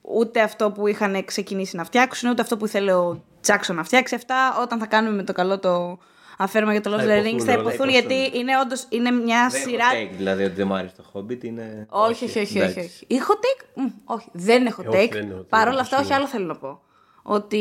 ούτε 0.00 0.40
αυτό 0.40 0.70
που 0.70 0.86
είχαν 0.86 1.24
ξεκινήσει 1.24 1.76
να 1.76 1.84
φτιάξουν, 1.84 2.30
ούτε 2.30 2.42
αυτό 2.42 2.56
που 2.56 2.64
ήθελε 2.66 2.92
ο 2.94 3.22
Τζάξον 3.40 3.76
να 3.76 3.84
φτιάξει. 3.84 4.14
Αυτά 4.14 4.58
όταν 4.62 4.78
θα 4.78 4.86
κάνουμε 4.86 5.16
με 5.16 5.22
το 5.22 5.32
καλό 5.32 5.58
το 5.58 5.98
αφαίρεμα 6.38 6.72
για 6.72 6.80
το 6.80 6.90
Lord 6.90 6.98
of 6.98 7.00
the 7.00 7.24
υποθούν 7.24 7.24
Rings 7.34 7.42
θα 7.44 7.52
όλα, 7.52 7.60
υποθούν 7.60 7.88
υποθούν. 7.88 7.88
γιατί 7.88 8.38
είναι 8.38 8.58
όντως 8.64 8.86
είναι 8.88 9.10
μια 9.10 9.48
Δεν 9.50 9.60
έχω 9.60 9.68
σειρά. 9.70 9.84
take, 9.92 10.14
δηλαδή 10.16 10.44
ότι 10.44 10.54
δεν 10.54 10.66
μου 10.66 10.74
άρεσε 10.74 10.94
το 10.96 11.04
Hobbit 11.14 11.44
είναι. 11.44 11.86
Όχι, 11.90 12.24
όχι, 12.24 12.24
όχι. 12.24 12.38
όχι, 12.38 12.58
εντάξει. 12.58 12.78
όχι. 12.80 13.06
Έχω 13.08 13.32
take; 13.32 13.64
Μμ, 13.74 13.86
όχι, 14.04 14.28
δεν 14.32 14.66
έχω 14.66 14.82
Ε, 14.82 14.88
όχι, 14.88 15.08
take. 15.08 15.12
δεν 15.12 15.30
έχω 15.30 15.40
take, 15.40 15.48
Παρ' 15.48 15.68
όλα 15.68 15.80
αυτό 15.80 15.80
αυτά, 15.80 15.96
όχι 15.96 16.04
σίγουρα. 16.04 16.16
άλλο 16.16 16.26
θέλω 16.26 16.46
να 16.46 16.56
πω. 16.56 16.80
Ότι 17.22 17.56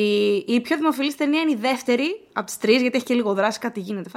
η 0.47 0.61
πιο 0.61 0.75
δημοφιλής 0.77 1.15
ταινία 1.15 1.41
είναι 1.41 1.51
η 1.51 1.55
δεύτερη 1.55 2.27
από 2.33 2.45
τις 2.45 2.57
τρεις, 2.57 2.81
γιατί 2.81 2.95
έχει 2.97 3.05
και 3.05 3.13
λίγο 3.13 3.33
δράση, 3.33 3.59
κάτι 3.59 3.79
γίνεται. 3.79 4.09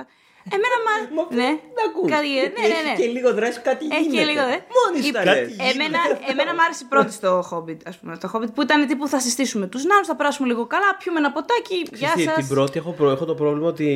Φα- 0.48 0.54
Εμένα 0.56 0.76
Μα 0.86 0.92
μα. 1.16 1.22
πού 1.28 1.34
Ναι, 1.40 1.50
να 1.76 1.82
ακούς. 1.88 2.08
κάτι 2.14 2.26
γίνεται. 2.34 2.60
Ναι, 2.60 2.66
ναι, 2.74 2.80
ναι. 2.86 2.92
Έχει 2.94 3.00
και 3.02 3.08
λίγο 3.16 3.28
δράση 3.38 3.58
κάτι 3.68 3.84
Έχει 3.98 4.08
και 4.12 4.16
γίνεται. 4.16 4.30
λίγο, 4.30 4.42
δε. 4.52 4.56
Μόνη 4.76 4.96
Η- 5.08 5.12
τα 5.16 5.22
λες. 5.24 5.48
Εμένα, 5.72 6.00
εμένα 6.32 6.50
μου 6.54 6.62
άρεσε 6.66 6.82
η 6.86 6.88
πρώτη 6.92 7.12
στο 7.20 7.30
Hobbit, 7.50 7.80
ας 7.90 7.96
πούμε. 7.98 8.12
Το 8.22 8.26
Hobbit 8.32 8.50
που 8.54 8.62
ήταν 8.66 8.78
τύπου 8.90 9.04
θα 9.12 9.18
συστήσουμε 9.26 9.66
τους 9.72 9.82
νάνους, 9.90 10.06
θα 10.10 10.16
περάσουμε 10.18 10.46
λίγο 10.52 10.62
καλά, 10.74 10.88
πιούμε 11.00 11.18
ένα 11.22 11.30
ποτάκι, 11.36 11.76
γεια 11.76 11.88
Ξέρεις 11.92 12.14
τι, 12.14 12.22
σας. 12.22 12.36
Την 12.46 12.48
πρώτη 12.54 12.78
έχω, 12.82 12.90
προ- 12.98 13.12
έχω 13.16 13.24
το 13.32 13.34
πρόβλημα 13.40 13.68
ότι 13.74 13.88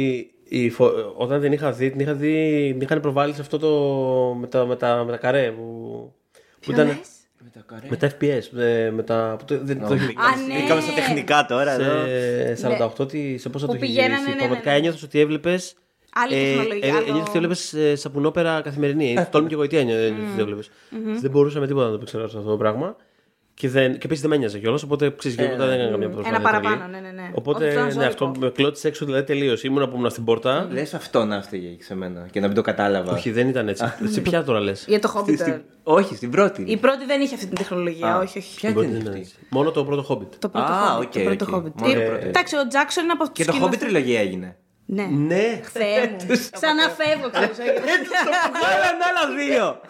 η 0.49 0.71
φο- 0.71 0.95
όταν 1.25 1.41
την 1.41 1.53
είχα 1.53 1.69
δει, 1.73 1.91
την 1.91 2.01
είχα 2.01 2.15
δει, 2.23 2.35
την 2.73 2.81
είχαν 2.81 3.01
προβάλει 3.01 3.33
σε 3.35 3.41
αυτό 3.41 3.57
το. 3.65 3.71
με 4.41 4.47
τα, 4.47 4.67
με 4.67 4.77
τα, 4.77 5.05
με 5.05 5.11
τα 5.11 5.17
καρέ. 5.25 5.51
Που, 5.57 5.65
που 6.61 6.71
ήταν. 6.73 6.87
λες; 6.87 6.99
Με 7.45 7.51
τα 7.55 7.61
καρέ. 7.67 7.87
Με 7.91 7.97
τα 7.97 8.11
FPS. 8.19 8.59
ε, 8.61 8.91
με 8.91 9.03
τα, 9.03 9.35
που 9.39 9.45
το, 9.45 9.59
δεν, 9.63 9.79
το, 9.79 9.85
Α, 9.87 9.97
ναι. 9.97 10.55
Μπήκαμε 10.61 10.81
στα 10.81 10.93
τεχνικά 10.93 11.47
τώρα 11.49 11.71
εδώ. 11.73 12.07
σε 12.55 12.55
48, 13.03 13.09
τι, 13.09 13.39
σε 13.39 13.49
πόσα 13.49 13.67
Που 13.67 13.73
το 13.73 13.77
είχε 13.79 13.87
πηγαίνανε, 13.87 14.11
γυρίσει. 14.15 14.29
ναι, 14.29 14.33
ναι, 14.35 14.39
Πραγματικά 14.39 14.71
ναι. 14.71 14.77
ένιωθες 14.77 15.03
ότι 15.03 15.21
έβλεπες 15.21 15.75
Άλλη 16.15 16.33
τεχνολογία, 16.35 16.89
Ε, 16.89 16.91
άλλο- 16.91 17.07
ε, 17.09 17.13
γιατί 17.13 17.31
το 17.31 17.39
έβλεπε 17.39 17.97
σαπουνόπερα 17.97 18.61
καθημερινή. 18.61 19.27
Τόλμη 19.31 19.49
και 19.49 19.55
γοητεία 19.55 19.83
νιώθει 19.83 20.05
ότι 20.07 20.15
το 20.37 20.41
έβλεπες. 20.43 20.71
Δεν 21.21 21.31
μπορούσα 21.31 21.61
με 21.61 21.67
τίποτα 21.67 21.85
να 21.85 21.91
το 21.91 21.97
επεξεργάσω 21.97 22.39
αυτό 22.39 22.51
το 22.51 22.57
πράγμα. 22.57 22.97
Και, 23.55 23.69
δεν, 23.69 23.93
και 23.93 24.01
επίσης 24.03 24.21
δεν 24.21 24.31
με 24.31 24.37
ένοιαζε 24.37 24.59
κιόλας, 24.59 24.83
οπότε 24.83 25.15
ξέρεις 25.19 25.37
και 25.37 25.43
δεν 25.43 25.53
έκανα 25.53 25.91
καμία 25.91 26.09
προσπάθεια. 26.09 26.31
Ένα 26.39 26.41
παραπάνω, 26.41 26.77
τρελή. 26.77 26.93
ναι, 26.93 27.01
ναι, 27.01 27.11
ναι. 27.23 27.31
Οπότε 27.35 27.59
Όντως 27.65 27.73
ήταν 27.73 27.85
ναι, 27.85 27.91
ζώρικο. 27.93 28.09
αυτό 28.09 28.33
με 28.41 28.51
κλώτησε 28.51 28.89
έξω 28.89 29.05
δηλαδή 29.05 29.25
τελείω. 29.25 29.57
Ήμουν 29.63 29.91
που 29.91 29.97
ήμουν 29.97 30.11
στην 30.11 30.25
πόρτα. 30.25 30.69
Λες 30.71 30.95
αυτό 30.95 31.25
να 31.25 31.37
έφταιγε 31.37 31.77
σε 31.81 31.95
μένα 31.95 32.29
και 32.31 32.41
να 32.41 32.47
μην 32.47 32.57
το 32.57 32.63
κατάλαβα. 32.63 33.13
Όχι, 33.13 33.31
δεν 33.31 33.49
ήταν 33.49 33.69
έτσι. 33.69 33.85
Σε 34.05 34.21
ποια 34.21 34.45
τώρα 34.45 34.61
λες; 34.61 34.85
Για 34.89 34.99
το 35.01 35.09
Στη- 35.09 35.19
Hobbit. 35.33 35.39
στην- 35.39 35.61
Όχι, 35.83 36.15
στην 36.15 36.31
πρώτη. 36.31 36.63
Η 36.67 36.77
πρώτη 36.77 37.05
δεν 37.07 37.21
είχε 37.21 37.35
αυτή 37.35 37.47
την 37.47 37.57
τεχνολογία, 37.57 38.19
όχι, 38.19 38.39
όχι. 38.39 38.57
Ποια 38.57 38.73
δεν 38.73 38.83
είναι 38.95 39.09
αυτή. 39.09 39.27
Μόνο 39.49 39.71
το 39.71 39.85
πρώτο 39.85 40.05
Hobbit. 40.09 40.35
Το 40.39 40.49
πρώτο 40.49 40.67
Α, 40.73 40.99
Hobbit. 40.99 41.03
οκ, 41.03 41.13
το 41.13 41.21
πρώτο 41.21 41.45
οκ. 41.45 41.55
Hobbit. 41.55 41.73
Μόνο 41.75 41.93
Τι- 41.93 41.99
το 41.99 42.11
πρώτο. 42.11 42.27
Εντάξει, 42.27 42.57
ο 42.57 42.67
Τζάκσον 42.67 43.03
είναι 43.05 43.13
από 43.13 43.23
τους 43.25 43.33
Και 43.33 43.45
το 43.45 43.53
Hobbit 43.63 43.77
τριλογία 43.77 44.21
έγινε. 44.21 44.57
Ναι. 44.93 45.07
Ναι. 45.11 45.61
Θεέ 45.73 46.07
μου. 46.09 46.27
Ξαναφεύγω, 46.51 47.31
ξέρεις. 47.31 47.57
Βάλαν 48.61 48.99
άλλα 49.09 49.35
δύο. 49.37 49.81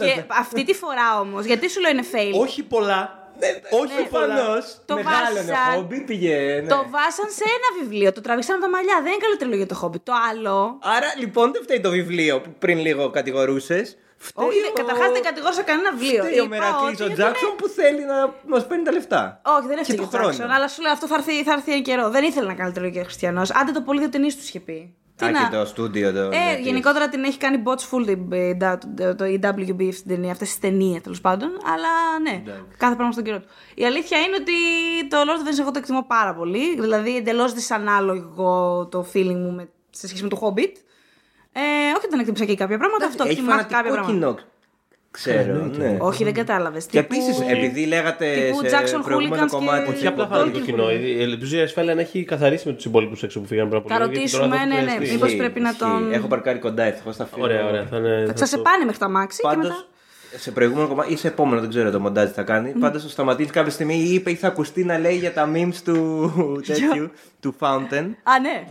Και 0.00 0.22
αυτή 0.28 0.64
τη 0.64 0.74
φορά 0.74 1.20
όμως, 1.20 1.44
γιατί 1.44 1.70
σου 1.70 1.80
λέω 1.80 1.90
είναι 1.90 2.04
fail; 2.12 2.40
Όχι 2.40 2.62
πολλά. 2.62 3.30
Όχι 3.70 4.08
πολλά. 4.08 4.26
Προφανώς. 4.34 4.80
Το 4.84 4.94
Μεγάλωνε 4.94 5.40
βάσαν. 5.40 5.78
ο 5.78 5.86
Hobbit 5.90 6.02
πήγε. 6.06 6.60
ναι. 6.62 6.68
Το 6.68 6.76
βάσαν 6.76 7.28
σε 7.30 7.44
ένα 7.44 7.82
βιβλίο, 7.82 8.12
το 8.12 8.20
τραβήξαν 8.20 8.54
από 8.54 8.64
τα 8.64 8.70
μαλλιά. 8.70 8.94
Δεν 9.02 9.12
είναι 9.12 9.20
καλή 9.20 9.36
τριλογία 9.36 9.66
το 9.66 9.80
Hobbit. 9.82 10.00
Το 10.02 10.12
άλλο. 10.30 10.78
Άρα 10.82 11.14
λοιπόν 11.18 11.52
δεν 11.52 11.62
φταίει 11.62 11.80
το 11.80 11.90
βιβλίο 11.90 12.40
που 12.40 12.50
πριν 12.58 12.78
λίγο 12.78 13.10
κατηγορούσες. 13.10 13.96
Όχι, 14.34 14.56
καταρχάς 14.74 15.10
δεν 15.12 15.22
κατηγόρησα 15.22 15.62
κανένα 15.62 15.90
βιβλίο. 15.96 16.22
Φταίει 16.24 16.38
ο 16.38 16.44
Είπα 16.44 16.54
Μερακλή 16.56 16.88
ότι 16.92 17.02
ο 17.02 17.06
δεν 17.06 17.14
Τζάξον 17.16 17.50
που 17.58 17.68
θέλει 17.68 18.04
να 18.04 18.34
μας 18.52 18.66
παίρνει 18.66 18.84
τα 18.84 18.92
λεφτά. 18.92 19.40
Όχι, 19.56 19.66
δεν 19.66 19.74
Και 19.76 19.80
έφταιγε 19.80 20.00
το 20.00 20.06
ο 20.06 20.08
Τζάξον, 20.08 20.32
χρόνο. 20.34 20.52
αλλά 20.54 20.68
σου 20.68 20.82
λέω 20.82 20.92
αυτό 20.92 21.06
θα 21.06 21.14
έρθει, 21.14 21.44
θα 21.44 21.52
έρθει 21.52 21.72
εν 21.72 21.82
καιρό. 21.82 22.10
Δεν 22.10 22.24
ήθελε 22.24 22.46
να 22.46 22.54
κάνει 22.54 22.72
τριλογία 22.72 23.04
Χριστιανός. 23.04 23.50
Άντε 23.50 23.72
το 23.72 23.80
πολύ 23.80 23.98
δύο 24.00 24.08
ταινίε 24.08 24.32
τους 24.34 24.48
είχε 24.48 24.60
πει. 24.60 24.94
Τι 25.16 25.24
Α, 25.24 25.30
να- 25.30 25.48
και 25.48 25.56
το 25.56 25.64
στούντιο. 25.64 26.12
Το, 26.12 26.18
Ε, 26.20 26.28
ναι, 26.28 26.58
γενικότερα 26.62 27.08
την 27.08 27.24
έχει 27.24 27.38
κάνει 27.38 27.62
bots 27.66 27.82
full 27.90 28.04
την- 28.06 28.32
ε, 28.32 28.54
το, 28.54 28.78
το, 28.96 29.14
το 29.14 29.24
EWB 29.24 29.88
αυτή 29.88 30.02
την 30.02 30.06
ταινία, 30.14 30.32
αυτές 30.32 30.48
τις 30.48 30.58
ταινίες 30.58 31.00
τέλος 31.02 31.20
πάντων. 31.20 31.48
Αλλά 31.72 32.18
ναι, 32.22 32.42
κάθε 32.76 32.94
πράγμα 32.94 33.12
στον 33.12 33.24
καιρό 33.24 33.38
του. 33.40 33.46
Η 33.74 33.84
αλήθεια 33.84 34.18
είναι 34.18 34.36
ότι 34.40 34.52
το 35.08 35.16
Lord 35.16 35.40
of 35.40 35.46
the 35.48 35.50
Rings 35.54 35.58
εγώ 35.60 35.70
το 35.70 35.78
εκτιμώ 35.78 36.04
πάρα 36.06 36.34
πολύ. 36.34 36.80
Δηλαδή 36.80 37.16
εντελώς 37.16 37.52
δυσανάλογο 37.52 38.86
το 38.90 39.06
feeling 39.14 39.34
μου 39.36 39.52
με, 39.52 39.68
σε 39.90 40.08
σχέση 40.08 40.22
με 40.22 40.28
το 40.28 40.38
Hobbit. 40.42 40.72
Ε, 41.58 41.92
όχι 41.96 42.06
δεν 42.10 42.18
εκτίμησα 42.18 42.44
και 42.44 42.54
κάποια 42.54 42.78
πράγματα, 42.78 43.06
αυτό 43.06 43.22
Έχει 43.22 43.32
εκτιμά 43.32 43.56
κάποια 43.56 43.76
φανατικό 43.76 43.94
πράγματα. 43.94 44.12
κοινό. 44.12 44.38
Ξέρω, 45.10 45.70
ναι. 45.76 45.96
Όχι, 46.00 46.24
δεν 46.24 46.34
κατάλαβες. 46.34 46.84
Και 46.86 46.98
επίσης, 46.98 47.40
επειδή 47.40 47.86
λέγατε 47.86 48.26
τύπου 48.34 48.60
σε 48.68 48.76
Jackson 48.76 49.00
προηγούμενο 49.04 49.42
Hooligans 49.42 49.48
κομμάτι. 49.50 49.84
και- 49.90 49.96
Όχι 49.96 50.06
απλά 50.06 50.24
Tolkien 50.28 50.30
φάνηκε 50.30 50.52
το 50.52 50.58
που 50.58 50.64
κοινό. 50.64 50.90
είναι. 50.90 51.08
Ε, 51.08 51.22
Ελπίζω 51.22 51.56
η 51.56 51.60
ασφάλεια 51.60 51.94
να 51.94 52.00
έχει 52.00 52.24
καθαρίσει 52.24 52.66
με 52.68 52.72
τους 52.74 52.84
υπόλοιπους 52.84 53.22
έξω 53.22 53.40
που 53.40 53.46
φύγαν 53.46 53.68
πριν 53.68 53.78
από 53.80 53.88
Θα 53.88 53.98
λίγο, 53.98 54.10
γιατί 54.10 54.30
τώρα 54.30 54.44
ρωτήσουμε, 54.44 54.70
θα 54.70 54.74
ναι, 54.76 54.82
ναι, 54.84 54.90
χρειαστεί. 54.90 55.12
μήπως 55.14 55.26
Ισχύει, 55.28 55.38
πρέπει 55.40 55.60
να 55.60 55.68
ισχύει. 55.68 55.80
τον- 55.82 56.12
Έχω 56.12 56.26
παρκάρει 56.26 56.58
κοντά, 56.58 56.82
ευτυχώς 56.82 57.16
θα 57.16 57.24
φύγω. 57.26 57.44
Ωραία, 57.44 57.66
ωραία. 57.66 57.86
Θα, 57.90 57.96
είναι, 57.96 58.32
Θα 58.36 58.46
σε 58.46 58.56
το- 58.56 58.62
πάνε 58.62 58.84
μέχρι 58.84 58.98
τα 59.00 59.08
μάξι 59.08 59.40
και 59.40 59.46
Πάντως, 59.48 59.64
μετά. 59.68 59.84
σε 60.36 60.50
προηγούμενο 60.50 60.88
κομμάτι 60.88 61.12
ή 61.12 61.16
σε 61.16 61.28
επόμενο, 61.28 61.60
δεν 61.60 61.70
ξέρω 61.70 61.90
το 61.90 62.00
μοντάζ 62.00 62.28
τι 62.28 62.34
θα 62.34 62.42
κάνει. 62.42 62.70
Πάντως 62.70 63.04
ο 63.04 63.08
Σταματή 63.08 63.44
κάποια 63.44 63.70
στιγμή 63.72 63.94
είπε 63.94 64.30
ή 64.30 64.34
θα 64.34 64.46
ακουστεί 64.46 64.84
να 64.84 64.98
λέει 64.98 65.16
για 65.16 65.32
τα 65.32 65.50
memes 65.54 65.74
του 65.84 66.32
τέτοιου, 66.66 67.10
του 67.40 67.54
Fountain. 67.60 68.06
Α, 68.22 68.40
ναι. 68.40 68.64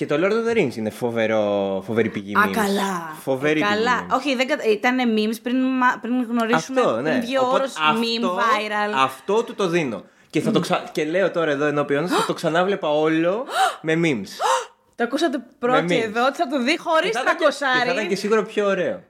Ε, 0.00 0.04
και 0.04 0.06
το 0.06 0.14
Lord 0.26 0.30
of 0.32 0.52
the 0.52 0.56
Rings 0.58 0.76
είναι 0.76 0.90
φοβερό, 0.90 1.82
φοβερή 1.86 2.08
πηγή 2.08 2.32
Α, 2.34 2.40
memes. 2.46 2.52
καλά. 2.52 3.12
Φοβερή 3.22 3.60
πηγή 3.60 3.64
καλά. 3.72 4.06
memes. 4.10 4.16
Όχι, 4.16 4.34
δεν 4.36 4.46
κατα... 4.46 4.64
ήταν 4.64 4.96
memes 5.16 5.36
πριν, 5.42 5.56
μα- 5.78 5.98
πριν 6.00 6.22
γνωρίσουμε. 6.30 6.80
Αυτό, 6.80 7.00
ναι. 7.00 7.08
Πριν 7.10 7.20
βγει 7.20 7.36
ο 7.36 7.40
Οπότε 7.42 7.58
όρος 7.58 7.72
meme 7.74 8.24
αυτό- 8.24 8.36
viral. 8.38 8.92
Αυτό 9.04 9.42
του 9.44 9.54
το 9.54 9.68
δίνω. 9.68 10.04
Και, 10.30 10.40
θα 10.40 10.50
το 10.50 10.60
ξα... 10.60 10.84
και 10.92 11.04
λέω 11.04 11.30
τώρα 11.30 11.50
εδώ 11.50 11.64
ενώπιον 11.64 12.08
σας, 12.08 12.18
θα 12.20 12.26
το 12.26 12.32
ξανάβλεπα 12.32 12.88
όλο 12.90 13.46
με 13.82 13.94
memes. 14.04 14.28
Το 14.96 15.04
ακούσατε 15.04 15.38
πρώτοι 15.58 15.98
memes. 16.00 16.04
εδώ 16.04 16.26
ότι 16.26 16.36
θα 16.36 16.46
το 16.46 16.62
δει 16.62 16.78
χωρίς 16.78 17.10
Και 17.10 17.16
θα 17.16 17.20
ήταν 17.22 17.36
και- 17.36 17.44
και 17.44 17.52
θα 17.52 17.66
ήταν 17.74 17.84
και 17.84 17.92
τρακοσάρι. 17.92 18.16
σίγουρα 18.16 18.42
πιο 18.42 18.66
ωραίο. 18.66 19.02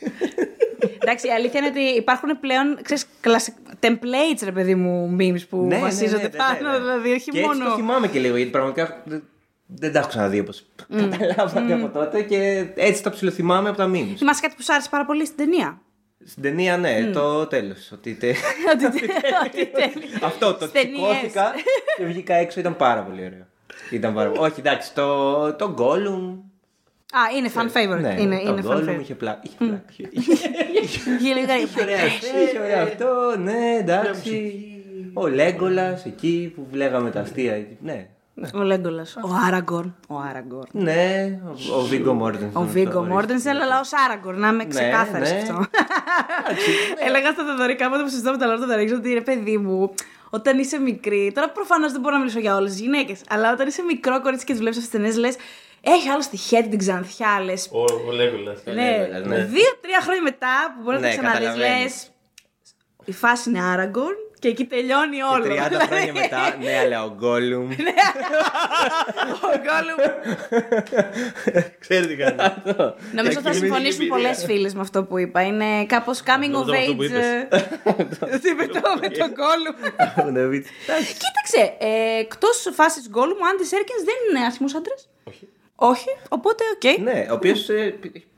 Εντάξει, 1.02 1.26
η 1.26 1.30
αλήθεια 1.30 1.60
είναι 1.60 1.68
ότι 1.68 1.80
υπάρχουν 1.80 2.40
πλέον 2.40 2.78
ξέρεις, 2.82 3.06
κλασικ... 3.20 3.54
templates, 3.80 4.40
ρε 4.44 4.52
παιδί 4.52 4.74
μου, 4.74 5.16
memes 5.20 5.40
που 5.50 5.56
Ναι, 5.56 5.76
ναι, 5.76 5.82
βασίζονται 5.82 6.16
ναι, 6.22 6.28
ναι, 6.28 6.36
πάνω. 6.36 6.70
ναι. 6.72 6.78
Δηλαδή, 6.78 7.10
όχι 7.12 7.30
και 7.30 7.38
έτσι 7.38 7.42
μόνο. 7.58 7.64
το 7.70 7.76
θυμάμαι 7.76 8.08
και 8.08 8.18
λίγο, 8.18 8.36
γιατί 8.36 8.50
πραγματικά 8.50 9.02
δεν, 9.70 9.76
δεν 9.80 9.92
τα 9.92 9.98
έχω 9.98 10.08
ξαναδεί 10.08 10.38
όπως 10.40 10.66
καταλάβατε 11.10 11.72
από 11.72 11.88
τότε 11.88 12.22
και 12.22 12.66
έτσι 12.74 13.02
τα 13.02 13.10
ψιλοθυμάμαι 13.10 13.68
από 13.68 13.78
τα 13.78 13.90
memes. 13.94 14.14
Θυμάσαι 14.16 14.40
κάτι 14.40 14.54
που 14.56 14.62
σου 14.62 14.72
άρεσε 14.72 14.88
πάρα 14.90 15.04
πολύ 15.04 15.24
στην 15.26 15.36
ταινία. 15.36 15.80
Στην 16.24 16.42
ταινία, 16.42 16.76
ναι, 16.76 17.10
το 17.12 17.46
τέλος. 17.46 17.90
Ότι 17.92 18.14
τε... 18.14 18.28
Ότι 18.74 18.84
ότι 18.84 19.66
τέλει. 19.66 20.04
Αυτό 20.22 20.54
το 20.54 20.66
Στις 20.66 20.82
ταινίες. 20.82 20.98
σηκώθηκα 21.16 21.52
και 21.96 22.04
βγήκα 22.04 22.34
έξω, 22.34 22.60
ήταν 22.60 22.76
πάρα 22.76 23.02
πολύ 23.02 23.24
ωραίο. 23.24 23.46
Ήταν 23.90 24.14
πάρα 24.14 24.28
πολύ. 24.30 24.40
Όχι, 24.50 24.60
εντάξει, 24.60 24.94
το, 24.94 25.52
το 25.52 25.74
Gollum. 25.78 26.36
Α, 27.12 27.36
είναι 27.36 27.50
fan 27.54 27.66
favorite. 27.76 28.00
Ναι, 28.00 28.14
είναι, 28.20 28.40
το 28.44 28.50
είναι 28.50 28.62
fan 28.66 28.70
Gollum 28.70 28.88
favorite. 28.88 29.00
είχε 29.00 29.14
πλάκα. 29.22 29.40
Είχε 29.42 29.56
πλάκα. 29.58 29.82
Είχε- 29.88 30.08
Είχε 31.20 31.34
λίγο 31.34 31.52
Είχε 31.62 31.82
ωραία 31.82 32.04
αυτή, 32.04 32.26
είχε 32.48 32.58
ωραία 32.60 32.82
αυτό, 32.82 33.34
ναι, 33.38 33.76
εντάξει. 33.80 34.62
Ο 35.12 35.26
Λέγκολα 35.26 36.02
εκεί 36.06 36.52
που 36.54 36.66
λέγαμε 36.72 37.10
τα 37.10 37.20
αστεία. 37.20 37.66
Ναι, 37.82 38.06
Ο 38.54 38.62
Λέγκολας. 38.62 39.16
Ο 39.16 39.28
Άραγκορν. 39.46 39.96
Ο 40.08 40.16
Άραγκορν. 40.28 40.68
ναι, 40.72 41.38
ο- 41.70 41.74
ο 41.78 41.80
Βίγκο 41.82 42.12
Μόρτεν. 42.12 42.50
Ο 42.52 42.62
Βίγκο 42.64 43.02
Μόρτενσελ, 43.02 43.60
αλλά 43.60 43.80
ως 43.80 43.90
Άραγκορν. 44.06 44.38
Να 44.40 44.48
είμαι 44.48 44.66
ξεκάθαρη 44.66 45.26
σε 45.26 45.34
ναι. 45.34 45.40
αυτό. 45.40 45.64
Έλεγα 47.06 47.32
στα 47.32 47.44
Θεοδωρή 47.44 47.76
κάποτε 47.76 48.02
που 48.02 48.08
συζητάμε 48.08 48.36
τα 48.36 48.46
Lord 48.46 48.60
of 48.60 48.74
the 48.74 48.78
Rings 48.80 48.96
ότι 48.98 49.12
ρε 49.12 49.20
παιδί 49.20 49.58
μου, 49.58 49.94
όταν 50.30 50.58
είσαι 50.58 50.78
μικρή. 50.78 51.32
Τώρα 51.34 51.50
προφανώς 51.50 51.92
δεν 51.92 52.00
μπορώ 52.00 52.12
να 52.14 52.20
μιλήσω 52.20 52.38
για 52.38 52.56
όλες 52.56 52.70
τις 52.70 52.80
γυναίκες. 52.80 53.20
Αλλά 53.28 53.52
όταν 53.52 53.66
είσαι 53.66 53.82
μικρό 53.82 54.20
κορίτσι 54.20 54.44
και 54.44 54.52
τις 54.52 54.60
βλέπεις 54.60 54.78
αυτές 54.78 54.90
τις 55.00 55.00
ταινίες, 55.00 55.18
λες. 55.36 55.36
Έχει 55.80 56.08
άλλο 56.08 56.22
στη 56.22 56.36
χέρι 56.36 56.68
την 56.68 56.78
ξανθιά, 56.78 57.40
λες. 57.44 57.68
Ο, 57.72 57.80
ο 58.08 58.12
Λέγκολας. 58.12 58.62
Ναι, 58.64 58.72
Λέγκολας, 58.74 59.26
ναι. 59.26 59.36
δύο-τρία 59.44 60.00
χρόνια 60.02 60.22
μετά 60.22 60.74
που 60.76 60.82
μπορεί 60.82 60.96
να 61.00 61.02
Ναι, 61.08 61.14
το 61.14 61.20
ξαναδεί, 61.20 61.44
λες. 61.44 61.52
καταλαβαίνεις. 61.54 62.10
Η 63.04 63.12
φάση 63.12 63.48
είναι 63.50 63.62
Άραγκορν 63.62 64.16
και 64.38 64.48
εκεί 64.48 64.64
τελειώνει 64.64 65.22
όλο. 65.22 65.44
30 65.44 65.46
Δηλαδή, 65.46 65.76
χρόνια 65.86 66.12
μετά, 66.12 66.56
ναι, 66.62 66.78
αλλά 66.78 67.04
ο 67.04 67.14
Γκόλουμ. 67.18 67.70
Ο 69.42 69.50
Gollum. 69.66 70.10
Ξέρει 71.78 72.06
τι 72.06 72.16
κάνει. 72.16 72.36
Νομίζω 73.12 73.40
θα 73.40 73.52
συμφωνήσουν 73.52 74.06
πολλές 74.08 74.44
φίλες 74.44 74.74
με 74.74 74.80
αυτό 74.80 75.04
που 75.04 75.18
είπα. 75.18 75.42
Είναι 75.42 75.84
κάπως 75.86 76.22
coming 76.26 76.44
of 76.44 76.64
Νομίζω 76.66 76.72
αυτό 76.72 76.94
που 76.94 77.02
age. 77.02 77.04
είπες. 77.04 77.26
ε, 77.26 77.48
Τι 78.42 78.54
με 78.58 78.66
το 78.66 78.80
με 79.00 79.08
τον 79.08 79.32
Gollum. 79.38 79.90
Ο 80.26 80.30
Νταβίτ. 80.32 80.66
Κοίταξε, 81.22 81.76
ε, 81.78 82.18
εκτός 82.20 82.68
φάσης 82.72 83.10
Gollum, 83.14 83.40
ο 83.42 83.46
Άντι 83.54 83.64
Σέρκις 83.64 83.96
δεν 84.04 84.14
είναι 84.36 84.46
άσχημος 84.46 84.74
άντρας. 84.74 85.08
Όχι. 85.24 85.48
Όχι, 85.80 86.08
οπότε 86.28 86.64
οκ. 86.74 86.98
Ναι, 87.00 87.26
ο 87.30 87.34
οποίος 87.34 87.66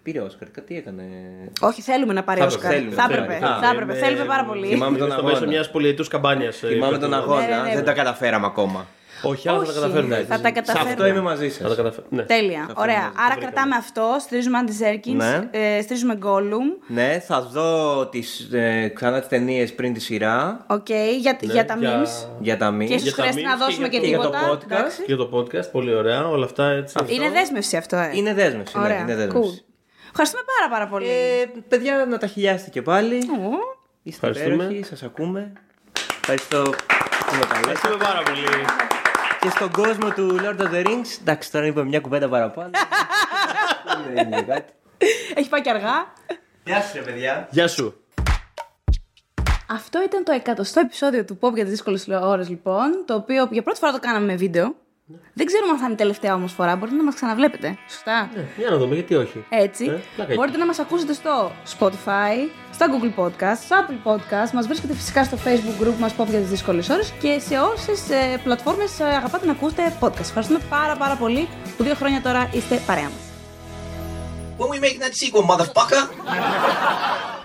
πήρε 0.02 0.20
Όσκαρ. 0.20 0.48
Τι 0.50 0.76
έκανε; 0.76 1.02
Όχι, 1.60 1.82
θέλουμε 1.82 2.12
να 2.12 2.22
πάρει 2.22 2.40
Θα 2.40 2.46
Όσκαρ. 2.46 2.72
θέλουμε, 2.72 2.94
Θα 2.94 3.06
θέλουμε. 3.06 3.24
έπρεπε. 3.34 3.46
Α, 3.46 3.58
Θα 3.62 3.70
έπρεπε. 3.72 3.92
είναι- 3.92 4.06
Θέλουμε 4.06 4.24
πάρα 4.24 4.44
πολύ. 4.44 4.66
Θυμάμαι 4.66 4.98
τον 4.98 5.10
Στο 5.10 5.22
μέσο 5.22 5.36
αγώνα. 5.36 5.50
μιας 5.50 5.70
πολυετούς 5.70 6.08
καμπάνιας. 6.08 6.56
Θυμάμαι 6.56 6.98
τον 6.98 7.10
Ναι, 7.10 7.16
αγώνα. 7.16 7.62
ναι, 7.62 7.74
Δεν 7.74 7.84
τα 7.84 7.92
καταφέραμε 7.92 8.46
ακόμα. 8.46 8.86
Όχι, 9.22 9.48
αλλά 9.48 9.58
θα 9.58 9.64
τα 9.64 9.70
Όχι, 9.70 9.80
καταφέρουμε. 9.80 10.16
θα 10.16 10.40
τα 10.40 10.48
Σε 10.52 10.58
αυτό 10.58 10.72
καταφέρουμε. 10.72 11.08
είμαι 11.08 11.20
μαζί 11.20 11.48
Θα 11.48 11.62
τα 11.62 11.68
σας. 11.68 11.76
καταφέρουμε. 11.76 12.16
Ναι. 12.16 12.22
Τέλεια. 12.22 12.70
Ωραία. 12.76 13.12
Άρα 13.26 13.36
κρατάμε 13.40 13.76
αυτό. 13.76 14.16
Στηρίζουμε 14.20 14.58
Άντι 14.58 14.72
Σέρκις. 14.72 15.16
Ναι. 15.16 15.48
Στηρίζουμε 15.82 16.18
Gollum. 16.22 16.82
Ναι, 16.86 17.22
θα 17.26 17.42
δω 17.42 18.06
τις, 18.06 18.48
ε, 18.52 18.88
ξανά 18.94 19.18
τις 19.18 19.28
ταινίες 19.28 19.74
πριν 19.74 19.92
τη 19.92 20.00
σειρά. 20.00 20.64
Οκ. 20.68 20.88
Για, 20.88 21.36
για 21.40 21.64
τα 21.64 21.76
για- 21.80 22.02
memes. 22.02 22.28
Για 22.40 22.56
τα 22.56 22.70
me-. 22.70 22.86
Και 22.86 22.94
ίσως 22.94 23.02
για 23.02 23.14
τα 23.14 23.22
χρειάζεται 23.22 23.44
να 23.46 23.54
memes 23.54 23.58
και 23.58 23.64
δώσουμε 23.64 23.88
και 23.88 23.96
για- 23.98 24.08
και 24.08 24.14
για 24.14 24.24
το 24.24 24.30
τίποτα. 24.30 24.50
podcast. 24.52 24.72
εντάξει. 24.72 25.02
Και 25.02 25.14
το 25.16 25.30
podcast, 25.34 25.70
πολύ 25.72 25.94
ωραία. 25.94 26.28
Όλα 26.28 26.44
αυτά 26.44 26.70
έτσι. 26.70 26.96
Είναι 27.08 27.30
δέσμευση 27.30 27.76
αυτό, 27.76 27.96
ε. 27.96 28.10
Είναι 28.14 28.34
δέσμευση. 28.34 28.78
Ναι, 28.78 28.84
Ωραία. 28.84 28.98
είναι 29.00 29.12
Cool. 29.12 29.16
δέσμευση. 29.16 29.64
Ευχαριστούμε 30.10 30.42
πάρα 30.58 30.70
πάρα 30.72 30.86
πολύ. 30.86 31.08
Ε, 31.08 31.46
παιδιά, 31.68 32.06
να 32.08 32.18
τα 32.18 32.26
χιλιάσετε 32.26 32.70
και 32.70 32.82
πάλι. 32.82 33.16
Ω. 33.16 33.78
Είστε 34.02 34.26
Ευχαριστούμε. 34.26 34.64
υπέροχοι, 34.64 34.84
σας 34.84 35.02
ακούμε. 35.02 35.52
Ευχαριστώ 36.20 36.62
που 36.62 37.34
με 37.34 37.44
καλέσατε. 37.48 37.58
Ευχαριστούμε 37.58 37.96
πάρα 37.96 38.22
πολύ. 38.22 38.46
Και 39.40 39.50
στον 39.50 39.70
κόσμο 39.70 40.10
του 40.10 40.38
Lord 40.42 40.60
of 40.60 40.72
the 40.74 40.86
Rings. 40.86 41.18
Εντάξει, 41.20 41.52
τώρα 41.52 41.66
είπαμε 41.66 41.88
μια 41.88 42.00
κουβέντα 42.00 42.28
παραπάνω. 42.28 42.70
Δεν 44.14 44.26
είναι 44.26 44.42
κάτι. 44.42 44.72
Έχει 45.34 45.48
πάει 45.48 45.60
και 45.60 45.70
αργά. 45.70 46.12
Γεια 46.64 46.82
σα, 46.82 46.98
παιδιά. 46.98 47.48
Γεια 47.50 47.68
σου. 47.68 47.94
Αυτό 49.68 50.02
ήταν 50.02 50.24
το 50.24 50.32
εκατοστό 50.32 50.80
επεισόδιο 50.80 51.24
του 51.24 51.38
Pop 51.40 51.52
για 51.54 51.62
τις 51.62 51.72
δύσκολες 51.72 52.08
ώρες, 52.08 52.48
λοιπόν. 52.48 53.04
Το 53.06 53.14
οποίο 53.14 53.48
για 53.50 53.62
πρώτη 53.62 53.78
φορά 53.78 53.92
το 53.92 53.98
κάναμε 53.98 54.26
με 54.26 54.34
βίντεο. 54.34 54.74
Δεν 55.32 55.46
ξέρουμε 55.46 55.72
αν 55.72 55.78
θα 55.78 55.84
είναι 55.84 55.92
η 55.92 55.96
τελευταία 55.96 56.34
όμω 56.34 56.46
φορά. 56.46 56.76
Μπορείτε 56.76 56.96
να 56.96 57.04
μας 57.04 57.14
ξαναβλέπετε. 57.14 57.78
Σωστά. 57.88 58.30
Ναι, 58.34 58.44
Για 58.56 58.70
να 58.70 58.76
δούμε, 58.76 58.94
γιατί 58.94 59.14
όχι. 59.14 59.44
Έτσι. 59.48 59.84
Ε, 59.84 60.00
πλάκα 60.16 60.34
Μπορείτε 60.34 60.58
να 60.58 60.66
μας 60.66 60.78
ακούσετε 60.78 61.12
στο 61.12 61.52
Spotify, 61.78 62.34
στα 62.72 62.86
Google 62.92 63.20
Podcast, 63.24 63.58
στο 63.64 63.76
Apple 63.80 64.10
Podcast. 64.10 64.50
Μας 64.52 64.66
βρίσκεται 64.66 64.94
φυσικά 64.94 65.24
στο 65.24 65.38
Facebook 65.44 65.84
group 65.84 65.94
μας 65.98 66.14
Pop 66.18 66.26
για 66.26 66.38
τις 66.38 66.48
δύσκολες 66.48 66.88
ώρες 66.88 67.12
και 67.20 67.38
σε 67.38 67.58
όσες 67.58 68.10
ε, 68.10 68.40
πλατφόρμες 68.44 69.00
ε, 69.00 69.04
αγαπάτε 69.04 69.46
να 69.46 69.52
ακούσετε 69.52 69.96
podcast. 70.00 70.20
Ευχαριστούμε 70.20 70.60
πάρα 70.68 70.96
πάρα 70.96 71.14
πολύ 71.14 71.48
που 71.76 71.82
δύο 71.82 71.94
χρόνια 71.94 72.20
τώρα 72.22 72.50
είστε 72.52 72.82
παρέα 72.86 73.04
μας. 73.04 73.24
When 74.58 74.68
we 74.68 74.78
make 74.78 74.98
that 75.00 75.14
sequel, 75.14 75.44
motherfucker! 75.50 77.39